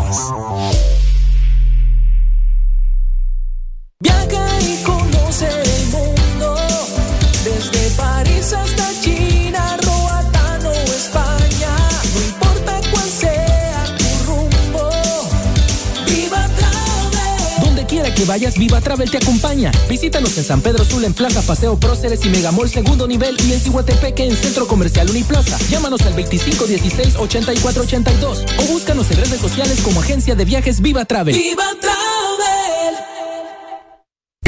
Travel 18.91 19.09
te 19.09 19.19
acompaña. 19.19 19.71
Visítanos 19.87 20.37
en 20.37 20.43
San 20.43 20.59
Pedro 20.59 20.83
Sula 20.83 21.07
en 21.07 21.13
Plaza 21.13 21.41
Paseo 21.43 21.79
Próceres 21.79 22.25
y 22.25 22.29
Megamol 22.29 22.69
segundo 22.69 23.07
nivel 23.07 23.37
y 23.47 23.53
en 23.53 23.61
Cihuatepeque 23.61 24.25
en 24.25 24.35
Centro 24.35 24.67
Comercial 24.67 25.09
Uniplaza. 25.09 25.57
Llámanos 25.69 26.01
al 26.01 26.13
2516-8482 26.17 28.43
o 28.57 28.63
búscanos 28.63 29.09
en 29.11 29.15
redes 29.15 29.39
sociales 29.39 29.79
como 29.79 30.01
Agencia 30.01 30.35
de 30.35 30.43
Viajes 30.43 30.81
Viva 30.81 31.05
Travel. 31.05 31.33
Viva 31.33 31.63
Travel. 31.79 31.80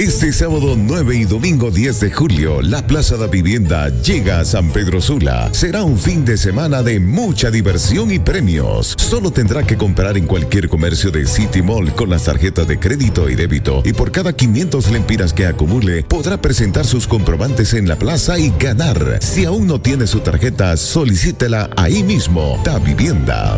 Este 0.03 0.33
sábado 0.33 0.75
9 0.77 1.15
y 1.15 1.23
domingo 1.23 1.71
10 1.71 2.01
de 2.01 2.11
julio, 2.11 2.61
la 2.61 2.85
Plaza 2.85 3.15
de 3.15 3.25
Vivienda 3.27 3.87
llega 3.87 4.41
a 4.41 4.45
San 4.45 4.69
Pedro 4.73 4.99
Sula. 4.99 5.47
Será 5.53 5.83
un 5.83 5.97
fin 5.97 6.25
de 6.25 6.35
semana 6.35 6.83
de 6.83 6.99
mucha 6.99 7.49
diversión 7.49 8.11
y 8.11 8.19
premios. 8.19 8.95
Solo 8.97 9.31
tendrá 9.31 9.63
que 9.63 9.77
comprar 9.77 10.17
en 10.17 10.27
cualquier 10.27 10.67
comercio 10.67 11.09
de 11.09 11.25
City 11.25 11.61
Mall 11.61 11.95
con 11.95 12.09
las 12.09 12.25
tarjetas 12.25 12.67
de 12.67 12.77
crédito 12.79 13.29
y 13.29 13.35
débito 13.35 13.81
y 13.85 13.93
por 13.93 14.11
cada 14.11 14.33
500 14.33 14.91
lempiras 14.91 15.31
que 15.31 15.45
acumule 15.45 16.03
podrá 16.03 16.35
presentar 16.41 16.85
sus 16.85 17.07
comprobantes 17.07 17.73
en 17.73 17.87
la 17.87 17.95
plaza 17.95 18.37
y 18.37 18.51
ganar. 18.59 19.19
Si 19.21 19.45
aún 19.45 19.67
no 19.67 19.79
tiene 19.79 20.05
su 20.05 20.19
tarjeta, 20.19 20.75
solicítela 20.75 21.69
ahí 21.77 22.03
mismo. 22.03 22.61
Da 22.65 22.77
Vivienda. 22.77 23.57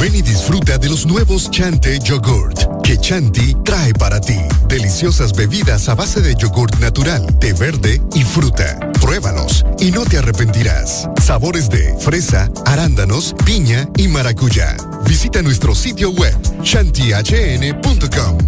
Ven 0.00 0.14
y 0.14 0.22
disfruta 0.22 0.78
de 0.78 0.88
los 0.88 1.06
nuevos 1.06 1.50
Chante 1.50 1.98
Yogurt 1.98 2.70
que 2.90 2.98
Chanti 2.98 3.54
trae 3.64 3.92
para 3.94 4.20
ti. 4.20 4.36
Deliciosas 4.66 5.32
bebidas 5.32 5.88
a 5.88 5.94
base 5.94 6.20
de 6.20 6.34
yogurt 6.34 6.76
natural, 6.80 7.24
té 7.38 7.52
verde 7.52 8.02
y 8.14 8.24
fruta. 8.24 8.80
Pruébalos 9.00 9.64
y 9.78 9.92
no 9.92 10.04
te 10.04 10.18
arrepentirás. 10.18 11.08
Sabores 11.22 11.70
de 11.70 11.96
fresa, 12.00 12.50
arándanos, 12.66 13.36
piña 13.44 13.88
y 13.96 14.08
maracuyá. 14.08 14.76
Visita 15.04 15.40
nuestro 15.40 15.76
sitio 15.76 16.10
web 16.10 16.36
chantihn.com. 16.64 18.38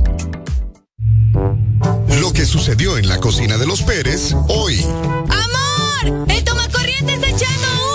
Lo 2.21 2.33
que 2.33 2.45
sucedió 2.45 2.99
en 2.99 3.09
la 3.09 3.19
cocina 3.19 3.59
de 3.59 3.67
los 3.67 3.83
Pérez 3.83 4.35
hoy. 4.49 4.83
¡Amor! 4.83 6.27
¡El 6.29 6.43
tomacorriente 6.43 7.15
está 7.15 7.29
echando 7.29 7.92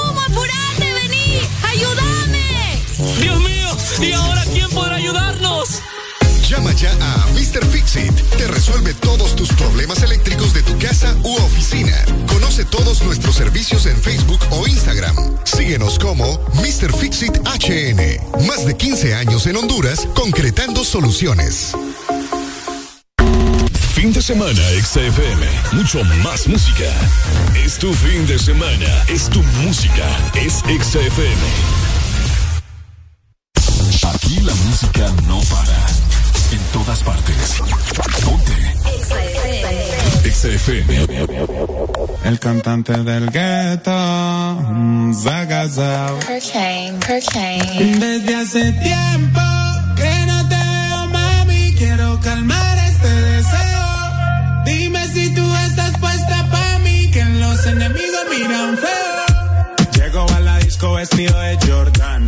¡Dios 2.98 3.40
mío! 3.40 3.78
¿Y 4.02 4.12
ahora 4.12 4.44
quién 4.52 4.70
podrá 4.70 4.96
ayudarnos? 4.96 5.82
Llama 6.48 6.72
ya 6.74 6.92
a 7.02 7.28
Mr. 7.34 7.66
Fixit. 7.72 8.14
Te 8.38 8.48
resuelve 8.48 8.94
todos 8.96 9.36
tus 9.36 9.50
problemas 9.50 10.02
eléctricos 10.02 10.54
de 10.54 10.64
tu 10.64 10.78
casa 10.80 11.16
u 11.24 11.36
oficina. 11.36 11.94
Conoce 12.28 12.66
todos 12.66 13.04
nuestros 13.04 13.36
servicios 13.36 13.86
en 13.86 14.02
Facebook 14.02 14.40
o 14.52 14.66
Instagram. 14.66 15.16
Síguenos 15.44 16.00
como 16.00 16.40
Mr. 16.56 16.96
Fixit 16.98 17.38
HN. 17.38 18.46
Más 18.48 18.66
de 18.66 18.76
15 18.76 19.14
años 19.14 19.46
en 19.46 19.58
Honduras 19.58 20.08
concretando 20.16 20.84
soluciones. 20.84 21.74
Fin 23.94 24.14
de 24.14 24.22
semana, 24.22 24.62
XFM. 24.82 25.46
Mucho 25.74 26.04
más 26.24 26.48
música. 26.48 26.90
Es 27.64 27.78
tu 27.78 27.94
fin 27.94 28.26
de 28.26 28.40
semana. 28.40 29.04
Es 29.08 29.30
tu 29.30 29.44
música. 29.64 30.08
Es 30.36 30.64
XFM. 30.64 31.97
Aquí 34.28 34.42
la 34.42 34.54
música 34.54 35.10
no 35.26 35.40
para. 35.40 35.78
En 36.52 36.60
todas 36.74 37.02
partes. 37.02 37.62
Ponte. 38.26 38.52
XFM. 40.30 41.08
El 42.26 42.38
cantante 42.38 42.92
del 43.04 43.30
gueto, 43.32 43.92
mm, 43.94 45.14
Zagazao. 45.14 46.20
Desde 48.00 48.36
hace 48.36 48.74
tiempo 48.74 49.40
que 49.96 50.26
no 50.26 50.50
te 50.50 50.56
veo, 50.58 51.08
mami. 51.08 51.74
Quiero 51.78 52.20
calmar 52.20 52.78
este 52.80 53.08
deseo. 53.08 54.64
Dime 54.66 55.08
si 55.08 55.34
tú 55.34 55.56
estás 55.68 55.98
puesta 56.00 56.46
pa' 56.52 56.80
mí, 56.80 57.10
que 57.12 57.24
los 57.24 57.66
enemigos 57.66 58.26
miran 58.30 58.78
feo. 58.78 59.88
Llego 59.94 60.26
a 60.36 60.40
la 60.42 60.58
disco 60.58 60.96
vestido 60.96 61.40
de 61.40 61.58
Jordan 61.66 62.28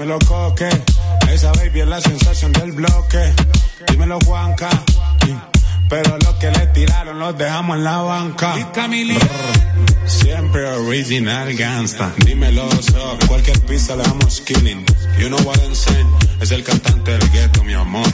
dímelo 0.00 0.18
coque. 0.20 0.68
Esa 1.30 1.52
baby 1.52 1.80
es 1.80 1.86
la 1.86 2.00
sensación 2.00 2.52
del 2.52 2.72
bloque. 2.72 3.34
Dímelo 3.90 4.18
Juanca. 4.24 4.70
Pero 5.90 6.16
lo 6.18 6.38
que 6.38 6.50
le 6.50 6.66
tiraron 6.68 7.18
los 7.18 7.36
dejamos 7.36 7.76
en 7.76 7.84
la 7.84 7.98
banca. 7.98 8.54
Brr, 8.72 10.08
siempre 10.08 10.66
original 10.68 11.54
gangsta. 11.54 12.12
Dímelo, 12.24 12.70
so, 12.80 13.18
cualquier 13.28 13.60
pista 13.66 13.94
le 13.96 14.04
damos 14.04 14.40
killing. 14.40 14.86
You 15.18 15.28
know 15.28 15.40
what 15.44 15.58
I'm 15.58 15.74
saying. 15.74 16.08
Es 16.40 16.50
el 16.50 16.64
cantante 16.64 17.10
del 17.10 17.30
ghetto, 17.32 17.62
mi 17.62 17.74
amor. 17.74 18.06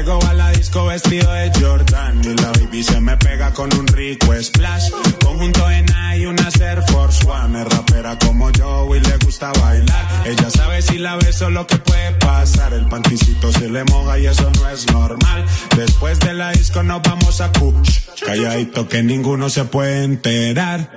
Llego 0.00 0.18
a 0.26 0.32
la 0.32 0.50
disco 0.52 0.86
vestido 0.86 1.30
de 1.30 1.52
Jordan 1.60 2.22
y 2.24 2.34
la 2.34 2.52
baby 2.52 2.82
se 2.82 2.98
me 3.02 3.18
pega 3.18 3.52
con 3.52 3.68
un 3.78 3.86
rico 3.86 4.32
splash. 4.40 4.90
Conjunto 5.22 5.70
en 5.70 5.84
y 6.16 6.24
una 6.24 6.48
Air 6.58 6.82
Force 6.90 7.28
One. 7.28 7.60
Es 7.60 7.68
rapera 7.68 8.18
como 8.18 8.50
yo 8.50 8.96
y 8.96 9.00
le 9.00 9.18
gusta 9.18 9.52
bailar. 9.60 10.06
Ella 10.24 10.48
sabe 10.48 10.80
si 10.80 10.96
la 10.96 11.16
beso 11.16 11.50
lo 11.50 11.66
que 11.66 11.76
puede 11.76 12.12
pasar. 12.12 12.72
El 12.72 12.88
panticito 12.88 13.52
se 13.52 13.68
le 13.68 13.84
moja 13.84 14.18
y 14.18 14.26
eso 14.26 14.50
no 14.50 14.70
es 14.70 14.90
normal. 14.90 15.44
Después 15.76 16.18
de 16.20 16.32
la 16.32 16.50
disco 16.52 16.82
nos 16.82 17.02
vamos 17.02 17.42
a 17.42 17.52
Kuch. 17.52 17.90
Calladito 18.24 18.88
que 18.88 19.02
ninguno 19.02 19.50
se 19.50 19.66
puede 19.66 20.04
enterar. 20.04 20.90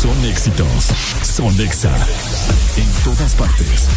Son 0.00 0.24
éxitos. 0.26 0.84
Son 1.24 1.60
Exa. 1.60 1.90
En 2.76 2.88
todas 3.02 3.34
partes. 3.34 3.88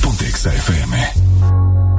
Pontexa 0.00 0.54
FM. 0.54 1.89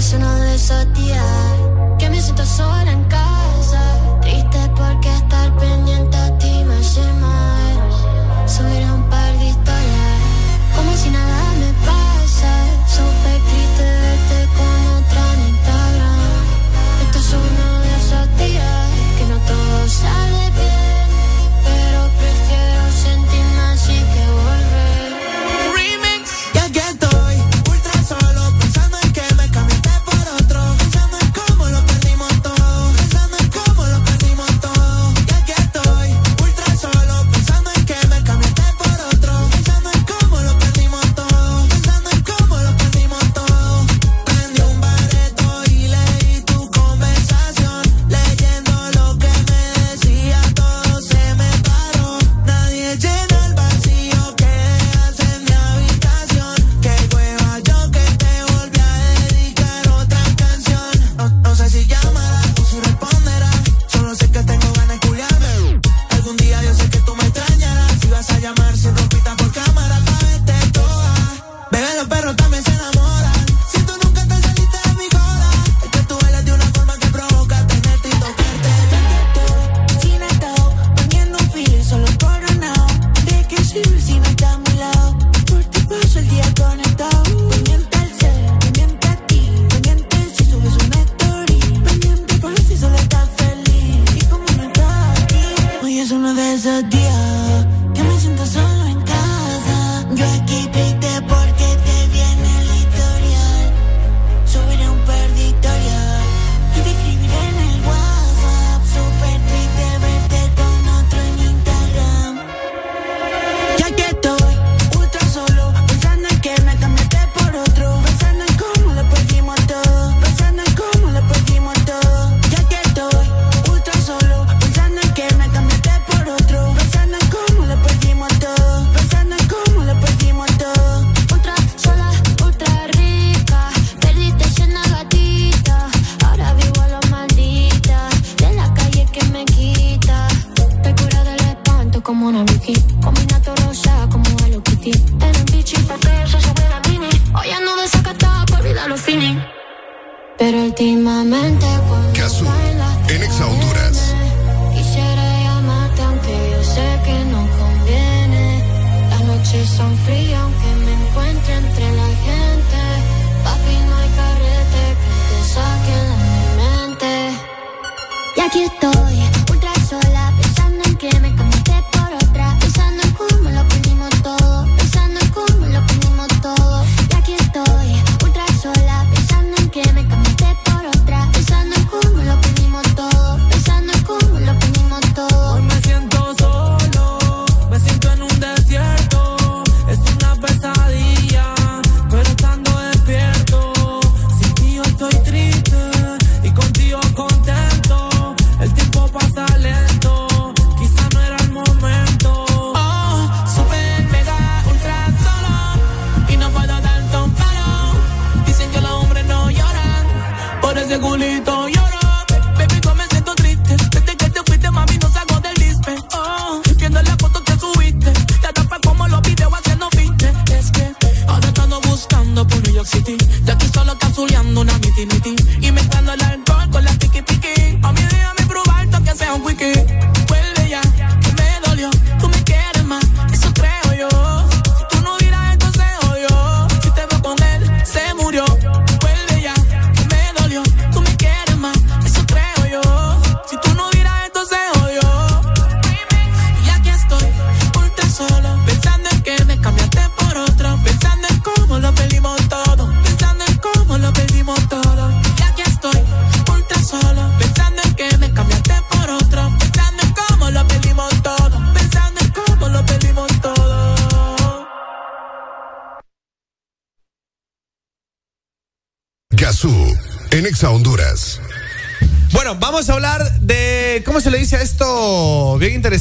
soy 0.00 0.08
es 0.08 0.12
una 0.12 0.34
de 0.40 0.58
que 1.98 2.10
me 2.10 2.20
siento 2.20 2.44
sola 2.44 2.92
en 2.92 3.04
casa. 3.04 3.35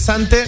Interesante. 0.05 0.45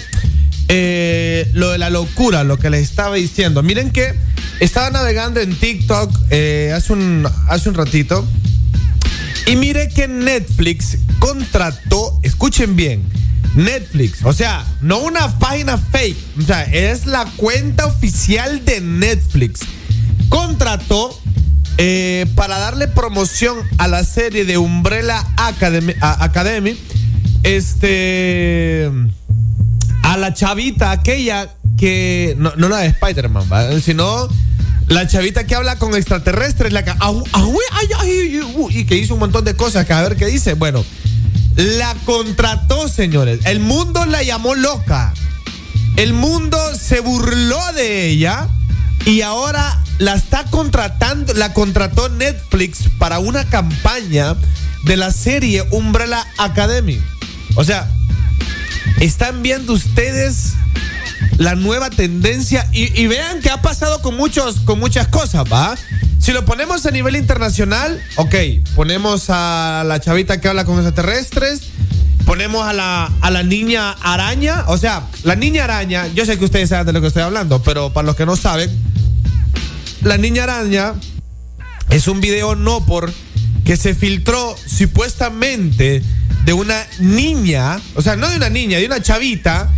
Eh, 0.70 1.50
lo 1.54 1.70
de 1.70 1.78
la 1.78 1.88
locura, 1.88 2.44
lo 2.44 2.58
que 2.58 2.68
les 2.68 2.82
estaba 2.82 3.16
diciendo. 3.16 3.62
Miren 3.62 3.90
que 3.90 4.14
estaba 4.60 4.90
navegando 4.90 5.40
en 5.40 5.54
TikTok 5.54 6.14
eh, 6.30 6.72
hace, 6.76 6.92
un, 6.92 7.26
hace 7.48 7.68
un 7.70 7.74
ratito. 7.74 8.26
Y 9.46 9.56
mire 9.56 9.88
que 9.88 10.06
Netflix 10.06 10.98
contrató, 11.18 12.20
escuchen 12.22 12.76
bien, 12.76 13.02
Netflix, 13.54 14.22
o 14.24 14.34
sea, 14.34 14.62
no 14.82 14.98
una 14.98 15.38
página 15.38 15.78
fake, 15.78 16.18
o 16.38 16.42
sea, 16.42 16.64
es 16.64 17.06
la 17.06 17.24
cuenta 17.36 17.86
oficial 17.86 18.62
de 18.66 18.82
Netflix. 18.82 19.60
Contrató 20.28 21.18
eh, 21.78 22.26
para 22.34 22.58
darle 22.58 22.88
promoción 22.88 23.56
a 23.78 23.88
la 23.88 24.04
serie 24.04 24.44
de 24.44 24.58
Umbrella 24.58 25.24
Academy, 25.38 26.78
este 27.42 28.90
la 30.18 30.34
chavita 30.34 30.90
aquella 30.90 31.48
que 31.78 32.34
no, 32.38 32.52
no 32.56 32.68
la 32.68 32.78
de 32.78 32.88
Spider-Man, 32.88 33.80
sino 33.82 34.28
la 34.88 35.06
chavita 35.06 35.44
que 35.44 35.54
habla 35.54 35.76
con 35.76 35.94
extraterrestres, 35.94 36.72
la 36.72 36.84
que, 36.84 36.92
y 38.70 38.84
que 38.84 38.96
hizo 38.96 39.14
un 39.14 39.20
montón 39.20 39.44
de 39.44 39.54
cosas, 39.54 39.88
a 39.90 40.02
ver 40.02 40.16
qué 40.16 40.26
dice. 40.26 40.54
Bueno, 40.54 40.84
la 41.56 41.94
contrató, 42.04 42.88
señores. 42.88 43.40
El 43.44 43.60
mundo 43.60 44.04
la 44.06 44.22
llamó 44.22 44.54
loca. 44.54 45.12
El 45.96 46.12
mundo 46.12 46.58
se 46.74 47.00
burló 47.00 47.60
de 47.74 48.08
ella 48.08 48.48
y 49.04 49.22
ahora 49.22 49.82
la 49.98 50.14
está 50.14 50.44
contratando, 50.44 51.34
la 51.34 51.52
contrató 51.52 52.08
Netflix 52.08 52.84
para 52.98 53.18
una 53.18 53.44
campaña 53.44 54.36
de 54.84 54.96
la 54.96 55.10
serie 55.10 55.64
Umbrella 55.70 56.24
Academy. 56.38 57.00
O 57.56 57.64
sea, 57.64 57.90
están 59.00 59.42
viendo 59.42 59.72
ustedes 59.72 60.54
la 61.38 61.54
nueva 61.54 61.88
tendencia 61.90 62.68
y, 62.72 63.06
vean 63.06 63.40
que 63.40 63.50
ha 63.50 63.62
pasado 63.62 64.02
con 64.02 64.16
muchos 64.16 64.60
con 64.60 64.78
muchas 64.80 65.06
cosas, 65.08 65.44
¿va? 65.50 65.76
Si 66.18 66.32
lo 66.32 66.44
ponemos 66.44 66.84
a 66.84 66.90
nivel 66.90 67.16
internacional, 67.16 68.02
ok, 68.16 68.34
ponemos 68.74 69.26
a 69.28 69.84
la 69.86 70.00
chavita 70.00 70.40
que 70.40 70.48
habla 70.48 70.64
con 70.64 70.74
extraterrestres, 70.74 71.62
ponemos 72.26 72.66
a 72.66 72.72
la, 72.72 73.12
a 73.20 73.30
la 73.30 73.44
niña 73.44 73.92
araña, 73.92 74.64
o 74.66 74.76
sea, 74.78 75.06
la 75.22 75.36
niña 75.36 75.64
araña, 75.64 76.08
yo 76.08 76.26
sé 76.26 76.36
que 76.38 76.44
ustedes 76.44 76.70
saben 76.70 76.86
de 76.86 76.92
lo 76.92 77.00
que 77.00 77.06
estoy 77.06 77.22
hablando, 77.22 77.62
pero 77.62 77.92
para 77.92 78.06
los 78.06 78.16
que 78.16 78.26
no 78.26 78.36
saben, 78.36 78.70
la 80.02 80.18
niña 80.18 80.42
araña 80.42 80.94
es 81.90 82.08
un 82.08 82.20
video 82.20 82.56
no 82.56 82.84
por 82.84 83.12
que 83.64 83.76
se 83.76 83.94
filtró 83.94 84.56
supuestamente 84.66 86.02
de 86.48 86.54
una 86.54 86.86
niña, 86.98 87.78
o 87.94 88.00
sea, 88.00 88.16
no 88.16 88.26
de 88.30 88.38
una 88.38 88.48
niña, 88.48 88.78
de 88.78 88.86
una 88.86 89.02
chavita 89.02 89.70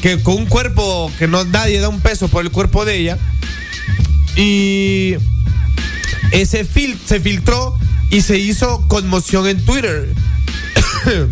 que 0.00 0.22
con 0.22 0.36
un 0.36 0.46
cuerpo 0.46 1.12
que 1.18 1.28
no 1.28 1.44
nadie 1.44 1.80
da 1.80 1.90
un 1.90 2.00
peso 2.00 2.28
por 2.28 2.46
el 2.46 2.50
cuerpo 2.50 2.86
de 2.86 2.96
ella. 2.96 3.18
Y 4.34 5.16
ese 6.30 6.64
fil 6.64 6.98
se 7.06 7.20
filtró 7.20 7.78
y 8.08 8.22
se 8.22 8.38
hizo 8.38 8.88
conmoción 8.88 9.46
en 9.46 9.62
Twitter 9.66 10.14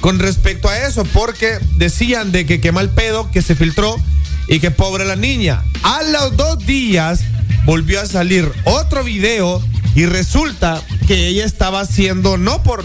con 0.00 0.20
respecto 0.20 0.68
a 0.68 0.78
eso, 0.78 1.04
porque 1.06 1.58
decían 1.74 2.30
de 2.30 2.46
que 2.46 2.60
qué 2.60 2.70
mal 2.70 2.90
pedo 2.90 3.32
que 3.32 3.42
se 3.42 3.56
filtró 3.56 3.96
y 4.46 4.60
que 4.60 4.70
pobre 4.70 5.04
la 5.06 5.16
niña. 5.16 5.64
A 5.82 6.04
los 6.04 6.36
dos 6.36 6.64
días 6.64 7.22
volvió 7.64 8.00
a 8.00 8.06
salir 8.06 8.48
otro 8.62 9.02
video 9.02 9.60
y 9.96 10.06
resulta 10.06 10.84
que 11.08 11.26
ella 11.26 11.44
estaba 11.44 11.80
haciendo 11.80 12.38
no 12.38 12.62
por 12.62 12.84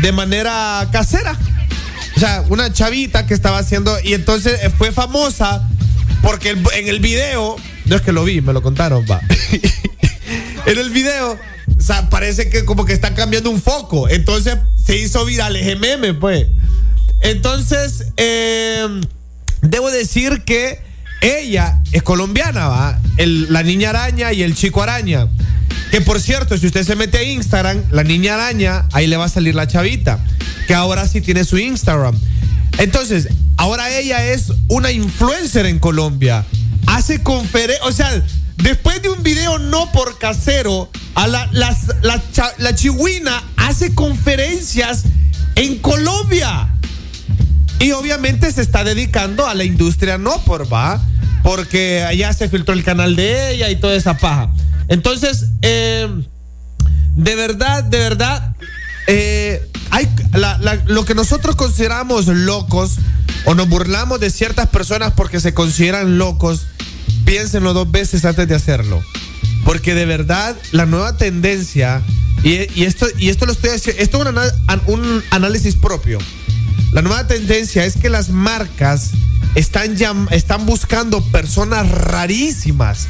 de 0.00 0.12
manera 0.12 0.88
casera, 0.92 1.38
o 2.16 2.20
sea, 2.20 2.44
una 2.48 2.72
chavita 2.72 3.26
que 3.26 3.34
estaba 3.34 3.58
haciendo. 3.58 3.96
Y 4.02 4.14
entonces 4.14 4.60
eh, 4.62 4.70
fue 4.70 4.92
famosa 4.92 5.68
porque 6.22 6.50
en 6.50 6.88
el 6.88 7.00
video. 7.00 7.56
No 7.84 7.96
es 7.96 8.02
que 8.02 8.12
lo 8.12 8.24
vi, 8.24 8.40
me 8.40 8.52
lo 8.52 8.62
contaron, 8.62 9.04
va. 9.10 9.20
en 10.66 10.78
el 10.78 10.90
video. 10.90 11.38
O 11.76 11.80
sea, 11.80 12.08
parece 12.10 12.48
que 12.48 12.64
como 12.64 12.84
que 12.84 12.92
están 12.92 13.14
cambiando 13.14 13.50
un 13.50 13.60
foco. 13.60 14.08
Entonces 14.08 14.56
se 14.84 14.96
hizo 14.96 15.24
viral 15.24 15.56
ese 15.56 15.76
meme, 15.76 16.14
pues. 16.14 16.46
Entonces, 17.22 18.06
em, 18.16 19.00
debo 19.62 19.90
decir 19.90 20.42
que 20.44 20.80
ella 21.22 21.80
es 21.92 22.02
colombiana, 22.02 22.68
¿va? 22.68 23.00
la 23.16 23.62
niña 23.62 23.90
araña 23.90 24.32
y 24.32 24.42
el 24.42 24.54
chico 24.54 24.82
araña. 24.82 25.28
Que 25.90 26.00
por 26.00 26.20
cierto, 26.20 26.58
si 26.58 26.66
usted 26.66 26.84
se 26.84 26.96
mete 26.96 27.18
a 27.18 27.22
Instagram, 27.22 27.82
la 27.90 28.02
niña 28.02 28.34
araña, 28.34 28.86
ahí 28.92 29.06
le 29.06 29.16
va 29.16 29.26
a 29.26 29.28
salir 29.28 29.54
la 29.54 29.66
chavita 29.66 30.18
que 30.66 30.74
ahora 30.74 31.06
sí 31.06 31.20
tiene 31.20 31.44
su 31.44 31.58
Instagram. 31.58 32.18
Entonces, 32.78 33.28
ahora 33.56 33.90
ella 33.90 34.24
es 34.24 34.52
una 34.68 34.90
influencer 34.90 35.66
en 35.66 35.78
Colombia. 35.78 36.44
Hace 36.86 37.22
conferencias, 37.22 37.86
o 37.86 37.92
sea, 37.92 38.10
después 38.56 39.02
de 39.02 39.10
un 39.10 39.22
video 39.22 39.58
no 39.58 39.92
por 39.92 40.18
casero, 40.18 40.90
a 41.14 41.26
la, 41.26 41.48
la, 41.52 41.76
la 42.58 42.74
chihuina 42.74 43.42
hace 43.56 43.94
conferencias 43.94 45.04
en 45.54 45.78
Colombia. 45.78 46.68
Y 47.82 47.90
obviamente 47.90 48.52
se 48.52 48.62
está 48.62 48.84
dedicando 48.84 49.46
a 49.46 49.54
la 49.54 49.64
industria 49.64 50.16
no 50.16 50.38
por, 50.44 50.72
¿va? 50.72 51.00
Porque 51.42 52.04
allá 52.04 52.32
se 52.32 52.48
filtró 52.48 52.74
el 52.74 52.84
canal 52.84 53.16
de 53.16 53.50
ella 53.50 53.70
y 53.70 53.76
toda 53.76 53.96
esa 53.96 54.16
paja. 54.16 54.50
Entonces, 54.86 55.46
eh, 55.62 56.08
de 57.16 57.34
verdad, 57.34 57.82
de 57.82 57.98
verdad, 57.98 58.54
eh, 59.08 59.68
hay 59.90 60.08
lo 60.86 61.04
que 61.04 61.16
nosotros 61.16 61.56
consideramos 61.56 62.28
locos 62.28 62.98
o 63.46 63.56
nos 63.56 63.68
burlamos 63.68 64.20
de 64.20 64.30
ciertas 64.30 64.68
personas 64.68 65.12
porque 65.14 65.40
se 65.40 65.52
consideran 65.52 66.18
locos, 66.18 66.66
piénsenlo 67.24 67.74
dos 67.74 67.90
veces 67.90 68.24
antes 68.24 68.46
de 68.46 68.54
hacerlo. 68.54 69.02
Porque 69.64 69.94
de 69.94 70.06
verdad 70.06 70.54
la 70.70 70.86
nueva 70.86 71.16
tendencia, 71.16 72.00
y, 72.44 72.84
esto, 72.84 73.06
y 73.18 73.28
esto 73.28 73.46
lo 73.46 73.52
estoy 73.52 73.70
haciendo, 73.70 74.02
esto 74.02 74.22
es 74.22 74.80
un, 74.86 75.22
análisis 75.30 75.74
propio. 75.74 76.18
La 76.92 77.00
nueva 77.00 77.26
tendencia 77.26 77.86
es 77.86 77.96
que 77.96 78.10
las 78.10 78.28
marcas 78.28 79.10
están, 79.54 79.96
están 80.30 80.66
buscando 80.66 81.22
personas 81.30 81.90
rarísimas 81.90 83.08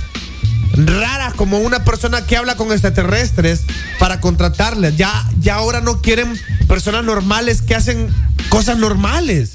raras 0.74 1.34
como 1.34 1.58
una 1.58 1.84
persona 1.84 2.24
que 2.24 2.36
habla 2.36 2.56
con 2.56 2.70
extraterrestres 2.70 3.62
para 3.98 4.20
contratarles. 4.20 4.96
Ya, 4.96 5.28
ya 5.40 5.56
ahora 5.56 5.80
no 5.80 6.00
quieren 6.00 6.38
personas 6.68 7.04
normales 7.04 7.60
que 7.60 7.74
hacen 7.74 8.08
cosas 8.48 8.78
normales. 8.78 9.50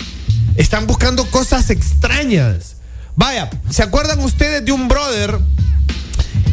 Están 0.58 0.88
buscando 0.88 1.26
cosas 1.32 1.70
extrañas. 1.70 2.76
Vaya, 3.16 3.50
¿se 3.70 3.82
acuerdan 3.82 4.20
ustedes 4.20 4.64
de 4.66 4.72
un 4.72 4.88
brother 4.88 5.40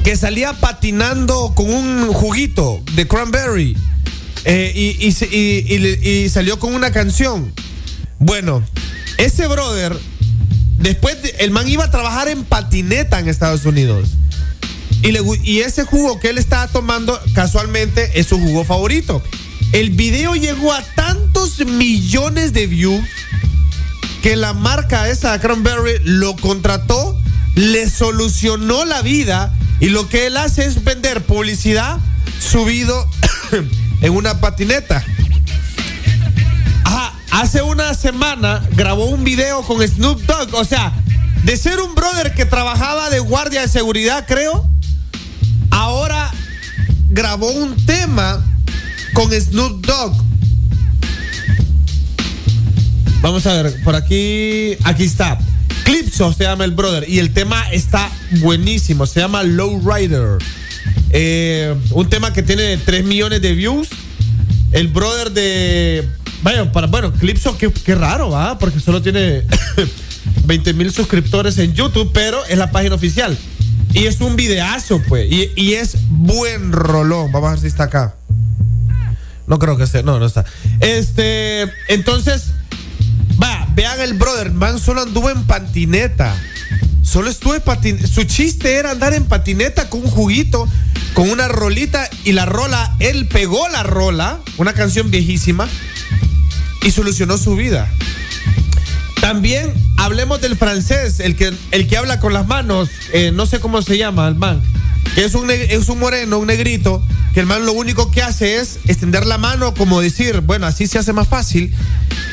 que 0.03 0.17
salía 0.17 0.53
patinando 0.55 1.55
con 1.55 1.73
un 1.73 2.12
juguito 2.12 2.83
de 2.94 3.08
cranberry 3.08 3.76
eh, 4.44 4.97
y, 6.05 6.28
salió 6.28 6.59
con 6.59 6.75
una 6.75 6.91
canción? 6.93 7.53
Bueno, 8.19 8.62
ese 9.17 9.47
brother, 9.47 9.97
después 10.78 11.17
el 11.39 11.51
man 11.51 11.69
iba 11.69 11.85
a 11.85 11.91
trabajar 11.91 12.28
en 12.28 12.44
patineta 12.44 13.19
en 13.19 13.28
Estados 13.28 13.65
Unidos. 13.65 14.10
Y, 15.03 15.59
ese 15.60 15.85
jugo 15.85 16.19
que 16.19 16.31
él 16.31 16.39
estaba 16.39 16.67
tomando 16.69 17.19
casualmente 17.35 18.19
es 18.19 18.27
su 18.27 18.39
jugo 18.39 18.65
favorito. 18.65 19.23
El 19.73 19.91
video 19.91 20.35
llegó 20.35 20.73
a 20.73 20.83
tantos 20.94 21.59
millones 21.67 22.53
de 22.53 22.67
views 22.67 23.05
que 24.23 24.37
la 24.37 24.55
marca 24.55 25.09
esa 25.10 25.39
Cranberry 25.41 25.99
lo 26.05 26.37
contrató, 26.37 27.21
le 27.55 27.91
solucionó 27.91 28.85
la 28.85 29.03
vida 29.03 29.55
y 29.81 29.89
lo 29.89 30.09
que 30.09 30.27
él 30.27 30.37
hace 30.39 30.65
es 30.65 30.83
vender 30.85 31.23
publicidad 31.23 31.99
subido 32.41 33.07
en 34.04 34.15
una 34.15 34.38
patineta. 34.38 35.03
Ajá, 36.85 37.15
hace 37.31 37.62
una 37.62 37.94
semana 37.94 38.62
grabó 38.76 39.06
un 39.06 39.24
video 39.24 39.62
con 39.62 39.87
Snoop 39.87 40.20
Dogg, 40.26 40.54
o 40.54 40.65
sea, 40.65 40.92
de 41.42 41.56
ser 41.56 41.81
un 41.81 41.94
brother 41.94 42.35
que 42.35 42.44
trabajaba 42.44 43.08
de 43.08 43.20
guardia 43.20 43.62
de 43.62 43.69
seguridad, 43.69 44.26
creo, 44.28 44.69
ahora 45.70 46.31
grabó 47.08 47.51
un 47.51 47.74
tema 47.87 48.44
con 49.15 49.33
Snoop 49.33 49.87
Dogg. 49.87 50.15
Vamos 53.22 53.47
a 53.47 53.54
ver, 53.54 53.83
por 53.85 53.97
aquí, 53.97 54.76
aquí 54.85 55.04
está. 55.04 55.38
Clipso 55.85 56.31
se 56.35 56.44
llama 56.44 56.65
el 56.65 56.72
brother 56.72 57.08
y 57.08 57.20
el 57.20 57.33
tema 57.33 57.70
está 57.72 58.10
buenísimo, 58.42 59.06
se 59.06 59.20
llama 59.20 59.42
Low 59.42 59.81
Rider. 59.83 60.38
Eh, 61.10 61.74
un 61.92 62.08
tema 62.08 62.33
que 62.33 62.42
tiene 62.42 62.76
3 62.76 63.04
millones 63.04 63.40
de 63.40 63.54
views. 63.54 63.88
El 64.72 64.88
brother 64.88 65.31
de... 65.31 66.08
Vaya, 66.42 66.70
para, 66.72 66.88
bueno, 66.88 67.12
Clipso, 67.12 67.56
qué, 67.56 67.72
qué 67.72 67.94
raro, 67.94 68.31
¿va? 68.31 68.58
Porque 68.58 68.81
solo 68.81 69.00
tiene 69.00 69.44
20 70.44 70.74
mil 70.74 70.92
suscriptores 70.92 71.56
en 71.58 71.74
YouTube, 71.74 72.10
pero 72.12 72.44
es 72.47 72.58
la 72.58 72.70
página 72.70 72.94
oficial. 72.94 73.36
Y 73.94 74.06
es 74.06 74.20
un 74.20 74.34
videazo, 74.34 75.00
pues. 75.08 75.31
Y, 75.31 75.74
es 75.74 75.97
buen 76.08 76.72
rolón. 76.72 77.31
Vamos 77.31 77.49
a 77.49 77.50
ver 77.52 77.60
si 77.60 77.68
está 77.68 77.84
acá. 77.84 78.17
No 79.47 79.58
creo 79.60 79.76
que 79.76 79.84
esté, 79.84 80.02
no, 80.02 80.18
no 80.18 80.26
está. 80.26 80.44
Este, 80.81 81.62
entonces, 81.88 82.50
va, 83.40 83.68
vean 83.74 84.00
el 84.00 84.15
brother, 84.15 84.50
man 84.50 84.81
solo 84.81 85.02
anduvo 85.02 85.31
en 85.31 85.44
patineta. 85.44 86.34
Solo 87.04 87.31
estuve 87.31 87.60
patineta. 87.60 88.08
Su 88.08 88.24
chiste 88.24 88.74
era 88.74 88.90
andar 88.90 89.15
en 89.15 89.26
patineta 89.26 89.88
con 89.88 90.01
un 90.01 90.10
juguito, 90.10 90.67
con 91.12 91.31
una 91.31 91.47
rolita 91.47 92.08
y 92.24 92.33
la 92.33 92.47
rola, 92.47 92.97
él 92.99 93.28
pegó 93.28 93.69
la 93.69 93.83
rola, 93.83 94.40
una 94.56 94.72
canción 94.72 95.10
viejísima, 95.10 95.69
y 96.83 96.90
solucionó 96.90 97.38
su 97.38 97.54
vida. 97.54 97.88
También 99.20 99.72
hablemos 99.97 100.40
del 100.40 100.56
francés, 100.56 101.20
el 101.20 101.37
que, 101.37 101.54
el 101.70 101.87
que 101.87 101.97
habla 101.97 102.20
con 102.20 102.33
las 102.33 102.47
manos, 102.47 102.88
eh, 103.12 103.31
no 103.33 103.47
sé 103.47 103.60
cómo 103.60 103.81
se 103.81 103.97
llama 103.97 104.26
el 104.26 104.35
man, 104.35 104.60
que 105.15 105.24
es 105.24 105.35
un, 105.35 105.51
es 105.51 105.88
un 105.88 105.99
moreno, 105.99 106.38
un 106.38 106.49
negrito, 106.49 107.03
que 107.33 107.40
el 107.40 107.47
man 107.47 107.65
lo 107.65 107.72
único 107.72 108.10
que 108.10 108.22
hace 108.22 108.56
es 108.56 108.81
extender 108.87 109.24
la 109.26 109.38
mano 109.38 109.74
como 109.74 110.01
decir, 110.01 110.40
bueno, 110.40 110.67
así 110.67 110.87
se 110.87 110.99
hace 110.99 111.12
más 111.12 111.28
fácil. 111.28 111.74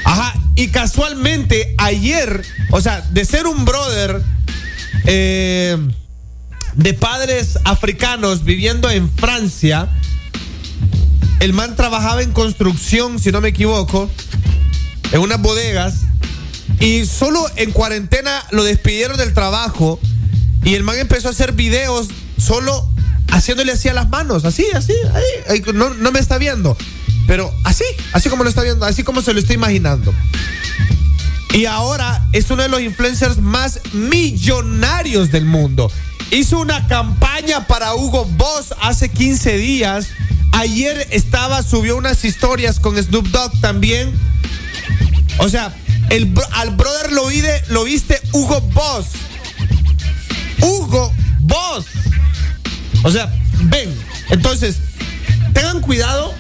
Ajá, 0.03 0.33
y 0.55 0.67
casualmente 0.67 1.75
ayer, 1.77 2.43
o 2.71 2.81
sea, 2.81 3.01
de 3.01 3.25
ser 3.25 3.47
un 3.47 3.63
brother 3.63 4.21
eh, 5.05 5.77
de 6.75 6.93
padres 6.93 7.57
africanos 7.65 8.43
viviendo 8.43 8.89
en 8.89 9.09
Francia, 9.11 9.89
el 11.39 11.53
man 11.53 11.75
trabajaba 11.75 12.21
en 12.21 12.31
construcción, 12.31 13.19
si 13.19 13.31
no 13.31 13.41
me 13.41 13.49
equivoco, 13.49 14.09
en 15.11 15.21
unas 15.21 15.41
bodegas, 15.41 15.95
y 16.79 17.05
solo 17.05 17.45
en 17.55 17.71
cuarentena 17.71 18.43
lo 18.51 18.63
despidieron 18.63 19.17
del 19.17 19.33
trabajo, 19.33 19.99
y 20.63 20.75
el 20.75 20.83
man 20.83 20.97
empezó 20.99 21.27
a 21.27 21.31
hacer 21.31 21.53
videos 21.53 22.09
solo 22.37 22.87
haciéndole 23.31 23.71
así 23.71 23.89
a 23.89 23.93
las 23.93 24.09
manos, 24.09 24.45
así, 24.45 24.65
así, 24.73 24.93
ahí, 25.47 25.63
no, 25.73 25.93
no 25.93 26.11
me 26.11 26.19
está 26.19 26.37
viendo, 26.37 26.77
pero 27.27 27.51
así, 27.63 27.85
así 28.13 28.29
como 28.29 28.43
lo 28.43 28.49
está 28.49 28.61
viendo, 28.61 28.85
así 28.85 29.03
como 29.03 29.21
se 29.21 29.33
lo 29.33 29.39
está 29.39 29.53
imaginando. 29.53 30.13
Y 31.53 31.65
ahora 31.65 32.25
es 32.31 32.49
uno 32.49 32.63
de 32.63 32.69
los 32.69 32.81
influencers 32.81 33.37
más 33.37 33.81
millonarios 33.93 35.31
del 35.31 35.45
mundo. 35.45 35.91
Hizo 36.31 36.59
una 36.59 36.87
campaña 36.87 37.67
para 37.67 37.93
Hugo 37.93 38.25
Boss 38.25 38.73
hace 38.81 39.09
15 39.09 39.57
días. 39.57 40.07
Ayer 40.53 41.07
estaba, 41.11 41.61
subió 41.61 41.97
unas 41.97 42.23
historias 42.23 42.79
con 42.79 43.01
Snoop 43.01 43.27
Dogg 43.27 43.59
también. 43.59 44.13
O 45.39 45.49
sea, 45.49 45.75
al 46.53 46.69
brother 46.71 47.11
lo, 47.11 47.27
vide, 47.27 47.63
lo 47.67 47.83
viste 47.83 48.21
Hugo 48.31 48.61
Boss. 48.73 49.07
Hugo 50.61 51.13
Boss. 51.41 51.85
O 53.03 53.11
sea, 53.11 53.33
ven. 53.63 53.93
Entonces, 54.29 54.77
tengan 55.53 55.81
cuidado 55.81 56.33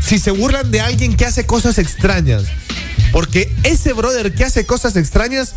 si 0.00 0.18
se 0.18 0.32
burlan 0.32 0.72
de 0.72 0.80
alguien 0.80 1.16
que 1.16 1.24
hace 1.24 1.46
cosas 1.46 1.78
extrañas. 1.78 2.44
Porque 3.12 3.52
ese 3.64 3.92
brother 3.92 4.34
que 4.34 4.44
hace 4.44 4.66
cosas 4.66 4.96
extrañas 4.96 5.54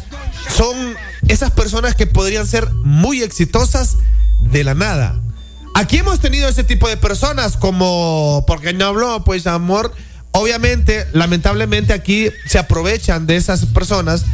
son 0.56 0.96
esas 1.28 1.52
personas 1.52 1.96
que 1.96 2.08
podrían 2.08 2.48
ser 2.48 2.70
muy 2.72 3.22
exitosas 3.22 3.98
de 4.42 4.64
la 4.64 4.74
nada. 4.74 5.22
Aquí 5.76 5.98
hemos 5.98 6.20
tenido 6.20 6.48
ese 6.48 6.64
tipo 6.64 6.88
de 6.88 6.98
personas 6.98 7.58
como, 7.58 8.44
porque 8.48 8.74
no 8.74 8.86
habló, 8.86 9.24
pues 9.24 9.48
amor. 9.48 9.94
Obviamente, 10.32 11.08
lamentablemente 11.14 11.94
aquí 11.94 12.30
se 12.48 12.60
aprovechan 12.60 13.28
de 13.28 13.36
esas 13.36 13.66
personas 13.68 14.26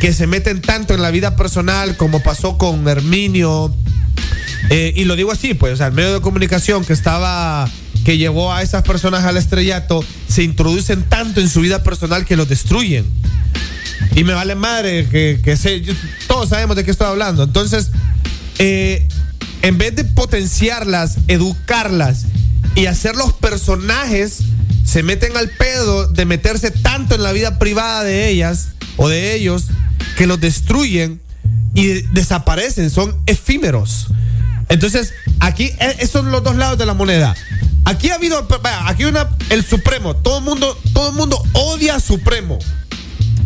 que 0.00 0.12
se 0.12 0.26
meten 0.26 0.60
tanto 0.60 0.94
en 0.94 1.02
la 1.02 1.10
vida 1.10 1.36
personal 1.36 1.96
como 1.96 2.22
pasó 2.22 2.58
con 2.58 2.86
Herminio. 2.88 3.74
Eh, 4.70 4.92
y 4.96 5.04
lo 5.04 5.16
digo 5.16 5.32
así, 5.32 5.54
pues, 5.54 5.80
el 5.80 5.92
medio 5.92 6.14
de 6.14 6.20
comunicación 6.20 6.84
que 6.84 6.92
estaba 6.92 7.68
que 8.04 8.18
llevó 8.18 8.52
a 8.52 8.62
esas 8.62 8.82
personas 8.82 9.24
al 9.24 9.36
estrellato 9.36 10.04
se 10.28 10.42
introducen 10.42 11.04
tanto 11.04 11.40
en 11.40 11.48
su 11.48 11.60
vida 11.60 11.82
personal 11.82 12.24
que 12.24 12.36
los 12.36 12.48
destruyen. 12.48 13.06
Y 14.14 14.24
me 14.24 14.34
vale 14.34 14.54
madre 14.54 15.08
que, 15.08 15.40
que 15.42 15.56
sé, 15.56 15.82
todos 16.26 16.48
sabemos 16.48 16.76
de 16.76 16.84
qué 16.84 16.90
estoy 16.90 17.06
hablando. 17.06 17.44
Entonces, 17.44 17.90
eh, 18.58 19.08
en 19.62 19.78
vez 19.78 19.94
de 19.94 20.04
potenciarlas, 20.04 21.18
educarlas 21.28 22.26
y 22.74 22.86
hacer 22.86 23.16
los 23.16 23.32
personajes, 23.32 24.40
se 24.84 25.02
meten 25.02 25.36
al 25.36 25.48
pedo 25.48 26.08
de 26.08 26.24
meterse 26.24 26.70
tanto 26.70 27.14
en 27.14 27.22
la 27.22 27.32
vida 27.32 27.58
privada 27.58 28.02
de 28.02 28.28
ellas 28.28 28.68
o 28.96 29.08
de 29.08 29.34
ellos 29.34 29.66
que 30.16 30.26
los 30.26 30.40
destruyen 30.40 31.20
y 31.74 32.02
desaparecen, 32.12 32.90
son 32.90 33.16
efímeros. 33.26 34.08
Entonces, 34.68 35.12
aquí 35.40 35.70
e, 35.78 35.96
esos 35.98 36.10
son 36.10 36.32
los 36.32 36.42
dos 36.42 36.56
lados 36.56 36.78
de 36.78 36.86
la 36.86 36.94
moneda. 36.94 37.34
Aquí 37.84 38.10
ha 38.10 38.14
habido, 38.14 38.46
vaya, 38.62 38.88
aquí 38.88 39.04
una, 39.04 39.28
el 39.50 39.64
Supremo, 39.64 40.14
todo 40.14 40.38
el 40.38 40.44
mundo, 40.44 40.78
todo 40.92 41.10
el 41.10 41.14
mundo 41.14 41.42
odia 41.52 41.96
a 41.96 42.00
Supremo. 42.00 42.58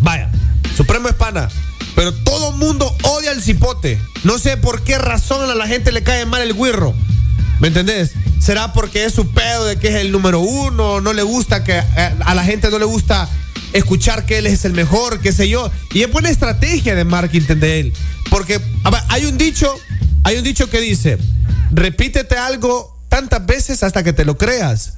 Vaya, 0.01 0.31
Supremo 0.77 1.09
es 1.09 1.15
pana, 1.15 1.49
pero 1.95 2.13
todo 2.13 2.51
el 2.51 2.57
mundo 2.57 2.95
odia 3.03 3.31
al 3.31 3.43
cipote. 3.43 3.99
No 4.25 4.39
sé 4.39 4.57
por 4.57 4.83
qué 4.83 4.99
razón 4.99 5.49
a 5.51 5.55
la 5.55 5.67
gente 5.67 5.91
le 5.91 6.03
cae 6.03 6.27
mal 6.27 6.43
el 6.43 6.55
guirro. 6.55 6.95
¿Me 7.61 7.69
entendés? 7.69 8.13
¿Será 8.39 8.75
porque 8.75 9.05
es 9.05 9.15
su 9.15 9.31
pedo 9.31 9.65
de 9.65 9.77
que 9.77 9.89
es 9.89 9.95
el 9.95 10.13
número 10.13 10.41
uno? 10.41 11.01
¿No 11.01 11.13
le 11.15 11.23
gusta 11.23 11.65
que 11.65 11.79
eh, 11.79 12.15
a 12.25 12.35
la 12.35 12.45
gente 12.45 12.71
no 12.71 12.79
le 12.79 12.85
gusta 12.85 13.29
escuchar 13.73 14.27
que 14.27 14.39
él 14.39 14.47
es 14.47 14.65
el 14.67 14.75
mejor, 14.75 15.21
qué 15.21 15.33
sé 15.33 15.49
yo? 15.49 15.71
Y 15.93 16.03
es 16.03 16.13
buena 16.13 16.29
estrategia 16.29 16.95
de 16.95 17.05
marketing 17.05 17.55
de 17.57 17.81
él. 17.81 17.93
Porque 18.29 18.61
hay 19.09 19.25
un 19.25 19.39
dicho, 19.39 19.75
hay 20.25 20.37
un 20.37 20.45
dicho 20.45 20.69
que 20.69 20.81
dice, 20.81 21.17
repítete 21.73 22.37
algo 22.37 22.96
tantas 23.17 23.47
veces 23.47 23.83
hasta 23.83 24.05
que 24.05 24.13
te 24.13 24.27
lo 24.27 24.37
creas. 24.37 24.93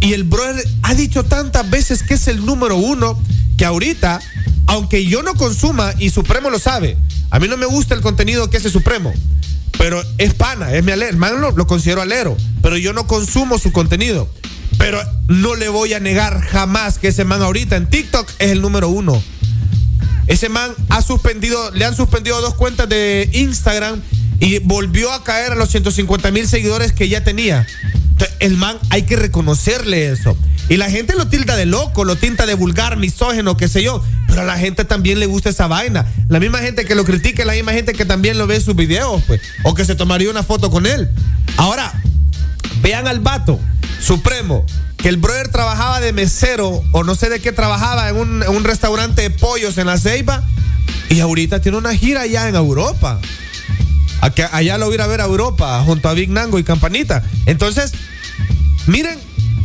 Y 0.00 0.14
el 0.14 0.24
brother 0.24 0.66
ha 0.82 0.94
dicho 0.94 1.24
tantas 1.24 1.68
veces 1.68 2.02
que 2.02 2.14
es 2.14 2.26
el 2.26 2.46
número 2.46 2.76
uno 2.76 3.22
que 3.58 3.66
ahorita, 3.66 4.18
aunque 4.66 5.04
yo 5.04 5.22
no 5.22 5.34
consuma, 5.34 5.92
y 5.98 6.08
Supremo 6.08 6.48
lo 6.48 6.58
sabe, 6.58 6.96
a 7.28 7.38
mí 7.38 7.46
no 7.46 7.58
me 7.58 7.66
gusta 7.66 7.94
el 7.94 8.00
contenido 8.00 8.48
que 8.48 8.56
hace 8.56 8.70
Supremo, 8.70 9.12
pero 9.76 10.02
es 10.16 10.32
pana, 10.32 10.72
es 10.72 10.82
mi 10.82 10.92
alero, 10.92 11.18
man 11.18 11.38
lo, 11.38 11.50
lo 11.50 11.66
considero 11.66 12.00
alero, 12.00 12.34
pero 12.62 12.78
yo 12.78 12.94
no 12.94 13.06
consumo 13.06 13.58
su 13.58 13.72
contenido. 13.72 14.26
Pero 14.78 14.98
no 15.26 15.54
le 15.54 15.68
voy 15.68 15.92
a 15.92 16.00
negar 16.00 16.40
jamás 16.40 16.98
que 16.98 17.08
ese 17.08 17.24
man 17.26 17.42
ahorita 17.42 17.76
en 17.76 17.90
TikTok 17.90 18.26
es 18.38 18.52
el 18.52 18.62
número 18.62 18.88
uno. 18.88 19.22
Ese 20.28 20.48
man 20.48 20.72
ha 20.88 21.02
suspendido, 21.02 21.72
le 21.72 21.84
han 21.84 21.94
suspendido 21.94 22.40
dos 22.40 22.54
cuentas 22.54 22.88
de 22.88 23.28
Instagram 23.34 24.00
y 24.40 24.58
volvió 24.60 25.12
a 25.12 25.24
caer 25.24 25.52
a 25.52 25.54
los 25.54 25.70
150 25.70 26.30
mil 26.30 26.46
seguidores 26.48 26.92
que 26.92 27.08
ya 27.08 27.24
tenía. 27.24 27.66
Entonces, 28.10 28.36
el 28.40 28.56
man 28.56 28.78
hay 28.90 29.02
que 29.02 29.16
reconocerle 29.16 30.10
eso. 30.10 30.36
Y 30.68 30.76
la 30.76 30.90
gente 30.90 31.14
lo 31.14 31.28
tilda 31.28 31.56
de 31.56 31.66
loco, 31.66 32.04
lo 32.04 32.16
tinta 32.16 32.44
de 32.44 32.54
vulgar, 32.54 32.98
misógeno, 32.98 33.56
qué 33.56 33.68
sé 33.68 33.82
yo. 33.82 34.02
Pero 34.28 34.42
a 34.42 34.44
la 34.44 34.58
gente 34.58 34.84
también 34.84 35.18
le 35.18 35.26
gusta 35.26 35.48
esa 35.48 35.66
vaina. 35.66 36.06
La 36.28 36.40
misma 36.40 36.58
gente 36.58 36.84
que 36.84 36.94
lo 36.94 37.04
critica 37.04 37.44
la 37.44 37.54
misma 37.54 37.72
gente 37.72 37.94
que 37.94 38.04
también 38.04 38.36
lo 38.36 38.46
ve 38.46 38.56
en 38.56 38.62
sus 38.62 38.76
videos, 38.76 39.22
pues. 39.26 39.40
O 39.62 39.74
que 39.74 39.84
se 39.84 39.94
tomaría 39.94 40.30
una 40.30 40.42
foto 40.42 40.70
con 40.70 40.86
él. 40.86 41.08
Ahora, 41.56 41.92
vean 42.82 43.08
al 43.08 43.20
vato, 43.20 43.58
Supremo, 44.00 44.66
que 44.98 45.08
el 45.08 45.16
brother 45.16 45.48
trabajaba 45.48 46.00
de 46.00 46.12
mesero 46.12 46.82
o 46.92 47.02
no 47.02 47.14
sé 47.14 47.30
de 47.30 47.40
qué 47.40 47.50
trabajaba 47.52 48.08
en 48.10 48.16
un, 48.16 48.42
en 48.42 48.50
un 48.50 48.64
restaurante 48.64 49.22
de 49.22 49.30
pollos 49.30 49.78
en 49.78 49.86
la 49.86 49.98
Ceiba. 49.98 50.44
Y 51.08 51.20
ahorita 51.20 51.60
tiene 51.60 51.78
una 51.78 51.94
gira 51.94 52.22
allá 52.22 52.48
en 52.48 52.54
Europa 52.54 53.20
allá 54.20 54.78
lo 54.78 54.86
voy 54.86 54.94
a 54.94 54.96
ir 54.96 55.00
a 55.02 55.06
ver 55.06 55.20
a 55.20 55.24
Europa, 55.24 55.82
junto 55.84 56.08
a 56.08 56.14
Big 56.14 56.30
Nango 56.30 56.58
y 56.58 56.64
Campanita. 56.64 57.22
Entonces, 57.46 57.92
miren, 58.86 59.18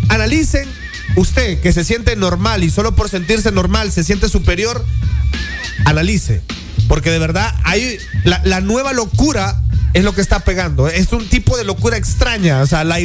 analicen 0.10 0.68
usted 1.16 1.60
que 1.62 1.74
se 1.74 1.84
siente 1.84 2.16
normal 2.16 2.64
y 2.64 2.70
solo 2.70 2.96
por 2.96 3.10
sentirse 3.10 3.52
normal 3.52 3.92
se 3.92 4.04
siente 4.04 4.30
superior, 4.30 4.84
analice. 5.86 6.42
Porque 6.88 7.12
de 7.12 7.20
verdad 7.20 7.54
la, 8.24 8.62
nueva 8.62 8.94
locura 8.94 9.62
es 9.94 10.04
lo 10.04 10.14
que 10.14 10.22
está 10.22 10.40
pegando. 10.40 10.88
Es 10.88 11.12
un 11.14 11.28
tipo 11.28 11.58
de 11.58 11.64
locura 11.64 11.98
extraña, 11.98 12.62
o 12.62 12.68
sea, 12.68 12.84
la 12.84 13.00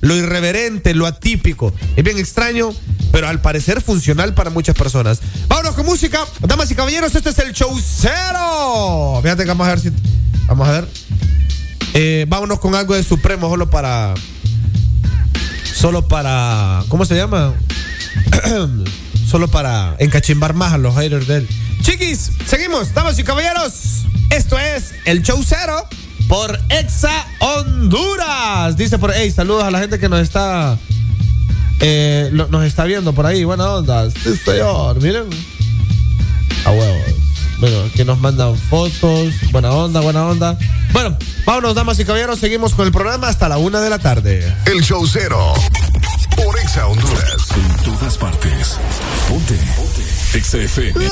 lo 0.00 0.16
irreverente, 0.16 0.94
lo 0.94 1.06
atípico. 1.06 1.74
Es 1.96 2.04
bien 2.04 2.18
extraño, 2.18 2.70
pero 3.12 3.28
al 3.28 3.40
parecer 3.40 3.80
funcional 3.80 4.34
para 4.34 4.50
muchas 4.50 4.76
personas. 4.76 5.20
Vámonos 5.48 5.74
con 5.74 5.86
música. 5.86 6.24
Damas 6.40 6.70
y 6.70 6.74
caballeros, 6.74 7.14
este 7.14 7.30
es 7.30 7.38
el 7.38 7.52
show 7.52 7.76
cero. 7.82 9.20
Fíjate 9.22 9.42
que 9.42 9.48
vamos 9.48 9.66
a 9.66 9.70
ver 9.70 9.80
si 9.80 9.90
Vamos 10.46 10.68
a 10.68 10.72
ver. 10.72 10.88
Eh, 11.94 12.26
vámonos 12.28 12.58
con 12.58 12.74
algo 12.74 12.94
de 12.94 13.02
Supremo, 13.02 13.48
solo 13.48 13.70
para. 13.70 14.14
Solo 15.74 16.06
para. 16.06 16.82
¿Cómo 16.88 17.04
se 17.04 17.16
llama? 17.16 17.54
solo 19.26 19.48
para 19.48 19.96
encachimbar 19.98 20.54
más 20.54 20.72
a 20.72 20.78
los 20.78 20.94
haters 20.96 21.26
de 21.26 21.36
él. 21.38 21.48
Chiquis, 21.82 22.30
seguimos, 22.46 22.94
damas 22.94 23.18
y 23.18 23.24
caballeros. 23.24 24.04
Esto 24.30 24.58
es 24.58 24.94
el 25.04 25.22
show 25.22 25.42
cero 25.46 25.86
por 26.28 26.58
Exa 26.68 27.26
Honduras. 27.40 28.76
Dice 28.76 28.98
por 28.98 29.12
hey, 29.14 29.30
saludos 29.30 29.64
a 29.64 29.70
la 29.70 29.78
gente 29.78 29.98
que 29.98 30.08
nos 30.08 30.20
está. 30.20 30.78
Eh, 31.80 32.30
nos 32.32 32.64
está 32.64 32.84
viendo 32.84 33.12
por 33.12 33.26
ahí. 33.26 33.44
Buena 33.44 33.70
onda. 33.70 34.10
Sí, 34.10 34.36
señor. 34.44 35.00
Miren. 35.02 35.28
A 36.64 36.70
huevos. 36.70 37.23
Bueno, 37.58 37.78
que 37.94 38.04
nos 38.04 38.18
mandan 38.18 38.56
fotos. 38.56 39.34
Buena 39.52 39.72
onda, 39.72 40.00
buena 40.00 40.26
onda. 40.26 40.58
Bueno, 40.92 41.16
vámonos, 41.44 41.74
damas 41.74 41.98
y 41.98 42.04
caballeros. 42.04 42.38
Seguimos 42.38 42.74
con 42.74 42.86
el 42.86 42.92
programa 42.92 43.28
hasta 43.28 43.48
la 43.48 43.58
una 43.58 43.80
de 43.80 43.90
la 43.90 43.98
tarde. 43.98 44.54
El 44.66 44.82
show 44.82 45.06
cero. 45.06 45.54
Por 46.36 46.58
Exa 46.58 46.86
Honduras. 46.86 47.48
En 47.56 47.84
todas 47.84 48.18
partes. 48.18 48.76
Ponte. 49.28 49.54
Ponte. 49.76 50.38
Exa 50.38 50.58
FM. 50.58 51.08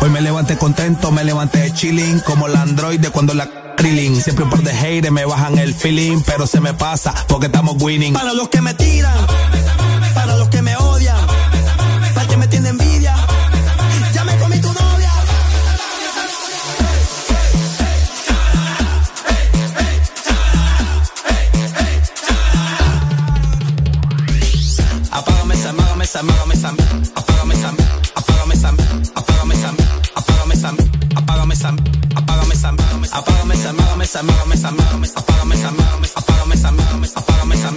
Hoy 0.00 0.10
me 0.10 0.20
levanté 0.20 0.56
contento, 0.56 1.10
me 1.10 1.24
levanté 1.24 1.72
chilling, 1.72 2.20
como 2.20 2.46
la 2.46 2.62
androide 2.62 3.10
cuando 3.10 3.34
la 3.34 3.74
krillin. 3.76 4.20
Siempre 4.22 4.44
un 4.44 4.50
par 4.50 4.62
de 4.62 4.72
haters 4.72 5.12
me 5.12 5.24
bajan 5.24 5.58
el 5.58 5.74
feeling, 5.74 6.22
pero 6.24 6.46
se 6.46 6.60
me 6.60 6.72
pasa 6.72 7.12
porque 7.26 7.46
estamos 7.46 7.82
winning. 7.82 8.12
Para 8.12 8.32
los 8.32 8.48
que 8.48 8.60
me 8.60 8.74
tiran, 8.74 9.26
para 10.14 10.36
los 10.36 10.48
que 10.48 10.62
me 10.62 10.76
odian, 10.76 11.16
para 12.14 12.28
que 12.28 12.36
me 12.36 12.46
tiene 12.46 12.68
envidia, 12.68 13.14
ya 14.14 14.24
me 14.24 14.36
comí 14.38 14.60
tu 14.60 14.72
novia. 14.72 15.12
Apágame 25.10 25.54
esa, 25.54 25.70
apágame 25.70 26.04
esa, 26.04 26.20
apágame 26.20 26.54
esa, 26.54 26.68
apágame 27.16 27.54
esa, 27.54 27.72
apágame 28.14 28.54
esa, 28.54 28.72
apágame 30.18 30.54
esa, 30.54 30.72
apágame 31.16 31.54
esa, 31.54 31.68
apágame 32.16 32.54
esa, 32.54 32.68
apágame 32.68 33.04
esa, 33.14 33.18
apágame 33.18 33.54
esa, 33.54 33.70
apágame 33.70 34.54
esa, 34.54 34.68
apágame 34.68 35.54
esa, 35.54 35.78
apágame 36.10 36.54
esa, 36.54 36.68
apágame 36.68 37.04
esa, 37.04 37.18
apágame 37.18 37.54
esa, 37.54 37.68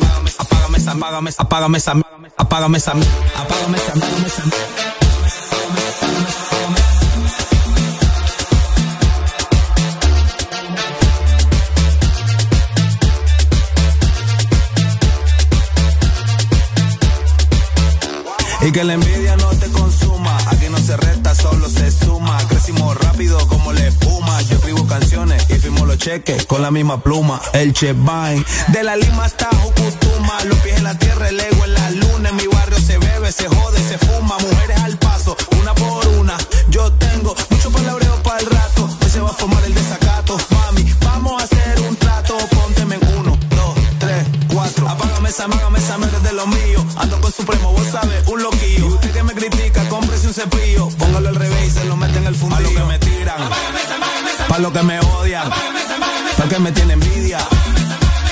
apágame 0.42 0.78
esa, 0.78 0.92
apágame 0.92 1.30
esa, 1.30 1.42
apágame 1.42 1.78
esa, 1.78 1.92
apágame 2.38 2.78
esa, 2.78 2.92
apágame 3.38 3.78
esa. 4.28 4.42
Y 18.64 18.72
que 18.72 18.84
la 18.84 18.94
envidia 18.94 19.36
no 19.38 19.52
se 21.82 22.06
suma. 22.06 22.38
Crecimos 22.48 22.96
rápido 22.98 23.38
como 23.48 23.74
la 23.74 23.88
espuma. 23.88 24.42
Yo 24.44 24.56
escribo 24.58 24.86
canciones 24.86 25.46
y 25.50 25.56
firmo 25.56 25.86
los 25.86 25.98
cheques 25.98 26.46
con 26.46 26.62
la 26.62 26.72
misma 26.72 27.02
pluma. 27.02 27.42
El 27.54 27.74
Chevine. 27.74 28.46
De 28.68 28.84
la 28.84 28.96
Lima 28.96 29.26
hasta 29.26 29.48
Jucutuma. 29.62 30.44
Los 30.46 30.58
pies 30.60 30.78
en 30.78 30.84
la 30.84 30.98
tierra, 30.98 31.30
el 31.30 31.40
ego 31.40 31.66
en 31.66 31.74
la 31.74 31.92
luna. 31.92 32.30
En 32.30 32.36
mi 32.36 32.48
barrio 32.48 32.78
se 32.80 32.98
bebe, 32.98 33.32
se 33.32 33.48
jode, 33.48 33.80
se 33.80 33.98
fuma. 33.98 34.38
Mujeres 34.40 34.80
al 34.82 34.98
paso, 34.98 35.36
una 35.60 35.74
por 35.74 36.08
una. 36.20 36.38
Yo 36.70 36.92
tengo 36.94 37.36
mucho 37.50 37.72
palabreo 37.72 38.22
para 38.24 38.40
el 38.40 38.46
rato. 38.46 38.90
Hoy 39.04 39.10
se 39.10 39.20
va 39.20 39.30
a 39.30 39.34
formar 39.34 39.64
el 39.66 39.74
desacato. 39.74 40.01
Apágame 45.40 45.80
esa, 45.80 45.98
no 45.98 46.06
eres 46.08 46.22
de 46.24 46.34
lo 46.34 46.46
mío. 46.46 46.86
Ando 46.98 47.20
con 47.22 47.32
Supremo, 47.32 47.72
vos 47.72 47.88
sabes, 47.88 48.28
un 48.28 48.44
loquillo. 48.44 48.88
Y 48.88 48.94
usted 48.94 49.12
que 49.12 49.24
me 49.24 49.34
critica, 49.34 49.88
cómprese 49.90 50.28
un 50.28 50.34
cepillo. 50.34 50.90
Póngalo 50.90 51.30
al 51.30 51.36
revés 51.36 51.68
y 51.68 51.72
se 51.72 51.86
lo 51.86 51.96
mete 51.96 52.18
en 52.18 52.28
el 52.28 52.36
fundillo. 52.36 52.64
Pa' 52.64 52.70
lo 52.70 52.76
que 52.76 52.84
me 52.84 53.00
tiran, 53.00 53.50
pa' 54.50 54.60
lo 54.60 54.74
que 54.74 54.84
me 54.84 55.00
odian, 55.00 55.50
pa' 56.38 56.48
que 56.50 56.60
me 56.60 56.72
tiene 56.74 56.94
envidia. 56.94 57.40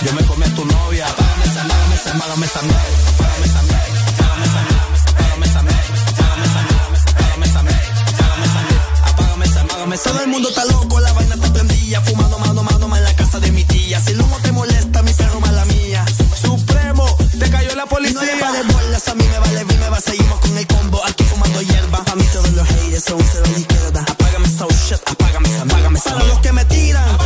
Yo 0.05 0.13
me 0.13 0.23
comí 0.25 0.43
a 0.43 0.55
tu 0.55 0.65
novia. 0.65 1.07
Apágame 1.07 1.45
esa, 1.45 1.61
apágame 1.61 1.95
esa, 1.95 2.11
apágame 2.11 2.45
esa, 2.45 2.59
apágame 3.15 3.45
esa, 3.45 3.59
apágame 4.19 5.45
esa, 5.45 5.59
apágame 9.09 9.45
esa, 9.45 9.61
apágame 9.61 9.95
esa. 9.95 10.09
Todo 10.11 10.21
el 10.21 10.27
mundo 10.27 10.49
está 10.49 10.65
loco, 10.65 10.99
la 10.99 11.13
vaina 11.13 11.35
está 11.35 11.53
prendida, 11.53 12.01
fumando 12.01 12.37
mano, 12.39 12.63
mano, 12.63 12.95
en 12.97 13.03
la 13.03 13.15
casa 13.15 13.39
de 13.39 13.51
mi 13.51 13.63
tía. 13.63 13.99
Si 14.01 14.13
humo 14.13 14.37
te 14.41 14.51
molesta, 14.51 14.68
te 17.39 17.49
cayó 17.49 17.75
la 17.75 17.85
policía. 17.85 18.19
no 18.19 18.25
le 18.25 18.41
vale 18.41 18.63
bolas, 18.73 19.07
a 19.07 19.15
mí 19.15 19.23
me 19.27 19.39
vale, 19.39 19.63
vi, 19.63 19.75
me 19.77 19.89
va, 19.89 19.99
seguimos 19.99 20.39
con 20.39 20.57
el 20.57 20.67
combo, 20.67 21.01
aquí 21.05 21.23
fumando 21.23 21.61
hierba. 21.61 22.03
A 22.11 22.15
mí 22.15 22.23
todos 22.31 22.51
los 22.51 22.67
haters 22.67 23.03
son 23.03 23.21
cero 23.31 23.45
la 23.51 23.59
izquierda. 23.59 24.05
Apágame 24.07 24.47
esa 24.47 24.67
shit, 24.67 24.99
apágame 25.05 25.49
esa, 25.49 25.63
apágame 25.63 25.99
esa. 25.99 26.13
Para 26.13 26.25
los 26.25 26.39
que 26.39 26.51
me 26.51 26.65
tiran, 26.65 27.18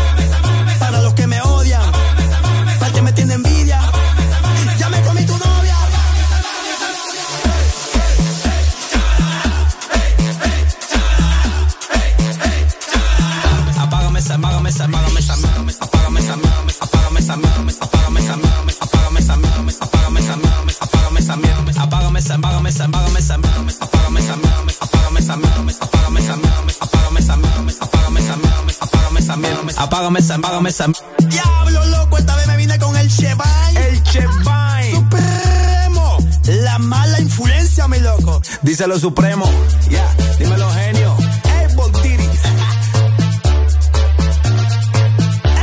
apágame 29.84 30.20
esa, 30.20 30.36
apágame 30.36 30.70
esa. 30.70 30.88
Diablo 31.20 31.86
loco, 31.86 32.18
esta 32.18 32.36
vez 32.36 32.48
me 32.48 32.58
vine 32.58 32.78
con 32.80 32.96
el 32.98 33.10
Chevine. 33.10 33.88
El 33.88 34.04
Chevine. 34.04 34.92
Supremo. 34.92 36.18
La 36.46 36.80
mala 36.80 37.20
influencia, 37.20 37.88
mi 37.88 38.00
loco. 38.00 38.42
Díselo 38.62 39.00
Supremo, 39.00 39.50
ya, 39.90 40.06
dímelo 40.38 40.70
genio. 40.72 41.16
Ey, 41.44 41.76
Voltiri. 41.76 42.24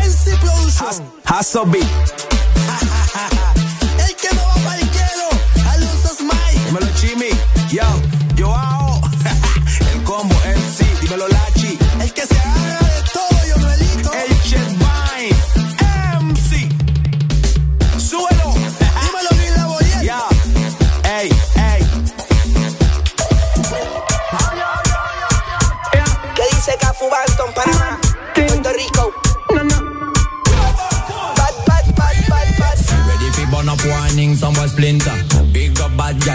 NC 0.05 0.39
Production. 0.41 1.05
Hustle 1.27 1.67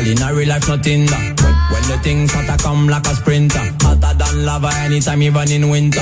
in 0.08 0.22
a 0.22 0.34
real 0.34 0.50
life 0.50 0.68
nothing 0.68 1.06
that. 1.06 1.42
When, 1.72 1.82
the 1.90 1.98
things 2.04 2.32
start 2.32 2.46
to 2.46 2.64
come 2.64 2.88
like 2.88 3.06
a 3.08 3.16
sprinter. 3.16 3.60
Hotter 3.82 4.14
than 4.18 4.46
lava 4.46 4.70
anytime 4.86 5.22
even 5.22 5.52
in 5.52 5.70
winter. 5.70 6.02